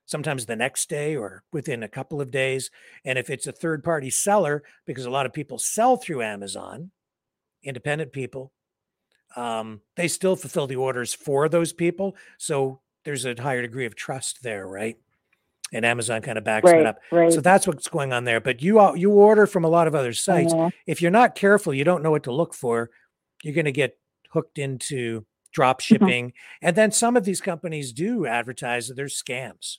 sometimes 0.05 0.45
the 0.45 0.55
next 0.57 0.89
day 0.89 1.15
or 1.15 1.41
within 1.53 1.83
a 1.83 1.87
couple 1.87 2.19
of 2.19 2.29
days. 2.31 2.69
And 3.05 3.17
if 3.17 3.29
it's 3.29 3.47
a 3.47 3.51
third 3.53 3.81
party 3.81 4.09
seller, 4.09 4.61
because 4.85 5.05
a 5.05 5.09
lot 5.09 5.25
of 5.25 5.31
people 5.31 5.57
sell 5.57 5.95
through 5.95 6.21
Amazon, 6.21 6.91
independent 7.63 8.11
people, 8.11 8.51
um, 9.37 9.79
they 9.95 10.09
still 10.09 10.35
fulfill 10.35 10.67
the 10.67 10.75
orders 10.75 11.13
for 11.13 11.47
those 11.47 11.71
people. 11.71 12.15
So 12.37 12.81
there's 13.05 13.23
a 13.25 13.35
higher 13.41 13.61
degree 13.61 13.85
of 13.85 13.95
trust 13.95 14.43
there, 14.43 14.67
right? 14.67 14.97
And 15.71 15.85
Amazon 15.85 16.21
kind 16.21 16.37
of 16.37 16.43
backs 16.43 16.65
Right, 16.65 16.79
that 16.79 16.85
up. 16.87 16.99
right. 17.11 17.31
So 17.31 17.39
that's 17.39 17.65
what's 17.65 17.87
going 17.87 18.11
on 18.11 18.25
there. 18.25 18.41
But 18.41 18.61
you 18.61 18.93
you 18.97 19.11
order 19.11 19.47
from 19.47 19.63
a 19.63 19.69
lot 19.69 19.87
of 19.87 19.95
other 19.95 20.11
sites. 20.11 20.51
know. 20.51 20.71
If 20.85 21.01
you're 21.01 21.09
not 21.11 21.35
careful, 21.35 21.73
you 21.73 21.85
don't 21.85 22.03
know 22.03 22.11
what 22.11 22.23
to 22.23 22.33
look 22.33 22.53
for. 22.53 22.89
You're 23.43 23.53
going 23.53 23.63
to 23.63 23.71
get 23.71 23.97
hooked 24.31 24.57
into 24.59 25.25
drop 25.51 25.81
Mm-hmm. 25.81 25.93
shipping. 26.05 26.33
And 26.61 26.75
then 26.75 26.91
some 26.91 27.15
of 27.17 27.25
these 27.25 27.41
companies 27.41 27.91
do 27.91 28.25
advertise 28.25 28.87
that 28.87 28.95
there's 28.95 29.21
scams. 29.21 29.77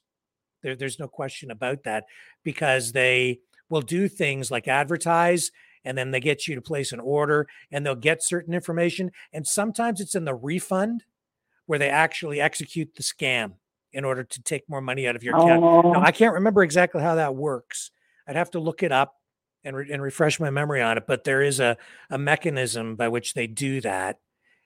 There, 0.62 0.76
there's 0.76 0.98
no 0.98 1.08
question 1.08 1.50
about 1.50 1.84
that 1.84 2.04
because 2.44 2.92
they 2.92 3.40
will 3.68 3.80
do 3.82 4.08
things 4.08 4.50
like 4.50 4.68
advertise 4.68 5.50
and 5.84 5.98
then 5.98 6.10
they 6.12 6.20
get 6.20 6.46
you 6.46 6.54
to 6.54 6.60
place 6.62 6.92
an 6.92 7.00
order 7.00 7.48
and 7.70 7.84
they'll 7.84 7.94
get 7.96 8.22
certain 8.22 8.54
information. 8.54 9.10
And 9.32 9.46
sometimes 9.46 10.00
it's 10.00 10.14
in 10.14 10.24
the 10.24 10.34
refund 10.34 11.04
where 11.66 11.78
they 11.78 11.88
actually 11.88 12.40
execute 12.40 12.94
the 12.94 13.02
scam 13.02 13.54
in 13.92 14.04
order 14.04 14.24
to 14.24 14.42
take 14.42 14.68
more 14.68 14.80
money 14.80 15.06
out 15.08 15.16
of 15.16 15.22
your 15.22 15.36
account. 15.36 15.62
Oh. 15.64 15.92
Now, 15.92 16.00
I 16.02 16.12
can't 16.12 16.34
remember 16.34 16.62
exactly 16.62 17.02
how 17.02 17.16
that 17.16 17.34
works. 17.34 17.90
I'd 18.28 18.36
have 18.36 18.50
to 18.52 18.60
look 18.60 18.82
it 18.82 18.92
up 18.92 19.16
and, 19.64 19.76
re- 19.76 19.90
and 19.92 20.00
refresh 20.00 20.38
my 20.38 20.50
memory 20.50 20.80
on 20.80 20.96
it, 20.96 21.06
but 21.06 21.24
there 21.24 21.42
is 21.42 21.60
a, 21.60 21.76
a 22.10 22.18
mechanism 22.18 22.94
by 22.96 23.08
which 23.08 23.34
they 23.34 23.46
do 23.46 23.80
that. 23.80 24.18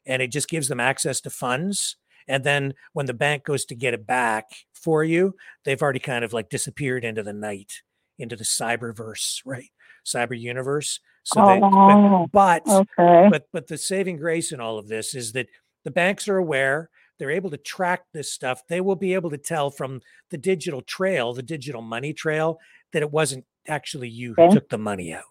And 0.07 0.23
it 0.23 0.29
just 0.31 0.49
gives 0.49 0.69
them 0.69 0.81
access 0.81 1.21
to 1.23 1.31
funds. 1.31 1.97
And 2.29 2.45
then 2.45 2.75
when 2.93 3.07
the 3.07 3.15
bank 3.15 3.45
goes 3.45 3.65
to 3.67 3.75
get 3.75 3.95
it 3.95 4.07
back 4.07 4.45
for 4.73 5.05
you, 5.05 5.35
they've 5.65 5.81
already 5.81 5.99
kind 6.01 6.25
of 6.25 6.33
like 6.33 6.49
disappeared 6.49 7.05
into 7.05 7.23
the 7.23 7.33
night, 7.33 7.83
into 8.19 8.37
the 8.37 8.45
cyberverse, 8.45 9.41
right? 9.45 9.71
Cyber 10.05 10.39
universe. 10.39 11.01
So 11.25 11.41
they, 11.41 11.61
Oh, 11.63 12.27
but, 12.31 12.63
but 12.65 12.73
okay. 12.99 13.29
but 13.31 13.43
but 13.53 13.67
the 13.67 13.79
saving 13.79 14.17
grace 14.19 14.53
in 14.53 14.61
all 14.61 14.79
of 14.79 14.87
this 14.89 15.15
is 15.15 15.33
that 15.33 15.49
the 15.85 15.91
banks 15.91 16.29
are 16.29 16.37
aware 16.37 16.91
they're 17.19 17.31
able 17.31 17.51
to 17.51 17.57
track 17.57 18.03
this 18.13 18.33
stuff 18.33 18.61
they 18.69 18.81
will 18.81 18.95
be 18.95 19.15
able 19.15 19.31
to 19.31 19.39
tell 19.39 19.71
from 19.71 20.01
the 20.31 20.39
digital 20.39 20.83
trail 20.83 21.33
the 21.33 21.43
digital 21.43 21.83
money 21.83 22.13
trail 22.13 22.59
that 22.93 23.03
it 23.03 23.11
wasn't 23.11 23.45
actually 23.67 24.09
you 24.09 24.35
who 24.35 24.43
took 24.53 24.69
the 24.69 24.79
money 24.79 25.13
out 25.13 25.25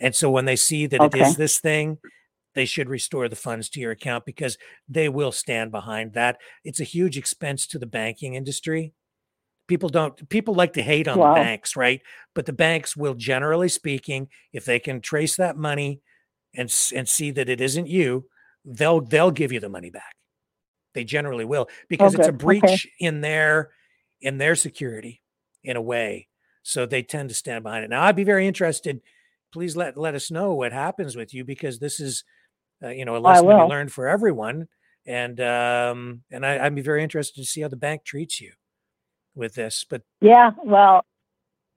and 0.00 0.14
so 0.14 0.30
when 0.30 0.44
they 0.46 0.56
see 0.56 0.86
that 0.86 1.00
it 1.02 1.06
Okay. 1.06 1.20
is 1.20 1.36
this 1.36 1.58
thing 1.60 1.98
they 2.54 2.64
should 2.66 2.88
restore 2.88 3.28
the 3.28 3.36
funds 3.36 3.68
to 3.70 3.80
your 3.80 3.92
account 3.92 4.24
because 4.24 4.58
they 4.88 5.08
will 5.08 5.32
stand 5.32 5.70
behind 5.70 6.12
that. 6.14 6.38
It's 6.64 6.80
a 6.80 6.84
huge 6.84 7.16
expense 7.16 7.66
to 7.68 7.78
the 7.78 7.86
banking 7.86 8.34
industry. 8.34 8.92
People 9.68 9.88
don't 9.88 10.28
people 10.28 10.54
like 10.54 10.74
to 10.74 10.82
hate 10.82 11.08
on 11.08 11.18
Wow. 11.18 11.34
the 11.34 11.40
banks 11.40 11.76
right? 11.76 12.02
But 12.34 12.46
the 12.46 12.52
banks 12.52 12.96
will 12.96 13.14
generally 13.14 13.68
speaking 13.68 14.28
if 14.52 14.64
they 14.64 14.78
can 14.78 15.00
trace 15.00 15.36
that 15.36 15.56
money 15.56 16.00
and 16.54 16.72
and 16.94 17.08
see 17.08 17.30
that 17.30 17.48
it 17.48 17.60
isn't 17.60 17.86
you 17.88 18.26
they'll 18.64 19.00
they'll 19.00 19.30
give 19.30 19.52
you 19.52 19.60
the 19.60 19.68
money 19.68 19.90
back. 19.90 20.14
They 20.94 21.04
generally 21.04 21.44
will 21.44 21.68
because 21.88 22.14
it's 22.14 22.28
a 22.28 22.32
Okay, 22.32 22.36
okay. 22.64 22.78
breach 22.78 22.86
in 23.00 23.20
their 23.22 23.70
in 24.20 24.38
their 24.38 24.54
security 24.56 25.22
in 25.64 25.76
a 25.76 25.82
way. 25.82 26.28
So 26.62 26.86
they 26.86 27.02
tend 27.02 27.30
to 27.30 27.34
stand 27.34 27.64
behind 27.64 27.84
it. 27.84 27.90
Now 27.90 28.02
i'd 28.04 28.16
be 28.16 28.24
very 28.24 28.46
interested 28.46 29.00
please 29.52 29.76
let 29.76 29.96
let 29.96 30.14
us 30.14 30.30
know 30.30 30.54
what 30.54 30.72
happens 30.72 31.14
with 31.16 31.34
you 31.34 31.44
because 31.44 31.78
this 31.78 32.00
is 32.00 32.24
uh, 32.82 32.88
you 32.88 33.04
know 33.04 33.16
a 33.16 33.18
lesson 33.18 33.48
to 33.48 33.56
be 33.56 33.62
learned 33.70 33.92
for 33.92 34.08
everyone 34.08 34.68
and 35.06 35.40
um 35.40 36.22
and 36.30 36.46
I, 36.46 36.64
i'd 36.64 36.74
be 36.74 36.82
very 36.82 37.02
interested 37.02 37.40
to 37.40 37.46
see 37.46 37.60
how 37.62 37.68
the 37.68 37.76
bank 37.76 38.04
treats 38.04 38.40
you 38.40 38.52
with 39.34 39.54
this 39.54 39.84
but 39.88 40.02
Yeah, 40.20 40.50
well, 40.64 41.04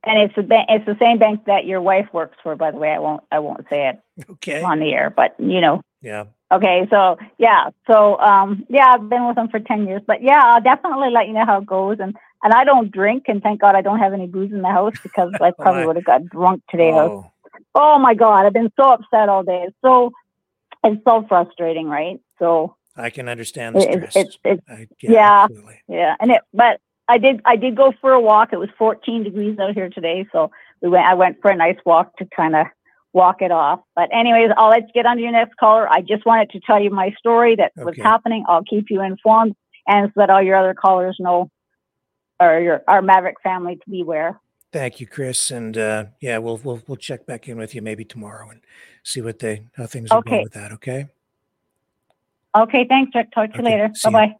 and 0.03 0.19
it's 0.22 0.35
the 0.35 0.43
ba- 0.43 0.66
it's 0.69 0.85
the 0.85 0.98
same 1.00 1.17
bank 1.17 1.45
that 1.45 1.66
your 1.66 1.82
wife 1.82 2.08
works 2.14 2.38
for. 2.43 2.56
By 2.56 2.72
the 2.72 2.77
way, 2.77 2.92
I 2.92 3.00
won't 3.00 3.24
I 3.32 3.40
won't 3.40 3.66
say 3.69 3.90
it 3.90 4.00
okay 4.32 4.61
on 4.64 4.80
the 4.80 4.93
air, 4.93 5.09
but 5.09 5.35
you 5.40 5.61
know. 5.61 5.82
yeah 6.01 6.25
Okay, 6.51 6.88
so 6.92 7.17
yeah, 7.40 7.72
so 7.88 8.19
um, 8.19 8.66
yeah, 8.69 8.93
I've 8.93 9.09
been 9.09 9.27
with 9.27 9.35
them 9.35 9.50
for 9.50 9.59
ten 9.59 9.88
years, 9.88 10.03
but 10.06 10.22
yeah, 10.22 10.42
I'll 10.43 10.61
definitely 10.61 11.09
let 11.09 11.27
you 11.27 11.34
know 11.34 11.45
how 11.45 11.58
it 11.58 11.66
goes. 11.66 11.98
And 12.00 12.16
and 12.43 12.53
I 12.53 12.64
don't 12.64 12.92
drink, 12.92 13.24
and 13.27 13.42
thank 13.42 13.61
God 13.61 13.75
I 13.75 13.82
don't 13.82 14.00
have 14.00 14.14
any 14.14 14.27
booze 14.27 14.51
in 14.51 14.61
the 14.61 14.69
house 14.69 14.93
because 15.01 15.34
I 15.42 15.51
probably 15.59 15.85
would 15.85 15.95
have 15.95 16.06
got 16.06 16.30
drunk 16.30 16.61
today. 16.69 16.92
Oh 16.93 17.32
Oh 17.74 17.98
my 18.00 18.14
God, 18.14 18.45
I've 18.45 18.53
been 18.53 18.72
so 18.80 18.90
upset 18.92 19.27
all 19.27 19.43
day. 19.43 19.69
So 19.84 20.11
it's 20.86 21.04
so 21.04 21.26
frustrating, 21.28 21.88
right? 21.88 22.20
So 22.40 22.76
i 22.98 23.10
can 23.10 23.28
understand 23.28 23.76
the 23.76 23.80
it, 23.80 24.10
stress 24.10 24.16
it's 24.16 24.38
it's 24.46 24.70
I, 24.70 24.88
yeah, 25.02 25.44
absolutely. 25.44 25.82
yeah, 25.90 26.16
and 26.20 26.32
it 26.32 26.42
but 26.54 26.80
I 27.08 27.18
did 27.18 27.42
I 27.46 27.56
did 27.56 27.76
go 27.76 27.94
for 28.00 28.12
a 28.12 28.22
walk. 28.22 28.54
It 28.54 28.58
was 28.58 28.70
14 28.78 29.24
degrees 29.24 29.60
out 29.60 29.74
here 29.74 29.90
today, 29.90 30.26
so 30.32 30.52
we 30.82 30.90
went 30.90 31.06
I 31.06 31.14
went 31.14 31.42
for 31.42 31.52
a 31.52 31.56
nice 31.56 31.78
walk 31.86 32.16
to 32.18 32.26
kind 32.36 32.56
of 32.56 32.68
walk 33.14 33.42
it 33.42 33.52
off. 33.52 33.82
But 33.96 34.10
anyways, 34.14 34.52
I'll 34.58 34.70
let 34.70 34.84
you 34.84 34.94
get 34.94 35.06
on 35.06 35.18
to 35.18 35.24
your 35.24 35.32
next 35.32 35.56
caller. 35.58 35.90
I 35.90 36.02
just 36.02 36.26
wanted 36.26 36.50
to 36.52 36.60
tell 36.62 36.82
you 36.82 36.90
my 36.90 37.14
story 37.18 37.56
that 37.56 37.72
was 37.78 37.96
happening. 37.98 38.44
I'll 38.48 38.64
keep 38.64 38.86
you 38.90 39.02
informed 39.02 39.56
and 39.88 40.08
so 40.08 40.14
that 40.18 40.30
all 40.30 40.42
your 40.42 40.56
other 40.56 40.74
callers 40.74 41.18
know 41.20 41.50
or 42.40 42.60
your 42.60 42.84
our 42.88 43.02
Maverick 43.02 43.38
family 43.42 43.76
to 43.76 43.90
beware. 43.90 44.40
Thank 44.72 45.00
you, 45.00 45.08
Chris. 45.08 45.52
And 45.52 45.78
uh, 45.78 46.06
yeah, 46.20 46.38
we'll 46.40 46.60
we'll 46.64 46.82
we'll 46.88 46.98
check 46.98 47.26
back 47.26 47.48
in 47.48 47.58
with 47.58 47.76
you 47.76 47.82
maybe 47.82 48.04
tomorrow 48.04 48.50
and 48.50 48.62
see 49.06 49.22
what 49.22 49.40
they 49.40 49.67
how 49.77 49.85
things 49.85 50.11
are 50.11 50.17
Okay. 50.17 50.32
going 50.32 50.43
with 50.43 50.53
that. 50.53 50.74
Okay. 50.74 51.08
Okay, 52.58 52.85
thanks, 52.88 53.14
Rick. 53.16 53.32
Talk 53.32 53.51
to 53.51 53.58
you 53.58 53.64
Okay, 53.64 53.72
later. 53.72 53.92
see 53.95 54.09
Bye-bye. 54.09 54.35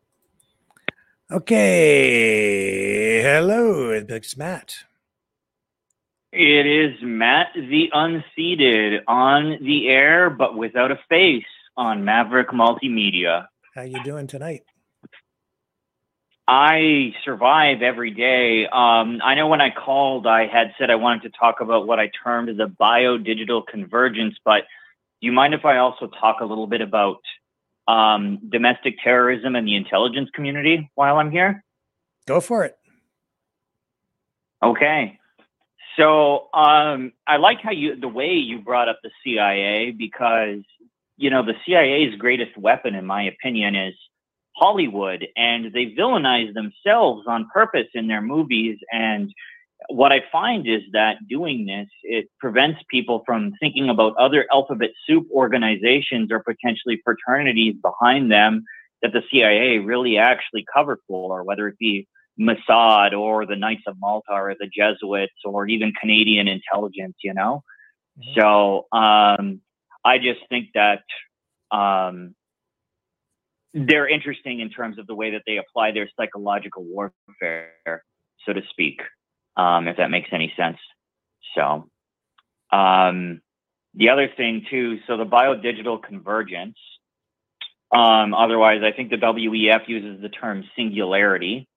Okay. 1.32 3.22
Hello, 3.22 3.90
it's 3.92 4.38
Matt. 4.38 4.76
It 6.32 6.66
is 6.66 6.98
Matt 7.02 7.48
the 7.56 7.90
Unseated 7.94 9.04
on 9.08 9.58
the 9.62 9.88
air, 9.90 10.30
but 10.30 10.58
without 10.58 10.92
a 10.92 11.00
face 11.10 11.46
on 11.78 12.04
Maverick 12.06 12.50
Multimedia. 12.50 13.48
How 13.74 13.84
you 13.84 14.02
doing 14.04 14.28
tonight? 14.28 14.64
I 16.48 17.14
survive 17.24 17.82
every 17.82 18.12
day. 18.12 18.66
Um, 18.68 19.20
I 19.24 19.34
know 19.34 19.48
when 19.48 19.62
I 19.62 19.72
called, 19.72 20.28
I 20.28 20.46
had 20.46 20.74
said 20.78 20.92
I 20.92 20.96
wanted 20.96 21.24
to 21.24 21.30
talk 21.38 21.60
about 21.60 21.88
what 21.88 22.00
I 22.00 22.12
termed 22.24 22.56
the 22.58 22.68
bio-digital 22.68 23.64
convergence, 23.64 24.36
but 24.46 24.66
do 25.22 25.28
you 25.28 25.32
mind 25.32 25.56
if 25.56 25.66
I 25.66 25.78
also 25.78 26.08
talk 26.08 26.42
a 26.42 26.46
little 26.46 26.68
bit 26.68 26.82
about 26.82 27.22
um, 27.88 28.40
domestic 28.50 28.98
terrorism 29.04 29.56
and 29.56 29.68
the 29.68 29.76
intelligence 29.76 30.30
community 30.36 30.90
while 30.94 31.18
I'm 31.18 31.32
here? 31.32 31.64
Go 32.28 32.40
for 32.40 32.64
it. 32.64 32.78
Okay. 34.62 35.20
So 35.98 36.50
um, 36.54 37.14
I 37.26 37.38
like 37.38 37.62
how 37.62 37.72
you 37.72 37.96
the 37.96 38.08
way 38.08 38.34
you 38.34 38.60
brought 38.60 38.90
up 38.90 39.00
the 39.02 39.12
CIA 39.24 39.92
because 39.92 40.62
you 41.18 41.30
know 41.30 41.44
the 41.44 41.54
CIA's 41.66 42.16
greatest 42.18 42.58
weapon, 42.58 42.96
in 42.96 43.06
my 43.06 43.24
opinion, 43.24 43.76
is 43.76 43.94
Hollywood, 44.56 45.28
and 45.36 45.74
they 45.74 45.88
villainize 45.88 46.54
themselves 46.54 47.26
on 47.28 47.50
purpose 47.54 47.88
in 47.94 48.08
their 48.08 48.22
movies. 48.22 48.78
And 48.92 49.34
what 49.90 50.12
I 50.12 50.24
find 50.32 50.68
is 50.68 50.82
that 50.94 51.18
doing 51.28 51.66
this 51.66 51.88
it 52.04 52.30
prevents 52.40 52.80
people 52.90 53.24
from 53.26 53.54
thinking 53.60 53.90
about 53.90 54.16
other 54.18 54.46
alphabet 54.52 54.92
soup 55.06 55.28
organizations 55.32 56.32
or 56.32 56.42
potentially 56.42 57.02
fraternities 57.04 57.76
behind 57.82 58.32
them 58.32 58.64
that 59.02 59.12
the 59.12 59.22
CIA 59.32 59.80
really 59.80 60.18
actually 60.18 60.66
covered 60.74 61.00
for, 61.08 61.44
whether 61.44 61.68
it 61.68 61.78
be 61.78 62.08
Mossad 62.40 63.14
or 63.14 63.46
the 63.46 63.56
Knights 63.56 63.84
of 63.88 63.96
Malta 64.00 64.32
or 64.32 64.56
the 64.60 64.68
Jesuits 64.68 65.34
or 65.44 65.68
even 65.68 65.94
Canadian 66.00 66.48
intelligence, 66.48 67.16
you 67.24 67.34
know? 67.34 67.64
Mm-hmm. 68.20 68.40
So 68.40 68.88
um, 68.92 69.62
I 70.04 70.18
just 70.18 70.40
think 70.50 70.70
that 70.74 71.04
um, 71.72 72.36
they're 73.76 74.08
interesting 74.08 74.62
in 74.62 74.70
terms 74.70 74.98
of 74.98 75.06
the 75.06 75.14
way 75.14 75.32
that 75.32 75.44
they 75.46 75.58
apply 75.58 75.92
their 75.92 76.10
psychological 76.18 76.84
warfare, 76.84 78.04
so 78.46 78.54
to 78.54 78.62
speak, 78.72 79.02
um, 79.58 79.88
if 79.88 79.98
that 79.98 80.10
makes 80.10 80.30
any 80.32 80.52
sense. 80.58 80.78
So 81.54 81.88
um, 82.72 83.42
the 83.94 84.10
other 84.10 84.30
thing, 84.36 84.66
too, 84.70 85.00
so 85.06 85.18
the 85.18 85.26
biodigital 85.26 86.02
convergence. 86.02 86.78
Um, 87.92 88.34
otherwise, 88.34 88.82
I 88.84 88.92
think 88.92 89.12
the 89.12 89.18
WEF 89.18 89.88
uses 89.88 90.22
the 90.22 90.30
term 90.30 90.64
singularity 90.76 91.68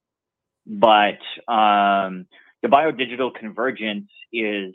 but 0.69 1.19
um, 1.49 2.27
the 2.63 2.69
biodigital 2.69 3.35
convergence 3.35 4.11
is 4.33 4.75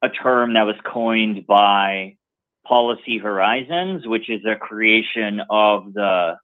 a 0.00 0.08
term 0.08 0.54
that 0.54 0.62
was 0.62 0.76
coined 0.84 1.46
by 1.46 2.16
Policy 2.64 3.18
Horizons, 3.18 4.06
which 4.06 4.30
is 4.30 4.42
a 4.46 4.54
creation 4.54 5.40
of 5.50 5.92
the 5.92 6.36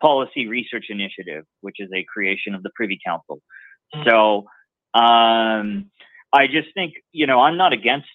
Policy 0.00 0.46
Research 0.46 0.86
Initiative, 0.88 1.44
which 1.60 1.76
is 1.78 1.90
a 1.94 2.04
creation 2.04 2.54
of 2.54 2.62
the 2.62 2.70
Privy 2.74 2.98
Council. 3.04 3.40
Mm-hmm. 3.94 4.08
So 4.08 4.46
um, 4.98 5.90
I 6.32 6.46
just 6.46 6.68
think, 6.74 6.94
you 7.12 7.26
know, 7.26 7.40
I'm 7.40 7.56
not 7.56 7.72
against 7.72 8.08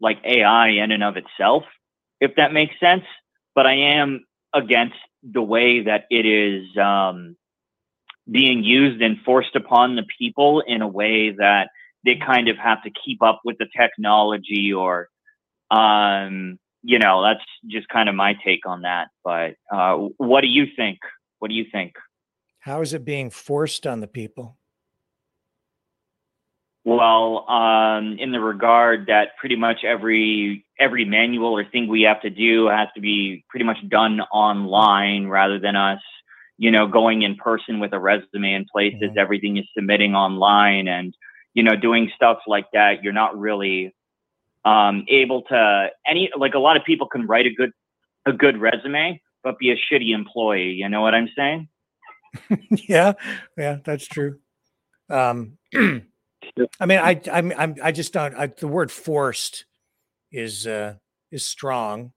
like 0.00 0.18
AI 0.24 0.68
in 0.68 0.90
and 0.90 1.04
of 1.04 1.16
itself, 1.16 1.64
if 2.20 2.34
that 2.36 2.52
makes 2.52 2.78
sense, 2.80 3.04
but 3.54 3.66
I 3.66 3.74
am 3.74 4.24
against 4.52 4.96
the 5.22 5.42
way 5.42 5.82
that 5.82 6.04
it 6.10 6.26
is 6.26 6.76
um, 6.76 7.36
being 8.30 8.62
used 8.62 9.02
and 9.02 9.18
forced 9.24 9.56
upon 9.56 9.96
the 9.96 10.04
people 10.18 10.60
in 10.60 10.82
a 10.82 10.88
way 10.88 11.30
that 11.30 11.68
they 12.04 12.16
kind 12.16 12.48
of 12.48 12.56
have 12.56 12.82
to 12.82 12.90
keep 13.04 13.22
up 13.22 13.40
with 13.44 13.58
the 13.58 13.66
technology 13.76 14.72
or 14.72 15.08
um 15.70 16.58
you 16.82 16.98
know 16.98 17.22
that's 17.22 17.44
just 17.66 17.88
kind 17.88 18.08
of 18.08 18.14
my 18.14 18.34
take 18.44 18.66
on 18.66 18.82
that 18.82 19.08
but 19.24 19.54
uh 19.72 19.94
what 20.18 20.42
do 20.42 20.48
you 20.48 20.66
think 20.76 20.98
what 21.42 21.48
do 21.48 21.54
you 21.54 21.66
think 21.70 21.94
how 22.60 22.80
is 22.80 22.94
it 22.94 23.04
being 23.04 23.28
forced 23.28 23.86
on 23.86 24.00
the 24.00 24.06
people 24.06 24.56
well 26.84 27.48
um 27.50 28.16
in 28.18 28.30
the 28.30 28.40
regard 28.40 29.06
that 29.06 29.36
pretty 29.38 29.56
much 29.56 29.84
every 29.84 30.64
every 30.78 31.04
manual 31.04 31.56
or 31.56 31.64
thing 31.64 31.88
we 31.88 32.02
have 32.02 32.20
to 32.20 32.30
do 32.30 32.68
has 32.68 32.88
to 32.94 33.00
be 33.00 33.44
pretty 33.50 33.64
much 33.64 33.78
done 33.88 34.20
online 34.32 35.26
rather 35.26 35.58
than 35.58 35.76
us 35.76 36.00
you 36.62 36.70
know, 36.70 36.86
going 36.86 37.22
in 37.22 37.34
person 37.34 37.80
with 37.80 37.92
a 37.92 37.98
resume 37.98 38.54
in 38.54 38.64
places, 38.70 39.00
mm-hmm. 39.02 39.18
everything 39.18 39.56
is 39.56 39.64
submitting 39.76 40.14
online 40.14 40.86
and, 40.86 41.12
you 41.54 41.62
know, 41.64 41.74
doing 41.74 42.08
stuff 42.14 42.38
like 42.46 42.66
that. 42.72 43.02
You're 43.02 43.12
not 43.12 43.36
really 43.36 43.92
um, 44.64 45.04
able 45.08 45.42
to 45.42 45.88
any, 46.06 46.30
like 46.38 46.54
a 46.54 46.60
lot 46.60 46.76
of 46.76 46.84
people 46.84 47.08
can 47.08 47.26
write 47.26 47.46
a 47.46 47.52
good, 47.52 47.72
a 48.26 48.32
good 48.32 48.60
resume, 48.60 49.20
but 49.42 49.58
be 49.58 49.70
a 49.70 49.76
shitty 49.76 50.14
employee. 50.14 50.72
You 50.72 50.88
know 50.88 51.00
what 51.00 51.14
I'm 51.14 51.28
saying? 51.36 51.68
yeah. 52.88 53.12
Yeah, 53.56 53.78
that's 53.84 54.06
true. 54.06 54.38
Um, 55.10 55.58
I 55.74 56.86
mean, 56.86 56.98
I, 56.98 57.20
I'm, 57.30 57.52
I'm, 57.56 57.76
I 57.82 57.92
just 57.92 58.12
don't, 58.12 58.34
I, 58.34 58.46
the 58.46 58.68
word 58.68 58.90
forced 58.90 59.64
is, 60.30 60.66
uh, 60.66 60.94
is 61.30 61.46
strong. 61.46 62.12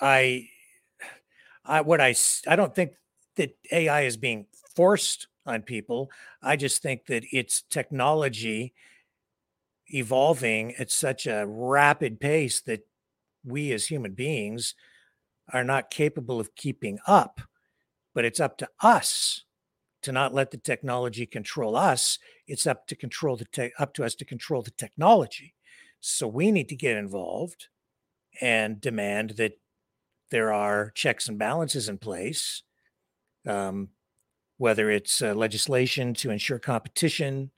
I, 0.00 0.48
I, 1.64 1.80
what 1.82 2.00
I, 2.00 2.14
I 2.46 2.56
don't 2.56 2.74
think 2.74 2.92
that 3.36 3.56
AI 3.70 4.02
is 4.02 4.16
being 4.16 4.46
forced 4.74 5.28
on 5.46 5.62
people. 5.62 6.10
I 6.42 6.56
just 6.56 6.82
think 6.82 7.06
that 7.06 7.24
it's 7.32 7.62
technology 7.62 8.74
evolving 9.88 10.74
at 10.76 10.90
such 10.90 11.26
a 11.26 11.44
rapid 11.46 12.20
pace 12.20 12.60
that 12.62 12.86
we 13.44 13.72
as 13.72 13.86
human 13.86 14.12
beings 14.12 14.74
are 15.52 15.64
not 15.64 15.90
capable 15.90 16.40
of 16.40 16.54
keeping 16.54 16.98
up. 17.06 17.40
But 18.14 18.24
it's 18.24 18.40
up 18.40 18.58
to 18.58 18.68
us 18.80 19.44
to 20.02 20.12
not 20.12 20.34
let 20.34 20.50
the 20.50 20.58
technology 20.58 21.24
control 21.26 21.76
us. 21.76 22.18
It's 22.46 22.66
up 22.66 22.86
to 22.88 22.96
control 22.96 23.36
the 23.36 23.46
te- 23.46 23.72
up 23.78 23.94
to 23.94 24.04
us 24.04 24.14
to 24.16 24.24
control 24.24 24.62
the 24.62 24.72
technology. 24.72 25.54
So 26.00 26.26
we 26.26 26.50
need 26.50 26.68
to 26.68 26.76
get 26.76 26.96
involved 26.96 27.68
and 28.40 28.80
demand 28.80 29.30
that 29.38 29.58
there 30.30 30.52
are 30.52 30.90
checks 30.94 31.28
and 31.28 31.38
balances 31.38 31.88
in 31.88 31.98
place 31.98 32.62
um, 33.46 33.88
whether 34.58 34.90
it's 34.90 35.22
uh, 35.22 35.34
legislation 35.34 36.14
to 36.14 36.30
ensure 36.30 36.58
competition 36.58 37.50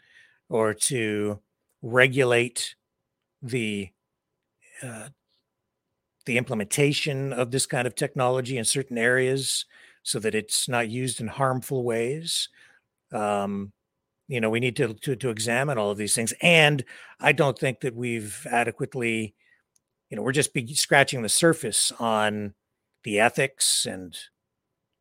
or 0.48 0.72
to 0.72 1.38
regulate 1.82 2.74
the 3.42 3.90
uh, 4.82 5.08
the 6.26 6.38
implementation 6.38 7.32
of 7.32 7.50
this 7.50 7.66
kind 7.66 7.86
of 7.86 7.94
technology 7.94 8.56
in 8.56 8.64
certain 8.64 8.98
areas 8.98 9.66
so 10.02 10.18
that 10.18 10.34
it's 10.34 10.68
not 10.68 10.88
used 10.88 11.20
in 11.20 11.28
harmful 11.28 11.84
ways. 11.84 12.48
Um, 13.12 13.72
you 14.28 14.40
know, 14.40 14.50
we 14.50 14.60
need 14.60 14.76
to, 14.76 14.94
to, 14.94 15.16
to 15.16 15.28
examine 15.28 15.76
all 15.78 15.90
of 15.90 15.98
these 15.98 16.14
things, 16.14 16.32
and 16.40 16.84
I 17.20 17.32
don't 17.32 17.58
think 17.58 17.80
that 17.80 17.94
we've 17.94 18.46
adequately, 18.50 19.34
you 20.08 20.16
know, 20.16 20.22
we're 20.22 20.32
just 20.32 20.54
be 20.54 20.74
scratching 20.74 21.22
the 21.22 21.28
surface 21.28 21.92
on 21.98 22.54
the 23.02 23.20
ethics 23.20 23.84
and 23.84 24.16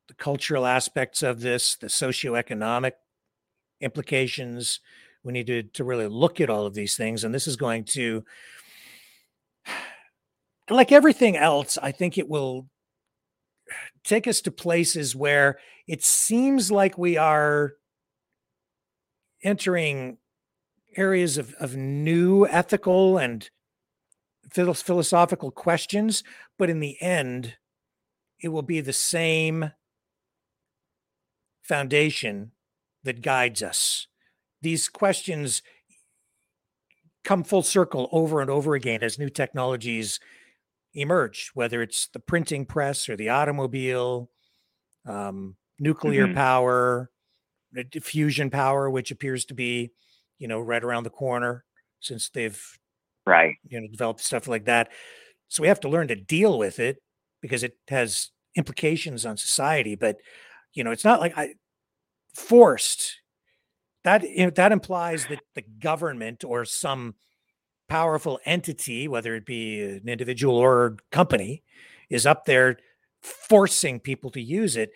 the 0.09 0.13
cultural 0.13 0.65
aspects 0.65 1.23
of 1.23 1.39
this, 1.39 1.75
the 1.77 1.87
socioeconomic 1.87 2.93
implications. 3.79 4.81
We 5.23 5.31
need 5.31 5.47
to, 5.47 5.63
to 5.63 5.83
really 5.85 6.07
look 6.07 6.41
at 6.41 6.49
all 6.49 6.65
of 6.65 6.73
these 6.73 6.97
things. 6.97 7.23
And 7.23 7.33
this 7.33 7.47
is 7.47 7.55
going 7.55 7.85
to, 7.85 8.25
like 10.69 10.91
everything 10.91 11.35
else, 11.35 11.77
I 11.81 11.91
think 11.91 12.17
it 12.17 12.29
will 12.29 12.67
take 14.03 14.27
us 14.27 14.41
to 14.41 14.51
places 14.51 15.15
where 15.15 15.59
it 15.87 16.03
seems 16.03 16.71
like 16.71 16.97
we 16.97 17.17
are 17.17 17.73
entering 19.43 20.17
areas 20.95 21.37
of, 21.37 21.53
of 21.59 21.75
new 21.75 22.45
ethical 22.47 23.17
and 23.17 23.49
philosophical 24.49 25.51
questions. 25.51 26.23
But 26.57 26.69
in 26.69 26.79
the 26.79 27.01
end, 27.01 27.55
it 28.39 28.49
will 28.49 28.61
be 28.61 28.81
the 28.81 28.93
same 28.93 29.71
foundation 31.61 32.51
that 33.03 33.21
guides 33.21 33.63
us. 33.63 34.07
These 34.61 34.89
questions 34.89 35.61
come 37.23 37.43
full 37.43 37.63
circle 37.63 38.09
over 38.11 38.41
and 38.41 38.49
over 38.49 38.75
again 38.75 39.01
as 39.01 39.17
new 39.17 39.29
technologies 39.29 40.19
emerge, 40.93 41.51
whether 41.53 41.81
it's 41.81 42.07
the 42.07 42.19
printing 42.19 42.65
press 42.65 43.09
or 43.09 43.15
the 43.15 43.29
automobile, 43.29 44.29
um, 45.05 45.55
nuclear 45.79 46.25
mm-hmm. 46.25 46.35
power, 46.35 47.09
diffusion 47.89 48.49
power, 48.49 48.89
which 48.89 49.11
appears 49.11 49.45
to 49.45 49.53
be, 49.53 49.91
you 50.37 50.47
know, 50.47 50.59
right 50.59 50.83
around 50.83 51.03
the 51.03 51.09
corner 51.09 51.65
since 51.99 52.29
they've 52.29 52.61
right 53.25 53.55
you 53.69 53.79
know 53.79 53.87
developed 53.87 54.21
stuff 54.21 54.47
like 54.47 54.65
that. 54.65 54.89
So 55.47 55.61
we 55.61 55.67
have 55.67 55.79
to 55.81 55.89
learn 55.89 56.07
to 56.09 56.15
deal 56.15 56.57
with 56.57 56.79
it 56.79 56.97
because 57.41 57.63
it 57.63 57.77
has 57.87 58.31
implications 58.55 59.25
on 59.25 59.37
society. 59.37 59.95
But 59.95 60.17
you 60.73 60.83
know, 60.83 60.91
it's 60.91 61.05
not 61.05 61.19
like 61.19 61.37
I 61.37 61.55
forced. 62.33 63.19
That 64.03 64.23
that 64.55 64.71
implies 64.71 65.27
that 65.27 65.39
the 65.55 65.63
government 65.79 66.43
or 66.43 66.65
some 66.65 67.15
powerful 67.93 68.39
entity, 68.43 69.07
whether 69.07 69.35
it 69.35 69.45
be 69.45 69.79
an 69.79 70.09
individual 70.09 70.57
or 70.57 70.85
a 70.87 70.97
company, 71.11 71.61
is 72.09 72.25
up 72.25 72.45
there 72.45 72.77
forcing 73.21 73.99
people 73.99 74.31
to 74.31 74.41
use 74.41 74.75
it. 74.75 74.89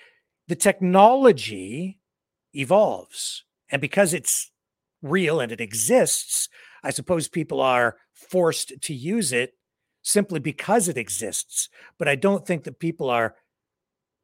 The 0.47 0.55
technology 0.55 1.99
evolves. 2.55 3.43
And 3.69 3.79
because 3.79 4.15
it's 4.15 4.51
real 5.03 5.39
and 5.39 5.51
it 5.51 5.61
exists, 5.61 6.49
I 6.83 6.89
suppose 6.89 7.27
people 7.27 7.61
are 7.61 7.97
forced 8.15 8.81
to 8.81 8.95
use 8.95 9.31
it 9.31 9.53
simply 10.01 10.39
because 10.39 10.87
it 10.87 10.97
exists. 10.97 11.69
But 11.99 12.07
I 12.07 12.15
don't 12.15 12.47
think 12.47 12.63
that 12.63 12.79
people 12.79 13.11
are, 13.11 13.35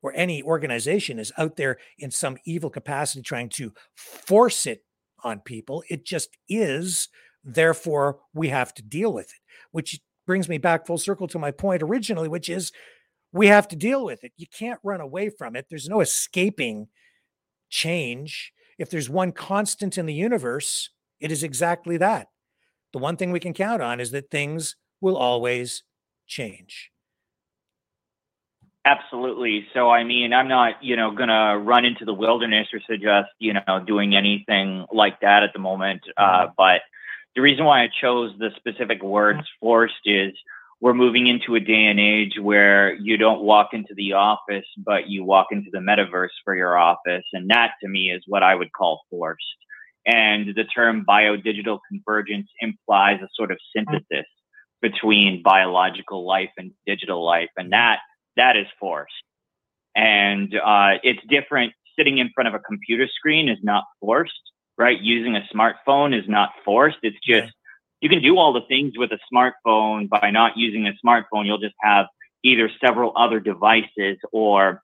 or 0.01 0.13
any 0.15 0.41
organization 0.41 1.19
is 1.19 1.31
out 1.37 1.57
there 1.57 1.77
in 1.99 2.09
some 2.09 2.37
evil 2.43 2.71
capacity 2.71 3.21
trying 3.21 3.49
to 3.49 3.71
force 3.93 4.65
it 4.65 4.83
on 5.23 5.41
people. 5.41 5.83
It 5.91 6.07
just 6.07 6.29
is. 6.49 7.09
Therefore, 7.43 8.19
we 8.33 8.49
have 8.49 8.73
to 8.75 8.81
deal 8.81 9.11
with 9.13 9.25
it, 9.25 9.41
which 9.71 9.99
brings 10.25 10.47
me 10.47 10.57
back 10.57 10.85
full 10.85 10.97
circle 10.97 11.27
to 11.27 11.39
my 11.39 11.51
point 11.51 11.83
originally, 11.83 12.27
which 12.27 12.49
is 12.49 12.71
we 13.31 13.47
have 13.47 13.67
to 13.69 13.75
deal 13.75 14.05
with 14.05 14.23
it. 14.23 14.31
You 14.37 14.45
can't 14.47 14.79
run 14.83 15.01
away 15.01 15.29
from 15.29 15.55
it. 15.55 15.65
There's 15.69 15.89
no 15.89 16.01
escaping 16.01 16.87
change. 17.69 18.53
If 18.77 18.89
there's 18.89 19.09
one 19.09 19.31
constant 19.31 19.97
in 19.97 20.05
the 20.05 20.13
universe, 20.13 20.89
it 21.19 21.31
is 21.31 21.43
exactly 21.43 21.97
that. 21.97 22.27
The 22.93 22.99
one 22.99 23.17
thing 23.17 23.31
we 23.31 23.39
can 23.39 23.53
count 23.53 23.81
on 23.81 23.99
is 23.99 24.11
that 24.11 24.29
things 24.29 24.75
will 25.01 25.17
always 25.17 25.83
change. 26.27 26.91
Absolutely. 28.85 29.65
So, 29.73 29.89
I 29.89 30.03
mean, 30.03 30.33
I'm 30.33 30.49
not, 30.49 30.83
you 30.83 30.95
know, 30.95 31.11
gonna 31.11 31.57
run 31.57 31.85
into 31.85 32.03
the 32.05 32.13
wilderness 32.13 32.67
or 32.73 32.81
suggest, 32.85 33.29
you 33.39 33.53
know, 33.53 33.79
doing 33.85 34.15
anything 34.15 34.85
like 34.91 35.21
that 35.21 35.41
at 35.43 35.53
the 35.53 35.59
moment. 35.59 36.01
Uh, 36.17 36.47
but 36.57 36.81
the 37.35 37.41
reason 37.41 37.65
why 37.65 37.83
I 37.83 37.89
chose 38.01 38.31
the 38.37 38.51
specific 38.57 39.01
words 39.01 39.41
forced 39.59 39.95
is 40.05 40.33
we're 40.81 40.93
moving 40.93 41.27
into 41.27 41.55
a 41.55 41.59
day 41.59 41.85
and 41.85 41.99
age 41.99 42.37
where 42.39 42.95
you 42.95 43.17
don't 43.17 43.41
walk 43.41 43.69
into 43.73 43.93
the 43.95 44.13
office, 44.13 44.65
but 44.77 45.07
you 45.07 45.23
walk 45.23 45.47
into 45.51 45.69
the 45.71 45.79
metaverse 45.79 46.35
for 46.43 46.55
your 46.55 46.77
office. 46.77 47.23
And 47.31 47.49
that 47.49 47.71
to 47.81 47.87
me 47.87 48.11
is 48.11 48.23
what 48.27 48.43
I 48.43 48.53
would 48.53 48.71
call 48.73 49.01
forced. 49.09 49.43
And 50.05 50.53
the 50.53 50.65
term 50.65 51.05
biodigital 51.07 51.79
convergence 51.87 52.49
implies 52.59 53.21
a 53.21 53.29
sort 53.33 53.51
of 53.51 53.57
synthesis 53.73 54.25
between 54.81 55.41
biological 55.41 56.27
life 56.27 56.51
and 56.57 56.71
digital 56.85 57.25
life. 57.25 57.49
And 57.55 57.71
that, 57.71 57.99
that 58.35 58.57
is 58.57 58.67
forced. 58.79 59.13
And 59.95 60.53
uh, 60.53 60.95
it's 61.01 61.21
different. 61.29 61.73
Sitting 61.97 62.17
in 62.17 62.29
front 62.35 62.49
of 62.49 62.53
a 62.55 62.59
computer 62.59 63.07
screen 63.07 63.47
is 63.47 63.59
not 63.63 63.85
forced, 64.01 64.33
right? 64.77 64.99
Using 64.99 65.35
a 65.35 65.47
smartphone 65.53 66.17
is 66.17 66.27
not 66.27 66.51
forced. 66.65 66.97
It's 67.03 67.17
just 67.25 67.51
you 68.01 68.09
can 68.09 68.21
do 68.21 68.37
all 68.37 68.51
the 68.51 68.61
things 68.67 68.93
with 68.97 69.11
a 69.11 69.19
smartphone 69.33 70.09
by 70.09 70.29
not 70.29 70.57
using 70.57 70.87
a 70.87 70.93
smartphone. 71.05 71.45
You'll 71.45 71.57
just 71.57 71.75
have 71.81 72.07
either 72.43 72.69
several 72.83 73.13
other 73.15 73.39
devices 73.39 74.17
or 74.31 74.81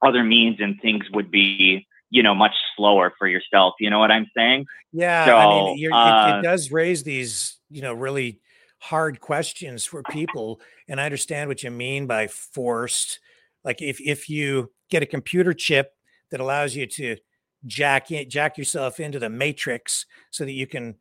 other 0.00 0.22
means, 0.22 0.58
and 0.60 0.80
things 0.80 1.04
would 1.12 1.30
be 1.30 1.86
you 2.10 2.22
know 2.22 2.34
much 2.34 2.54
slower 2.76 3.12
for 3.18 3.26
yourself. 3.26 3.74
You 3.80 3.90
know 3.90 3.98
what 3.98 4.10
I'm 4.10 4.30
saying? 4.36 4.66
Yeah, 4.92 5.24
So, 5.24 5.36
I 5.36 5.46
mean, 5.48 5.78
you're, 5.78 5.90
it, 5.90 5.96
uh, 5.96 6.38
it 6.38 6.42
does 6.42 6.70
raise 6.70 7.02
these, 7.02 7.56
you 7.70 7.82
know, 7.82 7.94
really 7.94 8.40
hard 8.78 9.20
questions 9.20 9.84
for 9.84 10.02
people, 10.02 10.60
and 10.86 11.00
I 11.00 11.04
understand 11.06 11.48
what 11.48 11.62
you 11.62 11.70
mean 11.70 12.06
by 12.06 12.28
forced. 12.28 13.18
Like 13.64 13.80
if 13.80 14.00
if 14.00 14.28
you 14.28 14.70
get 14.90 15.02
a 15.02 15.06
computer 15.06 15.54
chip 15.54 15.92
that 16.30 16.40
allows 16.40 16.76
you 16.76 16.86
to 16.86 17.16
jack 17.66 18.08
jack 18.28 18.58
yourself 18.58 18.98
into 19.00 19.18
the 19.18 19.30
matrix 19.30 20.06
so 20.30 20.44
that 20.44 20.52
you 20.52 20.66
can 20.66 20.96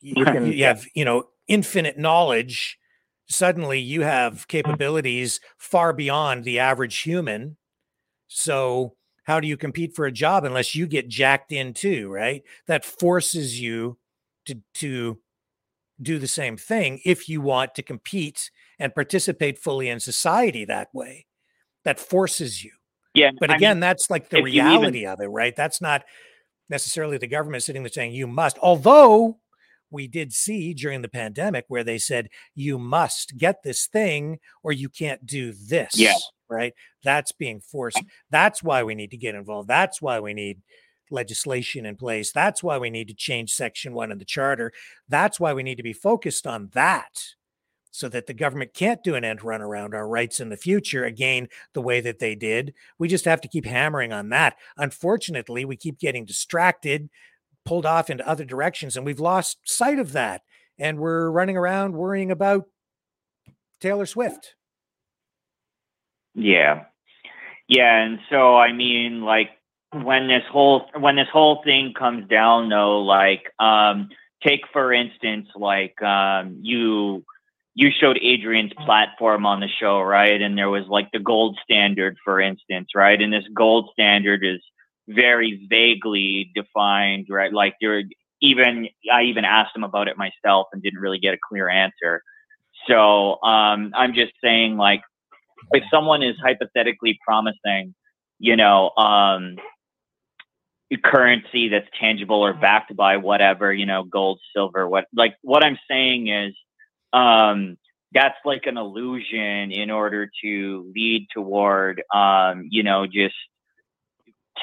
you, 0.00 0.14
can- 0.24 0.46
you 0.52 0.64
have 0.64 0.86
you 0.94 1.04
know 1.04 1.28
infinite 1.48 1.98
knowledge. 1.98 2.78
Suddenly 3.26 3.80
you 3.80 4.02
have 4.02 4.48
capabilities 4.48 5.40
far 5.56 5.92
beyond 5.92 6.44
the 6.44 6.58
average 6.58 6.98
human. 6.98 7.56
So 8.28 8.96
how 9.24 9.40
do 9.40 9.48
you 9.48 9.56
compete 9.56 9.94
for 9.94 10.04
a 10.04 10.12
job 10.12 10.44
unless 10.44 10.74
you 10.74 10.86
get 10.86 11.08
jacked 11.08 11.50
in 11.52 11.72
too 11.72 12.10
right? 12.10 12.42
That 12.66 12.84
forces 12.84 13.60
you 13.60 13.98
to 14.46 14.60
to 14.74 15.18
do 16.02 16.18
the 16.18 16.28
same 16.28 16.56
thing 16.56 17.00
if 17.04 17.28
you 17.28 17.40
want 17.40 17.74
to 17.76 17.82
compete 17.82 18.50
and 18.78 18.94
participate 18.94 19.58
fully 19.58 19.88
in 19.88 20.00
society 20.00 20.64
that 20.64 20.88
way. 20.92 21.26
That 21.84 22.00
forces 22.00 22.64
you 22.64 22.72
Yeah, 23.14 23.30
but 23.38 23.50
I 23.50 23.54
mean, 23.54 23.56
again 23.58 23.80
that's 23.80 24.10
like 24.10 24.28
the 24.28 24.38
you 24.38 24.46
even- 24.48 24.66
reality 24.66 25.06
of 25.06 25.20
it 25.20 25.26
right? 25.26 25.54
That's 25.56 25.80
not 25.80 26.04
necessarily 26.68 27.18
the 27.18 27.26
government 27.26 27.62
sitting 27.62 27.82
there 27.82 27.90
saying 27.92 28.12
you 28.12 28.26
must 28.26 28.58
although 28.62 29.38
we 29.90 30.08
did 30.08 30.32
see 30.32 30.74
during 30.74 31.02
the 31.02 31.08
pandemic 31.08 31.64
where 31.68 31.84
they 31.84 31.98
said 31.98 32.28
you 32.54 32.78
must 32.78 33.36
get 33.36 33.62
this 33.62 33.86
thing 33.86 34.38
or 34.64 34.72
you 34.72 34.88
can't 34.88 35.24
do 35.24 35.52
this 35.52 35.92
Yeah. 35.96 36.14
right? 36.48 36.72
That's 37.04 37.30
being 37.32 37.60
forced. 37.60 38.02
That's 38.30 38.60
why 38.62 38.82
we 38.82 38.94
need 38.96 39.12
to 39.12 39.16
get 39.16 39.36
involved. 39.36 39.68
That's 39.68 40.02
why 40.02 40.18
we 40.18 40.34
need 40.34 40.62
legislation 41.10 41.86
in 41.86 41.94
place. 41.96 42.32
That's 42.32 42.60
why 42.62 42.78
we 42.78 42.90
need 42.90 43.06
to 43.08 43.14
change 43.14 43.52
section 43.54 43.92
1 43.94 44.10
of 44.10 44.18
the 44.18 44.24
charter. 44.24 44.72
That's 45.08 45.38
why 45.38 45.52
we 45.52 45.62
need 45.62 45.76
to 45.76 45.82
be 45.84 45.92
focused 45.92 46.44
on 46.46 46.70
that 46.72 47.12
so 47.94 48.08
that 48.08 48.26
the 48.26 48.34
government 48.34 48.74
can't 48.74 49.04
do 49.04 49.14
an 49.14 49.22
end 49.22 49.44
run 49.44 49.62
around 49.62 49.94
our 49.94 50.08
rights 50.08 50.40
in 50.40 50.48
the 50.48 50.56
future 50.56 51.04
again 51.04 51.46
the 51.74 51.80
way 51.80 52.00
that 52.00 52.18
they 52.18 52.34
did. 52.34 52.74
We 52.98 53.06
just 53.06 53.24
have 53.24 53.40
to 53.42 53.48
keep 53.48 53.64
hammering 53.64 54.12
on 54.12 54.30
that. 54.30 54.56
Unfortunately 54.76 55.64
we 55.64 55.76
keep 55.76 56.00
getting 56.00 56.24
distracted 56.24 57.08
pulled 57.64 57.86
off 57.86 58.10
into 58.10 58.28
other 58.28 58.44
directions 58.44 58.96
and 58.96 59.06
we've 59.06 59.20
lost 59.20 59.58
sight 59.62 60.00
of 60.00 60.10
that 60.10 60.42
and 60.76 60.98
we're 60.98 61.30
running 61.30 61.56
around 61.56 61.94
worrying 61.94 62.32
about 62.32 62.64
taylor 63.80 64.06
swift. 64.06 64.56
Yeah. 66.34 66.86
Yeah, 67.68 68.02
and 68.02 68.18
so 68.28 68.56
I 68.56 68.72
mean 68.72 69.22
like 69.22 69.50
when 69.92 70.26
this 70.26 70.42
whole 70.50 70.88
when 70.98 71.14
this 71.14 71.28
whole 71.32 71.62
thing 71.62 71.94
comes 71.96 72.28
down 72.28 72.70
though 72.70 73.02
like 73.02 73.52
um 73.60 74.08
take 74.42 74.62
for 74.72 74.92
instance 74.92 75.46
like 75.54 76.02
um 76.02 76.58
you 76.60 77.24
you 77.74 77.90
showed 77.90 78.18
Adrian's 78.22 78.72
platform 78.86 79.46
on 79.46 79.60
the 79.60 79.68
show, 79.80 80.00
right? 80.00 80.40
And 80.40 80.56
there 80.58 80.70
was 80.70 80.86
like 80.88 81.10
the 81.12 81.18
gold 81.20 81.58
standard 81.64 82.16
for 82.24 82.40
instance, 82.40 82.90
right? 82.94 83.20
And 83.20 83.32
this 83.32 83.44
gold 83.54 83.90
standard 83.92 84.44
is 84.44 84.60
very 85.08 85.66
vaguely 85.70 86.50
defined, 86.54 87.26
right? 87.30 87.52
Like 87.52 87.74
there 87.80 88.02
even 88.42 88.88
I 89.12 89.22
even 89.24 89.44
asked 89.44 89.76
him 89.76 89.84
about 89.84 90.08
it 90.08 90.16
myself 90.18 90.68
and 90.72 90.82
didn't 90.82 91.00
really 91.00 91.18
get 91.18 91.34
a 91.34 91.38
clear 91.48 91.68
answer. 91.68 92.22
So 92.88 93.42
um 93.42 93.92
I'm 93.94 94.14
just 94.14 94.32
saying 94.42 94.76
like 94.76 95.02
if 95.72 95.84
someone 95.92 96.22
is 96.22 96.36
hypothetically 96.42 97.18
promising, 97.26 97.94
you 98.38 98.56
know, 98.56 98.90
um, 98.96 99.56
currency 101.04 101.68
that's 101.70 101.88
tangible 102.00 102.44
or 102.44 102.54
backed 102.54 102.96
by 102.96 103.16
whatever, 103.18 103.72
you 103.72 103.86
know, 103.86 104.04
gold, 104.04 104.40
silver, 104.54 104.88
what, 104.88 105.06
like 105.16 105.34
what 105.42 105.64
I'm 105.64 105.78
saying 105.90 106.28
is, 106.28 106.54
um, 107.14 107.76
that's 108.12 108.38
like 108.44 108.66
an 108.66 108.76
illusion 108.76 109.72
in 109.72 109.90
order 109.90 110.30
to 110.42 110.92
lead 110.94 111.26
toward, 111.32 112.02
um, 112.14 112.66
you 112.70 112.82
know, 112.82 113.06
just 113.06 113.34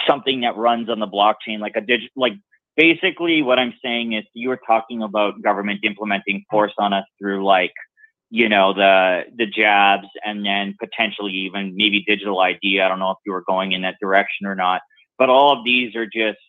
something 0.07 0.41
that 0.41 0.55
runs 0.55 0.89
on 0.89 0.99
the 0.99 1.07
blockchain, 1.07 1.59
like 1.59 1.75
a 1.75 1.81
digital, 1.81 2.09
like 2.15 2.33
basically 2.77 3.41
what 3.41 3.59
I'm 3.59 3.73
saying 3.83 4.13
is 4.13 4.23
you 4.33 4.49
were 4.49 4.59
talking 4.65 5.01
about 5.01 5.41
government 5.41 5.79
implementing 5.83 6.45
force 6.49 6.73
on 6.77 6.93
us 6.93 7.05
through 7.19 7.45
like, 7.45 7.73
you 8.33 8.47
know 8.47 8.73
the 8.73 9.23
the 9.35 9.45
jabs 9.45 10.07
and 10.25 10.45
then 10.45 10.73
potentially 10.79 11.33
even 11.33 11.75
maybe 11.75 12.01
digital 12.07 12.39
ID. 12.39 12.79
I 12.79 12.87
don't 12.87 12.99
know 12.99 13.11
if 13.11 13.17
you 13.25 13.33
were 13.33 13.43
going 13.45 13.73
in 13.73 13.81
that 13.81 13.95
direction 14.01 14.47
or 14.47 14.55
not, 14.55 14.81
but 15.19 15.29
all 15.29 15.51
of 15.51 15.65
these 15.65 15.95
are 15.95 16.05
just 16.05 16.39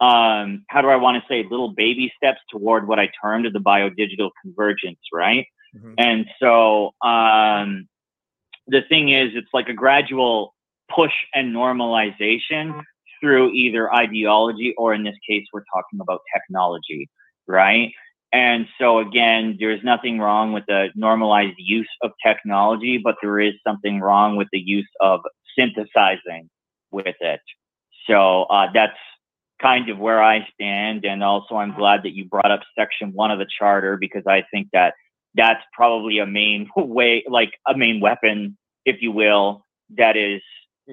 um, 0.00 0.64
how 0.68 0.82
do 0.82 0.88
I 0.88 0.96
want 0.96 1.22
to 1.22 1.28
say 1.28 1.46
little 1.48 1.72
baby 1.72 2.12
steps 2.16 2.40
toward 2.50 2.86
what 2.86 2.98
I 2.98 3.10
termed 3.22 3.46
the 3.52 3.58
biodigital 3.58 4.30
convergence, 4.42 5.00
right? 5.12 5.46
And 5.98 6.26
so 6.40 6.94
um, 7.02 7.88
the 8.66 8.82
thing 8.88 9.10
is, 9.10 9.32
it's 9.34 9.48
like 9.52 9.68
a 9.68 9.74
gradual 9.74 10.54
push 10.94 11.12
and 11.34 11.54
normalization 11.54 12.82
through 13.20 13.50
either 13.52 13.92
ideology 13.92 14.74
or, 14.76 14.94
in 14.94 15.02
this 15.04 15.16
case, 15.28 15.44
we're 15.52 15.64
talking 15.72 16.00
about 16.00 16.20
technology, 16.34 17.08
right? 17.46 17.92
And 18.32 18.66
so, 18.78 18.98
again, 18.98 19.56
there's 19.58 19.82
nothing 19.82 20.18
wrong 20.18 20.52
with 20.52 20.64
the 20.66 20.88
normalized 20.94 21.56
use 21.58 21.88
of 22.02 22.10
technology, 22.24 22.98
but 22.98 23.16
there 23.22 23.40
is 23.40 23.54
something 23.66 24.00
wrong 24.00 24.36
with 24.36 24.48
the 24.52 24.60
use 24.60 24.88
of 25.00 25.20
synthesizing 25.58 26.50
with 26.90 27.16
it. 27.20 27.40
So 28.08 28.42
uh, 28.44 28.68
that's 28.74 28.98
kind 29.60 29.88
of 29.88 29.98
where 29.98 30.22
I 30.22 30.46
stand. 30.54 31.04
And 31.04 31.22
also, 31.22 31.56
I'm 31.56 31.74
glad 31.74 32.02
that 32.04 32.12
you 32.12 32.24
brought 32.26 32.50
up 32.50 32.60
section 32.78 33.12
one 33.12 33.30
of 33.30 33.38
the 33.38 33.46
charter 33.58 33.96
because 33.96 34.24
I 34.26 34.44
think 34.52 34.68
that 34.72 34.94
that's 35.34 35.62
probably 35.72 36.18
a 36.18 36.26
main 36.26 36.68
way, 36.76 37.24
like 37.28 37.52
a 37.66 37.76
main 37.76 38.00
weapon, 38.00 38.56
if 38.84 38.96
you 39.00 39.12
will, 39.12 39.64
that 39.96 40.16
is 40.16 40.42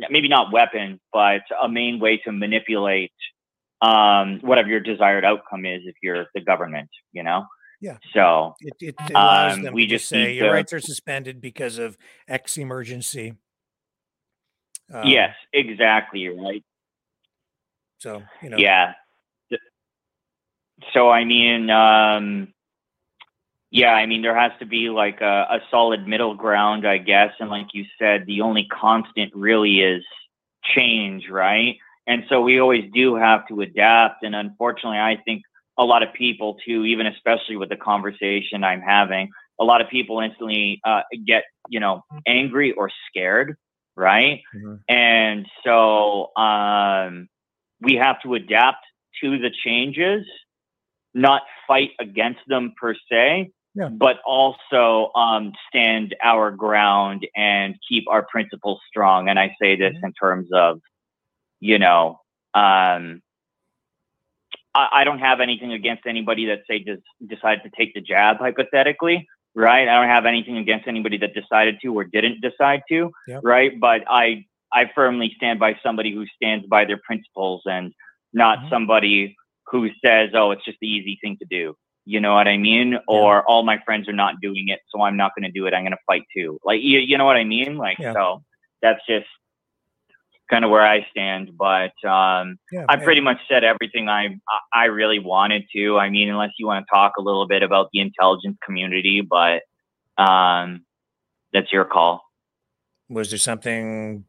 maybe 0.10 0.28
not 0.28 0.52
weapon, 0.52 1.00
but 1.12 1.42
a 1.62 1.70
main 1.70 2.00
way 2.00 2.18
to 2.18 2.32
manipulate 2.32 3.12
um, 3.82 4.40
whatever 4.42 4.70
your 4.70 4.80
desired 4.80 5.26
outcome 5.26 5.66
is 5.66 5.82
if 5.86 5.96
you're 6.02 6.26
the 6.34 6.42
government, 6.42 6.90
you 7.12 7.24
know? 7.24 7.46
Yeah. 7.82 7.98
So 8.14 8.56
it, 8.62 8.74
it 8.80 8.96
allows 9.10 9.56
um, 9.56 9.64
them 9.64 9.74
we 9.74 9.86
to 9.86 9.96
just 9.98 10.08
say 10.08 10.34
your 10.34 10.48
to- 10.48 10.54
rights 10.54 10.72
are 10.72 10.80
suspended 10.80 11.42
because 11.42 11.78
of 11.78 11.98
X 12.28 12.58
emergency. 12.58 13.34
Um, 14.92 15.06
yes, 15.06 15.36
exactly 15.52 16.28
right. 16.30 16.64
So 18.04 18.22
you 18.42 18.50
know, 18.50 18.58
Yeah. 18.58 18.94
So 20.94 21.10
I 21.10 21.24
mean, 21.24 21.70
um, 21.70 22.54
yeah, 23.72 23.94
I 23.94 24.06
mean 24.06 24.22
there 24.22 24.38
has 24.38 24.52
to 24.60 24.66
be 24.66 24.90
like 24.90 25.22
a, 25.22 25.48
a 25.50 25.60
solid 25.72 26.06
middle 26.06 26.36
ground, 26.36 26.86
I 26.86 26.98
guess. 26.98 27.32
And 27.40 27.50
like 27.50 27.68
you 27.74 27.86
said, 27.98 28.26
the 28.26 28.42
only 28.42 28.68
constant 28.68 29.32
really 29.34 29.80
is 29.80 30.04
change, 30.76 31.30
right? 31.30 31.78
And 32.06 32.26
so 32.28 32.42
we 32.42 32.60
always 32.60 32.92
do 32.94 33.16
have 33.16 33.48
to 33.48 33.62
adapt. 33.62 34.24
And 34.24 34.36
unfortunately, 34.36 35.00
I 35.00 35.18
think 35.24 35.42
a 35.78 35.86
lot 35.86 36.04
of 36.04 36.12
people 36.14 36.58
too, 36.66 36.84
even 36.84 37.08
especially 37.08 37.56
with 37.56 37.70
the 37.70 37.78
conversation 37.78 38.66
I'm 38.66 38.82
having, 38.82 39.30
a 39.62 39.64
lot 39.64 39.80
of 39.80 39.88
people 39.88 40.20
instantly 40.20 40.82
uh, 40.84 41.04
get 41.26 41.46
you 41.70 41.80
know 41.80 42.04
angry 42.28 42.74
or 42.74 42.92
scared, 43.10 43.56
right? 43.96 44.42
And 44.90 45.48
so 45.64 46.36
um, 46.36 47.30
we 47.84 47.96
have 47.96 48.22
to 48.24 48.34
adapt 48.36 48.84
to 49.22 49.38
the 49.38 49.52
changes, 49.64 50.26
not 51.14 51.44
fight 51.68 51.92
against 52.00 52.40
them 52.48 52.74
per 52.80 52.96
se, 53.12 53.52
Yeah. 53.76 53.90
but 53.90 54.18
also 54.26 55.12
um, 55.16 55.52
stand 55.70 56.16
our 56.24 56.52
ground 56.52 57.28
and 57.36 57.76
keep 57.88 58.06
our 58.08 58.24
principles 58.24 58.80
strong. 58.88 59.30
And 59.30 59.38
I 59.40 59.56
say 59.62 59.76
this 59.76 59.96
in 60.04 60.14
terms 60.14 60.50
of, 60.54 60.80
you 61.60 61.78
know, 61.80 62.20
um, 62.54 63.22
I, 64.76 64.88
I 65.00 65.04
don't 65.04 65.20
have 65.20 65.40
anything 65.40 65.74
against 65.74 66.04
anybody 66.08 66.46
that 66.48 66.62
say 66.70 66.80
just 66.84 67.04
decided 67.28 67.64
to 67.64 67.72
take 67.78 67.94
the 67.94 68.02
jab 68.02 68.38
hypothetically, 68.38 69.28
right? 69.56 69.88
I 69.88 69.96
don't 70.00 70.10
have 70.10 70.26
anything 70.26 70.58
against 70.58 70.88
anybody 70.88 71.18
that 71.20 71.34
decided 71.34 71.80
to 71.84 71.88
or 71.98 72.04
didn't 72.04 72.42
decide 72.42 72.82
to, 72.90 73.12
Yep. 73.28 73.42
right? 73.44 73.80
But 73.80 74.02
I 74.08 74.46
I 74.74 74.92
firmly 74.96 75.34
stand 75.36 75.60
by 75.60 75.78
somebody 75.84 76.14
who 76.14 76.26
stands 76.36 76.66
by 76.68 76.86
their 76.86 77.00
principles 77.06 77.62
and 77.66 77.94
not 78.34 78.70
somebody 78.70 79.36
who 79.68 79.90
says, 80.04 80.32
"Oh, 80.34 80.52
it's 80.52 80.66
just 80.66 80.78
the 80.82 80.88
easy 80.88 81.18
thing 81.22 81.38
to 81.40 81.46
do." 81.50 81.76
You 82.06 82.20
know 82.20 82.34
what 82.34 82.48
I 82.48 82.58
mean? 82.58 82.98
Or 83.08 83.44
all 83.50 83.64
my 83.64 83.80
friends 83.86 84.10
are 84.10 84.14
not 84.14 84.36
doing 84.42 84.68
it, 84.68 84.80
so 84.90 85.02
I'm 85.02 85.16
not 85.16 85.32
going 85.38 85.50
to 85.50 85.58
do 85.58 85.68
it. 85.68 85.74
I'm 85.74 85.84
going 85.84 85.92
to 85.92 85.98
fight 86.06 86.24
too. 86.36 86.60
Like 86.66 86.82
you, 86.82 87.00
you 87.00 87.18
know 87.18 87.26
what 87.26 87.38
I 87.38 87.44
mean? 87.44 87.78
Like 87.78 87.98
Yeah. 88.00 88.14
so 88.14 88.44
that's 88.82 89.00
just 89.08 89.28
kind 90.50 90.66
of 90.66 90.72
where 90.72 90.86
I 90.86 91.08
stand. 91.12 91.52
But 91.58 91.94
um, 92.08 92.58
Yeah, 92.72 92.86
I 92.90 92.98
pretty 92.98 93.22
much 93.22 93.38
said 93.50 93.64
everything 93.64 94.10
I 94.10 94.38
I 94.74 94.86
really 94.86 95.20
wanted 95.20 95.64
to. 95.76 95.98
I 95.98 96.10
mean, 96.10 96.30
unless 96.30 96.52
you 96.60 96.68
want 96.68 96.86
to 96.86 96.90
talk 96.94 97.14
a 97.18 97.22
little 97.22 97.48
bit 97.48 97.64
about 97.64 97.88
the 97.94 98.00
intelligence 98.02 98.58
community, 98.66 99.22
but 99.22 99.62
um, 100.18 100.86
that's 101.54 101.72
your 101.72 101.86
call. 101.86 102.22
was 103.10 103.30
there 103.30 103.40
something 103.40 104.26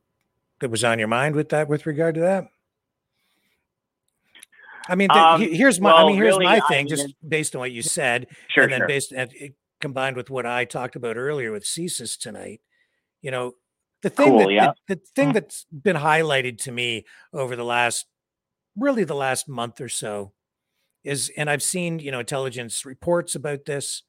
that 0.60 0.70
was 0.70 0.84
on 0.84 0.98
your 0.98 1.08
mind 1.08 1.34
with 1.34 1.48
that, 1.50 1.68
with 1.68 1.86
regard 1.86 2.14
to 2.16 2.20
that? 2.22 2.46
I 4.88 4.94
mean, 4.96 5.08
the, 5.08 5.18
Um, 5.18 5.40
here's 5.40 5.80
my. 5.80 5.92
I 5.92 6.06
mean, 6.06 6.16
here's 6.16 6.34
really, 6.34 6.44
my 6.44 6.56
I 6.56 6.68
thing, 6.68 6.86
mean, 6.86 6.88
just 6.88 7.14
based 7.26 7.54
on 7.54 7.60
what 7.60 7.72
you 7.72 7.82
said, 7.82 8.26
Sure, 8.48 8.64
and 8.64 8.72
then 8.72 8.80
sure. 8.80 8.88
based 8.88 9.12
and 9.12 9.30
combined 9.80 10.16
with 10.16 10.30
what 10.30 10.46
I 10.46 10.64
talked 10.64 10.96
about 10.96 11.16
earlier 11.16 11.52
with 11.52 11.64
CSIS 11.64 12.18
tonight. 12.18 12.60
You 13.22 13.30
know, 13.30 13.52
the 14.02 14.10
thing 14.10 14.28
Cool, 14.28 14.38
that 14.40 14.52
yeah. 14.52 14.72
the, 14.86 14.96
the 14.96 15.00
thing 15.16 15.32
that's 15.32 15.64
been 15.72 15.96
highlighted 15.96 16.58
to 16.62 16.72
me 16.72 17.06
over 17.32 17.56
the 17.56 17.64
last, 17.64 18.06
really 18.76 19.04
the 19.04 19.14
last 19.14 19.48
month 19.48 19.80
or 19.80 19.88
so, 19.88 20.32
is, 21.02 21.30
and 21.36 21.48
I've 21.48 21.62
seen 21.62 21.98
you 21.98 22.10
know 22.10 22.20
intelligence 22.20 22.84
reports 22.84 23.34
about 23.34 23.64
this. 23.64 24.02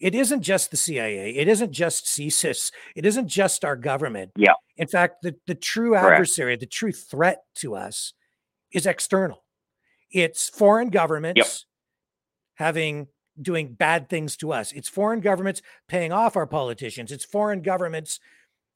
It 0.00 0.14
isn't 0.14 0.42
just 0.42 0.70
the 0.70 0.76
CIA. 0.76 1.30
It 1.36 1.48
isn't 1.48 1.72
just 1.72 2.06
CSIS. 2.06 2.72
It 2.96 3.06
isn't 3.06 3.28
just 3.28 3.64
our 3.64 3.76
government. 3.76 4.32
Yeah. 4.36 4.54
In 4.76 4.88
fact, 4.88 5.22
the, 5.22 5.36
the 5.46 5.54
true 5.54 5.90
Correct. 5.90 6.14
adversary, 6.14 6.56
the 6.56 6.66
true 6.66 6.92
threat 6.92 7.44
to 7.56 7.74
us 7.76 8.12
is 8.72 8.86
external. 8.86 9.44
It's 10.10 10.48
foreign 10.48 10.90
governments 10.90 11.66
having 12.54 13.08
doing 13.40 13.74
bad 13.74 14.08
things 14.08 14.36
to 14.38 14.52
us. 14.52 14.72
It's 14.72 14.88
foreign 14.88 15.20
governments 15.20 15.62
paying 15.88 16.12
off 16.12 16.36
our 16.36 16.46
politicians. 16.46 17.10
It's 17.10 17.24
foreign 17.24 17.62
governments 17.62 18.20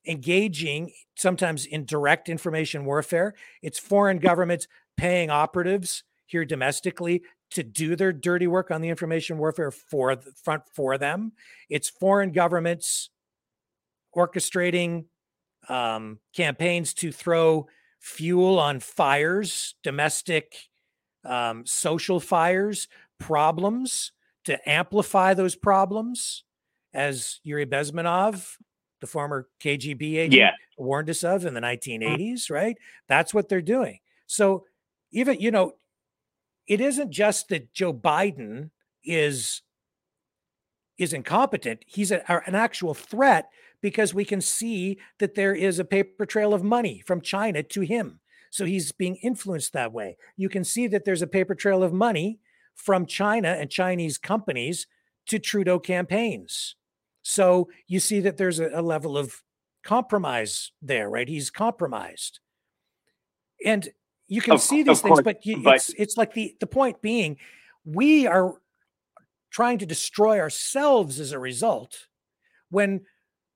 engaging 0.07 0.93
sometimes 1.17 1.67
in 1.67 1.85
direct 1.85 2.29
information 2.29 2.85
warfare. 2.85 3.35
It's 3.63 3.79
foreign 3.79 4.19
governments 4.19 4.67
paying 4.97 5.31
operatives 5.31 6.03
here 6.27 6.45
domestically 6.45 7.23
to 7.51 7.63
do 7.63 7.97
their 7.97 8.13
dirty 8.13 8.47
work 8.47 8.71
on 8.71 8.81
the 8.81 8.89
information 8.89 9.39
warfare 9.39 9.71
for 9.71 10.15
the 10.17 10.33
front 10.43 10.63
for 10.75 10.99
them. 10.99 11.33
It's 11.71 11.89
foreign 11.89 12.33
governments 12.33 13.11
orchestrating 14.17 15.05
um, 15.69 16.19
campaigns 16.35 16.95
to 16.95 17.13
throw 17.13 17.69
fuel 18.01 18.59
on 18.59 18.81
fires, 18.81 19.75
domestic, 19.83 20.55
um, 21.25 21.67
social 21.67 22.21
fires, 22.21 22.89
problems 23.19 24.13
to 24.45 24.69
amplify 24.69 25.35
those 25.35 25.55
problems, 25.57 26.45
as 26.95 27.41
Yuri 27.43 27.67
Bezmenov, 27.67 28.57
the 29.01 29.07
former 29.07 29.49
KGB 29.61 30.17
agent, 30.17 30.35
Yeah. 30.35 30.53
warned 30.79 31.11
us 31.11 31.23
of 31.23 31.45
in 31.45 31.55
the 31.55 31.61
1980s, 31.61 32.51
right? 32.51 32.79
That's 33.09 33.35
what 33.35 33.49
they're 33.49 33.61
doing. 33.61 33.99
So, 34.27 34.65
even, 35.11 35.41
you 35.41 35.51
know, 35.51 35.73
it 36.69 36.81
isn't 36.81 37.11
just 37.11 37.49
that 37.49 37.73
Joe 37.73 37.93
Biden 37.93 38.71
is 39.03 39.63
is 40.99 41.13
incompetent. 41.13 41.85
He's 41.87 42.11
a, 42.11 42.23
an 42.47 42.57
actual 42.57 42.93
threat 42.93 43.49
because 43.81 44.13
we 44.13 44.25
can 44.25 44.41
see 44.41 44.99
that 45.19 45.37
there 45.37 45.55
is 45.55 45.79
a 45.79 45.85
paper 45.85 46.27
trail 46.27 46.53
of 46.53 46.65
money 46.65 47.03
from 47.07 47.21
China 47.21 47.63
to 47.63 47.83
him. 47.83 48.19
So 48.51 48.65
he's 48.65 48.91
being 48.91 49.17
influenced 49.17 49.73
that 49.73 49.93
way. 49.93 50.17
You 50.37 50.49
can 50.49 50.65
see 50.65 50.89
that 50.89 51.05
there's 51.05 51.23
a 51.23 51.29
paper 51.29 51.55
trail 51.55 51.85
of 51.85 51.93
money 51.93 52.41
from 52.75 53.07
China 53.07 53.51
and 53.51 53.71
Chinese 53.71 54.19
companies 54.19 54.89
to 55.27 55.39
Trudeau 55.39 55.79
campaigns. 55.79 56.75
So 57.23 57.69
you 57.87 58.01
see 58.01 58.19
that 58.21 58.37
there's 58.37 58.59
a, 58.59 58.71
a 58.75 58.83
level 58.83 59.17
of 59.17 59.43
compromise 59.85 60.73
there, 60.83 61.09
right? 61.09 61.29
He's 61.29 61.51
compromised. 61.51 62.41
And 63.65 63.89
you 64.29 64.41
can 64.41 64.55
Of 64.55 64.61
see 64.63 64.83
these 64.83 65.01
things, 65.01 65.15
course, 65.15 65.25
but, 65.25 65.45
you, 65.45 65.63
but- 65.63 65.77
it's 65.77 65.91
it's 65.91 66.17
like 66.17 66.35
the 66.35 66.55
the 66.61 66.67
point 66.67 67.01
being, 67.03 67.39
we 67.85 68.27
are 68.27 68.55
trying 69.51 69.79
to 69.79 69.87
destroy 69.87 70.39
ourselves 70.39 71.19
as 71.19 71.33
a 71.33 71.39
result 71.39 72.07
when 72.71 73.01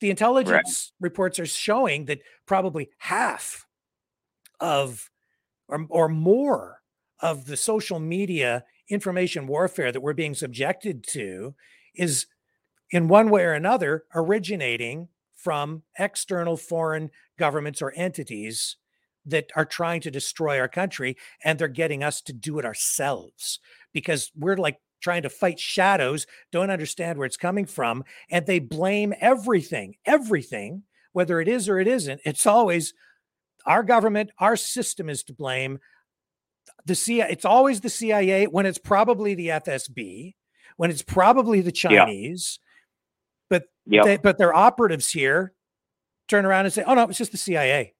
the 0.00 0.10
intelligence 0.10 0.92
reports 1.00 1.38
are 1.38 1.46
showing 1.46 2.06
that 2.06 2.20
probably 2.46 2.90
half 2.98 3.66
of 4.58 5.10
or, 5.68 5.86
or 5.90 6.08
more 6.08 6.80
of 7.20 7.44
the 7.44 7.56
social 7.56 8.00
media 8.00 8.64
information 8.88 9.46
warfare 9.46 9.92
that 9.92 10.00
we're 10.00 10.12
being 10.12 10.34
subjected 10.34 11.04
to 11.06 11.54
is 11.94 12.26
in 12.90 13.06
one 13.06 13.30
way 13.30 13.44
or 13.44 13.52
another 13.52 14.04
originating 14.14 15.08
from 15.36 15.82
external 15.98 16.56
foreign 16.56 17.10
governments 17.38 17.80
or 17.82 17.92
entities 17.96 18.76
that 19.26 19.50
are 19.56 19.64
trying 19.64 20.00
to 20.00 20.10
destroy 20.10 20.58
our 20.58 20.68
country 20.68 21.16
and 21.44 21.58
they're 21.58 21.68
getting 21.68 22.02
us 22.02 22.20
to 22.22 22.32
do 22.32 22.58
it 22.58 22.64
ourselves 22.64 23.60
because 23.92 24.30
we're 24.36 24.56
like 24.56 24.78
trying 25.00 25.22
to 25.22 25.30
fight 25.30 25.58
shadows 25.58 26.26
don't 26.50 26.70
understand 26.70 27.18
where 27.18 27.26
it's 27.26 27.36
coming 27.36 27.66
from 27.66 28.04
and 28.30 28.46
they 28.46 28.58
blame 28.58 29.12
everything 29.20 29.94
everything 30.06 30.82
whether 31.12 31.40
it 31.40 31.48
is 31.48 31.68
or 31.68 31.78
it 31.78 31.88
isn't 31.88 32.20
it's 32.24 32.46
always 32.46 32.94
our 33.66 33.82
government 33.82 34.30
our 34.38 34.56
system 34.56 35.08
is 35.08 35.22
to 35.22 35.32
blame 35.32 35.78
the 36.86 36.94
CIA 36.94 37.30
it's 37.30 37.44
always 37.44 37.80
the 37.80 37.90
CIA 37.90 38.46
when 38.46 38.66
it's 38.66 38.78
probably 38.78 39.34
the 39.34 39.48
FSB 39.48 40.34
when 40.76 40.90
it's 40.90 41.02
probably 41.02 41.60
the 41.60 41.72
Yeah. 41.74 42.04
Chinese 42.04 42.58
but 43.50 43.64
Yep. 43.86 44.04
they, 44.04 44.16
but 44.16 44.38
their 44.38 44.54
operatives 44.54 45.10
here 45.10 45.52
turn 46.28 46.44
around 46.46 46.64
and 46.64 46.72
say 46.74 46.84
oh 46.86 46.94
no 46.94 47.04
it's 47.04 47.18
just 47.18 47.32
the 47.32 47.38
CIA 47.38 47.94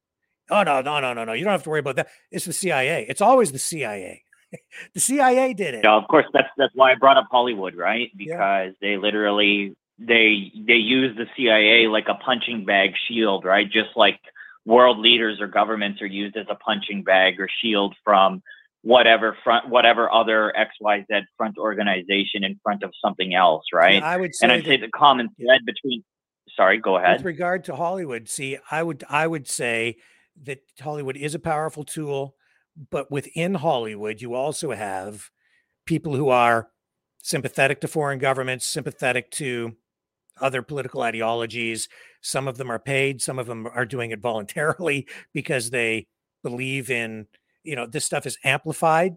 oh 0.51 0.63
no 0.63 0.81
no 0.81 1.01
no 1.01 1.13
no 1.13 1.25
no 1.25 1.33
you 1.33 1.45
don't 1.45 1.53
have 1.53 1.63
to 1.63 1.71
worry 1.71 1.81
about 1.81 1.97
that 1.97 2.09
it's 2.31 2.45
the 2.45 2.53
CIA 2.53 3.07
it's 3.09 3.21
always 3.21 3.53
the 3.53 3.59
CIA 3.59 4.25
the 4.95 5.01
CIA 5.01 5.55
did 5.55 5.75
it 5.75 5.85
Yeah, 5.85 5.97
of 5.97 6.09
course. 6.09 6.27
That's 6.33 6.49
that's 6.57 6.73
why 6.75 6.93
I 6.93 6.95
brought 6.95 7.17
up 7.17 7.27
Hollywood, 7.31 7.75
right? 7.75 8.11
Because 8.17 8.73
they 8.81 8.97
literally 8.97 9.75
they 9.99 10.53
they 10.67 10.75
use 10.75 11.17
the 11.17 11.27
CIA 11.37 11.89
like 11.89 12.07
a 12.09 12.15
punching 12.15 12.65
bag 12.65 12.93
shield, 13.09 13.45
right? 13.45 13.71
Just 13.71 13.91
like 13.97 14.21
world 14.65 14.99
leaders 14.99 15.41
or 15.41 15.47
governments 15.47 16.01
are 16.03 16.07
used 16.07 16.37
as 16.37 16.47
a 16.49 16.55
punching 16.55 17.03
bag 17.03 17.41
or 17.41 17.49
shield 17.63 17.95
from 18.05 18.43
whatever 18.83 19.37
front, 19.43 19.69
whatever 19.69 20.13
other 20.13 20.57
X 20.57 20.71
Y 20.81 21.05
Z 21.11 21.21
front 21.37 21.59
organization 21.59 22.45
in 22.45 22.59
front 22.63 22.83
of 22.83 22.93
something 23.05 23.35
else, 23.35 23.65
right? 23.73 24.03
I 24.03 24.17
would 24.17 24.33
and 24.43 24.53
I'd 24.53 24.65
say 24.65 24.77
the 24.77 24.91
common 24.95 25.29
thread 25.41 25.61
between. 25.65 26.05
Sorry, 26.57 26.77
go 26.77 26.99
ahead. 26.99 27.17
With 27.19 27.25
regard 27.25 27.65
to 27.65 27.77
Hollywood, 27.77 28.29
see, 28.29 28.59
I 28.71 28.83
would 28.83 29.05
I 29.09 29.27
would 29.27 29.49
say 29.49 29.97
that 30.43 30.61
Hollywood 30.81 31.17
is 31.17 31.35
a 31.35 31.39
powerful 31.39 31.85
tool, 31.85 32.37
but 32.91 33.11
within 33.11 33.55
Hollywood, 33.55 34.21
you 34.21 34.35
also 34.35 34.73
have 34.73 35.31
people 35.87 36.15
who 36.17 36.29
are 36.29 36.71
sympathetic 37.21 37.81
to 37.81 37.89
foreign 37.89 38.19
governments, 38.19 38.67
sympathetic 38.67 39.31
to 39.33 39.77
other 40.41 40.63
political 40.63 41.03
ideologies. 41.03 41.89
Some 42.23 42.49
of 42.49 42.57
them 42.57 42.71
are 42.71 42.79
paid, 42.79 43.21
some 43.23 43.39
of 43.39 43.47
them 43.47 43.67
are 43.67 43.85
doing 43.87 44.11
it 44.11 44.21
voluntarily 44.31 45.07
because 45.33 45.71
they 45.71 46.07
believe 46.43 46.91
in 46.91 47.27
you 47.65 47.77
know, 47.77 47.87
this 47.87 48.05
stuff 48.05 48.27
is 48.27 48.37
amplified 48.43 49.15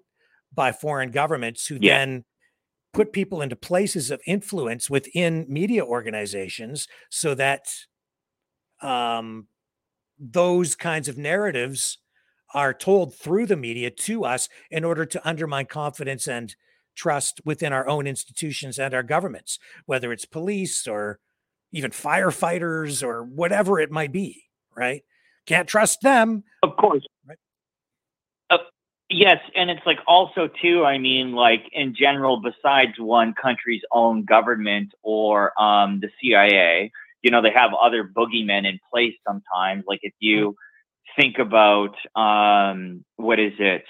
by 0.54 0.72
foreign 0.72 1.10
governments 1.10 1.66
who 1.66 1.80
Yeah. 1.82 1.98
then 1.98 2.26
put 2.94 3.12
people 3.12 3.42
into 3.42 3.56
places 3.56 4.12
of 4.12 4.22
influence 4.28 4.88
within 4.88 5.46
media 5.50 5.84
organizations 5.84 6.88
so 7.10 7.34
that 7.34 7.68
um, 8.82 9.48
those 10.20 10.76
kinds 10.76 11.08
of 11.08 11.18
narratives 11.18 11.98
are 12.54 12.74
told 12.74 13.14
through 13.16 13.46
the 13.46 13.58
media 13.58 13.90
to 13.90 14.24
us 14.24 14.48
in 14.72 14.84
order 14.84 15.06
to 15.06 15.28
undermine 15.28 15.66
confidence 15.66 16.28
and 16.28 16.56
trust 16.96 17.42
within 17.44 17.74
our 17.74 17.88
own 17.88 18.08
institutions 18.08 18.80
and 18.80 18.94
our 18.94 19.04
governments, 19.04 19.60
whether 19.86 20.12
it's 20.14 20.26
police 20.26 20.88
or 20.88 21.20
even 21.72 21.92
firefighters 21.92 23.04
or 23.04 23.24
whatever 23.24 23.80
it 23.80 23.92
might 23.92 24.12
be, 24.12 24.44
right? 24.76 25.04
Can't 25.46 25.68
trust 25.68 26.02
them. 26.02 26.44
Of 26.64 26.78
course. 26.78 27.06
Uh, 28.50 28.58
yes, 29.10 29.40
and 29.56 29.70
it's 29.70 29.86
like 29.86 30.00
also 30.08 30.50
too. 30.62 30.86
I 30.86 30.98
mean, 30.98 31.34
like 31.34 31.64
in 31.74 31.94
general, 31.94 32.42
besides 32.42 32.94
one 32.98 33.34
country's 33.40 33.84
own 33.92 34.24
government 34.24 34.94
or 35.04 35.60
um, 35.62 36.00
the 36.00 36.10
CIA, 36.22 36.92
you 37.26 37.32
know, 37.32 37.42
they 37.42 37.50
have 37.50 37.72
other 37.74 38.04
boogeymen 38.04 38.68
in 38.70 38.78
place 38.94 39.16
sometimes. 39.28 39.84
Like 39.88 40.00
if 40.04 40.14
you 40.20 40.56
think 41.20 41.40
about 41.40 41.96
um, 42.16 43.04
what 43.16 43.40
is 43.40 43.54
it? 43.58 43.84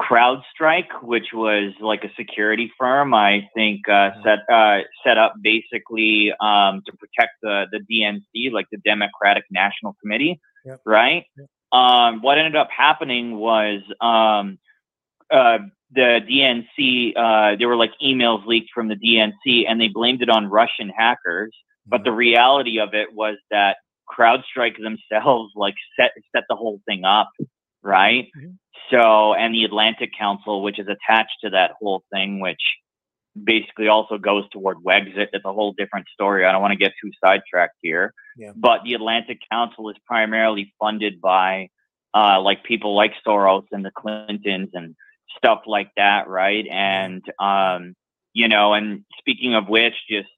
CrowdStrike, 0.00 1.02
which 1.02 1.26
was 1.34 1.74
like 1.82 2.04
a 2.04 2.10
security 2.16 2.72
firm, 2.78 3.12
I 3.12 3.46
think 3.54 3.86
uh, 3.86 4.12
set 4.24 4.38
uh, 4.50 4.78
set 5.04 5.18
up 5.18 5.34
basically 5.42 6.32
um, 6.40 6.80
to 6.86 6.92
protect 6.96 7.32
the 7.42 7.66
the 7.70 7.80
DNC, 7.80 8.50
like 8.50 8.64
the 8.72 8.78
Democratic 8.78 9.44
National 9.50 9.94
Committee, 10.00 10.40
Yep. 10.64 10.80
right? 10.86 11.24
Um, 11.72 12.22
what 12.22 12.38
ended 12.38 12.56
up 12.56 12.70
happening 12.74 13.36
was 13.36 13.82
um, 14.00 14.58
uh, 15.30 15.58
the 15.92 16.20
DNC. 16.30 17.12
Uh, 17.14 17.56
there 17.58 17.68
were 17.68 17.76
like 17.76 17.92
emails 18.02 18.46
leaked 18.46 18.70
from 18.74 18.88
the 18.88 18.96
DNC, 18.96 19.64
and 19.68 19.78
they 19.78 19.88
blamed 19.88 20.22
it 20.22 20.30
on 20.30 20.46
Russian 20.46 20.88
hackers. 20.88 21.54
But 21.86 22.04
the 22.04 22.12
reality 22.12 22.78
of 22.78 22.94
it 22.94 23.08
was 23.12 23.36
that 23.50 23.76
CrowdStrike 24.08 24.76
themselves 24.80 25.52
like 25.56 25.74
set 25.98 26.12
set 26.34 26.44
the 26.48 26.56
whole 26.56 26.80
thing 26.86 27.04
up, 27.04 27.30
right? 27.82 28.28
So, 28.90 29.34
and 29.34 29.54
the 29.54 29.64
Atlantic 29.64 30.10
Council, 30.18 30.62
which 30.62 30.78
is 30.78 30.88
attached 30.88 31.36
to 31.44 31.50
that 31.50 31.72
whole 31.80 32.02
thing, 32.12 32.40
which 32.40 32.60
basically 33.42 33.88
also 33.88 34.18
goes 34.18 34.48
toward 34.50 34.78
Wexit. 34.78 35.28
It's 35.32 35.44
a 35.44 35.52
whole 35.52 35.72
different 35.72 36.06
story. 36.12 36.44
I 36.44 36.52
don't 36.52 36.60
want 36.60 36.72
to 36.72 36.78
get 36.78 36.92
too 37.02 37.10
sidetracked 37.24 37.76
here. 37.80 38.12
Yeah. 38.36 38.52
But 38.56 38.82
the 38.84 38.94
Atlantic 38.94 39.38
Council 39.50 39.88
is 39.90 39.96
primarily 40.06 40.74
funded 40.80 41.20
by 41.20 41.68
uh, 42.14 42.40
like 42.40 42.64
people 42.64 42.96
like 42.96 43.12
Soros 43.26 43.66
and 43.70 43.84
the 43.84 43.92
Clintons 43.92 44.70
and 44.74 44.96
stuff 45.36 45.62
like 45.66 45.90
that, 45.96 46.28
right? 46.28 46.66
And 46.68 47.22
um, 47.38 47.94
you 48.32 48.48
know, 48.48 48.74
and 48.74 49.04
speaking 49.18 49.54
of 49.54 49.68
which, 49.68 49.94
just 50.08 50.28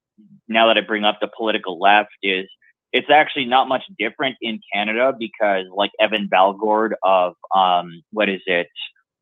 now 0.48 0.66
that 0.68 0.76
I 0.76 0.80
bring 0.80 1.04
up 1.04 1.18
the 1.20 1.28
political 1.36 1.78
left, 1.80 2.10
is 2.22 2.46
it's 2.92 3.10
actually 3.10 3.46
not 3.46 3.68
much 3.68 3.84
different 3.98 4.36
in 4.42 4.60
Canada 4.72 5.12
because 5.18 5.66
like 5.74 5.90
Evan 5.98 6.28
Balgord 6.28 6.92
of 7.02 7.34
um, 7.54 8.02
what 8.12 8.28
is 8.28 8.40
it, 8.46 8.68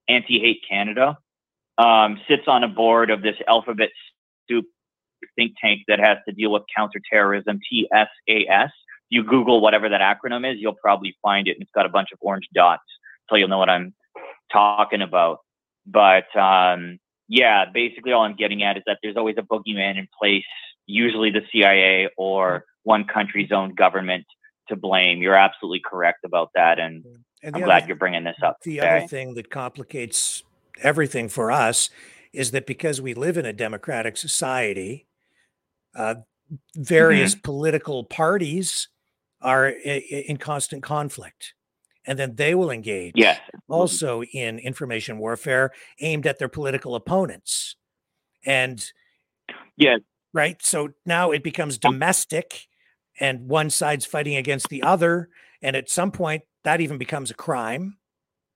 Anti 0.09 0.41
Hate 0.41 0.63
Canada, 0.69 1.17
um, 1.79 2.21
sits 2.29 2.45
on 2.47 2.65
a 2.65 2.69
board 2.69 3.11
of 3.11 3.23
this 3.23 3.37
alphabet 3.49 3.91
soup 4.49 4.67
think 5.37 5.53
tank 5.61 5.83
that 5.89 5.99
has 5.99 6.19
to 6.29 6.35
deal 6.35 6.53
with 6.53 6.63
counterterrorism, 6.75 7.61
TSAS. 7.73 8.71
You 9.09 9.25
Google 9.25 9.61
whatever 9.61 9.89
that 9.89 10.01
acronym 10.01 10.51
is, 10.51 10.59
you'll 10.61 10.77
probably 10.81 11.17
find 11.23 11.49
it. 11.49 11.53
And 11.53 11.63
it's 11.63 11.71
got 11.75 11.87
a 11.87 11.91
bunch 11.91 12.09
of 12.13 12.19
orange 12.21 12.49
dots, 12.55 12.83
so 13.29 13.37
you'll 13.37 13.49
know 13.49 13.59
what 13.59 13.71
I'm 13.71 13.95
talking 14.53 15.03
about. 15.03 15.39
But 15.87 16.35
um, 16.37 16.99
yeah, 17.29 17.65
basically 17.73 18.13
all 18.13 18.23
I'm 18.23 18.37
getting 18.37 18.63
at 18.63 18.77
is 18.77 18.83
that 18.87 18.99
there's 19.03 19.17
always 19.17 19.37
a 19.39 19.43
boogeyman 19.43 19.99
in 19.99 20.09
place, 20.19 20.45
usually 20.91 21.31
the 21.31 21.43
CIA 21.53 22.09
or 22.17 22.65
one 22.83 23.05
country's 23.05 23.53
own 23.53 23.75
government 23.75 24.27
to 24.69 24.77
blame. 24.77 25.23
You're 25.23 25.35
absolutely 25.35 25.81
correct 25.85 26.25
about 26.25 26.51
that, 26.55 26.79
and, 26.79 27.05
And 27.43 27.57
I'm 27.57 27.63
glad 27.63 27.79
other- 27.83 27.89
you're 27.89 27.97
bringing 27.97 28.25
this 28.25 28.37
up. 28.43 28.59
The 28.63 28.81
okay? 28.81 28.89
other 28.99 29.07
thing 29.07 29.35
that 29.35 29.51
complicates 29.51 30.43
everything 30.83 31.29
for 31.29 31.51
us 31.51 31.91
is 32.33 32.51
that 32.53 32.67
because 32.67 33.01
we 33.01 33.15
live 33.15 33.37
in 33.37 33.45
a 33.47 33.53
democratic 33.53 34.17
society, 34.17 35.07
uh, 35.95 36.17
various 36.77 37.35
political 37.35 38.05
parties 38.05 38.89
are 39.41 39.69
i- 39.69 39.73
i- 40.13 40.25
in 40.29 40.37
constant 40.37 40.83
conflict. 40.83 41.55
And 42.07 42.19
then 42.19 42.37
they 42.37 42.55
will 42.55 42.71
engage 42.71 43.13
Yes. 43.17 43.41
also 43.69 44.23
in 44.23 44.59
information 44.59 45.19
warfare 45.19 45.71
aimed 46.01 46.27
at 46.27 46.39
their 46.39 46.49
political 46.49 46.95
opponents. 46.95 47.77
And 48.45 48.85
yes, 49.77 50.01
right. 50.33 50.57
So 50.63 50.91
now 51.05 51.31
it 51.31 51.43
becomes 51.43 51.79
domestic 51.79 52.67
and 53.19 53.49
one 53.49 53.71
side's 53.71 54.07
fighting 54.07 54.37
against 54.37 54.69
the 54.69 54.83
other. 54.83 55.29
And 55.63 55.77
at 55.77 55.91
some 55.91 56.11
point, 56.11 56.43
that 56.65 56.81
even 56.81 56.99
becomes 56.99 57.31
a 57.31 57.35
crime 57.35 57.99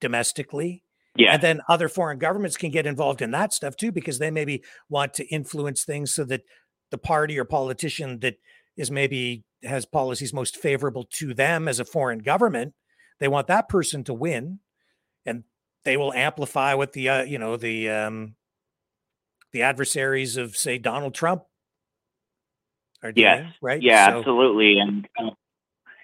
domestically. 0.00 0.82
Yeah. 1.16 1.34
And 1.34 1.42
then 1.42 1.60
other 1.68 1.88
foreign 1.88 2.18
governments 2.18 2.56
can 2.56 2.70
get 2.70 2.86
involved 2.86 3.22
in 3.22 3.30
that 3.32 3.52
stuff 3.52 3.76
too, 3.76 3.92
because 3.92 4.18
they 4.18 4.30
maybe 4.30 4.62
want 4.88 5.14
to 5.14 5.26
influence 5.26 5.84
things 5.84 6.12
so 6.12 6.24
that 6.24 6.42
the 6.90 6.98
party 6.98 7.38
or 7.38 7.44
politician 7.44 8.20
that 8.20 8.36
is 8.76 8.90
maybe 8.90 9.44
has 9.62 9.84
policies 9.86 10.32
most 10.34 10.56
favorable 10.56 11.04
to 11.10 11.34
them 11.34 11.68
as 11.68 11.80
a 11.80 11.84
foreign 11.84 12.18
government, 12.18 12.74
they 13.20 13.28
want 13.28 13.46
that 13.46 13.68
person 13.68 14.04
to 14.04 14.14
win, 14.14 14.58
and 15.24 15.44
they 15.84 15.96
will 15.96 16.12
amplify 16.12 16.74
what 16.74 16.92
the 16.92 17.08
uh, 17.08 17.22
you 17.22 17.38
know 17.38 17.56
the 17.56 17.88
um, 17.88 18.34
the 19.52 19.62
adversaries 19.62 20.36
of 20.36 20.56
say 20.56 20.78
Donald 20.78 21.14
Trump 21.14 21.42
are 23.04 23.12
doing, 23.12 23.22
Yes. 23.24 23.52
right? 23.62 23.80
Yeah, 23.82 24.10
So- 24.10 24.18
absolutely. 24.18 24.78
And 24.80 25.06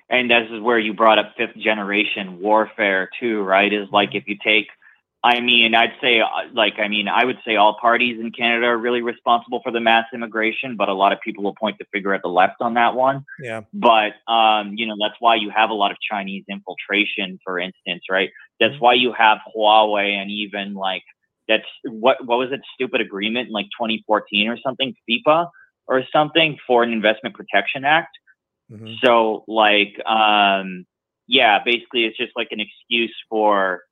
and 0.09 0.29
this 0.31 0.49
is 0.51 0.61
where 0.61 0.79
you 0.79 0.93
brought 0.93 1.19
up 1.19 1.35
fifth 1.37 1.57
generation 1.57 2.41
warfare 2.41 3.09
too, 3.21 3.43
right? 3.43 3.73
Is 3.73 3.89
like 3.91 4.15
if 4.15 4.25
you 4.29 4.37
take 4.43 4.69
I 5.23 5.41
mean, 5.41 5.75
I'd 5.75 5.93
say, 6.01 6.21
uh, 6.21 6.27
like, 6.55 6.79
I 6.79 6.89
mean, 6.89 7.07
I 7.07 7.27
would 7.27 7.37
say 7.45 7.57
all 7.57 7.77
parties 7.79 8.19
in 8.19 8.33
Canada 8.33 8.69
are 8.69 8.79
really 8.79 9.03
responsible 9.03 9.61
for 9.63 9.71
the 9.71 9.79
mass 9.79 10.07
immigration, 10.15 10.77
but 10.77 10.89
a 10.89 10.95
lot 10.95 11.13
of 11.13 11.21
people 11.21 11.45
will 11.45 11.55
point 11.55 11.77
the 11.79 11.85
finger 11.93 12.15
at 12.15 12.23
the 12.23 12.31
left 12.31 12.63
on 12.63 12.73
that 12.73 12.95
one. 12.95 13.27
Yeah. 13.39 13.61
But, 13.75 14.15
um, 14.33 14.73
you 14.77 14.87
know, 14.87 14.97
that's 14.99 15.17
why 15.21 15.35
you 15.35 15.51
have 15.51 15.69
a 15.69 15.75
lot 15.75 15.91
of 15.91 15.99
Chinese 16.01 16.45
infiltration, 16.49 17.39
for 17.45 17.59
instance, 17.59 18.05
right? 18.11 18.31
That's 18.61 18.81
why 18.81 18.95
you 18.95 19.13
have 19.13 19.41
Huawei 19.55 20.09
and 20.15 20.31
even 20.31 20.73
like, 20.73 21.03
that's 21.47 21.69
what, 21.85 22.25
what 22.25 22.39
was 22.39 22.51
it, 22.51 22.63
stupid 22.75 23.03
agreement 23.03 23.49
in 23.49 23.53
like 23.53 23.67
2014 23.79 24.49
or 24.49 24.57
something, 24.57 24.95
FIPA 25.07 25.49
or 25.91 26.05
something, 26.13 26.57
for 26.67 26.83
an 26.83 26.93
Investment 26.93 27.35
Protection 27.35 27.85
Act. 27.85 28.17
Mm-hmm. 28.73 28.95
So, 29.05 29.45
like, 29.49 29.95
um, 30.07 30.87
yeah, 31.27 31.59
basically, 31.63 32.05
it's 32.05 32.17
just 32.17 32.33
like 32.37 32.49
an 32.53 32.61
excuse 32.61 33.15
for 33.29 33.83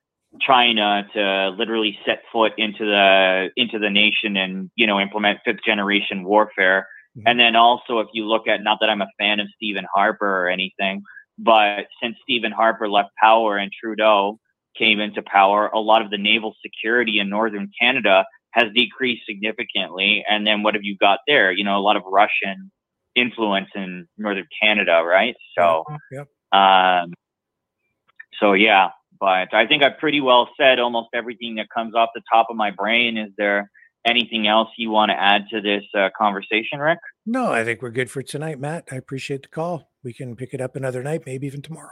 China 0.40 1.06
to 1.14 1.50
literally 1.58 1.98
set 2.06 2.22
foot 2.32 2.52
into 2.56 2.84
the 2.84 3.50
into 3.56 3.78
the 3.78 3.90
nation 3.90 4.36
and 4.36 4.70
you 4.76 4.86
know 4.86 5.00
implement 5.00 5.40
fifth 5.44 5.60
generation 5.66 6.24
warfare. 6.24 6.86
And 7.26 7.40
then 7.40 7.56
also, 7.56 7.98
if 7.98 8.06
you 8.12 8.26
look 8.26 8.46
at 8.46 8.62
not 8.62 8.78
that 8.80 8.90
I'm 8.90 9.00
a 9.00 9.08
fan 9.18 9.40
of 9.40 9.48
Stephen 9.56 9.84
Harper 9.92 10.44
or 10.44 10.48
anything, 10.48 11.02
but 11.36 11.86
since 12.00 12.16
Stephen 12.22 12.52
Harper 12.52 12.88
left 12.88 13.10
power 13.20 13.56
and 13.56 13.72
Trudeau 13.72 14.38
came 14.76 15.00
into 15.00 15.22
power, 15.22 15.66
a 15.68 15.80
lot 15.80 16.02
of 16.02 16.10
the 16.10 16.18
naval 16.18 16.54
security 16.64 17.18
in 17.18 17.28
northern 17.28 17.70
Canada 17.80 18.24
has 18.58 18.72
decreased 18.74 19.22
significantly. 19.26 20.24
And 20.28 20.46
then 20.46 20.62
what 20.62 20.74
have 20.74 20.82
you 20.82 20.96
got 20.96 21.20
there? 21.26 21.52
You 21.52 21.64
know, 21.64 21.78
a 21.78 21.80
lot 21.80 21.96
of 21.96 22.02
Russian 22.06 22.70
influence 23.14 23.68
in 23.74 24.06
northern 24.16 24.46
Canada, 24.60 25.02
right? 25.04 25.34
So, 25.56 25.84
Yep. 26.10 26.28
um, 26.52 27.12
so 28.40 28.52
yeah, 28.52 28.90
but 29.20 29.52
I 29.54 29.66
think 29.66 29.82
I 29.82 29.90
pretty 29.90 30.20
well 30.20 30.48
said 30.58 30.78
almost 30.78 31.08
everything 31.14 31.56
that 31.56 31.68
comes 31.74 31.94
off 31.94 32.10
the 32.14 32.22
top 32.32 32.46
of 32.50 32.56
my 32.56 32.70
brain. 32.70 33.16
Is 33.16 33.30
there 33.36 33.70
anything 34.06 34.46
else 34.46 34.68
you 34.76 34.90
want 34.90 35.10
to 35.10 35.20
add 35.20 35.46
to 35.50 35.60
this 35.60 35.84
uh, 35.96 36.08
conversation, 36.16 36.78
Rick? 36.78 36.98
No, 37.26 37.52
I 37.52 37.64
think 37.64 37.82
we're 37.82 37.90
good 37.90 38.10
for 38.10 38.22
tonight, 38.22 38.60
Matt. 38.60 38.88
I 38.90 38.96
appreciate 38.96 39.42
the 39.42 39.48
call. 39.48 39.90
We 40.02 40.12
can 40.12 40.36
pick 40.36 40.54
it 40.54 40.60
up 40.60 40.76
another 40.76 41.02
night, 41.02 41.22
maybe 41.26 41.46
even 41.46 41.62
tomorrow. 41.62 41.90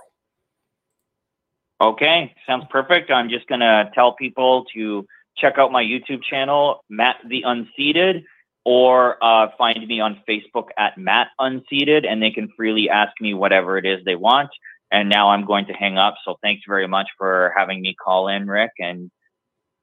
Okay, 1.80 2.34
sounds 2.46 2.64
perfect. 2.70 3.10
I'm 3.10 3.28
just 3.28 3.46
gonna 3.48 3.90
tell 3.94 4.14
people 4.14 4.64
to 4.74 5.04
check 5.39 5.55
out 5.58 5.73
my 5.73 5.82
YouTube 5.82 6.23
channel, 6.23 6.84
Matt 6.89 7.16
the 7.28 7.42
Unseated, 7.42 8.24
or 8.65 9.23
uh, 9.23 9.48
find 9.56 9.86
me 9.86 10.00
on 10.00 10.20
Facebook 10.28 10.68
at 10.76 10.98
Matt 10.98 11.28
Unseated, 11.39 12.05
and 12.05 12.23
they 12.23 12.31
can 12.31 12.48
freely 12.56 12.90
ask 12.90 13.12
me 13.20 13.34
whatever 13.34 13.78
it 13.78 13.86
is 13.86 14.05
they 14.05 14.16
want. 14.16 14.50
And 14.90 15.08
now 15.08 15.31
I'm 15.31 15.44
going 15.44 15.66
to 15.66 15.73
hang 15.73 15.98
up. 15.98 16.15
So 16.24 16.36
thanks 16.42 16.62
very 16.66 16.86
much 16.86 17.08
for 17.18 17.52
having 17.56 17.81
me 17.81 17.94
call 17.94 18.28
in, 18.28 18.47
Rick, 18.47 18.73
and 18.78 19.10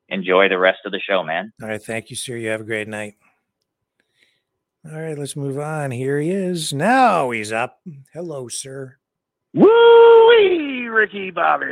enjoy 0.10 0.50
the 0.50 0.58
rest 0.58 0.80
of 0.86 0.92
the 0.92 1.00
show, 1.00 1.24
man. 1.24 1.52
All 1.62 1.68
right. 1.68 1.82
Thank 1.82 2.10
you, 2.10 2.16
sir. 2.16 2.36
You 2.38 2.50
have 2.50 2.62
a 2.62 2.66
great 2.66 2.88
night. 2.88 3.16
All 4.86 5.00
right. 5.00 5.18
Let's 5.18 5.36
move 5.36 5.60
on. 5.60 5.92
Here 5.92 6.20
he 6.20 6.32
is. 6.32 6.74
Now 6.74 7.32
he's 7.32 7.52
up. 7.52 7.82
Hello, 8.14 8.48
sir. 8.48 8.98
Woo-wee, 9.54 10.88
Ricky 10.88 11.30
Bobby. 11.30 11.66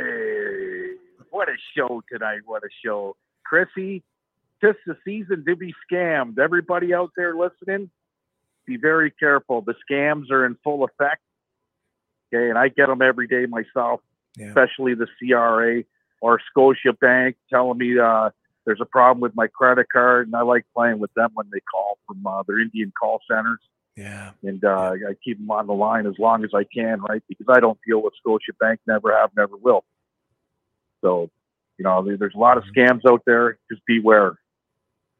what 1.30 1.48
a 1.48 1.56
show 1.76 2.00
tonight! 2.10 2.40
What 2.44 2.62
a 2.62 2.68
show, 2.84 3.16
Chrissy. 3.52 4.02
Tis 4.64 4.76
the 4.86 4.96
season 5.04 5.44
to 5.46 5.56
be 5.56 5.74
scammed. 5.90 6.38
Everybody 6.38 6.94
out 6.94 7.10
there 7.16 7.34
listening, 7.34 7.90
be 8.64 8.76
very 8.76 9.10
careful. 9.10 9.60
The 9.60 9.74
scams 9.90 10.30
are 10.30 10.46
in 10.46 10.56
full 10.62 10.84
effect. 10.84 11.20
Okay, 12.32 12.48
and 12.48 12.56
I 12.56 12.68
get 12.68 12.86
them 12.86 13.02
every 13.02 13.26
day 13.26 13.44
myself, 13.46 14.00
Yeah. 14.36 14.46
especially 14.46 14.94
the 14.94 15.08
CRA 15.18 15.82
or 16.22 16.40
Scotiabank 16.56 17.34
telling 17.50 17.76
me 17.76 17.98
uh, 17.98 18.30
there's 18.64 18.80
a 18.80 18.86
problem 18.86 19.20
with 19.20 19.34
my 19.34 19.48
credit 19.48 19.88
card, 19.92 20.28
and 20.28 20.36
I 20.36 20.42
like 20.42 20.64
playing 20.74 21.00
with 21.00 21.12
them 21.14 21.30
when 21.34 21.48
they 21.52 21.60
call 21.60 21.98
from 22.06 22.24
uh, 22.26 22.42
their 22.46 22.60
Indian 22.60 22.92
call 22.98 23.20
centers 23.28 23.58
Yeah. 23.96 24.30
and 24.44 24.64
uh, 24.64 24.92
I 25.10 25.14
keep 25.24 25.38
them 25.38 25.50
on 25.50 25.66
the 25.66 25.74
line 25.74 26.06
as 26.06 26.14
long 26.18 26.44
as 26.44 26.50
I 26.54 26.64
can, 26.64 27.02
right? 27.02 27.22
Because 27.28 27.46
I 27.50 27.58
don't 27.58 27.78
deal 27.86 28.00
with 28.00 28.14
Scotiabank, 28.24 28.78
never 28.86 29.12
have, 29.12 29.30
never 29.36 29.56
will. 29.56 29.84
So, 31.02 31.28
you 31.78 31.84
know, 31.84 32.04
there's 32.18 32.34
a 32.34 32.38
lot 32.38 32.58
of 32.58 32.64
scams 32.76 33.00
out 33.08 33.22
there. 33.26 33.58
Just 33.70 33.82
beware, 33.86 34.38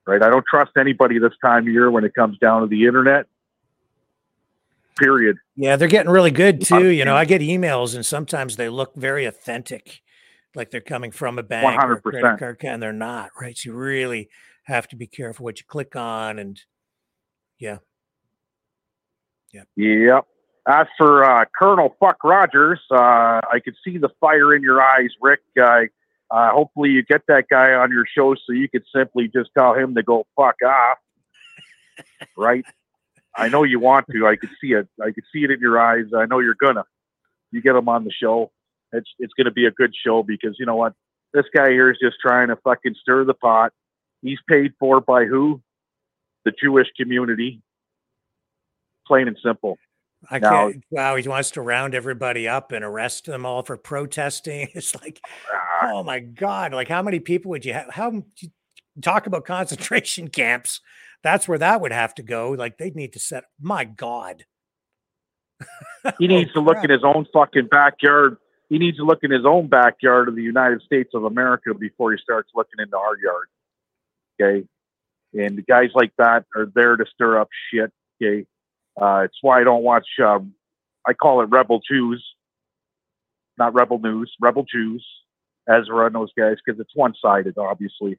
right? 0.06 0.22
I 0.22 0.30
don't 0.30 0.44
trust 0.48 0.72
anybody 0.78 1.18
this 1.18 1.32
time 1.44 1.66
of 1.66 1.72
year 1.72 1.90
when 1.90 2.04
it 2.04 2.14
comes 2.14 2.38
down 2.38 2.62
to 2.62 2.66
the 2.66 2.86
internet. 2.86 3.26
Period. 4.98 5.36
Yeah, 5.56 5.76
they're 5.76 5.88
getting 5.88 6.10
really 6.10 6.30
good 6.30 6.60
too. 6.60 6.88
You 6.88 7.04
know, 7.04 7.16
I 7.16 7.24
get 7.24 7.40
emails 7.40 7.94
and 7.94 8.04
sometimes 8.04 8.56
they 8.56 8.68
look 8.68 8.94
very 8.94 9.24
authentic, 9.24 10.02
like 10.54 10.70
they're 10.70 10.82
coming 10.82 11.10
from 11.10 11.38
a 11.38 11.42
bank 11.42 11.82
or 11.82 11.92
a 11.94 12.00
credit 12.00 12.38
card, 12.38 12.58
and 12.62 12.82
they're 12.82 12.92
not, 12.92 13.30
right? 13.40 13.56
So 13.56 13.70
you 13.70 13.76
really 13.76 14.28
have 14.64 14.86
to 14.88 14.96
be 14.96 15.06
careful 15.06 15.44
what 15.44 15.58
you 15.58 15.64
click 15.66 15.96
on 15.96 16.38
and 16.38 16.60
yeah. 17.58 17.78
Yep. 19.52 19.68
Yep. 19.76 20.26
As 20.68 20.86
for 20.96 21.24
uh, 21.24 21.44
Colonel 21.58 21.96
Fuck 21.98 22.22
Rogers, 22.22 22.80
uh, 22.90 23.40
I 23.50 23.60
could 23.64 23.74
see 23.84 23.98
the 23.98 24.10
fire 24.20 24.54
in 24.54 24.62
your 24.62 24.80
eyes, 24.80 25.10
Rick. 25.20 25.40
Uh, 25.60 25.82
uh, 26.32 26.50
hopefully, 26.50 26.88
you 26.88 27.02
get 27.02 27.20
that 27.28 27.44
guy 27.50 27.74
on 27.74 27.92
your 27.92 28.06
show 28.16 28.34
so 28.34 28.54
you 28.54 28.66
could 28.66 28.84
simply 28.94 29.28
just 29.28 29.50
tell 29.56 29.74
him 29.74 29.94
to 29.94 30.02
go 30.02 30.24
fuck 30.34 30.56
off. 30.64 30.98
right? 32.38 32.64
I 33.36 33.50
know 33.50 33.64
you 33.64 33.78
want 33.78 34.06
to. 34.12 34.26
I 34.26 34.36
could 34.36 34.48
see 34.58 34.72
it. 34.72 34.88
I 34.98 35.10
could 35.10 35.24
see 35.30 35.44
it 35.44 35.50
in 35.50 35.60
your 35.60 35.78
eyes. 35.78 36.06
I 36.16 36.24
know 36.24 36.38
you're 36.38 36.56
gonna. 36.58 36.84
You 37.50 37.60
get 37.60 37.76
him 37.76 37.86
on 37.90 38.04
the 38.04 38.10
show. 38.10 38.50
It's 38.92 39.10
it's 39.18 39.34
gonna 39.34 39.50
be 39.50 39.66
a 39.66 39.70
good 39.70 39.92
show 39.94 40.22
because 40.22 40.56
you 40.58 40.64
know 40.64 40.76
what? 40.76 40.94
This 41.34 41.44
guy 41.54 41.68
here 41.68 41.90
is 41.90 41.98
just 42.02 42.16
trying 42.22 42.48
to 42.48 42.56
fucking 42.56 42.94
stir 42.98 43.24
the 43.24 43.34
pot. 43.34 43.72
He's 44.22 44.38
paid 44.48 44.72
for 44.80 45.02
by 45.02 45.26
who? 45.26 45.60
The 46.46 46.52
Jewish 46.58 46.88
community. 46.98 47.60
Plain 49.06 49.28
and 49.28 49.36
simple. 49.44 49.76
I 50.30 50.38
Now- 50.38 50.50
can't. 50.50 50.84
Wow, 50.90 51.16
he 51.16 51.28
wants 51.28 51.50
to 51.52 51.62
round 51.62 51.94
everybody 51.94 52.46
up 52.48 52.72
and 52.72 52.84
arrest 52.84 53.26
them 53.26 53.44
all 53.44 53.62
for 53.62 53.76
protesting. 53.76 54.68
It's 54.74 54.94
like, 55.00 55.20
ah. 55.52 55.90
oh 55.92 56.02
my 56.02 56.20
god! 56.20 56.72
Like, 56.72 56.88
how 56.88 57.02
many 57.02 57.20
people 57.20 57.50
would 57.50 57.64
you 57.64 57.72
have? 57.72 57.90
How 57.90 58.10
you 58.10 58.50
talk 59.00 59.26
about 59.26 59.44
concentration 59.46 60.28
camps? 60.28 60.80
That's 61.22 61.46
where 61.46 61.58
that 61.58 61.80
would 61.80 61.92
have 61.92 62.14
to 62.16 62.22
go. 62.22 62.50
Like, 62.50 62.78
they'd 62.78 62.96
need 62.96 63.12
to 63.12 63.20
set. 63.20 63.44
My 63.60 63.84
God, 63.84 64.44
He 66.18 66.24
oh 66.24 66.26
needs 66.26 66.52
to 66.52 66.60
look 66.60 66.78
in 66.82 66.90
his 66.90 67.04
own 67.04 67.26
fucking 67.32 67.68
backyard. 67.68 68.36
He 68.68 68.78
needs 68.78 68.96
to 68.98 69.04
look 69.04 69.20
in 69.22 69.30
his 69.30 69.44
own 69.44 69.68
backyard 69.68 70.28
of 70.28 70.34
the 70.34 70.42
United 70.42 70.82
States 70.82 71.10
of 71.14 71.24
America 71.24 71.74
before 71.74 72.12
he 72.12 72.18
starts 72.18 72.50
looking 72.54 72.78
into 72.78 72.96
our 72.96 73.16
yard. 73.22 73.48
Okay. 74.40 74.66
And 75.34 75.64
guys 75.66 75.90
like 75.94 76.12
that 76.18 76.44
are 76.56 76.66
there 76.74 76.96
to 76.96 77.04
stir 77.14 77.38
up 77.38 77.48
shit. 77.72 77.92
Okay. 78.22 78.46
Uh, 79.00 79.22
it's 79.24 79.38
why 79.40 79.60
I 79.60 79.64
don't 79.64 79.82
watch, 79.82 80.06
um, 80.24 80.54
I 81.06 81.12
call 81.14 81.40
it 81.42 81.46
Rebel 81.46 81.80
Jews, 81.88 82.24
not 83.58 83.74
Rebel 83.74 83.98
News, 83.98 84.32
Rebel 84.40 84.64
Jews, 84.70 85.04
Ezra 85.68 86.06
and 86.06 86.14
those 86.14 86.32
guys, 86.36 86.56
because 86.64 86.80
it's 86.80 86.94
one 86.94 87.14
sided, 87.20 87.56
obviously. 87.58 88.18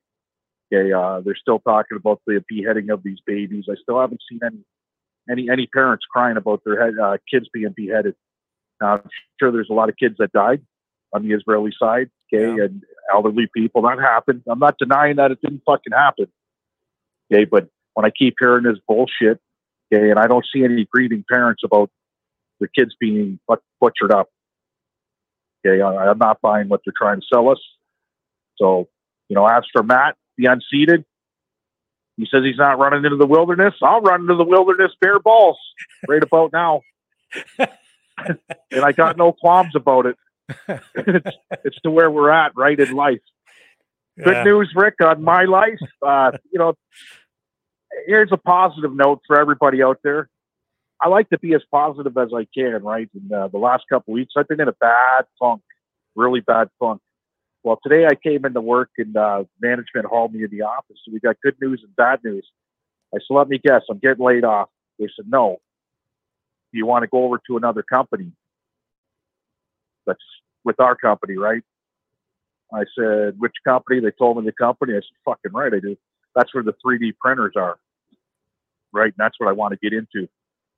Okay. 0.73 0.91
Uh, 0.91 1.21
they're 1.21 1.35
still 1.35 1.59
talking 1.59 1.97
about 1.97 2.21
the 2.25 2.43
beheading 2.47 2.89
of 2.89 3.03
these 3.03 3.19
babies. 3.25 3.65
I 3.69 3.75
still 3.81 3.99
haven't 3.99 4.21
seen 4.29 4.39
any 4.43 4.63
any 5.29 5.49
any 5.49 5.67
parents 5.67 6.05
crying 6.11 6.37
about 6.37 6.61
their 6.65 6.81
head, 6.83 6.95
uh, 7.01 7.17
kids 7.31 7.47
being 7.53 7.73
beheaded. 7.75 8.15
Now, 8.81 8.95
I'm 8.95 9.09
sure 9.39 9.51
there's 9.51 9.69
a 9.69 9.73
lot 9.73 9.89
of 9.89 9.95
kids 9.97 10.15
that 10.19 10.31
died 10.31 10.61
on 11.13 11.27
the 11.27 11.33
Israeli 11.33 11.71
side, 11.77 12.09
okay, 12.33 12.59
and 12.61 12.83
elderly 13.13 13.47
people. 13.55 13.83
That 13.83 13.99
happened. 13.99 14.43
I'm 14.47 14.59
not 14.59 14.77
denying 14.79 15.17
that 15.17 15.31
it 15.31 15.39
didn't 15.41 15.61
fucking 15.65 15.93
happen, 15.93 16.27
okay. 17.31 17.45
But 17.45 17.67
when 17.93 18.05
I 18.05 18.09
keep 18.09 18.35
hearing 18.39 18.63
this 18.63 18.79
bullshit, 18.87 19.39
okay, 19.93 20.09
and 20.09 20.19
I 20.19 20.27
don't 20.27 20.45
see 20.53 20.63
any 20.63 20.87
grieving 20.91 21.23
parents 21.29 21.61
about 21.63 21.89
the 22.59 22.67
kids 22.67 22.95
being 22.99 23.39
but- 23.47 23.61
butchered 23.79 24.11
up, 24.11 24.29
okay, 25.65 25.81
I, 25.81 26.09
I'm 26.09 26.17
not 26.17 26.41
buying 26.41 26.69
what 26.69 26.81
they're 26.85 26.93
trying 26.97 27.19
to 27.21 27.25
sell 27.31 27.49
us. 27.49 27.59
So, 28.57 28.87
you 29.29 29.35
know, 29.35 29.45
as 29.47 29.63
for 29.73 29.83
Matt, 29.83 30.15
the 30.37 30.45
unseated, 30.45 31.05
he 32.17 32.27
says 32.31 32.43
he's 32.43 32.57
not 32.57 32.77
running 32.77 33.03
into 33.05 33.17
the 33.17 33.25
wilderness. 33.25 33.73
I'll 33.81 34.01
run 34.01 34.21
into 34.21 34.35
the 34.35 34.43
wilderness 34.43 34.91
bare 35.01 35.19
balls 35.19 35.57
right 36.07 36.21
about 36.21 36.51
now. 36.53 36.81
and 37.57 38.83
I 38.83 38.91
got 38.91 39.17
no 39.17 39.31
qualms 39.33 39.75
about 39.75 40.05
it. 40.05 40.15
it's, 40.95 41.35
it's 41.63 41.77
to 41.83 41.89
where 41.89 42.11
we're 42.11 42.29
at 42.29 42.51
right 42.55 42.79
in 42.79 42.93
life. 42.93 43.21
Good 44.23 44.27
Yeah. 44.31 44.43
news, 44.43 44.71
Rick, 44.75 44.95
on 45.03 45.23
my 45.23 45.45
life. 45.45 45.79
Uh, 46.05 46.33
you 46.51 46.59
know, 46.59 46.75
here's 48.05 48.31
a 48.31 48.37
positive 48.37 48.93
note 48.93 49.21
for 49.27 49.39
everybody 49.39 49.83
out 49.83 49.99
there. 50.03 50.29
I 51.01 51.09
like 51.09 51.29
to 51.29 51.39
be 51.39 51.53
as 51.53 51.61
positive 51.71 52.17
as 52.17 52.29
I 52.33 52.47
can, 52.53 52.83
right? 52.83 53.09
In 53.13 53.33
uh, 53.33 53.49
the 53.49 53.57
last 53.57 53.83
couple 53.89 54.13
weeks, 54.13 54.33
I've 54.37 54.47
been 54.47 54.61
in 54.61 54.67
a 54.67 54.73
bad 54.73 55.25
funk, 55.39 55.61
really 56.15 56.39
bad 56.39 56.69
funk. 56.79 57.01
Well, 57.63 57.79
today 57.83 58.05
I 58.05 58.15
came 58.15 58.45
into 58.45 58.61
work 58.61 58.89
and 58.97 59.15
uh, 59.15 59.43
management 59.61 60.05
hauled 60.05 60.33
me 60.33 60.43
in 60.43 60.49
the 60.51 60.61
office. 60.61 60.97
So 61.05 61.11
we 61.11 61.19
got 61.19 61.37
good 61.41 61.55
news 61.61 61.81
and 61.83 61.95
bad 61.95 62.19
news. 62.23 62.45
I 63.13 63.17
said, 63.19 63.33
let 63.33 63.47
me 63.47 63.57
guess, 63.57 63.81
I'm 63.89 63.99
getting 63.99 64.23
laid 64.23 64.43
off. 64.43 64.69
They 64.99 65.07
said, 65.15 65.25
no. 65.27 65.57
Do 66.71 66.77
you 66.77 66.85
want 66.85 67.03
to 67.03 67.07
go 67.07 67.25
over 67.25 67.39
to 67.47 67.57
another 67.57 67.83
company? 67.83 68.31
That's 70.05 70.23
with 70.63 70.79
our 70.79 70.95
company, 70.95 71.37
right? 71.37 71.63
I 72.73 72.85
said, 72.97 73.35
which 73.37 73.53
company? 73.65 73.99
They 73.99 74.11
told 74.11 74.37
me 74.37 74.45
the 74.45 74.51
company. 74.51 74.93
I 74.93 74.97
said, 74.97 75.03
fucking 75.25 75.51
right, 75.53 75.73
I 75.73 75.79
do. 75.79 75.95
That's 76.35 76.53
where 76.53 76.63
the 76.63 76.73
3D 76.85 77.17
printers 77.19 77.53
are, 77.55 77.77
right? 78.93 79.07
And 79.07 79.15
that's 79.17 79.39
what 79.39 79.49
I 79.49 79.53
want 79.53 79.73
to 79.73 79.77
get 79.77 79.93
into. 79.93 80.27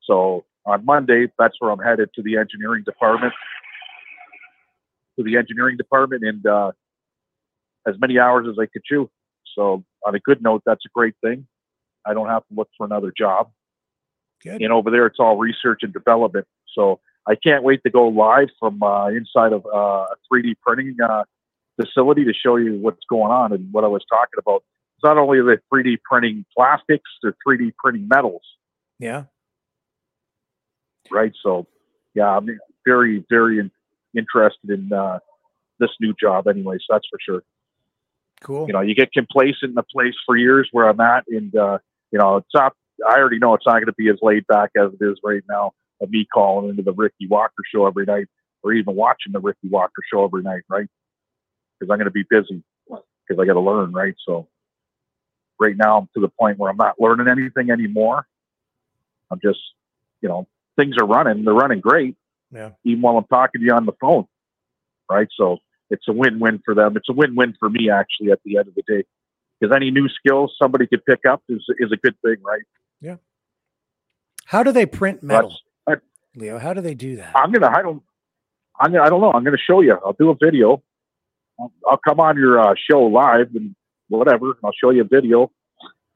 So 0.03 0.45
on 0.65 0.85
Monday, 0.85 1.31
that's 1.37 1.55
where 1.59 1.71
I'm 1.71 1.79
headed 1.79 2.09
to 2.15 2.23
the 2.23 2.37
engineering 2.37 2.83
department, 2.83 3.33
to 5.17 5.23
the 5.23 5.37
engineering 5.37 5.77
department, 5.77 6.23
and 6.23 6.45
uh, 6.45 6.71
as 7.87 7.95
many 7.99 8.19
hours 8.19 8.47
as 8.49 8.57
I 8.59 8.65
could 8.65 8.83
chew. 8.83 9.09
So 9.55 9.83
on 10.05 10.15
a 10.15 10.19
good 10.19 10.41
note, 10.41 10.63
that's 10.65 10.85
a 10.85 10.89
great 10.93 11.15
thing. 11.23 11.47
I 12.05 12.13
don't 12.13 12.27
have 12.27 12.47
to 12.47 12.55
look 12.55 12.69
for 12.77 12.85
another 12.85 13.11
job. 13.15 13.51
Good. 14.43 14.61
And 14.61 14.71
over 14.71 14.91
there, 14.91 15.05
it's 15.07 15.19
all 15.19 15.37
research 15.37 15.79
and 15.81 15.93
development. 15.93 16.45
So 16.73 16.99
I 17.27 17.35
can't 17.35 17.63
wait 17.63 17.81
to 17.83 17.89
go 17.89 18.07
live 18.07 18.49
from 18.59 18.81
uh, 18.83 19.07
inside 19.07 19.53
of 19.53 19.65
uh, 19.65 20.05
a 20.05 20.15
3D 20.31 20.55
printing 20.61 20.97
uh, 21.01 21.23
facility 21.81 22.25
to 22.25 22.33
show 22.33 22.57
you 22.57 22.77
what's 22.79 23.03
going 23.09 23.31
on 23.31 23.53
and 23.53 23.71
what 23.71 23.83
I 23.83 23.87
was 23.87 24.03
talking 24.09 24.37
about. 24.37 24.63
Not 25.05 25.19
only 25.19 25.39
the 25.39 25.59
3D 25.71 25.99
printing 26.01 26.45
plastics, 26.57 27.09
they're 27.21 27.35
3D 27.47 27.73
printing 27.77 28.07
metals, 28.07 28.41
yeah. 28.97 29.25
right? 31.11 31.31
So, 31.43 31.67
yeah, 32.15 32.35
I'm 32.35 32.47
very, 32.87 33.23
very 33.29 33.59
in, 33.59 33.69
interested 34.17 34.71
in 34.71 34.91
uh, 34.91 35.19
this 35.79 35.91
new 36.01 36.15
job, 36.19 36.47
anyways. 36.47 36.81
That's 36.89 37.07
for 37.07 37.19
sure. 37.23 37.43
Cool. 38.41 38.65
You 38.65 38.73
know, 38.73 38.81
you 38.81 38.95
get 38.95 39.13
complacent 39.13 39.73
in 39.73 39.77
a 39.77 39.83
place 39.83 40.15
for 40.25 40.35
years 40.35 40.67
where 40.71 40.89
I'm 40.89 40.99
at, 40.99 41.25
and 41.27 41.55
uh, 41.55 41.77
you 42.11 42.17
know, 42.17 42.37
it's 42.37 42.47
not. 42.53 42.73
I 43.07 43.19
already 43.19 43.37
know 43.37 43.53
it's 43.53 43.65
not 43.67 43.73
going 43.73 43.85
to 43.85 43.93
be 43.93 44.09
as 44.09 44.17
laid 44.23 44.47
back 44.47 44.71
as 44.75 44.91
it 44.99 45.05
is 45.05 45.19
right 45.23 45.43
now. 45.47 45.73
Of 46.01 46.09
me 46.09 46.25
calling 46.33 46.69
into 46.69 46.81
the 46.81 46.93
Ricky 46.93 47.27
Walker 47.29 47.63
show 47.71 47.85
every 47.85 48.05
night, 48.05 48.25
or 48.63 48.73
even 48.73 48.95
watching 48.95 49.33
the 49.33 49.39
Ricky 49.39 49.69
Walker 49.69 50.01
show 50.11 50.25
every 50.25 50.41
night, 50.41 50.63
right? 50.67 50.87
Because 51.79 51.91
I'm 51.91 51.99
going 51.99 52.05
to 52.05 52.11
be 52.11 52.25
busy 52.27 52.63
because 52.87 53.41
I 53.41 53.45
got 53.45 53.53
to 53.53 53.59
learn, 53.59 53.91
right? 53.91 54.15
So, 54.25 54.47
right 55.59 55.75
now 55.75 55.97
I'm 55.99 56.09
to 56.15 56.21
the 56.21 56.29
point 56.29 56.57
where 56.57 56.69
I'm 56.69 56.77
not 56.77 56.99
learning 56.99 57.27
anything 57.27 57.71
anymore. 57.71 58.27
I'm 59.31 59.39
just, 59.43 59.59
you 60.21 60.29
know, 60.29 60.47
things 60.77 60.95
are 60.99 61.05
running. 61.05 61.43
They're 61.43 61.53
running 61.53 61.79
great, 61.81 62.15
Yeah. 62.51 62.71
even 62.83 63.01
while 63.01 63.17
I'm 63.17 63.25
talking 63.25 63.61
to 63.61 63.65
you 63.65 63.73
on 63.73 63.85
the 63.85 63.93
phone, 63.99 64.25
right? 65.09 65.27
So 65.37 65.57
it's 65.89 66.07
a 66.07 66.13
win-win 66.13 66.61
for 66.65 66.73
them. 66.75 66.95
It's 66.97 67.09
a 67.09 67.13
win-win 67.13 67.55
for 67.59 67.69
me, 67.69 67.89
actually, 67.89 68.31
at 68.31 68.39
the 68.43 68.57
end 68.57 68.67
of 68.67 68.75
the 68.75 68.83
day, 68.87 69.03
because 69.59 69.75
any 69.75 69.91
new 69.91 70.07
skills 70.09 70.55
somebody 70.61 70.87
could 70.87 71.03
pick 71.05 71.21
up 71.29 71.41
is 71.49 71.63
is 71.79 71.91
a 71.91 71.97
good 71.97 72.15
thing, 72.23 72.37
right? 72.43 72.61
Yeah. 73.01 73.17
How 74.45 74.63
do 74.63 74.71
they 74.71 74.85
print 74.85 75.23
metal, 75.23 75.55
That's- 75.87 76.01
I- 76.03 76.39
Leo? 76.39 76.59
How 76.59 76.73
do 76.73 76.81
they 76.81 76.93
do 76.93 77.15
that? 77.17 77.31
I'm 77.35 77.51
gonna. 77.51 77.67
I 77.75 77.81
don't. 77.81 78.03
I'm 78.79 78.91
gonna. 78.91 79.03
I 79.03 79.09
don't 79.09 79.21
know. 79.21 79.31
I'm 79.31 79.43
gonna 79.43 79.57
show 79.57 79.81
you. 79.81 79.93
I'll 80.05 80.13
do 80.19 80.29
a 80.29 80.35
video. 80.35 80.83
I'll, 81.59 81.71
I'll 81.87 81.97
come 81.97 82.19
on 82.19 82.37
your 82.37 82.59
uh, 82.59 82.73
show 82.89 83.03
live 83.03 83.55
and 83.55 83.75
whatever. 84.09 84.57
I'll 84.63 84.71
show 84.71 84.91
you 84.91 85.01
a 85.01 85.05
video 85.05 85.51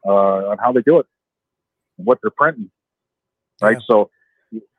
uh, 0.05 0.49
on 0.51 0.57
how 0.57 0.71
they 0.71 0.81
do 0.81 0.99
it 0.99 1.05
and 1.97 2.07
what 2.07 2.19
they're 2.21 2.31
printing. 2.31 2.71
Right. 3.61 3.77
So 3.85 4.09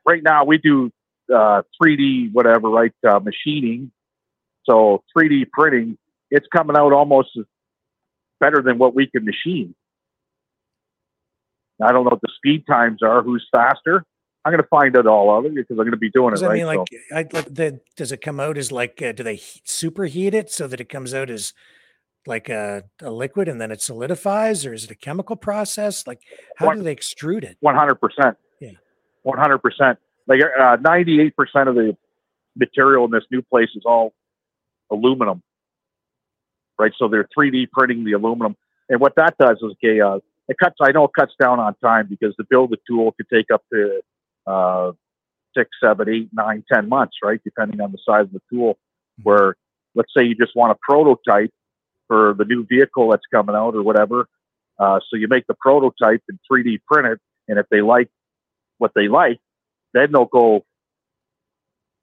right 0.06 0.22
now 0.22 0.44
we 0.44 0.58
do 0.58 0.90
uh, 1.34 1.62
3D 1.80 2.32
whatever, 2.32 2.68
right? 2.68 2.92
Uh, 3.06 3.20
machining. 3.20 3.92
So 4.64 5.02
3D 5.16 5.50
printing 5.50 5.98
it's 6.30 6.46
coming 6.54 6.76
out 6.76 6.92
almost 6.92 7.30
better 8.38 8.62
than 8.62 8.78
what 8.78 8.94
we 8.94 9.06
can 9.06 9.24
machine. 9.24 9.74
I 11.82 11.92
don't 11.92 12.04
know 12.04 12.10
what 12.10 12.20
the 12.20 12.32
speed 12.36 12.64
times 12.66 13.02
are, 13.02 13.22
who's 13.22 13.46
faster. 13.54 14.04
I'm 14.44 14.52
going 14.52 14.62
to 14.62 14.68
find 14.68 14.96
out 14.96 15.06
all 15.06 15.36
of 15.36 15.44
it 15.44 15.54
because 15.54 15.72
I'm 15.72 15.84
going 15.84 15.90
to 15.90 15.98
be 15.98 16.10
doing 16.10 16.32
it 16.32 16.36
Does 16.36 16.44
right. 16.44 16.54
mean 16.54 16.66
like, 16.66 16.78
so, 16.90 17.16
I, 17.16 17.22
the, 17.24 17.80
does 17.96 18.12
it 18.12 18.18
come 18.18 18.40
out 18.40 18.56
as 18.56 18.72
like, 18.72 19.00
uh, 19.02 19.12
do 19.12 19.22
they 19.22 19.36
heat, 19.36 19.64
superheat 19.64 20.32
it 20.32 20.50
so 20.50 20.66
that 20.66 20.80
it 20.80 20.88
comes 20.88 21.12
out 21.12 21.28
as 21.28 21.52
like 22.26 22.48
a, 22.48 22.84
a 23.00 23.10
liquid 23.10 23.48
and 23.48 23.60
then 23.60 23.70
it 23.70 23.80
solidifies 23.80 24.66
or 24.66 24.72
is 24.74 24.84
it 24.84 24.90
a 24.90 24.94
chemical 24.94 25.36
process? 25.36 26.06
Like 26.06 26.20
how 26.56 26.66
One- 26.66 26.78
do 26.78 26.82
they 26.82 26.94
extrude 26.94 27.44
it? 27.44 27.56
100%. 27.64 28.36
Yeah. 28.60 28.70
100%. 29.26 29.96
Like 30.26 30.40
uh, 30.42 30.76
98% 30.76 31.32
of 31.68 31.74
the 31.74 31.96
material 32.56 33.04
in 33.06 33.10
this 33.10 33.24
new 33.30 33.42
place 33.42 33.70
is 33.74 33.82
all 33.84 34.12
aluminum, 34.90 35.42
right? 36.78 36.92
So 36.98 37.08
they're 37.08 37.28
3D 37.36 37.70
printing 37.70 38.04
the 38.04 38.12
aluminum. 38.12 38.56
And 38.88 39.00
what 39.00 39.14
that 39.16 39.36
does 39.38 39.56
is, 39.62 39.72
okay, 39.72 40.00
uh, 40.00 40.18
it 40.48 40.56
cuts, 40.62 40.76
I 40.80 40.92
know 40.92 41.04
it 41.04 41.12
cuts 41.16 41.32
down 41.40 41.60
on 41.60 41.74
time 41.76 42.06
because 42.08 42.34
to 42.36 42.44
build 42.48 42.70
the 42.70 42.78
tool 42.88 43.12
could 43.12 43.28
take 43.32 43.46
up 43.52 43.62
to 43.72 44.00
uh, 44.46 44.92
six, 45.56 45.70
seven, 45.82 46.08
eight, 46.08 46.28
nine, 46.32 46.64
ten 46.72 46.88
months, 46.88 47.16
right? 47.22 47.40
Depending 47.44 47.80
on 47.80 47.92
the 47.92 47.98
size 48.04 48.24
of 48.24 48.32
the 48.32 48.42
tool. 48.52 48.78
Where, 49.22 49.54
let's 49.94 50.10
say 50.16 50.24
you 50.24 50.34
just 50.34 50.56
want 50.56 50.72
a 50.72 50.76
prototype 50.80 51.52
for 52.10 52.34
the 52.36 52.44
new 52.44 52.66
vehicle 52.66 53.08
that's 53.10 53.22
coming 53.32 53.54
out 53.54 53.76
or 53.76 53.84
whatever. 53.84 54.26
Uh, 54.80 54.98
so 55.08 55.16
you 55.16 55.28
make 55.28 55.46
the 55.46 55.54
prototype 55.54 56.20
and 56.28 56.40
3D 56.50 56.80
print 56.90 57.06
it. 57.06 57.20
And 57.46 57.56
if 57.56 57.66
they 57.70 57.82
like 57.82 58.10
what 58.78 58.90
they 58.96 59.06
like, 59.06 59.38
then 59.94 60.10
they'll 60.10 60.24
go 60.24 60.64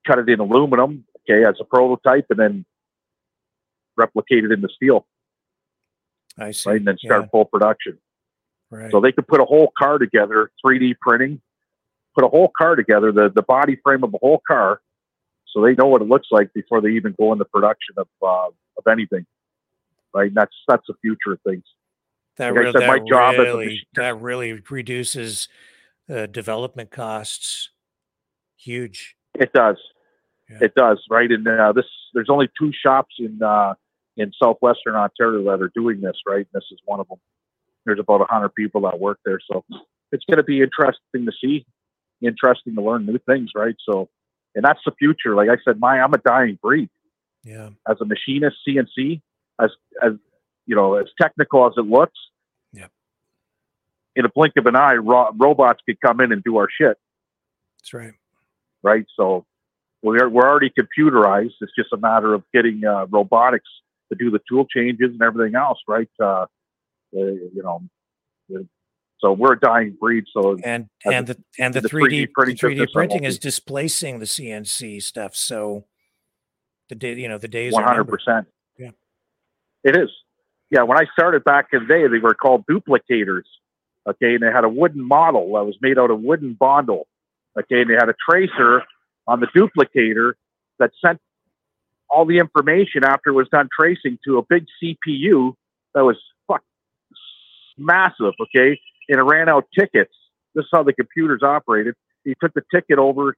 cut 0.06 0.18
it 0.18 0.30
in 0.30 0.40
aluminum, 0.40 1.04
okay, 1.28 1.44
as 1.44 1.56
a 1.60 1.64
prototype, 1.64 2.24
and 2.30 2.38
then 2.38 2.64
replicate 3.98 4.44
it 4.44 4.52
in 4.52 4.62
the 4.62 4.70
steel, 4.74 5.06
I 6.38 6.52
see. 6.52 6.70
right? 6.70 6.78
And 6.78 6.88
then 6.88 6.96
start 6.96 7.24
Yeah. 7.24 7.28
full 7.28 7.44
production. 7.44 7.98
Right. 8.70 8.90
So 8.90 9.00
they 9.00 9.12
could 9.12 9.28
put 9.28 9.40
a 9.40 9.44
whole 9.44 9.70
car 9.76 9.98
together, 9.98 10.50
3D 10.64 10.94
printing, 11.00 11.42
put 12.14 12.24
a 12.24 12.28
whole 12.28 12.50
car 12.56 12.76
together, 12.76 13.12
the, 13.12 13.28
the 13.28 13.42
body 13.42 13.76
frame 13.84 14.04
of 14.04 14.14
a 14.14 14.18
whole 14.18 14.40
car, 14.46 14.80
so 15.46 15.60
they 15.62 15.74
know 15.74 15.86
what 15.86 16.00
it 16.00 16.08
looks 16.08 16.28
like 16.30 16.52
before 16.54 16.80
they 16.80 16.90
even 16.90 17.14
go 17.18 17.32
into 17.32 17.44
production 17.44 17.96
of 17.98 18.08
uh, 18.22 18.48
of 18.78 18.86
anything. 18.90 19.26
Right? 20.14 20.28
And 20.28 20.36
that's 20.36 20.54
that's 20.66 20.84
the 20.88 20.94
future 21.00 21.32
of 21.32 21.40
things. 21.46 21.64
That, 22.36 22.54
like 22.54 22.64
re- 22.64 22.72
said, 22.72 22.82
that 22.82 22.86
my 22.88 22.98
job 22.98 23.34
as 23.34 23.40
a 23.40 23.42
really, 23.42 23.86
that 23.94 24.20
really 24.20 24.62
reduces 24.70 25.48
uh, 26.08 26.26
development 26.26 26.90
costs. 26.90 27.70
Huge. 28.56 29.16
It 29.34 29.52
does. 29.52 29.76
It 30.48 30.74
does, 30.74 30.98
right? 31.10 31.30
And 31.30 31.46
uh, 31.46 31.72
this, 31.72 31.84
there's 32.14 32.30
only 32.30 32.48
two 32.58 32.72
shops 32.72 33.14
in 33.18 33.42
uh, 33.42 33.74
in 34.16 34.32
southwestern 34.42 34.94
Ontario 34.94 35.44
that 35.44 35.62
are 35.62 35.70
doing 35.74 36.00
this, 36.00 36.16
right? 36.26 36.38
And 36.38 36.46
this 36.54 36.64
is 36.72 36.78
one 36.86 37.00
of 37.00 37.08
them. 37.08 37.18
There's 37.84 37.98
about 38.00 38.26
hundred 38.30 38.54
people 38.54 38.80
that 38.82 38.98
work 38.98 39.18
there, 39.24 39.40
so 39.50 39.64
it's 40.10 40.24
going 40.24 40.38
to 40.38 40.42
be 40.42 40.62
interesting 40.62 41.26
to 41.26 41.32
see, 41.40 41.66
interesting 42.22 42.74
to 42.76 42.82
learn 42.82 43.04
new 43.04 43.18
things, 43.26 43.50
right? 43.54 43.74
So, 43.88 44.08
and 44.54 44.64
that's 44.64 44.80
the 44.86 44.92
future. 44.98 45.34
Like 45.34 45.50
I 45.50 45.56
said, 45.64 45.78
my 45.80 46.00
I'm 46.00 46.14
a 46.14 46.18
dying 46.18 46.58
breed 46.62 46.88
Yeah. 47.44 47.70
as 47.88 47.98
a 48.00 48.04
machinist, 48.06 48.56
CNC, 48.66 49.20
as 49.60 49.70
as 50.02 50.12
you 50.66 50.76
know, 50.76 50.94
as 50.94 51.06
technical 51.20 51.66
as 51.66 51.72
it 51.76 51.86
looks. 51.86 52.18
Yep. 52.72 52.90
In 54.16 54.24
a 54.24 54.28
blink 54.28 54.54
of 54.56 54.66
an 54.66 54.76
eye, 54.76 54.94
ro- 54.94 55.30
robots 55.36 55.80
could 55.86 56.00
come 56.00 56.20
in 56.20 56.32
and 56.32 56.42
do 56.42 56.58
our 56.58 56.68
shit 56.70 56.96
That's 57.78 57.94
right. 57.94 58.12
right? 58.82 59.06
So 59.16 59.46
we're 60.02 60.28
we're 60.28 60.46
already 60.48 60.70
computerized. 60.70 61.54
It's 61.60 61.72
just 61.76 61.92
a 61.92 61.96
matter 61.96 62.34
of 62.34 62.44
getting 62.52 62.84
uh, 62.84 63.06
robotics 63.06 63.68
to 64.10 64.18
do 64.18 64.30
the 64.30 64.40
tool 64.48 64.66
changes 64.66 65.10
and 65.12 65.22
everything 65.22 65.54
else, 65.54 65.78
right? 65.86 66.08
Uh, 66.20 66.24
uh, 66.24 66.46
you 67.12 67.62
know, 67.62 67.82
uh, 68.54 68.60
so 69.18 69.32
we're 69.32 69.54
a 69.54 69.60
dying 69.60 69.96
breed. 69.98 70.24
So 70.32 70.58
And 70.62 70.88
and 71.04 71.26
the 71.26 71.42
and 71.58 71.74
the 71.74 71.82
three 71.82 72.08
D 72.08 72.26
3D 72.26 72.32
printing 72.32 72.56
three 72.56 72.74
D 72.74 72.86
printing 72.92 73.24
is 73.24 73.38
displacing 73.38 74.20
the 74.20 74.26
CNC 74.26 75.02
stuff. 75.02 75.34
So 75.34 75.84
the 76.88 76.94
day 76.94 77.14
you 77.14 77.28
know 77.28 77.38
the 77.38 77.48
days 77.48 77.72
One 77.72 77.84
are 77.84 77.88
hundred 77.88 78.08
percent. 78.08 78.46
It 79.84 79.96
is. 79.96 80.10
Yeah, 80.70 80.82
when 80.82 80.98
I 80.98 81.04
started 81.12 81.44
back 81.44 81.68
in 81.72 81.80
the 81.80 81.86
day, 81.86 82.06
they 82.08 82.18
were 82.18 82.34
called 82.34 82.64
duplicators. 82.66 83.44
Okay, 84.06 84.34
and 84.34 84.42
they 84.42 84.50
had 84.50 84.64
a 84.64 84.68
wooden 84.68 85.02
model 85.06 85.52
that 85.54 85.64
was 85.64 85.76
made 85.80 85.98
out 85.98 86.10
of 86.10 86.20
wooden 86.20 86.54
bondle. 86.54 87.06
Okay, 87.58 87.82
and 87.82 87.90
they 87.90 87.94
had 87.94 88.08
a 88.08 88.14
tracer 88.28 88.82
on 89.26 89.40
the 89.40 89.46
duplicator 89.48 90.32
that 90.78 90.90
sent 91.04 91.20
all 92.08 92.24
the 92.24 92.38
information 92.38 93.04
after 93.04 93.30
it 93.30 93.34
was 93.34 93.48
done 93.48 93.68
tracing 93.74 94.18
to 94.24 94.38
a 94.38 94.42
big 94.42 94.64
CPU 94.82 95.52
that 95.94 96.04
was 96.04 96.16
fuck 96.46 96.62
massive. 97.76 98.34
Okay, 98.40 98.80
and 99.08 99.18
it 99.18 99.22
ran 99.22 99.48
out 99.48 99.66
tickets. 99.78 100.14
This 100.54 100.64
is 100.64 100.70
how 100.72 100.82
the 100.82 100.92
computers 100.92 101.42
operated. 101.42 101.94
He 102.24 102.34
took 102.40 102.54
the 102.54 102.62
ticket 102.74 102.98
over 102.98 103.34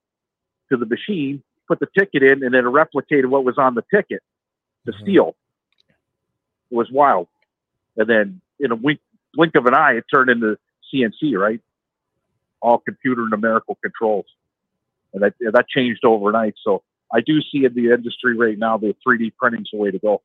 to 0.70 0.76
the 0.76 0.86
machine, 0.86 1.42
put 1.68 1.80
the 1.80 1.88
ticket 1.98 2.22
in, 2.22 2.44
and 2.44 2.54
then 2.54 2.66
it 2.66 2.70
replicated 2.70 3.26
what 3.26 3.44
was 3.44 3.58
on 3.58 3.74
the 3.74 3.84
ticket 3.92 4.22
to 4.86 4.92
mm-hmm. 4.92 5.02
steel. 5.02 5.36
Was 6.70 6.88
wild. 6.90 7.28
And 7.96 8.08
then 8.08 8.40
in 8.58 8.70
a 8.70 8.76
wink, 8.76 9.00
blink 9.34 9.54
of 9.56 9.66
an 9.66 9.74
eye, 9.74 9.94
it 9.94 10.04
turned 10.12 10.30
into 10.30 10.56
CNC, 10.92 11.36
right? 11.36 11.60
All 12.62 12.78
computer 12.78 13.26
numerical 13.28 13.76
controls. 13.82 14.26
And 15.12 15.22
that, 15.22 15.34
that 15.40 15.68
changed 15.68 16.04
overnight. 16.04 16.54
So 16.62 16.82
I 17.12 17.20
do 17.20 17.40
see 17.40 17.64
in 17.64 17.74
the 17.74 17.92
industry 17.92 18.36
right 18.36 18.56
now 18.56 18.78
the 18.78 18.94
3D 19.06 19.32
printing's 19.36 19.70
the 19.72 19.78
way 19.78 19.90
to 19.90 19.98
go. 19.98 20.22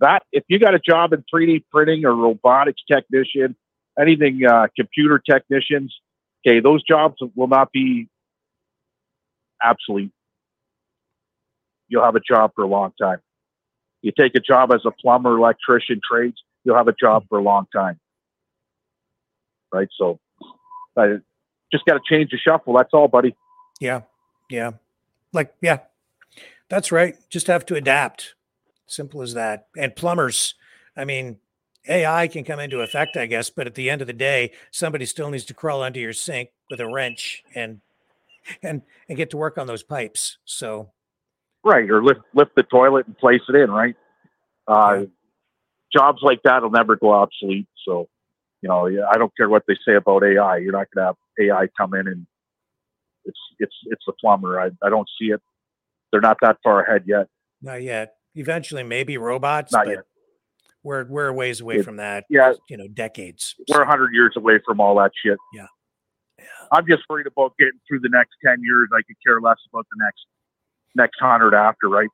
That 0.00 0.24
if 0.32 0.44
you 0.48 0.58
got 0.58 0.74
a 0.74 0.78
job 0.78 1.12
in 1.12 1.24
3D 1.32 1.64
printing 1.72 2.04
or 2.04 2.14
robotics 2.14 2.82
technician, 2.90 3.56
anything 3.98 4.42
uh, 4.44 4.66
computer 4.76 5.18
technicians, 5.18 5.94
okay, 6.46 6.60
those 6.60 6.82
jobs 6.82 7.16
will 7.34 7.48
not 7.48 7.72
be 7.72 8.08
obsolete. 9.64 10.12
You'll 11.88 12.04
have 12.04 12.16
a 12.16 12.20
job 12.20 12.52
for 12.54 12.64
a 12.64 12.66
long 12.66 12.92
time. 13.00 13.18
You 14.06 14.12
take 14.16 14.36
a 14.36 14.40
job 14.40 14.70
as 14.72 14.82
a 14.84 14.92
plumber, 14.92 15.36
electrician, 15.36 16.00
trades, 16.08 16.40
you'll 16.62 16.76
have 16.76 16.86
a 16.86 16.92
job 16.92 17.24
for 17.28 17.40
a 17.40 17.42
long 17.42 17.66
time. 17.74 17.98
Right? 19.72 19.88
So 19.98 20.20
I 20.96 21.16
just 21.72 21.84
got 21.86 21.94
to 21.94 22.00
change 22.08 22.30
the 22.30 22.38
shuffle. 22.38 22.76
That's 22.76 22.90
all, 22.92 23.08
buddy. 23.08 23.34
Yeah. 23.80 24.02
Yeah. 24.48 24.74
Like, 25.32 25.52
yeah, 25.60 25.78
that's 26.68 26.92
right. 26.92 27.16
Just 27.30 27.48
have 27.48 27.66
to 27.66 27.74
adapt. 27.74 28.36
Simple 28.86 29.22
as 29.22 29.34
that. 29.34 29.66
And 29.76 29.96
plumbers, 29.96 30.54
I 30.96 31.04
mean, 31.04 31.38
AI 31.88 32.28
can 32.28 32.44
come 32.44 32.60
into 32.60 32.82
effect, 32.82 33.16
I 33.16 33.26
guess, 33.26 33.50
but 33.50 33.66
at 33.66 33.74
the 33.74 33.90
end 33.90 34.02
of 34.02 34.06
the 34.06 34.12
day, 34.12 34.52
somebody 34.70 35.04
still 35.06 35.30
needs 35.30 35.46
to 35.46 35.54
crawl 35.54 35.82
under 35.82 35.98
your 35.98 36.12
sink 36.12 36.50
with 36.70 36.78
a 36.78 36.86
wrench 36.86 37.42
and 37.56 37.80
and 38.62 38.82
and 39.08 39.18
get 39.18 39.30
to 39.30 39.36
work 39.36 39.58
on 39.58 39.66
those 39.66 39.82
pipes. 39.82 40.38
So 40.44 40.92
Right. 41.66 41.90
Or 41.90 42.02
lift 42.02 42.20
lift 42.32 42.52
the 42.54 42.62
toilet 42.62 43.06
and 43.08 43.18
place 43.18 43.40
it 43.48 43.56
in, 43.56 43.70
right? 43.70 43.96
Uh, 44.68 45.06
Jobs 45.92 46.20
like 46.22 46.40
that 46.44 46.62
will 46.62 46.70
never 46.70 46.94
go 46.96 47.12
obsolete. 47.12 47.66
So, 47.86 48.08
you 48.62 48.68
know, 48.68 48.86
I 48.86 49.18
don't 49.18 49.34
care 49.36 49.48
what 49.48 49.62
they 49.66 49.74
say 49.86 49.94
about 49.94 50.22
AI. 50.24 50.58
You're 50.58 50.72
not 50.72 50.86
going 50.94 51.02
to 51.02 51.06
have 51.06 51.16
AI 51.40 51.68
come 51.78 51.94
in 51.94 52.06
and 52.06 52.26
it's 53.24 53.38
it's 53.58 53.74
it's 53.86 54.02
the 54.06 54.12
plumber. 54.20 54.60
I, 54.60 54.70
I 54.82 54.90
don't 54.90 55.08
see 55.20 55.26
it. 55.28 55.40
They're 56.12 56.20
not 56.20 56.38
that 56.42 56.58
far 56.62 56.82
ahead 56.84 57.02
yet. 57.06 57.26
not 57.62 57.82
yet. 57.82 58.14
Eventually, 58.36 58.82
maybe 58.84 59.16
robots, 59.16 59.72
Not 59.72 59.86
but 59.86 59.90
yet. 59.90 60.04
we're 60.84 61.04
we're 61.06 61.28
a 61.28 61.32
ways 61.32 61.60
away 61.60 61.76
It- 61.76 61.84
from 61.84 61.96
that. 61.96 62.26
yeah. 62.30 62.52
you 62.68 62.76
know, 62.76 62.86
decades. 62.86 63.54
We're 63.68 63.82
a 63.82 63.86
hundred 63.86 64.12
years 64.12 64.34
away 64.36 64.60
from 64.64 64.78
all 64.80 64.96
that 64.98 65.10
shit. 65.24 65.38
Yeah. 65.54 65.66
I'm 66.70 66.86
just 66.86 67.02
worried 67.08 67.26
about 67.26 67.54
getting 67.58 67.80
through 67.88 68.00
the 68.00 68.10
next 68.10 68.32
ten 68.44 68.58
years. 68.62 68.88
I 68.92 69.02
could 69.06 69.16
care 69.26 69.40
less 69.40 69.56
about 69.72 69.86
the 69.90 70.04
next 70.04 70.20
next 70.96 71.20
hundred 71.20 71.54
after, 71.54 71.88
right? 71.88 72.08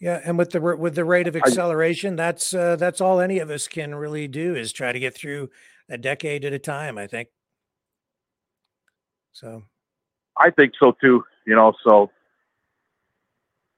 Yeah, 0.00 0.20
and 0.24 0.38
with 0.38 0.50
the 0.50 0.60
with 0.60 0.94
the 0.94 1.04
rate 1.04 1.26
of 1.26 1.34
acceleration, 1.36 2.16
that's 2.16 2.54
uh, 2.54 2.76
that's 2.76 3.00
all 3.00 3.20
any 3.20 3.40
of 3.40 3.50
us 3.50 3.66
can 3.66 3.94
really 3.94 4.28
do 4.28 4.54
is 4.54 4.72
try 4.72 4.92
to 4.92 4.98
get 5.00 5.14
through 5.14 5.50
a 5.88 5.98
decade 5.98 6.44
at 6.44 6.52
a 6.52 6.58
time. 6.58 6.96
I 6.96 7.06
think. 7.06 7.28
So 9.32 9.64
I 10.38 10.50
think 10.50 10.72
so 10.80 10.94
too. 11.00 11.24
You 11.46 11.56
know, 11.56 11.72
so 11.84 12.10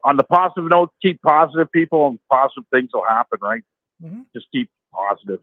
on 0.05 0.17
the 0.17 0.25
positive 0.25 0.69
note, 0.69 0.91
keep 1.03 1.21
positive 1.23 1.71
people 1.73 2.07
and 2.09 2.19
positive 2.31 2.65
things 2.73 2.91
will 2.93 3.05
happen, 3.09 3.39
right? 3.43 3.63
Mhm. 4.03 4.27
Just 4.35 4.47
keep 4.53 4.71
positive. 4.93 5.41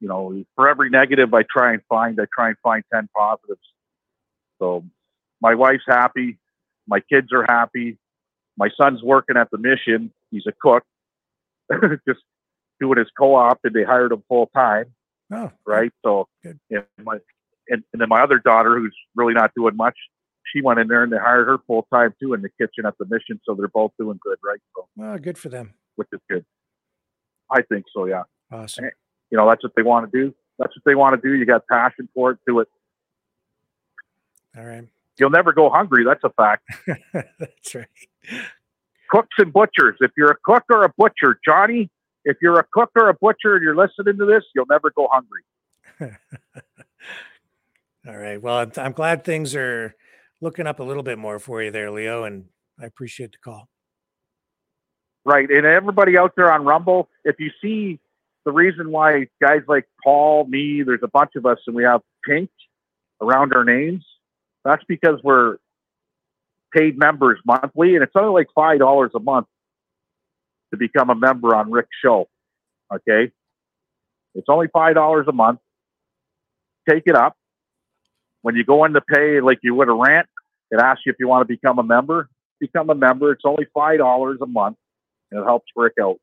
You 0.00 0.08
know, 0.08 0.44
for 0.54 0.68
every 0.68 0.90
negative 0.90 1.32
I 1.32 1.42
try 1.44 1.72
and 1.72 1.82
find, 1.88 2.20
I 2.20 2.26
try 2.34 2.48
and 2.48 2.58
find 2.62 2.84
10 2.92 3.08
positives. 3.16 3.62
So 4.58 4.84
my 5.40 5.54
wife's 5.54 5.84
happy. 5.86 6.38
My 6.86 7.00
kids 7.00 7.32
are 7.32 7.44
happy. 7.44 7.98
My 8.56 8.68
son's 8.80 9.02
working 9.02 9.36
at 9.36 9.50
the 9.50 9.58
mission. 9.58 10.12
He's 10.30 10.44
a 10.46 10.52
cook, 10.52 10.84
just 12.08 12.20
doing 12.80 12.98
his 12.98 13.08
co-op 13.18 13.58
and 13.64 13.74
they 13.74 13.84
hired 13.84 14.12
him 14.12 14.22
full 14.28 14.46
time 14.54 14.86
oh, 15.32 15.50
right? 15.66 15.92
So, 16.04 16.28
and 16.44 16.84
my 17.02 17.18
and, 17.68 17.82
and 17.92 18.00
then 18.00 18.08
my 18.08 18.22
other 18.22 18.38
daughter, 18.38 18.78
who's 18.78 18.94
really 19.14 19.32
not 19.32 19.52
doing 19.56 19.76
much, 19.76 19.96
she 20.52 20.60
went 20.60 20.78
in 20.78 20.88
there 20.88 21.02
and 21.02 21.12
they 21.12 21.16
hired 21.18 21.48
her 21.48 21.58
full 21.66 21.86
time 21.92 22.14
too 22.20 22.34
in 22.34 22.42
the 22.42 22.50
kitchen 22.50 22.84
at 22.86 22.94
the 22.98 23.06
mission. 23.06 23.40
So 23.44 23.54
they're 23.54 23.68
both 23.68 23.92
doing 23.98 24.18
good, 24.22 24.38
right? 24.44 24.60
So, 24.76 24.88
well, 24.96 25.18
good 25.18 25.38
for 25.38 25.48
them. 25.48 25.74
which 25.96 26.08
is 26.12 26.20
good. 26.28 26.44
I 27.50 27.62
think 27.62 27.84
so. 27.94 28.06
Yeah. 28.06 28.24
Awesome. 28.52 28.86
You 29.30 29.38
know, 29.38 29.48
that's 29.48 29.62
what 29.62 29.72
they 29.76 29.82
want 29.82 30.10
to 30.10 30.18
do. 30.18 30.34
That's 30.58 30.74
what 30.76 30.84
they 30.84 30.94
want 30.94 31.20
to 31.20 31.28
do. 31.28 31.34
You 31.34 31.46
got 31.46 31.66
passion 31.66 32.08
for 32.14 32.32
it. 32.32 32.38
Do 32.46 32.60
it. 32.60 32.68
All 34.56 34.64
right. 34.64 34.86
You'll 35.18 35.30
never 35.30 35.52
go 35.52 35.70
hungry. 35.70 36.04
That's 36.04 36.24
a 36.24 36.30
fact. 36.30 36.64
That's 37.38 37.74
right. 37.74 37.86
Cooks 39.10 39.36
and 39.38 39.52
butchers. 39.52 39.96
If 40.00 40.10
you're 40.16 40.30
a 40.32 40.36
cook 40.44 40.64
or 40.70 40.84
a 40.84 40.92
butcher, 40.96 41.38
Johnny, 41.46 41.90
if 42.24 42.36
you're 42.42 42.58
a 42.58 42.64
cook 42.72 42.90
or 42.96 43.08
a 43.08 43.14
butcher 43.14 43.54
and 43.54 43.62
you're 43.62 43.76
listening 43.76 44.18
to 44.18 44.26
this, 44.26 44.42
you'll 44.54 44.66
never 44.68 44.90
go 44.90 45.08
hungry. 45.12 45.42
All 48.06 48.16
right. 48.16 48.40
Well, 48.42 48.56
I'm- 48.56 48.72
I'm 48.76 48.92
glad 48.92 49.24
things 49.24 49.54
are 49.54 49.94
looking 50.40 50.66
up 50.66 50.80
a 50.80 50.82
little 50.82 51.02
bit 51.02 51.18
more 51.18 51.38
for 51.38 51.62
you 51.62 51.70
there, 51.70 51.90
Leo, 51.90 52.24
and 52.24 52.46
I 52.80 52.86
appreciate 52.86 53.32
the 53.32 53.38
call. 53.38 53.68
Right. 55.24 55.48
And 55.50 55.64
everybody 55.64 56.18
out 56.18 56.32
there 56.36 56.52
on 56.52 56.64
Rumble, 56.64 57.08
if 57.24 57.36
you 57.40 57.50
see 57.62 57.98
the 58.44 58.52
reason 58.52 58.90
why 58.90 59.28
guys 59.40 59.62
like 59.68 59.86
Paul, 60.02 60.44
me, 60.46 60.82
there's 60.82 61.02
a 61.02 61.08
bunch 61.08 61.30
of 61.36 61.46
us 61.46 61.58
and 61.66 61.74
we 61.74 61.84
have 61.84 62.02
pink 62.28 62.50
around 63.22 63.54
our 63.54 63.64
names, 63.64 64.04
that's 64.64 64.84
because 64.88 65.20
we're 65.22 65.58
paid 66.74 66.98
members 66.98 67.38
monthly 67.46 67.94
and 67.94 68.02
it's 68.02 68.12
only 68.16 68.32
like 68.32 68.48
five 68.54 68.78
dollars 68.78 69.12
a 69.14 69.20
month 69.20 69.46
to 70.72 70.76
become 70.76 71.10
a 71.10 71.14
member 71.14 71.54
on 71.54 71.70
Rick's 71.70 71.96
show. 72.02 72.28
Okay. 72.92 73.30
It's 74.34 74.48
only 74.48 74.68
five 74.72 74.94
dollars 74.94 75.26
a 75.28 75.32
month. 75.32 75.60
Take 76.88 77.04
it 77.06 77.14
up. 77.14 77.36
When 78.42 78.56
you 78.56 78.64
go 78.64 78.84
in 78.84 78.92
to 78.94 79.00
pay 79.00 79.40
like 79.40 79.58
you 79.62 79.74
would 79.74 79.88
a 79.88 79.92
rent, 79.92 80.26
it 80.70 80.80
asks 80.80 81.02
you 81.06 81.12
if 81.12 81.16
you 81.18 81.28
want 81.28 81.46
to 81.46 81.52
become 81.52 81.78
a 81.78 81.82
member. 81.82 82.28
Become 82.60 82.90
a 82.90 82.94
member. 82.94 83.32
It's 83.32 83.44
only 83.44 83.66
five 83.72 83.98
dollars 83.98 84.38
a 84.42 84.46
month 84.46 84.76
and 85.30 85.40
it 85.40 85.44
helps 85.44 85.66
Rick 85.76 85.94
out. 86.00 86.16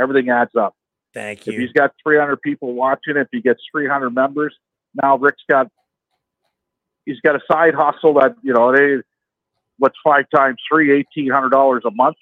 Everything 0.00 0.30
adds 0.30 0.50
up. 0.58 0.74
Thank 1.12 1.46
you. 1.46 1.52
If 1.52 1.60
he's 1.60 1.72
got 1.72 1.92
300 2.02 2.42
people 2.42 2.74
watching, 2.74 3.16
if 3.16 3.28
he 3.30 3.40
gets 3.40 3.60
300 3.72 4.10
members, 4.10 4.54
now 5.00 5.16
Rick's 5.16 5.42
got 5.48 5.68
he's 7.06 7.20
got 7.20 7.36
a 7.36 7.40
side 7.50 7.74
hustle 7.74 8.14
that 8.14 8.36
you 8.42 8.52
know 8.52 8.74
they 8.74 9.02
what's 9.78 9.96
five 10.04 10.24
times 10.34 10.56
three, 10.70 10.92
eighteen 10.92 11.30
hundred 11.30 11.50
dollars 11.50 11.82
a 11.86 11.90
month. 11.90 12.16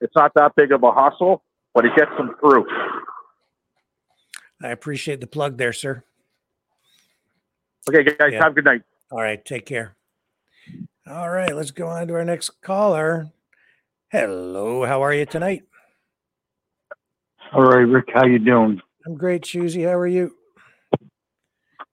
It's 0.00 0.14
not 0.14 0.32
that 0.34 0.54
big 0.56 0.72
of 0.72 0.82
a 0.82 0.92
hustle, 0.92 1.42
but 1.74 1.84
it 1.84 1.92
gets 1.96 2.10
them 2.16 2.34
through. 2.40 2.66
I 4.62 4.68
appreciate 4.68 5.20
the 5.20 5.26
plug 5.26 5.56
there, 5.58 5.72
sir. 5.72 6.02
Okay, 7.88 8.04
guys, 8.04 8.32
Yeah. 8.32 8.42
have 8.42 8.52
a 8.52 8.54
good 8.56 8.64
night. 8.64 8.82
All 9.10 9.20
right. 9.20 9.42
Take 9.44 9.66
care. 9.66 9.96
All 11.08 11.30
right. 11.30 11.54
Let's 11.54 11.70
go 11.70 11.86
on 11.88 12.08
to 12.08 12.14
our 12.14 12.24
next 12.24 12.60
caller. 12.60 13.30
Hello. 14.10 14.84
How 14.84 15.02
are 15.02 15.14
you 15.14 15.24
tonight? 15.26 15.62
All 17.52 17.62
right, 17.62 17.78
Rick, 17.80 18.10
how 18.12 18.26
you 18.26 18.38
doing? 18.38 18.80
I'm 19.06 19.14
great, 19.16 19.42
Choosy. 19.42 19.84
How 19.84 19.94
are 19.94 20.06
you? 20.06 20.34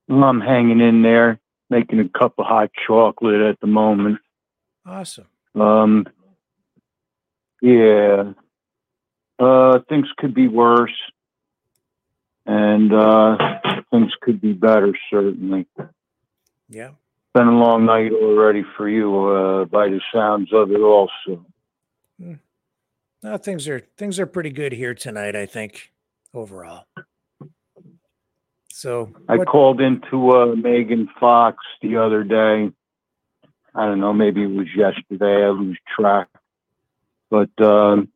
Well, 0.09 0.23
I'm 0.25 0.41
hanging 0.41 0.81
in 0.81 1.01
there, 1.01 1.39
making 1.75 1.99
a 1.99 2.07
cup 2.17 2.33
of 2.37 2.45
hot 2.45 2.71
chocolate 2.87 3.41
at 3.41 3.59
the 3.59 3.67
moment. 3.67 4.19
Awesome. 4.85 5.25
Um, 5.55 6.07
yeah, 7.61 8.31
uh, 9.39 9.79
things 9.89 10.07
could 10.17 10.33
be 10.33 10.47
worse, 10.47 10.95
and 12.45 12.93
uh, 12.93 13.37
things 13.91 14.11
could 14.21 14.39
be 14.39 14.53
better. 14.53 14.93
Certainly, 15.09 15.67
Yeah. 16.69 16.91
been 17.33 17.47
a 17.47 17.57
long 17.57 17.85
night 17.85 18.11
already 18.13 18.63
for 18.77 18.87
you, 18.87 19.27
uh, 19.27 19.65
by 19.65 19.89
the 19.89 19.99
sounds 20.13 20.53
of 20.53 20.71
it. 20.71 20.79
Also, 20.79 21.45
No, 23.23 23.37
things 23.37 23.67
are 23.67 23.79
things 23.97 24.19
are 24.19 24.27
pretty 24.27 24.51
good 24.51 24.71
here 24.71 24.93
tonight. 24.93 25.35
I 25.35 25.47
think 25.47 25.91
overall. 26.33 26.85
So 28.85 29.11
I 29.27 29.37
what- 29.37 29.47
called 29.47 29.81
into 29.81 30.29
uh, 30.29 30.55
Megan 30.55 31.09
Fox 31.19 31.57
the 31.81 31.97
other 31.97 32.23
day. 32.23 32.71
I 33.73 33.85
don't 33.87 33.99
know, 33.99 34.13
maybe 34.13 34.43
it 34.43 34.51
was 34.51 34.67
yesterday. 34.75 35.43
I 35.43 35.49
lose 35.49 35.79
track. 35.97 36.27
But 37.31 37.49
um, 37.59 38.09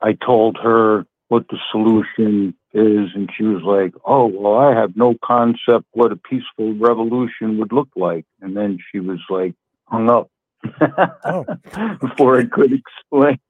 I 0.00 0.12
told 0.12 0.56
her 0.62 1.04
what 1.26 1.48
the 1.48 1.58
solution 1.72 2.54
is, 2.72 3.08
and 3.16 3.28
she 3.36 3.42
was 3.42 3.64
like, 3.64 3.92
"Oh, 4.04 4.26
well, 4.26 4.54
I 4.54 4.72
have 4.72 4.96
no 4.96 5.16
concept 5.20 5.86
what 5.90 6.12
a 6.12 6.16
peaceful 6.16 6.72
revolution 6.74 7.58
would 7.58 7.72
look 7.72 7.88
like." 7.96 8.24
And 8.40 8.56
then 8.56 8.78
she 8.92 9.00
was 9.00 9.18
like, 9.28 9.54
hung 9.86 10.08
up 10.16 10.30
before 12.00 12.38
I 12.38 12.44
could 12.44 12.72
explain 12.72 13.40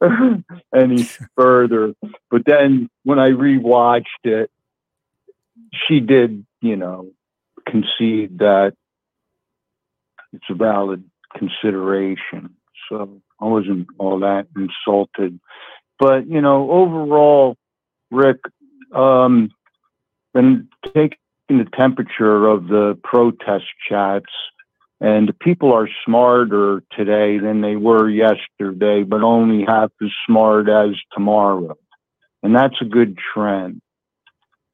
any 0.74 1.08
further. 1.36 1.94
But 2.30 2.42
then 2.46 2.88
when 3.04 3.18
I 3.18 3.30
rewatched 3.30 4.04
it, 4.24 4.50
she 5.86 6.00
did, 6.00 6.44
you 6.60 6.76
know, 6.76 7.10
concede 7.66 8.38
that 8.38 8.74
it's 10.32 10.44
a 10.50 10.54
valid 10.54 11.04
consideration. 11.36 12.56
So 12.88 13.20
I 13.40 13.46
wasn't 13.46 13.88
all 13.98 14.20
that 14.20 14.46
insulted. 14.56 15.40
But, 15.98 16.28
you 16.28 16.40
know, 16.40 16.70
overall, 16.70 17.56
Rick, 18.10 18.38
um, 18.94 19.50
been 20.34 20.68
taking 20.84 21.18
the 21.48 21.66
temperature 21.76 22.46
of 22.46 22.68
the 22.68 22.98
protest 23.02 23.64
chats, 23.88 24.26
and 25.00 25.38
people 25.40 25.72
are 25.72 25.88
smarter 26.04 26.82
today 26.92 27.38
than 27.38 27.60
they 27.60 27.76
were 27.76 28.08
yesterday, 28.08 29.02
but 29.02 29.22
only 29.22 29.64
half 29.66 29.90
as 30.02 30.10
smart 30.26 30.68
as 30.68 30.90
tomorrow. 31.12 31.76
And 32.42 32.54
that's 32.54 32.80
a 32.80 32.86
good 32.86 33.18
trend. 33.34 33.82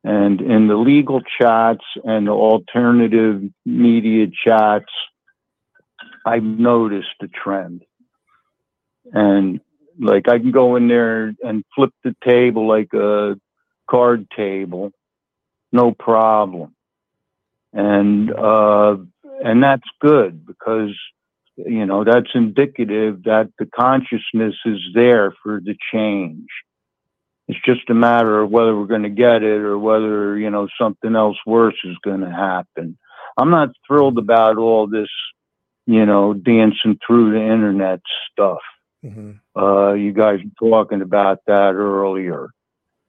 And 0.04 0.40
in 0.40 0.68
the 0.68 0.76
legal 0.76 1.20
chats 1.40 1.84
and 2.04 2.26
the 2.26 2.32
alternative 2.32 3.42
media 3.64 4.26
chats, 4.46 4.90
I've 6.24 6.42
noticed 6.42 7.14
a 7.22 7.28
trend. 7.28 7.84
And 9.12 9.60
like 9.98 10.28
I 10.28 10.38
can 10.38 10.50
go 10.50 10.76
in 10.76 10.88
there 10.88 11.34
and 11.42 11.64
flip 11.74 11.92
the 12.02 12.14
table 12.24 12.66
like 12.66 12.92
a 12.94 13.38
card 13.88 14.28
table, 14.36 14.92
no 15.72 15.92
problem. 15.92 16.74
And 17.72 18.32
uh, 18.32 18.96
and 19.42 19.62
that's 19.62 19.88
good 20.00 20.46
because 20.46 20.90
you 21.56 21.84
know 21.84 22.04
that's 22.04 22.30
indicative 22.34 23.24
that 23.24 23.50
the 23.58 23.66
consciousness 23.66 24.54
is 24.64 24.80
there 24.94 25.34
for 25.42 25.60
the 25.60 25.76
change. 25.92 26.48
It's 27.48 27.60
just 27.64 27.90
a 27.90 27.94
matter 27.94 28.40
of 28.40 28.50
whether 28.50 28.76
we're 28.76 28.86
going 28.86 29.02
to 29.02 29.10
get 29.10 29.42
it 29.42 29.60
or 29.60 29.78
whether 29.78 30.38
you 30.38 30.50
know 30.50 30.68
something 30.80 31.14
else 31.16 31.36
worse 31.46 31.78
is 31.84 31.96
going 32.04 32.20
to 32.20 32.30
happen. 32.30 32.96
I'm 33.36 33.50
not 33.50 33.70
thrilled 33.86 34.18
about 34.18 34.58
all 34.58 34.86
this, 34.86 35.08
you 35.86 36.06
know, 36.06 36.34
dancing 36.34 36.98
through 37.06 37.32
the 37.32 37.42
internet 37.42 38.00
stuff. 38.30 38.60
Mhm. 39.04 39.40
Uh, 39.56 39.94
you 39.94 40.12
guys 40.12 40.40
were 40.44 40.68
talking 40.68 41.02
about 41.02 41.40
that 41.46 41.74
earlier. 41.74 42.50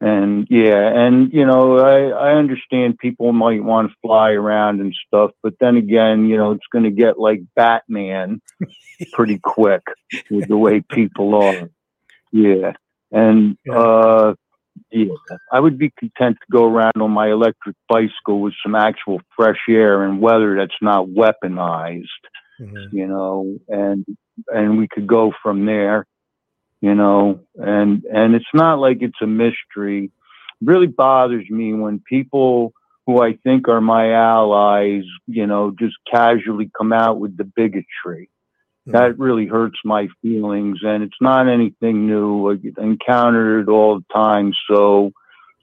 And 0.04 0.48
yeah, 0.50 0.90
and 0.94 1.32
you 1.32 1.46
know, 1.46 1.78
I, 1.78 2.10
I 2.10 2.34
understand 2.34 2.98
people 2.98 3.32
might 3.32 3.64
want 3.64 3.90
to 3.90 3.96
fly 4.02 4.32
around 4.32 4.82
and 4.82 4.94
stuff, 5.08 5.32
but 5.42 5.54
then 5.60 5.78
again, 5.78 6.26
you 6.26 6.36
know, 6.36 6.52
it's 6.52 6.68
going 6.72 6.84
to 6.84 6.92
get 6.92 7.18
like 7.20 7.40
Batman 7.56 8.42
pretty 9.14 9.40
quick 9.40 9.84
with 10.30 10.50
the 10.50 10.58
way 10.58 10.82
people 10.82 11.36
are. 11.36 11.70
Yeah. 12.34 12.74
And, 13.12 13.58
uh, 13.72 14.34
yeah, 14.92 15.14
I 15.52 15.60
would 15.60 15.78
be 15.78 15.94
content 15.98 16.38
to 16.40 16.52
go 16.52 16.66
around 16.66 17.00
on 17.00 17.12
my 17.12 17.30
electric 17.32 17.76
bicycle 17.88 18.42
with 18.42 18.56
some 18.62 18.76
actual 18.76 19.22
fresh 19.38 19.62
air 19.70 20.04
and 20.04 20.20
weather 20.20 20.58
that's 20.58 20.74
not 20.82 21.08
weaponized 21.08 22.08
you 22.92 23.08
know, 23.08 23.58
and 23.68 24.06
and 24.48 24.78
we 24.78 24.88
could 24.88 25.08
go 25.08 25.34
from 25.42 25.66
there, 25.66 26.06
you 26.84 26.94
know, 26.94 27.40
and 27.56 28.04
and 28.14 28.36
it's 28.36 28.54
not 28.54 28.78
like 28.78 28.98
it's 29.00 29.22
a 29.22 29.26
mystery. 29.26 30.12
It 30.12 30.12
really 30.62 30.88
bothers 30.88 31.50
me 31.50 31.74
when 31.74 32.04
people 32.06 32.74
who 33.06 33.22
I 33.22 33.38
think 33.42 33.70
are 33.70 33.80
my 33.80 34.12
allies, 34.12 35.04
you 35.26 35.48
know, 35.48 35.74
just 35.80 35.96
casually 36.12 36.70
come 36.78 36.92
out 36.92 37.22
with 37.22 37.38
the 37.38 37.46
bigotry. 37.46 38.30
Hmm. 38.86 38.92
That 38.92 39.18
really 39.18 39.46
hurts 39.48 39.78
my 39.86 40.10
feelings, 40.22 40.80
and 40.84 41.04
it's 41.04 41.22
not 41.22 41.48
anything 41.48 42.06
new. 42.06 42.52
I 42.52 42.58
encounter 42.82 43.62
it 43.62 43.70
all 43.70 44.00
the 44.00 44.14
time, 44.14 44.52
so 44.70 45.14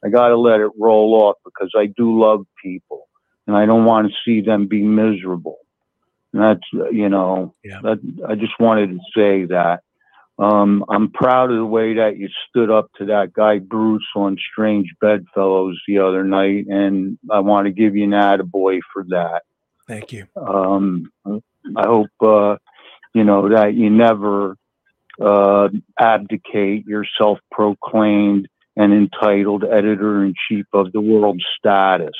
I 0.03 0.09
got 0.09 0.29
to 0.29 0.39
let 0.39 0.61
it 0.61 0.71
roll 0.79 1.15
off 1.17 1.37
because 1.45 1.73
I 1.77 1.85
do 1.85 2.19
love 2.19 2.47
people, 2.65 3.09
and 3.47 3.55
I 3.55 3.67
don't 3.67 3.85
want 3.85 4.09
to 4.09 4.15
see 4.25 4.41
them 4.41 4.69
be 4.69 4.81
miserable. 4.81 5.59
And 6.33 6.41
that's 6.41 6.95
you 6.95 7.11
know 7.11 7.55
yeah. 7.63 7.81
that 7.83 7.99
I 8.27 8.37
just 8.37 8.59
wanted 8.59 8.93
to 8.93 9.01
say 9.15 9.45
that. 9.45 9.83
Um, 10.41 10.87
I'm 10.89 11.11
proud 11.11 11.51
of 11.51 11.59
the 11.59 11.67
way 11.67 11.95
that 11.95 12.17
you 12.17 12.31
stood 12.49 12.71
up 12.71 12.91
to 12.97 13.05
that 13.07 13.35
guy 13.35 13.59
Bruce 13.59 14.07
on 14.17 14.39
Strange 14.53 14.89
Bedfellows 14.99 15.79
the 15.87 15.99
other 15.99 16.25
night, 16.25 16.67
and 16.67 17.19
I 17.31 17.41
want 17.41 17.67
to 17.67 17.73
give 17.73 17.95
you 17.95 18.05
an 18.05 18.13
attaboy 18.13 18.81
for 18.91 19.05
that. 19.11 19.43
Thank 19.87 20.13
you. 20.13 20.27
Um, 20.37 21.13
I 21.27 21.87
hope 21.87 22.09
uh, 22.23 22.57
you 23.13 23.25
know 23.25 23.51
that 23.51 23.75
you 23.75 23.91
never 23.91 24.57
uh, 25.21 25.69
abdicate 25.99 26.87
your 26.87 27.05
self-proclaimed 27.19 28.49
and 28.77 28.95
entitled 28.95 29.65
editor-in-chief 29.65 30.65
of 30.73 30.91
the 30.93 31.03
world 31.03 31.43
status. 31.59 32.17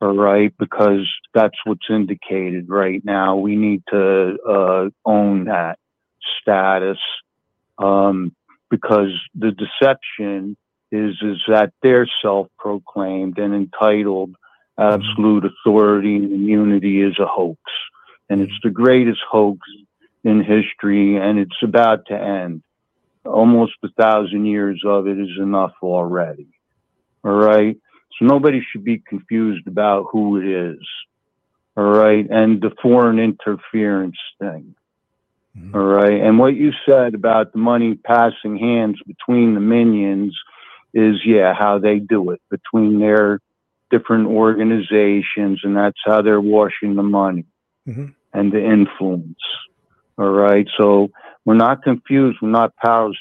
All 0.00 0.16
right, 0.16 0.54
because 0.58 1.06
that's 1.34 1.56
what's 1.64 1.90
indicated 1.90 2.70
right 2.70 3.04
now. 3.04 3.36
We 3.36 3.54
need 3.54 3.82
to 3.90 4.38
uh, 4.48 4.88
own 5.04 5.44
that 5.44 5.78
status 6.40 6.98
um, 7.78 8.34
because 8.70 9.10
the 9.34 9.52
deception 9.52 10.56
is 10.92 11.16
is 11.22 11.38
that 11.48 11.72
they're 11.82 12.08
self-proclaimed 12.22 13.38
and 13.38 13.54
entitled 13.54 14.34
absolute 14.78 15.44
authority 15.44 16.16
and 16.16 16.32
immunity 16.32 17.00
is 17.00 17.18
a 17.18 17.26
hoax, 17.26 17.60
and 18.28 18.40
it's 18.40 18.58
the 18.62 18.70
greatest 18.70 19.20
hoax 19.30 19.60
in 20.24 20.42
history, 20.42 21.16
and 21.16 21.38
it's 21.38 21.62
about 21.62 22.06
to 22.06 22.14
end. 22.14 22.62
Almost 23.24 23.74
a 23.82 23.88
thousand 24.00 24.46
years 24.46 24.82
of 24.84 25.06
it 25.06 25.18
is 25.18 25.38
enough 25.38 25.72
already. 25.82 26.48
All 27.24 27.32
right. 27.32 27.76
So 28.18 28.26
nobody 28.26 28.62
should 28.70 28.84
be 28.84 28.98
confused 28.98 29.66
about 29.66 30.06
who 30.12 30.40
it 30.40 30.46
is. 30.46 30.86
All 31.76 31.84
right. 31.84 32.26
And 32.28 32.60
the 32.60 32.70
foreign 32.82 33.18
interference 33.18 34.18
thing. 34.38 34.74
All 35.72 35.84
right. 35.84 36.20
And 36.20 36.38
what 36.38 36.56
you 36.56 36.72
said 36.86 37.14
about 37.14 37.52
the 37.52 37.58
money 37.58 37.94
passing 37.94 38.58
hands 38.58 38.98
between 39.06 39.54
the 39.54 39.60
minions 39.60 40.36
is, 40.92 41.24
yeah, 41.24 41.54
how 41.54 41.78
they 41.78 42.00
do 42.00 42.30
it 42.30 42.40
between 42.50 42.98
their 42.98 43.40
different 43.90 44.26
organizations. 44.26 45.60
And 45.62 45.76
that's 45.76 45.98
how 46.04 46.22
they're 46.22 46.40
washing 46.40 46.96
the 46.96 47.04
money 47.04 47.44
Mhm. 47.88 48.14
and 48.32 48.52
the 48.52 48.64
influence. 48.64 49.38
All 50.18 50.30
right. 50.30 50.68
So 50.76 51.10
we're 51.44 51.54
not 51.54 51.82
confused. 51.82 52.38
We're 52.42 52.48
not 52.48 52.74
powerless. 52.76 53.18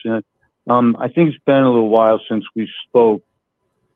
Um, 0.67 0.95
I 0.99 1.09
think 1.09 1.29
it's 1.29 1.43
been 1.45 1.63
a 1.63 1.69
little 1.71 1.89
while 1.89 2.19
since 2.27 2.45
we 2.55 2.67
spoke. 2.87 3.23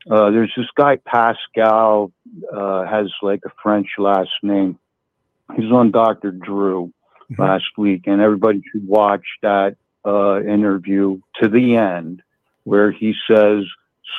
Uh, 0.09 0.29
there's 0.31 0.53
this 0.55 0.69
guy, 0.75 0.97
Pascal, 0.97 2.11
uh, 2.53 2.83
has 2.85 3.11
like 3.21 3.41
a 3.45 3.51
French 3.61 3.87
last 3.97 4.29
name. 4.43 4.77
He's 5.55 5.71
on 5.71 5.91
Dr. 5.91 6.31
Drew 6.31 6.91
last 7.37 7.77
week, 7.77 8.03
and 8.07 8.21
everybody 8.21 8.61
should 8.71 8.87
watch 8.87 9.25
that 9.41 9.75
uh, 10.05 10.41
interview 10.41 11.19
to 11.41 11.49
the 11.49 11.75
end 11.75 12.21
where 12.63 12.91
he 12.91 13.13
says 13.29 13.63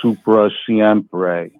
supra 0.01 0.51
siempre, 0.67 1.51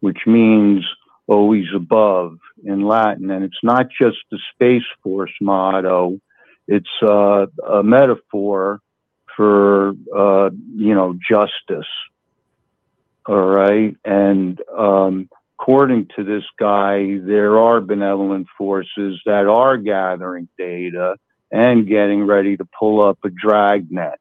which 0.00 0.26
means 0.26 0.84
always 1.26 1.66
above 1.74 2.38
in 2.64 2.82
Latin. 2.82 3.30
And 3.30 3.44
it's 3.44 3.62
not 3.62 3.88
just 3.90 4.18
the 4.30 4.38
Space 4.54 4.84
Force 5.02 5.32
motto, 5.40 6.20
it's 6.66 6.88
uh, 7.02 7.46
a 7.68 7.82
metaphor 7.82 8.80
for, 9.36 9.94
uh, 10.16 10.50
you 10.74 10.94
know, 10.94 11.18
justice. 11.28 11.88
All 13.26 13.46
right. 13.46 13.96
And 14.04 14.60
um, 14.76 15.28
according 15.60 16.08
to 16.16 16.24
this 16.24 16.44
guy, 16.58 17.18
there 17.20 17.58
are 17.58 17.80
benevolent 17.80 18.46
forces 18.56 19.20
that 19.26 19.46
are 19.46 19.76
gathering 19.76 20.48
data 20.56 21.16
and 21.50 21.86
getting 21.86 22.24
ready 22.24 22.56
to 22.56 22.64
pull 22.78 23.02
up 23.02 23.18
a 23.24 23.30
dragnet. 23.30 24.18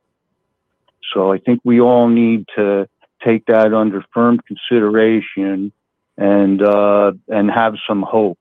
So 1.14 1.32
I 1.32 1.38
think 1.38 1.62
we 1.64 1.80
all 1.80 2.10
need 2.10 2.46
to 2.58 2.90
take 3.24 3.46
that 3.46 3.74
under 3.74 4.04
firm 4.14 4.40
consideration 4.48 5.72
and 6.18 6.62
uh, 6.62 7.14
and 7.30 7.50
have 7.50 7.76
some 7.88 8.02
hope. 8.02 8.40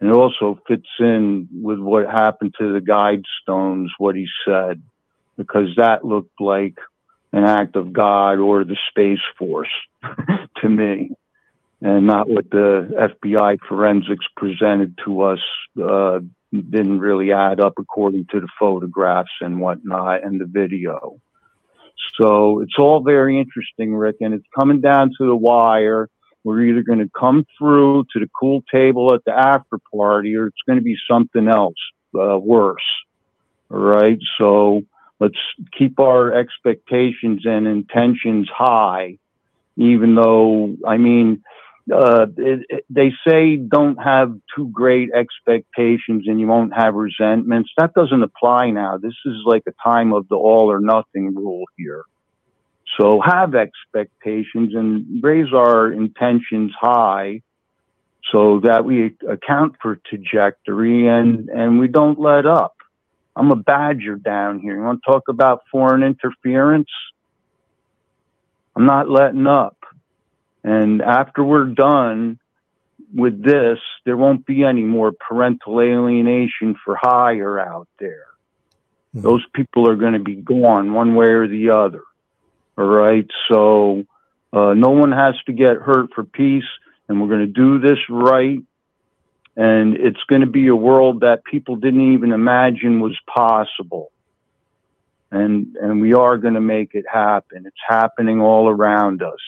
And 0.00 0.10
it 0.10 0.12
also 0.12 0.60
fits 0.68 0.86
in 1.00 1.48
with 1.50 1.78
what 1.78 2.06
happened 2.06 2.54
to 2.58 2.72
the 2.72 2.80
guide 2.80 3.24
stones, 3.42 3.90
what 3.98 4.14
he 4.14 4.26
said, 4.46 4.82
because 5.36 5.74
that 5.76 6.04
looked 6.04 6.40
like 6.40 6.76
an 7.32 7.44
act 7.44 7.74
of 7.74 7.92
God 7.92 8.38
or 8.38 8.64
the 8.64 8.76
Space 8.90 9.24
Force 9.38 9.72
to 10.58 10.68
me, 10.68 11.10
and 11.80 12.06
not 12.06 12.28
what 12.28 12.50
the 12.50 12.88
FBI 13.24 13.58
forensics 13.68 14.26
presented 14.36 14.98
to 15.04 15.22
us 15.22 15.40
uh, 15.82 16.20
didn't 16.52 16.98
really 16.98 17.32
add 17.32 17.60
up 17.60 17.74
according 17.78 18.26
to 18.32 18.40
the 18.40 18.48
photographs 18.58 19.30
and 19.40 19.60
whatnot 19.60 20.24
and 20.24 20.40
the 20.40 20.46
video. 20.46 21.20
So 22.20 22.60
it's 22.60 22.78
all 22.78 23.00
very 23.00 23.38
interesting, 23.38 23.94
Rick, 23.94 24.16
and 24.20 24.34
it's 24.34 24.46
coming 24.58 24.80
down 24.80 25.10
to 25.18 25.26
the 25.26 25.36
wire. 25.36 26.08
We're 26.44 26.62
either 26.62 26.82
going 26.82 27.00
to 27.00 27.10
come 27.16 27.46
through 27.58 28.06
to 28.12 28.20
the 28.20 28.28
cool 28.38 28.62
table 28.72 29.14
at 29.14 29.24
the 29.24 29.32
after 29.32 29.78
party 29.94 30.34
or 30.36 30.46
it's 30.46 30.62
going 30.66 30.78
to 30.78 30.84
be 30.84 30.96
something 31.08 31.48
else 31.48 31.76
uh, 32.18 32.38
worse. 32.38 32.82
All 33.70 33.78
right. 33.78 34.18
So 34.38 34.82
let's 35.20 35.38
keep 35.76 36.00
our 36.00 36.32
expectations 36.32 37.42
and 37.44 37.66
intentions 37.66 38.48
high, 38.48 39.18
even 39.76 40.14
though, 40.14 40.76
I 40.86 40.96
mean, 40.96 41.42
uh, 41.92 42.26
it, 42.36 42.84
they 42.90 43.12
say 43.26 43.56
don't 43.56 43.96
have 43.96 44.34
too 44.54 44.68
great 44.72 45.10
expectations 45.12 46.24
and 46.26 46.40
you 46.40 46.46
won't 46.46 46.74
have 46.74 46.94
resentments. 46.94 47.70
That 47.76 47.94
doesn't 47.94 48.22
apply 48.22 48.70
now. 48.70 48.98
This 48.98 49.14
is 49.24 49.36
like 49.44 49.64
a 49.66 49.72
time 49.82 50.12
of 50.12 50.28
the 50.28 50.36
all 50.36 50.70
or 50.70 50.80
nothing 50.80 51.34
rule 51.34 51.64
here. 51.76 52.04
So 52.98 53.20
have 53.20 53.54
expectations 53.54 54.74
and 54.74 55.22
raise 55.22 55.52
our 55.52 55.92
intentions 55.92 56.72
high 56.78 57.42
so 58.32 58.60
that 58.60 58.84
we 58.84 59.16
account 59.28 59.76
for 59.80 60.00
trajectory 60.06 61.06
and, 61.06 61.48
and 61.48 61.78
we 61.78 61.88
don't 61.88 62.18
let 62.18 62.46
up. 62.46 62.74
I'm 63.36 63.52
a 63.52 63.56
badger 63.56 64.16
down 64.16 64.58
here. 64.58 64.76
You 64.76 64.82
want 64.82 65.00
to 65.04 65.10
talk 65.10 65.24
about 65.28 65.62
foreign 65.70 66.02
interference? 66.02 66.90
I'm 68.74 68.86
not 68.86 69.08
letting 69.08 69.46
up. 69.46 69.77
And 70.64 71.00
after 71.02 71.42
we're 71.42 71.66
done 71.66 72.38
with 73.14 73.42
this, 73.42 73.78
there 74.04 74.16
won't 74.16 74.44
be 74.44 74.64
any 74.64 74.82
more 74.82 75.12
parental 75.12 75.80
alienation 75.80 76.76
for 76.84 76.96
hire 77.00 77.58
out 77.58 77.88
there. 77.98 78.26
Those 79.14 79.44
people 79.54 79.88
are 79.88 79.96
going 79.96 80.12
to 80.12 80.18
be 80.18 80.34
gone 80.34 80.92
one 80.92 81.14
way 81.14 81.28
or 81.28 81.48
the 81.48 81.70
other. 81.70 82.02
All 82.76 82.84
right. 82.84 83.26
So 83.50 84.04
uh, 84.52 84.74
no 84.74 84.90
one 84.90 85.12
has 85.12 85.34
to 85.46 85.52
get 85.52 85.78
hurt 85.78 86.10
for 86.14 86.24
peace, 86.24 86.68
and 87.08 87.20
we're 87.20 87.28
going 87.28 87.40
to 87.40 87.46
do 87.46 87.78
this 87.78 87.98
right. 88.08 88.60
And 89.56 89.96
it's 89.96 90.22
going 90.28 90.42
to 90.42 90.46
be 90.46 90.68
a 90.68 90.76
world 90.76 91.20
that 91.20 91.44
people 91.44 91.76
didn't 91.76 92.12
even 92.12 92.32
imagine 92.32 93.00
was 93.00 93.18
possible. 93.26 94.12
And, 95.30 95.76
and 95.76 96.00
we 96.00 96.14
are 96.14 96.38
going 96.38 96.54
to 96.54 96.60
make 96.60 96.94
it 96.94 97.04
happen. 97.10 97.66
It's 97.66 97.76
happening 97.86 98.40
all 98.40 98.68
around 98.68 99.22
us 99.22 99.40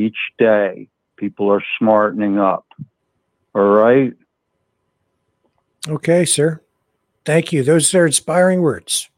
each 0.00 0.18
day. 0.38 0.88
People 1.16 1.52
are 1.52 1.62
smartening 1.78 2.38
up. 2.38 2.66
All 3.54 3.62
right. 3.62 4.12
Okay, 5.88 6.24
sir. 6.24 6.60
Thank 7.24 7.52
you. 7.52 7.62
Those 7.62 7.94
are 7.94 8.06
inspiring 8.06 8.62
words. 8.62 9.10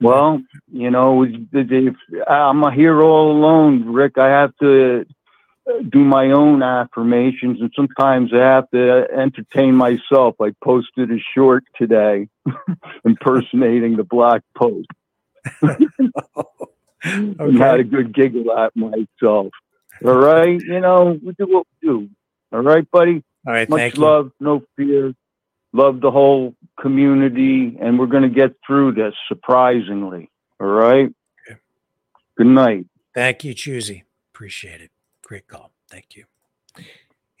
Well, 0.00 0.42
you 0.70 0.90
know, 0.90 1.26
I'm 2.28 2.72
here 2.72 3.02
all 3.02 3.32
alone, 3.32 3.92
Rick. 3.92 4.18
I 4.18 4.28
have 4.28 4.52
to 4.60 5.06
do 5.88 6.04
my 6.04 6.30
own 6.30 6.62
affirmations, 6.62 7.60
and 7.60 7.72
sometimes 7.74 8.32
I 8.32 8.38
have 8.38 8.70
to 8.70 9.06
entertain 9.10 9.74
myself. 9.74 10.36
I 10.40 10.52
posted 10.62 11.10
a 11.10 11.18
short 11.34 11.64
today 11.76 12.28
impersonating 13.04 13.96
the 13.96 14.04
Black 14.04 14.42
Pope. 14.54 14.84
and 17.04 17.58
had 17.58 17.80
a 17.80 17.84
good 17.84 18.14
giggle 18.14 18.56
at 18.56 18.74
myself. 18.76 19.52
All 20.04 20.14
right, 20.14 20.60
you 20.60 20.80
know, 20.80 21.18
we 21.22 21.32
do 21.32 21.46
what 21.46 21.66
we 21.82 21.88
do. 21.88 22.08
All 22.52 22.60
right, 22.60 22.88
buddy. 22.90 23.22
All 23.46 23.52
right, 23.52 23.68
Much 23.68 23.78
thank 23.78 23.96
you. 23.96 24.02
love, 24.02 24.32
no 24.40 24.62
fear. 24.76 25.14
Love 25.72 26.00
the 26.00 26.10
whole 26.10 26.54
community, 26.80 27.76
and 27.80 27.98
we're 27.98 28.06
going 28.06 28.22
to 28.22 28.28
get 28.28 28.52
through 28.66 28.92
this. 28.92 29.14
Surprisingly, 29.28 30.30
all 30.60 30.66
right. 30.66 31.14
Good 32.36 32.46
night. 32.46 32.86
Thank 33.14 33.44
you, 33.44 33.54
Choosy. 33.54 34.04
Appreciate 34.34 34.80
it. 34.80 34.90
Great 35.22 35.48
call. 35.48 35.72
Thank 35.90 36.16
you. 36.16 36.24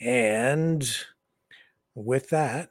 And 0.00 0.88
with 1.94 2.30
that, 2.30 2.70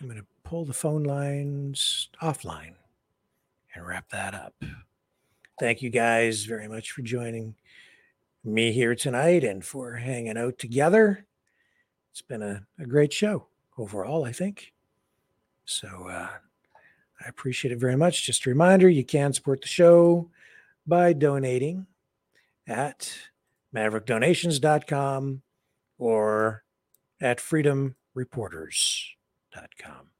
I'm 0.00 0.06
going 0.06 0.20
to 0.20 0.26
pull 0.44 0.64
the 0.64 0.72
phone 0.72 1.02
lines 1.02 2.08
offline 2.22 2.74
and 3.74 3.86
wrap 3.86 4.08
that 4.10 4.34
up. 4.34 4.54
Thank 5.58 5.82
you 5.82 5.90
guys 5.90 6.44
very 6.44 6.68
much 6.68 6.92
for 6.92 7.02
joining 7.02 7.54
me 8.44 8.72
here 8.72 8.94
tonight 8.94 9.44
and 9.44 9.64
for 9.64 9.94
hanging 9.94 10.38
out 10.38 10.58
together. 10.58 11.26
It's 12.12 12.22
been 12.22 12.42
a, 12.42 12.62
a 12.78 12.86
great 12.86 13.12
show 13.12 13.46
overall, 13.76 14.24
I 14.24 14.32
think. 14.32 14.72
So 15.64 15.88
uh, 16.08 16.28
I 17.20 17.28
appreciate 17.28 17.72
it 17.72 17.78
very 17.78 17.96
much. 17.96 18.26
Just 18.26 18.46
a 18.46 18.50
reminder 18.50 18.88
you 18.88 19.04
can 19.04 19.32
support 19.32 19.60
the 19.60 19.68
show 19.68 20.30
by 20.86 21.12
donating 21.12 21.86
at 22.66 23.12
maverickdonations.com 23.74 25.42
or 25.98 26.64
at 27.20 27.38
freedomreporters.com. 27.38 30.10